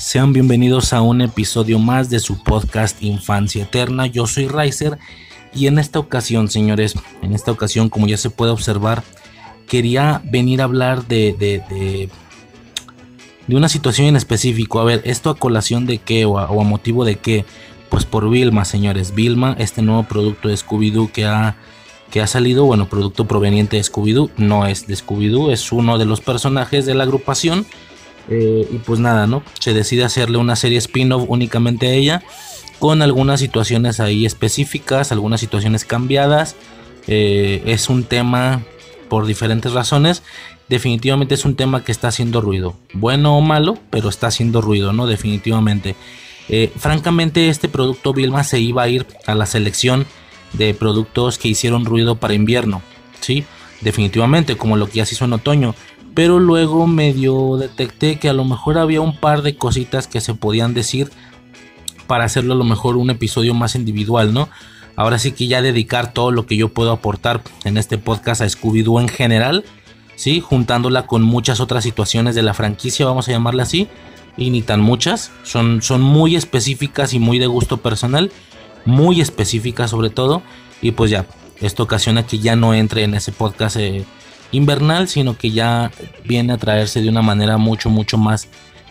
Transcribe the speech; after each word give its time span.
Sean 0.00 0.32
bienvenidos 0.32 0.94
a 0.94 1.02
un 1.02 1.20
episodio 1.20 1.78
más 1.78 2.08
de 2.08 2.20
su 2.20 2.42
podcast 2.42 3.02
Infancia 3.02 3.64
Eterna. 3.64 4.06
Yo 4.06 4.26
soy 4.26 4.48
Riser 4.48 4.98
y 5.54 5.66
en 5.66 5.78
esta 5.78 5.98
ocasión, 5.98 6.48
señores, 6.48 6.94
en 7.20 7.34
esta 7.34 7.52
ocasión, 7.52 7.90
como 7.90 8.06
ya 8.06 8.16
se 8.16 8.30
puede 8.30 8.50
observar, 8.50 9.02
quería 9.68 10.22
venir 10.24 10.62
a 10.62 10.64
hablar 10.64 11.06
de, 11.06 11.36
de, 11.38 12.08
de, 13.46 13.54
una 13.54 13.68
situación 13.68 14.06
en 14.06 14.16
específico. 14.16 14.80
A 14.80 14.84
ver, 14.84 15.02
esto 15.04 15.28
a 15.28 15.36
colación 15.36 15.84
de 15.84 15.98
qué 15.98 16.24
o 16.24 16.38
a, 16.38 16.50
o 16.50 16.62
a 16.62 16.64
motivo 16.64 17.04
de 17.04 17.16
qué. 17.16 17.44
Pues 17.90 18.06
por 18.06 18.30
Vilma, 18.30 18.64
señores. 18.64 19.14
Vilma, 19.14 19.54
este 19.58 19.82
nuevo 19.82 20.04
producto 20.04 20.48
de 20.48 20.54
Scooby-Doo 20.54 21.12
que 21.12 21.26
ha, 21.26 21.56
que 22.10 22.22
ha 22.22 22.26
salido, 22.26 22.64
bueno, 22.64 22.88
producto 22.88 23.26
proveniente 23.26 23.76
de 23.76 23.82
Scooby-Doo, 23.82 24.30
no 24.38 24.66
es 24.66 24.86
de 24.86 24.94
Scooby-Doo, 24.94 25.52
es 25.52 25.70
uno 25.72 25.98
de 25.98 26.06
los 26.06 26.22
personajes 26.22 26.86
de 26.86 26.94
la 26.94 27.04
agrupación. 27.04 27.66
Eh, 28.28 28.68
y 28.70 28.78
pues 28.78 29.00
nada, 29.00 29.26
¿no? 29.26 29.42
Se 29.58 29.74
decide 29.74 30.04
hacerle 30.04 30.38
una 30.38 30.56
serie 30.56 30.78
spin-off 30.78 31.24
únicamente 31.28 31.88
a 31.88 31.92
ella, 31.92 32.22
con 32.78 33.02
algunas 33.02 33.40
situaciones 33.40 34.00
ahí 34.00 34.26
específicas, 34.26 35.12
algunas 35.12 35.40
situaciones 35.40 35.84
cambiadas. 35.84 36.56
Eh, 37.06 37.62
es 37.66 37.88
un 37.88 38.04
tema 38.04 38.62
por 39.08 39.26
diferentes 39.26 39.72
razones. 39.72 40.22
Definitivamente 40.68 41.34
es 41.34 41.44
un 41.44 41.56
tema 41.56 41.84
que 41.84 41.92
está 41.92 42.08
haciendo 42.08 42.40
ruido. 42.40 42.76
Bueno 42.92 43.36
o 43.36 43.40
malo, 43.40 43.78
pero 43.90 44.08
está 44.08 44.28
haciendo 44.28 44.60
ruido, 44.60 44.92
¿no? 44.92 45.06
Definitivamente. 45.06 45.96
Eh, 46.48 46.72
francamente, 46.76 47.48
este 47.48 47.68
producto 47.68 48.12
Vilma 48.12 48.44
se 48.44 48.60
iba 48.60 48.82
a 48.82 48.88
ir 48.88 49.06
a 49.26 49.34
la 49.34 49.46
selección 49.46 50.06
de 50.52 50.74
productos 50.74 51.38
que 51.38 51.48
hicieron 51.48 51.84
ruido 51.84 52.16
para 52.16 52.34
invierno. 52.34 52.82
Sí, 53.20 53.44
definitivamente, 53.80 54.56
como 54.56 54.76
lo 54.76 54.86
que 54.88 54.98
ya 54.98 55.06
se 55.06 55.14
hizo 55.14 55.24
en 55.24 55.32
otoño 55.34 55.74
pero 56.14 56.40
luego 56.40 56.86
medio 56.86 57.56
detecté 57.56 58.18
que 58.18 58.28
a 58.28 58.32
lo 58.32 58.44
mejor 58.44 58.78
había 58.78 59.00
un 59.00 59.16
par 59.16 59.42
de 59.42 59.56
cositas 59.56 60.06
que 60.06 60.20
se 60.20 60.34
podían 60.34 60.74
decir 60.74 61.10
para 62.06 62.24
hacerlo 62.24 62.54
a 62.54 62.56
lo 62.56 62.64
mejor 62.64 62.96
un 62.96 63.10
episodio 63.10 63.54
más 63.54 63.74
individual, 63.74 64.34
¿no? 64.34 64.48
Ahora 64.96 65.18
sí 65.18 65.32
que 65.32 65.46
ya 65.46 65.62
dedicar 65.62 66.12
todo 66.12 66.30
lo 66.30 66.46
que 66.46 66.56
yo 66.56 66.68
puedo 66.70 66.90
aportar 66.90 67.42
en 67.64 67.76
este 67.76 67.96
podcast 67.98 68.42
a 68.42 68.46
Scooby-Doo 68.46 69.00
en 69.00 69.08
general, 69.08 69.64
¿sí? 70.16 70.40
Juntándola 70.40 71.06
con 71.06 71.22
muchas 71.22 71.60
otras 71.60 71.84
situaciones 71.84 72.34
de 72.34 72.42
la 72.42 72.54
franquicia, 72.54 73.06
vamos 73.06 73.28
a 73.28 73.32
llamarla 73.32 73.62
así, 73.62 73.88
y 74.36 74.50
ni 74.50 74.62
tan 74.62 74.80
muchas, 74.80 75.30
son, 75.44 75.82
son 75.82 76.02
muy 76.02 76.34
específicas 76.34 77.14
y 77.14 77.18
muy 77.18 77.38
de 77.38 77.46
gusto 77.46 77.76
personal, 77.76 78.32
muy 78.84 79.20
específicas 79.20 79.90
sobre 79.90 80.10
todo, 80.10 80.42
y 80.82 80.90
pues 80.90 81.10
ya, 81.10 81.26
esto 81.60 81.82
ocasiona 81.82 82.26
que 82.26 82.38
ya 82.38 82.56
no 82.56 82.74
entre 82.74 83.04
en 83.04 83.14
ese 83.14 83.32
podcast. 83.32 83.76
Eh, 83.76 84.04
invernal, 84.52 85.08
sino 85.08 85.36
que 85.36 85.50
ya 85.50 85.90
viene 86.24 86.52
a 86.52 86.58
traerse 86.58 87.02
de 87.02 87.08
una 87.08 87.22
manera 87.22 87.56
mucho, 87.56 87.90
mucho 87.90 88.18
más 88.18 88.48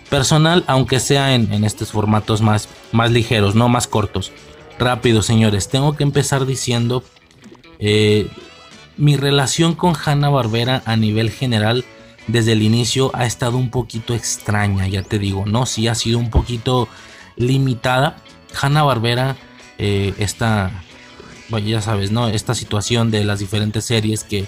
personal, 0.10 0.64
aunque 0.68 1.00
sea 1.00 1.36
en, 1.36 1.54
en, 1.54 1.64
estos 1.64 1.92
formatos 1.92 2.42
más, 2.42 2.68
más 2.92 3.12
ligeros, 3.12 3.56
no 3.56 3.70
más 3.70 3.88
cortos. 3.88 4.32
Rápido, 4.80 5.22
señores, 5.22 5.70
tengo 5.70 5.96
que 5.96 6.04
empezar 6.04 6.46
diciendo 6.46 7.04
eh, 7.80 8.28
mi 8.98 9.16
relación 9.16 9.76
con 9.76 9.94
Hanna 9.96 10.30
Barbera 10.30 10.84
a 10.86 10.96
nivel 10.98 11.32
general 11.32 11.86
desde 12.28 12.52
el 12.52 12.62
inicio 12.62 13.12
ha 13.14 13.26
estado 13.26 13.58
un 13.58 13.72
poquito 13.72 14.14
extraña, 14.14 14.88
ya 14.88 15.02
te 15.02 15.18
digo, 15.18 15.46
no, 15.46 15.66
sí 15.66 15.88
ha 15.88 15.96
sido 15.96 16.20
un 16.20 16.30
poquito 16.30 16.88
limitada. 17.38 18.18
Hanna 18.60 18.84
Barbera, 18.84 19.36
eh, 19.78 20.14
esta, 20.20 20.84
bueno, 21.50 21.68
ya 21.68 21.82
sabes, 21.82 22.12
no, 22.12 22.28
esta 22.28 22.54
situación 22.54 23.10
de 23.10 23.24
las 23.24 23.40
diferentes 23.40 23.86
series 23.86 24.24
que 24.24 24.48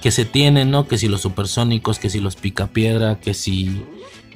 que 0.00 0.10
se 0.10 0.24
tienen, 0.24 0.70
¿no? 0.70 0.86
Que 0.88 0.98
si 0.98 1.08
los 1.08 1.20
supersónicos, 1.20 1.98
que 1.98 2.10
si 2.10 2.20
los 2.20 2.36
picapiedra, 2.36 3.20
que 3.20 3.34
si 3.34 3.82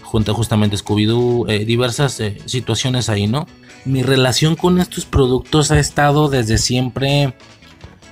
junta 0.03 0.33
justamente 0.33 0.77
Scooby-Doo, 0.77 1.49
eh, 1.49 1.65
diversas 1.65 2.21
eh, 2.21 2.39
situaciones 2.45 3.09
ahí, 3.09 3.27
¿no? 3.27 3.47
Mi 3.85 4.03
relación 4.03 4.57
con 4.57 4.81
estos 4.81 5.05
productos 5.05 5.71
ha 5.71 5.79
estado 5.79 6.29
desde 6.29 6.59
siempre 6.59 7.35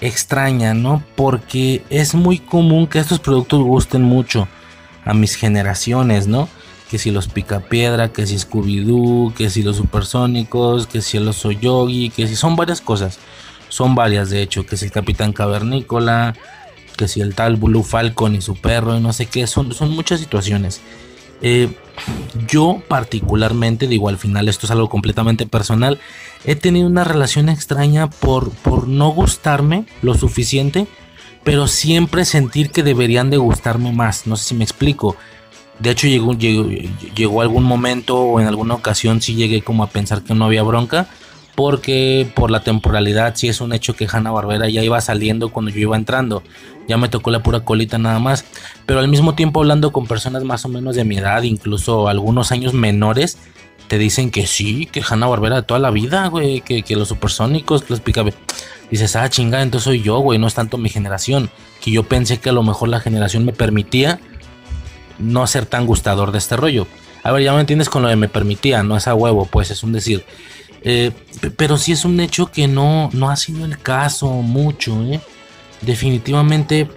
extraña, 0.00 0.74
¿no? 0.74 1.02
Porque 1.14 1.84
es 1.90 2.14
muy 2.14 2.38
común 2.38 2.86
que 2.86 2.98
estos 2.98 3.20
productos 3.20 3.62
gusten 3.62 4.02
mucho 4.02 4.48
a 5.04 5.14
mis 5.14 5.36
generaciones, 5.36 6.26
¿no? 6.26 6.48
Que 6.90 6.98
si 6.98 7.10
los 7.10 7.28
picapiedra, 7.28 8.12
que 8.12 8.26
si 8.26 8.36
Scooby-Doo, 8.36 9.32
que 9.34 9.48
si 9.48 9.62
los 9.62 9.76
supersónicos, 9.76 10.86
que 10.86 11.00
si 11.02 11.18
el 11.18 11.28
oso 11.28 11.52
yogi, 11.52 12.10
que 12.10 12.26
si 12.26 12.36
son 12.36 12.56
varias 12.56 12.80
cosas. 12.80 13.18
Son 13.68 13.94
varias, 13.94 14.28
de 14.28 14.42
hecho, 14.42 14.66
que 14.66 14.76
si 14.76 14.86
el 14.86 14.92
Capitán 14.92 15.32
Cavernícola, 15.32 16.34
que 16.92 17.08
si 17.08 17.20
el 17.20 17.34
tal 17.34 17.56
Blue 17.56 17.82
Falcon 17.82 18.34
y 18.34 18.40
su 18.40 18.56
perro 18.56 18.96
y 18.96 19.00
no 19.00 19.12
sé 19.12 19.26
qué, 19.26 19.46
son, 19.46 19.72
son 19.72 19.90
muchas 19.90 20.20
situaciones. 20.20 20.80
Eh, 21.42 21.74
yo 22.48 22.82
particularmente, 22.86 23.88
digo 23.88 24.08
al 24.08 24.16
final 24.16 24.48
esto 24.48 24.66
es 24.66 24.70
algo 24.70 24.88
completamente 24.88 25.46
personal, 25.46 25.98
he 26.44 26.54
tenido 26.54 26.86
una 26.86 27.04
relación 27.04 27.48
extraña 27.48 28.08
por, 28.08 28.50
por 28.50 28.86
no 28.86 29.10
gustarme 29.10 29.84
lo 30.02 30.14
suficiente, 30.14 30.86
pero 31.42 31.66
siempre 31.66 32.24
sentir 32.24 32.70
que 32.70 32.82
deberían 32.82 33.30
de 33.30 33.36
gustarme 33.36 33.92
más, 33.92 34.26
no 34.26 34.36
sé 34.36 34.50
si 34.50 34.54
me 34.54 34.64
explico. 34.64 35.16
De 35.80 35.90
hecho 35.90 36.06
llegó, 36.06 36.34
llegó, 36.34 36.68
llegó 36.68 37.42
algún 37.42 37.64
momento 37.64 38.20
o 38.20 38.40
en 38.40 38.46
alguna 38.46 38.74
ocasión 38.74 39.20
sí 39.20 39.34
llegué 39.34 39.62
como 39.62 39.82
a 39.82 39.88
pensar 39.88 40.22
que 40.22 40.34
no 40.34 40.44
había 40.44 40.62
bronca, 40.62 41.08
porque 41.54 42.30
por 42.34 42.50
la 42.50 42.60
temporalidad 42.60 43.34
sí 43.36 43.48
es 43.48 43.60
un 43.60 43.72
hecho 43.72 43.94
que 43.94 44.08
Hanna 44.10 44.30
Barbera 44.30 44.68
ya 44.68 44.82
iba 44.82 45.00
saliendo 45.00 45.50
cuando 45.50 45.70
yo 45.70 45.80
iba 45.80 45.96
entrando. 45.96 46.42
Ya 46.88 46.96
me 46.96 47.08
tocó 47.08 47.30
la 47.30 47.42
pura 47.42 47.60
colita 47.60 47.98
nada 47.98 48.18
más. 48.18 48.44
Pero 48.86 49.00
al 49.00 49.08
mismo 49.08 49.34
tiempo 49.34 49.60
hablando 49.60 49.92
con 49.92 50.06
personas 50.06 50.44
más 50.44 50.64
o 50.64 50.68
menos 50.68 50.96
de 50.96 51.04
mi 51.04 51.18
edad, 51.18 51.42
incluso 51.42 52.08
algunos 52.08 52.52
años 52.52 52.74
menores, 52.74 53.38
te 53.88 53.98
dicen 53.98 54.30
que 54.30 54.46
sí, 54.46 54.86
que 54.86 55.02
Hanna 55.06 55.26
Barbera 55.26 55.56
de 55.56 55.62
toda 55.62 55.78
la 55.78 55.90
vida, 55.90 56.26
güey, 56.28 56.62
que, 56.62 56.82
que, 56.82 56.96
los 56.96 57.08
supersónicos, 57.08 57.82
que 57.82 57.92
los 57.92 58.00
pica. 58.00 58.24
Dices, 58.90 59.16
ah, 59.16 59.28
chinga, 59.28 59.62
entonces 59.62 59.84
soy 59.84 60.02
yo, 60.02 60.18
güey, 60.18 60.38
no 60.38 60.46
es 60.46 60.54
tanto 60.54 60.78
mi 60.78 60.88
generación. 60.88 61.50
Que 61.82 61.90
yo 61.90 62.02
pensé 62.04 62.38
que 62.38 62.50
a 62.50 62.52
lo 62.52 62.62
mejor 62.62 62.88
la 62.88 63.00
generación 63.00 63.44
me 63.44 63.52
permitía 63.52 64.20
no 65.18 65.46
ser 65.46 65.66
tan 65.66 65.86
gustador 65.86 66.32
de 66.32 66.38
este 66.38 66.56
rollo. 66.56 66.86
A 67.22 67.30
ver, 67.30 67.42
ya 67.42 67.52
me 67.52 67.60
entiendes 67.60 67.88
con 67.88 68.02
lo 68.02 68.08
de 68.08 68.16
me 68.16 68.28
permitía, 68.28 68.82
no 68.82 68.96
es 68.96 69.06
a 69.06 69.14
huevo, 69.14 69.46
pues 69.46 69.70
es 69.70 69.82
un 69.82 69.92
decir. 69.92 70.24
Eh, 70.84 71.12
pero 71.56 71.76
sí 71.78 71.92
es 71.92 72.04
un 72.04 72.18
hecho 72.20 72.46
que 72.46 72.68
no, 72.68 73.10
no 73.12 73.30
ha 73.30 73.36
sido 73.36 73.64
el 73.64 73.78
caso 73.78 74.30
mucho. 74.30 75.00
¿eh? 75.02 75.20
Definitivamente 75.80 76.88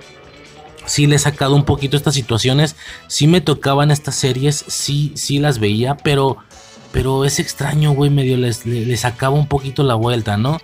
sí 0.85 1.07
le 1.07 1.15
he 1.15 1.19
sacado 1.19 1.55
un 1.55 1.65
poquito 1.65 1.97
estas 1.97 2.13
situaciones. 2.13 2.75
Sí 3.07 3.27
me 3.27 3.41
tocaban 3.41 3.91
estas 3.91 4.15
series, 4.15 4.65
sí, 4.67 5.11
sí 5.15 5.39
las 5.39 5.59
veía, 5.59 5.97
pero, 5.97 6.37
pero 6.91 7.25
es 7.25 7.39
extraño, 7.39 7.91
güey, 7.91 8.09
medio 8.09 8.37
les, 8.37 8.65
les, 8.65 8.99
sacaba 8.99 9.35
un 9.35 9.47
poquito 9.47 9.83
la 9.83 9.95
vuelta, 9.95 10.37
¿no? 10.37 10.59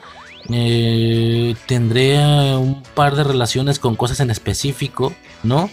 Eh, 0.49 1.55
tendré 1.67 2.17
un 2.55 2.81
par 2.95 3.15
de 3.15 3.23
relaciones 3.23 3.79
con 3.79 3.95
cosas 3.95 4.19
en 4.19 4.31
específico, 4.31 5.13
¿no? 5.43 5.69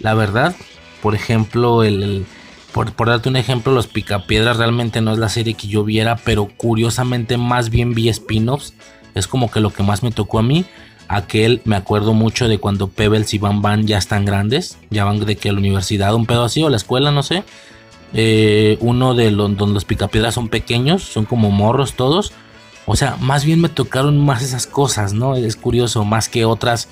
La 0.00 0.14
verdad, 0.14 0.54
por 1.02 1.14
ejemplo, 1.14 1.82
el 1.82 2.26
por, 2.74 2.92
por, 2.92 3.08
darte 3.08 3.28
un 3.28 3.36
ejemplo, 3.36 3.72
Los 3.72 3.86
Picapiedras 3.86 4.56
realmente 4.56 5.00
no 5.00 5.12
es 5.12 5.18
la 5.18 5.28
serie 5.28 5.54
que 5.54 5.68
yo 5.68 5.84
viera, 5.84 6.16
pero 6.16 6.48
curiosamente 6.56 7.38
más 7.38 7.70
bien 7.70 7.94
vi 7.94 8.08
spin-offs. 8.08 8.74
Es 9.14 9.28
como 9.28 9.48
que 9.48 9.60
lo 9.60 9.70
que 9.70 9.84
más 9.84 10.02
me 10.02 10.10
tocó 10.10 10.40
a 10.40 10.42
mí. 10.42 10.64
Aquel, 11.06 11.62
me 11.64 11.76
acuerdo 11.76 12.14
mucho 12.14 12.48
de 12.48 12.58
cuando 12.58 12.88
Pebbles 12.88 13.32
y 13.32 13.38
Van 13.38 13.62
Van 13.62 13.86
ya 13.86 13.96
están 13.96 14.24
grandes, 14.24 14.76
ya 14.90 15.04
van 15.04 15.24
de 15.24 15.36
que 15.36 15.52
la 15.52 15.58
universidad, 15.58 16.16
un 16.16 16.26
pedo 16.26 16.42
así, 16.42 16.64
o 16.64 16.68
la 16.68 16.76
escuela, 16.76 17.12
no 17.12 17.22
sé. 17.22 17.44
eh, 18.12 18.76
uno 18.80 19.14
de 19.14 19.30
los 19.30 19.56
donde 19.56 19.74
los 19.74 19.84
picapiedras 19.84 20.34
son 20.34 20.48
pequeños, 20.48 21.04
son 21.04 21.26
como 21.26 21.52
morros 21.52 21.94
todos. 21.94 22.32
O 22.86 22.96
sea, 22.96 23.16
más 23.20 23.44
bien 23.44 23.60
me 23.60 23.68
tocaron 23.68 24.18
más 24.18 24.42
esas 24.42 24.66
cosas, 24.66 25.12
¿no? 25.12 25.36
Es 25.36 25.54
curioso, 25.54 26.04
más 26.04 26.28
que 26.28 26.44
otras 26.44 26.88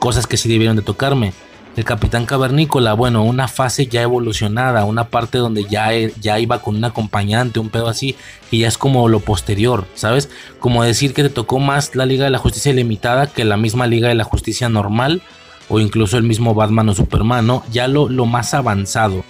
cosas 0.00 0.26
que 0.26 0.36
sí 0.36 0.48
debieron 0.48 0.74
de 0.74 0.82
tocarme. 0.82 1.32
El 1.74 1.84
Capitán 1.84 2.26
Cavernícola, 2.26 2.92
bueno, 2.92 3.24
una 3.24 3.48
fase 3.48 3.86
ya 3.86 4.02
evolucionada, 4.02 4.84
una 4.84 5.08
parte 5.08 5.38
donde 5.38 5.64
ya, 5.64 5.94
e, 5.94 6.12
ya 6.20 6.38
iba 6.38 6.60
con 6.60 6.76
un 6.76 6.84
acompañante, 6.84 7.60
un 7.60 7.70
pedo 7.70 7.88
así, 7.88 8.14
que 8.50 8.58
ya 8.58 8.68
es 8.68 8.76
como 8.76 9.08
lo 9.08 9.20
posterior, 9.20 9.86
¿sabes? 9.94 10.28
Como 10.58 10.84
decir 10.84 11.14
que 11.14 11.22
te 11.22 11.30
tocó 11.30 11.60
más 11.60 11.94
la 11.96 12.04
Liga 12.04 12.24
de 12.24 12.30
la 12.30 12.36
Justicia 12.36 12.72
Ilimitada 12.72 13.26
que 13.26 13.46
la 13.46 13.56
misma 13.56 13.86
Liga 13.86 14.08
de 14.08 14.14
la 14.14 14.24
Justicia 14.24 14.68
normal, 14.68 15.22
o 15.70 15.80
incluso 15.80 16.18
el 16.18 16.24
mismo 16.24 16.54
Batman 16.54 16.90
o 16.90 16.94
Superman, 16.94 17.46
¿no? 17.46 17.64
Ya 17.72 17.88
lo, 17.88 18.10
lo 18.10 18.26
más 18.26 18.52
avanzado. 18.52 19.24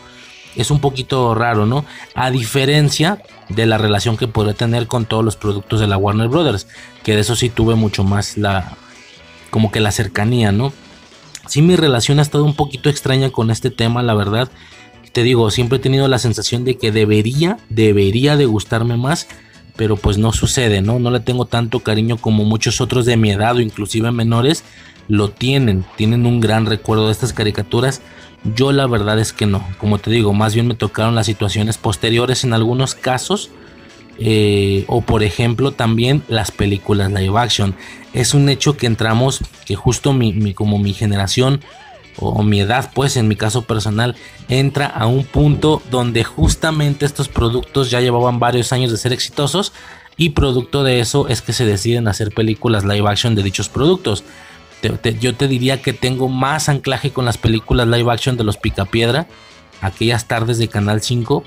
Es 0.57 0.73
un 0.73 0.81
poquito 0.81 1.37
raro, 1.37 1.65
¿no? 1.65 1.85
A 2.17 2.33
diferencia 2.33 3.23
de 3.49 3.67
la 3.67 3.79
relación 3.79 4.17
que 4.17 4.27
podría 4.27 4.55
tener 4.55 4.89
con 4.89 5.05
todos 5.05 5.25
los 5.25 5.37
productos 5.37 5.79
de 5.79 5.87
la 5.87 5.97
Warner 5.97 6.27
Brothers, 6.27 6.67
que 7.05 7.15
de 7.15 7.21
eso 7.21 7.37
sí 7.37 7.51
tuve 7.51 7.77
mucho 7.77 8.03
más 8.03 8.37
la, 8.37 8.77
como 9.51 9.71
que 9.71 9.79
la 9.79 9.93
cercanía, 9.93 10.51
¿no? 10.51 10.73
Sí, 11.47 11.63
mi 11.63 11.77
relación 11.77 12.19
ha 12.19 12.23
estado 12.23 12.45
un 12.45 12.55
poquito 12.55 12.89
extraña 12.89 13.31
con 13.31 13.51
este 13.51 13.71
tema, 13.71 14.03
la 14.03 14.15
verdad. 14.15 14.49
Te 15.13 15.23
digo, 15.23 15.51
siempre 15.51 15.79
he 15.79 15.81
tenido 15.81 16.09
la 16.09 16.19
sensación 16.19 16.65
de 16.65 16.77
que 16.77 16.93
debería, 16.93 17.59
debería 17.69 18.37
de 18.37 18.47
gustarme 18.47 18.97
más, 18.97 19.27
pero 19.77 19.97
pues 19.97 20.19
no 20.19 20.33
sucede, 20.33 20.81
¿no? 20.81 20.99
No 20.99 21.11
le 21.11 21.21
tengo 21.21 21.45
tanto 21.45 21.81
cariño 21.81 22.17
como 22.17 22.45
muchos 22.45 22.81
otros 22.81 23.05
de 23.05 23.17
mi 23.17 23.31
edad 23.31 23.57
o 23.57 23.61
inclusive 23.61 24.11
menores 24.11 24.65
lo 25.09 25.31
tienen, 25.31 25.85
tienen 25.97 26.27
un 26.27 26.41
gran 26.41 26.67
recuerdo 26.67 27.07
de 27.07 27.13
estas 27.13 27.33
caricaturas. 27.33 28.01
Yo 28.57 28.73
la 28.73 28.87
verdad 28.87 29.19
es 29.19 29.33
que 29.33 29.47
no, 29.47 29.65
como 29.79 29.99
te 29.99 30.11
digo, 30.11 30.33
más 30.33 30.55
bien 30.55 30.67
me 30.67 30.75
tocaron 30.75 31.15
las 31.15 31.27
situaciones 31.27 31.79
posteriores 31.79 32.45
en 32.45 32.53
algunos 32.53 32.95
casos. 32.95 33.51
Eh, 34.19 34.85
o 34.89 35.01
por 35.01 35.23
ejemplo 35.23 35.73
también 35.73 36.23
las 36.29 36.51
películas 36.51 37.11
live 37.11 37.39
action 37.39 37.75
es 38.13 38.35
un 38.35 38.49
hecho 38.51 38.77
que 38.77 38.87
entramos, 38.87 39.41
que 39.65 39.75
justo 39.75 40.13
mi, 40.13 40.53
como 40.53 40.79
mi 40.79 40.93
generación 40.93 41.61
o 42.19 42.43
mi 42.43 42.61
edad, 42.61 42.91
pues 42.95 43.17
en 43.17 43.27
mi 43.27 43.37
caso 43.37 43.63
personal, 43.63 44.17
entra 44.49 44.87
a 44.87 45.07
un 45.07 45.25
punto 45.25 45.83
donde 45.91 46.25
justamente 46.25 47.07
estos 47.07 47.29
productos 47.29 47.91
ya 47.91 48.01
llevaban 48.01 48.39
varios 48.39 48.73
años 48.73 48.91
de 48.91 48.99
ser 48.99 49.15
exitosos 49.15 49.73
y 50.17 50.31
producto 50.31 50.85
de 50.85 51.01
eso 51.01 51.29
es 51.29 51.41
que 51.41 51.53
se 51.55 51.65
deciden 51.65 52.09
hacer 52.09 52.33
películas 52.33 52.85
live 52.85 53.09
action 53.09 53.35
de 53.35 53.43
dichos 53.43 53.69
productos. 53.69 54.25
yo 55.21 55.35
te 55.35 55.49
diría 55.49 55.81
que 55.81 55.95
tengo 55.95 56.29
más 56.29 56.69
anclaje 56.69 57.13
con 57.13 57.25
las 57.25 57.39
películas 57.39 57.89
live 57.89 58.13
action 58.13 58.37
de 58.37 58.45
los 58.45 58.59
Picapiedra, 58.59 59.27
aquellas 59.81 60.29
tardes 60.29 60.59
de 60.59 60.69
Canal 60.69 61.01
5, 61.01 61.45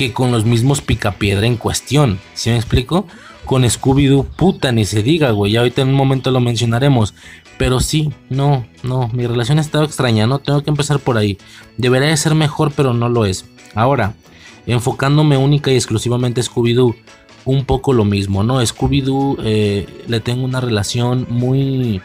que 0.00 0.14
con 0.14 0.32
los 0.32 0.46
mismos 0.46 0.80
Picapiedra 0.80 1.46
en 1.46 1.58
cuestión. 1.58 2.18
¿Sí 2.32 2.48
me 2.48 2.56
explico? 2.56 3.06
con 3.44 3.64
Scooby-Doo, 3.64 4.24
puta, 4.24 4.72
ni 4.72 4.86
se 4.86 5.02
diga, 5.02 5.32
güey. 5.32 5.52
Ya 5.52 5.58
ahorita 5.58 5.82
en 5.82 5.88
un 5.88 5.94
momento 5.94 6.30
lo 6.30 6.40
mencionaremos. 6.40 7.12
Pero 7.58 7.80
sí, 7.80 8.10
no, 8.30 8.64
no, 8.82 9.10
mi 9.12 9.26
relación 9.26 9.58
ha 9.58 9.60
estado 9.60 9.84
extraña, 9.84 10.26
¿no? 10.26 10.38
Tengo 10.38 10.62
que 10.62 10.70
empezar 10.70 11.00
por 11.00 11.18
ahí. 11.18 11.36
Debería 11.76 12.08
de 12.08 12.16
ser 12.16 12.34
mejor, 12.34 12.72
pero 12.74 12.94
no 12.94 13.10
lo 13.10 13.26
es. 13.26 13.44
Ahora, 13.74 14.14
enfocándome 14.66 15.36
única 15.36 15.70
y 15.70 15.74
exclusivamente 15.74 16.40
a 16.40 16.44
Scooby-Doo, 16.44 16.94
un 17.44 17.66
poco 17.66 17.92
lo 17.92 18.06
mismo, 18.06 18.42
¿no? 18.42 18.62
Scooby-Doo 18.62 19.36
eh, 19.42 19.86
le 20.06 20.20
tengo 20.20 20.46
una 20.46 20.62
relación 20.62 21.26
muy, 21.28 22.00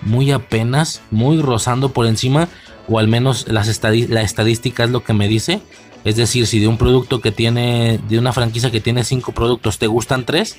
muy 0.00 0.30
apenas, 0.30 1.02
muy 1.10 1.42
rozando 1.42 1.90
por 1.90 2.06
encima, 2.06 2.48
o 2.88 2.98
al 2.98 3.08
menos 3.08 3.48
las 3.48 3.82
la 4.08 4.22
estadística 4.22 4.84
es 4.84 4.90
lo 4.90 5.04
que 5.04 5.12
me 5.12 5.28
dice. 5.28 5.60
Es 6.06 6.14
decir, 6.14 6.46
si 6.46 6.60
de 6.60 6.68
un 6.68 6.78
producto 6.78 7.20
que 7.20 7.32
tiene, 7.32 7.98
de 8.08 8.20
una 8.20 8.32
franquicia 8.32 8.70
que 8.70 8.80
tiene 8.80 9.02
cinco 9.02 9.32
productos, 9.32 9.80
te 9.80 9.88
gustan 9.88 10.24
tres, 10.24 10.56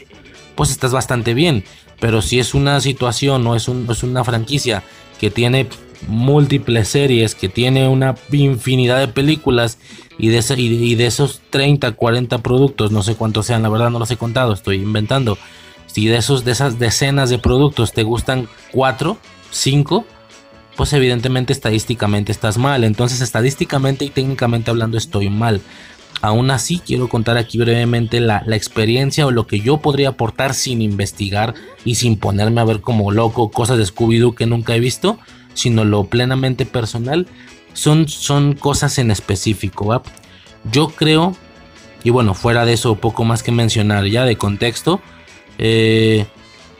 pues 0.55 0.71
estás 0.71 0.91
bastante 0.91 1.33
bien. 1.33 1.63
Pero 2.01 2.21
si 2.21 2.37
es 2.37 2.53
una 2.53 2.81
situación 2.81 3.47
o 3.47 3.55
es, 3.55 3.69
una 3.69 4.25
franquicia 4.25 4.83
que 5.21 5.31
tiene 5.31 5.67
múltiples 6.05 6.89
series, 6.89 7.33
que 7.33 7.47
tiene 7.47 7.87
una 7.87 8.15
infinidad 8.29 8.99
de 8.99 9.07
películas 9.07 9.79
y 10.17 10.27
de, 10.27 10.43
y 10.57 10.95
de 10.95 11.05
esos 11.05 11.39
30, 11.49 11.93
40 11.93 12.39
productos, 12.39 12.91
no 12.91 13.01
sé 13.01 13.15
cuántos 13.15 13.45
sean, 13.45 13.63
la 13.63 13.69
verdad 13.69 13.89
no 13.89 13.99
los 13.99 14.11
he 14.11 14.17
contado, 14.17 14.51
estoy 14.51 14.81
inventando. 14.81 15.37
Si 15.85 16.07
de, 16.07 16.17
esos, 16.17 16.43
de 16.43 16.51
esas 16.51 16.77
decenas 16.77 17.29
de 17.29 17.39
productos 17.39 17.93
te 17.93 18.03
gustan 18.03 18.49
4, 18.73 19.17
5, 19.51 20.05
pues 20.77 20.93
evidentemente 20.93 21.51
estadísticamente 21.51 22.31
estás 22.31 22.57
mal. 22.57 22.83
Entonces 22.85 23.19
estadísticamente 23.19 24.05
y 24.05 24.09
técnicamente 24.09 24.69
hablando 24.69 24.97
estoy 24.97 25.29
mal. 25.29 25.59
Aún 26.21 26.51
así 26.51 26.79
quiero 26.79 27.09
contar 27.09 27.37
aquí 27.37 27.57
brevemente 27.57 28.19
la, 28.19 28.43
experiencia 28.51 29.25
o 29.25 29.31
lo 29.31 29.47
que 29.47 29.59
yo 29.59 29.77
podría 29.77 30.09
aportar 30.09 30.53
sin 30.53 30.81
investigar 30.81 31.55
y 31.83 31.95
sin 31.95 32.17
ponerme 32.17 32.61
a 32.61 32.65
ver 32.65 32.81
como 32.81 33.11
loco 33.11 33.51
cosas 33.51 33.77
de 33.77 33.85
Scooby-Doo 33.85 34.35
que 34.35 34.45
nunca 34.45 34.75
he 34.75 34.79
visto, 34.79 35.19
sino 35.53 35.83
lo 35.83 36.05
plenamente 36.05 36.65
personal. 36.65 37.27
Son, 37.73 38.07
son 38.07 38.53
cosas 38.53 38.97
en 38.99 39.11
específico. 39.11 40.01
Yo 40.71 40.89
creo, 40.89 41.35
y 42.03 42.11
bueno, 42.11 42.33
fuera 42.33 42.65
de 42.65 42.73
eso, 42.73 42.95
poco 42.95 43.25
más 43.25 43.43
que 43.43 43.51
mencionar 43.51 44.05
ya 44.05 44.25
de 44.25 44.37
contexto. 44.37 45.01
Eh, 45.57 46.25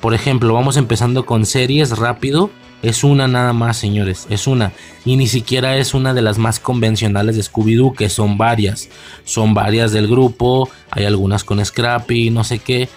por 0.02 0.14
ejemplo, 0.14 0.54
vamos 0.54 0.78
empezando 0.78 1.26
con 1.26 1.46
series 1.46 1.98
rápido. 1.98 2.52
Es 2.84 3.04
una 3.04 3.28
nada 3.28 3.54
más, 3.54 3.78
señores, 3.78 4.28
es 4.30 4.46
una. 4.46 4.72
Y 5.04 5.16
ni 5.16 5.28
siquiera 5.28 5.78
es 5.78 5.94
una 5.94 6.14
de 6.14 6.22
las 6.22 6.38
más 6.38 6.60
convencionales 6.60 7.36
de 7.36 7.42
Scooby-Doo, 7.42 7.96
que 7.96 8.10
son 8.10 8.38
varias. 8.38 8.90
Son 9.24 9.54
varias 9.54 9.92
del 9.92 10.08
grupo, 10.08 10.70
hay 10.92 11.06
algunas 11.06 11.44
con 11.44 11.64
Scrappy, 11.64 12.30
no 12.30 12.44
sé 12.44 12.60
qué. 12.60 12.88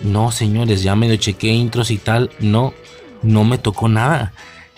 No, 0.00 0.30
señores, 0.30 0.82
ya 0.82 0.94
medio 0.94 1.16
chequé 1.16 1.48
intros 1.48 1.90
y 1.90 1.98
tal. 1.98 2.30
No, 2.38 2.74
no 3.22 3.44
me 3.44 3.58
tocó 3.58 3.88
nada. 3.88 4.32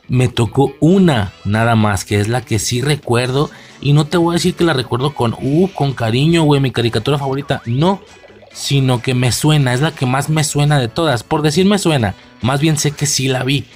Me 0.08 0.29
tocó 0.29 0.73
una 0.81 1.32
nada 1.44 1.75
más, 1.75 2.05
que 2.05 2.19
es 2.19 2.29
la 2.29 2.41
que 2.41 2.58
sí 2.58 2.81
recuerdo. 2.81 3.50
Y 3.82 3.93
no 3.93 4.06
te 4.06 4.17
voy 4.17 4.35
a 4.35 4.38
decir 4.38 4.55
que 4.55 4.64
la 4.64 4.73
recuerdo 4.73 5.14
con, 5.14 5.35
uh, 5.35 5.69
con 5.75 5.93
cariño, 5.93 6.44
güey, 6.44 6.62
mi 6.62 6.70
caricatura 6.70 7.19
favorita. 7.19 7.61
No, 7.67 8.00
sino 8.53 9.03
que 9.03 9.12
me 9.12 9.32
suena, 9.32 9.75
es 9.75 9.82
la 9.82 9.91
que 9.93 10.06
más 10.06 10.31
me 10.31 10.44
suena 10.44 10.79
de 10.79 10.88
todas. 10.88 11.25
Por 11.25 11.43
decir 11.43 11.67
me 11.67 11.79
suena, 11.79 12.14
más 12.41 12.61
bien 12.61 12.79
sé 12.79 12.93
que 12.93 13.05
sí 13.05 13.29
la 13.29 13.44
vi 13.44 13.67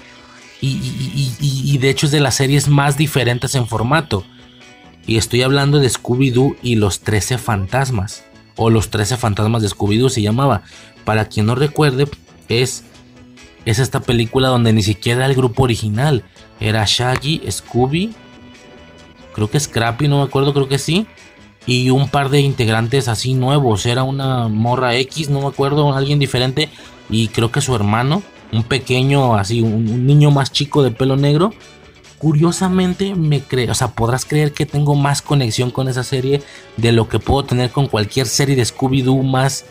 y, 0.60 1.78
de 1.78 1.90
hecho 1.90 2.06
es 2.06 2.12
de 2.12 2.20
las 2.20 2.34
series 2.34 2.68
más 2.68 2.96
diferentes 2.96 3.54
en 3.54 3.66
formato. 3.66 4.24
Y 5.06 5.16
estoy 5.16 5.42
hablando 5.42 5.78
de 5.78 5.88
Scooby-Doo 5.88 6.56
y 6.62 6.76
los 6.76 7.00
13 7.00 7.38
fantasmas. 7.38 8.24
O 8.56 8.68
los 8.68 8.90
13 8.90 9.16
fantasmas 9.16 9.62
de 9.62 9.68
Scooby-Doo 9.68 10.10
se 10.10 10.22
llamaba. 10.22 10.62
Para 11.04 11.26
quien 11.26 11.46
no 11.46 11.54
recuerde, 11.54 12.06
es, 12.48 12.84
es 13.64 13.78
esta 13.78 14.00
película 14.00 14.48
donde 14.48 14.72
ni 14.72 14.82
siquiera 14.82 15.26
el 15.26 15.34
grupo 15.34 15.62
original. 15.62 16.24
Era 16.60 16.84
Shaggy, 16.86 17.40
Scooby, 17.50 18.12
creo 19.32 19.50
que 19.50 19.58
Scrappy, 19.58 20.08
no 20.08 20.18
me 20.18 20.24
acuerdo, 20.24 20.52
creo 20.52 20.68
que 20.68 20.78
sí. 20.78 21.06
Y 21.66 21.90
un 21.90 22.08
par 22.08 22.28
de 22.28 22.40
integrantes 22.40 23.08
así 23.08 23.32
nuevos. 23.32 23.86
Era 23.86 24.02
una 24.02 24.48
morra 24.48 24.94
X, 24.96 25.30
no 25.30 25.40
me 25.40 25.46
acuerdo, 25.46 25.94
alguien 25.94 26.18
diferente. 26.18 26.68
Y 27.08 27.28
creo 27.28 27.50
que 27.50 27.62
su 27.62 27.74
hermano 27.74 28.22
un 28.52 28.62
pequeño, 28.64 29.36
así, 29.36 29.60
un, 29.60 30.06
niño 30.06 30.30
más 30.30 30.52
chico 30.52 30.82
de 30.82 30.90
pelo 30.90 31.16
negro. 31.16 31.52
Curiosamente 32.18 33.14
me 33.14 33.40
creo, 33.40 33.72
o 33.72 33.74
sea, 33.74 33.88
podrás 33.88 34.26
creer 34.26 34.52
que 34.52 34.66
tengo 34.66 34.94
más 34.94 35.22
conexión 35.22 35.70
con 35.70 35.88
esa 35.88 36.04
serie 36.04 36.42
de 36.76 36.92
lo 36.92 37.08
que 37.08 37.18
puedo 37.18 37.44
tener 37.44 37.70
con 37.70 37.86
cualquier 37.86 38.26
serie 38.26 38.56
de 38.56 38.62
Scooby-Doo 38.62 39.22
más, 39.22 39.64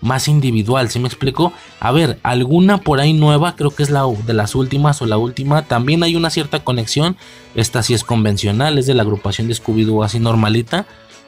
más 0.00 0.28
individual, 0.28 0.88
¿sí 0.88 1.00
me 1.00 1.08
explico? 1.08 1.52
A 1.80 1.90
ver, 1.90 2.20
alguna 2.22 2.78
por 2.78 3.00
ahí 3.00 3.12
nueva, 3.12 3.56
creo 3.56 3.70
que 3.70 3.82
es 3.82 3.90
la 3.90 4.04
de 4.24 4.34
las 4.34 4.54
últimas 4.54 5.02
o 5.02 5.06
la 5.06 5.16
última, 5.16 5.62
también 5.62 6.04
hay 6.04 6.14
una 6.14 6.30
cierta 6.30 6.62
conexión. 6.62 7.16
Esta 7.56 7.82
sí 7.82 7.92
es 7.92 8.04
convencional, 8.04 8.78
es 8.78 8.86
de 8.86 8.94
la 8.94 9.02
agrupación 9.02 9.48
de 9.48 9.54
Scooby-Doo 9.54 10.04
así 10.04 10.20
normalita. 10.20 10.86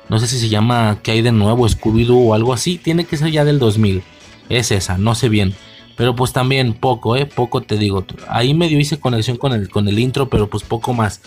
No 0.09 0.21
sé 0.21 0.29
si 0.29 0.39
se 0.39 0.49
llama 0.49 1.01
¿Qué 1.03 1.11
hay 1.11 1.23
de 1.23 1.33
nuevo? 1.33 1.69
Scooby-Doo 1.69 2.29
o 2.29 2.35
algo 2.35 2.53
así, 2.53 2.79
tiene 2.79 3.05
que 3.05 3.17
ser 3.17 3.33
ya 3.33 3.45
del 3.45 3.59
2000. 3.59 4.05
Es 4.49 4.71
esa, 4.71 4.97
no 4.97 5.17
sé 5.17 5.29
bien. 5.29 5.57
Pero 5.97 6.15
pues 6.15 6.33
también 6.33 6.75
poco, 6.75 7.17
¿eh? 7.17 7.27
Poco 7.27 7.63
te 7.63 7.79
digo. 7.79 8.05
Ahí 8.29 8.55
medio 8.55 8.79
hice 8.79 9.01
conexión 9.01 9.39
con 9.39 9.53
el, 9.53 9.69
con 9.71 9.89
el 9.89 9.99
intro, 9.99 10.29
pero 10.29 10.49
pues 10.49 10.63
poco 10.63 10.93
más. 10.93 11.23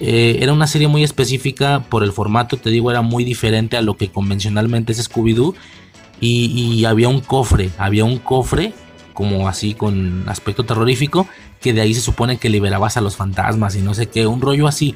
Eh, 0.00 0.38
era 0.40 0.52
una 0.52 0.66
serie 0.66 0.88
muy 0.88 1.02
específica 1.04 1.84
por 1.88 2.02
el 2.02 2.12
formato, 2.12 2.56
te 2.56 2.70
digo, 2.70 2.90
era 2.90 3.02
muy 3.02 3.24
diferente 3.24 3.76
a 3.76 3.82
lo 3.82 3.96
que 3.96 4.10
convencionalmente 4.10 4.92
es 4.92 5.10
Scooby-Doo. 5.10 5.54
Y, 6.20 6.84
había 6.86 7.08
un 7.08 7.20
cofre, 7.20 7.70
había 7.76 8.04
un 8.04 8.18
cofre 8.18 8.72
como 9.12 9.46
así 9.46 9.74
con 9.74 10.24
aspecto 10.26 10.64
terrorífico, 10.64 11.28
que 11.60 11.72
de 11.72 11.82
ahí 11.82 11.94
se 11.94 12.00
supone 12.00 12.38
que 12.38 12.48
liberabas 12.48 12.96
a 12.96 13.00
los 13.00 13.14
fantasmas 13.14 13.76
y 13.76 13.82
no 13.82 13.94
sé 13.94 14.08
qué, 14.08 14.26
un 14.26 14.40
rollo 14.40 14.66
así. 14.66 14.94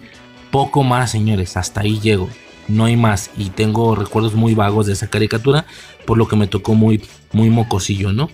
Poco 0.51 0.83
más, 0.85 1.11
señores, 1.11 1.57
hasta 1.57 1.83
ahí 1.83 2.01
llego. 2.01 2.29
No 2.67 2.87
hay 2.87 2.97
más. 2.97 3.31
Y 3.37 3.51
tengo 3.51 3.95
recuerdos 3.95 4.35
muy 4.35 4.55
vagos 4.55 4.87
de 4.87 4.95
esa 4.95 5.09
caricatura, 5.09 5.67
por 6.07 6.19
lo 6.19 6.27
que 6.29 6.37
me 6.37 6.47
tocó 6.47 6.75
muy, 6.75 7.03
muy 7.33 7.51
mocosillo, 7.51 8.13
¿no? 8.13 8.31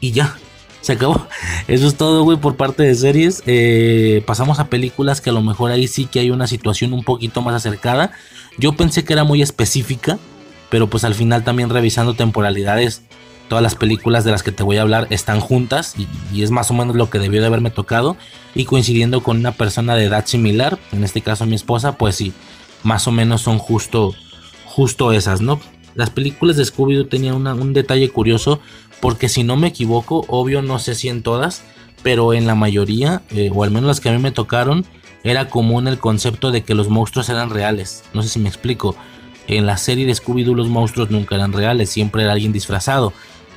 Y 0.00 0.12
ya, 0.12 0.36
se 0.80 0.92
acabó. 0.92 1.26
Eso 1.66 1.86
es 1.86 1.96
todo, 1.96 2.22
güey, 2.22 2.38
por 2.38 2.56
parte 2.56 2.82
de 2.82 2.94
series. 2.94 3.42
Eh, 3.46 4.22
pasamos 4.26 4.58
a 4.58 4.68
películas 4.68 5.20
que 5.20 5.30
a 5.30 5.32
lo 5.32 5.42
mejor 5.42 5.70
ahí 5.70 5.88
sí 5.88 6.06
que 6.06 6.20
hay 6.20 6.30
una 6.30 6.46
situación 6.46 6.92
un 6.92 7.04
poquito 7.04 7.42
más 7.42 7.54
acercada. 7.54 8.12
Yo 8.58 8.72
pensé 8.72 9.04
que 9.04 9.12
era 9.12 9.24
muy 9.24 9.42
específica, 9.42 10.18
pero 10.70 10.88
pues 10.88 11.04
al 11.04 11.14
final 11.14 11.44
también 11.44 11.70
revisando 11.70 12.14
temporalidades, 12.14 13.02
todas 13.48 13.62
las 13.62 13.74
películas 13.74 14.24
de 14.24 14.30
las 14.30 14.42
que 14.42 14.52
te 14.52 14.62
voy 14.62 14.76
a 14.76 14.82
hablar 14.82 15.06
están 15.10 15.40
juntas 15.40 15.94
y, 16.32 16.42
es 16.42 16.50
más 16.50 16.70
o 16.70 16.74
menos 16.74 16.96
lo 16.96 17.10
que 17.10 17.18
debió 17.18 17.40
de 17.40 17.46
haberme 17.46 17.70
tocado. 17.70 18.16
Y 18.54 18.64
coincidiendo 18.64 19.22
con 19.22 19.38
una 19.38 19.52
persona 19.52 19.94
de 19.94 20.04
edad 20.04 20.26
similar, 20.26 20.78
en 20.92 21.04
este 21.04 21.20
caso 21.20 21.46
mi 21.46 21.54
esposa, 21.54 21.98
pues 21.98 22.16
sí, 22.16 22.32
más 22.82 23.06
o 23.06 23.12
menos 23.12 23.42
son 23.42 23.58
justo, 23.58 24.14
justo 24.64 25.12
esas, 25.12 25.40
¿no? 25.40 25.60
Las 25.94 26.10
películas 26.10 26.56
de 26.56 26.64
Scooby-Doo 26.64 27.08
tenían 27.08 27.34
un 27.34 27.72
detalle 27.72 28.08
curioso 28.08 28.60
porque 29.00 29.28
si 29.28 29.44
no 29.44 29.56
me 29.56 29.68
equivoco, 29.68 30.24
obvio 30.28 30.62
no 30.62 30.78
sé 30.78 30.94
si 30.94 31.08
en 31.08 31.22
todas, 31.22 31.62
pero 32.02 32.32
en 32.32 32.46
la 32.46 32.54
mayoría, 32.54 33.22
eh, 33.30 33.50
o 33.54 33.64
al 33.64 33.70
menos 33.70 33.88
las 33.88 34.00
que 34.00 34.08
a 34.08 34.12
mí 34.12 34.18
me 34.18 34.32
tocaron, 34.32 34.84
era 35.24 35.48
común 35.48 35.88
el 35.88 35.98
concepto 35.98 36.50
de 36.50 36.62
que 36.62 36.74
los 36.74 36.88
monstruos 36.88 37.28
eran 37.28 37.50
reales. 37.50 38.04
No 38.14 38.22
sé 38.22 38.28
si 38.28 38.38
me 38.38 38.48
explico. 38.48 38.96
En 39.46 39.66
la 39.66 39.78
serie 39.78 40.06
de 40.06 40.14
Scooby-Doo 40.14 40.54
los 40.54 40.68
monstruos 40.68 41.10
nunca 41.10 41.34
eran 41.34 41.52
reales, 41.52 41.90
siempre 41.90 42.22
era 42.22 42.32
alguien 42.32 42.52
disfrazado. 42.52 43.12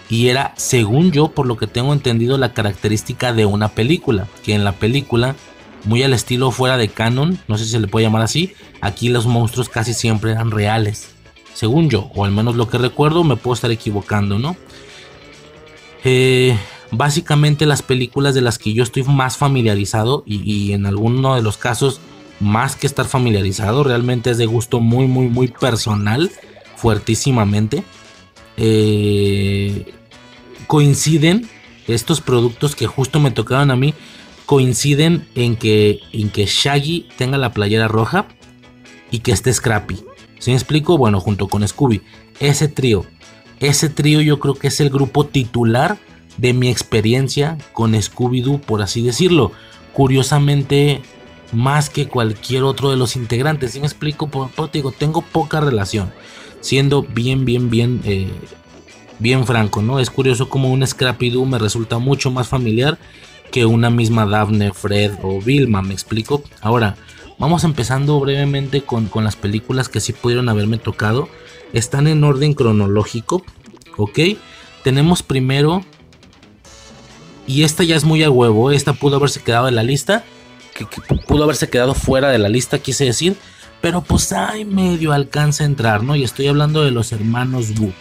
Y 0.10 0.28
era, 0.28 0.54
según 0.58 1.12
yo, 1.12 1.30
por 1.30 1.46
lo 1.46 1.58
que 1.58 1.68
tengo 1.68 1.94
entendido, 1.94 2.38
la 2.38 2.54
característica 2.54 3.34
de 3.34 3.46
una 3.46 3.70
película. 3.70 4.28
Que 4.44 4.54
en 4.54 4.64
la 4.64 4.74
película, 4.74 5.36
muy 5.86 6.04
al 6.04 6.14
estilo 6.14 6.52
fuera 6.52 6.78
de 6.78 6.90
canon, 6.90 7.40
no 7.48 7.58
sé 7.58 7.66
si 7.66 7.72
se 7.72 7.80
le 7.80 7.88
puede 7.88 8.06
llamar 8.06 8.22
así, 8.22 8.54
aquí 8.82 9.10
los 9.10 9.26
monstruos 9.26 9.70
casi 9.70 9.94
siempre 9.94 10.32
eran 10.32 10.52
reales. 10.52 11.12
Según 11.54 11.90
yo, 11.90 12.10
o 12.16 12.26
al 12.26 12.32
menos 12.32 12.56
lo 12.56 12.70
que 12.70 12.78
recuerdo, 12.78 13.24
me 13.24 13.36
puedo 13.36 13.54
estar 13.54 13.72
equivocando, 13.72 14.40
¿no? 14.40 14.56
Eh, 16.04 16.58
básicamente 16.92 17.66
las 17.66 17.82
películas 17.82 18.34
de 18.36 18.42
las 18.42 18.58
que 18.58 18.74
yo 18.74 18.84
estoy 18.84 19.04
más 19.04 19.38
familiarizado 19.38 20.24
y, 20.26 20.74
en 20.74 20.86
alguno 20.86 21.36
de 21.36 21.42
los 21.42 21.58
casos 21.58 22.02
más 22.40 22.76
que 22.76 22.88
estar 22.88 23.06
familiarizado, 23.06 23.84
realmente 23.84 24.32
es 24.32 24.38
de 24.38 24.46
gusto 24.46 24.80
muy, 24.80 25.08
muy, 25.08 25.28
muy 25.28 25.48
personal, 25.48 26.32
fuertísimamente. 26.76 27.84
Eh, 28.58 29.94
coinciden 30.68 31.48
estos 31.88 32.22
productos 32.22 32.76
que 32.76 32.88
justo 32.88 33.20
me 33.20 33.32
tocaron 33.32 33.72
a 33.72 33.76
mí, 33.76 33.94
coinciden 34.46 35.28
en 35.36 35.56
que, 35.56 36.00
en 36.12 36.30
que 36.30 36.46
Shaggy 36.46 37.08
tenga 37.18 37.38
la 37.38 37.54
playera 37.54 37.88
roja 37.88 38.28
y 39.12 39.20
que 39.20 39.32
esté 39.32 39.54
Scrappy. 39.54 40.04
Si 40.40 40.50
me 40.52 40.58
explico? 40.58 40.98
Bueno, 40.98 41.20
junto 41.20 41.48
con 41.48 41.68
Scooby. 41.68 42.02
Ese 42.40 42.68
trío 42.68 43.06
ese 43.62 43.90
trío 43.90 44.22
yo 44.22 44.40
creo 44.40 44.56
que 44.56 44.68
es 44.68 44.82
el 44.82 44.90
grupo 44.90 45.26
titular 45.28 45.98
de 46.38 46.54
mi 46.54 46.70
experiencia 46.70 47.58
con 47.74 47.94
Scooby-Doo, 47.94 48.60
por 48.60 48.82
así 48.82 49.04
decirlo. 49.04 49.52
Curiosamente, 49.94 51.02
más 51.52 51.90
que 51.90 52.08
cualquier 52.08 52.64
otro 52.64 52.90
de 52.90 52.98
los 52.98 53.16
integrantes. 53.16 53.72
Si 53.72 53.80
me 53.80 53.86
explico, 53.86 54.28
por, 54.30 54.72
digo, 54.72 54.92
tengo 54.92 55.22
poca 55.22 55.60
relación. 55.62 56.12
Siendo 56.60 57.04
bien, 57.04 57.46
bien, 57.46 57.70
bien, 57.70 58.02
eh, 58.04 58.32
bien 59.20 59.46
franco, 59.46 59.84
¿no? 59.84 60.00
Es 60.00 60.10
curioso 60.10 60.50
como 60.50 60.72
un 60.72 60.82
Scrappy-Doo 60.86 61.46
me 61.46 61.60
resulta 61.60 62.00
mucho 62.00 62.32
más 62.32 62.48
familiar 62.48 62.98
que 63.52 63.66
una 63.66 63.90
misma 63.90 64.26
Daphne, 64.26 64.72
Fred 64.74 65.12
o 65.22 65.40
Vilma, 65.40 65.84
me 65.84 65.94
explico. 65.94 66.44
Ahora, 66.62 66.96
vamos 67.38 67.64
empezando 67.64 68.20
brevemente 68.20 68.82
con, 68.82 69.08
con 69.08 69.24
las 69.24 69.36
películas 69.36 69.90
que 69.90 70.00
sí 70.00 70.14
pudieron 70.14 70.50
haberme 70.50 70.78
tocado 70.78 71.28
están 71.74 72.08
en 72.08 72.24
orden 72.24 72.54
cronológico, 72.54 73.44
¿ok? 73.98 74.20
Tenemos 74.84 75.24
primero, 75.24 75.84
y 77.48 77.64
esta 77.64 77.84
ya 77.84 77.96
es 77.96 78.04
muy 78.04 78.24
a 78.24 78.30
huevo, 78.30 78.72
esta 78.72 78.94
pudo 78.94 79.18
haberse 79.18 79.42
quedado 79.42 79.68
en 79.68 79.76
la 79.76 79.84
lista, 79.84 80.24
que, 80.74 80.86
pudo 81.28 81.44
haberse 81.44 81.70
quedado 81.70 81.94
fuera 81.94 82.30
de 82.30 82.40
la 82.40 82.50
lista, 82.50 82.80
quise 82.80 83.06
decir, 83.06 83.36
pero 83.82 84.02
pues 84.02 84.32
hay 84.32 84.66
medio 84.66 85.12
alcanza 85.12 85.64
a 85.64 85.68
entrar, 85.68 86.04
¿no? 86.04 86.16
Y 86.16 86.24
estoy 86.24 86.48
hablando 86.48 86.84
de 86.84 86.92
los 86.92 87.12
hermanos 87.12 87.74
Boo. 87.74 87.94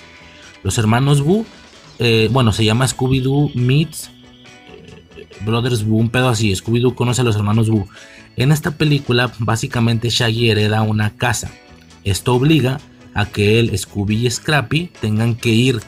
Los 0.62 0.78
hermanos 0.78 1.22
Boo, 1.22 1.46
eh, 1.98 2.28
bueno, 2.30 2.52
se 2.52 2.64
llama 2.64 2.86
Scooby-Doo 2.86 3.54
Meets 3.54 4.10
eh, 5.16 5.26
Brothers 5.44 5.84
Boo, 5.84 5.98
un 5.98 6.10
pedo 6.10 6.28
así, 6.28 6.52
Scooby-Doo 6.52 6.94
conoce 6.94 7.22
a 7.22 7.24
los 7.24 7.36
hermanos 7.36 7.70
Boo. 7.70 7.88
En 8.36 8.52
esta 8.52 8.72
película, 8.72 9.32
básicamente 9.38 10.08
Shaggy 10.10 10.50
hereda 10.50 10.82
una 10.82 11.16
casa. 11.16 11.50
Esto 12.04 12.34
obliga 12.34 12.80
a 13.14 13.26
que 13.26 13.58
él, 13.58 13.76
Scooby 13.76 14.26
y 14.26 14.30
Scrappy 14.30 14.90
tengan 15.00 15.34
que 15.34 15.50
ir 15.50 15.80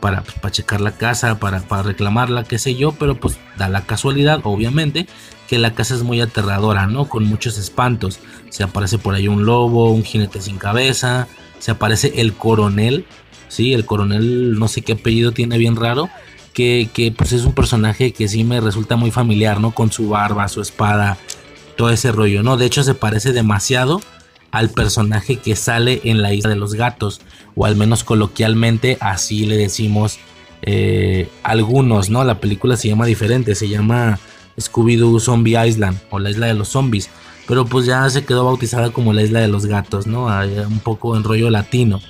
para, 0.00 0.22
pues, 0.22 0.36
para 0.38 0.52
checar 0.52 0.80
la 0.80 0.92
casa, 0.92 1.38
para, 1.38 1.60
para 1.60 1.84
reclamarla, 1.84 2.44
qué 2.44 2.58
sé 2.58 2.74
yo, 2.74 2.92
pero 2.92 3.14
pues 3.14 3.38
da 3.56 3.68
la 3.68 3.82
casualidad, 3.82 4.40
obviamente, 4.42 5.06
que 5.48 5.58
la 5.58 5.74
casa 5.74 5.94
es 5.94 6.02
muy 6.02 6.20
aterradora, 6.20 6.86
¿no? 6.86 7.08
Con 7.08 7.24
muchos 7.24 7.56
espantos. 7.56 8.18
Se 8.50 8.64
aparece 8.64 8.98
por 8.98 9.14
ahí 9.14 9.28
un 9.28 9.44
lobo, 9.44 9.92
un 9.92 10.02
jinete 10.02 10.40
sin 10.40 10.58
cabeza, 10.58 11.28
se 11.60 11.70
aparece 11.70 12.14
el 12.16 12.32
coronel, 12.32 13.04
¿sí? 13.48 13.74
El 13.74 13.84
coronel, 13.84 14.58
no 14.58 14.66
sé 14.66 14.82
qué 14.82 14.94
apellido 14.94 15.30
tiene 15.30 15.56
bien 15.56 15.76
raro, 15.76 16.10
que, 16.52 16.88
que 16.92 17.12
pues 17.12 17.32
es 17.32 17.44
un 17.44 17.52
personaje 17.52 18.12
que 18.12 18.26
sí 18.26 18.42
me 18.42 18.60
resulta 18.60 18.96
muy 18.96 19.12
familiar, 19.12 19.60
¿no? 19.60 19.70
Con 19.70 19.92
su 19.92 20.08
barba, 20.08 20.48
su 20.48 20.60
espada, 20.60 21.16
todo 21.76 21.90
ese 21.90 22.10
rollo, 22.10 22.42
¿no? 22.42 22.56
De 22.56 22.66
hecho 22.66 22.82
se 22.82 22.94
parece 22.94 23.32
demasiado 23.32 24.00
al 24.52 24.70
personaje 24.70 25.36
que 25.36 25.56
sale 25.56 26.02
en 26.04 26.22
la 26.22 26.32
isla 26.32 26.50
de 26.50 26.56
los 26.56 26.74
gatos, 26.74 27.20
o 27.56 27.66
al 27.66 27.74
menos 27.74 28.04
coloquialmente 28.04 28.98
así 29.00 29.46
le 29.46 29.56
decimos 29.56 30.18
eh, 30.62 31.28
algunos, 31.42 32.10
¿no? 32.10 32.22
La 32.22 32.38
película 32.38 32.76
se 32.76 32.88
llama 32.88 33.06
diferente, 33.06 33.54
se 33.56 33.68
llama 33.68 34.20
Scooby-Doo 34.58 35.18
Zombie 35.18 35.66
Island 35.66 35.98
o 36.10 36.18
la 36.18 36.30
isla 36.30 36.46
de 36.46 36.54
los 36.54 36.68
zombies, 36.68 37.10
pero 37.48 37.64
pues 37.64 37.86
ya 37.86 38.08
se 38.10 38.24
quedó 38.24 38.44
bautizada 38.44 38.90
como 38.90 39.12
la 39.12 39.22
isla 39.22 39.40
de 39.40 39.48
los 39.48 39.66
gatos, 39.66 40.06
¿no? 40.06 40.26
Un 40.26 40.80
poco 40.80 41.16
en 41.16 41.24
rollo 41.24 41.50
latino. 41.50 42.00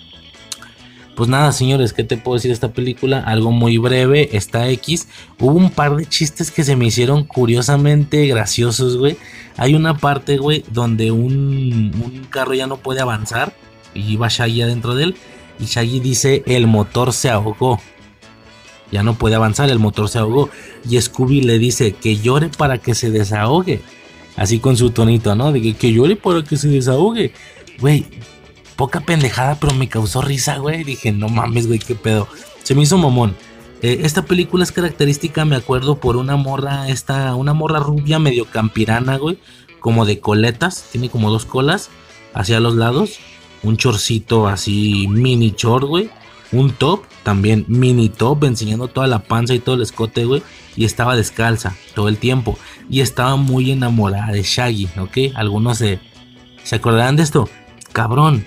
Pues 1.16 1.28
nada, 1.28 1.52
señores, 1.52 1.92
¿qué 1.92 2.04
te 2.04 2.16
puedo 2.16 2.37
decir 2.37 2.49
de 2.49 2.54
esta 2.54 2.73
película? 2.73 3.21
Algo 3.21 3.52
muy 3.52 3.76
breve, 3.76 4.31
está 4.33 4.69
X. 4.71 5.09
Hubo 5.38 5.52
un 5.52 5.71
par 5.71 5.95
de 5.97 6.07
chistes 6.07 6.50
que 6.50 6.64
se 6.64 6.75
me 6.75 6.87
hicieron 6.87 7.25
curiosamente 7.25 8.26
graciosos, 8.26 8.97
güey. 8.97 9.19
Hay 9.59 9.75
una 9.75 9.99
parte, 9.99 10.38
güey, 10.38 10.64
donde 10.71 11.11
un, 11.11 11.92
un 11.95 12.26
carro 12.31 12.54
ya 12.54 12.66
no 12.66 12.78
puede 12.78 13.00
avanzar 13.00 13.54
y 13.95 14.16
va 14.16 14.28
Shaggy 14.28 14.62
adentro 14.62 14.95
de 14.95 15.04
él. 15.04 15.16
Y 15.61 15.66
Shaggy 15.66 16.00
dice, 16.00 16.42
el 16.47 16.66
motor 16.66 17.12
se 17.12 17.28
ahogó. 17.28 17.78
Ya 18.90 19.02
no 19.02 19.14
puede 19.14 19.35
avanzar, 19.35 19.69
el 19.71 19.78
motor 19.78 20.09
se 20.09 20.19
ahogó. 20.19 20.49
Y 20.88 21.00
Scooby 21.00 21.42
le 21.42 21.59
dice 21.59 21.92
que 21.92 22.16
llore 22.16 22.49
para 22.49 22.78
que 22.78 22.95
se 22.95 23.11
desahogue. 23.11 23.81
Así 24.37 24.61
con 24.61 24.78
su 24.78 24.90
tonito, 24.90 25.35
¿no? 25.35 25.52
De 25.52 25.61
que, 25.61 25.75
que 25.75 25.92
llore 25.92 26.16
para 26.16 26.42
que 26.42 26.57
se 26.57 26.69
desahogue. 26.69 27.33
Güey, 27.81 28.07
poca 28.82 28.98
pendejada, 28.98 29.60
pero 29.60 29.74
me 29.74 29.88
causó 29.88 30.22
risa, 30.22 30.56
güey. 30.56 30.82
Dije, 30.82 31.12
no 31.12 31.28
mames, 31.28 31.68
güey, 31.68 31.78
qué 31.78 31.94
pedo. 31.94 32.26
Se 32.64 32.74
me 32.74 32.82
hizo 32.82 32.98
momón. 32.98 33.36
Eh, 33.80 34.00
esta 34.02 34.24
película 34.24 34.64
es 34.64 34.72
característica, 34.72 35.44
me 35.44 35.54
acuerdo, 35.54 36.00
por 36.00 36.16
una 36.16 36.34
morra, 36.34 36.88
esta, 36.88 37.36
una 37.36 37.52
morra 37.52 37.78
rubia 37.78 38.18
medio 38.18 38.44
campirana, 38.44 39.18
güey. 39.18 39.38
Como 39.78 40.04
de 40.04 40.18
coletas, 40.18 40.88
tiene 40.90 41.10
como 41.10 41.30
dos 41.30 41.44
colas 41.44 41.90
hacia 42.34 42.58
los 42.58 42.74
lados. 42.74 43.20
Un 43.62 43.76
chorcito 43.76 44.48
así, 44.48 45.06
mini 45.06 45.54
short, 45.56 45.84
güey. 45.84 46.10
Un 46.50 46.72
top, 46.72 47.04
también 47.22 47.64
mini 47.68 48.08
top, 48.08 48.42
enseñando 48.42 48.88
toda 48.88 49.06
la 49.06 49.20
panza 49.20 49.54
y 49.54 49.60
todo 49.60 49.76
el 49.76 49.82
escote, 49.82 50.24
güey. 50.24 50.42
Y 50.74 50.86
estaba 50.86 51.14
descalza 51.14 51.76
todo 51.94 52.08
el 52.08 52.18
tiempo. 52.18 52.58
Y 52.90 53.00
estaba 53.00 53.36
muy 53.36 53.70
enamorada 53.70 54.32
de 54.32 54.42
Shaggy, 54.42 54.88
¿ok? 54.98 55.36
Algunos 55.36 55.78
se, 55.78 56.00
se 56.64 56.74
acordarán 56.74 57.14
de 57.14 57.22
esto. 57.22 57.48
Cabrón, 57.92 58.44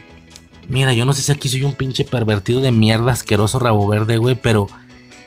Mira, 0.68 0.94
yo 0.94 1.06
no 1.06 1.14
sé 1.14 1.22
si 1.22 1.32
aquí 1.32 1.50
soy 1.50 1.64
un 1.64 1.74
pinche 1.74 2.04
pervertido 2.04 2.62
de 2.62 2.72
mierda 2.72 3.12
asqueroso 3.12 3.60
rabo 3.60 3.88
verde, 3.88 4.18
güey, 4.18 4.36
pero 4.36 4.68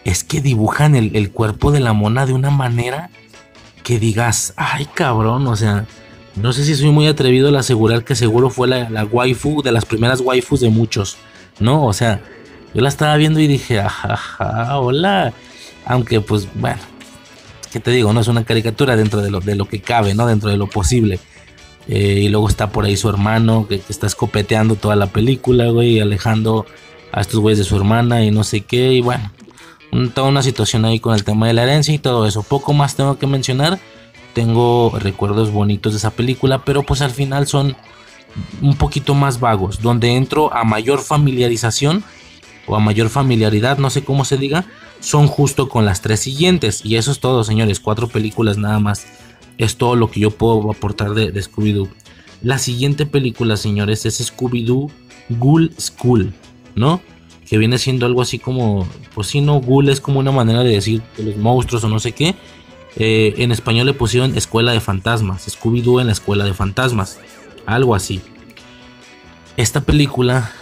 es 0.05 0.25
que 0.25 0.41
dibujan 0.41 0.97
el, 0.97 1.31
cuerpo 1.31 1.71
de 1.71 1.81
la 1.81 1.93
mona 1.93 2.27
de 2.27 2.33
una 2.33 2.51
manera 2.51 3.11
que 3.85 3.99
digas, 3.99 4.55
ay 4.57 4.87
cabrón, 4.87 5.47
o 5.47 5.57
sea, 5.57 5.87
no 6.35 6.53
sé 6.53 6.65
si 6.65 6.75
soy 6.75 6.91
muy 6.91 7.07
atrevido 7.07 7.49
al 7.49 7.57
asegurar 7.57 8.05
que 8.05 8.15
seguro 8.15 8.51
fue 8.51 8.69
la, 8.69 9.05
waifu 9.05 9.63
de 9.63 9.73
las 9.73 9.85
primeras 9.85 10.21
waifus 10.21 10.61
de 10.61 10.71
muchos, 10.71 11.17
¿no? 11.61 11.85
O 11.85 11.93
sea, 11.93 12.21
yo 12.75 12.81
la 12.81 12.89
estaba 12.89 13.17
viendo 13.17 13.41
y 13.41 13.47
dije, 13.47 13.81
ajaja, 13.81 14.79
hola. 14.79 15.33
Aunque 15.85 16.21
pues 16.21 16.49
bueno, 16.55 16.81
¿qué 17.73 17.81
te 17.81 17.91
digo? 17.91 18.13
No 18.13 18.21
es 18.21 18.29
una 18.29 18.45
caricatura 18.45 18.95
dentro 18.95 19.23
de 19.23 19.31
lo, 19.31 19.41
de 19.41 19.55
lo 19.55 19.67
que 19.67 19.81
cabe, 19.81 20.15
¿no? 20.15 20.27
Dentro 20.27 20.51
de 20.51 20.57
lo 20.57 20.67
posible. 20.67 21.19
Eh, 21.89 22.21
y 22.23 22.29
luego 22.29 22.49
está 22.49 22.71
por 22.71 22.85
ahí 22.85 22.97
su 22.97 23.09
hermano 23.09 23.67
que, 23.67 23.81
está 23.89 24.07
escopeteando 24.07 24.77
toda 24.77 24.95
la 24.95 25.07
película, 25.07 25.71
güey, 25.71 26.01
alejando 26.01 26.67
a 27.13 27.23
estos 27.23 27.41
güeyes 27.41 27.59
de 27.59 27.65
su 27.65 27.77
hermana 27.77 28.25
y 28.25 28.31
no 28.31 28.45
sé 28.45 28.61
qué. 28.61 28.93
Y 28.93 29.01
bueno, 29.01 29.31
toda 30.15 30.29
una 30.29 30.43
situación 30.43 30.85
ahí 30.85 31.01
con 31.01 31.15
el 31.15 31.25
tema 31.25 31.47
de 31.47 31.55
la 31.55 31.63
herencia 31.63 31.95
y 31.95 31.99
todo 31.99 32.27
eso. 32.27 32.43
Poco 32.43 32.73
más 32.73 32.95
tengo 32.95 33.19
que 33.19 33.27
mencionar. 33.27 33.79
Tengo 34.35 34.93
recuerdos 34.99 35.51
bonitos 35.51 35.95
de 35.95 35.99
esa 35.99 36.11
película, 36.11 36.65
pero 36.65 36.83
pues 36.83 37.01
al 37.01 37.11
final 37.11 37.47
son 37.47 37.75
un 38.61 38.77
poquito 38.77 39.15
más 39.15 39.41
vagos, 39.41 39.81
donde 39.83 40.15
entro 40.15 40.53
a 40.55 40.63
mayor 40.65 41.01
familiarización 41.01 42.05
o 42.67 42.77
a 42.77 42.81
mayor 42.81 43.09
familiaridad, 43.09 43.79
no 43.79 43.91
sé 43.91 44.05
cómo 44.05 44.25
se 44.25 44.37
diga, 44.37 44.67
son 45.01 45.27
justo 45.27 45.69
con 45.69 45.85
las 45.87 46.03
tres 46.03 46.21
siguientes. 46.21 46.85
Y 46.85 46.97
eso 46.97 47.11
es 47.11 47.21
todo, 47.21 47.43
señores. 47.45 47.81
Cuatro 47.81 48.09
películas 48.09 48.59
nada 48.59 48.79
más. 48.79 49.07
Es 49.59 49.77
todo 49.77 49.97
lo 49.97 50.11
que 50.11 50.21
yo 50.21 50.31
puedo 50.31 50.71
aportar 50.71 51.15
de, 51.15 51.33
Scooby-Doo. 51.35 51.89
La 52.43 52.59
siguiente 52.59 53.05
película, 53.05 53.57
señores, 53.57 54.07
es 54.07 54.33
Scooby-Doo 54.33 54.91
Ghoul 55.29 55.73
School, 55.79 56.33
¿no? 56.75 57.01
Que 57.49 57.59
viene 57.59 57.79
siendo 57.79 58.07
algo 58.07 58.23
así 58.23 58.39
como, 58.39 58.87
pues 59.15 59.29
si 59.29 59.41
no, 59.41 59.61
Ghoul 59.61 59.89
es 59.89 60.01
como 60.01 60.21
una 60.21 60.33
manera 60.33 60.63
de 60.63 60.71
decir 60.71 61.03
de 61.17 61.25
los 61.25 61.37
monstruos 61.37 61.85
o 61.85 61.89
no 61.89 61.99
sé 61.99 62.13
qué. 62.13 62.35
Eh, 62.97 63.35
en 63.39 63.53
español 63.53 63.87
le 63.87 63.95
pusieron 63.95 64.37
Escuela 64.37 64.73
de 64.73 64.81
Fantasmas, 64.81 65.47
Scooby-Doo 65.49 66.01
en 66.01 66.07
la 66.07 66.13
Escuela 66.13 66.45
de 66.45 66.55
Fantasmas, 66.55 67.19
algo 67.67 67.95
así. 67.95 68.21
Esta 69.57 69.81
película, 69.81 70.53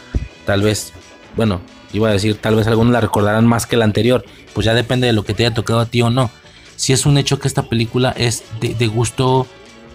tal 0.45 0.63
vez, 0.63 0.93
bueno, 1.37 1.61
iba 1.93 2.09
a 2.09 2.13
decir, 2.13 2.37
tal 2.37 2.57
vez 2.57 2.67
algunos 2.67 2.93
la 2.93 3.01
recordarán 3.01 3.47
más 3.47 3.67
que 3.67 3.77
la 3.77 3.85
anterior, 3.85 4.25
pues 4.55 4.65
ya 4.65 4.75
depende 4.75 5.07
de 5.07 5.13
lo 5.13 5.25
que 5.25 5.35
te 5.35 5.45
haya 5.45 5.55
tocado 5.55 5.81
a 5.81 5.87
ti 5.87 6.03
o 6.03 6.11
no. 6.11 6.31
Si 6.77 6.93
es 6.93 7.07
un 7.07 7.19
hecho 7.19 7.39
que 7.39 7.49
esta 7.49 7.63
película 7.63 8.15
es 8.17 8.45
de, 8.61 8.87
gusto 8.87 9.47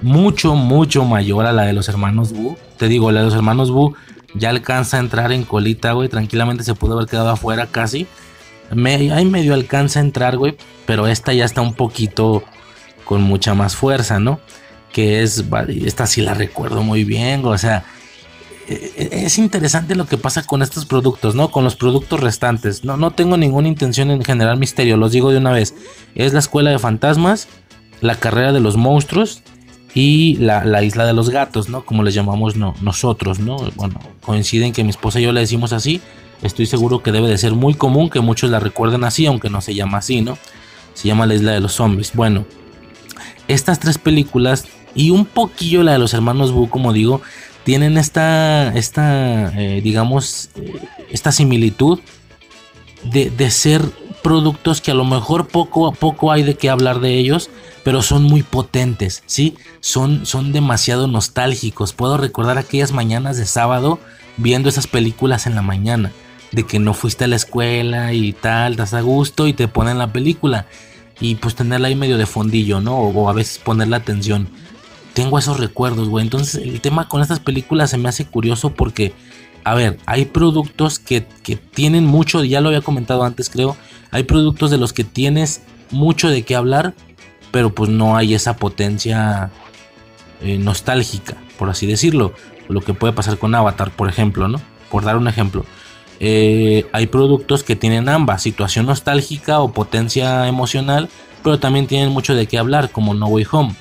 mucho, 0.01 0.55
mucho 0.55 1.05
mayor 1.05 1.45
a 1.45 1.53
la 1.53 1.63
de 1.63 1.73
los 1.73 1.87
hermanos 1.89 2.33
Boo. 2.33 2.57
Te 2.77 2.87
digo, 2.87 3.11
la 3.11 3.19
de 3.19 3.27
los 3.27 3.35
hermanos 3.35 3.71
Boo 3.71 3.93
ya 4.33 4.49
alcanza 4.49 4.97
a 4.97 4.99
entrar 4.99 5.31
en 5.31 5.43
colita, 5.43 5.93
güey. 5.93 6.09
Tranquilamente 6.09 6.63
se 6.63 6.73
pudo 6.73 6.93
haber 6.93 7.07
quedado 7.07 7.29
afuera 7.29 7.67
casi. 7.67 8.07
Ahí 8.71 9.25
medio 9.25 9.53
alcanza 9.53 9.99
a 9.99 10.03
entrar, 10.03 10.37
güey. 10.37 10.57
Pero 10.85 11.07
esta 11.07 11.33
ya 11.33 11.45
está 11.45 11.61
un 11.61 11.73
poquito 11.73 12.43
con 13.05 13.21
mucha 13.21 13.53
más 13.53 13.75
fuerza, 13.75 14.19
¿no? 14.19 14.39
Que 14.91 15.21
es, 15.21 15.43
esta 15.85 16.07
sí 16.07 16.21
la 16.21 16.33
recuerdo 16.33 16.81
muy 16.81 17.03
bien, 17.03 17.45
o 17.45 17.57
sea, 17.57 17.83
es 18.67 19.37
interesante 19.37 19.95
lo 19.95 20.05
que 20.05 20.17
pasa 20.17 20.43
con 20.43 20.61
estos 20.61 20.85
productos, 20.85 21.35
¿no? 21.35 21.51
Con 21.51 21.63
los 21.63 21.75
productos 21.75 22.19
restantes. 22.19 22.83
No, 22.83 22.97
no 22.97 23.11
tengo 23.11 23.37
ninguna 23.37 23.67
intención 23.67 24.11
en 24.11 24.23
generar 24.23 24.57
misterio, 24.57 24.97
los 24.97 25.11
digo 25.11 25.31
de 25.31 25.37
una 25.37 25.51
vez. 25.51 25.73
Es 26.15 26.33
la 26.33 26.39
escuela 26.39 26.69
de 26.69 26.79
fantasmas, 26.79 27.47
la 28.01 28.15
carrera 28.15 28.51
de 28.51 28.59
los 28.59 28.77
monstruos 28.77 29.43
y 29.93 30.37
la, 30.37 30.83
isla 30.83 31.05
de 31.05 31.13
los 31.13 31.29
gatos, 31.29 31.69
¿no? 31.69 31.83
Como 31.83 32.03
les 32.03 32.13
llamamos 32.13 32.55
no, 32.55 32.73
nosotros, 32.81 33.39
¿no? 33.39 33.57
Bueno, 33.75 33.99
coinciden 34.21 34.73
que 34.73 34.83
mi 34.83 34.89
esposa 34.89 35.19
y 35.19 35.23
yo 35.23 35.31
le 35.31 35.41
decimos 35.41 35.73
así. 35.73 36.01
Estoy 36.41 36.65
seguro 36.65 37.03
que 37.03 37.11
debe 37.11 37.27
de 37.27 37.37
ser 37.37 37.53
muy 37.53 37.73
común 37.73 38.09
que 38.09 38.19
muchos 38.19 38.49
la 38.49 38.59
recuerden 38.59 39.03
así, 39.03 39.25
aunque 39.25 39.49
no 39.49 39.61
se 39.61 39.75
llama 39.75 39.99
así, 39.99 40.21
¿no? 40.21 40.37
Se 40.93 41.07
llama 41.07 41.25
la 41.25 41.35
isla 41.35 41.51
de 41.51 41.59
los 41.59 41.73
zombies. 41.73 42.13
Bueno, 42.13 42.45
estas 43.47 43.79
tres 43.79 43.97
películas 43.97 44.65
y 44.95 45.09
un 45.11 45.25
poquillo 45.25 45.83
la 45.83 45.93
de 45.93 45.99
los 45.99 46.13
hermanos 46.13 46.51
Boo, 46.51 46.69
como 46.69 46.93
digo, 46.93 47.21
tienen 47.63 47.97
esta, 47.97 48.75
esta 48.75 49.51
eh, 49.57 49.81
digamos, 49.81 50.49
eh, 50.55 50.73
esta 51.09 51.31
similitud 51.31 51.99
de, 53.03 53.29
de, 53.29 53.51
ser 53.51 53.81
productos 54.21 54.81
que 54.81 54.91
a 54.91 54.95
lo 54.95 55.05
mejor 55.05 55.47
poco 55.47 55.87
a 55.87 55.91
poco 55.91 56.31
hay 56.31 56.43
de 56.43 56.55
qué 56.55 56.69
hablar 56.69 56.99
de 56.99 57.17
ellos, 57.17 57.49
pero 57.83 58.01
son 58.01 58.23
muy 58.23 58.43
potentes, 58.43 59.23
¿sí? 59.25 59.55
Son, 59.79 60.25
son 60.25 60.51
demasiado 60.51 61.07
nostálgicos. 61.07 61.93
Puedo 61.93 62.17
recordar 62.17 62.57
aquellas 62.57 62.91
mañanas 62.91 63.37
de 63.37 63.45
sábado 63.45 63.99
viendo 64.37 64.69
esas 64.69 64.87
películas 64.87 65.47
en 65.47 65.55
la 65.55 65.61
mañana, 65.61 66.11
de 66.51 66.63
que 66.63 66.79
no 66.79 66.93
fuiste 66.93 67.23
a 67.23 67.27
la 67.27 67.35
escuela 67.35 68.13
y 68.13 68.33
tal, 68.33 68.75
das 68.75 68.93
a 68.93 69.01
gusto 69.01 69.47
y 69.47 69.53
te 69.53 69.67
ponen 69.67 69.97
la 69.97 70.13
película. 70.13 70.67
Y 71.19 71.35
pues 71.35 71.55
tenerla 71.55 71.87
ahí 71.87 71.95
medio 71.95 72.17
de 72.17 72.25
fondillo, 72.25 72.81
¿no? 72.81 72.97
O, 72.97 73.09
o 73.09 73.29
a 73.29 73.33
veces 73.33 73.59
poner 73.59 73.87
la 73.87 73.97
atención 73.97 74.49
tengo 75.13 75.39
esos 75.39 75.59
recuerdos, 75.59 76.09
güey. 76.09 76.23
Entonces 76.23 76.61
el 76.61 76.81
tema 76.81 77.07
con 77.07 77.21
estas 77.21 77.39
películas 77.39 77.89
se 77.89 77.97
me 77.97 78.09
hace 78.09 78.25
curioso 78.25 78.73
porque, 78.73 79.13
a 79.63 79.75
ver, 79.75 79.97
hay 80.05 80.25
productos 80.25 80.99
que, 80.99 81.21
tienen 81.73 82.05
mucho, 82.05 82.43
ya 82.43 82.61
lo 82.61 82.69
había 82.69 82.81
comentado 82.81 83.23
antes 83.23 83.49
creo, 83.49 83.75
hay 84.11 84.23
productos 84.23 84.71
de 84.71 84.77
los 84.77 84.93
que 84.93 85.03
tienes 85.03 85.61
mucho 85.89 86.29
de 86.29 86.43
qué 86.43 86.55
hablar, 86.55 86.93
pero 87.51 87.73
pues 87.73 87.89
no 87.89 88.15
hay 88.15 88.33
esa 88.33 88.55
potencia 88.55 89.51
eh, 90.41 90.57
nostálgica, 90.57 91.37
por 91.57 91.69
así 91.69 91.85
decirlo. 91.85 92.33
Lo 92.69 92.81
que 92.81 92.93
puede 92.93 93.13
pasar 93.13 93.37
con 93.37 93.53
Avatar, 93.53 93.91
por 93.91 94.07
ejemplo, 94.07 94.47
¿no? 94.47 94.61
Por 94.89 95.03
dar 95.03 95.17
un 95.17 95.27
ejemplo. 95.27 95.65
Eh, 96.21 96.85
hay 96.93 97.07
productos 97.07 97.63
que 97.63 97.75
tienen 97.75 98.07
ambas, 98.07 98.43
situación 98.43 98.85
nostálgica 98.85 99.59
o 99.59 99.73
potencia 99.73 100.47
emocional, 100.47 101.09
pero 101.43 101.59
también 101.59 101.87
tienen 101.87 102.11
mucho 102.11 102.35
de 102.35 102.47
qué 102.47 102.57
hablar, 102.57 102.91
como 102.91 103.13
No 103.13 103.27
Way 103.27 103.47
Home. 103.51 103.75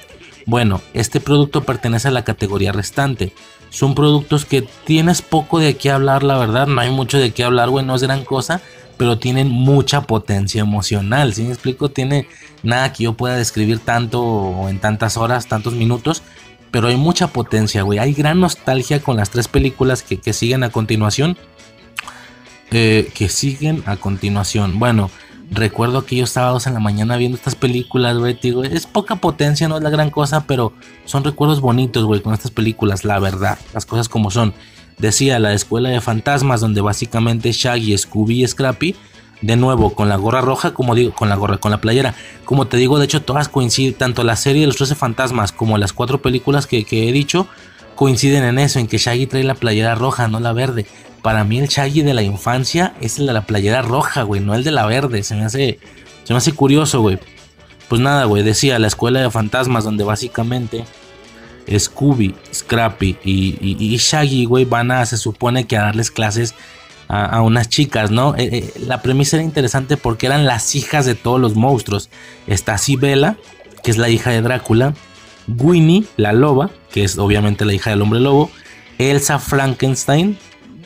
Bueno, 0.46 0.81
este 0.94 1.20
producto 1.20 1.62
pertenece 1.62 2.09
a 2.09 2.12
la 2.12 2.24
categoría 2.24 2.72
restante. 2.72 3.33
Son 3.70 3.94
productos 3.94 4.44
que 4.44 4.62
tienes 4.62 5.22
poco 5.22 5.61
de 5.61 5.76
qué 5.76 5.90
hablar, 5.90 6.22
la 6.22 6.38
verdad. 6.38 6.66
No 6.66 6.81
hay 6.81 6.90
mucho 6.90 7.18
de 7.18 7.33
qué 7.33 7.44
hablar, 7.44 7.70
güey. 7.70 7.85
No 7.85 7.94
es 7.94 8.03
gran 8.03 8.24
cosa. 8.24 8.61
Pero 8.96 9.18
tienen 9.18 9.48
mucha 9.48 10.03
potencia 10.03 10.61
emocional. 10.61 11.33
Si 11.33 11.42
me 11.42 11.50
explico, 11.50 11.90
tiene 11.90 12.29
nada 12.62 12.92
que 12.92 13.05
yo 13.05 13.14
pueda 13.14 13.37
describir 13.37 13.79
tanto 13.79 14.22
o 14.22 14.68
en 14.68 14.79
tantas 14.79 15.16
horas, 15.16 15.46
tantos 15.46 15.74
minutos. 15.74 16.22
Pero 16.70 16.88
hay 16.88 16.96
mucha 16.96 17.29
potencia, 17.29 17.83
güey. 17.83 17.98
Hay 17.98 18.12
gran 18.12 18.40
nostalgia 18.40 19.00
con 19.00 19.16
las 19.16 19.31
tres 19.31 19.48
películas 19.48 20.03
que, 20.03 20.33
siguen 20.33 20.64
a 20.64 20.70
continuación. 20.70 21.38
Eh, 22.72 23.11
que 23.14 23.29
siguen 23.29 23.83
a 23.87 23.96
continuación. 23.96 24.79
Bueno, 24.79 25.11
recuerdo 25.50 25.98
aquellos 25.98 26.30
sábados 26.30 26.66
en 26.66 26.74
la 26.74 26.80
mañana 26.80 27.16
viendo 27.16 27.36
estas 27.36 27.56
películas, 27.56 28.16
güey, 28.16 28.38
digo, 28.40 28.62
es 28.64 28.86
poca 28.86 29.16
potencia, 29.16 29.68
no 29.68 29.76
es 29.76 29.82
la 29.82 29.90
gran 29.90 30.10
cosa, 30.10 30.46
pero 30.46 30.72
son 31.04 31.24
recuerdos 31.24 31.60
bonitos, 31.60 32.04
güey, 32.04 32.20
con 32.20 32.32
estas 32.32 32.52
películas, 32.52 33.04
la 33.04 33.18
verdad, 33.18 33.58
las 33.74 33.84
cosas 33.84 34.08
como 34.08 34.30
son. 34.30 34.54
Decía 34.98 35.38
la 35.38 35.52
escuela 35.52 35.88
de 35.88 36.00
fantasmas, 36.00 36.60
donde 36.60 36.80
básicamente 36.80 37.52
Shaggy, 37.52 37.96
Scooby 37.96 38.44
y 38.44 38.46
Scrappy, 38.46 38.94
de 39.40 39.56
nuevo, 39.56 39.94
con 39.94 40.08
la 40.08 40.16
gorra 40.16 40.42
roja, 40.42 40.74
como 40.74 40.94
digo, 40.94 41.12
con 41.12 41.28
la 41.28 41.36
gorra, 41.36 41.56
con 41.56 41.70
la 41.70 41.80
playera. 41.80 42.14
Como 42.44 42.66
te 42.66 42.76
digo, 42.76 42.98
de 42.98 43.06
hecho, 43.06 43.22
todas 43.22 43.48
coinciden, 43.48 43.94
tanto 43.94 44.22
la 44.22 44.36
serie 44.36 44.60
de 44.60 44.66
los 44.66 44.76
13 44.76 44.94
fantasmas 44.94 45.52
como 45.52 45.78
las 45.78 45.94
cuatro 45.94 46.20
películas 46.20 46.66
que, 46.66 46.84
que 46.84 47.08
he 47.08 47.12
dicho, 47.12 47.48
coinciden 47.96 48.44
en 48.44 48.58
eso, 48.58 48.78
en 48.78 48.86
que 48.86 48.98
Shaggy 48.98 49.26
trae 49.26 49.42
la 49.42 49.54
playera 49.54 49.94
roja, 49.94 50.28
no 50.28 50.38
la 50.38 50.52
verde 50.52 50.86
para 51.22 51.44
mí 51.44 51.59
el 51.59 51.68
Shaggy 51.68 52.02
de 52.02 52.14
la 52.14 52.22
infancia 52.22 52.94
es 53.00 53.18
el 53.18 53.26
de 53.26 53.33
la 53.33 53.46
playera 53.46 53.83
roja, 53.83 54.22
güey, 54.22 54.40
no 54.40 54.54
el 54.54 54.64
de 54.64 54.70
la 54.70 54.87
verde. 54.87 55.22
Se 55.22 55.35
me 55.35 55.44
hace, 55.44 55.78
se 56.24 56.33
me 56.33 56.38
hace 56.38 56.52
curioso, 56.52 57.00
güey. 57.00 57.18
Pues 57.88 58.00
nada, 58.00 58.24
güey, 58.24 58.42
decía 58.42 58.78
la 58.78 58.87
escuela 58.87 59.20
de 59.20 59.30
fantasmas 59.30 59.85
donde 59.85 60.04
básicamente 60.04 60.85
Scooby, 61.78 62.35
Scrappy 62.52 63.16
y, 63.24 63.96
Shaggy, 63.96 64.44
güey, 64.44 64.64
van 64.64 64.90
a, 64.90 65.04
se 65.06 65.16
supone 65.16 65.66
que 65.66 65.76
a 65.76 65.83
darles 65.83 66.11
clases 66.11 66.54
a, 67.09 67.42
unas 67.42 67.68
chicas, 67.68 68.12
¿no? 68.12 68.37
Eh, 68.37 68.48
eh, 68.52 68.72
la 68.87 69.02
premisa 69.02 69.37
era 69.37 69.44
interesante 69.44 69.96
porque 69.96 70.26
eran 70.26 70.46
las 70.46 70.76
hijas 70.76 71.06
de 71.06 71.16
todos 71.16 71.40
los 71.40 71.56
monstruos. 71.56 72.09
Está 72.46 72.78
Sibela, 72.78 73.37
que 73.83 73.90
es 73.90 73.98
la 73.98 74.09
hija 74.09 74.30
de 74.30 74.42
Drácula, 74.42 74.94
Winnie, 75.48 76.04
la 76.16 76.33
loba, 76.33 76.70
que 76.92 77.02
es 77.02 77.18
obviamente 77.18 77.64
la 77.64 77.72
hija 77.72 77.90
del 77.90 78.02
hombre 78.02 78.20
lobo, 78.20 78.50
Elsa 78.98 79.40
Frankenstein, 79.40 80.38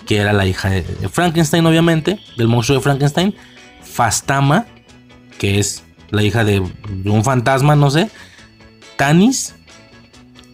que 0.06 0.18
era 0.18 0.32
la 0.32 0.46
hija 0.46 0.70
de 0.70 0.82
Frankenstein, 1.10 1.64
obviamente, 1.66 2.18
del 2.36 2.48
monstruo 2.48 2.78
de 2.78 2.82
Frankenstein. 2.82 3.34
Fastama, 3.82 4.66
que 5.38 5.58
es 5.58 5.84
la 6.10 6.22
hija 6.22 6.44
de, 6.44 6.60
un 6.60 7.24
fantasma, 7.24 7.76
no 7.76 7.90
sé. 7.90 8.10
Tanis, 8.96 9.54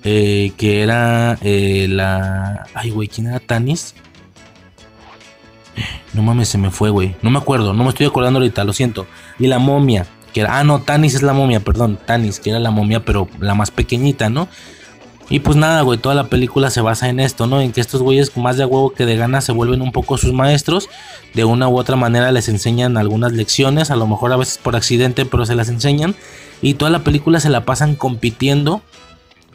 eh, 0.05 0.53
que 0.57 0.83
era 0.83 1.39
eh, 1.43 1.87
la. 1.89 2.67
Ay, 2.75 2.91
güey, 2.91 3.09
¿quién 3.09 3.29
era 3.29 3.41
Tanis? 3.41 3.95
No 6.13 6.23
mames, 6.23 6.49
se 6.49 6.59
me 6.59 6.71
fue, 6.71 6.91
güey. 6.91 7.17
No 7.23 7.31
me 7.31 7.39
acuerdo, 7.39 7.73
no 7.73 7.85
me 7.85 7.91
estoy 7.91 8.07
acordando 8.07 8.39
ahorita, 8.39 8.65
lo 8.65 8.73
siento. 8.73 9.07
Y 9.39 9.47
la 9.47 9.59
momia, 9.59 10.07
que 10.33 10.41
era. 10.41 10.59
Ah, 10.59 10.65
no, 10.65 10.81
Tanis 10.83 11.15
es 11.15 11.23
la 11.23 11.33
momia, 11.33 11.61
perdón. 11.61 11.99
Tanis, 12.05 12.41
que 12.41 12.51
era 12.51 12.59
la 12.59 12.71
momia, 12.71 13.05
pero 13.05 13.29
la 13.39 13.55
más 13.55 13.71
pequeñita, 13.71 14.29
¿no? 14.31 14.49
Y 15.31 15.39
pues 15.39 15.57
nada, 15.57 15.83
güey, 15.83 15.97
toda 15.97 16.17
la 16.17 16.27
película 16.27 16.71
se 16.71 16.81
basa 16.81 17.09
en 17.09 17.21
esto, 17.21 17.47
¿no? 17.47 17.61
En 17.61 17.71
que 17.71 17.81
estos 17.81 18.03
güeyes 18.03 18.37
más 18.37 18.57
de 18.57 18.65
huevo 18.65 18.91
que 18.91 19.07
de 19.07 19.17
ganas 19.17 19.45
se 19.45 19.53
vuelven 19.53 19.81
un 19.81 19.93
poco 19.93 20.19
sus 20.19 20.33
maestros. 20.33 20.89
De 21.35 21.45
una 21.45 21.69
u 21.69 21.79
otra 21.79 21.95
manera 21.95 22.33
les 22.33 22.49
enseñan 22.49 22.97
algunas 22.97 23.33
lecciones, 23.33 23.93
a 23.93 23.97
lo 23.97 24.09
mejor 24.09 24.33
a 24.33 24.37
veces 24.37 24.59
por 24.59 24.75
accidente, 24.75 25.25
pero 25.25 25.47
se 25.47 25.55
las 25.55 25.69
enseñan. 25.69 26.17
Y 26.63 26.75
toda 26.75 26.91
la 26.91 27.05
película 27.05 27.39
se 27.39 27.49
la 27.49 27.65
pasan 27.65 27.95
compitiendo 27.95 28.83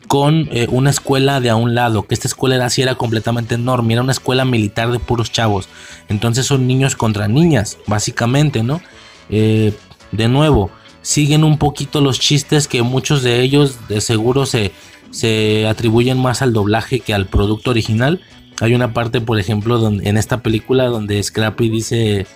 con 0.07 0.47
eh, 0.51 0.67
una 0.71 0.91
escuela 0.91 1.41
de 1.41 1.49
a 1.49 1.57
un 1.57 1.75
lado, 1.75 2.03
que 2.03 2.13
esta 2.13 2.29
escuela 2.29 2.55
era 2.55 2.67
así, 2.67 2.81
era 2.81 2.95
completamente 2.95 3.55
enorme, 3.55 3.93
era 3.93 4.03
una 4.03 4.13
escuela 4.13 4.45
militar 4.45 4.91
de 4.91 4.99
puros 4.99 5.31
chavos. 5.31 5.67
Entonces 6.07 6.45
son 6.45 6.67
niños 6.67 6.95
contra 6.95 7.27
niñas, 7.27 7.79
básicamente, 7.85 8.63
¿no? 8.63 8.81
Eh, 9.29 9.73
de 10.13 10.27
nuevo, 10.29 10.71
siguen 11.01 11.43
un 11.43 11.57
poquito 11.57 12.01
los 12.01 12.19
chistes 12.19 12.67
que 12.67 12.81
muchos 12.81 13.23
de 13.23 13.41
ellos 13.41 13.88
de 13.89 14.01
seguro 14.01 14.45
se 14.45 14.71
se 15.15 15.65
atribuyen 15.65 16.17
más 16.21 16.41
al 16.41 16.51
doblaje 16.51 16.99
que 16.99 17.13
al 17.13 17.25
producto 17.25 17.71
original. 17.71 18.19
Hay 18.60 18.73
una 18.73 18.93
parte, 18.93 19.21
por 19.21 19.39
ejemplo, 19.39 19.88
en 19.88 20.17
esta 20.17 20.41
película 20.41 20.88
donde 20.88 21.23
Scrappy 21.23 21.69
dice 21.69 22.28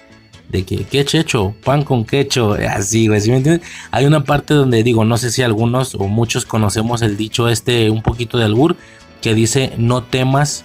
de 0.47 0.63
que 0.63 0.85
qué 0.85 1.03
checho, 1.03 1.53
pan 1.65 1.83
con 1.83 2.05
quecho, 2.05 2.53
así, 2.69 3.07
güey, 3.07 3.19
me 3.27 3.35
entiendes? 3.35 3.67
Hay 3.91 4.05
una 4.05 4.23
parte 4.23 4.53
donde 4.53 4.81
digo, 4.83 5.03
no 5.03 5.17
sé 5.17 5.29
si 5.29 5.43
algunos 5.43 5.93
o 5.93 6.07
muchos 6.07 6.45
conocemos 6.45 7.01
el 7.01 7.17
dicho 7.17 7.49
este 7.49 7.89
un 7.89 8.01
poquito 8.01 8.37
de 8.37 8.45
albur 8.45 8.77
que 9.21 9.35
dice 9.35 9.73
no 9.77 10.01
temas 10.03 10.63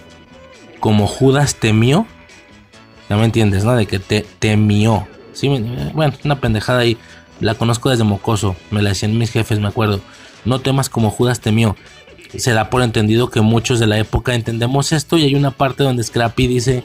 como 0.79 1.09
Judas 1.09 1.57
temió. 1.57 2.07
Ya 3.11 3.17
me 3.17 3.25
entiendes, 3.25 3.65
¿no? 3.65 3.75
De 3.75 3.87
que 3.87 3.99
te 3.99 4.25
temió. 4.39 5.09
Sí, 5.33 5.49
bueno, 5.93 6.15
una 6.25 6.39
pendejada 6.39 6.79
ahí. 6.79 6.97
La 7.41 7.57
conozco 7.57 7.91
desde 7.91 8.05
mocoso, 8.05 8.55
me 8.71 8.83
la 8.83 8.91
decían 8.91 9.19
mis 9.19 9.33
jefes, 9.33 9.59
me 9.59 9.67
acuerdo. 9.67 10.01
No 10.45 10.61
temas 10.61 10.89
como 10.89 11.11
Judas 11.11 11.41
temió. 11.41 11.75
Se 12.39 12.53
da 12.53 12.71
por 12.71 12.83
entendido 12.83 13.31
que 13.31 13.41
muchos 13.41 13.79
de 13.79 13.87
la 13.87 13.99
época 13.99 14.35
entendemos 14.35 14.93
esto 14.93 15.17
y 15.17 15.25
hay 15.25 15.35
una 15.35 15.51
parte 15.51 15.85
donde 15.85 16.03
Scrappy 16.03 16.47
dice, 16.47 16.85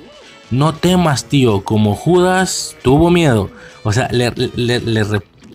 no 0.51 0.73
temas 0.73 1.25
tío, 1.25 1.63
como 1.63 1.95
Judas 1.95 2.75
tuvo 2.83 3.09
miedo. 3.09 3.49
O 3.83 3.93
sea, 3.93 4.09
le, 4.11 4.31
le, 4.35 5.03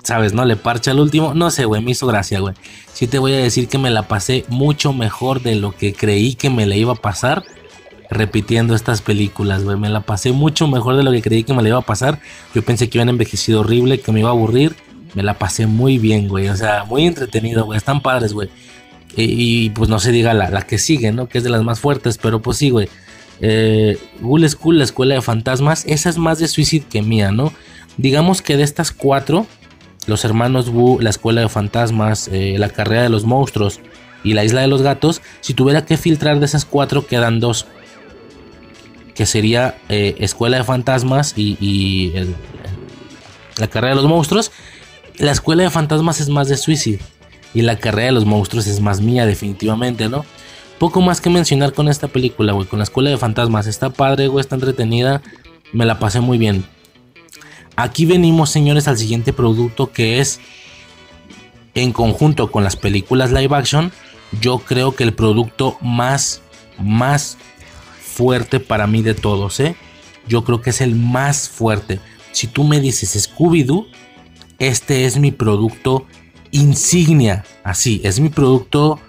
¿sabes? 0.02 0.32
¿No? 0.32 0.44
Le 0.44 0.56
parcha 0.56 0.92
al 0.92 1.00
último. 1.00 1.34
No 1.34 1.50
sé, 1.50 1.64
güey, 1.64 1.82
me 1.82 1.90
hizo 1.90 2.06
gracia, 2.06 2.40
güey. 2.40 2.54
Sí 2.92 3.06
te 3.06 3.18
voy 3.18 3.32
a 3.32 3.38
decir 3.38 3.68
que 3.68 3.78
me 3.78 3.90
la 3.90 4.02
pasé 4.02 4.44
mucho 4.48 4.92
mejor 4.92 5.42
de 5.42 5.56
lo 5.56 5.72
que 5.72 5.92
creí 5.92 6.34
que 6.34 6.50
me 6.50 6.66
le 6.66 6.78
iba 6.78 6.92
a 6.92 6.96
pasar 6.96 7.44
repitiendo 8.10 8.74
estas 8.74 9.02
películas, 9.02 9.64
güey. 9.64 9.76
Me 9.76 9.88
la 9.88 10.00
pasé 10.00 10.32
mucho 10.32 10.68
mejor 10.68 10.96
de 10.96 11.02
lo 11.02 11.10
que 11.10 11.22
creí 11.22 11.44
que 11.44 11.54
me 11.54 11.62
le 11.62 11.70
iba 11.70 11.78
a 11.78 11.82
pasar. 11.82 12.20
Yo 12.54 12.62
pensé 12.62 12.88
que 12.88 12.98
iban 12.98 13.08
envejecido 13.08 13.60
horrible, 13.60 14.00
que 14.00 14.12
me 14.12 14.20
iba 14.20 14.28
a 14.28 14.32
aburrir. 14.32 14.76
Me 15.14 15.22
la 15.22 15.34
pasé 15.34 15.66
muy 15.66 15.98
bien, 15.98 16.28
güey. 16.28 16.48
O 16.48 16.56
sea, 16.56 16.84
muy 16.84 17.06
entretenido, 17.06 17.64
güey. 17.64 17.76
Están 17.76 18.00
padres, 18.00 18.32
güey. 18.32 18.48
Y, 19.16 19.70
pues 19.70 19.88
no 19.88 19.98
se 19.98 20.12
diga 20.12 20.34
la, 20.34 20.62
que 20.62 20.78
sigue, 20.78 21.12
¿no? 21.12 21.28
Que 21.28 21.38
es 21.38 21.44
de 21.44 21.50
las 21.50 21.62
más 21.62 21.80
fuertes, 21.80 22.18
pero 22.18 22.42
pues 22.42 22.58
sí, 22.58 22.70
güey. 22.70 22.88
Eh, 23.40 23.98
School, 24.48 24.78
la 24.78 24.84
escuela 24.84 25.14
de 25.14 25.22
fantasmas, 25.22 25.84
esa 25.86 26.08
es 26.08 26.18
más 26.18 26.38
de 26.38 26.48
Suicide 26.48 26.86
que 26.88 27.02
mía, 27.02 27.30
¿no? 27.30 27.52
Digamos 27.96 28.42
que 28.42 28.56
de 28.56 28.64
estas 28.64 28.90
cuatro, 28.90 29.46
los 30.06 30.24
hermanos 30.24 30.68
Wu, 30.68 30.98
la 31.00 31.10
escuela 31.10 31.40
de 31.40 31.48
fantasmas, 31.48 32.28
eh, 32.32 32.56
la 32.58 32.68
carrera 32.68 33.02
de 33.02 33.08
los 33.08 33.24
monstruos 33.24 33.80
y 34.24 34.34
la 34.34 34.44
isla 34.44 34.62
de 34.62 34.66
los 34.66 34.82
gatos, 34.82 35.22
si 35.40 35.54
tuviera 35.54 35.84
que 35.84 35.96
filtrar 35.96 36.40
de 36.40 36.46
esas 36.46 36.64
cuatro, 36.64 37.06
quedan 37.06 37.40
dos. 37.40 37.66
Que 39.14 39.26
sería 39.26 39.76
eh, 39.88 40.16
escuela 40.18 40.56
de 40.56 40.64
fantasmas 40.64 41.34
y, 41.36 42.12
la 43.58 43.68
carrera 43.68 43.94
de 43.94 44.02
los 44.02 44.10
monstruos. 44.10 44.50
La 45.18 45.30
escuela 45.30 45.62
de 45.62 45.70
fantasmas 45.70 46.20
es 46.20 46.28
más 46.28 46.48
de 46.48 46.56
Suicide 46.56 46.98
y 47.54 47.62
la 47.62 47.78
carrera 47.78 48.06
de 48.06 48.12
los 48.12 48.26
monstruos 48.26 48.66
es 48.66 48.80
más 48.80 49.00
mía, 49.00 49.24
definitivamente, 49.24 50.08
¿no? 50.08 50.24
Poco 50.78 51.00
más 51.00 51.20
que 51.20 51.30
mencionar 51.30 51.72
con 51.72 51.88
esta 51.88 52.08
película, 52.08 52.52
güey. 52.52 52.66
Con 52.66 52.80
la 52.80 52.82
escuela 52.82 53.08
de 53.08 53.16
fantasmas. 53.16 53.68
Está 53.68 53.90
padre, 53.90 54.26
güey. 54.26 54.40
Está 54.40 54.56
entretenida. 54.56 55.22
Me 55.72 55.86
la 55.86 56.00
pasé 56.00 56.20
muy 56.20 56.36
bien. 56.36 56.64
Aquí 57.76 58.06
venimos, 58.06 58.50
señores, 58.50 58.88
al 58.88 58.98
siguiente 58.98 59.32
producto 59.32 59.92
que 59.92 60.20
es, 60.20 60.40
en 61.74 61.92
conjunto 61.92 62.50
con 62.50 62.64
las 62.64 62.76
películas 62.76 63.32
live 63.32 63.56
action, 63.56 63.92
yo 64.40 64.58
creo 64.58 64.94
que 64.94 65.04
el 65.04 65.12
producto 65.12 65.76
más, 65.80 66.42
más 66.78 67.36
fuerte 68.00 68.60
para 68.60 68.86
mí 68.86 69.02
de 69.02 69.14
todos, 69.14 69.58
¿eh? 69.60 69.76
Yo 70.28 70.44
creo 70.44 70.60
que 70.60 70.70
es 70.70 70.80
el 70.80 70.94
más 70.94 71.48
fuerte. 71.48 72.00
Si 72.32 72.46
tú 72.46 72.64
me 72.64 72.80
dices 72.80 73.28
Scooby-Doo, 73.28 73.86
este 74.58 75.04
es 75.04 75.18
mi 75.18 75.32
producto 75.32 76.06
insignia. 76.54 77.44
Así, 77.64 78.00
es 78.04 78.20
mi 78.20 78.30
producto 78.30 79.00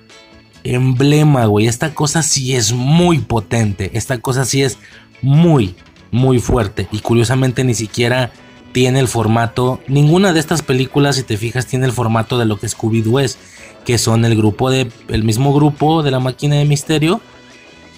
emblema, 0.63 1.45
güey. 1.45 1.67
Esta 1.67 1.93
cosa 1.93 2.23
sí 2.23 2.55
es 2.55 2.73
muy 2.73 3.19
potente. 3.19 3.91
Esta 3.93 4.19
cosa 4.19 4.45
sí 4.45 4.63
es 4.63 4.77
muy, 5.21 5.75
muy 6.11 6.39
fuerte. 6.39 6.87
Y 6.91 6.99
curiosamente 6.99 7.63
ni 7.63 7.75
siquiera 7.75 8.31
tiene 8.73 8.99
el 8.99 9.07
formato. 9.07 9.79
Ninguna 9.87 10.33
de 10.33 10.39
estas 10.39 10.63
películas, 10.63 11.15
si 11.15 11.23
te 11.23 11.37
fijas, 11.37 11.67
tiene 11.67 11.85
el 11.85 11.91
formato 11.91 12.37
de 12.37 12.45
lo 12.45 12.57
que 12.57 12.67
Scooby-Doo 12.67 13.21
es, 13.21 13.37
que 13.85 13.97
son 13.97 14.25
el 14.25 14.35
grupo 14.35 14.69
de. 14.71 14.91
el 15.07 15.23
mismo 15.23 15.53
grupo 15.53 16.03
de 16.03 16.11
la 16.11 16.19
máquina 16.19 16.55
de 16.55 16.65
misterio. 16.65 17.21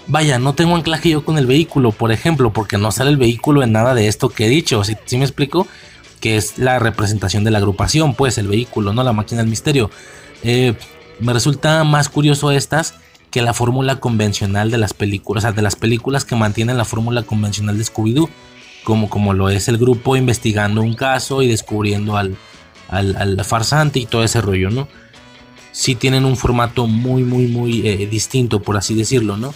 Vaya, 0.07 0.39
no 0.39 0.53
tengo 0.53 0.75
anclaje 0.75 1.09
yo 1.09 1.25
con 1.25 1.37
el 1.37 1.47
vehículo, 1.47 1.91
por 1.91 2.11
ejemplo, 2.11 2.53
porque 2.53 2.77
no 2.77 2.91
sale 2.91 3.09
el 3.09 3.17
vehículo 3.17 3.63
en 3.63 3.73
nada 3.73 3.93
de 3.93 4.07
esto 4.07 4.29
que 4.29 4.45
he 4.45 4.49
dicho. 4.49 4.83
Si 4.83 4.95
¿sí, 5.05 5.17
me 5.17 5.25
explico? 5.25 5.67
Que 6.19 6.37
es 6.37 6.57
la 6.57 6.79
representación 6.79 7.43
de 7.43 7.51
la 7.51 7.59
agrupación, 7.59 8.15
pues 8.15 8.37
el 8.37 8.47
vehículo, 8.47 8.93
no 8.93 9.03
la 9.03 9.13
máquina 9.13 9.41
del 9.41 9.49
misterio. 9.49 9.91
Eh, 10.43 10.73
me 11.19 11.33
resulta 11.33 11.83
más 11.83 12.09
curioso 12.09 12.51
estas 12.51 12.95
que 13.31 13.41
la 13.41 13.53
fórmula 13.53 13.99
convencional 13.99 14.71
de 14.71 14.77
las 14.77 14.93
películas, 14.93 15.43
o 15.43 15.47
sea, 15.47 15.51
de 15.51 15.61
las 15.61 15.75
películas 15.75 16.25
que 16.25 16.35
mantienen 16.35 16.77
la 16.77 16.85
fórmula 16.85 17.23
convencional 17.23 17.77
de 17.77 17.83
Scooby-Doo 17.83 18.29
como, 19.09 19.33
lo 19.33 19.49
es 19.49 19.67
el 19.67 19.77
grupo 19.77 20.15
investigando 20.15 20.81
un 20.81 20.93
caso 20.93 21.41
y 21.41 21.47
descubriendo 21.47 22.15
al, 22.15 22.37
al, 22.87 23.43
farsante 23.43 23.99
y 23.99 24.05
todo 24.05 24.23
ese 24.23 24.39
rollo, 24.39 24.69
¿no? 24.69 24.87
Sí 25.73 25.95
tienen 25.95 26.23
un 26.23 26.37
formato 26.37 26.87
muy, 26.87 27.23
muy, 27.23 27.47
muy 27.47 27.85
eh, 27.85 28.07
distinto, 28.07 28.61
por 28.61 28.77
así 28.77 28.95
decirlo, 28.95 29.35
¿no? 29.35 29.53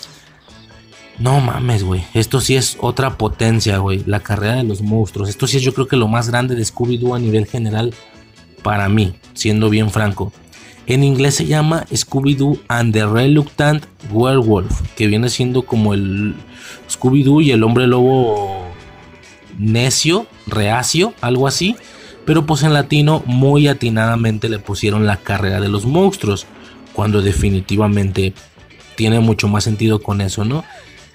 No 1.20 1.40
mames, 1.40 1.84
güey. 1.84 2.04
Esto 2.14 2.42
sí 2.42 2.56
es 2.56 2.78
otra 2.80 3.18
potencia, 3.18 3.78
güey. 3.78 4.04
La 4.06 4.22
carrera 4.22 4.56
de 4.56 4.64
los 4.64 4.82
monstruos. 4.82 5.30
Esto 5.30 5.48
sí 5.48 5.58
es 5.58 5.64
yo 5.64 5.74
creo 5.74 5.88
que 5.88 5.96
lo 5.96 6.08
más 6.08 6.30
grande 6.30 6.56
de 6.56 6.64
Scooby-Doo 6.64 7.16
a 7.16 7.20
nivel 7.20 7.46
general 7.46 7.94
para 8.64 8.90
mí, 8.90 9.14
siendo 9.34 9.70
bien 9.70 9.92
franco. 9.92 10.32
En 10.88 11.04
inglés 11.04 11.36
se 11.36 11.46
llama 11.46 11.86
Scooby-Doo 11.92 12.60
and 12.68 12.94
the 12.94 13.06
Reluctant 13.06 13.86
Werewolf, 14.12 14.82
que 14.96 15.08
viene 15.08 15.30
siendo 15.30 15.62
como 15.62 15.94
el 15.94 16.36
Scooby-Doo 16.90 17.42
y 17.42 17.52
el 17.52 17.64
hombre 17.64 17.88
lobo 17.88 18.66
necio, 19.58 20.26
reacio, 20.48 21.14
algo 21.22 21.48
así. 21.48 21.76
Pero 22.26 22.46
pues 22.46 22.64
en 22.64 22.74
latino 22.74 23.24
muy 23.26 23.68
atinadamente 23.68 24.50
le 24.50 24.60
pusieron 24.60 25.06
la 25.06 25.18
carrera 25.18 25.60
de 25.60 25.70
los 25.70 25.86
monstruos. 25.86 26.46
Cuando 26.94 27.22
definitivamente 27.22 28.34
tiene 28.96 29.20
mucho 29.20 29.48
más 29.48 29.64
sentido 29.64 30.02
con 30.02 30.22
eso, 30.22 30.46
¿no? 30.46 30.64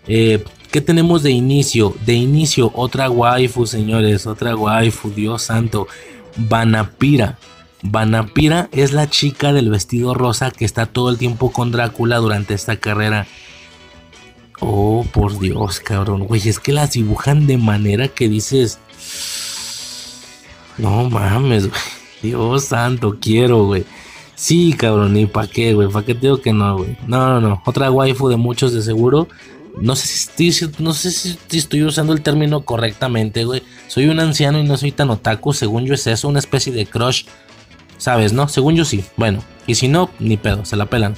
Eh, 0.07 0.45
¿Qué 0.71 0.81
tenemos 0.81 1.23
de 1.23 1.31
inicio? 1.31 1.95
De 2.05 2.15
inicio, 2.15 2.71
otra 2.75 3.09
waifu, 3.09 3.67
señores, 3.67 4.27
otra 4.27 4.55
waifu, 4.55 5.11
Dios 5.11 5.43
santo. 5.43 5.89
Vanapira. 6.37 7.39
Vanapira 7.83 8.69
es 8.73 8.93
la 8.93 9.09
chica 9.09 9.53
del 9.53 9.71
vestido 9.71 10.13
rosa 10.13 10.51
que 10.51 10.65
está 10.65 10.87
todo 10.87 11.11
el 11.11 11.19
tiempo 11.19 11.53
con 11.53 11.73
Drácula 11.73 12.19
durante 12.19 12.55
esta 12.55 12.77
carrera. 12.77 13.27
Oh, 14.61 15.07
por 15.13 15.39
Dios, 15.39 15.81
cabrón. 15.81 16.27
Güey, 16.27 16.49
es 16.49 16.59
que 16.59 16.73
las 16.73 16.93
dibujan 16.93 17.47
de 17.47 17.59
manera 17.59 18.09
que 18.09 18.29
dices. 18.29 18.79
No 20.79 21.09
mames, 21.09 21.69
güey. 21.69 21.81
Dios 22.23 22.65
santo, 22.65 23.19
quiero, 23.21 23.65
güey. 23.65 23.85
Sí, 24.35 24.75
cabrón, 24.75 25.17
¿y 25.17 25.27
para 25.27 25.47
qué, 25.47 25.75
güey? 25.75 25.89
¿Para 25.89 26.05
qué 26.05 26.15
te 26.15 26.23
digo 26.23 26.41
que 26.41 26.53
no, 26.53 26.79
güey? 26.79 26.97
No, 27.07 27.29
no, 27.29 27.41
no. 27.41 27.63
Otra 27.65 27.91
waifu 27.91 28.29
de 28.29 28.37
muchos 28.37 28.73
de 28.73 28.83
seguro. 28.83 29.29
No 29.77 29.95
sé 29.95 30.07
si 30.07 30.49
estoy, 30.49 30.75
no 30.79 30.95
sé 30.95 31.11
si 31.11 31.39
estoy 31.51 31.83
usando 31.83 32.13
el 32.13 32.23
término 32.23 32.63
correctamente, 32.63 33.45
güey. 33.45 33.63
Soy 33.89 34.07
un 34.07 34.21
anciano 34.21 34.59
y 34.59 34.65
no 34.65 34.77
soy 34.77 34.91
tan 34.91 35.11
otaku. 35.11 35.53
Según 35.53 35.85
yo 35.85 35.95
es 35.95 36.07
eso, 36.07 36.29
una 36.29 36.39
especie 36.39 36.73
de 36.73 36.87
crush. 36.87 37.25
¿Sabes, 37.99 38.33
no? 38.33 38.49
Según 38.49 38.75
yo 38.75 38.85
sí. 38.85 39.05
Bueno, 39.17 39.43
y 39.67 39.75
si 39.75 39.89
no, 39.89 40.11
ni 40.19 40.37
pedo, 40.37 40.65
se 40.65 40.77
la 40.77 40.87
pelan. 40.87 41.15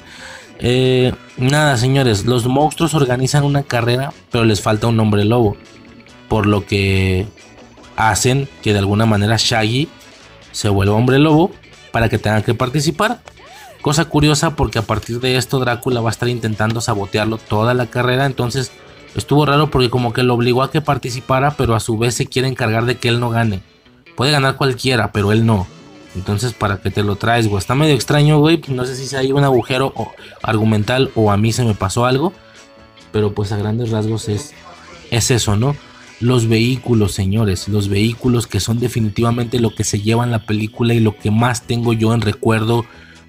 Eh, 0.59 1.13
nada, 1.37 1.77
señores, 1.77 2.25
los 2.25 2.47
monstruos 2.47 2.95
organizan 2.95 3.45
una 3.45 3.63
carrera, 3.63 4.13
pero 4.31 4.45
les 4.45 4.61
falta 4.61 4.89
un 4.89 4.99
hombre 4.99 5.25
lobo. 5.25 5.57
Por 6.29 6.47
lo 6.47 6.67
que 6.67 7.27
hacen 7.97 8.49
que 8.63 8.73
de 8.73 8.81
alguna 8.81 9.07
manera 9.07 9.37
Shaggy 9.39 9.89
se 10.53 10.69
vuelva 10.69 10.95
hombre 10.95 11.19
lobo 11.19 11.53
para 11.93 12.09
que 12.09 12.19
tengan 12.19 12.43
que 12.43 12.55
participar. 12.55 13.21
Cosa 13.83 14.07
curiosa 14.07 14.57
porque 14.57 14.79
a 14.79 14.83
partir 14.83 15.21
de 15.21 15.37
esto 15.37 15.61
Drácula 15.61 16.01
va 16.01 16.11
a 16.11 16.13
estar 16.13 16.29
intentando 16.29 16.81
sabotearlo 16.81 17.39
toda 17.39 17.75
la 17.75 17.87
carrera. 17.87 18.27
Entonces 18.27 18.73
estuvo 19.15 19.47
raro 19.47 19.71
porque 19.71 19.91
como 19.91 20.13
que 20.13 20.23
lo 20.23 20.35
obligó 20.35 20.63
a 20.63 20.71
que 20.71 20.81
participara, 20.81 21.53
pero 21.53 21.75
a 21.75 21.81
su 21.81 21.97
vez 21.97 22.15
se 22.15 22.27
quiere 22.27 22.49
encargar 22.49 22.87
de 22.87 22.97
que 22.97 23.09
él 23.09 23.21
no 23.21 23.31
gane. 23.31 23.63
Puede 24.17 24.33
ganar 24.33 24.57
cualquiera, 24.57 25.13
pero 25.13 25.31
él 25.33 25.47
no. 25.47 25.67
Entonces, 26.17 26.53
¿para 26.53 26.79
qué 26.79 26.91
te 26.91 27.05
lo 27.05 27.15
traes, 27.15 27.47
güey? 27.47 27.59
Está 27.59 27.77
medio 27.77 27.95
extraño, 27.95 28.41
güey. 28.41 28.61
No 28.69 28.85
sé 28.85 28.97
si 28.97 29.07
se 29.07 29.17
hay 29.17 29.31
un 29.31 29.45
agujero 29.45 29.93
argumental 30.43 31.11
o 31.15 31.31
a 31.31 31.37
mí 31.37 31.53
se 31.53 31.65
me 31.65 31.75
pasó 31.75 32.07
algo. 32.07 32.33
Pero 33.13 33.33
pues 33.33 33.53
a 33.53 33.57
grandes 33.57 33.91
rasgos 33.91 34.29
es, 34.29 34.55
es 35.11 35.31
eso, 35.31 35.57
¿no? 35.57 35.77
Los 36.21 36.49
vehículos, 36.49 37.13
señores. 37.13 37.69
Los 37.69 37.89
vehículos 37.89 38.49
que 38.49 38.59
son 38.59 38.81
definitivamente 38.81 39.61
lo 39.61 39.75
que 39.75 39.85
se 39.85 40.01
lleva 40.01 40.25
en 40.25 40.33
la 40.33 40.45
película 40.45 40.95
y 40.95 41.01
lo 41.01 41.17
que 41.17 41.31
más 41.31 41.63
tengo 41.63 41.93
yo 41.93 42.13
en 42.13 42.21
recuerdo 42.21 42.85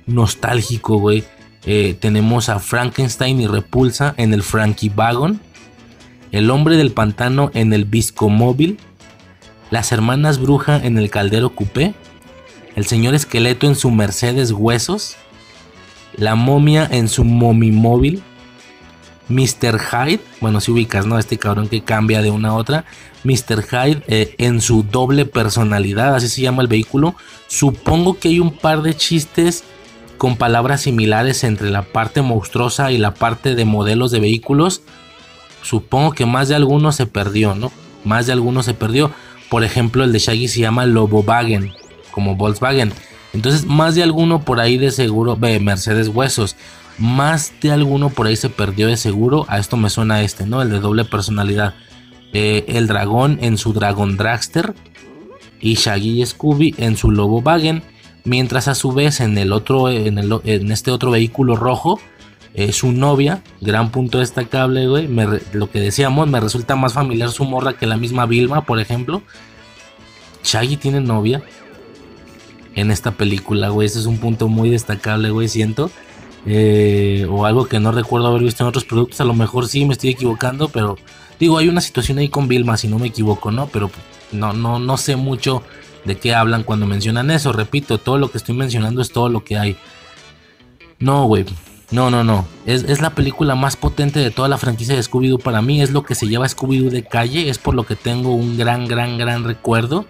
nostálgico, 0.10 0.98
güey. 0.98 1.24
Eh, 1.66 1.96
tenemos 2.00 2.50
a 2.50 2.60
Frankenstein 2.60 3.40
y 3.42 3.48
Repulsa 3.48 4.14
en 4.18 4.34
el 4.34 4.44
Frankie 4.44 4.92
Wagon. 4.96 5.42
El 6.32 6.52
hombre 6.52 6.78
del 6.78 6.92
pantano 6.92 7.52
en 7.54 7.74
el 7.74 7.86
Visco 7.86 8.30
Móvil. 8.30 8.80
Las 9.72 9.92
hermanas 9.92 10.40
Bruja 10.40 10.78
en 10.78 10.98
el 10.98 11.10
Caldero 11.10 11.52
Coupé 11.52 11.94
el 12.80 12.86
señor 12.86 13.14
esqueleto 13.14 13.68
en 13.68 13.76
su 13.76 13.92
Mercedes 13.92 14.52
Huesos, 14.52 15.18
la 16.16 16.36
momia 16.36 16.88
en 16.90 17.10
su 17.10 17.26
momimóvil, 17.26 18.24
Mr. 19.28 19.80
Hyde, 19.80 20.22
bueno, 20.40 20.62
si 20.62 20.72
ubicas, 20.72 21.06
¿no? 21.06 21.20
Este 21.20 21.38
cabrón 21.38 21.68
que 21.68 21.84
cambia 21.84 22.22
de 22.22 22.32
una 22.32 22.50
a 22.50 22.54
otra, 22.54 22.86
Mr. 23.26 23.64
Hyde 23.64 24.04
eh, 24.08 24.34
en 24.38 24.62
su 24.62 24.84
doble 24.84 25.26
personalidad, 25.26 26.16
así 26.16 26.30
se 26.30 26.42
llama 26.42 26.62
el 26.62 26.70
vehículo. 26.70 27.16
Supongo 27.48 28.18
que 28.18 28.30
hay 28.30 28.40
un 28.40 28.52
par 28.52 28.82
de 28.82 28.96
chistes 28.96 29.66
con 30.20 30.36
palabras 30.36 30.82
similares 30.82 31.44
entre 31.44 31.72
la 31.72 31.82
parte 31.82 32.22
monstruosa 32.22 32.92
y 32.92 33.00
la 33.00 33.16
parte 33.16 33.56
de 33.56 33.66
modelos 33.66 34.12
de 34.12 34.20
vehículos. 34.20 34.84
Supongo 35.64 36.12
que 36.12 36.28
más 36.28 36.50
de 36.50 36.56
alguno 36.56 36.92
se 36.92 37.08
perdió, 37.08 37.56
¿no? 37.56 37.72
Más 38.04 38.28
de 38.28 38.34
alguno 38.34 38.62
se 38.62 38.76
perdió. 38.76 39.12
Por 39.50 39.64
ejemplo, 39.64 40.04
el 40.04 40.12
de 40.12 40.20
Shaggy 40.20 40.48
se 40.48 40.60
llama 40.60 40.86
Lobowagen, 40.86 41.72
como 42.12 42.36
Volkswagen. 42.36 42.94
Entonces, 43.34 43.66
más 43.66 43.96
de 43.96 44.04
alguno 44.04 44.44
por 44.44 44.60
ahí 44.60 44.78
de 44.78 44.92
seguro, 44.92 45.38
ve, 45.38 45.60
Mercedes 45.60 46.10
Huesos, 46.10 46.56
más 46.98 47.54
de 47.62 47.72
alguno 47.72 48.10
por 48.10 48.28
ahí 48.28 48.36
se 48.36 48.50
perdió 48.50 48.88
de 48.88 48.98
seguro. 48.98 49.46
A 49.48 49.58
esto 49.58 49.78
me 49.78 49.90
suena 49.90 50.22
este, 50.22 50.46
¿no? 50.46 50.62
El 50.62 50.70
de 50.70 50.80
doble 50.80 51.06
personalidad. 51.06 51.76
Eh, 52.34 52.66
el 52.68 52.88
dragón 52.88 53.40
en 53.42 53.58
su 53.58 53.74
Dragon 53.74 54.18
Dragster 54.18 54.76
y 55.62 55.76
Shaggy 55.76 56.22
y 56.22 56.26
Scooby 56.26 56.76
en 56.78 56.98
su 56.98 57.10
Lobo 57.10 57.40
Wagen, 57.40 57.84
mientras 58.30 58.68
a 58.68 58.76
su 58.76 58.92
vez 58.92 59.20
en 59.22 59.38
el 59.38 59.52
otro 59.52 59.90
en, 59.90 60.20
el, 60.20 60.40
en 60.44 60.72
este 60.72 60.92
otro 60.92 61.10
vehículo 61.10 61.56
rojo 61.56 62.00
es 62.54 62.78
su 62.78 62.92
novia, 62.92 63.42
gran 63.60 63.92
punto 63.92 64.20
destacable, 64.20 64.88
güey, 64.88 65.08
lo 65.54 65.70
que 65.70 65.80
decíamos, 65.80 66.28
me 66.28 66.40
resulta 66.40 66.76
más 66.76 66.94
familiar 66.94 67.32
su 67.32 67.44
morra 67.44 67.74
que 67.74 67.88
la 67.88 67.98
misma 67.98 68.26
Vilma, 68.26 68.66
por 68.66 68.80
ejemplo. 68.80 69.22
Shaggy 70.44 70.78
tiene 70.78 71.00
novia 71.00 71.44
en 72.76 72.92
esta 72.92 73.12
película, 73.12 73.70
güey, 73.70 73.86
ese 73.86 74.00
es 74.00 74.06
un 74.06 74.18
punto 74.18 74.48
muy 74.48 74.70
destacable, 74.70 75.30
güey, 75.30 75.48
siento. 75.48 75.92
Eh, 76.46 77.28
o 77.30 77.46
algo 77.46 77.68
que 77.68 77.80
no 77.80 77.92
recuerdo 77.92 78.28
haber 78.28 78.44
visto 78.44 78.64
en 78.64 78.70
otros 78.70 78.86
productos, 78.86 79.22
a 79.22 79.26
lo 79.26 79.34
mejor 79.34 79.68
sí 79.68 79.86
me 79.86 79.94
estoy 79.94 80.12
equivocando, 80.12 80.70
pero 80.70 80.98
digo, 81.40 81.58
hay 81.58 81.68
una 81.68 81.82
situación 81.82 82.18
ahí 82.18 82.30
con 82.30 82.48
Vilma, 82.48 82.78
si 82.78 82.88
no 82.88 83.00
me 83.00 83.08
equivoco, 83.08 83.52
¿no? 83.52 83.68
Pero 83.68 83.92
no, 84.32 84.54
no, 84.54 84.80
no 84.80 84.98
sé 84.98 85.16
mucho 85.16 85.64
de 86.06 86.18
qué 86.18 86.34
hablan 86.34 86.64
cuando 86.64 86.86
mencionan 86.86 87.32
eso. 87.32 87.52
Repito, 87.52 87.98
todo 87.98 88.18
lo 88.18 88.32
que 88.32 88.38
estoy 88.38 88.56
mencionando 88.56 89.02
es 89.02 89.12
todo 89.12 89.30
lo 89.30 89.44
que 89.44 89.58
hay. 89.58 89.78
No, 91.00 91.26
güey. 91.26 91.46
No, 91.92 92.12
no, 92.12 92.24
no. 92.24 92.46
Es, 92.66 93.02
la 93.02 93.12
película 93.12 93.56
más 93.56 93.76
potente 93.76 94.20
de 94.20 94.30
toda 94.30 94.48
la 94.48 94.58
franquicia 94.58 94.96
de 94.96 95.02
Scooby-Doo 95.02 95.40
para 95.40 95.62
mí. 95.62 95.82
Es 95.82 95.92
lo 95.92 96.04
que 96.04 96.16
se 96.16 96.28
lleva 96.28 96.48
Scooby-Doo 96.48 96.90
de 96.90 97.04
calle. 97.04 97.50
Es 97.50 97.58
por 97.58 97.74
lo 97.74 97.86
que 97.86 97.96
tengo 97.96 98.36
un 98.36 98.58
gran, 98.58 98.88
gran, 98.88 99.18
gran 99.18 99.44
recuerdo. 99.44 100.06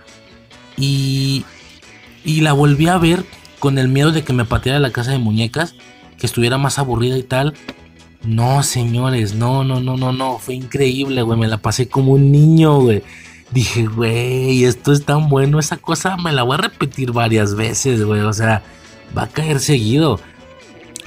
Y, 0.78 1.46
y 2.26 2.42
la 2.42 2.54
volví 2.54 2.88
a 2.88 2.98
ver 2.98 3.24
con 3.60 3.78
el 3.78 3.88
miedo 3.88 4.12
de 4.12 4.24
que 4.24 4.34
me 4.34 4.46
pateara 4.46 4.80
la 4.80 4.92
casa 4.92 5.12
de 5.12 5.20
muñecas. 5.20 5.76
Que 6.18 6.26
estuviera 6.26 6.58
más 6.58 6.80
aburrida 6.80 7.18
y 7.18 7.24
tal. 7.24 7.54
No, 8.24 8.62
señores. 8.64 9.36
No, 9.36 9.64
no, 9.64 9.80
no, 9.80 9.96
no, 9.96 10.12
no. 10.12 10.38
Fue 10.38 10.56
increíble, 10.56 11.22
güey. 11.22 11.40
Me 11.40 11.48
la 11.48 11.58
pasé 11.58 11.88
como 11.88 12.12
un 12.14 12.32
niño, 12.32 12.80
güey 12.82 13.04
dije, 13.52 13.86
güey, 13.86 14.64
esto 14.64 14.92
es 14.92 15.06
tan 15.06 15.30
bueno, 15.30 15.60
esa 15.60 15.78
cosa 15.78 16.18
me 16.18 16.32
la 16.32 16.44
voy 16.44 16.56
a 16.56 16.62
repetir 16.62 17.12
varias 17.12 17.56
veces, 17.56 18.04
güey, 18.04 18.22
o 18.22 18.34
sea, 18.34 18.64
va 19.18 19.24
a 19.24 19.28
caer 19.28 19.60
seguido. 19.60 20.20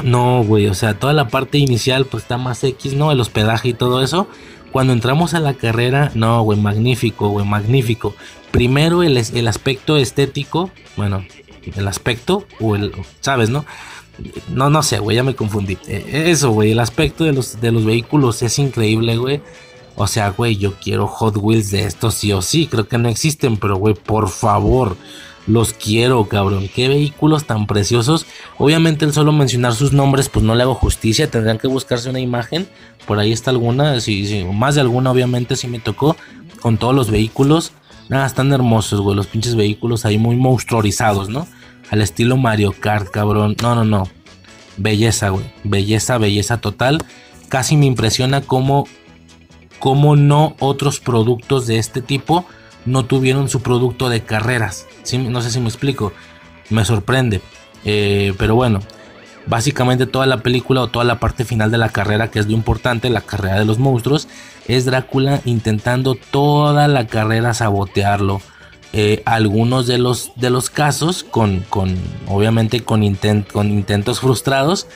No, 0.02 0.42
güey, 0.42 0.66
o 0.66 0.74
sea, 0.74 0.98
toda 0.98 1.12
la 1.12 1.28
parte 1.28 1.58
inicial 1.58 2.06
pues 2.06 2.24
está 2.24 2.38
más 2.38 2.64
X, 2.64 2.94
¿no? 2.94 3.12
El 3.12 3.20
hospedaje 3.20 3.68
y 3.68 3.74
todo 3.74 4.02
eso. 4.02 4.26
Cuando 4.72 4.92
entramos 4.92 5.34
a 5.34 5.40
la 5.40 5.54
carrera, 5.54 6.10
no, 6.14 6.42
güey, 6.42 6.58
magnífico, 6.58 7.28
güey, 7.28 7.46
magnífico. 7.46 8.14
Primero 8.50 9.02
el, 9.02 9.16
el 9.16 9.48
aspecto 9.48 9.96
estético, 9.96 10.70
bueno, 10.96 11.24
el 11.76 11.86
aspecto 11.86 12.46
o 12.58 12.74
el, 12.74 12.92
¿sabes, 13.20 13.50
no? 13.50 13.64
No, 14.48 14.70
no 14.70 14.82
sé, 14.82 14.98
güey, 14.98 15.16
ya 15.16 15.22
me 15.22 15.34
confundí. 15.34 15.78
E, 15.86 16.30
eso, 16.30 16.50
güey, 16.50 16.72
el 16.72 16.80
aspecto 16.80 17.24
de 17.24 17.32
los, 17.32 17.60
de 17.60 17.70
los 17.72 17.84
vehículos 17.84 18.42
es 18.42 18.58
increíble, 18.58 19.16
güey. 19.16 19.40
O 19.94 20.06
sea, 20.06 20.30
güey, 20.30 20.56
yo 20.56 20.74
quiero 20.74 21.06
Hot 21.06 21.36
Wheels 21.36 21.70
de 21.70 21.84
estos 21.84 22.14
sí 22.14 22.32
o 22.32 22.42
sí. 22.42 22.66
Creo 22.66 22.88
que 22.88 22.98
no 22.98 23.08
existen, 23.08 23.56
pero 23.56 23.76
güey, 23.76 23.94
por 23.94 24.28
favor. 24.28 24.96
Los 25.46 25.72
quiero, 25.72 26.24
cabrón. 26.28 26.68
Qué 26.72 26.88
vehículos 26.88 27.44
tan 27.44 27.66
preciosos. 27.66 28.26
Obviamente 28.58 29.04
el 29.04 29.12
solo 29.12 29.32
mencionar 29.32 29.74
sus 29.74 29.92
nombres, 29.92 30.28
pues 30.28 30.44
no 30.44 30.54
le 30.54 30.62
hago 30.62 30.74
justicia. 30.74 31.28
Tendrán 31.30 31.58
que 31.58 31.66
buscarse 31.66 32.08
una 32.08 32.20
imagen. 32.20 32.68
Por 33.06 33.18
ahí 33.18 33.32
está 33.32 33.50
alguna. 33.50 34.00
Sí, 34.00 34.26
sí, 34.26 34.44
más 34.44 34.76
de 34.76 34.82
alguna, 34.82 35.10
obviamente, 35.10 35.56
sí 35.56 35.66
me 35.66 35.80
tocó. 35.80 36.16
Con 36.60 36.78
todos 36.78 36.94
los 36.94 37.10
vehículos. 37.10 37.72
Nada, 38.08 38.26
están 38.26 38.52
hermosos, 38.52 39.00
güey. 39.00 39.16
Los 39.16 39.26
pinches 39.26 39.56
vehículos 39.56 40.04
ahí 40.04 40.16
muy 40.16 40.36
monstruorizados, 40.36 41.28
¿no? 41.28 41.48
Al 41.90 42.02
estilo 42.02 42.36
Mario 42.36 42.72
Kart, 42.78 43.08
cabrón. 43.10 43.56
No, 43.60 43.74
no, 43.74 43.84
no. 43.84 44.08
Belleza, 44.76 45.30
güey. 45.30 45.44
Belleza, 45.64 46.18
belleza 46.18 46.58
total. 46.58 47.04
Casi 47.48 47.76
me 47.76 47.86
impresiona 47.86 48.42
cómo 48.42 48.86
cómo 49.82 50.14
no 50.14 50.54
otros 50.60 51.00
productos 51.00 51.66
de 51.66 51.78
este 51.78 52.02
tipo 52.02 52.46
no 52.84 53.04
tuvieron 53.04 53.48
su 53.48 53.62
producto 53.62 54.08
de 54.08 54.22
carreras. 54.22 54.86
No 55.28 55.42
sé 55.42 55.50
si 55.50 55.58
me 55.58 55.66
explico, 55.66 56.12
me 56.70 56.84
sorprende. 56.84 57.40
Eh, 57.84 58.32
pero 58.38 58.54
bueno, 58.54 58.78
básicamente 59.48 60.06
toda 60.06 60.26
la 60.26 60.36
película 60.36 60.82
o 60.82 60.86
toda 60.86 61.04
la 61.04 61.18
parte 61.18 61.44
final 61.44 61.72
de 61.72 61.78
la 61.78 61.88
carrera, 61.88 62.30
que 62.30 62.38
es 62.38 62.46
lo 62.46 62.52
importante, 62.52 63.10
la 63.10 63.22
carrera 63.22 63.58
de 63.58 63.64
los 63.64 63.80
monstruos, 63.80 64.28
es 64.68 64.84
Drácula 64.84 65.40
intentando 65.46 66.14
toda 66.14 66.86
la 66.86 67.08
carrera 67.08 67.52
sabotearlo. 67.52 68.40
Eh, 68.92 69.22
algunos 69.24 69.88
de 69.88 69.98
los, 69.98 70.30
de 70.36 70.50
los 70.50 70.70
casos, 70.70 71.24
con, 71.24 71.64
con 71.68 71.96
obviamente 72.28 72.84
con, 72.84 73.02
con 73.52 73.68
intentos 73.68 74.20
frustrados, 74.20 74.86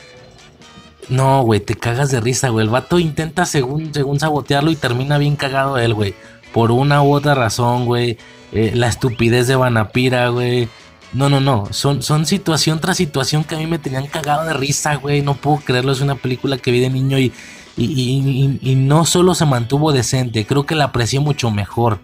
no, 1.09 1.43
güey, 1.43 1.61
te 1.61 1.77
cagas 1.77 2.11
de 2.11 2.21
risa, 2.21 2.49
güey. 2.49 2.65
El 2.65 2.71
vato 2.71 2.99
intenta 2.99 3.47
según, 3.47 3.95
según 3.95 4.19
sabotearlo 4.19 4.71
y 4.71 4.77
termina 4.77 5.19
bien 5.19 5.37
cagado 5.37 5.79
él, 5.79 5.95
güey. 5.95 6.15
Por 6.53 6.73
una 6.73 7.03
u 7.03 7.13
otra 7.13 7.35
razón, 7.35 7.87
güey. 7.87 8.19
Eh, 8.53 8.73
la 8.75 8.89
estupidez 8.89 9.47
de 9.47 9.57
Vanapira, 9.57 10.29
güey. 10.29 10.69
No, 11.13 11.29
no, 11.29 11.41
no. 11.41 11.69
Son, 11.71 12.03
son 12.03 12.27
situación 12.27 12.81
tras 12.81 12.97
situación 12.97 13.45
que 13.45 13.55
a 13.55 13.59
mí 13.59 13.67
me 13.67 13.79
tenían 13.79 14.07
cagado 14.07 14.45
de 14.45 14.55
risa, 14.55 14.97
güey. 14.97 15.23
No 15.23 15.35
puedo 15.35 15.59
creerlo. 15.59 15.93
Es 15.93 16.01
una 16.01 16.17
película 16.17 16.59
que 16.59 16.73
vi 16.73 16.81
de 16.81 16.91
niño 16.91 17.19
y, 17.19 17.33
y, 17.77 18.59
y, 18.61 18.75
no 18.75 19.05
solo 19.05 19.35
se 19.35 19.45
mantuvo 19.45 19.93
decente, 19.93 20.47
creo 20.47 20.65
que 20.65 20.75
la 20.75 20.85
aprecié 20.85 21.21
mucho 21.21 21.51
mejor 21.51 21.99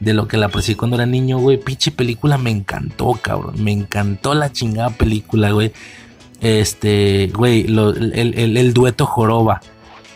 de 0.00 0.12
lo 0.12 0.28
que 0.28 0.36
la 0.36 0.46
aprecié 0.46 0.76
cuando 0.76 0.96
era 0.96 1.06
niño, 1.06 1.38
güey. 1.38 1.58
Pinche 1.58 1.90
película 1.90 2.38
me 2.38 2.50
encantó, 2.50 3.12
cabrón. 3.20 3.54
Me 3.62 3.72
encantó 3.72 4.34
la 4.34 4.52
chingada 4.52 4.90
película, 4.90 5.50
güey. 5.50 5.72
Este, 6.40 7.30
güey, 7.34 7.66
el, 7.66 8.74
dueto 8.74 9.06
Joroba. 9.06 9.60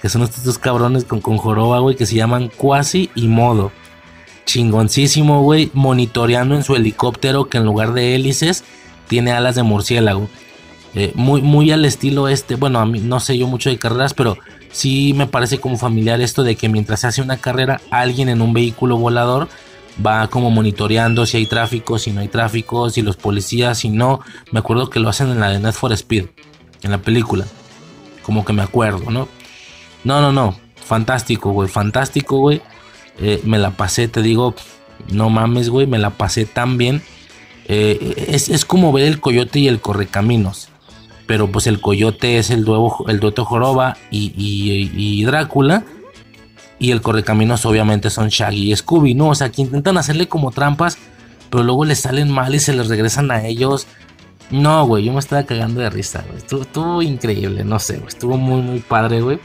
Que 0.02 0.08
son 0.08 0.22
estos 0.22 0.44
dos 0.44 0.58
cabrones 0.58 1.04
con, 1.04 1.20
con 1.20 1.38
Joroba, 1.38 1.80
güey, 1.80 1.96
que 1.96 2.06
se 2.06 2.14
llaman 2.14 2.50
Quasi 2.56 3.10
y 3.14 3.28
Modo. 3.28 3.72
Chingoncísimo, 4.46 5.42
güey, 5.42 5.70
monitoreando 5.74 6.54
en 6.54 6.62
su 6.62 6.76
helicóptero 6.76 7.48
que 7.48 7.58
en 7.58 7.64
lugar 7.64 7.92
de 7.92 8.14
hélices 8.14 8.64
tiene 9.08 9.32
alas 9.32 9.56
de 9.56 9.62
murciélago. 9.62 10.28
Eh, 10.94 11.12
muy, 11.14 11.42
muy 11.42 11.70
al 11.70 11.84
estilo 11.84 12.28
este, 12.28 12.54
bueno, 12.54 12.78
a 12.78 12.86
mí 12.86 13.00
no 13.00 13.20
sé 13.20 13.36
yo 13.36 13.46
mucho 13.46 13.68
de 13.68 13.78
carreras, 13.78 14.14
pero 14.14 14.38
sí 14.72 15.12
me 15.14 15.26
parece 15.26 15.58
como 15.58 15.76
familiar 15.76 16.20
esto 16.20 16.44
de 16.44 16.56
que 16.56 16.68
mientras 16.68 17.00
se 17.00 17.08
hace 17.08 17.22
una 17.22 17.36
carrera, 17.36 17.80
alguien 17.90 18.28
en 18.28 18.40
un 18.40 18.52
vehículo 18.52 18.96
volador 18.96 19.48
va 20.04 20.28
como 20.28 20.50
monitoreando 20.50 21.26
si 21.26 21.36
hay 21.36 21.46
tráfico, 21.46 21.98
si 21.98 22.12
no 22.12 22.20
hay 22.20 22.28
tráfico, 22.28 22.90
si 22.90 23.02
los 23.02 23.16
policías, 23.16 23.78
si 23.78 23.88
no. 23.88 24.20
Me 24.52 24.60
acuerdo 24.60 24.90
que 24.90 25.00
lo 25.00 25.08
hacen 25.08 25.30
en 25.30 25.40
la 25.40 25.50
de 25.50 25.58
Net 25.58 25.72
for 25.72 25.92
Speed, 25.92 26.26
en 26.82 26.90
la 26.90 26.98
película. 26.98 27.44
Como 28.22 28.44
que 28.44 28.52
me 28.52 28.62
acuerdo, 28.62 29.10
¿no? 29.10 29.28
No, 30.04 30.20
no, 30.20 30.32
no. 30.32 30.54
Fantástico, 30.76 31.50
güey. 31.50 31.68
Fantástico, 31.68 32.38
güey. 32.38 32.62
Eh, 33.20 33.40
me 33.44 33.58
la 33.58 33.70
pasé, 33.70 34.08
te 34.08 34.22
digo, 34.22 34.54
no 35.10 35.30
mames, 35.30 35.70
güey. 35.70 35.86
Me 35.86 35.98
la 35.98 36.10
pasé 36.10 36.44
tan 36.44 36.78
bien. 36.78 37.02
Eh, 37.66 38.24
es, 38.28 38.64
como 38.64 38.92
ver 38.92 39.06
el 39.06 39.20
coyote 39.20 39.58
y 39.58 39.68
el 39.68 39.80
correcaminos. 39.80 40.68
Pero 41.26 41.50
pues 41.50 41.66
el 41.66 41.80
coyote 41.80 42.38
es 42.38 42.50
el, 42.50 42.64
nuevo, 42.64 43.04
el 43.08 43.20
dueto 43.20 43.44
Joroba 43.44 43.98
y, 44.10 44.32
y 44.36 45.24
Drácula 45.24 45.84
y 46.78 46.92
el 46.92 47.02
correcaminos 47.02 47.66
obviamente 47.66 48.10
son 48.10 48.28
Shaggy 48.28 48.72
y 48.72 48.76
Scooby, 48.76 49.14
¿no? 49.14 49.28
O 49.28 49.34
sea, 49.34 49.50
que 49.50 49.62
intentan 49.62 49.98
hacerle 49.98 50.28
como 50.28 50.52
trampas, 50.52 50.98
pero 51.50 51.64
luego 51.64 51.84
les 51.84 52.00
salen 52.00 52.30
mal 52.30 52.54
y 52.54 52.60
se 52.60 52.72
les 52.72 52.88
regresan 52.88 53.30
a 53.30 53.44
ellos. 53.44 53.86
No, 54.50 54.86
güey, 54.86 55.04
yo 55.04 55.12
me 55.12 55.18
estaba 55.18 55.42
cagando 55.42 55.80
de 55.80 55.90
risa, 55.90 56.24
güey. 56.26 56.62
Estuvo, 56.62 57.02
increíble, 57.02 57.64
no 57.64 57.78
sé, 57.78 57.96
güey. 57.96 58.08
Estuvo 58.08 58.36
muy, 58.36 58.62
muy 58.62 58.78
padre, 58.80 59.20
güey. 59.20 59.40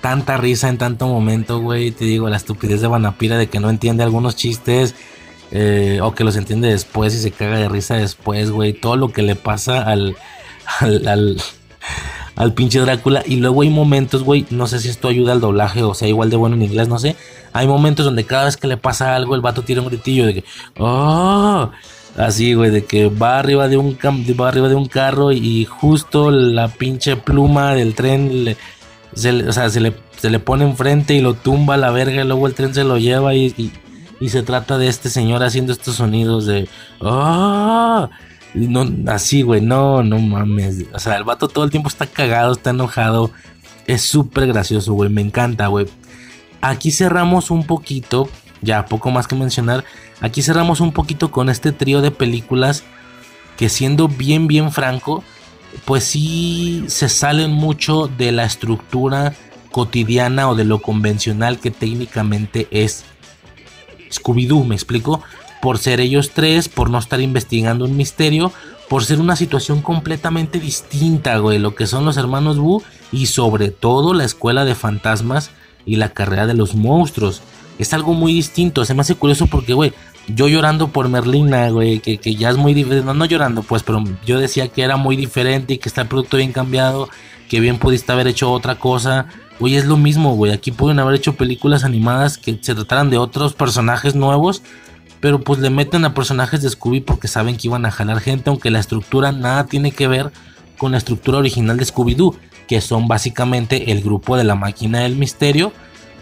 Tanta 0.00 0.38
risa 0.38 0.68
en 0.68 0.78
tanto 0.78 1.06
momento, 1.06 1.60
güey. 1.60 1.90
Te 1.90 2.04
digo, 2.04 2.28
la 2.28 2.36
estupidez 2.36 2.80
de 2.80 2.88
Vanapira 2.88 3.36
de 3.38 3.48
que 3.48 3.60
no 3.60 3.70
entiende 3.70 4.02
algunos 4.02 4.36
chistes. 4.36 4.94
Eh, 5.52 5.98
o 6.02 6.14
que 6.14 6.22
los 6.22 6.36
entiende 6.36 6.68
después 6.68 7.12
y 7.14 7.18
se 7.18 7.32
caga 7.32 7.58
de 7.58 7.68
risa 7.68 7.96
después, 7.96 8.50
güey. 8.50 8.72
Todo 8.72 8.96
lo 8.96 9.12
que 9.12 9.22
le 9.22 9.36
pasa 9.36 9.82
al, 9.82 10.16
al 10.80 11.06
al 11.08 11.36
pinche 12.52 12.80
Drácula. 12.80 13.22
Y 13.26 13.36
luego 13.36 13.62
hay 13.62 13.70
momentos, 13.70 14.22
güey, 14.22 14.46
no 14.50 14.66
sé 14.66 14.80
si 14.80 14.88
esto 14.88 15.08
ayuda 15.08 15.32
al 15.32 15.40
doblaje 15.40 15.82
o 15.82 15.94
sea 15.94 16.08
igual 16.08 16.30
de 16.30 16.36
bueno 16.36 16.56
en 16.56 16.62
inglés, 16.62 16.88
no 16.88 16.98
sé. 16.98 17.16
Hay 17.52 17.66
momentos 17.66 18.04
donde 18.04 18.24
cada 18.24 18.44
vez 18.44 18.56
que 18.56 18.66
le 18.66 18.76
pasa 18.76 19.14
algo, 19.14 19.34
el 19.34 19.40
vato 19.40 19.62
tira 19.62 19.82
un 19.82 19.88
gritillo 19.88 20.26
de 20.26 20.34
que, 20.34 20.44
oh, 20.78 21.70
así, 22.16 22.54
güey, 22.54 22.70
de 22.70 22.84
que 22.84 23.08
va 23.08 23.38
arriba 23.38 23.68
de 23.68 23.76
un, 23.76 23.98
va 24.40 24.48
arriba 24.48 24.68
de 24.68 24.74
un 24.74 24.86
carro 24.86 25.32
y 25.32 25.64
justo 25.64 26.30
la 26.30 26.68
pinche 26.68 27.16
pluma 27.16 27.74
del 27.74 27.94
tren 27.94 28.56
se, 29.14 29.32
le, 29.32 29.52
se 29.52 30.30
le 30.30 30.38
pone 30.38 30.64
enfrente 30.64 31.14
y 31.14 31.20
lo 31.20 31.34
tumba 31.34 31.74
a 31.74 31.78
la 31.78 31.90
verga 31.90 32.22
y 32.22 32.26
luego 32.26 32.46
el 32.46 32.54
tren 32.54 32.74
se 32.74 32.84
lo 32.84 32.98
lleva 32.98 33.34
y, 33.34 33.72
y, 34.20 34.28
se 34.28 34.42
trata 34.42 34.76
de 34.76 34.88
este 34.88 35.08
señor 35.08 35.42
haciendo 35.42 35.72
estos 35.72 35.96
sonidos 35.96 36.46
de, 36.46 36.68
oh, 37.00 38.08
no, 38.54 38.86
así, 39.10 39.42
güey, 39.42 39.60
no, 39.60 40.02
no 40.02 40.18
mames. 40.18 40.84
O 40.92 40.98
sea, 40.98 41.16
el 41.16 41.24
vato 41.24 41.48
todo 41.48 41.64
el 41.64 41.70
tiempo 41.70 41.88
está 41.88 42.06
cagado, 42.06 42.52
está 42.52 42.70
enojado. 42.70 43.30
Es 43.86 44.02
súper 44.02 44.46
gracioso, 44.46 44.92
güey, 44.92 45.10
me 45.10 45.20
encanta, 45.20 45.66
güey. 45.68 45.86
Aquí 46.60 46.90
cerramos 46.90 47.50
un 47.50 47.64
poquito 47.64 48.28
ya 48.62 48.86
poco 48.86 49.10
más 49.10 49.26
que 49.26 49.36
mencionar. 49.36 49.84
Aquí 50.20 50.42
cerramos 50.42 50.80
un 50.80 50.92
poquito 50.92 51.30
con 51.30 51.48
este 51.48 51.72
trío 51.72 52.02
de 52.02 52.10
películas 52.10 52.84
que 53.56 53.68
siendo 53.68 54.08
bien 54.08 54.46
bien 54.46 54.72
franco, 54.72 55.24
pues 55.84 56.04
sí 56.04 56.84
se 56.88 57.08
salen 57.08 57.52
mucho 57.52 58.06
de 58.06 58.32
la 58.32 58.44
estructura 58.44 59.34
cotidiana 59.70 60.48
o 60.48 60.54
de 60.54 60.64
lo 60.64 60.80
convencional 60.80 61.58
que 61.58 61.70
técnicamente 61.70 62.68
es 62.70 63.04
Scooby-Doo, 64.10 64.64
me 64.64 64.74
explico, 64.74 65.22
por 65.60 65.78
ser 65.78 66.00
ellos 66.00 66.30
tres, 66.34 66.68
por 66.68 66.90
no 66.90 66.98
estar 66.98 67.20
investigando 67.20 67.84
un 67.84 67.96
misterio, 67.96 68.52
por 68.88 69.04
ser 69.04 69.20
una 69.20 69.36
situación 69.36 69.82
completamente 69.82 70.58
distinta, 70.58 71.38
güey, 71.38 71.58
lo 71.58 71.74
que 71.74 71.86
son 71.86 72.04
los 72.04 72.16
hermanos 72.16 72.58
Wu 72.58 72.82
y 73.12 73.26
sobre 73.26 73.70
todo 73.70 74.14
la 74.14 74.24
escuela 74.24 74.64
de 74.64 74.74
fantasmas 74.74 75.50
y 75.86 75.96
la 75.96 76.10
carrera 76.10 76.46
de 76.46 76.54
los 76.54 76.74
monstruos. 76.74 77.42
Es 77.78 77.94
algo 77.94 78.14
muy 78.14 78.34
distinto, 78.34 78.84
se 78.84 78.94
me 78.94 79.02
hace 79.02 79.14
curioso 79.14 79.46
porque, 79.46 79.74
güey, 79.74 79.92
yo 80.34 80.48
llorando 80.48 80.88
por 80.88 81.08
Merlina, 81.08 81.70
güey, 81.70 82.00
que, 82.00 82.18
ya 82.34 82.50
es 82.50 82.56
muy 82.56 82.74
diferente, 82.74 83.06
no, 83.06 83.14
no 83.14 83.24
llorando, 83.24 83.62
pues, 83.62 83.82
pero 83.82 84.02
yo 84.24 84.38
decía 84.38 84.68
que 84.68 84.82
era 84.82 84.96
muy 84.96 85.16
diferente 85.16 85.74
y 85.74 85.78
que 85.78 85.88
está 85.88 86.02
el 86.02 86.08
producto 86.08 86.36
bien 86.36 86.52
cambiado, 86.52 87.08
que 87.48 87.60
bien 87.60 87.78
pudiste 87.78 88.12
haber 88.12 88.26
hecho 88.26 88.50
otra 88.52 88.76
cosa. 88.76 89.26
Güey, 89.58 89.76
es 89.76 89.86
lo 89.86 89.96
mismo, 89.96 90.34
güey, 90.34 90.52
aquí 90.52 90.72
pueden 90.72 90.98
haber 90.98 91.14
hecho 91.14 91.34
películas 91.34 91.84
animadas 91.84 92.38
que 92.38 92.58
se 92.60 92.74
trataran 92.74 93.10
de 93.10 93.18
otros 93.18 93.54
personajes 93.54 94.14
nuevos, 94.14 94.62
pero 95.20 95.40
pues 95.40 95.60
le 95.60 95.70
meten 95.70 96.04
a 96.04 96.14
personajes 96.14 96.62
de 96.62 96.70
Scooby 96.70 97.00
porque 97.00 97.28
saben 97.28 97.56
que 97.56 97.68
iban 97.68 97.84
a 97.84 97.90
jalar 97.90 98.20
gente, 98.20 98.50
aunque 98.50 98.70
la 98.70 98.80
estructura 98.80 99.32
nada 99.32 99.66
tiene 99.66 99.92
que 99.92 100.08
ver 100.08 100.32
con 100.78 100.92
la 100.92 100.98
estructura 100.98 101.38
original 101.38 101.76
de 101.76 101.84
Scooby-Doo, 101.84 102.36
que 102.66 102.80
son 102.80 103.06
básicamente 103.06 103.92
el 103.92 104.00
grupo 104.00 104.36
de 104.36 104.44
la 104.44 104.54
máquina 104.54 105.00
del 105.00 105.16
misterio, 105.16 105.72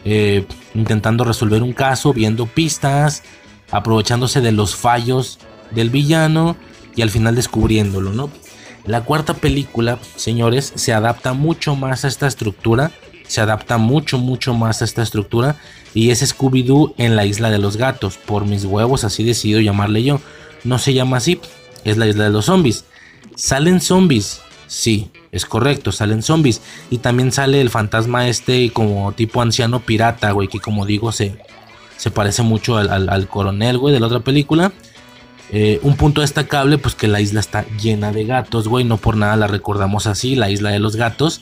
eh, 0.04 0.46
intentando 0.74 1.24
resolver 1.24 1.62
un 1.62 1.72
caso, 1.72 2.12
viendo 2.12 2.46
pistas, 2.46 3.22
aprovechándose 3.70 4.40
de 4.40 4.52
los 4.52 4.74
fallos 4.74 5.38
del 5.70 5.90
villano 5.90 6.56
y 6.96 7.02
al 7.02 7.10
final 7.10 7.34
descubriéndolo, 7.34 8.12
¿no? 8.12 8.30
La 8.84 9.02
cuarta 9.02 9.34
película, 9.34 9.98
señores, 10.16 10.72
se 10.74 10.94
adapta 10.94 11.34
mucho 11.34 11.76
más 11.76 12.04
a 12.04 12.08
esta 12.08 12.26
estructura, 12.26 12.90
se 13.28 13.40
adapta 13.40 13.78
mucho, 13.78 14.18
mucho 14.18 14.54
más 14.54 14.82
a 14.82 14.84
esta 14.84 15.02
estructura 15.02 15.56
y 15.94 16.10
es 16.10 16.22
Scooby-Doo 16.22 16.94
en 16.98 17.14
la 17.14 17.24
isla 17.24 17.50
de 17.50 17.58
los 17.58 17.76
gatos. 17.76 18.16
Por 18.16 18.46
mis 18.46 18.64
huevos, 18.64 19.04
así 19.04 19.22
decido 19.22 19.60
llamarle 19.60 20.02
yo. 20.02 20.20
No 20.64 20.78
se 20.78 20.94
llama 20.94 21.18
así, 21.18 21.40
es 21.84 21.96
la 21.96 22.06
isla 22.06 22.24
de 22.24 22.30
los 22.30 22.46
zombies. 22.46 22.84
¿Salen 23.36 23.80
zombies? 23.80 24.40
Sí, 24.66 25.10
es 25.30 25.46
correcto, 25.46 25.92
salen 25.92 26.22
zombies. 26.22 26.60
Y 26.90 26.98
también 26.98 27.32
sale 27.32 27.60
el 27.60 27.70
fantasma 27.70 28.28
este 28.28 28.70
como 28.70 29.12
tipo 29.12 29.40
anciano 29.40 29.80
pirata, 29.80 30.30
güey, 30.32 30.48
que 30.48 30.60
como 30.60 30.86
digo 30.86 31.12
se, 31.12 31.38
se 31.96 32.10
parece 32.10 32.42
mucho 32.42 32.76
al, 32.76 33.28
coronel, 33.28 33.78
güey, 33.78 33.94
de 33.94 34.00
la 34.00 34.06
otra 34.06 34.20
película. 34.20 34.72
Eh, 35.50 35.80
un 35.82 35.96
punto 35.96 36.20
destacable, 36.20 36.76
pues 36.76 36.94
que 36.94 37.08
la 37.08 37.20
isla 37.20 37.40
está 37.40 37.64
llena 37.80 38.12
de 38.12 38.24
gatos, 38.24 38.68
güey, 38.68 38.84
no 38.84 38.98
por 38.98 39.16
nada 39.16 39.34
la 39.36 39.46
recordamos 39.46 40.06
así, 40.06 40.34
la 40.34 40.50
isla 40.50 40.70
de 40.70 40.78
los 40.78 40.96
gatos. 40.96 41.40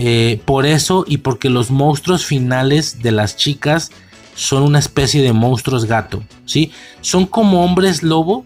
Eh, 0.00 0.40
por 0.44 0.64
eso 0.64 1.04
y 1.08 1.18
porque 1.18 1.50
los 1.50 1.72
monstruos 1.72 2.24
finales 2.24 3.02
de 3.02 3.10
las 3.10 3.36
chicas 3.36 3.90
son 4.36 4.62
una 4.62 4.78
especie 4.78 5.22
de 5.22 5.32
monstruos 5.32 5.86
gato, 5.86 6.22
¿sí? 6.44 6.70
Son 7.00 7.26
como 7.26 7.64
hombres 7.64 8.04
lobo, 8.04 8.44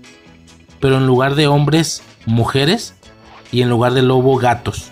pero 0.81 0.97
en 0.97 1.07
lugar 1.07 1.35
de 1.35 1.49
hombres, 1.49 2.03
mujeres, 2.25 2.95
y 3.51 3.61
en 3.61 3.69
lugar 3.69 3.93
de 3.93 4.01
lobo, 4.01 4.38
gatos. 4.38 4.85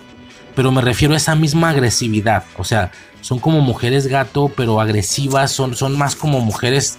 Pero 0.53 0.71
me 0.71 0.81
refiero 0.81 1.15
a 1.15 1.17
esa 1.17 1.33
misma 1.33 1.71
agresividad, 1.71 2.43
o 2.55 2.63
sea, 2.63 2.91
son 3.21 3.39
como 3.39 3.61
mujeres 3.61 4.05
gato, 4.05 4.51
pero 4.55 4.79
agresivas, 4.79 5.51
son, 5.51 5.75
son 5.75 5.97
más 5.97 6.15
como 6.15 6.41
mujeres 6.41 6.97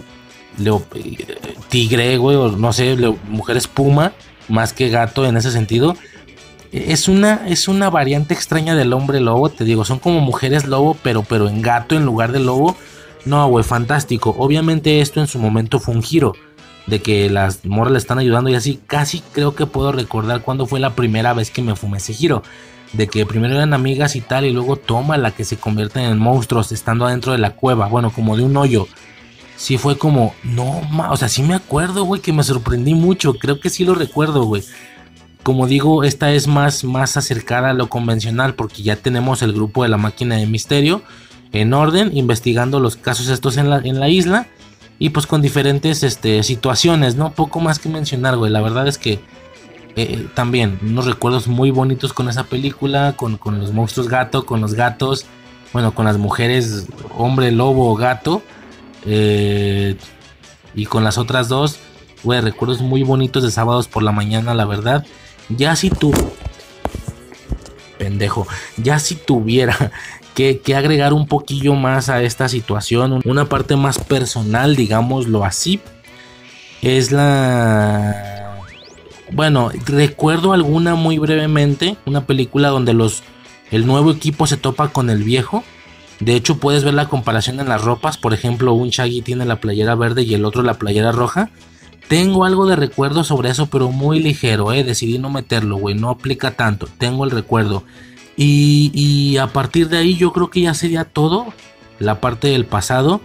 tigre, 1.69 2.17
güey, 2.17 2.37
o 2.37 2.49
no 2.51 2.73
sé, 2.73 2.97
mujeres 3.29 3.69
puma, 3.69 4.13
más 4.49 4.73
que 4.73 4.89
gato 4.89 5.25
en 5.25 5.37
ese 5.37 5.53
sentido. 5.53 5.97
Es 6.73 7.07
una, 7.07 7.47
es 7.47 7.69
una 7.69 7.91
variante 7.91 8.33
extraña 8.33 8.75
del 8.75 8.95
hombre 8.95 9.21
lobo, 9.21 9.51
te 9.51 9.65
digo, 9.65 9.85
son 9.85 9.99
como 9.99 10.21
mujeres 10.21 10.67
lobo, 10.67 10.97
pero, 11.03 11.23
pero 11.23 11.49
en 11.49 11.61
gato 11.61 11.95
en 11.95 12.07
lugar 12.07 12.33
de 12.33 12.41
lobo. 12.41 12.77
No, 13.27 13.47
güey, 13.49 13.65
fantástico. 13.65 14.35
Obviamente 14.39 15.01
esto 15.01 15.21
en 15.21 15.27
su 15.27 15.39
momento 15.39 15.79
fue 15.79 15.95
un 15.95 16.03
giro 16.03 16.35
de 16.87 17.01
que 17.01 17.31
las 17.31 17.65
morras 17.65 17.93
le 17.93 17.99
están 17.99 18.19
ayudando 18.19 18.51
y 18.51 18.55
así. 18.55 18.81
Casi 18.87 19.23
creo 19.33 19.55
que 19.55 19.67
puedo 19.67 19.93
recordar 19.93 20.43
cuándo 20.43 20.67
fue 20.67 20.81
la 20.81 20.97
primera 20.97 21.35
vez 21.35 21.51
que 21.51 21.63
me 21.63 21.77
fumé 21.77 21.99
ese 21.99 22.15
giro 22.15 22.43
de 22.93 23.07
que 23.07 23.27
primero 23.27 23.55
eran 23.55 23.75
amigas 23.75 24.17
y 24.17 24.21
tal, 24.21 24.45
y 24.45 24.53
luego 24.53 24.77
toma 24.77 25.17
la 25.17 25.31
que 25.31 25.45
se 25.45 25.57
convierten 25.57 26.05
en 26.05 26.19
monstruos 26.19 26.73
estando 26.73 27.07
adentro 27.07 27.33
de 27.33 27.39
la 27.39 27.55
cueva, 27.55 27.89
bueno, 27.89 28.11
como 28.13 28.37
de 28.37 28.45
un 28.45 28.57
hoyo. 28.57 28.87
Sí 29.57 29.79
fue 29.79 29.97
como, 29.97 30.35
no, 30.43 30.83
o 31.11 31.17
sea, 31.17 31.29
sí 31.29 31.43
me 31.43 31.55
acuerdo, 31.55 32.05
güey, 32.05 32.21
que 32.21 32.33
me 32.33 32.43
sorprendí 32.43 32.95
mucho, 32.95 33.35
creo 33.35 33.61
que 33.61 33.71
sí 33.71 33.85
lo 33.85 33.95
recuerdo, 33.95 34.45
güey. 34.45 34.63
Como 35.43 35.67
digo, 35.67 36.05
esta 36.05 36.33
es 36.33 36.47
más, 36.47 36.85
más 36.85 37.17
acercada 37.17 37.71
a 37.71 37.75
lo 37.75 37.89
convencional 37.89 38.55
porque 38.55 38.83
ya 38.83 38.97
tenemos 38.97 39.43
el 39.43 39.53
grupo 39.53 39.83
de 39.83 39.89
la 39.89 39.97
máquina 39.97 40.37
de 40.37 40.47
misterio 40.47 41.03
en 41.53 41.75
orden, 41.75 42.17
investigando 42.17 42.81
los 42.81 42.97
casos 42.97 43.29
estos 43.29 43.57
en 43.57 43.69
la, 43.69 43.79
en 43.79 44.01
la 44.01 44.09
isla 44.09 44.47
y 44.99 45.11
pues 45.11 45.27
con 45.27 45.43
diferentes 45.43 46.03
este, 46.05 46.43
situaciones, 46.43 47.17
¿no? 47.17 47.33
Poco 47.33 47.61
más 47.61 47.79
que 47.79 47.89
mencionar, 47.89 48.37
güey. 48.37 48.53
La 48.53 48.61
verdad 48.61 48.87
es 48.87 48.99
que 48.99 49.21
eh, 49.97 50.29
también 50.35 50.79
unos 50.83 51.07
recuerdos 51.07 51.49
muy 51.49 51.71
bonitos 51.71 52.13
con 52.13 52.29
esa 52.29 52.45
película, 52.45 53.15
con, 53.17 53.39
los 53.59 53.73
monstruos 53.73 54.09
gato, 54.09 54.47
con 54.47 54.61
los 54.61 54.75
gatos, 54.75 55.27
bueno, 55.73 55.93
con 55.95 56.07
las 56.07 56.19
mujeres 56.19 56.87
hombre, 57.17 57.51
lobo 57.51 57.95
gato. 57.97 58.43
Eh, 59.05 59.97
y 60.75 60.87
con 60.87 61.05
las 61.05 61.19
otras 61.19 61.49
dos, 61.49 61.79
güey, 62.23 62.41
recuerdos 62.41 62.81
muy 62.81 63.03
bonitos 63.03 63.43
de 63.43 63.51
sábados 63.51 63.89
por 63.89 64.03
la 64.03 64.13
mañana, 64.13 64.55
la 64.55 64.65
verdad. 64.65 65.05
Ya 65.57 65.77
si 65.77 65.91
tú, 65.91 66.13
pendejo, 67.99 68.47
ya 68.77 68.99
si 68.99 69.15
tuviera 69.15 69.93
que, 70.35 70.61
que, 70.61 70.75
agregar 70.75 71.13
un 71.13 71.27
poquillo 71.27 71.75
más 71.75 72.09
a 72.09 72.23
esta 72.23 72.49
situación, 72.49 73.21
una 73.25 73.47
parte 73.47 73.77
más 73.77 73.99
personal, 73.99 74.77
digámoslo 74.77 75.45
así, 75.45 75.81
es 76.83 77.13
la 77.13 78.33
bueno, 79.33 79.71
recuerdo 79.87 80.53
alguna 80.53 80.95
muy 80.95 81.19
brevemente, 81.19 81.97
una 82.05 82.27
película 82.27 82.69
donde 82.69 82.93
los 82.93 83.23
el 83.71 83.87
nuevo 83.87 84.11
equipo 84.11 84.47
se 84.47 84.59
topa 84.59 84.89
con 84.89 85.09
el 85.09 85.25
viejo. 85.25 85.65
De 86.21 86.35
hecho, 86.35 86.59
puedes 86.59 86.85
ver 86.85 86.93
la 86.93 87.09
comparación 87.09 87.59
en 87.59 87.69
las 87.69 87.83
ropas. 87.83 88.19
Por 88.19 88.35
ejemplo, 88.35 88.75
un 88.75 88.91
Shaggy 88.91 89.23
tiene 89.23 89.47
la 89.47 89.57
playera 89.57 89.95
verde 89.95 90.23
y 90.23 90.35
el 90.35 90.45
otro 90.45 90.63
la 90.63 90.75
playera 90.75 91.11
roja. 91.11 91.49
Tengo 92.09 92.45
algo 92.45 92.67
de 92.67 92.77
recuerdo 92.77 93.25
sobre 93.25 93.51
eso, 93.51 93.67
pero 93.67 93.91
muy 93.91 94.21
ligero, 94.21 94.73
eh. 94.73 94.85
Decidí 94.85 95.19
no 95.19 95.31
meterlo, 95.31 95.77
güey. 95.77 95.95
No 95.95 96.11
aplica 96.11 96.53
tanto. 96.53 96.87
Tengo 96.99 97.25
el 97.25 97.31
recuerdo. 97.31 97.85
Y, 98.37 99.37
a 99.37 99.49
partir 99.49 99.89
de 99.89 99.99
ahí 99.99 100.17
yo 100.17 100.33
creo 100.33 100.51
que 100.51 100.63
ya 100.63 100.75
sería 100.75 101.05
todo. 101.05 101.47
La 101.99 102.21
parte 102.21 102.49
del 102.49 102.67
pasado. 102.67 103.21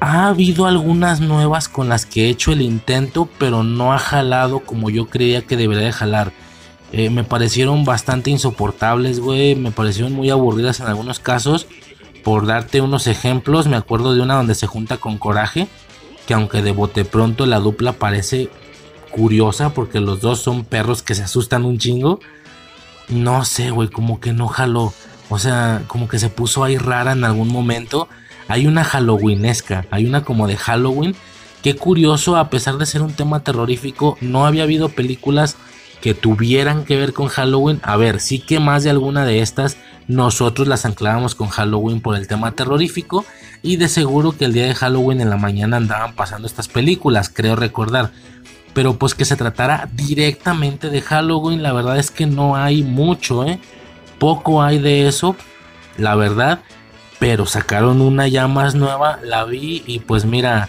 Ha 0.00 0.28
habido 0.28 0.66
algunas 0.66 1.20
nuevas 1.20 1.68
con 1.68 1.88
las 1.88 2.04
que 2.04 2.26
he 2.26 2.28
hecho 2.28 2.52
el 2.52 2.60
intento, 2.60 3.30
pero 3.38 3.62
no 3.62 3.94
ha 3.94 3.98
jalado 3.98 4.60
como 4.60 4.90
yo 4.90 5.06
creía 5.06 5.42
que 5.42 5.56
debería 5.56 5.86
de 5.86 5.92
jalar. 5.92 6.32
Eh, 6.92 7.08
me 7.08 7.24
parecieron 7.24 7.84
bastante 7.84 8.30
insoportables, 8.30 9.20
güey. 9.20 9.54
Me 9.54 9.70
parecieron 9.70 10.12
muy 10.12 10.28
aburridas 10.28 10.80
en 10.80 10.86
algunos 10.86 11.18
casos. 11.18 11.66
Por 12.22 12.46
darte 12.46 12.80
unos 12.80 13.06
ejemplos, 13.06 13.68
me 13.68 13.76
acuerdo 13.76 14.14
de 14.14 14.20
una 14.20 14.34
donde 14.34 14.54
se 14.54 14.66
junta 14.66 14.98
con 14.98 15.16
Coraje. 15.16 15.68
Que 16.26 16.34
aunque 16.34 16.62
de 16.62 16.72
bote 16.72 17.04
pronto 17.04 17.46
la 17.46 17.60
dupla 17.60 17.92
parece 17.92 18.48
curiosa 19.10 19.72
porque 19.72 20.00
los 20.00 20.20
dos 20.20 20.40
son 20.40 20.64
perros 20.64 21.02
que 21.02 21.14
se 21.14 21.22
asustan 21.22 21.64
un 21.64 21.78
chingo. 21.78 22.20
No 23.08 23.44
sé, 23.44 23.70
güey, 23.70 23.88
como 23.88 24.20
que 24.20 24.32
no 24.32 24.48
jaló. 24.48 24.92
O 25.28 25.38
sea, 25.38 25.82
como 25.86 26.08
que 26.08 26.18
se 26.18 26.28
puso 26.28 26.64
ahí 26.64 26.76
rara 26.76 27.12
en 27.12 27.24
algún 27.24 27.48
momento 27.48 28.08
hay 28.48 28.66
una 28.66 28.84
Halloweenesca, 28.84 29.86
hay 29.90 30.06
una 30.06 30.22
como 30.22 30.46
de 30.46 30.56
Halloween. 30.56 31.14
Qué 31.62 31.74
curioso, 31.74 32.36
a 32.36 32.48
pesar 32.48 32.78
de 32.78 32.86
ser 32.86 33.02
un 33.02 33.12
tema 33.12 33.42
terrorífico, 33.42 34.16
no 34.20 34.46
había 34.46 34.62
habido 34.62 34.88
películas 34.88 35.56
que 36.00 36.14
tuvieran 36.14 36.84
que 36.84 36.96
ver 36.96 37.12
con 37.12 37.28
Halloween. 37.28 37.80
A 37.82 37.96
ver, 37.96 38.20
sí 38.20 38.38
que 38.38 38.60
más 38.60 38.84
de 38.84 38.90
alguna 38.90 39.24
de 39.24 39.40
estas 39.40 39.76
nosotros 40.08 40.68
las 40.68 40.84
anclábamos 40.84 41.34
con 41.34 41.48
Halloween 41.48 42.00
por 42.00 42.16
el 42.16 42.28
tema 42.28 42.52
terrorífico 42.52 43.24
y 43.62 43.76
de 43.76 43.88
seguro 43.88 44.32
que 44.32 44.44
el 44.44 44.52
día 44.52 44.66
de 44.66 44.74
Halloween 44.74 45.20
en 45.20 45.30
la 45.30 45.36
mañana 45.36 45.78
andaban 45.78 46.14
pasando 46.14 46.46
estas 46.46 46.68
películas, 46.68 47.28
creo 47.28 47.56
recordar. 47.56 48.12
Pero 48.72 48.98
pues 48.98 49.14
que 49.14 49.24
se 49.24 49.36
tratara 49.36 49.88
directamente 49.94 50.90
de 50.90 51.00
Halloween, 51.00 51.62
la 51.62 51.72
verdad 51.72 51.98
es 51.98 52.10
que 52.10 52.26
no 52.26 52.56
hay 52.56 52.82
mucho, 52.82 53.44
¿eh? 53.44 53.58
Poco 54.18 54.62
hay 54.62 54.78
de 54.78 55.08
eso, 55.08 55.34
la 55.96 56.14
verdad 56.14 56.60
pero 57.18 57.46
sacaron 57.46 58.00
una 58.00 58.28
ya 58.28 58.46
más 58.46 58.74
nueva, 58.74 59.18
la 59.22 59.44
vi 59.44 59.82
y 59.86 60.00
pues 60.00 60.24
mira, 60.24 60.68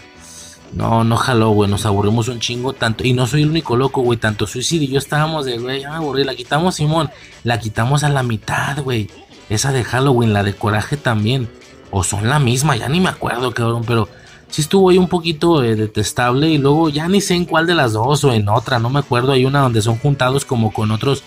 no, 0.72 1.04
no 1.04 1.16
jaló, 1.16 1.50
güey, 1.50 1.70
nos 1.70 1.86
aburrimos 1.86 2.28
un 2.28 2.40
chingo 2.40 2.72
tanto, 2.72 3.04
y 3.04 3.12
no 3.12 3.26
soy 3.26 3.42
el 3.42 3.50
único 3.50 3.76
loco, 3.76 4.02
güey, 4.02 4.18
tanto 4.18 4.46
Suicide 4.46 4.84
y 4.84 4.88
yo 4.88 4.98
estábamos 4.98 5.46
de, 5.46 5.58
güey, 5.58 5.82
ya 5.82 5.96
aburrí, 5.96 6.24
la 6.24 6.34
quitamos 6.34 6.76
Simón, 6.76 7.10
la 7.44 7.58
quitamos 7.58 8.04
a 8.04 8.08
la 8.08 8.22
mitad, 8.22 8.82
güey, 8.82 9.10
esa 9.48 9.72
de 9.72 9.84
Halloween, 9.84 10.32
la 10.32 10.42
de 10.42 10.54
Coraje 10.54 10.96
también, 10.96 11.48
o 11.90 12.04
son 12.04 12.28
la 12.28 12.38
misma, 12.38 12.76
ya 12.76 12.88
ni 12.88 13.00
me 13.00 13.08
acuerdo, 13.08 13.52
cabrón, 13.52 13.82
pero 13.86 14.08
sí 14.48 14.62
estuvo 14.62 14.90
ahí 14.90 14.98
un 14.98 15.08
poquito 15.08 15.62
eh, 15.62 15.74
detestable 15.74 16.48
y 16.48 16.58
luego 16.58 16.88
ya 16.88 17.08
ni 17.08 17.20
sé 17.20 17.34
en 17.34 17.44
cuál 17.44 17.66
de 17.66 17.74
las 17.74 17.92
dos 17.92 18.24
o 18.24 18.32
en 18.32 18.48
otra, 18.48 18.78
no 18.78 18.90
me 18.90 18.98
acuerdo, 18.98 19.32
hay 19.32 19.44
una 19.44 19.60
donde 19.60 19.82
son 19.82 19.98
juntados 19.98 20.44
como 20.44 20.72
con 20.72 20.90
otros 20.90 21.22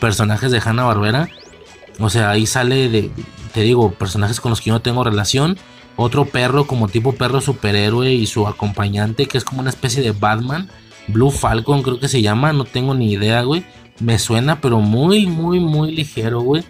personajes 0.00 0.50
de 0.50 0.60
Hanna 0.64 0.84
Barbera. 0.84 1.28
O 1.98 2.10
sea, 2.10 2.30
ahí 2.30 2.46
sale 2.46 2.88
de, 2.88 3.10
te 3.54 3.62
digo, 3.62 3.92
personajes 3.92 4.40
con 4.40 4.50
los 4.50 4.60
que 4.60 4.68
yo 4.68 4.74
no 4.74 4.82
tengo 4.82 5.02
relación. 5.02 5.58
Otro 5.96 6.26
perro 6.26 6.66
como 6.66 6.88
tipo 6.88 7.12
perro 7.12 7.40
superhéroe 7.40 8.12
y 8.12 8.26
su 8.26 8.46
acompañante 8.46 9.26
que 9.26 9.38
es 9.38 9.44
como 9.44 9.60
una 9.60 9.70
especie 9.70 10.02
de 10.02 10.12
Batman. 10.12 10.68
Blue 11.08 11.30
Falcon 11.30 11.82
creo 11.82 11.98
que 11.98 12.08
se 12.08 12.22
llama, 12.22 12.52
no 12.52 12.64
tengo 12.64 12.94
ni 12.94 13.12
idea, 13.12 13.42
güey. 13.42 13.64
Me 13.98 14.18
suena, 14.18 14.60
pero 14.60 14.80
muy, 14.80 15.26
muy, 15.26 15.58
muy 15.60 15.92
ligero, 15.94 16.40
güey. 16.40 16.64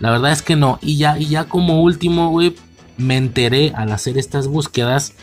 La 0.00 0.10
verdad 0.10 0.32
es 0.32 0.42
que 0.42 0.56
no. 0.56 0.78
Y 0.82 0.96
ya, 0.96 1.18
y 1.18 1.26
ya 1.26 1.44
como 1.44 1.82
último, 1.82 2.30
güey, 2.30 2.56
me 2.96 3.16
enteré 3.16 3.72
al 3.76 3.92
hacer 3.92 4.18
estas 4.18 4.48
búsquedas 4.48 5.14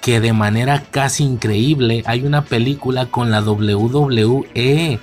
que 0.00 0.20
de 0.20 0.32
manera 0.32 0.84
casi 0.90 1.22
increíble 1.22 2.02
hay 2.06 2.24
una 2.24 2.44
película 2.44 3.06
con 3.06 3.30
la 3.30 3.40
WWE. 3.40 4.98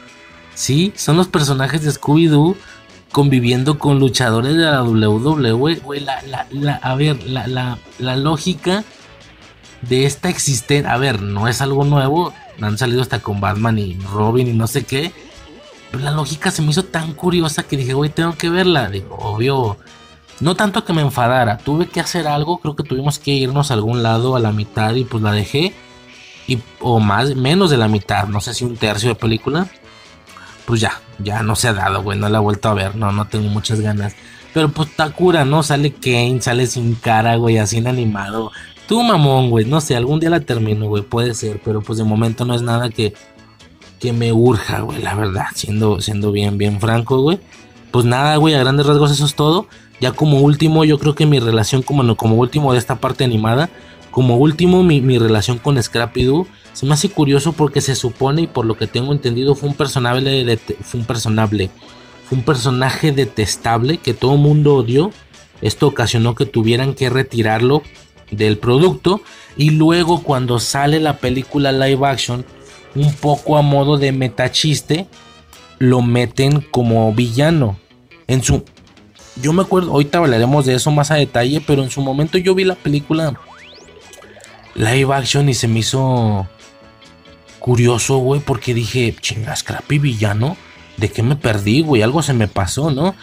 Sí, 0.55 0.91
son 0.95 1.15
los 1.15 1.27
personajes 1.27 1.83
de 1.83 1.91
Scooby-Doo 1.91 2.55
conviviendo 3.11 3.79
con 3.79 3.99
luchadores 3.99 4.55
de 4.55 4.63
la 4.63 4.83
WWE. 4.83 5.75
Güey, 5.75 5.99
la, 6.01 6.79
a 6.81 6.95
ver, 6.95 7.23
la, 7.23 7.77
la 7.97 8.15
lógica 8.15 8.83
de 9.81 10.05
esta 10.05 10.29
existencia. 10.29 10.93
A 10.93 10.97
ver, 10.97 11.21
no 11.21 11.47
es 11.47 11.61
algo 11.61 11.83
nuevo. 11.85 12.33
Han 12.61 12.77
salido 12.77 13.01
hasta 13.01 13.19
con 13.19 13.39
Batman 13.39 13.79
y 13.79 13.97
Robin 14.11 14.47
y 14.47 14.53
no 14.53 14.67
sé 14.67 14.83
qué. 14.83 15.11
Pero 15.91 16.03
la 16.03 16.11
lógica 16.11 16.51
se 16.51 16.61
me 16.61 16.71
hizo 16.71 16.83
tan 16.83 17.13
curiosa 17.13 17.63
que 17.63 17.77
dije, 17.77 17.93
güey, 17.93 18.09
tengo 18.09 18.35
que 18.35 18.49
verla. 18.49 18.89
Digo, 18.89 19.15
obvio 19.15 19.77
no 20.39 20.55
tanto 20.55 20.85
que 20.85 20.93
me 20.93 21.01
enfadara, 21.01 21.57
tuve 21.57 21.87
que 21.87 21.99
hacer 21.99 22.27
algo, 22.27 22.59
creo 22.59 22.75
que 22.75 22.83
tuvimos 22.83 23.19
que 23.19 23.31
irnos 23.31 23.71
a 23.71 23.73
algún 23.73 24.03
lado 24.03 24.35
a 24.35 24.39
la 24.39 24.53
mitad 24.53 24.95
y 24.95 25.03
pues 25.03 25.21
la 25.21 25.31
dejé. 25.31 25.73
Y, 26.47 26.59
o 26.79 26.99
más, 26.99 27.35
menos 27.35 27.69
de 27.69 27.77
la 27.77 27.87
mitad, 27.87 28.27
no 28.27 28.41
sé 28.41 28.53
si 28.53 28.63
un 28.65 28.77
tercio 28.77 29.09
de 29.09 29.15
película. 29.15 29.67
Pues 30.69 30.81
ya, 30.81 31.01
ya 31.17 31.41
no 31.41 31.55
se 31.55 31.67
ha 31.67 31.73
dado, 31.73 32.03
güey, 32.03 32.19
no 32.19 32.29
la 32.29 32.37
he 32.37 32.41
vuelto 32.41 32.69
a 32.69 32.75
ver, 32.75 32.95
no, 32.95 33.11
no 33.11 33.25
tengo 33.25 33.49
muchas 33.49 33.81
ganas. 33.81 34.13
Pero 34.53 34.69
pues 34.69 34.95
Takura, 34.95 35.43
¿no? 35.43 35.63
Sale 35.63 35.93
Kane, 35.93 36.43
sale 36.43 36.67
sin 36.67 36.93
cara, 36.93 37.37
güey, 37.37 37.57
así 37.57 37.77
inanimado. 37.77 38.51
Tú, 38.87 39.01
mamón, 39.01 39.49
güey, 39.49 39.65
no 39.65 39.81
sé, 39.81 39.95
algún 39.95 40.19
día 40.19 40.29
la 40.29 40.41
termino, 40.41 40.87
güey, 40.87 41.01
puede 41.01 41.33
ser, 41.33 41.59
pero 41.65 41.81
pues 41.81 41.97
de 41.97 42.03
momento 42.03 42.45
no 42.45 42.53
es 42.53 42.61
nada 42.61 42.91
que, 42.91 43.15
que 43.99 44.13
me 44.13 44.31
urja, 44.31 44.81
güey, 44.81 45.01
la 45.01 45.15
verdad, 45.15 45.47
siendo, 45.55 46.01
siendo 46.01 46.31
bien, 46.31 46.59
bien 46.59 46.79
franco, 46.79 47.19
güey. 47.19 47.39
Pues 47.89 48.05
nada, 48.05 48.35
güey, 48.35 48.53
a 48.53 48.59
grandes 48.59 48.85
rasgos 48.85 49.09
eso 49.09 49.25
es 49.25 49.33
todo. 49.33 49.65
Ya 49.99 50.11
como 50.11 50.39
último, 50.39 50.85
yo 50.85 50.99
creo 50.99 51.15
que 51.15 51.25
mi 51.25 51.39
relación 51.39 51.81
como, 51.81 52.15
como 52.15 52.35
último 52.35 52.73
de 52.73 52.77
esta 52.77 52.97
parte 52.97 53.23
animada, 53.23 53.71
como 54.11 54.37
último 54.37 54.83
mi, 54.83 55.17
relación 55.17 55.57
con 55.57 55.81
Scrappy 55.81 56.23
Doo, 56.23 56.47
se 56.73 56.85
me 56.85 56.93
hace 56.93 57.09
curioso 57.09 57.53
porque 57.53 57.81
se 57.81 57.95
supone 57.95 58.43
y 58.43 58.47
por 58.47 58.65
lo 58.65 58.77
que 58.77 58.87
tengo 58.87 59.11
entendido 59.11 59.55
fue 59.55 59.69
un 59.69 59.75
personaje, 59.75 60.57
fue 60.81 60.99
un 60.99 61.05
personaje, 61.05 61.69
fue 62.27 62.37
un 62.37 62.43
personaje 62.43 63.11
detestable 63.11 63.97
que 63.97 64.13
todo 64.13 64.33
el 64.33 64.39
mundo 64.39 64.75
odió. 64.75 65.11
Esto 65.61 65.87
ocasionó 65.87 66.35
que 66.35 66.45
tuvieran 66.45 66.93
que 66.93 67.09
retirarlo 67.09 67.83
del 68.31 68.57
producto 68.57 69.21
y 69.57 69.71
luego 69.71 70.23
cuando 70.23 70.59
sale 70.59 70.99
la 70.99 71.17
película 71.17 71.71
live 71.71 72.07
action, 72.07 72.45
un 72.95 73.13
poco 73.13 73.57
a 73.57 73.61
modo 73.61 73.97
de 73.97 74.11
metachiste, 74.11 75.07
lo 75.79 76.01
meten 76.01 76.61
como 76.61 77.13
villano. 77.13 77.77
En 78.27 78.43
su, 78.43 78.63
yo 79.41 79.53
me 79.53 79.63
acuerdo, 79.63 79.91
ahorita 79.91 80.19
hablaremos 80.19 80.65
de 80.65 80.75
eso 80.75 80.91
más 80.91 81.11
a 81.11 81.15
detalle, 81.15 81.61
pero 81.65 81.83
en 81.83 81.89
su 81.89 82.01
momento 82.01 82.37
yo 82.37 82.55
vi 82.55 82.63
la 82.63 82.75
película 82.75 83.37
live 84.79 85.13
action 85.13 85.49
y 85.49 85.53
se 85.53 85.67
me 85.67 85.79
hizo 85.79 86.47
curioso, 87.59 88.17
güey, 88.17 88.39
porque 88.39 88.73
dije, 88.73 89.13
chinga, 89.19 89.55
Scrappy 89.55 89.99
villano, 89.99 90.55
¿de 90.97 91.09
qué 91.09 91.21
me 91.21 91.35
perdí, 91.35 91.81
güey? 91.81 92.01
Algo 92.01 92.23
se 92.23 92.33
me 92.33 92.47
pasó, 92.47 92.89
¿no? 92.89 93.13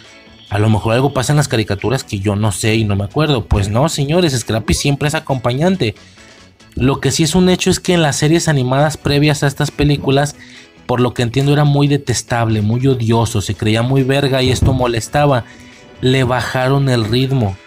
A 0.49 0.59
lo 0.59 0.69
mejor 0.69 0.93
algo 0.93 1.13
pasa 1.13 1.33
en 1.33 1.37
las 1.37 1.47
caricaturas 1.47 2.03
que 2.03 2.19
yo 2.19 2.35
no 2.35 2.51
sé 2.51 2.75
y 2.75 2.83
no 2.83 2.95
me 2.95 3.03
acuerdo. 3.03 3.45
Pues 3.45 3.69
no, 3.69 3.89
señores, 3.89 4.37
Scrappy 4.37 4.75
siempre 4.75 5.07
es 5.07 5.15
acompañante. 5.15 5.95
Lo 6.75 7.01
que 7.01 7.11
sí 7.11 7.23
es 7.23 7.33
un 7.33 7.49
hecho 7.49 7.71
es 7.71 7.79
que 7.79 7.95
en 7.95 8.03
las 8.03 8.17
series 8.17 8.47
animadas 8.47 8.95
previas 8.95 9.41
a 9.41 9.47
estas 9.47 9.71
películas, 9.71 10.35
por 10.85 11.01
lo 11.01 11.15
que 11.15 11.23
entiendo, 11.23 11.53
era 11.53 11.63
muy 11.63 11.87
detestable, 11.87 12.61
muy 12.61 12.85
odioso, 12.85 13.41
se 13.41 13.55
creía 13.55 13.81
muy 13.81 14.03
verga 14.03 14.43
y 14.43 14.51
esto 14.51 14.73
molestaba 14.73 15.43
le 16.01 16.23
bajaron 16.23 16.87
el 16.87 17.03
ritmo. 17.03 17.57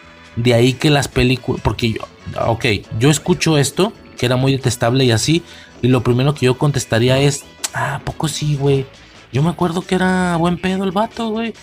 De 0.43 0.55
ahí 0.55 0.73
que 0.73 0.91
las 0.91 1.09
películas, 1.09 1.61
porque 1.63 1.93
yo, 1.93 2.01
ok, 2.47 2.65
yo 2.99 3.11
escucho 3.11 3.59
esto, 3.59 3.93
que 4.17 4.27
era 4.27 4.37
muy 4.37 4.53
detestable 4.53 5.05
y 5.05 5.11
así, 5.11 5.43
y 5.83 5.89
lo 5.89 6.03
primero 6.03 6.35
que 6.35 6.47
yo 6.47 6.57
contestaría 6.59 7.19
es, 7.19 7.45
ah, 7.75 8.01
poco 8.05 8.29
sí, 8.29 8.57
güey. 8.57 8.87
Yo 9.33 9.43
me 9.43 9.51
acuerdo 9.51 9.83
que 9.83 9.95
era 9.95 10.37
buen 10.37 10.59
pedo 10.59 10.85
el 10.85 10.91
vato, 10.91 11.31
güey. 11.31 11.55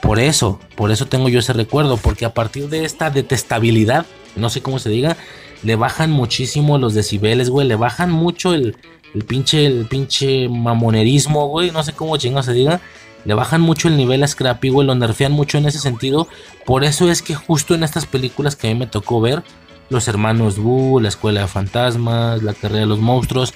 Por 0.00 0.18
eso, 0.18 0.60
por 0.76 0.90
eso 0.90 1.06
tengo 1.06 1.28
yo 1.28 1.40
ese 1.40 1.52
recuerdo, 1.52 1.96
porque 1.96 2.24
a 2.24 2.34
partir 2.34 2.68
de 2.68 2.84
esta 2.84 3.10
detestabilidad, 3.10 4.06
no 4.36 4.48
sé 4.50 4.62
cómo 4.62 4.78
se 4.78 4.90
diga, 4.90 5.16
le 5.62 5.76
bajan 5.76 6.10
muchísimo 6.10 6.78
los 6.78 6.94
decibeles, 6.94 7.50
güey, 7.50 7.66
le 7.66 7.76
bajan 7.76 8.10
mucho 8.12 8.54
el, 8.54 8.76
el 9.14 9.24
pinche, 9.24 9.66
el 9.66 9.86
pinche 9.86 10.48
mamonerismo, 10.48 11.48
güey, 11.48 11.70
no 11.70 11.82
sé 11.82 11.92
cómo 11.92 12.16
chingo 12.16 12.42
se 12.42 12.52
diga 12.52 12.80
le 13.26 13.34
bajan 13.34 13.60
mucho 13.60 13.88
el 13.88 13.96
nivel 13.96 14.22
a 14.22 14.28
Scrappy, 14.28 14.68
güey, 14.68 14.86
lo 14.86 14.94
nerfean 14.94 15.32
mucho 15.32 15.58
en 15.58 15.66
ese 15.66 15.80
sentido. 15.80 16.28
Por 16.64 16.84
eso 16.84 17.10
es 17.10 17.22
que 17.22 17.34
justo 17.34 17.74
en 17.74 17.82
estas 17.82 18.06
películas 18.06 18.54
que 18.54 18.68
a 18.68 18.70
mí 18.72 18.78
me 18.78 18.86
tocó 18.86 19.20
ver, 19.20 19.42
Los 19.90 20.06
Hermanos 20.06 20.58
Boo, 20.58 21.00
La 21.00 21.08
Escuela 21.08 21.40
de 21.40 21.48
Fantasmas, 21.48 22.44
La 22.44 22.54
Carrera 22.54 22.80
de 22.80 22.86
los 22.86 23.00
Monstruos, 23.00 23.52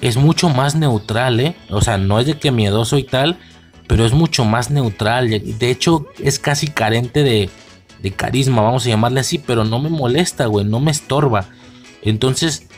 es 0.00 0.16
mucho 0.16 0.48
más 0.50 0.76
neutral, 0.76 1.40
¿eh? 1.40 1.56
O 1.68 1.80
sea, 1.80 1.98
no 1.98 2.20
es 2.20 2.26
de 2.26 2.38
que 2.38 2.52
miedoso 2.52 2.96
y 2.96 3.02
tal, 3.02 3.38
pero 3.88 4.06
es 4.06 4.12
mucho 4.12 4.44
más 4.44 4.70
neutral. 4.70 5.28
De 5.30 5.70
hecho, 5.70 6.06
es 6.20 6.38
casi 6.38 6.68
carente 6.68 7.24
de, 7.24 7.50
carisma, 8.14 8.62
vamos 8.62 8.86
a 8.86 8.88
llamarle 8.88 9.20
así, 9.20 9.38
pero 9.38 9.64
no 9.64 9.80
me 9.80 9.88
molesta, 9.88 10.46
güey, 10.46 10.64
no 10.64 10.78
me 10.78 10.92
estorba. 10.92 11.46
Entonces, 12.02 12.68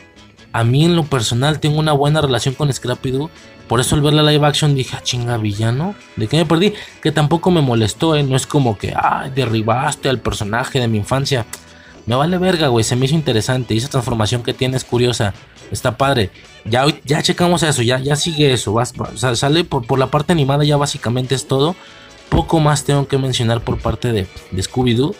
a 0.53 0.63
mí 0.63 0.85
en 0.85 0.95
lo 0.95 1.03
personal 1.03 1.59
tengo 1.59 1.79
una 1.79 1.93
buena 1.93 2.21
relación 2.21 2.55
con 2.55 2.73
Scrappy 2.73 3.11
Doo 3.11 3.29
por 3.67 3.79
eso 3.79 3.95
al 3.95 4.01
ver 4.01 4.13
la 4.13 4.23
live 4.23 4.45
action 4.45 4.75
dije, 4.75 4.95
ah, 4.95 5.01
chinga, 5.03 5.37
villano. 5.37 5.95
¿De 6.15 6.27
qué 6.27 6.37
me 6.37 6.45
perdí? 6.45 6.73
Que 7.01 7.11
tampoco 7.11 7.49
me 7.49 7.61
molestó, 7.61 8.15
¿eh? 8.15 8.23
No 8.23 8.35
es 8.35 8.45
como 8.45 8.77
que, 8.77 8.93
ah, 8.95 9.29
derribaste 9.33 10.07
al 10.07 10.19
personaje 10.19 10.79
de 10.79 10.87
mi 10.87 10.97
infancia. 10.97 11.45
Me 12.05 12.15
vale 12.15 12.37
verga, 12.37 12.67
güey. 12.67 12.83
Se 12.83 12.95
me 12.95 13.05
hizo 13.05 13.15
interesante. 13.15 13.73
Y 13.73 13.77
esa 13.77 13.89
transformación 13.89 14.43
que 14.43 14.53
tiene 14.53 14.77
es 14.77 14.83
curiosa. 14.83 15.33
Está 15.71 15.97
padre. 15.97 16.29
Ya, 16.65 16.85
ya 17.03 17.23
checamos 17.23 17.63
eso, 17.63 17.81
ya, 17.81 17.99
ya 17.99 18.15
sigue 18.15 18.53
eso. 18.53 18.75
Sale 19.15 19.63
por, 19.63 19.85
por, 19.87 19.97
la 19.97 20.07
parte 20.07 20.33
animada, 20.33 20.63
ya 20.63 20.77
básicamente 20.77 21.33
es 21.33 21.47
todo. 21.47 21.75
Poco 22.29 22.59
más 22.59 22.83
tengo 22.83 23.07
que 23.07 23.17
mencionar 23.17 23.61
por 23.61 23.79
parte 23.79 24.11
de, 24.11 24.27
de 24.51 24.61
Scooby-Doo. 24.61 25.15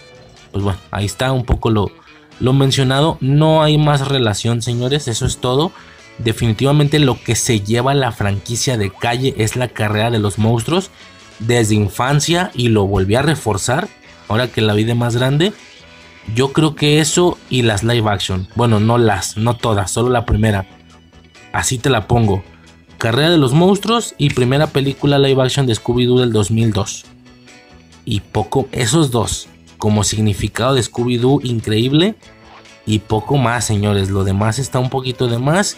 Pues 0.52 0.64
bueno, 0.64 0.80
ahí 0.92 1.06
está 1.06 1.32
un 1.32 1.46
poco 1.46 1.72
lo, 1.72 1.92
lo 2.40 2.54
mencionado. 2.54 3.18
No 3.22 3.64
hay 3.64 3.80
más 3.80 4.08
relación, 4.08 4.62
señores. 4.62 5.08
Eso 5.08 5.26
es 5.26 5.38
todo. 5.38 5.72
Definitivamente 6.18 7.00
lo 7.00 7.22
que 7.22 7.36
se 7.36 7.60
lleva 7.60 7.94
la 7.94 8.12
franquicia 8.12 8.78
de 8.78 8.92
calle 8.92 9.34
es 9.38 9.56
la 9.56 9.68
carrera 9.68 10.12
de 10.12 10.20
los 10.20 10.38
monstruos 10.38 10.92
desde 11.40 11.76
infancia 11.76 12.52
y 12.54 12.70
lo 12.70 12.88
volví 12.88 13.16
a 13.16 13.22
reforzar 13.22 13.90
ahora 14.28 14.48
que 14.48 14.62
la 14.62 14.74
vi 14.74 14.86
de 14.86 14.96
más 14.96 15.16
grande. 15.16 15.52
Yo 16.34 16.54
creo 16.54 16.76
que 16.76 17.00
eso 17.00 17.38
y 17.50 17.62
las 17.62 17.84
live 17.84 18.10
action. 18.10 18.48
Bueno, 18.56 18.80
no 18.80 18.98
las, 18.98 19.38
no 19.38 19.58
todas, 19.58 19.92
solo 19.92 20.10
la 20.10 20.26
primera. 20.26 20.66
Así 21.52 21.78
te 21.78 21.90
la 21.90 22.08
pongo. 22.08 22.44
Carrera 22.98 23.30
de 23.30 23.38
los 23.38 23.54
monstruos 23.54 24.16
y 24.18 24.30
primera 24.30 24.68
película 24.68 25.20
live 25.20 25.44
action 25.44 25.68
de 25.68 25.74
Scooby-Doo 25.74 26.20
del 26.20 26.32
2002. 26.32 27.06
Y 28.06 28.22
poco, 28.22 28.68
esos 28.72 29.12
dos, 29.12 29.48
como 29.78 30.04
significado 30.04 30.76
de 30.76 30.82
Scooby-Doo 30.82 31.42
increíble. 31.44 32.16
Y 32.88 33.00
poco 33.00 33.38
más, 33.38 33.66
señores. 33.66 34.10
Lo 34.10 34.24
demás 34.24 34.58
está 34.60 34.80
un 34.80 34.90
poquito 34.90 35.28
de 35.28 35.38
más 35.38 35.78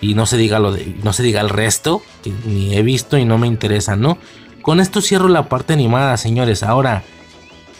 y 0.00 0.14
no 0.14 0.26
se 0.26 0.36
diga 0.36 0.58
lo 0.58 0.72
de, 0.72 0.94
no 1.02 1.12
se 1.12 1.22
diga 1.22 1.40
el 1.40 1.48
resto, 1.48 2.02
que 2.22 2.32
ni 2.44 2.74
he 2.74 2.82
visto 2.82 3.18
y 3.18 3.24
no 3.24 3.38
me 3.38 3.46
interesa, 3.46 3.96
¿no? 3.96 4.18
Con 4.62 4.80
esto 4.80 5.00
cierro 5.00 5.28
la 5.28 5.48
parte 5.48 5.72
animada, 5.72 6.16
señores. 6.16 6.62
Ahora 6.62 7.02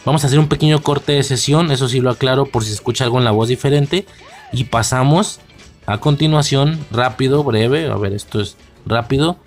vamos 0.05 0.23
a 0.23 0.27
hacer 0.27 0.39
un 0.39 0.47
pequeño 0.47 0.81
corte 0.81 1.13
de 1.13 1.23
sesión, 1.23 1.71
eso 1.71 1.87
sí 1.87 1.99
lo 1.99 2.09
aclaro 2.09 2.45
por 2.45 2.63
si 2.63 2.73
escucha 2.73 3.03
algo 3.03 3.19
en 3.19 3.25
la 3.25 3.31
voz 3.31 3.47
diferente 3.47 4.05
y 4.51 4.65
pasamos 4.65 5.39
a 5.85 5.99
continuación, 5.99 6.79
rápido, 6.91 7.43
breve, 7.43 7.89
a 7.89 7.95
ver, 7.95 8.13
esto 8.13 8.39
es 8.39 8.57
rápido, 8.85 9.37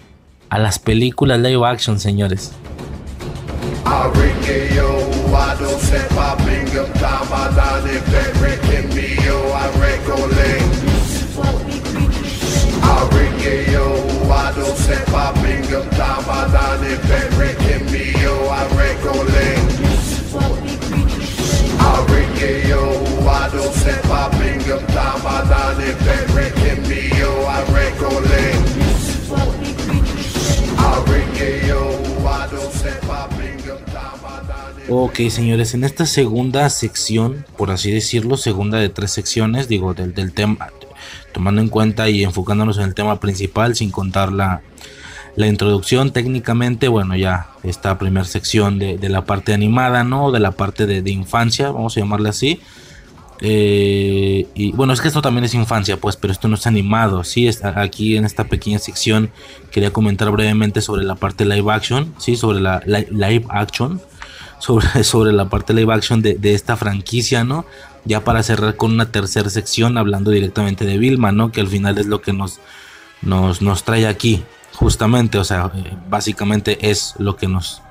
a 0.48 0.58
las 0.58 0.78
películas 0.78 1.40
live 1.40 1.66
action, 1.66 2.00
señores 2.00 2.52
que 13.42 13.66
yo 13.72 13.84
Guado 14.24 14.66
sepa 14.76 15.34
pingo 15.34 15.80
taba 15.98 16.46
dani 16.54 16.94
perre 17.08 17.56
que 17.62 17.76
mío 17.90 18.34
a 18.52 18.62
recole 18.78 19.48
Arre 21.92 22.24
que 22.38 22.68
yo 22.68 22.82
Guado 23.22 23.64
sepa 23.82 24.30
pingo 24.38 24.76
taba 24.94 25.42
dani 25.50 25.90
perre 26.04 26.46
que 26.60 26.72
mío 26.88 27.32
a 27.48 27.58
recole 27.74 28.44
Arre 30.90 31.22
que 31.36 31.66
yo 31.66 31.82
Guado 32.20 32.62
sepa 32.80 33.28
pingo 33.30 33.74
taba 33.92 34.42
Ok 34.88 35.18
señores, 35.30 35.74
en 35.74 35.84
esta 35.84 36.06
segunda 36.06 36.68
sección, 36.70 37.44
por 37.56 37.70
así 37.70 37.90
decirlo, 37.90 38.36
segunda 38.36 38.78
de 38.78 38.88
tres 38.88 39.10
secciones, 39.10 39.66
digo, 39.66 39.94
del, 39.94 40.12
del 40.14 40.32
tema, 40.32 40.70
tomando 41.32 41.60
en 41.60 41.68
cuenta 41.68 42.08
y 42.08 42.22
enfocándonos 42.24 42.78
en 42.78 42.84
el 42.84 42.94
tema 42.94 43.20
principal, 43.20 43.74
sin 43.74 43.90
contar 43.90 44.32
la, 44.32 44.62
la 45.36 45.46
introducción, 45.46 46.12
técnicamente, 46.12 46.88
bueno, 46.88 47.16
ya 47.16 47.48
esta 47.62 47.98
primera 47.98 48.24
sección 48.24 48.78
de, 48.78 48.98
de, 48.98 49.08
la 49.08 49.24
parte 49.24 49.54
animada, 49.54 50.04
¿no? 50.04 50.30
De 50.30 50.40
la 50.40 50.52
parte 50.52 50.86
de, 50.86 51.10
infancia, 51.10 51.70
vamos 51.70 51.96
a 51.96 52.00
llamarle 52.00 52.28
así. 52.28 52.60
Eh, 53.40 54.46
y 54.54 54.72
bueno, 54.72 54.92
es 54.92 55.00
que 55.00 55.08
esto 55.08 55.22
también 55.22 55.44
es 55.44 55.54
infancia, 55.54 55.96
pues, 55.96 56.16
pero 56.16 56.32
esto 56.32 56.48
no 56.48 56.54
es 56.54 56.66
animado. 56.66 57.24
Sí, 57.24 57.48
está 57.48 57.80
aquí 57.80 58.16
en 58.16 58.24
esta 58.24 58.44
pequeña 58.44 58.78
sección 58.78 59.30
quería 59.70 59.90
comentar 59.92 60.30
brevemente 60.30 60.80
sobre 60.80 61.02
la 61.02 61.16
parte 61.16 61.44
live 61.44 61.72
action, 61.72 62.14
sí, 62.18 62.36
sobre 62.36 62.60
la, 62.60 62.82
la 62.86 63.00
live 63.00 63.46
action 63.48 64.00
sobre, 64.62 65.04
sobre 65.04 65.32
la 65.32 65.48
parte 65.48 65.74
live 65.74 65.92
action 65.92 66.22
de, 66.22 66.34
de, 66.34 66.54
esta 66.54 66.76
franquicia, 66.76 67.42
¿no? 67.44 67.66
Ya 68.04 68.24
para 68.24 68.42
cerrar 68.42 68.76
con 68.76 68.92
una 68.92 69.10
tercera 69.10 69.48
sección 69.48 69.96
hablando 69.96 70.30
directamente 70.30 70.84
de 70.84 70.98
Vilma, 70.98 71.32
¿no? 71.32 71.52
Que 71.52 71.60
al 71.60 71.68
final 71.68 71.98
es 71.98 72.06
lo 72.06 72.20
que 72.20 72.32
nos, 72.32 72.60
nos, 73.22 73.62
nos 73.62 73.84
trae 73.84 74.06
aquí, 74.06 74.42
justamente, 74.74 75.38
o 75.38 75.44
sea, 75.44 75.70
eh, 75.74 75.96
básicamente 76.08 76.90
es 76.90 77.14
lo 77.18 77.36
que 77.36 77.48
nos, 77.48 77.82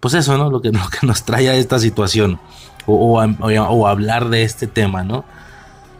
pues 0.00 0.14
eso, 0.14 0.38
¿no? 0.38 0.50
Lo 0.50 0.62
que, 0.62 0.70
lo 0.72 0.88
que 0.88 1.06
nos 1.06 1.24
trae 1.24 1.48
a 1.48 1.54
esta 1.54 1.78
situación, 1.78 2.40
o, 2.86 3.20
o, 3.20 3.86
hablar 3.86 4.28
de 4.28 4.42
este 4.42 4.66
tema, 4.66 5.02
¿no? 5.02 5.24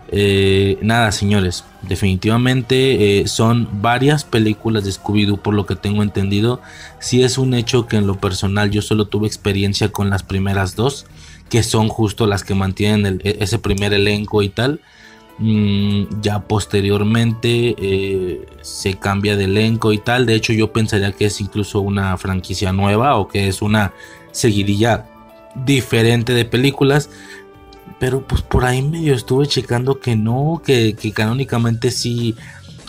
Eh, 0.09 0.79
nada, 0.83 1.11
señores, 1.11 1.65
definitivamente 1.83 3.21
eh, 3.21 3.27
son 3.27 3.69
varias 3.83 4.23
películas 4.23 4.85
de 4.85 4.93
Scooby-Doo 4.93 5.39
por 5.39 5.55
lo 5.55 5.67
que 5.67 5.75
tengo 5.75 6.03
entendido. 6.03 6.61
Sí 7.01 7.25
es 7.25 7.39
un 7.39 7.55
hecho 7.55 7.87
que 7.87 7.97
en 7.97 8.07
lo 8.07 8.21
personal 8.21 8.71
yo 8.71 8.83
solo 8.83 9.07
tuve 9.07 9.27
experiencia 9.27 9.91
con 9.91 10.09
las 10.09 10.23
primeras 10.23 10.77
dos, 10.77 11.07
que 11.49 11.63
son 11.63 11.89
justo 11.89 12.27
las 12.27 12.45
que 12.45 12.55
mantienen 12.55 13.07
el, 13.07 13.21
ese 13.41 13.59
primer 13.59 13.93
elenco 13.93 14.43
y 14.43 14.49
tal. 14.49 14.81
Mm, 15.39 16.23
ya 16.23 16.41
posteriormente 16.41 17.75
eh, 17.79 18.47
se 18.63 18.95
cambia 18.95 19.37
de 19.37 19.45
elenco 19.45 19.93
y 19.93 19.99
tal. 19.99 20.27
De 20.27 20.35
hecho 20.35 20.53
yo 20.53 20.73
pensaría 20.73 21.13
que 21.13 21.27
es 21.27 21.41
incluso 21.41 21.81
una 21.81 22.17
franquicia 22.17 22.73
nueva 22.73 23.17
o 23.17 23.29
que 23.29 23.49
es 23.49 23.63
una 23.63 23.93
seguidilla 24.33 25.07
diferente 25.65 26.35
de 26.35 26.45
películas 26.45 27.09
pero 27.99 28.27
pues 28.27 28.43
por 28.43 28.65
ahí 28.65 28.83
medio 28.83 29.15
estuve 29.15 29.47
checando 29.47 30.01
que 30.01 30.17
no, 30.17 30.61
que, 30.65 30.95
que 30.95 31.13
canónicamente 31.13 31.91
sí, 31.91 32.35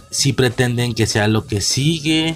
sí 0.09 0.33
pretenden 0.33 0.93
que 0.93 1.07
sea 1.07 1.27
lo 1.27 1.45
que 1.45 1.61
sigue. 1.61 2.35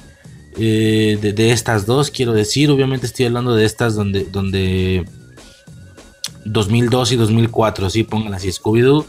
Eh, 0.58 1.18
de, 1.22 1.32
de, 1.32 1.52
estas 1.52 1.86
dos, 1.86 2.12
quiero 2.12 2.34
decir, 2.34 2.70
obviamente 2.70 3.06
estoy 3.06 3.26
hablando 3.26 3.56
de 3.56 3.66
estas 3.66 3.96
donde, 3.96 4.26
donde 4.26 5.06
2002 6.46 7.12
y 7.12 7.16
2004, 7.16 7.90
sí, 7.90 8.04
pongan 8.04 8.34
así, 8.34 8.50
Scooby-Doo 8.50 9.06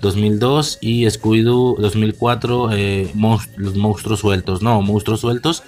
2002 0.00 0.78
y 0.80 1.04
Scooby-Doo 1.06 1.78
2004, 1.78 2.72
eh, 2.72 3.10
monst 3.14 3.50
los 3.56 3.74
monstruos 3.74 4.20
sueltos, 4.20 4.62
no, 4.62 4.80
monstruos 4.82 5.20
sueltos. 5.20 5.62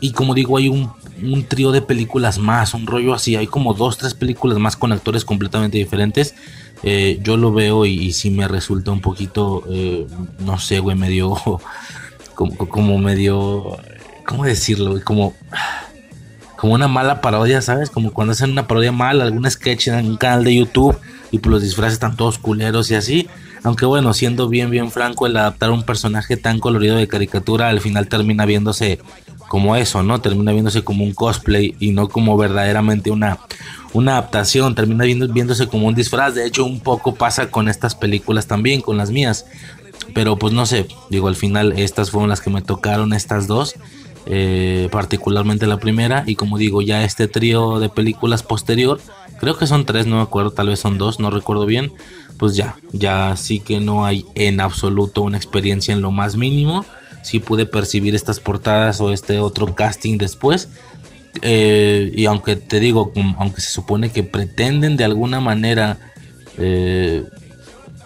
Y 0.00 0.12
como 0.12 0.34
digo, 0.34 0.56
hay 0.56 0.68
un, 0.68 0.90
un 1.22 1.44
trío 1.44 1.70
de 1.70 1.82
películas 1.82 2.38
más, 2.38 2.74
un 2.74 2.86
rollo 2.86 3.14
así. 3.14 3.36
Hay 3.36 3.46
como 3.46 3.74
dos, 3.74 3.98
tres 3.98 4.14
películas 4.14 4.58
más 4.58 4.76
con 4.76 4.90
actores 4.90 5.24
completamente 5.24 5.78
diferentes. 5.78 6.34
Eh, 6.82 7.20
yo 7.22 7.36
lo 7.36 7.52
veo 7.52 7.86
y, 7.86 7.92
y 7.92 8.12
sí 8.12 8.30
me 8.30 8.48
resulta 8.48 8.90
un 8.90 9.00
poquito, 9.00 9.62
eh, 9.70 10.06
no 10.40 10.58
sé, 10.58 10.80
güey, 10.80 10.96
medio, 10.96 11.36
como, 12.34 12.56
como 12.56 12.98
medio, 12.98 13.76
¿cómo 14.26 14.44
decirlo? 14.44 15.00
Como, 15.04 15.34
como 16.62 16.74
una 16.74 16.86
mala 16.86 17.20
parodia, 17.20 17.60
¿sabes? 17.60 17.90
Como 17.90 18.12
cuando 18.12 18.34
hacen 18.34 18.52
una 18.52 18.68
parodia 18.68 18.92
mal, 18.92 19.20
algún 19.20 19.50
sketch 19.50 19.88
en 19.88 20.06
un 20.06 20.16
canal 20.16 20.44
de 20.44 20.54
YouTube 20.54 20.96
y 21.32 21.40
pues 21.40 21.50
los 21.50 21.60
disfraces 21.60 21.94
están 21.94 22.14
todos 22.14 22.38
culeros 22.38 22.88
y 22.92 22.94
así. 22.94 23.28
Aunque 23.64 23.84
bueno, 23.84 24.14
siendo 24.14 24.48
bien, 24.48 24.70
bien 24.70 24.92
franco, 24.92 25.26
el 25.26 25.36
adaptar 25.36 25.72
un 25.72 25.82
personaje 25.82 26.36
tan 26.36 26.60
colorido 26.60 26.94
de 26.94 27.08
caricatura 27.08 27.68
al 27.68 27.80
final 27.80 28.06
termina 28.06 28.46
viéndose 28.46 29.00
como 29.48 29.74
eso, 29.74 30.04
¿no? 30.04 30.20
Termina 30.20 30.52
viéndose 30.52 30.84
como 30.84 31.02
un 31.02 31.14
cosplay 31.14 31.74
y 31.80 31.90
no 31.90 32.08
como 32.08 32.36
verdaderamente 32.36 33.10
una, 33.10 33.40
una 33.92 34.12
adaptación, 34.12 34.76
termina 34.76 35.02
viendo, 35.02 35.26
viéndose 35.26 35.66
como 35.66 35.88
un 35.88 35.96
disfraz. 35.96 36.36
De 36.36 36.46
hecho, 36.46 36.64
un 36.64 36.78
poco 36.78 37.16
pasa 37.16 37.50
con 37.50 37.68
estas 37.68 37.96
películas 37.96 38.46
también, 38.46 38.82
con 38.82 38.96
las 38.96 39.10
mías. 39.10 39.46
Pero 40.14 40.36
pues 40.36 40.52
no 40.52 40.64
sé, 40.66 40.86
digo, 41.10 41.26
al 41.26 41.34
final 41.34 41.72
estas 41.72 42.12
fueron 42.12 42.30
las 42.30 42.40
que 42.40 42.50
me 42.50 42.62
tocaron, 42.62 43.14
estas 43.14 43.48
dos. 43.48 43.74
Eh, 44.26 44.88
particularmente 44.92 45.66
la 45.66 45.78
primera. 45.78 46.24
Y 46.26 46.36
como 46.36 46.58
digo, 46.58 46.82
ya 46.82 47.04
este 47.04 47.28
trío 47.28 47.78
de 47.78 47.88
películas 47.88 48.42
posterior, 48.42 49.00
creo 49.40 49.56
que 49.56 49.66
son 49.66 49.84
tres, 49.84 50.06
no 50.06 50.16
me 50.16 50.22
acuerdo, 50.22 50.52
tal 50.52 50.68
vez 50.68 50.80
son 50.80 50.98
dos, 50.98 51.20
no 51.20 51.30
recuerdo 51.30 51.66
bien. 51.66 51.92
Pues 52.38 52.56
ya, 52.56 52.76
ya 52.92 53.36
sí 53.36 53.60
que 53.60 53.80
no 53.80 54.04
hay 54.04 54.24
en 54.34 54.60
absoluto 54.60 55.22
una 55.22 55.36
experiencia 55.36 55.92
en 55.94 56.02
lo 56.02 56.10
más 56.10 56.36
mínimo 56.36 56.84
sí 57.22 57.38
pude 57.38 57.66
percibir 57.66 58.14
estas 58.14 58.40
portadas 58.40 59.00
o 59.00 59.12
este 59.12 59.38
otro 59.38 59.74
casting 59.74 60.18
después. 60.18 60.68
Eh, 61.40 62.12
y 62.14 62.26
aunque 62.26 62.56
te 62.56 62.78
digo, 62.78 63.12
aunque 63.38 63.62
se 63.62 63.70
supone 63.70 64.10
que 64.10 64.22
pretenden 64.22 64.96
de 64.96 65.04
alguna 65.04 65.40
manera 65.40 65.98
eh, 66.58 67.24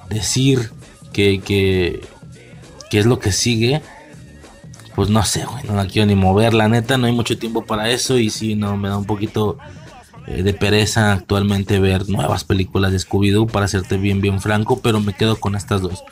decir 0.09 0.71
que, 1.13 1.41
que, 1.41 2.01
que, 2.91 2.99
es 2.99 3.07
lo 3.07 3.19
que 3.19 3.33
sigue, 3.33 3.83
pues 4.97 5.11
no 5.11 5.23
sé, 5.25 5.45
güey, 5.45 5.63
no 5.65 5.75
la 5.75 5.87
quiero 5.87 6.07
ni 6.07 6.17
mover. 6.17 6.55
La 6.55 6.69
neta, 6.69 6.97
no 6.97 7.07
hay 7.07 7.13
mucho 7.13 7.39
tiempo 7.39 7.65
para 7.65 7.91
eso 7.91 8.19
y 8.19 8.31
sí, 8.31 8.55
no, 8.55 8.77
me 8.77 8.89
da 8.89 8.97
un 8.97 9.05
poquito 9.05 9.59
eh, 10.27 10.43
de 10.43 10.55
pereza 10.55 11.13
actualmente 11.13 11.79
ver 11.79 12.09
nuevas 12.09 12.45
películas 12.45 12.91
de 12.91 12.99
Scooby-Doo, 12.99 13.47
para 13.47 13.69
serte 13.69 13.99
bien, 13.99 14.21
bien 14.23 14.41
franco, 14.41 14.81
pero 14.81 15.01
me 15.01 15.13
quedo 15.13 15.37
con 15.37 15.55
estas 15.55 15.83
dos 15.83 16.03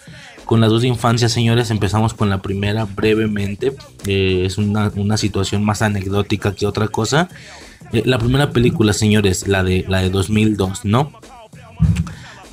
con 0.44 0.60
las 0.60 0.68
dos 0.68 0.84
infancias, 0.84 1.32
señores. 1.32 1.70
Empezamos 1.70 2.12
con 2.12 2.28
la 2.28 2.42
primera 2.42 2.84
brevemente. 2.84 3.74
Eh, 4.06 4.42
es 4.44 4.58
una, 4.58 4.92
una, 4.94 5.16
situación 5.16 5.64
más 5.64 5.80
anecdótica 5.80 6.54
que 6.54 6.66
otra 6.66 6.88
cosa. 6.88 7.30
Eh, 7.92 8.02
la 8.04 8.18
primera 8.18 8.50
película, 8.50 8.92
señores, 8.92 9.48
la 9.48 9.64
de, 9.64 9.86
la 9.88 10.00
de 10.00 10.10
2002, 10.10 10.84
¿no? 10.84 11.12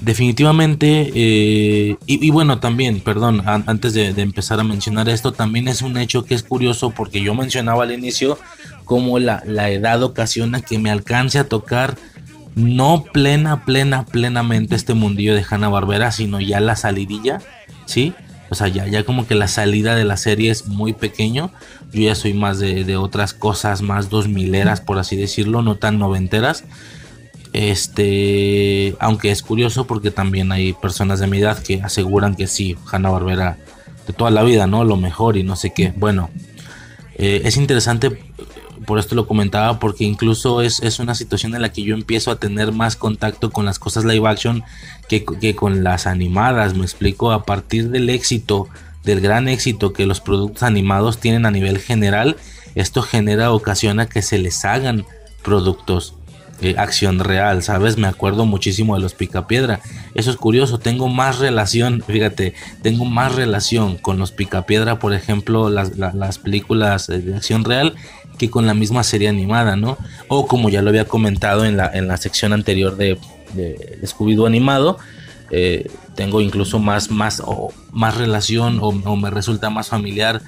Definitivamente, 0.02 1.12
eh, 1.14 1.96
y, 2.08 2.32
bueno, 2.32 2.60
también, 2.60 3.02
perdón, 3.02 3.48
an 3.48 3.64
antes 3.68 3.94
de, 3.94 4.14
de, 4.14 4.24
empezar 4.24 4.60
a 4.60 4.64
mencionar 4.64 5.08
esto, 5.08 5.32
también 5.32 5.68
es 5.68 5.84
un 5.84 5.96
hecho 5.98 6.26
que 6.26 6.34
es 6.34 6.42
curioso 6.42 6.90
porque 6.90 7.22
yo 7.22 7.36
mencionaba 7.36 7.84
al 7.84 7.92
inicio 7.92 8.40
cómo 8.84 9.20
la, 9.20 9.44
la 9.46 9.70
edad 9.70 10.02
ocasiona 10.02 10.62
que 10.62 10.80
me 10.80 10.90
alcance 10.90 11.38
a 11.38 11.48
tocar 11.48 11.98
no 12.56 13.06
plena, 13.14 13.64
plena, 13.64 14.06
plenamente 14.06 14.76
este 14.76 14.96
mundillo 14.96 15.36
de 15.36 15.46
Hanna 15.48 15.70
Barbera, 15.70 16.12
sino 16.12 16.42
ya 16.42 16.60
la 16.60 16.76
salidilla 16.76 17.40
¿sí? 17.86 18.14
O 18.50 18.56
sea, 18.56 18.68
ya, 18.68 18.88
ya 18.88 19.04
como 19.04 19.28
que 19.28 19.36
la 19.36 19.48
salida 19.48 19.96
de 19.96 20.04
la 20.04 20.18
serie 20.18 20.52
es 20.52 20.68
muy 20.68 20.94
pequeño. 20.94 21.52
Yo 21.94 22.02
ya 22.02 22.16
soy 22.16 22.34
más 22.34 22.60
de, 22.60 22.84
de 22.84 22.98
otras 22.98 23.34
cosas, 23.34 23.82
más 23.82 24.10
dos 24.10 24.28
mileras, 24.28 24.82
por 24.82 25.00
así 25.00 25.16
decirlo, 25.16 25.62
no 25.62 25.76
tan 25.76 26.00
noventeras. 26.00 26.66
Este, 27.54 28.96
aunque 29.00 29.32
es 29.32 29.42
curioso 29.42 29.86
porque 29.86 30.10
también 30.10 30.52
hay 30.52 30.74
personas 30.74 31.20
de 31.20 31.28
mi 31.28 31.40
edad 31.40 31.62
que 31.62 31.82
aseguran 31.82 32.36
que 32.36 32.48
sí, 32.48 32.78
Hanna 32.90 33.10
Barbera 33.10 33.58
de 34.08 34.14
toda 34.14 34.32
la 34.32 34.44
vida, 34.44 34.68
¿no? 34.68 34.84
Lo 34.86 34.96
mejor 34.96 35.38
y 35.38 35.44
no 35.44 35.56
sé 35.56 35.74
qué. 35.74 35.94
Bueno, 35.98 36.30
eh, 37.16 37.42
es 37.44 37.58
interesante 37.58 38.18
por 38.86 39.00
esto 39.00 39.16
lo 39.16 39.28
comentaba, 39.28 39.80
porque 39.80 40.04
incluso 40.04 40.62
es, 40.62 40.82
es, 40.82 41.00
una 41.00 41.16
situación 41.16 41.56
en 41.56 41.62
la 41.62 41.72
que 41.72 41.84
yo 41.84 41.94
empiezo 41.94 42.32
a 42.32 42.38
tener 42.38 42.72
más 42.72 42.96
contacto 42.96 43.52
con 43.52 43.66
las 43.66 43.80
cosas 43.80 44.06
live 44.06 44.28
action 44.28 44.64
que, 45.08 45.24
que, 45.24 45.56
con 45.56 45.84
las 45.84 46.08
animadas, 46.08 46.74
me 46.74 46.84
explico, 46.84 47.32
a 47.32 47.44
partir 47.44 47.90
del 47.90 48.10
éxito, 48.10 48.68
del 49.04 49.22
gran 49.22 49.48
éxito 49.48 49.94
que 49.94 50.06
los 50.06 50.20
productos 50.20 50.64
animados 50.64 51.20
tienen 51.20 51.46
a 51.46 51.52
nivel 51.52 51.80
general, 51.80 52.38
esto 52.76 53.02
genera, 53.02 53.52
ocasiona 53.52 54.08
que 54.08 54.22
se 54.22 54.40
les 54.40 54.66
hagan 54.66 55.06
productos 55.44 56.16
eh, 56.62 56.76
acción 56.78 57.20
real, 57.20 57.64
¿sabes? 57.64 57.98
Me 57.98 58.08
acuerdo 58.08 58.46
muchísimo 58.46 58.96
de 58.96 59.02
los 59.02 59.14
Picapiedra. 59.14 59.82
Eso 60.14 60.32
es 60.32 60.38
curioso, 60.38 60.80
tengo 60.80 61.08
más 61.08 61.40
relación, 61.40 62.04
fíjate, 62.06 62.54
tengo 62.82 63.06
más 63.06 63.36
relación 63.36 63.98
con 63.98 64.18
los 64.18 64.32
Picapiedra, 64.32 65.00
por 65.00 65.14
ejemplo, 65.14 65.70
las, 65.70 65.98
las, 65.98 66.14
las 66.14 66.38
películas 66.40 67.08
de 67.08 67.36
acción 67.36 67.64
real 67.64 67.96
que 68.38 68.50
con 68.50 68.66
la 68.66 68.74
misma 68.74 69.04
serie 69.04 69.30
animada, 69.30 69.76
¿no? 69.76 69.98
O 70.28 70.48
como 70.48 70.70
ya 70.70 70.82
lo 70.82 70.90
había 70.90 71.06
comentado 71.06 71.66
en 71.66 71.78
la, 71.78 71.92
en 71.94 72.08
la 72.08 72.18
sección 72.18 72.54
anterior 72.54 72.96
de, 72.96 73.18
de, 73.54 73.98
de 74.00 74.08
Scooby-Doo 74.08 74.48
animado, 74.48 74.98
eh, 75.52 75.92
tengo 76.16 76.42
incluso 76.42 76.80
más, 76.80 77.12
más, 77.12 77.42
o, 77.46 77.74
más 77.92 78.18
relación 78.18 78.80
o, 78.80 78.88
o, 78.88 79.16
me 79.16 79.30
resulta 79.30 79.70
más 79.70 79.90
familiar 79.90 80.42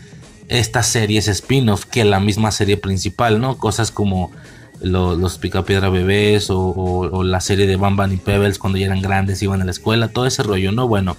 estas 0.47 0.88
series 0.88 1.28
spin-off 1.28 1.86
que 1.86 2.05
la 2.05 2.20
misma 2.20 2.51
serie 2.51 2.78
principal, 2.78 3.39
¿no? 3.39 3.57
Cosas 3.57 3.91
como 3.91 4.32
lo, 4.82 5.15
los 5.15 5.38
Picapiedra 5.38 5.89
Bebés 5.89 6.47
o, 6.49 7.24
la 7.24 7.41
serie 7.41 7.67
de 7.67 7.76
Bam 7.76 7.95
Bam 7.95 8.13
y 8.13 8.17
Pebbles 8.17 8.59
cuando 8.59 8.78
ya 8.78 8.88
eran 8.88 9.01
grandes, 9.01 9.41
iban 9.41 9.61
a 9.61 9.65
la 9.65 9.71
escuela, 9.71 10.07
todo 10.07 10.26
ese 10.26 10.43
rollo, 10.43 10.71
¿no? 10.71 10.88
Bueno, 10.88 11.17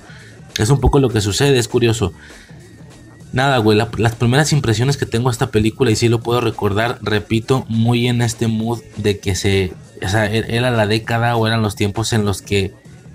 es 0.58 0.70
un 0.70 0.80
poco 0.80 0.98
lo 0.98 1.08
que 1.08 1.20
sucede, 1.20 1.58
es 1.58 1.68
curioso. 1.68 2.12
Nada, 3.32 3.58
güey, 3.58 3.76
la, 3.76 3.88
las 3.98 4.14
primeras 4.14 4.52
impresiones 4.52 4.96
que 4.96 5.06
tengo 5.06 5.28
de 5.28 5.32
esta 5.32 5.50
película, 5.50 5.90
y 5.90 5.96
sí 5.96 6.08
lo 6.08 6.20
puedo 6.20 6.40
recordar, 6.40 6.98
repito, 7.02 7.64
muy 7.68 8.06
en 8.06 8.22
este 8.22 8.46
mood 8.46 8.80
de 8.96 9.18
que 9.18 9.34
se. 9.34 9.72
e-, 10.00 10.44
era 10.48 10.70
la 10.70 10.86
década 10.86 11.34
o 11.36 11.46
eran 11.46 11.62
los 11.62 11.74
tiempos 11.74 12.12
en 12.12 12.24
los 12.24 12.42
que 12.42 12.72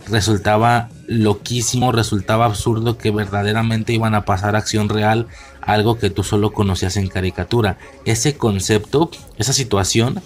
resultaba 0.10 0.90
loquísimo, 1.08 1.92
resultaba 1.92 2.46
absurdo 2.46 2.98
que 2.98 3.12
verdaderamente 3.12 3.94
iban 3.94 4.16
a 4.16 4.26
pasar 4.26 4.56
acción 4.56 4.90
real, 4.90 5.28
algo 5.74 5.98
que 5.98 6.10
tú 6.10 6.24
solo 6.24 6.52
conocías 6.52 6.98
en 6.98 7.08
caricatura. 7.08 7.78
Ese 8.06 8.38
concepto, 8.38 9.12
esa 9.38 9.54
situación, 9.54 10.22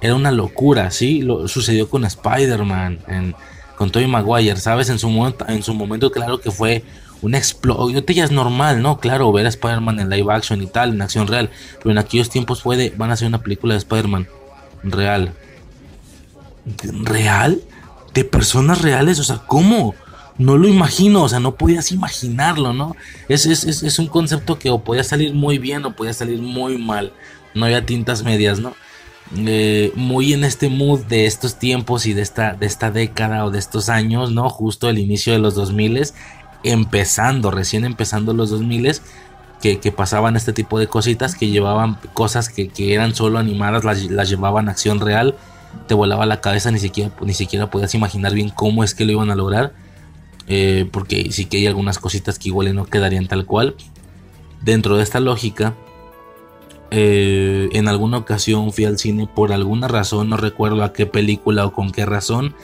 era 0.00 0.14
una 0.14 0.30
locura, 0.30 0.90
¿sí? 0.90 1.22
Lo, 1.22 1.48
sucedió 1.48 1.88
con 1.88 2.04
Spider-Man, 2.04 3.34
con 3.76 3.90
Tobey 3.90 4.06
Maguire, 4.06 4.56
¿sabes? 4.56 4.88
En 4.88 4.98
su, 4.98 5.08
momento, 5.08 5.44
en 5.48 5.62
su 5.62 5.74
momento, 5.74 6.10
claro 6.10 6.40
que 6.40 6.50
fue 6.50 6.84
una 7.22 7.38
explosión. 7.38 8.04
Ya 8.06 8.24
es 8.24 8.30
normal, 8.30 8.82
¿no? 8.82 8.98
Claro, 8.98 9.32
ver 9.32 9.46
a 9.46 9.48
Spider-Man 9.48 10.00
en 10.00 10.10
live 10.10 10.32
action 10.32 10.62
y 10.62 10.66
tal, 10.66 10.94
en 10.94 11.02
acción 11.02 11.26
real. 11.26 11.50
Pero 11.78 11.90
en 11.90 11.98
aquellos 11.98 12.30
tiempos 12.30 12.62
fue 12.62 12.76
de, 12.76 12.92
van 12.96 13.10
a 13.10 13.14
hacer 13.14 13.28
una 13.28 13.42
película 13.42 13.74
de 13.74 13.78
Spider-Man 13.78 14.28
real. 14.82 15.32
¿Real? 17.02 17.60
¿De 18.14 18.24
personas 18.24 18.82
reales? 18.82 19.18
O 19.18 19.24
sea, 19.24 19.38
¿cómo? 19.46 19.94
No 20.38 20.56
lo 20.56 20.68
imagino, 20.68 21.24
o 21.24 21.28
sea, 21.28 21.40
no 21.40 21.56
podías 21.56 21.92
imaginarlo, 21.92 22.72
¿no? 22.72 22.94
Es, 23.28 23.44
es, 23.46 23.64
es 23.64 23.98
un 23.98 24.06
concepto 24.06 24.58
que 24.58 24.70
o 24.70 24.84
podía 24.84 25.04
salir 25.04 25.34
muy 25.34 25.58
bien 25.58 25.84
o 25.84 25.96
podía 25.96 26.12
salir 26.12 26.40
muy 26.40 26.78
mal. 26.78 27.12
No 27.54 27.64
había 27.64 27.84
tintas 27.84 28.22
medias, 28.22 28.60
¿no? 28.60 28.74
Eh, 29.36 29.92
muy 29.94 30.32
en 30.32 30.42
este 30.42 30.70
mood 30.70 31.04
de 31.04 31.26
estos 31.26 31.58
tiempos 31.58 32.06
y 32.06 32.14
de 32.14 32.22
esta, 32.22 32.54
de 32.54 32.64
esta 32.64 32.90
década 32.90 33.44
o 33.44 33.50
de 33.50 33.58
estos 33.58 33.90
años, 33.90 34.32
¿no? 34.32 34.48
Justo 34.48 34.88
el 34.88 34.98
inicio 34.98 35.34
de 35.34 35.38
los 35.38 35.54
2000, 35.54 36.12
empezando, 36.64 37.50
recién 37.50 37.84
empezando 37.84 38.32
los 38.32 38.48
2000, 38.50 39.00
que, 39.60 39.80
que 39.80 39.92
pasaban 39.92 40.36
este 40.36 40.54
tipo 40.54 40.78
de 40.78 40.86
cositas, 40.86 41.34
que 41.34 41.48
llevaban 41.48 41.98
cosas 42.14 42.48
que, 42.48 42.70
eran 42.78 43.14
solo 43.14 43.38
animadas, 43.38 43.84
las, 43.84 44.28
llevaban 44.30 44.68
a 44.68 44.72
acción 44.72 44.98
real, 45.00 45.34
te 45.86 45.94
volaba 45.94 46.24
la 46.24 46.40
cabeza, 46.40 46.70
ni 46.70 46.78
siquiera, 46.78 47.10
ni 47.20 47.34
siquiera 47.34 47.68
podías 47.70 47.94
imaginar 47.94 48.32
bien 48.32 48.48
cómo 48.48 48.82
es 48.82 48.94
que 48.94 49.04
lo 49.04 49.12
iban 49.12 49.30
a 49.30 49.34
lograr, 49.34 49.72
eh, 50.48 50.88
porque 50.90 51.30
sí 51.30 51.44
que 51.44 51.58
hay 51.58 51.66
algunas 51.66 51.98
cositas 51.98 52.38
que 52.38 52.48
igual 52.48 52.74
no 52.74 52.86
quedarían 52.86 53.28
tal 53.28 53.46
cual. 53.46 53.76
Dentro 54.62 54.96
de 54.96 55.02
esta 55.02 55.20
lógica, 55.20 55.74
eh, 56.90 57.68
en 57.72 57.86
alguna 57.86 58.16
ocasión 58.16 58.72
fui 58.72 58.86
al 58.86 58.98
cine 58.98 59.28
por 59.32 59.52
alguna 59.52 59.88
razón, 59.88 60.30
no 60.30 60.36
recuerdo 60.36 60.82
a 60.82 60.92
qué 60.92 61.06
película 61.06 61.66
o 61.66 61.72
con 61.72 61.92
qué 61.92 62.06
razón, 62.06 62.54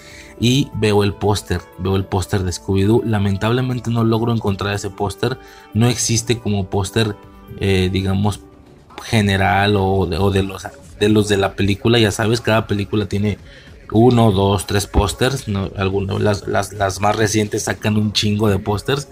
y 0.41 0.70
veo 0.74 1.05
el 1.05 1.12
póster, 1.12 1.61
veo 1.78 1.97
el 1.97 2.05
póster 2.05 2.43
de 2.43 2.51
Scooby-Doo. 2.51 3.05
Lamentablemente 3.05 3.91
no 3.91 4.03
logro 4.03 4.32
encontrar 4.32 4.74
ese 4.74 4.91
póster, 4.91 5.39
no 5.74 5.87
existe 5.89 6.39
como 6.39 6.66
póster, 6.66 7.14
eh, 7.61 7.91
digamos, 7.93 8.41
general 9.05 9.76
o, 9.76 10.07
de, 10.07 10.43
los, 10.43 10.66
de 10.99 11.09
los 11.09 11.28
de 11.28 11.37
la 11.37 11.55
película, 11.55 11.99
ya 11.99 12.11
sabes, 12.11 12.41
cada 12.41 12.66
película 12.66 13.07
tiene 13.07 13.39
uno, 13.95 14.32
dos, 14.32 14.66
tres 14.66 14.88
pósters, 14.88 15.47
¿no? 15.47 15.70
las, 16.18 16.49
las, 16.49 17.01
más 17.01 17.16
recientes 17.16 17.62
sacan 17.62 17.97
un 17.97 18.12
chingo 18.12 18.49
de 18.49 18.59
pósters. 18.59 19.09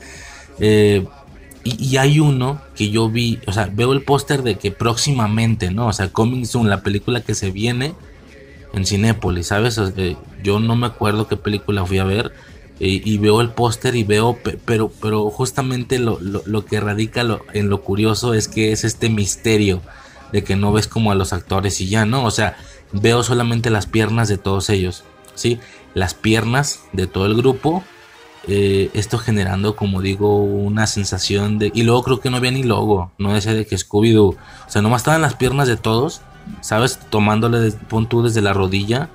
Eh, 0.59 1.07
y, 1.62 1.97
hay 1.99 2.18
uno 2.18 2.61
que 2.74 2.91
yo 2.91 3.09
vi, 3.09 3.39
o 3.47 3.53
sea, 3.53 3.70
veo 3.72 3.93
el 3.93 4.03
póster 4.03 4.43
de 4.43 4.57
que 4.57 4.72
próximamente, 4.72 5.70
¿no? 5.70 5.87
O 5.87 5.93
sea, 5.93 6.09
Coming 6.09 6.47
Soon, 6.47 6.68
la 6.68 6.83
película 6.83 7.20
que 7.20 7.37
se 7.37 7.53
viene 7.53 7.95
en 8.74 8.85
Cinépolis, 8.85 9.47
¿sabes? 9.47 9.80
yo 10.43 10.59
no 10.59 10.74
me 10.74 10.89
acuerdo 10.89 11.28
qué 11.28 11.37
película 11.37 11.87
fui 11.87 11.99
a 11.99 12.05
ver 12.05 12.33
eh, 12.80 13.01
y 13.05 13.18
veo 13.18 13.41
el 13.41 13.51
póster 13.51 13.95
y 13.95 14.03
veo, 14.03 14.37
pero, 14.64 14.91
pero 15.01 15.30
justamente 15.30 16.01
lo, 16.01 16.18
lo, 16.20 16.64
que 16.64 16.80
radica 16.80 17.24
en 17.53 17.68
lo 17.68 17.83
curioso 17.83 18.35
es 18.35 18.49
que 18.49 18.72
es 18.72 18.83
este 18.83 19.09
misterio 19.09 19.80
de 20.33 20.43
que 20.43 20.57
no 20.57 20.72
ves 20.72 20.89
como 20.89 21.12
a 21.12 21.14
los 21.14 21.33
actores 21.33 21.80
y 21.80 21.89
ya, 21.89 22.05
¿no? 22.05 22.24
O 22.24 22.33
sea, 22.33 22.57
veo 22.93 23.22
solamente 23.22 23.70
las 23.70 23.86
piernas 23.86 24.28
de 24.28 24.38
todos 24.38 24.70
ellos, 24.70 25.05
¿sí? 25.34 25.61
Las 25.95 26.14
piernas 26.14 26.84
de 26.93 27.07
todo 27.07 27.26
el 27.26 27.34
grupo 27.34 27.82
eh, 28.49 28.90
esto 28.95 29.18
generando, 29.18 29.76
como 29.76 30.03
digo, 30.03 30.43
una 30.43 30.86
sensación 30.86 31.59
de... 31.59 31.70
Y 31.74 31.84
luego 31.84 32.03
creo 32.03 32.20
que 32.20 32.30
no 32.30 32.38
había 32.38 32.51
ni 32.51 32.64
logo, 32.64 33.12
no 33.18 33.36
ese 33.36 33.55
de 33.55 33.66
que 33.66 33.76
Scooby-Doo. 33.76 34.34
O 34.34 34.70
sea, 34.70 34.82
nomás 34.82 35.03
estaban 35.03 35.22
las 35.22 35.34
piernas 35.34 35.68
de 35.68 35.76
todos, 35.76 36.22
¿sabes? 36.61 36.99
Tomándole, 37.11 37.72
pon 37.88 38.09
tú 38.09 38.22
desde 38.22 38.43
la 38.43 38.53
rodilla. 38.53 39.09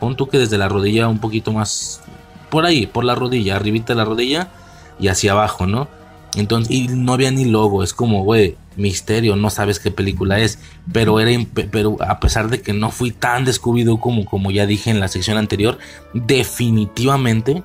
Pon 0.00 0.16
tú 0.16 0.28
que 0.28 0.38
desde 0.38 0.58
la 0.58 0.68
rodilla 0.68 1.08
un 1.08 1.20
poquito 1.20 1.52
más... 1.52 2.00
Por 2.50 2.64
ahí, 2.64 2.86
por 2.86 3.04
la 3.04 3.14
rodilla, 3.14 3.56
arribita 3.56 3.92
de 3.92 3.98
la 3.98 4.04
rodilla 4.04 4.48
y 4.98 5.08
hacia 5.08 5.32
abajo, 5.32 5.66
¿no? 5.66 5.88
Entonces, 6.36 6.70
y 6.70 6.88
no 6.88 7.14
había 7.14 7.30
ni 7.30 7.44
logo, 7.44 7.82
es 7.82 7.94
como, 7.94 8.22
güey, 8.22 8.56
misterio, 8.76 9.36
no 9.36 9.50
sabes 9.50 9.80
qué 9.80 9.90
película 9.90 10.38
es. 10.38 10.58
Pero 10.92 11.18
era, 11.18 11.44
pero 11.70 11.96
a 12.00 12.20
pesar 12.20 12.50
de 12.50 12.60
que 12.60 12.72
no 12.72 12.90
fui 12.90 13.10
tan 13.10 13.44
de 13.44 13.52
Scooby-Doo 13.52 13.98
como, 14.00 14.24
como 14.24 14.50
ya 14.50 14.66
dije 14.66 14.90
en 14.90 15.00
la 15.00 15.08
sección 15.08 15.38
anterior, 15.38 15.78
definitivamente 16.12 17.62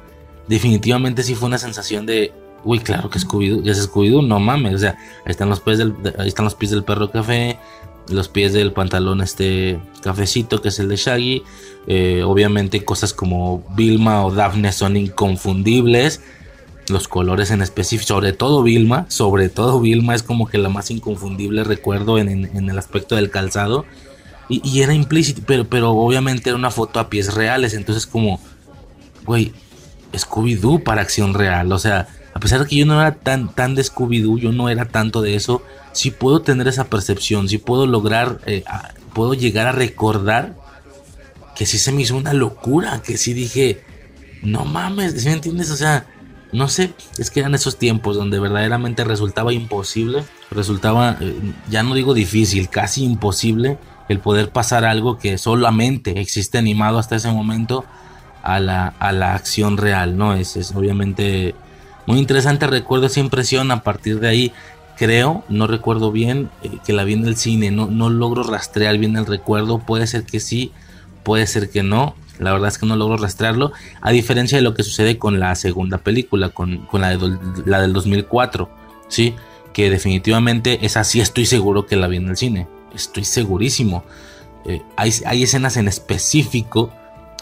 definitivamente 0.51 1.23
sí 1.23 1.33
fue 1.33 1.47
una 1.47 1.57
sensación 1.57 2.05
de, 2.05 2.33
uy, 2.65 2.79
claro 2.79 3.09
que 3.09 3.19
Scooby-Doo, 3.19 3.63
ya 3.63 3.71
es 3.71 3.89
Scooby-Doo, 3.89 4.21
no 4.21 4.39
mames, 4.41 4.75
o 4.75 4.77
sea, 4.79 4.97
ahí 5.25 5.31
están 5.31 5.47
los 5.49 5.61
pies 5.61 5.77
del, 5.77 5.95
están 6.25 6.43
los 6.43 6.55
pies 6.55 6.71
del 6.71 6.83
perro 6.83 7.09
café, 7.09 7.57
los 8.09 8.27
pies 8.27 8.51
del 8.51 8.73
pantalón 8.73 9.21
este 9.21 9.79
cafecito 10.01 10.61
que 10.61 10.67
es 10.67 10.79
el 10.79 10.89
de 10.89 10.97
Shaggy, 10.97 11.43
eh, 11.87 12.23
obviamente 12.25 12.83
cosas 12.83 13.13
como 13.13 13.63
Vilma 13.75 14.25
o 14.25 14.31
Daphne 14.31 14.73
son 14.73 14.97
inconfundibles, 14.97 16.21
los 16.87 17.07
colores 17.07 17.51
en 17.51 17.61
específico, 17.61 18.07
sobre 18.07 18.33
todo 18.33 18.63
Vilma, 18.63 19.05
sobre 19.09 19.49
todo 19.49 19.79
Vilma 19.79 20.15
es 20.15 20.23
como 20.23 20.47
que 20.47 20.57
la 20.57 20.69
más 20.69 20.91
inconfundible 20.91 21.63
recuerdo 21.63 22.17
en, 22.17 22.69
el 22.69 22.77
aspecto 22.77 23.15
del 23.15 23.29
calzado. 23.29 23.85
Y, 24.49 24.81
era 24.81 24.93
implícito, 24.93 25.41
pero, 25.47 25.65
pero 25.65 25.91
obviamente 25.91 26.49
era 26.49 26.57
una 26.57 26.71
foto 26.71 26.99
a 26.99 27.09
pies 27.09 27.33
reales, 27.33 27.73
entonces 27.73 28.05
como, 28.05 28.41
güey, 29.25 29.53
Scooby-Doo 30.11 30.83
para 30.83 31.01
acción 31.01 31.33
real. 31.33 31.71
O 31.71 31.79
sea, 31.79 32.09
a 32.33 32.39
pesar 32.39 32.61
de 32.61 32.67
que 32.67 32.75
yo 32.75 32.85
no 32.85 32.99
era 32.99 33.15
tan, 33.15 33.53
tan 33.53 33.75
de 33.75 33.83
Scooby-Doo, 33.83 34.39
yo 34.39 34.51
no 34.51 34.69
era 34.69 34.85
tanto 34.85 35.21
de 35.21 35.35
eso, 35.35 35.61
sí 35.93 36.11
puedo 36.11 36.41
tener 36.41 36.67
esa 36.67 36.85
percepción, 36.85 37.47
sí 37.47 37.57
puedo 37.57 37.85
lograr, 37.87 38.41
eh, 38.45 38.63
puedo 39.13 39.33
llegar 39.33 39.67
a 39.67 39.71
recordar 39.71 40.55
que 41.55 41.65
sí 41.65 41.77
se 41.77 41.91
me 41.91 42.01
hizo 42.01 42.15
una 42.15 42.33
locura, 42.33 43.01
que 43.01 43.17
sí 43.17 43.33
dije, 43.33 43.83
no 44.41 44.65
mames, 44.65 45.23
me 45.25 45.33
entiendes? 45.33 45.69
O 45.71 45.75
sea, 45.75 46.07
no 46.51 46.67
sé, 46.67 46.93
es 47.17 47.31
que 47.31 47.39
eran 47.39 47.55
esos 47.55 47.77
tiempos 47.77 48.15
donde 48.15 48.39
verdaderamente 48.39 49.03
resultaba 49.03 49.53
imposible, 49.53 50.23
resultaba, 50.49 51.17
eh, 51.21 51.35
ya 51.69 51.83
no 51.83 51.95
digo 51.95 52.13
difícil, 52.13 52.69
casi 52.69 53.03
imposible 53.03 53.77
el 54.09 54.19
poder 54.19 54.49
pasar 54.49 54.83
algo 54.83 55.17
que 55.17 55.37
solamente 55.37 56.19
existe 56.19 56.57
animado 56.57 56.99
hasta 56.99 57.15
ese 57.15 57.31
momento 57.31 57.85
a 58.43 58.59
la, 58.59 58.87
a 58.99 59.11
la 59.11 59.35
acción 59.35 59.77
real, 59.77 60.17
¿no? 60.17 60.33
Es, 60.33 60.57
es 60.57 60.73
obviamente 60.75 61.55
muy 62.05 62.19
interesante, 62.19 62.67
recuerdo 62.67 63.05
esa 63.05 63.19
impresión, 63.19 63.71
a 63.71 63.83
partir 63.83 64.19
de 64.19 64.27
ahí 64.27 64.53
creo, 64.97 65.43
no 65.49 65.67
recuerdo 65.67 66.11
bien, 66.11 66.49
eh, 66.63 66.69
que 66.85 66.93
la 66.93 67.03
vi 67.03 67.13
en 67.13 67.25
el 67.25 67.37
cine, 67.37 67.71
no, 67.71 67.87
no 67.87 68.09
logro 68.09 68.43
rastrear 68.43 68.97
bien 68.97 69.15
el 69.15 69.25
recuerdo, 69.25 69.79
puede 69.79 70.07
ser 70.07 70.25
que 70.25 70.39
sí, 70.39 70.71
puede 71.23 71.47
ser 71.47 71.69
que 71.69 71.83
no, 71.83 72.15
la 72.41 72.51
verdad 72.51 72.69
es 72.69 72.77
que 72.77 72.85
no 72.85 72.95
logro 72.95 73.17
rastrearlo, 73.17 73.71
a 74.01 74.11
diferencia 74.11 74.57
de 74.57 74.63
lo 74.63 74.73
que 74.73 74.83
sucede 74.83 75.17
con 75.17 75.39
la 75.39 75.55
segunda 75.55 75.99
película, 75.99 76.49
con, 76.49 76.87
la, 76.93 77.17
de, 77.17 77.37
la 77.65 77.81
del 77.81 77.93
2004, 77.93 78.69
¿sí? 79.07 79.35
Que 79.73 79.89
definitivamente 79.89 80.85
esa 80.85 81.03
sí 81.03 81.21
estoy 81.21 81.45
seguro 81.45 81.85
que 81.85 81.95
la 81.95 82.07
vi 82.07 82.17
en 82.17 82.29
el 82.29 82.37
cine, 82.37 82.67
estoy 82.93 83.23
segurísimo. 83.23 84.03
Eh, 84.65 84.81
hay, 84.97 85.11
hay 85.25 85.43
escenas 85.43 85.77
en 85.77 85.87
específico 85.87 86.91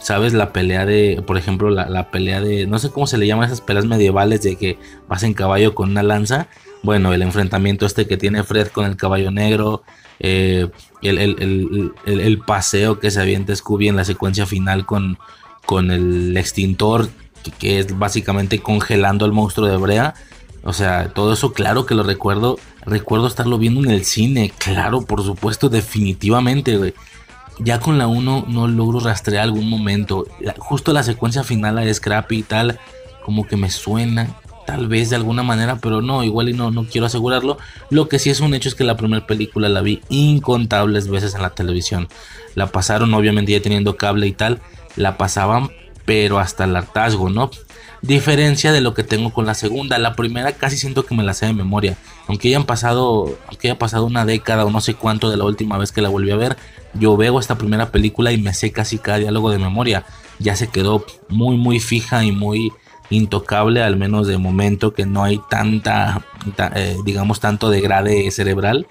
¿Sabes? 0.01 0.33
La 0.33 0.53
pelea 0.53 0.85
de, 0.85 1.21
por 1.25 1.37
ejemplo, 1.37 1.69
la, 1.69 2.09
pelea 2.09 2.39
de, 2.39 2.65
no 2.67 2.79
sé 2.79 2.89
cómo 2.89 3.05
se 3.05 3.17
le 3.17 3.27
llaman 3.27 3.47
esas 3.47 3.61
peleas 3.61 3.85
medievales 3.85 4.41
de 4.41 4.55
que 4.55 4.77
vas 5.07 5.23
en 5.23 5.33
caballo 5.33 5.75
con 5.75 5.89
una 5.89 6.03
lanza. 6.03 6.47
Bueno, 6.81 7.13
el 7.13 7.21
enfrentamiento 7.21 7.85
este 7.85 8.07
que 8.07 8.17
tiene 8.17 8.43
Fred 8.43 8.67
con 8.69 8.85
el 8.85 8.95
caballo 8.95 9.31
negro, 9.31 9.83
eh, 10.19 10.69
el, 11.01 12.41
paseo 12.45 12.99
que 12.99 13.11
se 13.11 13.21
avienta 13.21 13.55
Scooby 13.55 13.89
en 13.89 13.95
la 13.95 14.05
secuencia 14.05 14.45
final 14.45 14.85
con, 14.85 15.17
con 15.65 15.91
el 15.91 16.35
extintor, 16.37 17.09
que, 17.59 17.79
es 17.79 17.97
básicamente 17.97 18.59
congelando 18.59 19.25
al 19.25 19.33
monstruo 19.33 19.67
de 19.67 19.77
Brea. 19.77 20.13
O 20.63 20.73
sea, 20.73 21.13
todo 21.13 21.33
eso 21.33 21.53
claro 21.53 21.85
que 21.85 21.95
lo 21.95 22.03
recuerdo. 22.03 22.57
Recuerdo 22.85 23.27
estarlo 23.27 23.57
viendo 23.57 23.81
en 23.81 23.91
el 23.91 24.05
cine, 24.05 24.51
claro, 24.57 25.01
por 25.01 25.23
supuesto, 25.23 25.69
definitivamente, 25.69 26.93
ya 27.59 27.79
con 27.79 27.97
la 27.97 28.07
1 28.07 28.45
no 28.47 28.67
logro 28.67 28.99
rastrear 28.99 29.43
algún 29.43 29.69
momento. 29.69 30.25
justo 30.57 30.93
la 30.93 31.03
secuencia 31.03 31.43
final 31.43 31.75
de 31.75 31.93
Scrappy 31.93 32.39
y 32.39 32.43
tal, 32.43 32.79
como 33.23 33.45
que 33.45 33.57
me 33.57 33.69
suena, 33.69 34.37
tal 34.69 34.87
vez 34.87 35.09
de 35.09 35.15
alguna 35.15 35.41
manera, 35.41 35.77
pero 35.77 36.03
no, 36.03 36.23
igual 36.23 36.49
y 36.49 36.53
no, 36.53 36.69
no 36.69 36.85
quiero 36.85 37.07
asegurarlo. 37.07 37.57
Lo 37.89 38.07
que 38.07 38.19
sí 38.19 38.29
es 38.29 38.39
un 38.39 38.53
hecho 38.53 38.69
es 38.69 38.75
que 38.75 38.83
la 38.83 38.97
primera 38.97 39.25
película 39.25 39.67
la 39.67 39.81
vi 39.81 39.99
incontables 40.09 41.07
veces 41.07 41.33
en 41.33 41.41
la 41.41 41.49
televisión. 41.49 42.07
La 42.53 42.67
pasaron, 42.67 43.11
obviamente 43.15 43.51
ya 43.51 43.63
teniendo 43.63 43.97
cable 43.97 44.27
y 44.27 44.31
tal, 44.31 44.59
la 44.95 45.17
pasaban, 45.17 45.71
pero 46.05 46.37
hasta 46.37 46.65
el 46.65 46.75
hartazgo, 46.75 47.31
¿no? 47.31 47.49
Diferencia 48.03 48.71
de 48.71 48.79
lo 48.79 48.93
que 48.93 49.03
tengo 49.03 49.33
con 49.33 49.47
la 49.47 49.55
segunda. 49.55 49.97
La 49.97 50.13
primera 50.13 50.51
casi 50.51 50.77
siento 50.77 51.03
que 51.03 51.15
me 51.15 51.23
la 51.23 51.33
sé 51.33 51.47
de 51.47 51.53
memoria. 51.53 51.97
Aunque 52.27 52.49
hayan 52.49 52.65
pasado, 52.65 53.35
aunque 53.47 53.69
haya 53.69 53.79
pasado 53.79 54.05
una 54.05 54.25
década 54.25 54.65
o 54.65 54.69
no 54.69 54.81
sé 54.81 54.93
cuánto 54.93 55.31
de 55.31 55.37
la 55.37 55.45
última 55.45 55.79
vez 55.79 55.91
que 55.91 56.03
la 56.03 56.09
volví 56.09 56.29
a 56.29 56.35
ver, 56.35 56.57
yo 56.93 57.17
veo 57.17 57.39
esta 57.39 57.57
primera 57.57 57.91
película 57.91 58.31
y 58.31 58.37
me 58.37 58.53
sé 58.53 58.71
casi 58.71 58.99
cada 58.99 59.17
diálogo 59.17 59.49
de 59.49 59.57
memoria. 59.57 60.05
Ya 60.37 60.55
se 60.55 60.67
quedó 60.67 61.03
muy 61.27 61.57
muy 61.57 61.79
fija 61.79 62.23
y 62.23 62.31
muy 62.31 62.71
intocable, 63.09 63.81
al 63.81 63.97
menos 63.97 64.27
de 64.27 64.37
momento 64.37 64.93
que 64.93 65.05
no 65.05 65.23
hay 65.23 65.39
tanta, 65.49 66.25
eh, 66.75 66.95
digamos, 67.05 67.39
tanto 67.39 67.69
degrade 67.69 68.29
cerebral. 68.31 68.87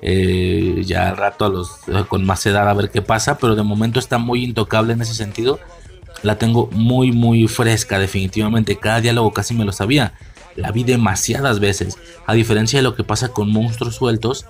Eh, 0.00 0.82
ya 0.84 1.08
al 1.08 1.16
rato 1.16 1.44
a 1.44 1.48
los, 1.48 1.80
con 2.08 2.24
más 2.24 2.46
edad 2.46 2.68
a 2.68 2.74
ver 2.74 2.90
qué 2.90 3.02
pasa, 3.02 3.36
pero 3.38 3.56
de 3.56 3.64
momento 3.64 3.98
está 3.98 4.18
muy 4.18 4.44
intocable 4.44 4.92
en 4.92 5.02
ese 5.02 5.14
sentido 5.14 5.58
la 6.22 6.38
tengo 6.38 6.68
muy 6.72 7.12
muy 7.12 7.48
fresca 7.48 7.98
definitivamente. 7.98 8.76
Cada 8.76 9.00
diálogo 9.00 9.32
casi 9.32 9.54
me 9.54 9.64
lo 9.64 9.72
sabía. 9.72 10.14
La 10.56 10.72
vi 10.72 10.84
demasiadas 10.84 11.60
veces. 11.60 11.98
A 12.26 12.34
diferencia 12.34 12.78
de 12.78 12.82
lo 12.82 12.96
que 12.96 13.04
pasa 13.04 13.28
con 13.28 13.52
monstruos 13.52 13.94
sueltos, 13.94 14.46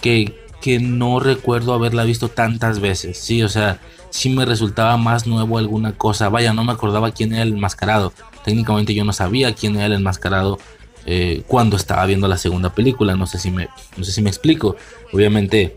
que, 0.00 0.36
que 0.60 0.80
no 0.80 1.20
recuerdo 1.20 1.74
haberla 1.74 2.04
visto 2.04 2.28
tantas 2.28 2.80
veces. 2.80 3.18
Sí, 3.18 3.42
o 3.42 3.48
sea, 3.48 3.78
sí 4.10 4.30
me 4.30 4.44
resultaba 4.44 4.96
más 4.96 5.26
nuevo 5.26 5.58
alguna 5.58 5.92
cosa. 5.92 6.28
Vaya, 6.28 6.52
no 6.52 6.64
me 6.64 6.72
acordaba 6.72 7.12
quién 7.12 7.32
era 7.32 7.42
el 7.42 7.54
enmascarado. 7.54 8.12
Técnicamente 8.46 8.94
yo 8.94 9.04
no 9.04 9.12
sabía 9.12 9.54
quién 9.54 9.76
era 9.76 9.84
el 9.86 9.92
enmascarado 9.92 10.58
eh, 11.04 11.42
cuando 11.46 11.76
estaba 11.76 12.06
viendo 12.06 12.28
la 12.28 12.38
segunda 12.38 12.72
película. 12.72 13.14
No 13.14 13.26
sé 13.26 13.38
si 13.38 13.50
me, 13.50 13.68
no 13.98 14.04
sé 14.04 14.12
si 14.12 14.22
me 14.22 14.30
explico. 14.30 14.76
Obviamente 15.12 15.76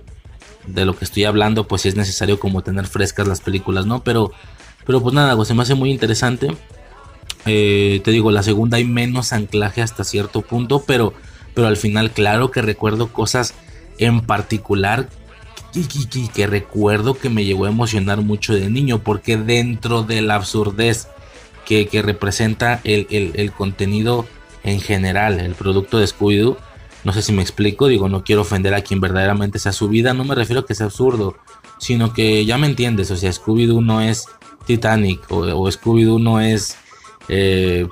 de 0.65 0.85
lo 0.85 0.95
que 0.95 1.03
estoy 1.03 1.25
hablando, 1.25 1.67
pues 1.67 1.85
es 1.85 1.95
necesario 1.95 2.39
como 2.39 2.61
tener 2.61 2.87
frescas 2.87 3.27
las 3.27 3.41
películas, 3.41 3.85
¿no? 3.85 4.03
Pero 4.03 4.31
pero 4.89 5.03
pues 5.03 5.13
nada, 5.13 5.45
se 5.45 5.53
me 5.53 5.61
hace 5.61 5.75
muy 5.75 5.91
interesante. 5.91 6.47
Eh, 7.45 8.01
te 8.03 8.09
digo, 8.09 8.31
la 8.31 8.41
segunda 8.41 8.77
hay 8.77 8.85
menos 8.85 9.33
anclaje 9.33 9.83
hasta 9.83 10.03
cierto 10.03 10.41
punto, 10.41 10.83
pero, 10.85 11.13
pero 11.53 11.67
al 11.67 11.77
final, 11.77 12.09
claro 12.09 12.49
que 12.49 12.63
recuerdo 12.63 13.13
cosas 13.13 13.53
en 13.99 14.21
particular 14.21 15.09
que, 15.73 16.29
que, 16.33 16.47
recuerdo 16.47 17.13
que 17.13 17.29
me 17.29 17.45
llegó 17.45 17.65
a 17.65 17.69
emocionar 17.69 18.21
mucho 18.21 18.55
de 18.55 18.69
niño, 18.71 19.03
porque 19.03 19.37
dentro 19.37 20.01
de 20.01 20.23
la 20.23 20.33
absurdez 20.33 21.07
que, 21.69 22.01
representa 22.01 22.81
el, 22.83 23.07
el, 23.35 23.51
contenido 23.51 24.25
en 24.63 24.81
general, 24.81 25.39
el 25.39 25.53
producto 25.53 25.99
de 25.99 26.07
Scooby-Doo, 26.07 26.57
no 27.03 27.13
sé 27.13 27.21
si 27.21 27.31
me 27.31 27.43
explico, 27.43 27.87
digo, 27.87 28.09
no 28.09 28.23
quiero 28.23 28.41
ofender 28.41 28.73
a 28.73 28.81
quien 28.81 28.99
verdaderamente 28.99 29.59
sea 29.59 29.71
su 29.71 29.87
vida, 29.87 30.13
no 30.13 30.23
me 30.23 30.33
refiero 30.33 30.61
a 30.61 30.65
que 30.65 30.73
sea 30.73 30.87
absurdo, 30.87 31.35
sino 31.77 32.11
que 32.11 32.43
ya 32.45 32.57
me 32.57 32.65
entiendes, 32.65 33.11
o 33.11 33.15
sea, 33.15 33.31
Scooby-Doo 33.31 33.81
no 33.81 34.01
es 34.01 34.25
Titanic 34.65 35.21
o, 35.29 35.45
Scooby-Doo 35.69 36.19
no 36.19 36.41
es 36.41 36.75
eh, 37.27 37.87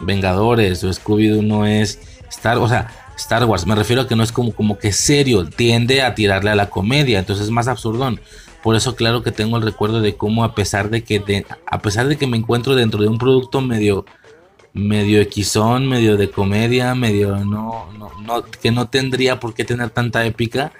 Vengadores 0.00 0.84
o 0.84 0.88
Scooby-Doo 0.88 1.42
no 1.42 1.66
es 1.66 2.00
Star, 2.30 2.58
o 2.58 2.68
sea, 2.68 2.88
Star 3.16 3.44
Wars. 3.44 3.66
Me 3.66 3.74
refiero 3.74 4.02
a 4.02 4.08
que 4.08 4.14
no 4.14 4.22
es 4.22 4.30
como, 4.30 4.52
como 4.52 4.78
que 4.78 4.92
serio, 4.92 5.44
tiende 5.44 6.02
a 6.02 6.14
tirarle 6.14 6.50
a 6.50 6.54
la 6.54 6.70
comedia, 6.70 7.18
entonces 7.18 7.46
es 7.46 7.50
más 7.50 7.66
absurdón. 7.66 8.20
Por 8.62 8.76
eso 8.76 8.96
claro 8.96 9.22
que 9.22 9.32
tengo 9.32 9.56
el 9.56 9.62
recuerdo 9.62 10.00
de 10.00 10.16
cómo 10.16 10.44
a 10.44 10.54
pesar 10.54 10.90
de 10.90 11.02
que 11.02 11.44
a 11.66 11.78
pesar 11.80 12.08
de 12.08 12.16
que 12.16 12.26
me 12.26 12.36
encuentro 12.36 12.74
dentro 12.74 13.00
de 13.00 13.08
un 13.08 13.18
producto 13.18 13.60
medio 13.60 14.04
medio 14.72 15.20
equizón, 15.20 15.88
medio 15.88 16.16
de 16.16 16.30
comedia, 16.30 16.94
medio 16.94 17.36
no, 17.44 17.90
no, 17.98 18.10
no 18.20 18.44
que 18.44 18.70
no 18.70 18.88
tendría 18.88 19.40
por 19.40 19.54
qué 19.54 19.64
tener 19.64 19.90
tanta 19.90 20.24
épica 20.26 20.72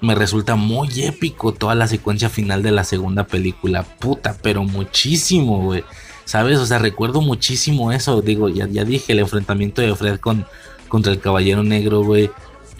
me 0.00 0.14
resulta 0.14 0.54
muy 0.56 0.88
épico 1.04 1.52
toda 1.52 1.74
la 1.74 1.88
secuencia 1.88 2.28
final 2.28 2.62
de 2.62 2.70
la 2.70 2.84
segunda 2.84 3.24
película. 3.24 3.82
Puta, 3.82 4.36
pero 4.42 4.62
muchísimo, 4.62 5.62
güey. 5.62 5.84
¿Sabes? 6.24 6.58
O 6.58 6.66
sea, 6.66 6.78
recuerdo 6.78 7.20
muchísimo 7.20 7.90
eso. 7.90 8.20
Digo, 8.22 8.48
ya, 8.48 8.68
ya 8.68 8.84
dije, 8.84 9.12
el 9.12 9.20
enfrentamiento 9.20 9.82
de 9.82 9.94
Fred 9.94 10.20
con, 10.20 10.46
contra 10.88 11.12
el 11.12 11.20
Caballero 11.20 11.62
Negro, 11.62 12.02
güey. 12.02 12.30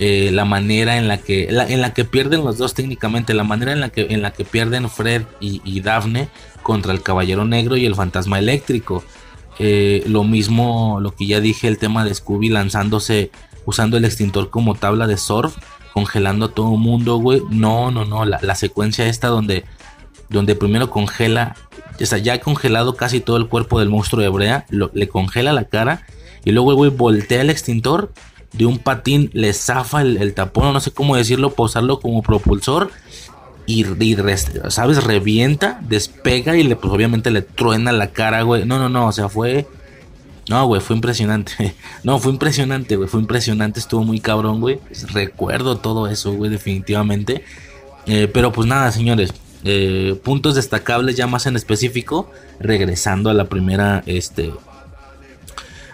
Eh, 0.01 0.31
la 0.33 0.45
manera 0.45 0.97
en 0.97 1.09
la 1.09 1.19
que 1.19 1.49
en 1.49 1.81
la 1.81 1.93
que 1.93 2.05
pierden 2.05 2.45
los 2.45 2.57
dos 2.57 2.73
técnicamente 2.73 3.35
la 3.35 3.43
manera 3.43 3.73
en 3.73 3.81
la 3.81 3.89
que 3.89 4.07
en 4.11 4.23
la 4.23 4.31
que 4.31 4.45
pierden 4.45 4.89
Fred 4.89 5.23
y, 5.41 5.61
y 5.65 5.81
Daphne 5.81 6.29
contra 6.63 6.93
el 6.93 7.03
Caballero 7.03 7.45
Negro 7.45 7.77
y 7.77 7.85
el 7.85 7.97
Fantasma 7.97 8.39
Eléctrico 8.39 9.03
eh, 9.59 10.05
lo 10.07 10.23
mismo 10.23 11.01
lo 11.01 11.17
que 11.17 11.27
ya 11.27 11.41
dije 11.41 11.67
el 11.67 11.79
tema 11.79 12.05
de 12.05 12.15
Scooby 12.15 12.49
lanzándose 12.49 13.33
usando 13.65 13.97
el 13.97 14.05
extintor 14.05 14.51
como 14.51 14.77
tabla 14.77 15.09
de 15.09 15.17
surf 15.17 15.57
congelando 15.99 16.47
a 16.47 16.49
todo 16.51 16.77
mundo, 16.77 17.17
güey. 17.17 17.43
No, 17.51 17.91
no, 17.91 18.05
no. 18.05 18.25
La, 18.25 18.55
secuencia 18.55 19.07
esta 19.07 19.29
donde, 19.29 19.65
donde 20.29 20.55
primero 20.55 20.91
congela, 20.91 21.57
o 22.01 22.07
sea, 22.07 22.19
ya 22.19 22.35
ha 22.35 22.39
congelado 22.39 22.95
casi 22.95 23.21
todo 23.21 23.37
el 23.37 23.49
cuerpo 23.49 23.81
del 23.81 23.89
monstruo 23.89 24.23
de 24.23 24.29
Brea, 24.29 24.65
le 24.71 25.09
congela 25.09 25.53
la 25.53 25.65
cara 25.65 26.07
y 26.45 26.53
luego, 26.53 26.75
güey, 26.75 26.91
voltea 26.91 27.41
el 27.41 27.51
extintor 27.51 28.13
de 28.53 28.67
un 28.67 28.79
patín, 28.79 29.31
le 29.33 29.53
zafa 29.53 30.03
el, 30.03 30.35
tapón, 30.35 30.73
no 30.73 30.81
sé 30.81 30.91
cómo 30.91 31.17
decirlo, 31.17 31.55
posarlo 31.55 32.01
como 32.01 32.23
propulsor. 32.23 32.91
Y, 33.67 33.85
¿sabes? 34.69 35.05
Revienta, 35.05 35.79
despega 35.83 36.57
y 36.57 36.63
le, 36.63 36.75
pues 36.75 36.91
obviamente 36.91 37.31
le 37.31 37.43
truena 37.43 37.93
la 37.93 38.13
cara, 38.13 38.41
güey. 38.41 38.65
No, 38.65 38.79
no, 38.79 38.89
no, 38.89 39.09
o 39.09 39.13
sea, 39.13 39.29
fue 39.29 39.67
no, 40.49 40.67
güey, 40.67 40.81
fue 40.81 40.97
impresionante. 40.97 41.75
No, 42.03 42.19
fue 42.19 42.33
impresionante, 42.33 42.97
güey. 42.97 43.09
Fue 43.09 43.21
impresionante, 43.21 43.81
estuvo 43.81 44.03
muy 44.03 44.21
cabrón, 44.21 44.61
güey. 44.61 44.81
Recuerdo 45.13 45.77
todo 45.79 46.09
eso, 46.09 46.33
güey, 46.33 46.51
definitivamente. 46.51 47.45
Eh, 48.07 48.29
pero 48.33 48.53
pues 48.53 48.67
nada, 48.67 48.91
señores. 48.91 49.35
Eh, 49.65 50.19
puntos 50.25 50.55
destacables 50.55 51.17
ya 51.17 51.27
más 51.27 51.47
en 51.47 51.57
específico. 51.57 52.31
Regresando 52.61 53.31
a 53.31 53.35
la 53.35 53.45
primera, 53.45 54.03
este... 54.07 54.53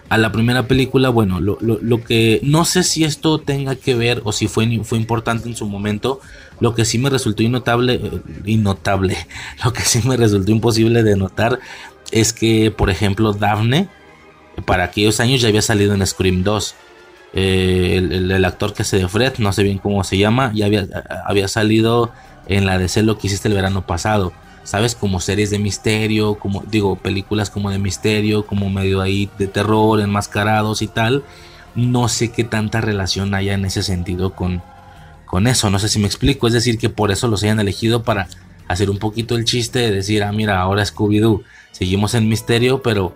A 0.07 0.17
la 0.19 0.31
primera 0.31 0.67
película, 0.67 1.09
bueno, 1.09 1.39
lo, 1.39 2.03
que 2.03 2.39
no 2.43 2.63
sé 2.65 2.83
si 2.83 3.03
esto 3.03 3.39
tenga 3.39 3.75
que 3.75 3.95
ver 3.95 4.21
o 4.23 4.31
si 4.31 4.47
fue, 4.47 4.79
fue 4.83 4.99
importante 4.99 5.49
en 5.49 5.55
su 5.55 5.67
momento, 5.67 6.19
lo 6.59 6.75
que 6.75 6.85
sí 6.85 6.99
me 6.99 7.09
resultó 7.09 7.41
innotable, 7.41 7.95
eh, 7.95 8.21
innotable, 8.45 9.17
lo 9.65 9.73
que 9.73 9.81
sí 9.81 10.07
me 10.07 10.15
resultó 10.15 10.51
imposible 10.51 11.01
de 11.01 11.15
notar 11.15 11.59
es 12.11 12.33
que, 12.33 12.69
por 12.69 12.91
ejemplo, 12.91 13.33
Daphne, 13.33 13.89
para 14.65 14.85
aquellos 14.85 15.19
años 15.19 15.41
ya 15.41 15.49
había 15.49 15.61
salido 15.61 15.93
en 15.93 16.05
Scream 16.05 16.43
2. 16.43 16.75
Eh, 17.37 17.97
el, 17.97 18.45
actor 18.45 18.73
que 18.73 18.83
hace 18.83 18.97
de 18.97 19.09
Fred, 19.09 19.33
no 19.39 19.51
sé 19.51 19.63
bien 19.63 19.79
cómo 19.79 20.03
se 20.05 20.17
llama, 20.17 20.51
ya 20.55 20.67
había, 20.67 20.87
había 21.25 21.49
salido 21.49 22.13
en 22.47 22.65
la 22.65 22.77
de 22.77 23.03
lo 23.03 23.17
que 23.17 23.27
hiciste 23.27 23.47
el 23.47 23.55
verano 23.55 23.85
pasado. 23.85 24.31
¿Sabes? 24.65 24.95
Como 24.95 25.21
series 25.21 25.49
de 25.51 25.59
misterio, 25.59 26.35
como 26.35 26.63
digo, 26.69 26.97
películas 26.97 27.49
como 27.49 27.71
de 27.71 27.79
misterio, 27.79 28.45
como 28.45 28.69
medio 28.69 28.99
ahí 28.99 29.29
de 29.37 29.47
terror, 29.47 30.01
enmascarados 30.01 30.81
y 30.81 30.87
tal. 30.87 31.23
No 31.75 32.09
sé 32.09 32.31
qué 32.31 32.43
tanta 32.43 32.81
relación 32.81 33.33
haya 33.33 33.53
en 33.53 33.63
ese 33.63 33.83
sentido 33.83 34.33
con, 34.33 34.61
con 35.25 35.47
eso. 35.47 35.69
No 35.69 35.79
sé 35.79 35.87
si 35.87 35.99
me 35.99 36.07
explico. 36.07 36.47
Es 36.47 36.53
decir, 36.53 36.77
que 36.77 36.89
por 36.89 37.11
eso 37.11 37.29
los 37.29 37.43
hayan 37.43 37.61
elegido 37.61 38.03
para 38.03 38.27
hacer 38.67 38.89
un 38.89 38.97
poquito 38.97 39.37
el 39.37 39.45
chiste 39.45 39.79
de 39.79 39.91
decir, 39.91 40.23
ah, 40.23 40.33
mira, 40.33 40.59
ahora 40.59 40.83
Scooby-Doo. 40.83 41.43
Seguimos 41.71 42.13
en 42.15 42.27
misterio, 42.27 42.81
pero 42.81 43.13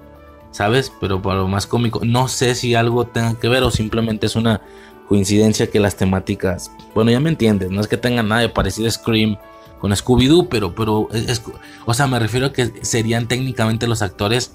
¿sabes? 0.51 0.91
Pero 0.99 1.21
para 1.21 1.39
lo 1.39 1.47
más 1.47 1.67
cómico, 1.67 2.01
no 2.03 2.27
sé 2.27 2.55
si 2.55 2.75
algo 2.75 3.07
tenga 3.07 3.39
que 3.39 3.49
ver 3.49 3.63
o 3.63 3.71
simplemente 3.71 4.25
es 4.25 4.35
una 4.35 4.61
coincidencia 5.07 5.67
que 5.67 5.79
las 5.79 5.95
temáticas, 5.95 6.71
bueno, 6.93 7.09
ya 7.11 7.19
me 7.19 7.29
entiendes, 7.29 7.71
no 7.71 7.81
es 7.81 7.87
que 7.87 7.97
tengan 7.97 8.27
nada 8.27 8.41
de 8.41 8.49
parecido 8.49 8.87
a 8.87 8.91
Scream 8.91 9.37
con 9.79 9.91
Scooby-Doo, 9.91 10.47
pero, 10.49 10.75
pero, 10.75 11.09
es, 11.13 11.41
o 11.85 11.93
sea, 11.93 12.07
me 12.07 12.19
refiero 12.19 12.47
a 12.47 12.53
que 12.53 12.71
serían 12.81 13.27
técnicamente 13.27 13.87
los 13.87 14.01
actores 14.01 14.51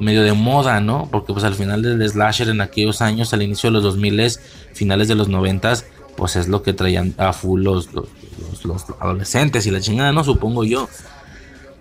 medio 0.00 0.22
de 0.22 0.32
moda, 0.32 0.80
¿no? 0.80 1.08
Porque 1.10 1.32
pues 1.32 1.44
al 1.44 1.54
final 1.54 1.82
del 1.82 2.08
slasher 2.08 2.48
en 2.48 2.60
aquellos 2.60 3.00
años, 3.00 3.32
al 3.32 3.42
inicio 3.42 3.68
de 3.70 3.74
los 3.74 3.82
2000, 3.82 4.32
finales 4.72 5.08
de 5.08 5.14
los 5.14 5.28
90, 5.28 5.74
pues 6.16 6.36
es 6.36 6.48
lo 6.48 6.62
que 6.62 6.72
traían 6.72 7.14
a 7.18 7.32
full 7.32 7.62
los, 7.62 7.90
los, 7.92 8.84
adolescentes 9.00 9.66
y 9.66 9.70
la 9.70 9.80
chingada, 9.80 10.12
¿no? 10.12 10.24
Supongo 10.24 10.64
yo. 10.64 10.88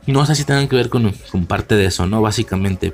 No 0.06 0.26
sé 0.26 0.36
si 0.36 0.44
tengan 0.44 0.68
que 0.68 0.76
ver 0.76 0.90
con, 0.90 1.14
con 1.32 1.46
parte 1.46 1.76
de 1.76 1.86
eso, 1.86 2.08
¿no? 2.08 2.22
Básicamente. 2.22 2.94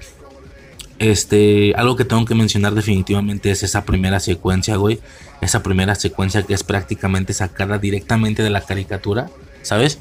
Este, 1.00 1.74
algo 1.76 1.95
que 1.95 2.04
tengo 2.04 2.26
que 2.26 2.36
mencionar 2.36 2.76
definitivamente 2.76 3.52
es 3.52 3.64
esa 3.64 3.86
primera 3.86 4.20
secuencia, 4.20 4.76
güey. 4.76 5.00
Esa 5.41 5.64
primera 5.64 5.95
secuencia 5.95 6.43
que 6.43 6.54
es 6.54 6.64
prácticamente 6.64 7.34
sacada 7.34 7.78
directamente 7.78 8.43
de 8.43 8.50
la 8.50 8.62
caricatura, 8.62 9.30
¿sabes? 9.70 9.99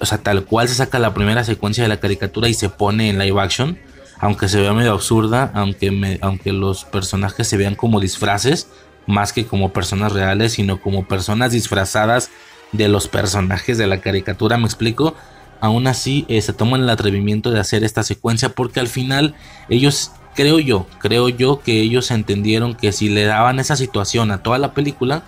O 0.00 0.06
sea, 0.06 0.18
tal 0.18 0.44
cual 0.44 0.68
se 0.68 0.74
saca 0.74 0.98
la 0.98 1.14
primera 1.14 1.44
secuencia 1.44 1.84
de 1.84 1.88
la 1.88 2.00
caricatura 2.00 2.48
y 2.48 2.54
se 2.54 2.68
pone 2.68 3.08
en 3.08 3.18
live 3.18 3.40
action. 3.40 3.78
Aunque 4.18 4.48
se 4.48 4.60
vea 4.60 4.72
medio 4.72 4.92
absurda, 4.92 5.50
aunque, 5.54 6.18
aunque 6.20 6.52
los 6.52 6.84
personajes 6.84 7.46
se 7.46 7.56
vean 7.56 7.74
como 7.74 8.00
disfraces, 8.00 8.68
más 9.06 9.32
que 9.32 9.46
como 9.46 9.72
personas 9.72 10.12
reales, 10.12 10.52
sino 10.52 10.80
como 10.80 11.06
personas 11.06 11.52
disfrazadas 11.52 12.30
de 12.72 12.88
los 12.88 13.08
personajes 13.08 13.78
de 13.78 13.86
la 13.86 14.00
caricatura, 14.00 14.58
¿me 14.58 14.66
explico? 14.66 15.14
aún 15.62 15.86
así 15.86 16.26
eh, 16.28 16.42
se 16.42 16.52
toman 16.52 16.80
el 16.80 16.90
atrevimiento 16.90 17.52
de 17.52 17.60
hacer 17.60 17.84
esta 17.84 18.02
secuencia 18.02 18.48
porque 18.48 18.80
al 18.80 18.88
final 18.88 19.36
ellos, 19.68 20.10
creo 20.34 20.58
yo, 20.58 20.88
creo 20.98 21.28
yo 21.28 21.60
que 21.60 21.80
ellos 21.80 22.10
entendieron 22.10 22.74
que 22.74 22.90
si 22.90 23.08
le 23.08 23.24
daban 23.26 23.60
esa 23.60 23.76
situación 23.76 24.32
a 24.32 24.42
toda 24.42 24.58
la 24.58 24.74
película, 24.74 25.22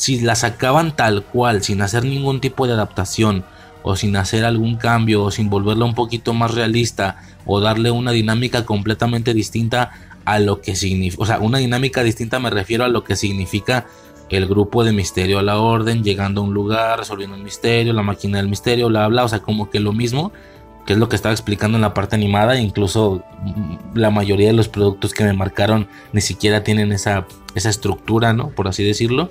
si 0.00 0.18
la 0.18 0.34
sacaban 0.34 0.96
tal 0.96 1.22
cual, 1.22 1.62
sin 1.62 1.82
hacer 1.82 2.06
ningún 2.06 2.40
tipo 2.40 2.66
de 2.66 2.72
adaptación, 2.72 3.44
o 3.82 3.96
sin 3.96 4.16
hacer 4.16 4.46
algún 4.46 4.76
cambio 4.76 5.22
o 5.22 5.30
sin 5.30 5.50
volverla 5.50 5.84
un 5.84 5.94
poquito 5.94 6.32
más 6.32 6.54
realista 6.54 7.16
o 7.44 7.60
darle 7.60 7.90
una 7.90 8.10
dinámica 8.12 8.64
completamente 8.64 9.34
distinta 9.34 9.90
a 10.24 10.38
lo 10.38 10.62
que 10.62 10.74
significa, 10.74 11.22
o 11.22 11.26
sea, 11.26 11.38
una 11.40 11.58
dinámica 11.58 12.02
distinta 12.02 12.38
me 12.38 12.48
refiero 12.48 12.84
a 12.84 12.88
lo 12.88 13.04
que 13.04 13.14
significa 13.14 13.86
el 14.30 14.46
grupo 14.46 14.84
de 14.84 14.92
misterio 14.92 15.38
a 15.38 15.42
la 15.42 15.58
orden, 15.58 16.02
llegando 16.02 16.40
a 16.40 16.44
un 16.44 16.54
lugar, 16.54 16.98
resolviendo 16.98 17.36
un 17.36 17.42
misterio, 17.42 17.92
la 17.92 18.02
máquina 18.02 18.38
del 18.38 18.48
misterio, 18.48 18.88
bla, 18.88 19.06
bla, 19.08 19.24
o 19.24 19.28
sea, 19.28 19.40
como 19.40 19.68
que 19.68 19.80
lo 19.80 19.92
mismo, 19.92 20.32
que 20.86 20.94
es 20.94 20.98
lo 20.98 21.10
que 21.10 21.16
estaba 21.16 21.34
explicando 21.34 21.76
en 21.76 21.82
la 21.82 21.92
parte 21.92 22.16
animada, 22.16 22.58
incluso 22.58 23.22
la 23.92 24.10
mayoría 24.10 24.46
de 24.46 24.54
los 24.54 24.68
productos 24.68 25.12
que 25.12 25.24
me 25.24 25.34
marcaron 25.34 25.88
ni 26.14 26.22
siquiera 26.22 26.62
tienen 26.62 26.92
esa, 26.92 27.26
esa 27.54 27.68
estructura, 27.68 28.32
¿no? 28.32 28.50
Por 28.50 28.68
así 28.68 28.82
decirlo. 28.82 29.30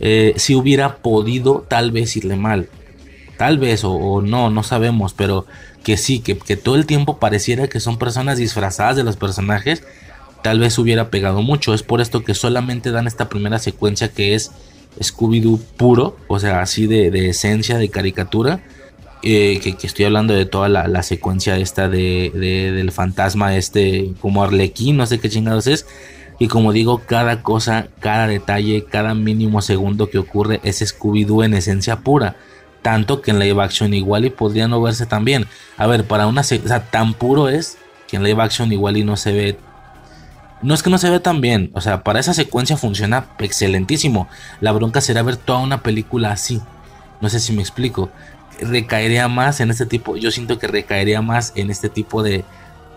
Eh, 0.00 0.34
si 0.36 0.54
hubiera 0.54 0.96
podido 0.96 1.66
tal 1.68 1.92
vez 1.92 2.16
irle 2.16 2.36
mal, 2.36 2.68
tal 3.36 3.58
vez 3.58 3.82
o, 3.84 4.22
no, 4.22 4.50
no 4.50 4.62
sabemos, 4.62 5.14
pero 5.14 5.46
que 5.84 5.96
sí, 5.96 6.20
que, 6.20 6.38
que 6.38 6.56
todo 6.56 6.74
el 6.74 6.86
tiempo 6.86 7.18
pareciera 7.18 7.68
que 7.68 7.80
son 7.80 7.98
personas 7.98 8.38
disfrazadas 8.38 8.96
de 8.96 9.04
los 9.04 9.16
personajes, 9.16 9.82
tal 10.42 10.58
vez 10.60 10.78
hubiera 10.78 11.10
pegado 11.10 11.42
mucho. 11.42 11.74
Es 11.74 11.82
por 11.82 12.00
esto 12.00 12.24
que 12.24 12.34
solamente 12.34 12.90
dan 12.90 13.06
esta 13.06 13.28
primera 13.28 13.58
secuencia 13.58 14.08
que 14.08 14.34
es 14.34 14.50
Scooby-Doo 14.98 15.58
puro, 15.76 16.16
o 16.28 16.38
sea, 16.38 16.60
así 16.60 16.86
de, 16.86 17.28
esencia, 17.28 17.78
de 17.78 17.88
caricatura. 17.88 18.60
Eh, 19.22 19.60
que, 19.60 19.86
estoy 19.86 20.06
hablando 20.06 20.32
de 20.32 20.46
toda 20.46 20.68
la, 20.68 21.02
secuencia 21.02 21.58
esta 21.58 21.90
de, 21.90 22.30
del 22.34 22.90
fantasma 22.90 23.54
este 23.56 24.12
como 24.20 24.42
Arlequín, 24.42 24.96
no 24.96 25.06
sé 25.06 25.18
qué 25.18 25.28
chingados 25.28 25.66
es. 25.66 25.86
Y 26.40 26.48
como 26.48 26.72
digo, 26.72 27.02
cada 27.06 27.42
cosa, 27.42 27.88
cada 28.00 28.26
detalle, 28.26 28.86
cada 28.86 29.14
mínimo 29.14 29.60
segundo 29.60 30.10
que 30.10 30.18
ocurre 30.18 30.58
es 30.64 30.82
Scooby-Doo 30.82 31.44
en 31.44 31.54
esencia 31.54 32.00
pura. 32.00 32.34
Tanto 32.82 33.20
que 33.20 33.30
en 33.30 33.38
live 33.38 33.62
action 33.62 33.92
igual 33.92 34.24
y 34.24 34.30
podría 34.30 34.66
no 34.66 34.80
verse 34.80 35.04
tan 35.04 35.24
bien. 35.24 35.46
A 35.76 35.86
ver, 35.86 36.04
para 36.04 36.26
una... 36.26 36.40
O 36.40 36.44
sea, 36.44 36.90
tan 36.90 37.12
puro 37.12 37.50
es 37.50 37.76
que 38.08 38.16
en 38.16 38.24
live 38.24 38.42
action 38.42 38.72
igual 38.72 38.96
y 38.96 39.04
no 39.04 39.18
se 39.18 39.32
ve 39.32 39.58
no 40.62 40.74
es 40.74 40.82
que 40.82 40.90
no 40.90 40.98
se 40.98 41.08
vea 41.08 41.22
tan 41.22 41.40
bien, 41.40 41.70
o 41.74 41.80
sea, 41.80 42.02
para 42.02 42.20
esa 42.20 42.34
secuencia 42.34 42.76
funciona 42.76 43.28
excelentísimo. 43.38 44.28
La 44.60 44.72
bronca 44.72 45.00
será 45.00 45.22
ver 45.22 45.36
toda 45.36 45.60
una 45.60 45.82
película 45.82 46.32
así. 46.32 46.60
No 47.20 47.30
sé 47.30 47.40
si 47.40 47.52
me 47.52 47.62
explico. 47.62 48.10
Recaería 48.60 49.26
más 49.28 49.60
en 49.60 49.70
este 49.70 49.86
tipo, 49.86 50.16
yo 50.18 50.30
siento 50.30 50.58
que 50.58 50.66
recaería 50.66 51.22
más 51.22 51.52
en 51.56 51.70
este 51.70 51.88
tipo 51.88 52.22
de, 52.22 52.44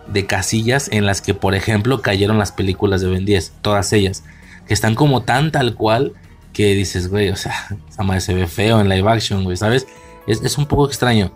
de 0.06 0.26
casillas 0.26 0.88
en 0.92 1.06
las 1.06 1.20
que, 1.20 1.34
por 1.34 1.54
ejemplo, 1.54 2.02
cayeron 2.02 2.38
las 2.38 2.52
películas 2.52 3.00
de 3.00 3.08
Ben 3.08 3.24
10, 3.24 3.54
todas 3.62 3.92
ellas, 3.92 4.24
que 4.66 4.74
están 4.74 4.94
como 4.94 5.22
tan 5.22 5.52
tal 5.52 5.74
cual 5.74 6.12
que 6.52 6.74
dices, 6.74 7.08
güey, 7.08 7.30
o 7.30 7.36
sea, 7.36 7.54
esa 7.88 8.02
madre 8.02 8.20
se 8.20 8.34
ve 8.34 8.46
feo 8.46 8.80
en 8.80 8.88
live 8.88 9.10
action, 9.10 9.44
güey, 9.44 9.56
¿sabes? 9.56 9.86
Es, 10.26 10.42
es 10.42 10.58
un 10.58 10.66
poco 10.66 10.86
extraño. 10.86 11.32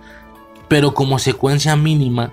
Pero 0.69 0.95
como 0.95 1.19
secuencia 1.19 1.77
mínima, 1.77 2.33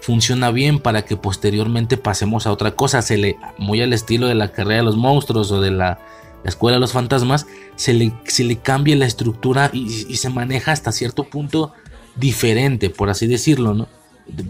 funciona 0.00 0.50
bien 0.50 0.78
para 0.78 1.02
que 1.04 1.16
posteriormente 1.16 1.96
pasemos 1.96 2.46
a 2.46 2.52
otra 2.52 2.72
cosa. 2.72 3.02
Se 3.02 3.16
le, 3.16 3.36
muy 3.58 3.80
al 3.80 3.92
estilo 3.92 4.26
de 4.26 4.34
la 4.34 4.52
carrera 4.52 4.78
de 4.78 4.84
los 4.84 4.96
monstruos 4.96 5.50
o 5.52 5.60
de 5.60 5.70
la, 5.70 5.98
escuela 6.44 6.76
de 6.76 6.80
los 6.80 6.92
fantasmas, 6.92 7.46
se 7.76 7.92
le, 7.92 8.12
se 8.24 8.44
le 8.44 8.56
cambia 8.56 8.96
la 8.96 9.04
estructura 9.04 9.70
y, 9.72 10.16
se 10.16 10.30
maneja 10.30 10.72
hasta 10.72 10.90
cierto 10.90 11.24
punto 11.24 11.72
diferente, 12.16 12.88
por 12.88 13.10
así 13.10 13.26
decirlo, 13.26 13.74
¿no? 13.74 13.88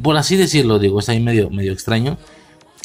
Por 0.02 0.16
así 0.16 0.36
decirlo, 0.36 0.78
digo, 0.78 1.00
es 1.00 1.08
ahí 1.08 1.20
medio, 1.20 1.50
medio 1.50 1.72
extraño. 1.72 2.18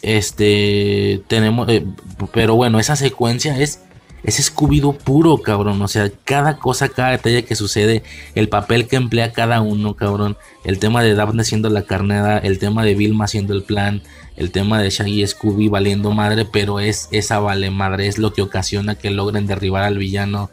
Este, 0.01 1.21
tenemos, 1.27 1.67
eh, 1.69 1.85
pero 2.33 2.55
bueno, 2.55 2.79
esa 2.79 2.95
secuencia 2.95 3.57
es 3.57 3.79
es 4.25 4.43
scooby 4.43 4.81
puro, 5.03 5.37
cabrón. 5.37 5.81
O 5.81 5.87
sea, 5.87 6.09
cada 6.23 6.57
cosa, 6.57 6.89
cada 6.89 7.11
detalle 7.11 7.45
que 7.45 7.55
sucede, 7.55 8.03
el 8.33 8.49
papel 8.49 8.87
que 8.87 8.95
emplea 8.95 9.31
cada 9.31 9.61
uno, 9.61 9.95
cabrón. 9.95 10.35
El 10.63 10.79
tema 10.79 11.03
de 11.03 11.13
Daphne 11.13 11.43
siendo 11.43 11.69
la 11.69 11.83
carnada, 11.83 12.39
el 12.39 12.57
tema 12.57 12.83
de 12.83 12.95
Vilma 12.95 13.25
haciendo 13.25 13.53
el 13.53 13.63
plan, 13.63 14.01
el 14.35 14.51
tema 14.51 14.81
de 14.81 14.89
Shaggy 14.89 15.21
y 15.21 15.27
Scooby 15.27 15.67
valiendo 15.67 16.11
madre, 16.11 16.45
pero 16.45 16.79
es 16.79 17.07
esa 17.11 17.39
vale 17.39 17.69
madre, 17.69 18.07
es 18.07 18.17
lo 18.17 18.33
que 18.33 18.41
ocasiona 18.41 18.95
que 18.95 19.11
logren 19.11 19.45
derribar 19.45 19.83
al 19.83 19.99
villano. 19.99 20.49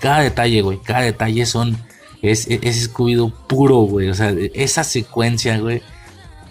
Cada 0.00 0.20
detalle, 0.20 0.62
güey, 0.62 0.78
cada 0.78 1.02
detalle 1.02 1.44
son. 1.44 1.76
Es, 2.22 2.46
es, 2.48 2.60
es 2.62 2.84
Scooby 2.84 3.32
puro, 3.46 3.78
güey. 3.78 4.08
O 4.08 4.14
sea, 4.14 4.34
esa 4.54 4.84
secuencia, 4.84 5.58
güey 5.58 5.82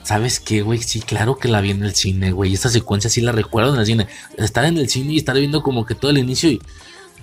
¿Sabes 0.08 0.40
qué, 0.40 0.62
güey? 0.62 0.80
Sí, 0.82 1.02
claro 1.02 1.38
que 1.38 1.50
la 1.50 1.60
vi 1.60 1.72
en 1.72 1.84
el 1.84 1.94
cine, 1.94 2.32
güey. 2.32 2.54
Esta 2.54 2.70
secuencia 2.70 3.10
sí 3.10 3.20
la 3.20 3.34
recuerdo 3.34 3.74
en 3.74 3.82
el 3.82 3.86
cine. 3.86 4.08
Estar 4.38 4.64
en 4.64 4.78
el 4.78 4.88
cine 4.88 5.12
y 5.12 5.18
estar 5.18 5.36
viendo 5.36 5.62
como 5.62 5.86
que 5.86 5.96
todo 5.96 6.12
el 6.12 6.18
inicio 6.18 6.50
y. 6.50 6.62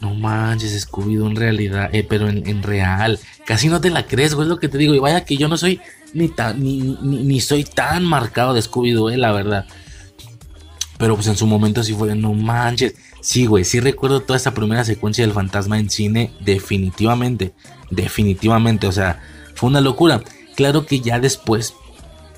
No 0.03 0.13
manches, 0.15 0.79
scooby 0.83 1.15
en 1.15 1.35
realidad, 1.35 1.89
eh, 1.95 2.05
pero 2.07 2.29
en, 2.29 2.63
real. 2.63 3.19
Casi 3.47 3.69
no 3.69 3.81
te 3.81 3.89
la 3.89 4.07
crees, 4.07 4.35
güey, 4.35 4.45
es 4.45 4.51
lo 4.51 4.59
que 4.59 4.69
te 4.69 4.77
digo. 4.77 4.95
Y 4.95 4.99
vaya 4.99 5.25
que 5.25 5.39
yo 5.39 5.49
no 5.49 5.57
soy 5.57 5.81
ni 6.13 6.29
tan, 6.29 6.63
ni, 6.63 6.99
ni, 7.01 7.41
soy 7.41 7.65
tan 7.65 8.05
marcado 8.05 8.53
de 8.53 8.61
Scooby-Doo, 8.61 9.15
eh, 9.15 9.17
la 9.17 9.33
verdad. 9.33 9.65
Pero 11.05 11.17
pues 11.17 11.27
en 11.27 11.37
su 11.37 11.47
momento 11.47 11.83
sí 11.83 11.93
fue, 11.93 12.17
no 12.17 12.33
manches. 12.33 12.95
Sí, 13.21 13.45
güey, 13.45 13.67
sí 13.67 13.79
recuerdo 13.79 14.21
toda 14.21 14.39
esa 14.39 14.55
primera 14.55 14.85
secuencia 14.85 15.23
del 15.23 15.35
fantasma 15.35 15.79
en 15.79 15.91
cine, 15.91 16.33
definitivamente. 16.41 17.53
Definitivamente, 17.91 18.87
o 18.87 18.93
sea, 18.93 19.21
fue 19.55 19.69
una 19.69 19.83
locura. 19.83 20.23
Claro 20.57 20.87
que 20.87 21.01
ya 21.01 21.21
después 21.21 21.75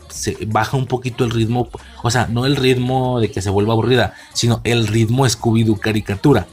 se 0.09 0.37
baja 0.49 0.77
un 0.77 0.87
poquito 0.87 1.23
el 1.23 1.31
ritmo, 1.31 1.69
o 2.03 2.11
sea, 2.11 2.27
no 2.27 2.45
el 2.45 2.57
ritmo 2.57 3.21
de 3.21 3.31
que 3.31 3.41
se 3.41 3.51
vuelva 3.51 3.73
aburrida, 3.73 4.15
sino 4.35 4.63
el 4.65 4.89
ritmo 4.89 5.27
Scooby-Doo 5.27 5.79
caricatura, 5.79 6.49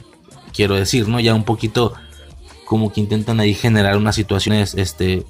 quiero 0.54 0.76
decir, 0.76 1.08
¿no? 1.08 1.20
Ya 1.20 1.34
un 1.34 1.46
poquito 1.46 1.96
como 2.68 2.94
que 2.94 3.02
intentan 3.02 3.40
ahí 3.40 3.56
generar 3.56 3.98
unas 3.98 4.14
situaciones 4.14 4.76
este, 4.76 5.26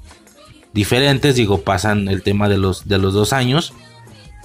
diferentes, 0.74 1.34
digo, 1.34 1.62
pasan 1.62 2.08
el 2.08 2.22
tema 2.22 2.50
de 2.50 2.58
los, 2.58 2.86
de 2.86 2.98
los 2.98 3.14
dos 3.14 3.32
años, 3.32 3.72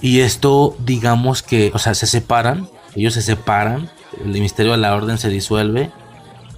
y 0.00 0.20
esto, 0.20 0.76
digamos 0.78 1.42
que, 1.42 1.70
o 1.74 1.78
sea, 1.78 1.94
se 1.94 2.06
separan, 2.06 2.68
ellos 2.94 3.14
se 3.14 3.22
separan, 3.22 3.90
el 4.24 4.40
misterio 4.40 4.72
de 4.72 4.78
la 4.78 4.94
orden 4.94 5.18
se 5.18 5.28
disuelve, 5.28 5.90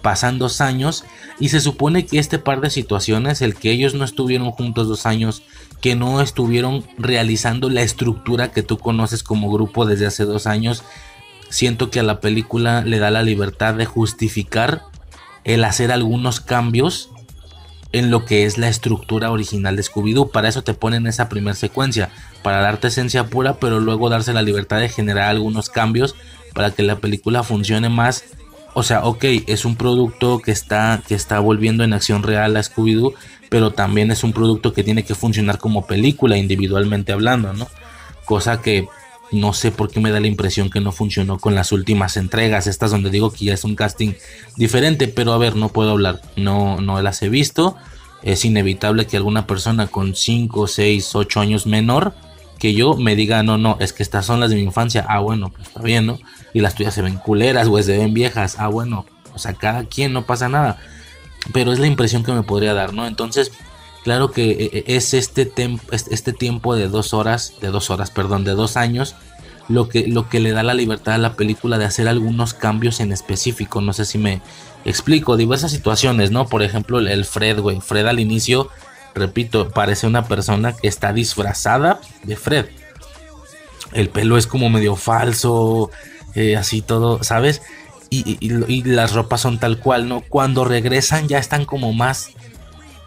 pasan 0.01 0.38
dos 0.38 0.61
años 0.61 1.05
y 1.38 1.49
se 1.49 1.61
supone 1.61 2.07
que 2.07 2.18
este 2.18 2.38
par 2.38 2.61
de 2.61 2.70
situaciones, 2.70 3.43
el 3.43 3.55
que 3.55 3.70
ellos 3.70 3.95
no 3.95 4.05
estuvieron 4.05 4.51
juntos 4.51 4.88
dos 4.88 5.07
años, 5.07 5.43
que 5.80 5.95
no 5.97 6.20
estuvieron 6.20 6.84
realizando 6.99 7.68
la 7.68 7.82
estructura 7.82 8.53
que 8.53 8.62
tú 8.62 8.78
conoces 8.78 9.22
como 9.22 9.51
grupo 9.51 9.86
desde 9.86 10.07
hace 10.07 10.24
dos 10.24 10.47
años, 10.47 10.84
siento 11.49 11.90
que 11.90 12.01
a 12.01 12.05
la 12.05 12.20
película 12.20 12.82
le 12.82 12.99
da 12.99 13.11
la 13.11 13.22
libertad 13.22 13.74
de 13.74 13.86
justificar 13.86 14.84
el 15.45 15.64
hacer 15.64 15.90
algunos 15.90 16.40
cambios 16.40 17.11
en 17.93 18.11
lo 18.11 18.24
que 18.24 18.45
es 18.45 18.59
la 18.59 18.68
estructura 18.68 19.30
original 19.30 19.76
de 19.76 19.82
Scooby-Doo. 19.82 20.30
Para 20.30 20.49
eso 20.49 20.62
te 20.62 20.74
ponen 20.74 21.07
esa 21.07 21.28
primera 21.28 21.55
secuencia, 21.55 22.11
para 22.43 22.61
darte 22.61 22.88
esencia 22.88 23.24
pura, 23.24 23.55
pero 23.55 23.80
luego 23.80 24.09
darse 24.09 24.32
la 24.32 24.43
libertad 24.43 24.80
de 24.80 24.88
generar 24.88 25.30
algunos 25.30 25.70
cambios 25.70 26.14
para 26.55 26.70
que 26.72 26.82
la 26.82 26.97
película 26.97 27.43
funcione 27.43 27.88
más 27.88 28.24
o 28.74 28.82
sea, 28.82 29.05
ok, 29.05 29.24
es 29.47 29.64
un 29.64 29.76
producto 29.76 30.38
que 30.38 30.51
está, 30.51 31.03
que 31.07 31.14
está 31.14 31.40
volviendo 31.40 31.84
en 31.84 31.93
acción 31.93 32.22
real 32.22 32.57
a 32.57 32.62
Scooby-Doo, 32.62 33.14
pero 33.51 33.72
también 33.72 34.11
es 34.11 34.24
un 34.24 34.32
producto 34.32 34.72
que 34.72 34.82
tiene 34.82 35.05
que 35.05 35.14
funcionar 35.14 35.59
como 35.59 35.86
película 35.86 36.38
individualmente 36.38 37.12
hablando, 37.12 37.53
¿no? 37.53 37.68
Cosa 38.24 38.62
que 38.62 38.88
no 39.30 39.53
sé 39.53 39.72
por 39.72 39.90
qué 39.90 40.01
me 40.01 40.11
da 40.11 40.20
la 40.20 40.26
impresión 40.26 40.70
que 40.70 40.80
no 40.80 40.93
funcionó 40.93 41.38
con 41.38 41.55
las 41.55 41.72
últimas 41.72 42.16
entregas, 42.16 42.66
estas 42.66 42.90
donde 42.90 43.11
digo 43.11 43.30
que 43.30 43.47
ya 43.47 43.55
es 43.55 43.64
un 43.64 43.76
casting 43.76 44.14
diferente, 44.57 45.07
pero 45.09 45.32
a 45.32 45.38
ver, 45.38 45.55
no 45.55 45.68
puedo 45.68 45.90
hablar, 45.90 46.22
no, 46.36 46.80
no 46.80 47.01
las 47.03 47.22
he 47.22 47.28
visto, 47.28 47.76
es 48.22 48.45
inevitable 48.45 49.07
que 49.07 49.18
alguna 49.18 49.47
persona 49.47 49.86
con 49.86 50.14
5, 50.14 50.66
6, 50.66 51.14
8 51.14 51.40
años 51.40 51.66
menor 51.66 52.14
que 52.62 52.74
yo 52.74 52.94
me 52.94 53.16
diga, 53.16 53.42
no, 53.42 53.58
no, 53.58 53.76
es 53.80 53.92
que 53.92 54.04
estas 54.04 54.24
son 54.24 54.38
las 54.38 54.50
de 54.50 54.54
mi 54.54 54.62
infancia, 54.62 55.04
ah, 55.08 55.18
bueno, 55.18 55.48
pues 55.48 55.66
está 55.66 55.82
bien, 55.82 56.06
¿no? 56.06 56.20
Y 56.52 56.60
las 56.60 56.76
tuyas 56.76 56.94
se 56.94 57.02
ven 57.02 57.16
culeras, 57.16 57.66
güey, 57.66 57.82
se 57.82 57.98
ven 57.98 58.14
viejas, 58.14 58.54
ah, 58.60 58.68
bueno, 58.68 59.04
o 59.34 59.38
sea, 59.40 59.54
cada 59.54 59.82
quien 59.86 60.12
no 60.12 60.26
pasa 60.26 60.48
nada, 60.48 60.78
pero 61.52 61.72
es 61.72 61.80
la 61.80 61.88
impresión 61.88 62.22
que 62.22 62.30
me 62.30 62.44
podría 62.44 62.72
dar, 62.72 62.94
¿no? 62.94 63.08
Entonces, 63.08 63.50
claro 64.04 64.30
que 64.30 64.52
eh, 64.52 64.70
eh, 64.74 64.84
es 64.86 65.12
este, 65.12 65.52
este 65.90 66.32
tiempo 66.32 66.76
de 66.76 66.86
dos 66.86 67.14
horas, 67.14 67.54
de 67.60 67.66
dos 67.66 67.90
horas, 67.90 68.12
perdón, 68.12 68.44
de 68.44 68.52
dos 68.52 68.76
años, 68.76 69.16
lo 69.68 69.88
que, 69.88 70.06
lo 70.06 70.28
que 70.28 70.38
le 70.38 70.52
da 70.52 70.62
la 70.62 70.74
libertad 70.74 71.14
a 71.14 71.18
la 71.18 71.34
película 71.34 71.78
de 71.78 71.86
hacer 71.86 72.06
algunos 72.06 72.54
cambios 72.54 73.00
en 73.00 73.10
específico, 73.10 73.80
no 73.80 73.92
sé 73.92 74.04
si 74.04 74.18
me 74.18 74.40
explico, 74.84 75.36
diversas 75.36 75.72
situaciones, 75.72 76.30
¿no? 76.30 76.46
Por 76.46 76.62
ejemplo, 76.62 77.00
el 77.00 77.24
Fred, 77.24 77.58
güey, 77.58 77.80
Fred 77.80 78.06
al 78.06 78.20
inicio 78.20 78.70
repito, 79.14 79.70
parece 79.70 80.06
una 80.06 80.26
persona 80.26 80.74
que 80.74 80.88
está 80.88 81.12
disfrazada 81.12 82.00
de 82.22 82.36
Fred. 82.36 82.66
El 83.92 84.08
pelo 84.08 84.38
es 84.38 84.46
como 84.46 84.70
medio 84.70 84.96
falso, 84.96 85.90
eh, 86.34 86.56
así 86.56 86.80
todo, 86.82 87.22
¿sabes? 87.22 87.62
Y, 88.10 88.82
las 88.84 89.14
ropas 89.14 89.40
son 89.40 89.58
tal 89.58 89.78
cual, 89.78 90.06
¿no? 90.06 90.20
Cuando 90.20 90.64
regresan 90.64 91.28
ya 91.28 91.38
están 91.38 91.64
como 91.64 91.94
más 91.94 92.30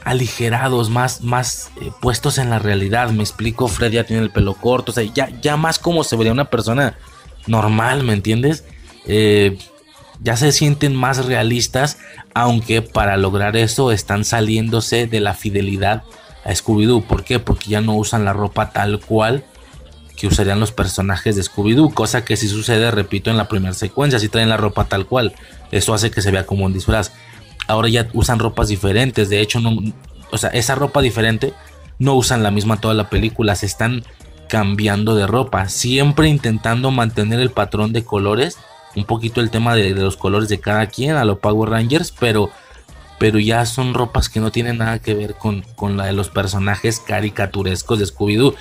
aligerados, 0.03 0.89
más, 0.89 1.21
más 1.21 1.69
eh, 1.79 1.91
puestos 2.01 2.39
en 2.39 2.49
la 2.49 2.57
realidad. 2.57 3.11
Me 3.11 3.21
explico, 3.21 3.67
Fred 3.67 3.91
ya 3.91 4.03
tiene 4.03 4.23
el 4.23 4.31
pelo 4.31 4.55
corto, 4.55 4.91
o 4.91 4.95
sea, 4.95 5.03
ya, 5.03 5.29
ya 5.41 5.57
más 5.57 5.77
como 5.77 6.03
se 6.03 6.15
vería 6.15 6.31
una 6.31 6.49
persona 6.49 6.97
normal, 7.45 8.03
¿me 8.03 8.13
entiendes? 8.13 8.63
Eh, 9.05 9.59
ya 10.22 10.38
se 10.38 10.51
sienten 10.51 10.95
más 10.95 11.26
realistas, 11.26 11.97
aunque 12.34 12.82
para 12.82 13.18
lograr 13.18 13.57
eso 13.57 13.91
están 13.91 14.26
saliéndose 14.26 15.07
de 15.07 15.20
la 15.20 15.34
fidelidad 15.34 16.03
a 16.43 16.51
Scooby-Doo. 16.51 17.03
¿Por 17.03 17.24
qué? 17.24 17.39
Porque 17.39 17.70
ya 17.70 17.82
no 17.82 17.95
usan 17.95 18.26
la 18.26 18.34
ropa 18.34 18.72
tal 18.72 18.99
cual 18.99 19.43
que 20.16 20.28
usarían 20.28 20.59
los 20.59 20.72
personajes 20.72 21.36
de 21.36 21.43
Scooby-Doo, 21.43 21.93
cosa 21.93 22.24
que 22.24 22.38
si 22.38 22.47
sucede, 22.47 22.89
repito, 22.91 23.30
en 23.30 23.38
la 23.38 23.47
primera 23.47 23.74
secuencia, 23.74 24.20
si 24.20 24.30
traen 24.30 24.49
la 24.49 24.57
ropa 24.57 24.86
tal 24.86 25.05
cual, 25.05 25.34
eso 25.72 25.93
hace 25.93 26.11
que 26.11 26.22
se 26.22 26.32
vea 26.32 26.45
como 26.45 26.66
un 26.66 26.74
disfraz. 26.74 27.11
Ahora 27.68 27.89
ya 27.89 28.07
usan 28.13 28.39
ropas 28.39 28.70
diferentes, 28.70 29.30
de 29.30 29.41
hecho, 29.41 29.59
o 30.32 30.38
sea, 30.38 30.49
esa 30.51 30.76
ropa 30.76 31.01
diferente 31.01 31.53
no 31.99 32.13
usan 32.13 32.43
la 32.43 32.51
misma 32.51 32.80
toda 32.80 32.93
la 32.93 33.09
película, 33.09 33.55
se 33.55 33.66
están 33.66 34.03
cambiando 34.47 35.16
de 35.16 35.28
ropa, 35.28 35.68
siempre 35.70 36.30
intentando 36.30 36.91
mantener 36.91 37.39
el 37.39 37.51
patrón 37.51 37.91
de 37.93 38.05
colores, 38.05 38.57
un 38.95 39.05
poquito 39.05 39.41
el 39.41 39.49
tema 39.49 39.75
de, 39.75 39.91
los 39.91 40.17
colores 40.17 40.49
de 40.49 40.59
cada 40.59 40.87
quien 40.87 41.15
a 41.15 41.25
los 41.25 41.39
Power 41.39 41.69
Rangers, 41.69 42.13
pero, 42.17 42.49
pero 43.19 43.39
ya 43.39 43.65
son 43.65 43.93
ropas 43.93 44.29
que 44.29 44.39
no 44.39 44.51
tienen 44.51 44.77
nada 44.77 44.99
que 44.99 45.13
ver 45.13 45.35
con, 45.35 45.63
con 45.75 45.97
la 45.97 46.05
de 46.05 46.13
los 46.13 46.29
personajes 46.29 46.99
caricaturescos 46.99 47.99
de 47.99 48.05
Scooby-Doo. 48.05 48.55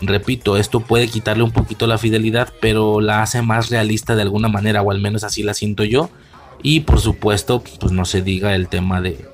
Repito, 0.00 0.56
esto 0.56 0.80
puede 0.80 1.08
quitarle 1.08 1.42
un 1.42 1.50
poquito 1.50 1.86
la 1.86 1.98
fidelidad, 1.98 2.52
pero 2.60 3.00
la 3.00 3.22
hace 3.22 3.42
más 3.42 3.68
realista 3.68 4.14
de 4.14 4.22
alguna 4.22 4.48
manera, 4.48 4.82
o 4.82 4.90
al 4.90 5.00
menos 5.00 5.24
así 5.24 5.42
la 5.42 5.54
siento 5.54 5.84
yo. 5.84 6.10
Y 6.62 6.80
por 6.80 7.00
supuesto, 7.00 7.62
pues 7.80 7.92
no 7.92 8.04
se 8.04 8.22
diga 8.22 8.54
el 8.54 8.68
tema 8.68 9.00
de, 9.00 9.28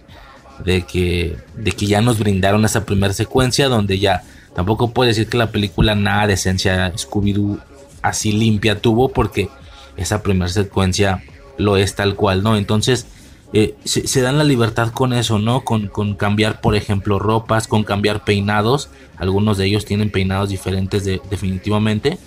de, 0.62 0.82
que, 0.82 1.36
de 1.57 1.72
que 1.72 1.86
ya 1.86 2.01
nos 2.01 2.18
brindaron 2.18 2.64
esa 2.64 2.84
primera 2.84 3.12
secuencia 3.12 3.68
donde 3.68 3.99
ya 3.99 4.22
tampoco 4.55 4.90
puede 4.90 5.09
decir 5.09 5.28
que 5.28 5.36
la 5.36 5.51
película 5.51 5.95
nada 5.95 6.26
de 6.28 6.34
esencia 6.34 6.92
Scooby-Doo 6.92 7.61
así 8.03 8.32
limpia 8.32 8.80
tuvo 8.80 9.09
porque 9.09 9.49
esa 9.97 10.22
primera 10.22 10.49
secuencia 10.49 11.22
lo 11.57 11.76
es 11.76 11.95
tal 11.95 12.14
cual, 12.16 12.42
¿no? 12.42 12.57
Entonces 12.57 13.07
eh, 13.53 13.76
se, 13.84 14.20
dan 14.20 14.36
la 14.36 14.42
libertad 14.42 14.90
con 14.90 15.12
eso, 15.12 15.38
¿no? 15.38 15.64
Con, 15.64 15.86
con, 15.86 16.14
cambiar, 16.14 16.61
por 16.61 16.74
ejemplo, 16.74 17.20
ropas, 17.20 17.68
con 17.68 17.84
cambiar 17.84 18.24
peinados. 18.24 18.88
Algunos 19.16 19.59
de 19.59 19.66
ellos 19.66 19.84
tienen 19.84 20.11
peinados 20.11 20.49
diferentes 20.49 21.05
definitivamente. 21.05 22.18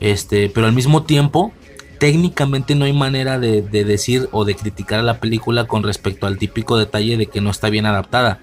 Este, 0.00 0.50
pero 0.50 0.66
al 0.66 0.74
mismo 0.74 1.04
tiempo, 1.04 1.52
técnicamente 1.98 2.74
no 2.74 2.84
hay 2.84 2.92
manera 2.92 3.38
de, 3.38 3.62
de, 3.62 3.84
decir 3.84 4.28
o 4.30 4.44
de 4.44 4.56
criticar 4.56 5.00
a 5.00 5.02
la 5.02 5.20
película 5.20 5.66
con 5.66 5.82
respecto 5.82 6.26
al 6.26 6.36
típico 6.36 6.76
detalle 6.76 7.16
de 7.16 7.26
que 7.26 7.40
no 7.40 7.50
está 7.50 7.70
bien 7.70 7.86
adaptada. 7.86 8.40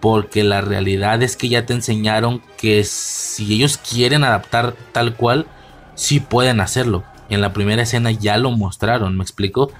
Porque 0.00 0.42
la 0.42 0.62
realidad 0.62 1.22
es 1.22 1.36
que 1.36 1.48
ya 1.48 1.66
te 1.66 1.74
enseñaron 1.74 2.42
que 2.58 2.82
si 2.82 3.54
ellos 3.54 3.76
quieren 3.78 4.24
adaptar 4.24 4.74
tal 4.90 5.14
cual, 5.14 5.46
sí 5.94 6.18
pueden 6.18 6.60
hacerlo. 6.60 7.04
En 7.30 7.40
la 7.40 7.52
primera 7.52 7.82
escena 7.82 8.10
ya 8.10 8.36
lo 8.36 8.50
mostraron, 8.50 9.16
¿me 9.16 9.22
explico? 9.22 9.70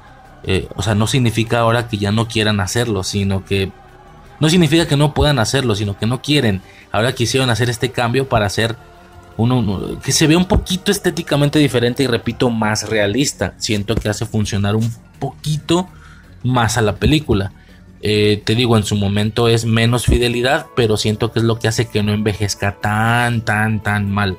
Eh, 0.45 0.69
o 0.77 0.83
sea, 0.83 0.95
no 0.95 1.07
significa 1.07 1.61
ahora 1.61 1.89
que 1.89 1.99
ya 1.99 2.13
no 2.13 2.29
quieran 2.29 2.61
hacerlo, 2.61 3.03
sino 3.03 3.45
que... 3.45 3.71
No 4.39 4.49
significa 4.49 4.87
que 4.87 4.97
no 4.97 5.13
puedan 5.13 5.39
hacerlo, 5.39 5.75
sino 5.75 5.99
que 5.99 6.07
no 6.07 6.23
quieren. 6.23 6.63
Ahora 6.93 7.13
quisieron 7.13 7.51
hacer 7.51 7.69
este 7.69 7.91
cambio 7.91 8.29
para 8.29 8.47
hacer 8.47 8.75
uno, 9.37 9.99
que 10.03 10.13
se 10.13 10.27
vea 10.27 10.39
un 10.39 10.47
poquito 10.47 10.91
estéticamente 10.91 11.59
diferente 11.59 12.03
y 12.03 12.07
repito, 12.07 12.49
más 12.49 12.89
realista. 12.89 13.55
Siento 13.59 13.95
que 13.95 14.09
hace 14.09 14.25
funcionar 14.25 14.77
un 14.77 14.91
poquito 15.19 15.89
más 16.43 16.79
a 16.79 16.83
la 16.83 16.97
película. 16.97 17.53
Eh, 18.03 18.43
te 18.45 18.55
digo, 18.55 18.79
en 18.79 18.85
su 18.85 18.97
momento 18.97 19.49
es 19.49 19.67
menos 19.67 20.07
fidelidad, 20.07 20.67
pero 20.75 20.97
siento 20.97 21.33
que 21.33 21.41
es 21.41 21.45
lo 21.45 21.59
que 21.59 21.69
hace 21.69 21.89
que 21.89 22.03
no 22.03 22.13
envejezca 22.13 22.77
tan, 22.81 23.45
tan, 23.45 23.83
tan 23.83 24.11
mal. 24.11 24.39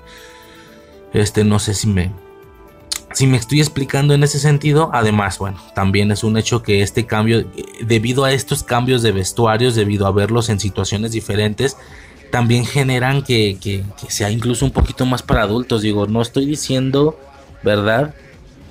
Este, 1.13 1.43
no 1.43 1.59
sé 1.59 1.73
si 1.73 1.87
me, 1.87 2.11
si 3.13 3.27
me 3.27 3.37
estoy 3.37 3.59
explicando 3.59 4.13
en 4.13 4.23
ese 4.23 4.39
sentido, 4.39 4.89
además, 4.93 5.37
bueno, 5.37 5.57
también 5.75 6.11
es 6.11 6.23
un 6.23 6.37
hecho 6.37 6.63
que 6.63 6.81
este 6.81 7.05
cambio, 7.05 7.45
debido 7.81 8.23
a 8.23 8.31
estos 8.31 8.63
cambios 8.63 9.01
de 9.01 9.11
vestuarios, 9.11 9.75
debido 9.75 10.07
a 10.07 10.11
verlos 10.11 10.49
en 10.49 10.59
situaciones 10.59 11.11
diferentes, 11.11 11.77
también 12.31 12.65
generan 12.65 13.21
que, 13.23 13.83
sea 14.07 14.31
incluso 14.31 14.65
un 14.65 14.71
poquito 14.71 15.05
más 15.05 15.21
para 15.21 15.43
adultos. 15.43 15.81
Digo, 15.81 16.07
no 16.07 16.21
estoy 16.21 16.45
diciendo, 16.45 17.19
¿verdad? 17.63 18.15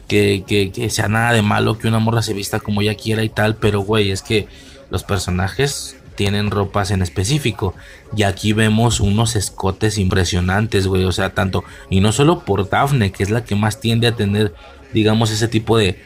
Que, 0.08 0.44
que, 0.46 0.90
sea 0.90 1.08
nada 1.08 1.32
de 1.32 1.42
malo 1.42 1.78
que 1.78 1.86
una 1.86 2.00
morra 2.00 2.22
se 2.22 2.34
vista 2.34 2.58
como 2.58 2.80
ella 2.80 2.94
quiera 2.94 3.22
y 3.22 3.28
tal, 3.28 3.56
pero 3.56 3.80
güey, 3.80 4.10
es 4.10 4.22
que 4.22 4.48
los 4.90 5.04
personajes 5.04 5.99
tienen 6.20 6.50
ropas 6.50 6.90
en 6.90 7.00
específico. 7.00 7.74
Y 8.14 8.24
aquí 8.24 8.52
vemos 8.52 9.00
unos 9.00 9.36
escotes 9.36 9.96
impresionantes, 9.96 10.86
güey. 10.86 11.04
O 11.04 11.12
sea, 11.12 11.32
tanto. 11.32 11.64
Y 11.88 12.00
no 12.00 12.12
solo 12.12 12.40
por 12.40 12.68
Daphne, 12.68 13.10
que 13.10 13.22
es 13.22 13.30
la 13.30 13.42
que 13.42 13.56
más 13.56 13.80
tiende 13.80 14.06
a 14.06 14.14
tener, 14.14 14.52
digamos, 14.92 15.30
ese 15.30 15.48
tipo 15.48 15.78
de. 15.78 15.98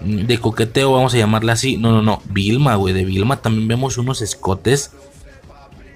De 0.00 0.38
coqueteo, 0.38 0.92
vamos 0.92 1.12
a 1.14 1.18
llamarla 1.18 1.54
así. 1.54 1.76
No, 1.76 1.90
no, 1.90 2.02
no. 2.02 2.22
Vilma, 2.26 2.76
güey. 2.76 2.94
De 2.94 3.04
Vilma 3.04 3.42
también 3.42 3.66
vemos 3.66 3.98
unos 3.98 4.22
escotes. 4.22 4.92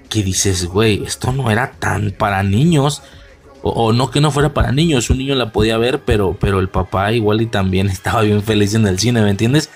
Que 0.09 0.23
dices, 0.23 0.65
güey, 0.65 1.01
esto 1.05 1.31
no 1.31 1.49
era 1.49 1.71
tan 1.79 2.11
para 2.11 2.43
niños. 2.43 3.01
O, 3.61 3.93
no 3.93 4.11
que 4.11 4.19
no 4.19 4.31
fuera 4.31 4.53
para 4.53 4.73
niños. 4.73 5.09
Un 5.09 5.19
niño 5.19 5.35
la 5.35 5.53
podía 5.53 5.77
ver, 5.77 6.01
pero, 6.01 6.35
pero 6.37 6.59
el 6.59 6.67
papá 6.67 7.13
igual 7.13 7.39
y 7.39 7.45
también 7.45 7.87
estaba 7.89 8.23
bien 8.23 8.43
feliz 8.43 8.73
en 8.73 8.85
el 8.87 8.99
cine, 8.99 9.21
¿me 9.21 9.29
entiendes? 9.29 9.69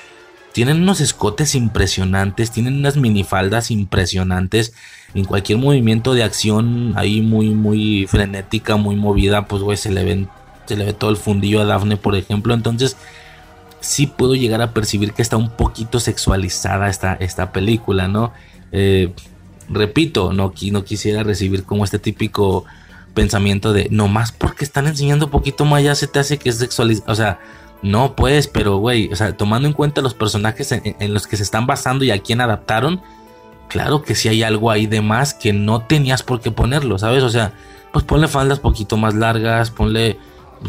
Tienen 0.57 0.81
unos 0.81 1.01
escotes 1.01 1.53
impresionantes, 1.53 2.49
tienen 2.49 2.77
unas 2.77 2.97
minifaldas 2.97 3.69
impresionantes. 3.69 4.73
En 5.13 5.23
cualquier 5.23 5.59
movimiento 5.59 6.15
de 6.15 6.23
acción 6.23 6.93
ahí 6.95 7.21
muy, 7.21 7.49
muy 7.49 8.07
frenética, 8.07 8.75
muy 8.75 8.95
movida, 8.95 9.47
pues 9.47 9.61
güey, 9.61 9.77
se 9.77 9.91
le 9.91 10.03
ven, 10.03 10.29
se 10.65 10.75
le 10.75 10.85
ve 10.85 10.93
todo 10.93 11.11
el 11.11 11.17
fundillo 11.17 11.61
a 11.61 11.65
Daphne, 11.65 11.95
por 11.97 12.15
ejemplo. 12.15 12.55
Entonces, 12.55 12.97
sí 13.81 14.07
puedo 14.07 14.33
llegar 14.33 14.63
a 14.63 14.73
percibir 14.73 15.13
que 15.13 15.21
está 15.21 15.37
un 15.37 15.51
poquito 15.51 15.99
sexualizada 15.99 16.89
esta, 16.89 17.13
esta 17.13 17.51
película, 17.51 18.07
¿no? 18.07 18.33
Eh, 18.71 19.13
repito, 19.69 20.33
no, 20.33 20.53
no 20.71 20.83
quisiera 20.83 21.21
recibir 21.21 21.65
como 21.65 21.83
este 21.83 21.99
típico 21.99 22.65
pensamiento 23.13 23.73
de 23.73 23.89
no 23.91 24.07
más 24.07 24.31
porque 24.31 24.65
están 24.65 24.87
enseñando 24.87 25.25
un 25.25 25.31
poquito 25.31 25.65
más 25.65 25.83
ya 25.83 25.93
se 25.93 26.07
te 26.07 26.17
hace 26.17 26.39
que 26.39 26.49
es 26.49 26.57
sexualizado. 26.57 27.11
O 27.11 27.15
sea, 27.15 27.37
no, 27.81 28.15
pues, 28.15 28.47
pero 28.47 28.77
güey, 28.77 29.11
o 29.11 29.15
sea, 29.15 29.35
tomando 29.37 29.67
en 29.67 29.73
cuenta 29.73 30.01
los 30.01 30.13
personajes 30.13 30.71
en, 30.71 31.13
los 31.13 31.27
que 31.27 31.37
se 31.37 31.43
están 31.43 31.67
basando 31.67 32.03
y 32.03 32.11
a 32.11 32.19
quién 32.19 32.41
adaptaron, 32.41 33.01
claro 33.67 34.01
que 34.01 34.15
sí 34.15 34.29
hay 34.29 34.43
algo 34.43 34.71
ahí 34.71 34.87
de 34.87 35.01
más 35.01 35.33
que 35.33 35.53
no 35.53 35.81
tenías 35.81 36.23
por 36.23 36.41
qué 36.41 36.51
ponerlo, 36.51 36.97
¿sabes? 36.97 37.23
O 37.23 37.29
sea, 37.29 37.53
pues 37.91 38.03
ponle 38.03 38.27
faldas 38.27 38.59
poquito 38.59 38.97
más 38.97 39.13
largas, 39.13 39.69
ponle, 39.69 40.17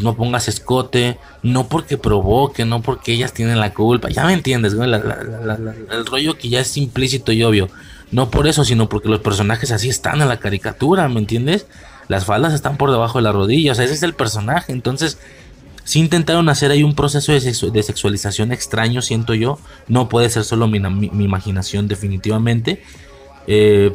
no 0.00 0.14
pongas 0.14 0.48
escote, 0.48 1.18
no 1.42 1.66
porque 1.68 1.96
provoque, 1.96 2.64
no 2.64 2.82
porque 2.82 3.12
ellas 3.12 3.32
tienen 3.32 3.58
la 3.58 3.72
culpa, 3.72 4.10
ya 4.10 4.26
me 4.26 4.34
entiendes, 4.34 4.74
güey, 4.74 4.92
el 4.92 6.06
rollo 6.06 6.36
que 6.36 6.50
ya 6.50 6.60
es 6.60 6.76
implícito 6.76 7.32
y 7.32 7.42
obvio, 7.42 7.68
no 8.10 8.30
por 8.30 8.46
eso, 8.46 8.64
sino 8.64 8.88
porque 8.88 9.08
los 9.08 9.20
personajes 9.20 9.70
así 9.70 9.88
están 9.88 10.20
en 10.20 10.28
la 10.28 10.38
caricatura, 10.38 11.08
¿me 11.08 11.20
entiendes? 11.20 11.66
Las 12.08 12.24
faldas 12.24 12.54
están 12.54 12.76
por 12.76 12.90
debajo 12.90 13.18
de 13.18 13.22
la 13.22 13.32
rodilla, 13.32 13.72
o 13.72 13.74
sea, 13.74 13.84
ese 13.84 13.94
es 13.94 14.02
el 14.02 14.14
personaje, 14.14 14.72
entonces 14.72 15.18
si 15.88 16.00
intentaron 16.00 16.50
hacer 16.50 16.70
ahí 16.70 16.82
un 16.82 16.94
proceso 16.94 17.32
de, 17.32 17.40
sexualización 17.40 18.52
extraño, 18.52 19.00
siento 19.00 19.32
yo. 19.32 19.58
No 19.86 20.10
puede 20.10 20.28
ser 20.28 20.44
solo 20.44 20.68
mi, 20.68 20.76
imaginación, 20.76 21.88
definitivamente. 21.88 22.82
Eh, 23.46 23.94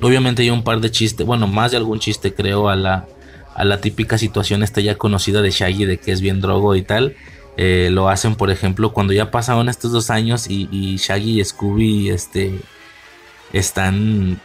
obviamente 0.00 0.42
hay 0.42 0.50
un 0.50 0.64
par 0.64 0.80
de 0.80 0.90
chistes, 0.90 1.24
bueno, 1.24 1.46
más 1.46 1.70
de 1.70 1.76
algún 1.76 2.00
chiste 2.00 2.34
creo 2.34 2.68
a 2.68 2.74
la, 2.74 3.06
a 3.54 3.64
la 3.64 3.80
típica 3.80 4.18
situación 4.18 4.64
esta 4.64 4.80
ya 4.80 4.96
conocida 4.96 5.42
de 5.42 5.52
Shaggy, 5.52 5.84
de 5.84 5.98
que 5.98 6.10
es 6.10 6.20
bien 6.20 6.40
drogo 6.40 6.74
y 6.74 6.82
tal. 6.82 7.14
Eh, 7.56 7.90
lo 7.92 8.08
hacen, 8.08 8.34
por 8.34 8.50
ejemplo, 8.50 8.92
cuando 8.92 9.12
ya 9.12 9.30
pasaron 9.30 9.68
estos 9.68 9.92
dos 9.92 10.10
años 10.10 10.50
y, 10.50 10.96
Shaggy 10.96 11.40
y 11.40 11.44
Scooby 11.44 12.10
este, 12.10 12.58
están 13.52 14.40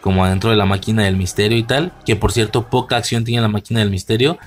como 0.00 0.24
adentro 0.24 0.48
de 0.48 0.56
la 0.56 0.64
máquina 0.64 1.04
del 1.04 1.18
misterio 1.18 1.58
y 1.58 1.64
tal. 1.64 1.92
Que 2.06 2.16
por 2.16 2.32
cierto, 2.32 2.70
poca 2.70 2.96
acción 2.96 3.24
tiene 3.24 3.42
la 3.42 3.48
máquina 3.48 3.80
del 3.80 3.90
misterio 3.90 4.38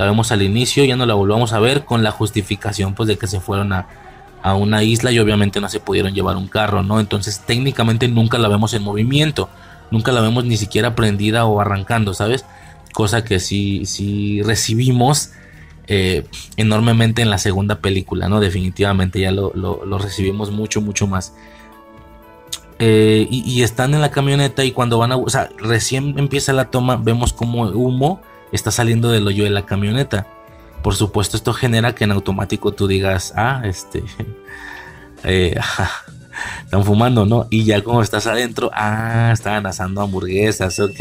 la 0.00 0.06
vemos 0.06 0.32
al 0.32 0.40
inicio, 0.40 0.82
ya 0.82 0.96
no 0.96 1.04
la 1.04 1.12
volvamos 1.12 1.52
a 1.52 1.60
ver 1.60 1.84
con 1.84 2.02
la 2.02 2.10
justificación 2.10 2.94
pues 2.94 3.06
de 3.06 3.18
que 3.18 3.26
se 3.26 3.38
fueron 3.38 3.74
a, 3.74 3.86
una 4.54 4.82
isla 4.82 5.12
y 5.12 5.18
obviamente 5.18 5.60
no 5.60 5.68
se 5.68 5.78
pudieron 5.78 6.14
llevar 6.14 6.38
un 6.38 6.48
carro, 6.48 6.82
¿no? 6.82 7.00
Entonces 7.00 7.40
técnicamente 7.40 8.08
nunca 8.08 8.38
la 8.38 8.48
vemos 8.48 8.72
en 8.72 8.82
movimiento, 8.82 9.50
nunca 9.90 10.10
la 10.10 10.22
vemos 10.22 10.46
ni 10.46 10.56
siquiera 10.56 10.94
prendida 10.94 11.44
o 11.44 11.60
arrancando, 11.60 12.14
¿sabes? 12.14 12.46
Cosa 12.94 13.24
que 13.24 13.40
sí, 13.40 13.84
sí 13.84 14.40
recibimos 14.40 15.32
eh, 15.86 16.24
enormemente 16.56 17.20
en 17.20 17.28
la 17.28 17.36
segunda 17.36 17.80
película, 17.80 18.30
¿no? 18.30 18.40
Definitivamente 18.40 19.20
ya 19.20 19.32
lo, 19.32 19.98
recibimos 19.98 20.50
mucho, 20.50 20.80
mucho 20.80 21.06
más. 21.08 21.34
Eh, 22.78 23.28
y, 23.30 23.42
y, 23.42 23.62
están 23.62 23.92
en 23.92 24.00
la 24.00 24.10
camioneta 24.10 24.64
y 24.64 24.70
cuando 24.70 24.96
van 24.96 25.12
a... 25.12 25.18
O 25.18 25.28
sea, 25.28 25.50
recién 25.58 26.18
empieza 26.18 26.54
la 26.54 26.70
toma, 26.70 26.96
vemos 26.96 27.34
como 27.34 27.64
humo 27.64 28.22
está 28.52 28.70
saliendo 28.70 29.10
del 29.10 29.26
hoyo 29.26 29.44
de 29.44 29.50
la 29.50 29.66
camioneta. 29.66 30.26
Por 30.82 30.94
supuesto, 30.94 31.36
esto 31.36 31.52
genera 31.52 31.94
que 31.94 32.04
en 32.04 32.12
automático 32.12 32.72
tú 32.72 32.86
digas, 32.86 33.32
ah, 33.36 33.62
este, 33.64 34.02
eh, 35.24 35.58
están 36.64 36.84
fumando, 36.84 37.26
¿no? 37.26 37.46
Y 37.50 37.64
ya 37.64 37.82
como 37.82 38.02
estás 38.02 38.26
adentro, 38.26 38.70
ah, 38.72 39.30
estaban 39.32 39.66
asando 39.66 40.00
hamburguesas, 40.00 40.78
ok. 40.80 41.00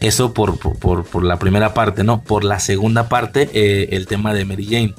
Eso 0.00 0.34
por, 0.34 0.58
por, 0.58 1.24
la 1.24 1.38
primera 1.38 1.72
parte, 1.72 2.04
¿no? 2.04 2.22
Por 2.22 2.44
la 2.44 2.60
segunda 2.60 3.08
parte, 3.08 3.48
eh, 3.54 3.88
el 3.92 4.06
tema 4.06 4.34
de 4.34 4.44
Mary 4.44 4.66
Jane. 4.66 4.94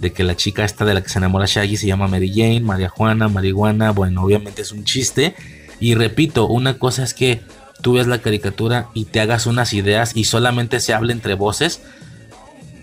de 0.00 0.12
que 0.12 0.24
la 0.24 0.34
chica 0.34 0.64
esta 0.64 0.84
de 0.84 0.94
la 0.94 1.02
que 1.02 1.08
se 1.08 1.18
enamora 1.18 1.46
Shaggy 1.46 1.76
se 1.76 1.86
llama 1.86 2.08
Mary 2.08 2.32
Jane, 2.34 2.60
María 2.60 2.88
Juana, 2.88 3.28
marihuana, 3.28 3.92
bueno, 3.92 4.24
obviamente 4.24 4.62
es 4.62 4.72
un 4.72 4.82
chiste. 4.82 5.36
Y 5.78 5.94
repito, 5.94 6.48
una 6.48 6.78
cosa 6.78 7.04
es 7.04 7.14
que 7.14 7.40
tú 7.82 7.94
ves 7.94 8.06
la 8.06 8.20
caricatura 8.20 8.88
y 8.94 9.04
te 9.04 9.20
hagas 9.20 9.46
unas 9.46 9.74
ideas 9.74 10.12
y 10.14 10.24
solamente 10.24 10.80
se 10.80 10.94
hable 10.94 11.12
entre 11.12 11.34
voces. 11.34 11.82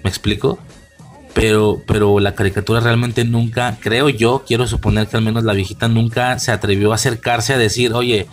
¿Me 0.03 0.09
explico? 0.09 0.59
Pero, 1.33 1.81
pero 1.87 2.19
la 2.19 2.35
caricatura 2.35 2.79
realmente 2.79 3.23
nunca, 3.23 3.77
creo 3.79 4.09
yo, 4.09 4.43
quiero 4.45 4.67
suponer 4.67 5.07
que 5.07 5.17
al 5.17 5.23
menos 5.23 5.43
la 5.43 5.53
viejita 5.53 5.87
nunca 5.87 6.37
se 6.39 6.51
atrevió 6.51 6.91
a 6.91 6.95
acercarse 6.95 7.53
a 7.53 7.57
decir, 7.57 7.93
oye, 7.93 8.27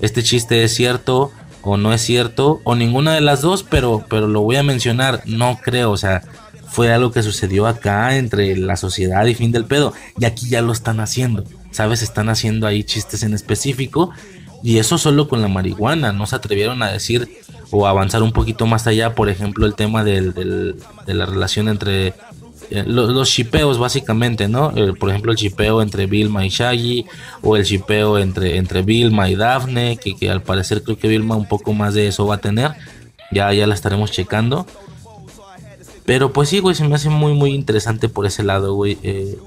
este 0.00 0.22
chiste 0.22 0.64
es 0.64 0.74
cierto 0.74 1.32
o 1.62 1.76
no 1.76 1.92
es 1.92 2.00
cierto, 2.00 2.60
o 2.62 2.76
ninguna 2.76 3.12
de 3.14 3.20
las 3.20 3.42
dos, 3.42 3.64
pero, 3.64 4.04
pero 4.08 4.28
lo 4.28 4.42
voy 4.42 4.54
a 4.54 4.62
mencionar, 4.62 5.22
no 5.26 5.58
creo, 5.60 5.90
o 5.90 5.96
sea, 5.96 6.22
fue 6.68 6.92
algo 6.92 7.10
que 7.10 7.24
sucedió 7.24 7.66
acá 7.66 8.16
entre 8.16 8.56
la 8.56 8.76
sociedad 8.76 9.26
y 9.26 9.34
fin 9.34 9.50
del 9.50 9.64
pedo, 9.64 9.92
y 10.16 10.26
aquí 10.26 10.48
ya 10.48 10.62
lo 10.62 10.70
están 10.70 11.00
haciendo, 11.00 11.42
¿sabes? 11.72 12.02
Están 12.02 12.28
haciendo 12.28 12.68
ahí 12.68 12.84
chistes 12.84 13.24
en 13.24 13.34
específico, 13.34 14.12
y 14.66 14.78
eso 14.78 14.98
solo 14.98 15.28
con 15.28 15.42
la 15.42 15.46
marihuana, 15.46 16.12
no 16.12 16.26
se 16.26 16.34
atrevieron 16.34 16.82
a 16.82 16.90
decir 16.90 17.38
o 17.70 17.86
avanzar 17.86 18.24
un 18.24 18.32
poquito 18.32 18.66
más 18.66 18.88
allá, 18.88 19.14
por 19.14 19.28
ejemplo, 19.28 19.64
el 19.64 19.76
tema 19.76 20.02
del, 20.02 20.34
de 20.34 21.14
la 21.14 21.24
relación 21.24 21.68
entre 21.68 22.14
eh, 22.70 22.82
los, 22.84 23.30
chipeos 23.30 23.78
básicamente, 23.78 24.48
¿no? 24.48 24.72
Eh, 24.76 24.92
por 24.98 25.10
ejemplo, 25.10 25.30
el 25.30 25.38
chipeo 25.38 25.82
entre 25.82 26.06
Vilma 26.06 26.44
y 26.44 26.48
Shaggy, 26.48 27.06
o 27.42 27.56
el 27.56 27.64
chipeo 27.64 28.18
entre, 28.18 28.56
entre 28.56 28.82
Vilma 28.82 29.30
y 29.30 29.36
Daphne, 29.36 29.98
que, 29.98 30.16
que, 30.16 30.30
al 30.30 30.42
parecer 30.42 30.82
creo 30.82 30.98
que 30.98 31.06
Vilma 31.06 31.36
un 31.36 31.46
poco 31.46 31.72
más 31.72 31.94
de 31.94 32.08
eso 32.08 32.26
va 32.26 32.34
a 32.34 32.38
tener. 32.38 32.72
Ya, 33.30 33.52
ya 33.52 33.68
la 33.68 33.74
estaremos 33.74 34.10
checando. 34.10 34.66
Pero 36.04 36.32
pues 36.32 36.48
sí, 36.48 36.58
güey, 36.58 36.74
se 36.74 36.82
me 36.82 36.96
hace 36.96 37.08
muy, 37.08 37.34
muy 37.34 37.54
interesante 37.54 38.08
por 38.08 38.26
ese 38.26 38.42
lado, 38.42 38.74
güey. 38.74 38.98
Eh, 39.04 39.38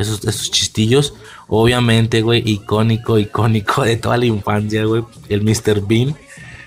esos, 0.00 0.24
esos 0.24 0.50
chistillos. 0.50 1.14
Obviamente, 1.48 2.22
güey, 2.22 2.42
icónico, 2.44 3.18
icónico 3.18 3.82
de 3.82 3.96
toda 3.96 4.16
la 4.16 4.26
infancia, 4.26 4.84
güey. 4.84 5.04
El 5.28 5.42
Mr. 5.42 5.86
Bean. 5.86 6.14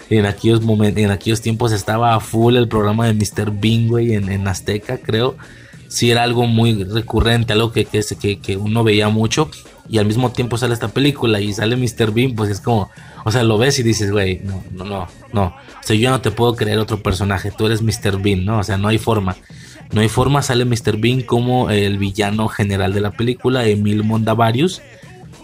En 0.09 0.25
aquellos, 0.25 0.61
momentos, 0.61 1.01
en 1.01 1.11
aquellos 1.11 1.41
tiempos 1.41 1.71
estaba 1.71 2.13
a 2.13 2.19
full 2.19 2.55
el 2.55 2.67
programa 2.67 3.07
de 3.07 3.13
Mr. 3.13 3.51
Bean, 3.51 3.87
güey, 3.87 4.13
en, 4.13 4.29
en 4.29 4.47
Azteca, 4.47 4.97
creo 4.97 5.35
si 5.93 6.09
era 6.09 6.23
algo 6.23 6.47
muy 6.47 6.83
recurrente, 6.85 7.53
algo 7.53 7.71
que, 7.71 7.85
que, 7.85 8.39
que, 8.39 8.57
uno 8.57 8.83
veía 8.83 9.09
mucho. 9.09 9.51
Y 9.87 9.99
al 9.99 10.07
mismo 10.07 10.31
tiempo 10.31 10.57
sale 10.57 10.73
esta 10.73 10.87
película 10.87 11.39
y 11.39 11.53
sale 11.53 11.75
Mr. 11.75 12.11
Bean, 12.11 12.33
pues 12.33 12.49
es 12.49 12.59
como, 12.61 12.89
o 13.23 13.31
sea, 13.31 13.43
lo 13.43 13.59
ves 13.59 13.77
y 13.77 13.83
dices, 13.83 14.11
güey, 14.11 14.41
no, 14.43 14.63
no, 14.71 14.85
no, 14.85 15.07
no. 15.33 15.43
O 15.43 15.83
sea, 15.83 15.95
yo 15.95 16.09
no 16.09 16.19
te 16.19 16.31
puedo 16.31 16.55
creer 16.55 16.79
otro 16.79 17.03
personaje, 17.03 17.51
tú 17.51 17.67
eres 17.67 17.83
Mr. 17.83 18.19
Bean, 18.19 18.43
¿no? 18.43 18.57
O 18.57 18.63
sea, 18.63 18.79
no 18.79 18.87
hay 18.87 18.97
forma. 18.97 19.35
No 19.93 20.01
hay 20.01 20.09
forma, 20.09 20.41
sale 20.41 20.65
Mr. 20.65 20.97
Bean 20.97 21.21
como 21.21 21.69
el 21.69 21.97
villano 21.97 22.47
general 22.47 22.93
de 22.93 23.01
la 23.01 23.11
película, 23.11 23.65
Emil 23.67 24.03
Mondavarius. 24.03 24.81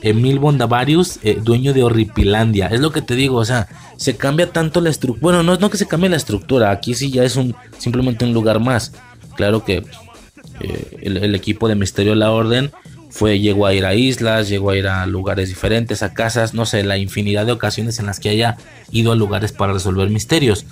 Emil 0.01 0.39
Mondavarius, 0.39 1.19
eh, 1.23 1.37
dueño 1.41 1.73
de 1.73 1.83
Horripilandia. 1.83 2.67
Es 2.67 2.79
lo 2.79 2.91
que 2.91 3.01
te 3.01 3.15
digo, 3.15 3.37
o 3.37 3.45
sea, 3.45 3.67
se 3.97 4.15
cambia 4.15 4.51
tanto 4.51 4.81
la 4.81 4.89
estructura. 4.89 5.21
Bueno, 5.21 5.43
no, 5.43 5.57
no 5.57 5.69
que 5.69 5.77
se 5.77 5.87
cambie 5.87 6.09
la 6.09 6.15
estructura, 6.15 6.71
aquí 6.71 6.95
sí 6.95 7.11
ya 7.11 7.23
es 7.23 7.35
un 7.35 7.55
simplemente 7.77 8.25
un 8.25 8.33
lugar 8.33 8.59
más. 8.59 8.93
Claro 9.35 9.63
que 9.63 9.83
eh, 10.61 10.97
el, 11.01 11.35
equipo 11.35 11.67
de 11.67 11.75
Misterio 11.75 12.13
de 12.13 12.17
la 12.17 12.31
Orden 12.31 12.71
fue, 13.09 13.39
llegó 13.39 13.65
a 13.65 13.73
ir 13.73 13.85
a 13.85 13.93
islas, 13.93 14.49
llegó 14.49 14.71
a 14.71 14.77
ir 14.77 14.87
a 14.87 15.05
lugares 15.05 15.49
diferentes, 15.49 16.03
a 16.03 16.13
casas, 16.13 16.53
no 16.53 16.65
sé, 16.65 16.83
la 16.83 16.97
infinidad 16.97 17.45
de 17.45 17.51
ocasiones 17.51 17.99
en 17.99 18.05
las 18.05 18.19
que 18.19 18.29
haya 18.29 18.57
ido 18.91 19.11
a 19.11 19.15
lugares 19.15 19.51
para 19.51 19.73
resolver 19.73 20.09
misterios. 20.09 20.65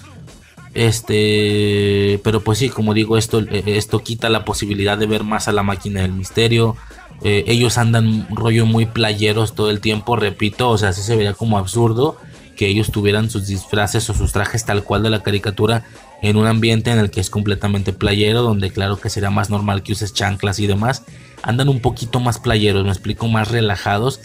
Este, 0.77 2.21
pero 2.23 2.41
pues 2.41 2.59
sí, 2.59 2.69
como 2.69 2.93
digo, 2.93 3.17
esto, 3.17 3.39
esto 3.49 4.03
quita 4.03 4.29
la 4.29 4.45
posibilidad 4.45 4.95
de 4.95 5.07
ver 5.07 5.23
más 5.23 5.47
a 5.47 5.51
la 5.51 5.63
máquina 5.63 6.03
del 6.03 6.11
misterio. 6.11 6.75
Eh, 7.23 7.45
ellos 7.47 7.79
andan 7.79 8.27
rollo 8.29 8.67
muy 8.67 8.85
playeros 8.85 9.55
todo 9.55 9.71
el 9.71 9.79
tiempo, 9.79 10.15
repito, 10.17 10.69
o 10.69 10.77
sea, 10.77 10.89
así 10.89 11.01
se 11.01 11.15
vería 11.15 11.33
como 11.33 11.57
absurdo 11.57 12.17
que 12.55 12.67
ellos 12.67 12.91
tuvieran 12.91 13.31
sus 13.31 13.47
disfraces 13.47 14.07
o 14.11 14.13
sus 14.13 14.33
trajes 14.33 14.65
tal 14.65 14.83
cual 14.83 15.01
de 15.01 15.09
la 15.09 15.23
caricatura 15.23 15.83
en 16.21 16.37
un 16.37 16.45
ambiente 16.45 16.91
en 16.91 16.99
el 16.99 17.09
que 17.09 17.21
es 17.21 17.31
completamente 17.31 17.91
playero, 17.91 18.43
donde 18.43 18.69
claro 18.69 18.97
que 18.97 19.09
sería 19.09 19.31
más 19.31 19.49
normal 19.49 19.81
que 19.81 19.93
uses 19.93 20.13
chanclas 20.13 20.59
y 20.59 20.67
demás, 20.67 21.05
andan 21.41 21.69
un 21.69 21.79
poquito 21.79 22.19
más 22.19 22.37
playeros, 22.37 22.83
me 22.83 22.91
explico, 22.91 23.27
más 23.27 23.49
relajados. 23.49 24.21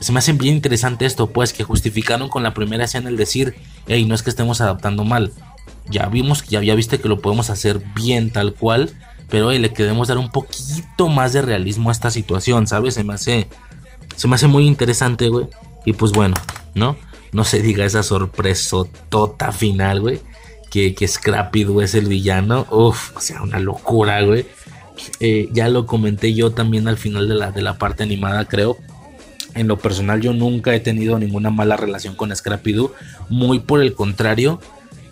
Se 0.00 0.10
me 0.10 0.18
hace 0.18 0.32
bien 0.32 0.56
interesante 0.56 1.06
esto, 1.06 1.28
pues 1.28 1.52
que 1.52 1.62
justificaron 1.62 2.28
con 2.28 2.42
la 2.42 2.54
primera 2.54 2.86
escena 2.86 3.08
el 3.08 3.16
decir, 3.16 3.54
hey, 3.86 4.04
no 4.04 4.16
es 4.16 4.24
que 4.24 4.30
estemos 4.30 4.60
adaptando 4.60 5.04
mal, 5.04 5.30
ya 5.90 6.06
vimos, 6.06 6.44
ya, 6.48 6.62
ya 6.62 6.74
viste 6.74 6.98
que 6.98 7.08
lo 7.08 7.20
podemos 7.20 7.50
hacer 7.50 7.82
bien 7.94 8.30
tal 8.30 8.54
cual, 8.54 8.90
pero 9.28 9.50
hey, 9.50 9.58
le 9.58 9.72
queremos 9.72 10.08
dar 10.08 10.18
un 10.18 10.30
poquito 10.30 11.08
más 11.08 11.32
de 11.32 11.42
realismo 11.42 11.88
a 11.88 11.92
esta 11.92 12.10
situación, 12.10 12.66
¿sabes? 12.66 12.94
Se 12.94 13.04
me 13.04 13.14
hace, 13.14 13.48
se 14.16 14.28
me 14.28 14.34
hace 14.34 14.46
muy 14.46 14.66
interesante, 14.66 15.28
güey. 15.28 15.46
Y 15.84 15.94
pues 15.94 16.12
bueno, 16.12 16.36
¿no? 16.74 16.96
No 17.32 17.44
se 17.44 17.62
diga 17.62 17.84
esa 17.84 18.02
sorpresa 18.02 18.76
tota 19.08 19.52
final, 19.52 20.00
güey 20.00 20.20
que, 20.72 20.94
que 20.94 21.06
Scrappy 21.06 21.66
es 21.82 21.94
el 21.94 22.06
villano. 22.06 22.66
Uf, 22.70 23.14
o 23.14 23.20
sea, 23.20 23.42
una 23.42 23.60
locura, 23.60 24.22
güey. 24.22 24.46
Eh, 25.20 25.50
ya 25.52 25.68
lo 25.68 25.84
comenté 25.84 26.32
yo 26.32 26.52
también 26.52 26.88
al 26.88 26.96
final 26.96 27.28
de 27.28 27.34
la, 27.34 27.50
de 27.52 27.60
la 27.60 27.76
parte 27.76 28.02
animada, 28.02 28.46
creo. 28.46 28.78
En 29.54 29.68
lo 29.68 29.78
personal, 29.78 30.22
yo 30.22 30.32
nunca 30.32 30.74
he 30.74 30.80
tenido 30.80 31.18
ninguna 31.18 31.50
mala 31.50 31.76
relación 31.76 32.16
con 32.16 32.34
Scrappy 32.34 32.72
Doo. 32.72 32.94
Muy 33.28 33.60
por 33.60 33.82
el 33.82 33.92
contrario, 33.92 34.62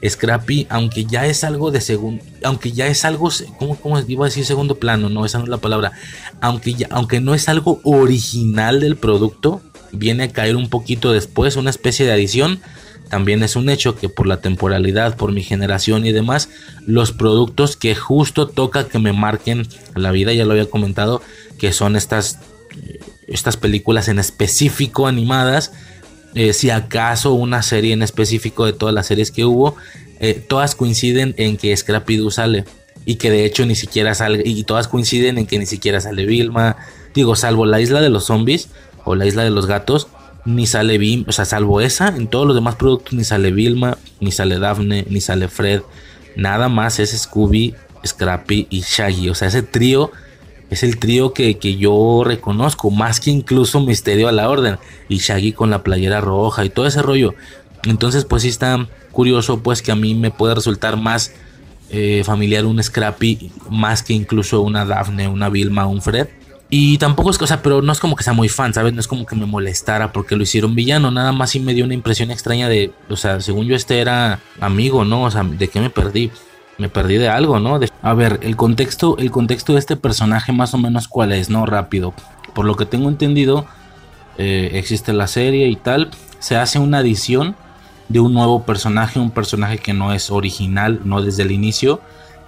Scrappy, 0.06 0.66
aunque 0.70 1.04
ya 1.04 1.26
es 1.26 1.44
algo 1.44 1.70
de 1.70 1.80
segundo, 1.80 2.24
aunque 2.42 2.72
ya 2.72 2.86
es 2.86 3.04
algo, 3.04 3.30
¿cómo, 3.58 3.76
cómo 3.76 3.98
iba 4.00 4.24
a 4.24 4.28
decir 4.28 4.44
segundo 4.44 4.76
plano? 4.76 5.08
No, 5.08 5.24
esa 5.24 5.38
no 5.38 5.44
es 5.44 5.50
la 5.50 5.58
palabra. 5.58 5.92
Aunque, 6.40 6.74
ya, 6.74 6.88
aunque 6.90 7.20
no 7.20 7.34
es 7.34 7.48
algo 7.48 7.80
original 7.84 8.80
del 8.80 8.96
producto, 8.96 9.60
viene 9.92 10.24
a 10.24 10.32
caer 10.32 10.56
un 10.56 10.68
poquito 10.68 11.12
después, 11.12 11.56
una 11.56 11.70
especie 11.70 12.06
de 12.06 12.12
adición 12.12 12.60
también 13.10 13.42
es 13.42 13.56
un 13.56 13.68
hecho 13.68 13.96
que 13.96 14.08
por 14.08 14.28
la 14.28 14.40
temporalidad, 14.40 15.16
por 15.16 15.32
mi 15.32 15.42
generación 15.42 16.06
y 16.06 16.12
demás, 16.12 16.48
los 16.86 17.10
productos 17.10 17.76
que 17.76 17.96
justo 17.96 18.46
toca 18.46 18.86
que 18.86 19.00
me 19.00 19.12
marquen 19.12 19.66
la 19.96 20.12
vida, 20.12 20.32
ya 20.32 20.44
lo 20.44 20.52
había 20.52 20.70
comentado, 20.70 21.20
que 21.58 21.72
son 21.72 21.96
estas, 21.96 22.38
estas 23.26 23.56
películas 23.56 24.06
en 24.06 24.20
específico 24.20 25.08
animadas, 25.08 25.72
eh, 26.34 26.52
si 26.52 26.70
acaso 26.70 27.32
una 27.34 27.62
serie 27.62 27.92
en 27.92 28.02
específico 28.02 28.64
de 28.64 28.72
todas 28.72 28.94
las 28.94 29.06
series 29.06 29.30
que 29.30 29.44
hubo, 29.44 29.76
eh, 30.20 30.34
todas 30.34 30.74
coinciden 30.74 31.34
en 31.38 31.56
que 31.56 31.76
Scrappy 31.76 32.16
Doo 32.16 32.30
sale 32.30 32.64
y 33.04 33.16
que 33.16 33.30
de 33.30 33.44
hecho 33.44 33.64
ni 33.66 33.74
siquiera 33.74 34.14
sale, 34.14 34.42
y 34.44 34.64
todas 34.64 34.86
coinciden 34.86 35.38
en 35.38 35.46
que 35.46 35.58
ni 35.58 35.66
siquiera 35.66 36.00
sale 36.00 36.26
Vilma, 36.26 36.76
digo, 37.14 37.34
salvo 37.34 37.66
la 37.66 37.80
isla 37.80 38.00
de 38.00 38.10
los 38.10 38.26
zombies 38.26 38.68
o 39.04 39.14
la 39.14 39.26
isla 39.26 39.42
de 39.42 39.50
los 39.50 39.66
gatos, 39.66 40.08
ni 40.44 40.66
sale 40.66 40.98
Vilma, 40.98 41.26
o 41.28 41.32
sea, 41.32 41.44
salvo 41.44 41.80
esa, 41.80 42.08
en 42.08 42.28
todos 42.28 42.46
los 42.46 42.54
demás 42.54 42.76
productos 42.76 43.14
ni 43.14 43.24
sale 43.24 43.50
Vilma, 43.50 43.98
ni 44.20 44.30
sale 44.32 44.58
Daphne, 44.58 45.06
ni 45.08 45.20
sale 45.20 45.48
Fred, 45.48 45.82
nada 46.36 46.68
más 46.68 46.98
es 46.98 47.10
Scooby, 47.10 47.74
Scrappy 48.06 48.66
y 48.70 48.82
Shaggy, 48.82 49.30
o 49.30 49.34
sea, 49.34 49.48
ese 49.48 49.62
trío 49.62 50.12
es 50.70 50.82
el 50.82 50.98
trío 50.98 51.32
que, 51.32 51.58
que, 51.58 51.76
yo 51.76 52.22
reconozco, 52.24 52.90
más 52.90 53.20
que 53.20 53.30
incluso 53.30 53.80
Misterio 53.80 54.28
a 54.28 54.32
la 54.32 54.48
Orden, 54.48 54.78
y 55.08 55.18
Shaggy 55.18 55.52
con 55.52 55.70
la 55.70 55.82
playera 55.82 56.20
roja 56.20 56.64
y 56.64 56.70
todo 56.70 56.86
ese 56.86 57.02
rollo. 57.02 57.34
Entonces, 57.84 58.24
pues 58.24 58.42
sí 58.42 58.48
está 58.48 58.86
curioso, 59.10 59.62
pues 59.62 59.82
que 59.82 59.92
a 59.92 59.96
mí 59.96 60.14
me 60.14 60.30
puede 60.30 60.54
resultar 60.54 60.96
más 60.96 61.32
eh, 61.90 62.22
familiar 62.24 62.66
un 62.66 62.82
Scrappy, 62.82 63.50
más 63.68 64.02
que 64.02 64.12
incluso 64.12 64.60
una 64.62 64.84
Daphne, 64.84 65.28
una 65.28 65.48
Vilma, 65.48 65.86
un 65.86 66.00
Fred. 66.00 66.28
Y 66.72 66.98
tampoco 66.98 67.30
es 67.30 67.38
cosa, 67.38 67.62
pero 67.62 67.82
no 67.82 67.90
es 67.90 67.98
como 67.98 68.14
que 68.14 68.22
sea 68.22 68.32
muy 68.32 68.48
fan, 68.48 68.72
¿sabes? 68.72 68.92
No 68.92 69.00
es 69.00 69.08
como 69.08 69.26
que 69.26 69.34
me 69.34 69.44
molestara 69.44 70.12
porque 70.12 70.36
lo 70.36 70.44
hicieron 70.44 70.76
villano, 70.76 71.10
nada 71.10 71.32
más 71.32 71.50
sí 71.50 71.58
me 71.58 71.74
dio 71.74 71.84
una 71.84 71.94
impresión 71.94 72.30
extraña 72.30 72.68
de, 72.68 72.92
o 73.08 73.16
sea, 73.16 73.40
según 73.40 73.66
yo 73.66 73.74
este 73.74 73.98
era 73.98 74.38
amigo, 74.60 75.04
¿no? 75.04 75.24
O 75.24 75.30
sea, 75.32 75.42
¿de 75.42 75.66
qué 75.66 75.80
me 75.80 75.90
perdí? 75.90 76.30
Me 76.80 76.88
perdí 76.88 77.18
de 77.18 77.28
algo, 77.28 77.60
¿no? 77.60 77.78
A 78.00 78.14
ver, 78.14 78.40
el 78.42 78.56
contexto, 78.56 79.18
el 79.18 79.30
contexto 79.30 79.74
de 79.74 79.80
este 79.80 79.96
personaje 79.96 80.50
más 80.50 80.72
o 80.72 80.78
menos 80.78 81.08
cuál 81.08 81.32
es, 81.32 81.50
¿no? 81.50 81.66
Rápido. 81.66 82.14
Por 82.54 82.64
lo 82.64 82.74
que 82.74 82.86
tengo 82.86 83.10
entendido, 83.10 83.66
eh, 84.38 84.70
existe 84.74 85.12
la 85.12 85.26
serie 85.26 85.68
y 85.68 85.76
tal, 85.76 86.10
se 86.38 86.56
hace 86.56 86.78
una 86.78 86.98
adición 86.98 87.54
de 88.08 88.20
un 88.20 88.32
nuevo 88.32 88.64
personaje, 88.64 89.20
un 89.20 89.30
personaje 89.30 89.76
que 89.76 89.92
no 89.92 90.14
es 90.14 90.30
original, 90.30 91.00
no 91.04 91.20
desde 91.20 91.42
el 91.42 91.50
inicio, 91.50 92.00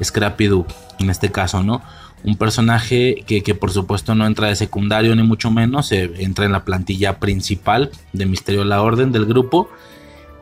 Scrappy 0.03 0.47
Doo, 0.47 0.67
en 0.99 1.11
este 1.11 1.31
caso, 1.31 1.63
¿no? 1.63 1.83
un 2.25 2.37
personaje 2.37 3.25
que, 3.27 3.55
por 3.55 3.73
supuesto 3.73 4.15
no 4.15 4.27
entra 4.27 4.49
de 4.49 4.57
secundario 4.57 5.15
ni 5.17 5.23
mucho 5.23 5.51
menos, 5.51 5.91
entra 5.93 6.45
en 6.45 6.53
la 6.53 6.65
plantilla 6.65 7.19
principal 7.19 7.91
de 8.13 8.27
Misterio 8.27 8.65
la 8.65 8.83
Orden 8.83 9.13
del 9.13 9.27
grupo. 9.27 9.69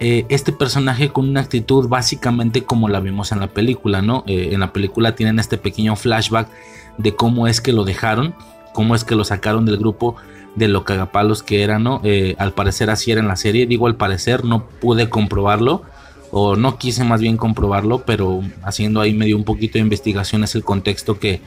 Eh, 0.02 0.24
este 0.30 0.52
personaje 0.52 1.10
con 1.10 1.28
una 1.28 1.40
actitud 1.40 1.86
básicamente 1.86 2.64
como 2.64 2.88
la 2.88 3.00
vimos 3.00 3.32
en 3.32 3.40
la 3.40 3.48
película, 3.48 4.00
¿no? 4.00 4.24
Eh, 4.26 4.48
en 4.52 4.60
la 4.60 4.72
película 4.72 5.14
tienen 5.14 5.38
este 5.38 5.58
pequeño 5.58 5.94
flashback 5.94 6.48
de 6.96 7.14
cómo 7.14 7.46
es 7.46 7.60
que 7.60 7.74
lo 7.74 7.84
dejaron, 7.84 8.34
cómo 8.72 8.94
es 8.94 9.04
que 9.04 9.14
lo 9.14 9.24
sacaron 9.24 9.66
del 9.66 9.76
grupo 9.76 10.16
de 10.56 10.68
lo 10.68 10.84
cagapalos 10.84 11.42
que 11.42 11.62
era, 11.62 11.78
¿no? 11.78 12.00
Eh, 12.02 12.34
al 12.38 12.54
parecer 12.54 12.88
así 12.88 13.12
era 13.12 13.20
en 13.20 13.28
la 13.28 13.36
serie, 13.36 13.66
digo 13.66 13.86
al 13.86 13.96
parecer, 13.96 14.42
no 14.46 14.66
pude 14.66 15.10
comprobarlo, 15.10 15.82
o 16.30 16.56
no 16.56 16.78
quise 16.78 17.04
más 17.04 17.20
bien 17.20 17.36
comprobarlo, 17.36 18.04
pero 18.06 18.40
haciendo 18.62 19.02
ahí 19.02 19.12
medio 19.12 19.36
un 19.36 19.44
poquito 19.44 19.74
de 19.74 19.80
investigación 19.80 20.44
es 20.44 20.54
el 20.54 20.64
contexto 20.64 21.18
que, 21.18 21.42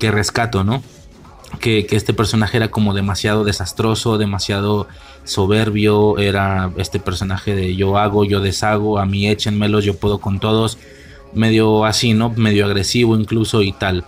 que 0.00 0.10
rescato, 0.10 0.64
¿no? 0.64 0.82
Que, 1.60 1.86
este 1.90 2.12
personaje 2.12 2.56
era 2.56 2.68
como 2.70 2.94
demasiado 2.94 3.44
desastroso, 3.44 4.18
demasiado 4.18 4.88
soberbio, 5.24 6.18
era 6.18 6.70
este 6.76 7.00
personaje 7.00 7.54
de 7.54 7.74
yo 7.74 7.98
hago, 7.98 8.24
yo 8.24 8.40
deshago, 8.40 8.98
a 8.98 9.06
mí 9.06 9.28
échenmelos, 9.28 9.84
yo 9.84 9.96
puedo 9.96 10.18
con 10.18 10.40
todos, 10.40 10.78
medio 11.34 11.84
así, 11.84 12.14
¿no? 12.14 12.30
Medio 12.30 12.66
agresivo 12.66 13.16
incluso 13.16 13.62
y 13.62 13.72
tal. 13.72 14.04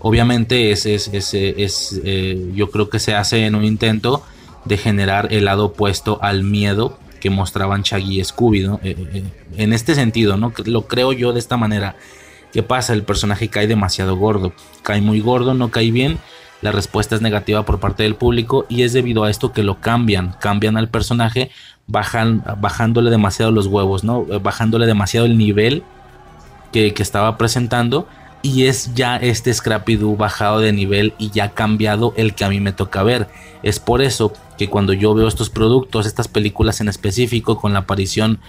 Obviamente 0.00 0.70
es, 0.70 0.86
es, 0.86 1.08
es, 1.08 1.32
es 1.34 2.00
eh, 2.04 2.50
yo 2.54 2.70
creo 2.70 2.90
que 2.90 2.98
se 2.98 3.14
hace 3.14 3.46
en 3.46 3.54
un 3.54 3.64
intento 3.64 4.22
de 4.64 4.76
generar 4.76 5.28
el 5.30 5.46
lado 5.46 5.66
opuesto 5.66 6.18
al 6.22 6.42
miedo 6.42 6.98
que 7.20 7.30
mostraban 7.30 7.82
Shaggy 7.82 8.20
y 8.20 8.24
Scooby, 8.24 8.60
¿no? 8.64 8.80
Eh, 8.82 8.94
eh, 9.14 9.24
en 9.56 9.72
este 9.72 9.94
sentido, 9.94 10.36
¿no? 10.36 10.52
Lo 10.66 10.86
creo 10.86 11.12
yo 11.12 11.32
de 11.32 11.38
esta 11.38 11.56
manera. 11.56 11.96
¿Qué 12.52 12.62
pasa? 12.62 12.92
El 12.92 13.02
personaje 13.02 13.48
cae 13.48 13.66
demasiado 13.66 14.14
gordo, 14.16 14.52
cae 14.82 15.00
muy 15.00 15.20
gordo, 15.20 15.54
no 15.54 15.70
cae 15.70 15.90
bien. 15.90 16.18
La 16.62 16.72
respuesta 16.72 17.14
es 17.14 17.20
negativa 17.20 17.64
por 17.64 17.80
parte 17.80 18.04
del 18.04 18.14
público 18.14 18.66
y 18.68 18.82
es 18.82 18.92
debido 18.92 19.24
a 19.24 19.30
esto 19.30 19.52
que 19.52 19.62
lo 19.62 19.80
cambian, 19.80 20.34
cambian 20.40 20.76
al 20.76 20.88
personaje, 20.88 21.50
bajan, 21.86 22.42
bajándole 22.58 23.10
demasiado 23.10 23.52
los 23.52 23.66
huevos, 23.66 24.04
¿no? 24.04 24.24
Bajándole 24.24 24.86
demasiado 24.86 25.26
el 25.26 25.36
nivel 25.36 25.82
que, 26.72 26.94
que 26.94 27.02
estaba 27.02 27.36
presentando 27.36 28.08
y 28.44 28.66
es 28.66 28.94
ya 28.94 29.16
este 29.16 29.52
Scrappy 29.54 29.96
Doo 29.96 30.16
bajado 30.16 30.60
de 30.60 30.70
nivel 30.72 31.14
y 31.18 31.30
ya 31.30 31.54
cambiado 31.54 32.12
el 32.18 32.34
que 32.34 32.44
a 32.44 32.50
mí 32.50 32.60
me 32.60 32.72
toca 32.72 33.02
ver. 33.02 33.26
Es 33.62 33.80
por 33.80 34.02
eso 34.02 34.34
que 34.58 34.68
cuando 34.68 34.92
yo 34.92 35.14
veo 35.14 35.26
estos 35.26 35.48
productos, 35.48 36.04
estas 36.04 36.28
películas 36.28 36.82
en 36.82 36.88
específico, 36.88 37.58
con 37.58 37.72
la 37.72 37.80
aparición 37.80 38.40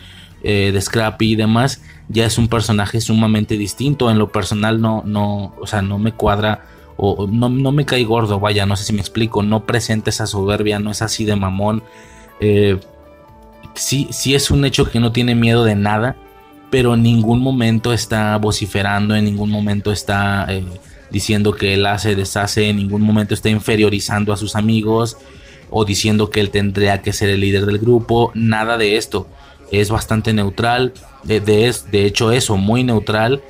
eh, 0.44 0.72
de 0.73 0.82
Scrappy 0.82 1.32
y 1.32 1.36
demás, 1.38 1.82
ya 2.10 2.26
es 2.26 2.38
un 2.38 2.49
personaje 2.49 2.99
sumamente 2.99 3.57
distinto. 3.57 4.11
En 4.11 4.19
lo 4.19 4.34
personal 4.34 4.82
no, 4.82 5.02
no, 5.06 5.56
o 5.61 5.65
sea, 5.65 5.82
no 5.82 5.98
me 5.98 6.11
cuadra 6.11 6.65
o 6.98 7.28
no, 7.28 7.50
no 7.50 7.72
me 7.72 7.86
cae 7.86 8.04
gordo, 8.04 8.40
vaya, 8.40 8.66
no 8.66 8.76
sé 8.76 8.86
si 8.86 8.94
me 8.94 9.02
explico, 9.02 9.44
no 9.44 9.66
presenta 9.66 10.10
esa 10.10 10.28
soberbia, 10.28 10.80
no 10.80 10.92
es 10.92 11.02
así 11.02 11.26
de 11.26 11.36
mamón. 11.36 11.84
Eh, 12.40 12.80
sí, 13.74 14.08
sí 14.12 14.36
es 14.36 14.52
un 14.52 14.66
hecho 14.66 14.90
que 14.90 15.00
no 15.00 15.12
tiene 15.12 15.36
miedo 15.36 15.64
de 15.64 15.76
nada 15.76 16.16
pero 16.76 16.96
en 16.96 17.04
ningún 17.04 17.42
momento 17.42 17.94
está 17.94 18.38
vociferando, 18.38 19.16
en 19.16 19.24
ningún 19.24 19.50
momento 19.50 19.94
está 19.94 20.46
eh, 20.50 20.62
diciendo 21.10 21.54
que 21.54 21.74
él 21.74 21.86
hace, 21.86 22.16
deshace, 22.16 22.68
en 22.68 22.76
ningún 22.76 23.02
momento 23.02 23.34
está 23.34 23.50
inferiorizando 23.50 24.34
a 24.34 24.38
sus 24.38 24.58
amigos 24.58 25.18
o 25.70 25.86
diciendo 25.86 26.30
que 26.30 26.42
él 26.42 26.50
tendría 26.50 27.02
que 27.02 27.14
ser 27.14 27.30
el 27.30 27.40
líder 27.40 27.66
del 27.66 27.80
grupo, 27.80 28.32
nada 28.34 28.78
de 28.78 28.98
esto. 28.98 29.28
Es 29.72 29.90
bastante 29.90 30.34
neutral, 30.34 30.92
de, 31.24 31.40
de, 31.40 32.06
hecho 32.06 32.34
eso, 32.34 32.58
muy 32.58 32.84
neutral, 32.84 33.42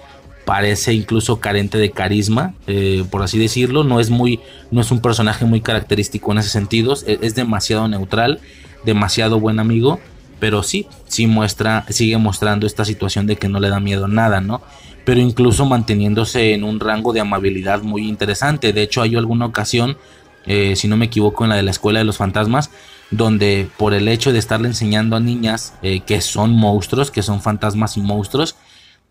parece 0.46 0.94
incluso 0.94 1.40
carente 1.40 1.78
de 1.78 1.92
carisma, 1.92 2.54
eh, 2.68 3.04
por 3.10 3.24
así 3.24 3.40
decirlo, 3.40 3.84
no 3.84 4.00
es 4.00 4.10
muy, 4.10 4.40
no 4.72 4.82
es 4.82 4.92
un 4.92 5.02
personaje 5.02 5.46
muy 5.46 5.62
característico 5.62 6.32
en 6.32 6.38
ese 6.38 6.50
sentido, 6.50 6.94
es 6.94 7.36
demasiado 7.36 7.88
neutral, 7.88 8.40
demasiado 8.86 9.40
buen 9.40 9.60
amigo 9.60 10.00
pero 10.40 10.64
sí, 10.64 10.88
sí 11.08 11.28
muestra, 11.28 11.86
sigue 11.90 12.18
mostrando 12.18 12.68
esta 12.68 12.86
situación 12.86 13.28
de 13.28 13.36
que 13.36 13.50
no 13.50 13.60
le 13.60 13.70
da 13.70 13.80
miedo 13.80 14.08
nada, 14.08 14.42
¿no? 14.42 14.62
Pero 15.04 15.20
incluso 15.20 15.66
manteniéndose 15.66 16.54
en 16.54 16.64
un 16.64 16.80
rango 16.80 17.14
de 17.14 17.20
amabilidad 17.20 17.82
muy 17.84 18.08
interesante. 18.08 18.74
De 18.74 18.82
hecho, 18.82 19.02
hay 19.02 19.16
alguna 19.16 19.46
ocasión, 19.46 19.98
eh, 20.46 20.76
si 20.76 20.88
no 20.88 20.98
me 20.98 21.06
equivoco, 21.06 21.44
en 21.44 21.52
la 21.52 21.56
de 21.56 21.64
la 21.64 21.72
escuela 21.72 22.00
de 22.00 22.06
los 22.06 22.18
fantasmas, 22.18 22.72
donde 23.12 23.70
por 23.78 23.94
el 23.94 24.08
hecho 24.08 24.34
de 24.34 24.40
estarle 24.40 24.68
enseñando 24.68 25.16
a 25.16 25.20
niñas 25.20 25.76
eh, 25.84 26.02
que 26.02 26.22
son 26.22 26.52
monstruos, 26.52 27.12
que 27.12 27.22
son 27.22 27.42
fantasmas 27.42 27.98
y 27.98 28.02
monstruos, 28.02 28.56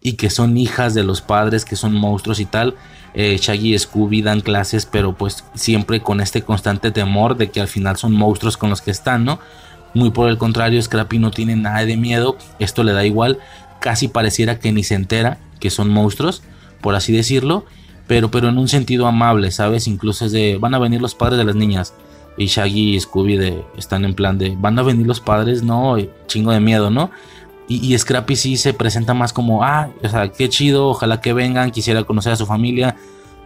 y 0.06 0.12
que 0.12 0.28
son 0.28 0.56
hijas 0.58 0.92
de 0.92 1.02
los 1.02 1.22
padres, 1.22 1.64
que 1.64 1.76
son 1.76 1.94
monstruos 1.94 2.38
y 2.38 2.44
tal, 2.44 2.74
eh, 3.14 3.38
Shaggy 3.40 3.74
y 3.74 3.78
Scooby 3.78 4.20
dan 4.20 4.42
clases, 4.42 4.84
pero 4.84 5.16
pues 5.16 5.44
siempre 5.54 6.00
con 6.00 6.20
este 6.20 6.42
constante 6.42 6.90
temor 6.90 7.38
de 7.38 7.50
que 7.50 7.62
al 7.62 7.68
final 7.68 7.96
son 7.96 8.12
monstruos 8.12 8.58
con 8.58 8.68
los 8.68 8.82
que 8.82 8.90
están, 8.90 9.24
¿no? 9.24 9.40
Muy 9.94 10.10
por 10.10 10.28
el 10.28 10.36
contrario, 10.36 10.82
Scrappy 10.82 11.18
no 11.18 11.30
tiene 11.30 11.56
nada 11.56 11.86
de 11.86 11.96
miedo, 11.96 12.36
esto 12.58 12.84
le 12.84 12.92
da 12.92 13.06
igual, 13.06 13.38
casi 13.80 14.08
pareciera 14.08 14.58
que 14.58 14.72
ni 14.72 14.84
se 14.84 14.94
entera 14.94 15.38
que 15.58 15.70
son 15.70 15.88
monstruos, 15.88 16.42
por 16.82 16.94
así 16.94 17.14
decirlo, 17.14 17.64
pero, 18.06 18.30
pero 18.30 18.50
en 18.50 18.58
un 18.58 18.68
sentido 18.68 19.06
amable, 19.06 19.50
¿sabes? 19.52 19.86
Incluso 19.88 20.26
es 20.26 20.32
de, 20.32 20.58
van 20.60 20.74
a 20.74 20.78
venir 20.78 21.00
los 21.00 21.14
padres 21.14 21.38
de 21.38 21.44
las 21.44 21.56
niñas. 21.56 21.94
Y 22.36 22.46
Shaggy 22.46 22.96
y 22.96 23.00
Scooby 23.00 23.36
de, 23.36 23.64
están 23.78 24.04
en 24.04 24.12
plan 24.12 24.36
de, 24.36 24.54
van 24.58 24.78
a 24.78 24.82
venir 24.82 25.06
los 25.06 25.20
padres, 25.20 25.62
no, 25.62 25.96
chingo 26.26 26.50
de 26.50 26.60
miedo, 26.60 26.90
¿no? 26.90 27.10
Y, 27.66 27.96
Scrappy 27.96 28.36
sí 28.36 28.56
se 28.58 28.74
presenta 28.74 29.14
más 29.14 29.32
como, 29.32 29.64
ah, 29.64 29.88
o 30.02 30.08
sea, 30.08 30.30
qué 30.30 30.50
chido, 30.50 30.88
ojalá 30.88 31.22
que 31.22 31.32
vengan, 31.32 31.70
quisiera 31.70 32.04
conocer 32.04 32.32
a 32.32 32.36
su 32.36 32.44
familia. 32.44 32.96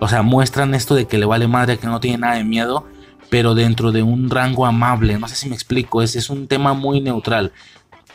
O 0.00 0.08
sea, 0.08 0.22
muestran 0.22 0.74
esto 0.74 0.94
de 0.94 1.06
que 1.06 1.18
le 1.18 1.26
vale 1.26 1.46
madre, 1.46 1.78
que 1.78 1.86
no 1.86 2.00
tiene 2.00 2.18
nada 2.18 2.34
de 2.34 2.44
miedo 2.44 2.84
pero 3.30 3.54
dentro 3.54 3.92
de 3.92 4.02
un 4.02 4.30
rango 4.30 4.66
amable. 4.66 5.18
No 5.18 5.28
sé 5.28 5.34
si 5.34 5.48
me 5.48 5.54
explico, 5.54 6.02
es, 6.02 6.16
es 6.16 6.30
un 6.30 6.46
tema 6.46 6.74
muy 6.74 7.00
neutral. 7.00 7.52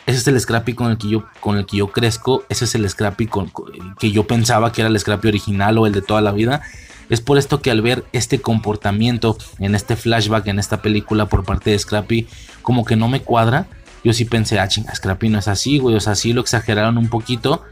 Ese 0.06 0.18
es 0.18 0.26
el 0.26 0.38
Scrappy 0.38 0.74
con 0.74 0.90
el 0.90 0.98
que 0.98 1.08
yo, 1.08 1.24
con 1.40 1.56
el 1.56 1.66
que 1.66 1.78
yo 1.78 1.88
crezco. 1.88 2.44
Ese 2.48 2.66
es 2.66 2.74
el 2.74 2.88
Scrappy 2.88 3.26
con, 3.26 3.50
que 3.98 4.10
yo 4.10 4.26
pensaba 4.26 4.72
que 4.72 4.82
era 4.82 4.90
el 4.90 4.98
Scrappy 4.98 5.28
original 5.28 5.78
o 5.78 5.86
el 5.86 5.92
de 5.92 6.02
toda 6.02 6.20
la 6.20 6.32
vida. 6.32 6.62
Es 7.10 7.20
por 7.20 7.38
esto 7.38 7.60
que 7.60 7.70
al 7.70 7.82
ver 7.82 8.04
este 8.12 8.40
comportamiento 8.40 9.36
en 9.58 9.74
este 9.74 9.96
flashback, 9.96 10.46
en 10.46 10.58
esta 10.58 10.82
película 10.82 11.26
por 11.26 11.44
parte 11.44 11.70
de 11.70 11.78
Scrappy, 11.78 12.26
como 12.62 12.84
que 12.84 12.96
no 12.96 13.08
me 13.08 13.20
cuadra. 13.20 13.66
Yo 14.04 14.12
sí 14.12 14.26
pensé, 14.26 14.60
ah, 14.60 14.68
chinga, 14.68 14.94
Scrappy 14.94 15.30
no 15.30 15.38
es 15.38 15.48
así, 15.48 15.78
güey. 15.78 15.96
O 15.96 16.00
sea, 16.00 16.14
sí 16.14 16.32
lo 16.32 16.42
exageraron 16.42 16.98
un 16.98 17.08
poquito 17.08 17.64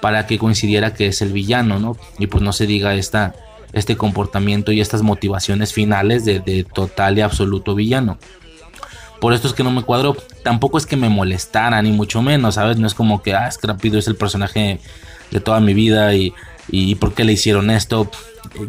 para 0.00 0.26
que 0.26 0.38
coincidiera 0.38 0.94
que 0.94 1.08
es 1.08 1.22
el 1.22 1.32
villano, 1.32 1.78
¿no? 1.78 1.96
Y 2.18 2.28
pues 2.28 2.42
no 2.42 2.52
se 2.52 2.66
diga 2.66 2.94
esta, 2.94 3.34
este 3.72 3.96
comportamiento 3.96 4.72
y 4.72 4.80
estas 4.80 5.02
motivaciones 5.02 5.72
finales 5.72 6.24
de, 6.24 6.66
total 6.72 7.18
y 7.18 7.20
absoluto 7.20 7.74
villano. 7.74 8.18
Por 9.20 9.32
esto 9.32 9.48
es 9.48 9.54
que 9.54 9.64
no 9.64 9.70
me 9.70 9.82
cuadro. 9.82 10.16
Tampoco 10.42 10.78
es 10.78 10.86
que 10.86 10.96
me 10.96 11.08
molestara, 11.08 11.80
ni 11.82 11.92
mucho 11.92 12.22
menos, 12.22 12.56
¿sabes? 12.56 12.78
No 12.78 12.86
es 12.86 12.94
como 12.94 13.22
que, 13.22 13.34
ah, 13.34 13.50
Scrapido 13.50 13.98
es 13.98 14.06
el 14.06 14.16
personaje 14.16 14.80
de 15.30 15.40
toda 15.40 15.60
mi 15.60 15.74
vida 15.74 16.14
y, 16.14 16.32
y 16.68 16.94
por 16.96 17.14
qué 17.14 17.24
le 17.24 17.32
hicieron 17.32 17.70
esto. 17.70 18.10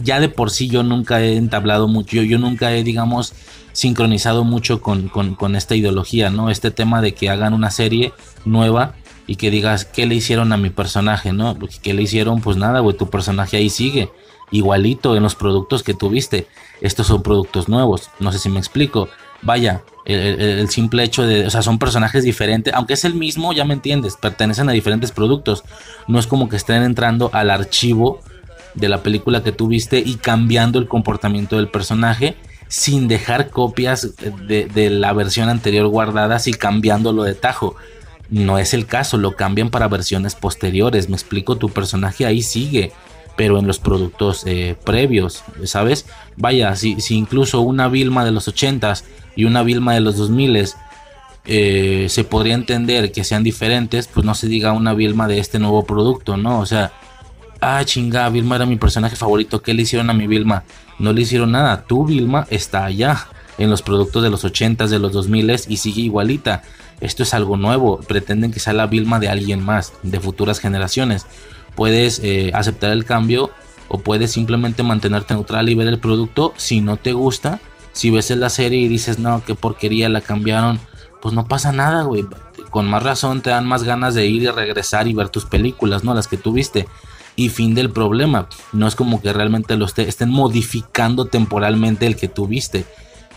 Ya 0.02 0.20
de 0.20 0.30
por 0.30 0.50
sí 0.52 0.68
yo 0.68 0.84
nunca 0.84 1.22
he 1.22 1.36
entablado 1.36 1.88
mucho, 1.88 2.22
yo, 2.22 2.38
nunca 2.38 2.74
he, 2.74 2.84
digamos, 2.84 3.34
sincronizado 3.74 4.44
mucho 4.44 4.82
con, 4.82 5.10
con, 5.10 5.56
esta 5.56 5.76
ideología, 5.76 6.30
¿no? 6.30 6.50
Este 6.50 6.72
tema 6.72 7.02
de 7.02 7.14
que 7.14 7.30
hagan 7.30 7.54
una 7.54 7.72
serie 7.72 8.14
nueva 8.46 8.96
y 9.28 9.36
que 9.36 9.52
digas, 9.52 9.86
¿qué 9.86 10.06
le 10.06 10.16
hicieron 10.16 10.52
a 10.54 10.58
mi 10.58 10.70
personaje, 10.70 11.34
no? 11.34 11.58
¿Qué 11.82 11.94
le 11.94 12.04
hicieron? 12.04 12.42
Pues 12.42 12.58
nada, 12.58 12.80
güey, 12.80 12.96
tu 12.98 13.10
personaje 13.10 13.58
ahí 13.58 13.70
sigue 13.70 14.10
igualito 14.52 15.16
en 15.16 15.24
los 15.24 15.36
productos 15.36 15.84
que 15.84 15.94
tuviste. 15.94 16.48
Estos 16.82 17.08
son 17.08 17.24
productos 17.24 17.68
nuevos, 17.68 18.10
no 18.20 18.32
sé 18.32 18.40
si 18.40 18.50
me 18.50 18.60
explico. 18.60 19.10
Vaya, 19.42 19.84
el, 20.06 20.70
simple 20.70 21.04
hecho 21.04 21.26
de, 21.26 21.46
o 21.46 21.50
sea, 21.50 21.62
son 21.62 21.80
personajes 21.80 22.24
diferentes, 22.24 22.74
aunque 22.74 22.94
es 22.94 23.04
el 23.04 23.14
mismo, 23.14 23.52
ya 23.54 23.66
me 23.66 23.74
entiendes, 23.74 24.16
pertenecen 24.16 24.70
a 24.70 24.72
diferentes 24.72 25.12
productos. 25.12 25.64
No 26.08 26.20
es 26.20 26.28
como 26.28 26.48
que 26.48 26.56
estén 26.56 26.84
entrando 26.84 27.30
al 27.34 27.50
archivo 27.50 28.22
de 28.74 28.90
la 28.90 29.04
película 29.04 29.44
que 29.44 29.52
tuviste 29.52 30.00
y 30.00 30.16
cambiando 30.16 30.80
el 30.80 30.88
comportamiento 30.88 31.58
del 31.58 31.70
personaje 31.70 32.36
sin 32.68 33.08
dejar 33.08 33.50
copias 33.50 34.16
de, 34.48 34.90
la 34.90 35.14
versión 35.14 35.50
anterior 35.50 35.88
guardadas 35.88 36.48
y 36.48 36.54
cambiándolo 36.54 37.24
de 37.24 37.36
tajo. 37.36 37.76
No 38.30 38.58
es 38.58 38.74
el 38.74 38.88
caso, 38.88 39.18
lo 39.18 39.36
cambian 39.36 39.70
para 39.70 39.88
versiones 39.88 40.34
posteriores. 40.34 41.08
Me 41.08 41.16
explico, 41.16 41.58
tu 41.58 41.70
personaje 41.70 42.26
ahí 42.26 42.42
sigue 42.42 42.92
pero 43.36 43.58
en 43.58 43.66
los 43.66 43.80
productos 43.80 44.44
eh, 44.46 44.76
previos, 44.86 45.44
¿sabes? 45.64 46.06
Vaya, 46.38 46.76
si, 46.76 47.02
si, 47.02 47.16
incluso 47.16 47.62
una 47.62 47.88
Vilma 47.88 48.24
de 48.24 48.30
los 48.30 48.48
80s 48.48 49.04
y 49.36 49.46
una 49.46 49.64
Vilma 49.64 49.96
de 49.96 50.02
los 50.02 50.20
2000s 50.20 50.76
eh, 51.46 52.06
se 52.10 52.24
podría 52.24 52.54
entender 52.54 53.12
que 53.12 53.24
sean 53.24 53.44
diferentes, 53.44 54.08
pues 54.08 54.26
no 54.26 54.34
se 54.36 54.48
diga 54.48 54.72
una 54.72 54.94
Vilma 54.94 55.28
de 55.28 55.40
este 55.40 55.60
nuevo 55.60 55.84
producto, 55.86 56.38
¿no? 56.38 56.60
O 56.60 56.66
sea, 56.66 56.94
ah, 57.64 57.84
chinga, 57.86 58.30
Vilma 58.30 58.56
era 58.56 58.66
mi 58.66 58.76
personaje 58.76 59.16
favorito, 59.16 59.62
¿qué 59.62 59.74
le 59.74 59.84
hicieron 59.84 60.10
a 60.10 60.14
mi 60.14 60.28
Vilma? 60.28 60.64
No 61.00 61.14
le 61.14 61.22
hicieron 61.22 61.52
nada, 61.52 61.84
tu 61.86 62.06
Vilma 62.06 62.48
está 62.50 62.86
allá, 62.86 63.28
en 63.58 63.70
los 63.70 63.82
productos 63.82 64.24
de 64.24 64.30
los 64.30 64.44
80s, 64.44 64.88
de 64.88 65.00
los 65.00 65.14
2000s 65.14 65.66
y 65.68 65.78
sigue 65.78 66.02
igualita. 66.02 66.64
Esto 67.02 67.24
es 67.24 67.34
algo 67.34 67.58
nuevo, 67.58 68.00
pretenden 68.00 68.52
que 68.52 68.60
sea 68.60 68.74
la 68.74 68.88
Vilma 68.88 69.20
de 69.20 69.30
alguien 69.30 69.64
más, 69.64 69.94
de 70.04 70.20
futuras 70.20 70.60
generaciones 70.60 71.26
puedes 71.76 72.20
eh, 72.24 72.52
aceptar 72.54 72.92
el 72.92 73.06
cambio 73.06 73.52
o 73.88 74.00
puedes 74.00 74.32
simplemente 74.32 74.84
mantenerte 74.84 75.34
neutral 75.34 75.70
y 75.70 75.76
ver 75.76 75.88
el 75.88 76.00
producto. 76.00 76.54
Si 76.58 76.82
no 76.82 76.98
te 76.98 77.14
gusta, 77.14 77.60
si 77.92 78.10
ves 78.10 78.30
la 78.32 78.50
serie 78.50 78.80
y 78.80 78.88
dices, 78.88 79.20
no, 79.20 79.44
qué 79.46 79.56
porquería, 79.56 80.10
la 80.10 80.22
cambiaron, 80.22 80.80
pues 81.22 81.34
no 81.34 81.48
pasa 81.48 81.72
nada, 81.72 82.04
güey. 82.04 82.26
Con 82.70 82.90
más 82.90 83.04
razón 83.04 83.42
te 83.42 83.52
dan 83.52 83.68
más 83.68 83.84
ganas 83.84 84.16
de 84.16 84.26
ir 84.26 84.44
y 84.44 84.48
regresar 84.48 85.08
y 85.08 85.14
ver 85.14 85.30
tus 85.30 85.46
películas, 85.46 86.04
¿no? 86.04 86.14
Las 86.14 86.28
que 86.28 86.38
tuviste. 86.38 86.88
Y 87.36 87.50
fin 87.50 87.74
del 87.74 87.90
problema. 87.90 88.48
No 88.72 88.88
es 88.88 88.96
como 88.96 89.22
que 89.22 89.34
realmente 89.34 89.76
lo 89.76 89.86
estén 89.86 90.30
modificando 90.30 91.26
temporalmente 91.26 92.06
el 92.06 92.16
que 92.16 92.28
tuviste. 92.28 92.86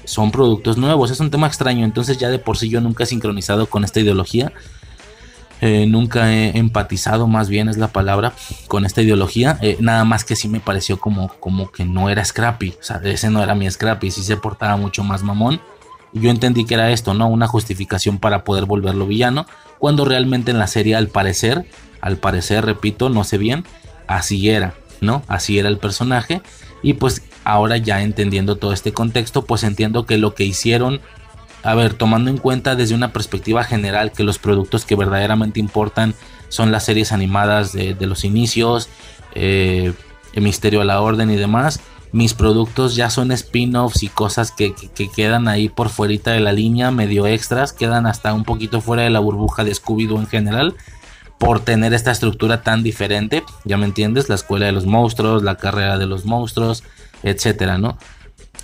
Son 0.05 0.31
productos 0.31 0.77
nuevos. 0.77 1.11
Es 1.11 1.21
un 1.21 1.31
tema 1.31 1.47
extraño. 1.47 1.85
Entonces 1.85 2.19
ya 2.19 2.29
de 2.29 2.39
por 2.39 2.59
sí 2.59 2.69
yo 2.69 2.81
nunca 2.81 3.05
he 3.05 3.07
sincronizado 3.07 3.67
con 3.67 3.85
esta 3.85 4.01
ideología 4.01 4.53
Eh, 5.63 5.87
nunca 5.87 6.35
he 6.35 6.59
empatizado, 6.59 7.27
más 7.27 7.49
bien 7.49 7.71
es 7.71 7.79
la 7.79 7.89
palabra, 7.89 8.35
con 8.69 8.85
esta 8.85 9.01
ideología. 9.01 9.59
Eh, 9.63 9.79
nada 9.81 10.05
más 10.05 10.23
que 10.23 10.37
sí 10.37 10.49
me 10.49 10.61
pareció 10.61 10.99
como, 11.01 11.29
como 11.41 11.71
que 11.73 11.85
no 11.85 12.11
era 12.11 12.23
Scrappy. 12.23 12.75
O 12.79 12.83
sea, 12.83 13.01
ese 13.05 13.31
no 13.31 13.43
era 13.43 13.55
mi 13.55 13.71
Scrappy, 13.71 14.11
sí 14.11 14.23
se 14.23 14.37
portaba 14.37 14.77
mucho 14.77 15.03
más 15.03 15.23
mamón. 15.23 15.61
Yo 16.13 16.31
entendí 16.31 16.65
que 16.67 16.75
era 16.75 16.91
esto, 16.91 17.15
¿no? 17.15 17.29
Una 17.29 17.47
justificación 17.47 18.19
para 18.19 18.45
poder 18.45 18.67
volverlo 18.67 19.07
villano. 19.07 19.47
Cuando 19.79 20.05
realmente 20.05 20.51
en 20.51 20.59
la 20.59 20.67
serie, 20.67 20.95
al 20.95 21.09
parecer, 21.09 21.67
al 22.07 22.19
parecer, 22.19 22.65
repito, 22.65 23.09
no 23.09 23.25
sé 23.25 23.37
bien, 23.37 23.65
así 24.07 24.49
era, 24.49 24.75
¿no? 25.01 25.25
Así 25.27 25.59
era 25.59 25.69
el 25.69 25.79
personaje. 25.79 26.41
Y 26.83 26.95
pues 26.95 27.23
ahora 27.43 27.79
ya 27.79 28.03
entendiendo 28.03 28.57
todo 28.57 28.73
este 28.73 28.93
contexto, 28.93 29.45
pues 29.45 29.65
entiendo 29.65 30.07
que 30.07 30.17
lo 30.17 30.35
que 30.35 30.45
hicieron 30.45 31.01
a 31.63 31.75
ver, 31.75 31.95
tomando 31.95 32.31
en 32.31 32.39
cuenta 32.39 32.77
desde 32.77 32.95
una 32.95 33.13
perspectiva 33.13 33.65
general 33.65 34.13
que 34.13 34.23
los 34.23 34.39
productos 34.39 34.85
que 34.85 34.95
verdaderamente 34.95 35.59
importan 35.59 36.15
son 36.49 36.71
las 36.71 36.85
series 36.85 37.11
animadas 37.11 37.73
de, 37.73 37.97
los 38.07 38.25
inicios, 38.25 38.89
eh, 39.35 39.93
el 40.35 40.43
Misterio 40.45 40.81
a 40.81 40.85
la 40.85 41.01
Orden 41.01 41.29
y 41.29 41.35
demás, 41.35 41.81
mis 42.13 42.35
productos 42.35 42.95
ya 42.95 43.11
son 43.11 43.33
spin-offs 43.33 44.03
y 44.05 44.09
cosas 44.09 44.53
que, 44.53 44.75
quedan 45.15 45.49
ahí 45.49 45.69
por 45.69 45.89
fuera 45.89 46.33
de 46.33 46.41
la 46.41 46.53
línea, 46.53 46.91
medio 46.91 47.27
extras, 47.27 47.73
quedan 47.73 48.07
hasta 48.07 48.33
un 48.33 48.45
poquito 48.45 48.81
fuera 48.81 49.03
de 49.03 49.11
la 49.11 49.19
burbuja 49.19 49.65
de 49.65 49.73
Scooby-Doo 49.73 50.21
en 50.21 50.27
general, 50.27 50.77
por 51.39 51.61
tener 51.61 51.93
esta 51.95 52.11
estructura 52.11 52.63
tan 52.63 52.83
diferente, 52.83 53.43
ya 53.65 53.77
me 53.77 53.87
entiendes, 53.87 54.29
la 54.29 54.35
escuela 54.35 54.67
de 54.67 54.73
los 54.73 54.87
monstruos, 54.87 55.43
la 55.43 55.57
carrera 55.57 55.99
de 55.99 56.07
los 56.07 56.25
monstruos, 56.25 56.83
etcétera, 57.23 57.79
¿no? 57.79 57.99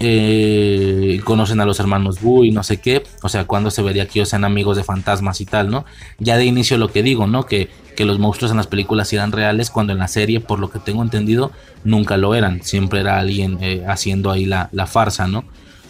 Eh, 0.00 1.20
conocen 1.24 1.60
a 1.60 1.66
los 1.66 1.78
hermanos 1.78 2.20
Boo 2.20 2.44
y 2.44 2.50
no 2.50 2.62
sé 2.62 2.80
qué, 2.80 3.04
o 3.22 3.28
sea, 3.28 3.44
cuando 3.44 3.70
se 3.70 3.82
vería 3.82 4.06
que 4.06 4.18
ellos 4.18 4.30
sean 4.30 4.44
amigos 4.44 4.76
de 4.76 4.84
fantasmas 4.84 5.40
y 5.40 5.44
tal, 5.44 5.70
¿no? 5.70 5.84
Ya 6.18 6.36
de 6.36 6.44
inicio 6.44 6.78
lo 6.78 6.90
que 6.90 7.02
digo, 7.02 7.26
¿no? 7.26 7.44
Que, 7.46 7.68
que 7.94 8.04
los 8.04 8.18
monstruos 8.18 8.50
en 8.50 8.56
las 8.56 8.66
películas 8.66 9.12
eran 9.12 9.32
reales 9.32 9.70
cuando 9.70 9.92
en 9.92 9.98
la 9.98 10.08
serie, 10.08 10.40
por 10.40 10.58
lo 10.58 10.70
que 10.70 10.78
tengo 10.78 11.02
entendido, 11.02 11.52
nunca 11.84 12.16
lo 12.16 12.34
eran, 12.34 12.62
siempre 12.62 13.00
era 13.00 13.18
alguien 13.18 13.58
eh, 13.60 13.84
haciendo 13.86 14.30
ahí 14.30 14.46
la, 14.46 14.68
farsa, 14.86 15.28
¿no? 15.28 15.44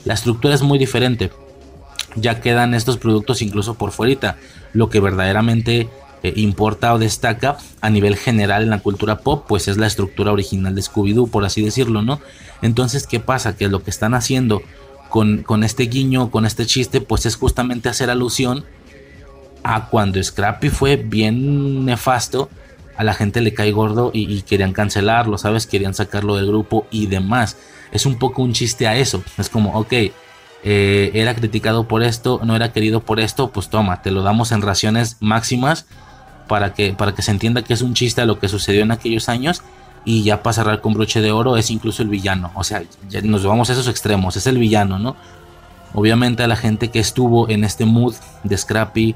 La 0.04 0.14
estructura 0.14 0.54
es 0.54 0.62
muy 0.62 0.78
diferente, 0.78 1.30
ya 2.16 2.40
quedan 2.40 2.74
estos 2.74 2.98
productos 2.98 3.40
incluso 3.40 3.74
por 3.74 3.92
fuera, 3.92 4.36
lo 4.72 4.90
que 4.90 5.00
verdaderamente 5.00 5.88
eh, 6.23 6.32
importa 6.36 6.94
o 6.94 6.99
destaca 6.99 7.57
a 7.81 7.90
nivel 7.90 8.16
general 8.16 8.62
en 8.62 8.70
la 8.70 8.81
cultura 8.81 9.19
pop, 9.19 9.44
pues 9.49 9.69
es 9.69 9.77
la 9.77 9.86
estructura 9.86 10.32
original 10.32 10.74
de 10.74 10.82
Scooby-Doo, 10.82 11.31
por 11.31 11.44
así 11.44 11.62
decirlo, 11.62 12.03
¿no? 12.03 12.20
Entonces, 12.62 13.07
¿qué 13.07 13.20
pasa? 13.20 13.57
Que 13.57 13.69
lo 13.69 13.82
que 13.82 13.90
están 13.90 14.15
haciendo 14.15 14.62
con, 15.09 15.43
con 15.43 15.65
este 15.65 15.85
guiño, 15.85 16.31
con 16.31 16.47
este 16.47 16.65
chiste, 16.66 17.01
pues 17.01 17.27
es 17.27 17.36
justamente 17.36 17.89
hacer 17.89 18.09
alusión 18.11 18.65
a 19.65 19.89
cuando 19.89 20.23
Scrappy 20.23 20.70
fue 20.70 20.97
bien 20.97 21.85
nefasto, 21.85 22.49
a 22.97 23.05
la 23.05 23.15
gente 23.15 23.40
le 23.40 23.55
cae 23.55 23.73
gordo 23.73 24.11
y, 24.12 24.43
querían 24.43 24.73
cancelarlo, 24.73 25.39
¿sabes? 25.39 25.66
Querían 25.66 25.94
sacarlo 25.94 26.36
del 26.36 26.47
grupo 26.47 26.86
y 26.90 27.07
demás. 27.07 27.57
Es 27.90 28.07
un 28.07 28.19
poco 28.19 28.43
un 28.43 28.53
chiste 28.53 28.86
a 28.86 28.97
eso. 28.97 29.23
Es 29.39 29.49
como, 29.49 29.78
ok, 29.78 29.93
eh, 30.65 31.11
era 31.15 31.35
criticado 31.35 31.89
por 31.89 32.03
esto, 32.03 32.40
no 32.44 32.55
era 32.55 32.73
querido 32.73 33.01
por 33.01 33.19
esto, 33.19 33.51
pues 33.51 33.69
toma, 33.69 34.03
te 34.03 34.11
lo 34.11 34.23
damos 34.23 34.53
en 34.53 34.62
raciones 34.62 35.16
máximas 35.20 35.86
para 36.48 36.74
que, 36.74 36.93
para 36.93 37.14
que 37.14 37.23
se 37.23 37.31
entienda 37.31 37.62
que 37.62 37.74
es 37.74 37.82
un 37.82 37.94
chiste 37.94 38.24
lo 38.27 38.39
que 38.39 38.48
sucedió 38.48 38.82
en 38.82 38.90
aquellos 38.90 39.28
años 39.28 39.62
y 40.05 40.23
ya 40.23 40.43
para 40.43 40.55
cerrar 40.55 40.81
con 40.81 40.94
broche 40.94 41.20
de 41.20 41.31
oro 41.31 41.56
es 41.56 41.70
incluso 41.70 42.02
el 42.02 42.09
villano. 42.09 42.51
O 42.55 42.64
sea, 42.64 42.82
nos 43.23 43.44
vamos 43.44 43.70
a 43.70 43.73
esos 43.74 43.89
extremos, 43.89 44.36
es 44.36 44.47
el 44.47 44.59
villano, 44.59 44.98
¿no? 44.98 45.16
Obviamente 45.94 46.43
a 46.43 46.48
la 46.48 46.56
gente 46.56 46.90
que 46.90 46.98
estuvo 46.98 47.48
en 47.48 47.64
este 47.64 47.85
mood 47.85 48.14
de 48.44 48.56
Scrappy, 48.56 49.14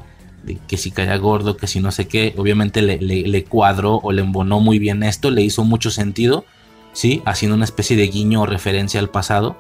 que 0.69 0.77
si 0.77 0.90
caía 0.90 1.16
gordo, 1.16 1.57
que 1.57 1.66
si 1.66 1.81
no 1.81 1.90
sé 1.90 2.07
qué, 2.07 2.35
obviamente 2.36 2.82
le, 2.82 2.98
le, 2.98 3.44
cuadró 3.44 3.97
o 4.03 4.12
le 4.12 4.23
embonó 4.23 4.61
muy 4.61 4.78
bien 4.78 5.03
esto, 5.03 5.31
le 5.31 5.43
hizo 5.43 5.65
mucho 5.65 5.90
sentido, 5.90 6.44
¿sí? 6.93 7.23
Haciendo 7.24 7.57
una 7.57 7.65
especie 7.65 7.97
de 7.97 8.07
guiño 8.07 8.43
o 8.43 8.47
referencia 8.47 9.01
al 9.01 9.09
pasado. 9.09 9.59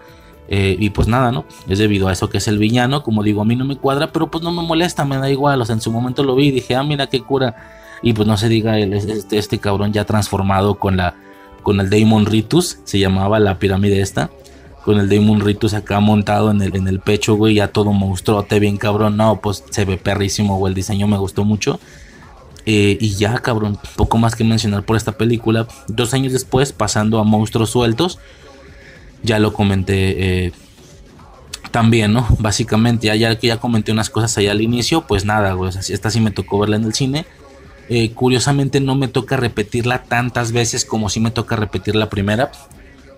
Eh, 0.48 0.76
y 0.78 0.90
pues 0.90 1.08
nada, 1.08 1.32
¿no? 1.32 1.44
Es 1.68 1.78
debido 1.78 2.08
a 2.08 2.12
eso 2.12 2.28
que 2.30 2.38
es 2.38 2.48
el 2.48 2.58
villano. 2.58 3.02
Como 3.02 3.22
digo, 3.22 3.42
a 3.42 3.44
mí 3.44 3.56
no 3.56 3.64
me 3.64 3.76
cuadra, 3.76 4.12
pero 4.12 4.30
pues 4.30 4.44
no 4.44 4.52
me 4.52 4.62
molesta, 4.62 5.04
me 5.04 5.16
da 5.16 5.30
igual. 5.30 5.60
O 5.60 5.64
sea, 5.64 5.74
en 5.74 5.80
su 5.80 5.90
momento 5.90 6.22
lo 6.22 6.34
vi 6.36 6.48
y 6.48 6.50
dije, 6.52 6.74
ah, 6.74 6.82
mira 6.82 7.08
qué 7.08 7.20
cura 7.20 7.56
y 8.02 8.12
pues 8.12 8.28
no 8.28 8.36
se 8.36 8.48
diga 8.48 8.78
este, 8.78 9.38
este 9.38 9.58
cabrón 9.58 9.92
ya 9.92 10.04
transformado 10.04 10.76
con 10.76 10.96
la 10.96 11.14
con 11.62 11.80
el 11.80 11.90
Daemon 11.90 12.26
Ritus, 12.26 12.78
se 12.84 13.00
llamaba 13.00 13.40
la 13.40 13.58
pirámide 13.58 14.00
esta. 14.00 14.30
Con 14.84 15.00
el 15.00 15.08
Daemon 15.08 15.40
Ritus 15.40 15.74
acá 15.74 15.98
montado 15.98 16.52
en 16.52 16.62
el, 16.62 16.76
en 16.76 16.86
el 16.86 17.00
pecho, 17.00 17.34
güey, 17.34 17.56
ya 17.56 17.66
todo 17.66 17.92
monstruote, 17.92 18.60
bien 18.60 18.76
cabrón. 18.76 19.16
No, 19.16 19.40
pues 19.40 19.64
se 19.70 19.84
ve 19.84 19.96
perrísimo, 19.96 20.58
güey. 20.58 20.70
El 20.70 20.76
diseño 20.76 21.08
me 21.08 21.18
gustó 21.18 21.44
mucho. 21.44 21.80
Eh, 22.66 22.96
y 23.00 23.16
ya, 23.16 23.40
cabrón, 23.40 23.80
poco 23.96 24.16
más 24.16 24.36
que 24.36 24.44
mencionar 24.44 24.84
por 24.84 24.96
esta 24.96 25.18
película. 25.18 25.66
Dos 25.88 26.14
años 26.14 26.32
después, 26.32 26.72
pasando 26.72 27.18
a 27.18 27.24
Monstruos 27.24 27.70
Sueltos, 27.70 28.20
ya 29.26 29.38
lo 29.38 29.52
comenté 29.52 30.46
eh, 30.46 30.52
también, 31.70 32.12
¿no? 32.12 32.26
Básicamente, 32.38 33.16
ya, 33.18 33.38
que 33.38 33.48
ya 33.48 33.58
comenté 33.58 33.92
unas 33.92 34.08
cosas 34.08 34.38
ahí 34.38 34.48
al 34.48 34.62
inicio, 34.62 35.06
pues 35.06 35.24
nada, 35.24 35.54
esta 35.88 36.10
sí 36.10 36.20
me 36.20 36.30
tocó 36.30 36.58
verla 36.58 36.76
en 36.76 36.84
el 36.84 36.94
cine. 36.94 37.26
Eh, 37.88 38.12
curiosamente 38.12 38.80
no 38.80 38.94
me 38.94 39.08
toca 39.08 39.36
repetirla 39.36 40.02
tantas 40.04 40.52
veces 40.52 40.84
como 40.84 41.08
si 41.08 41.20
me 41.20 41.30
toca 41.30 41.56
repetir 41.56 41.94
la 41.94 42.08
primera. 42.08 42.50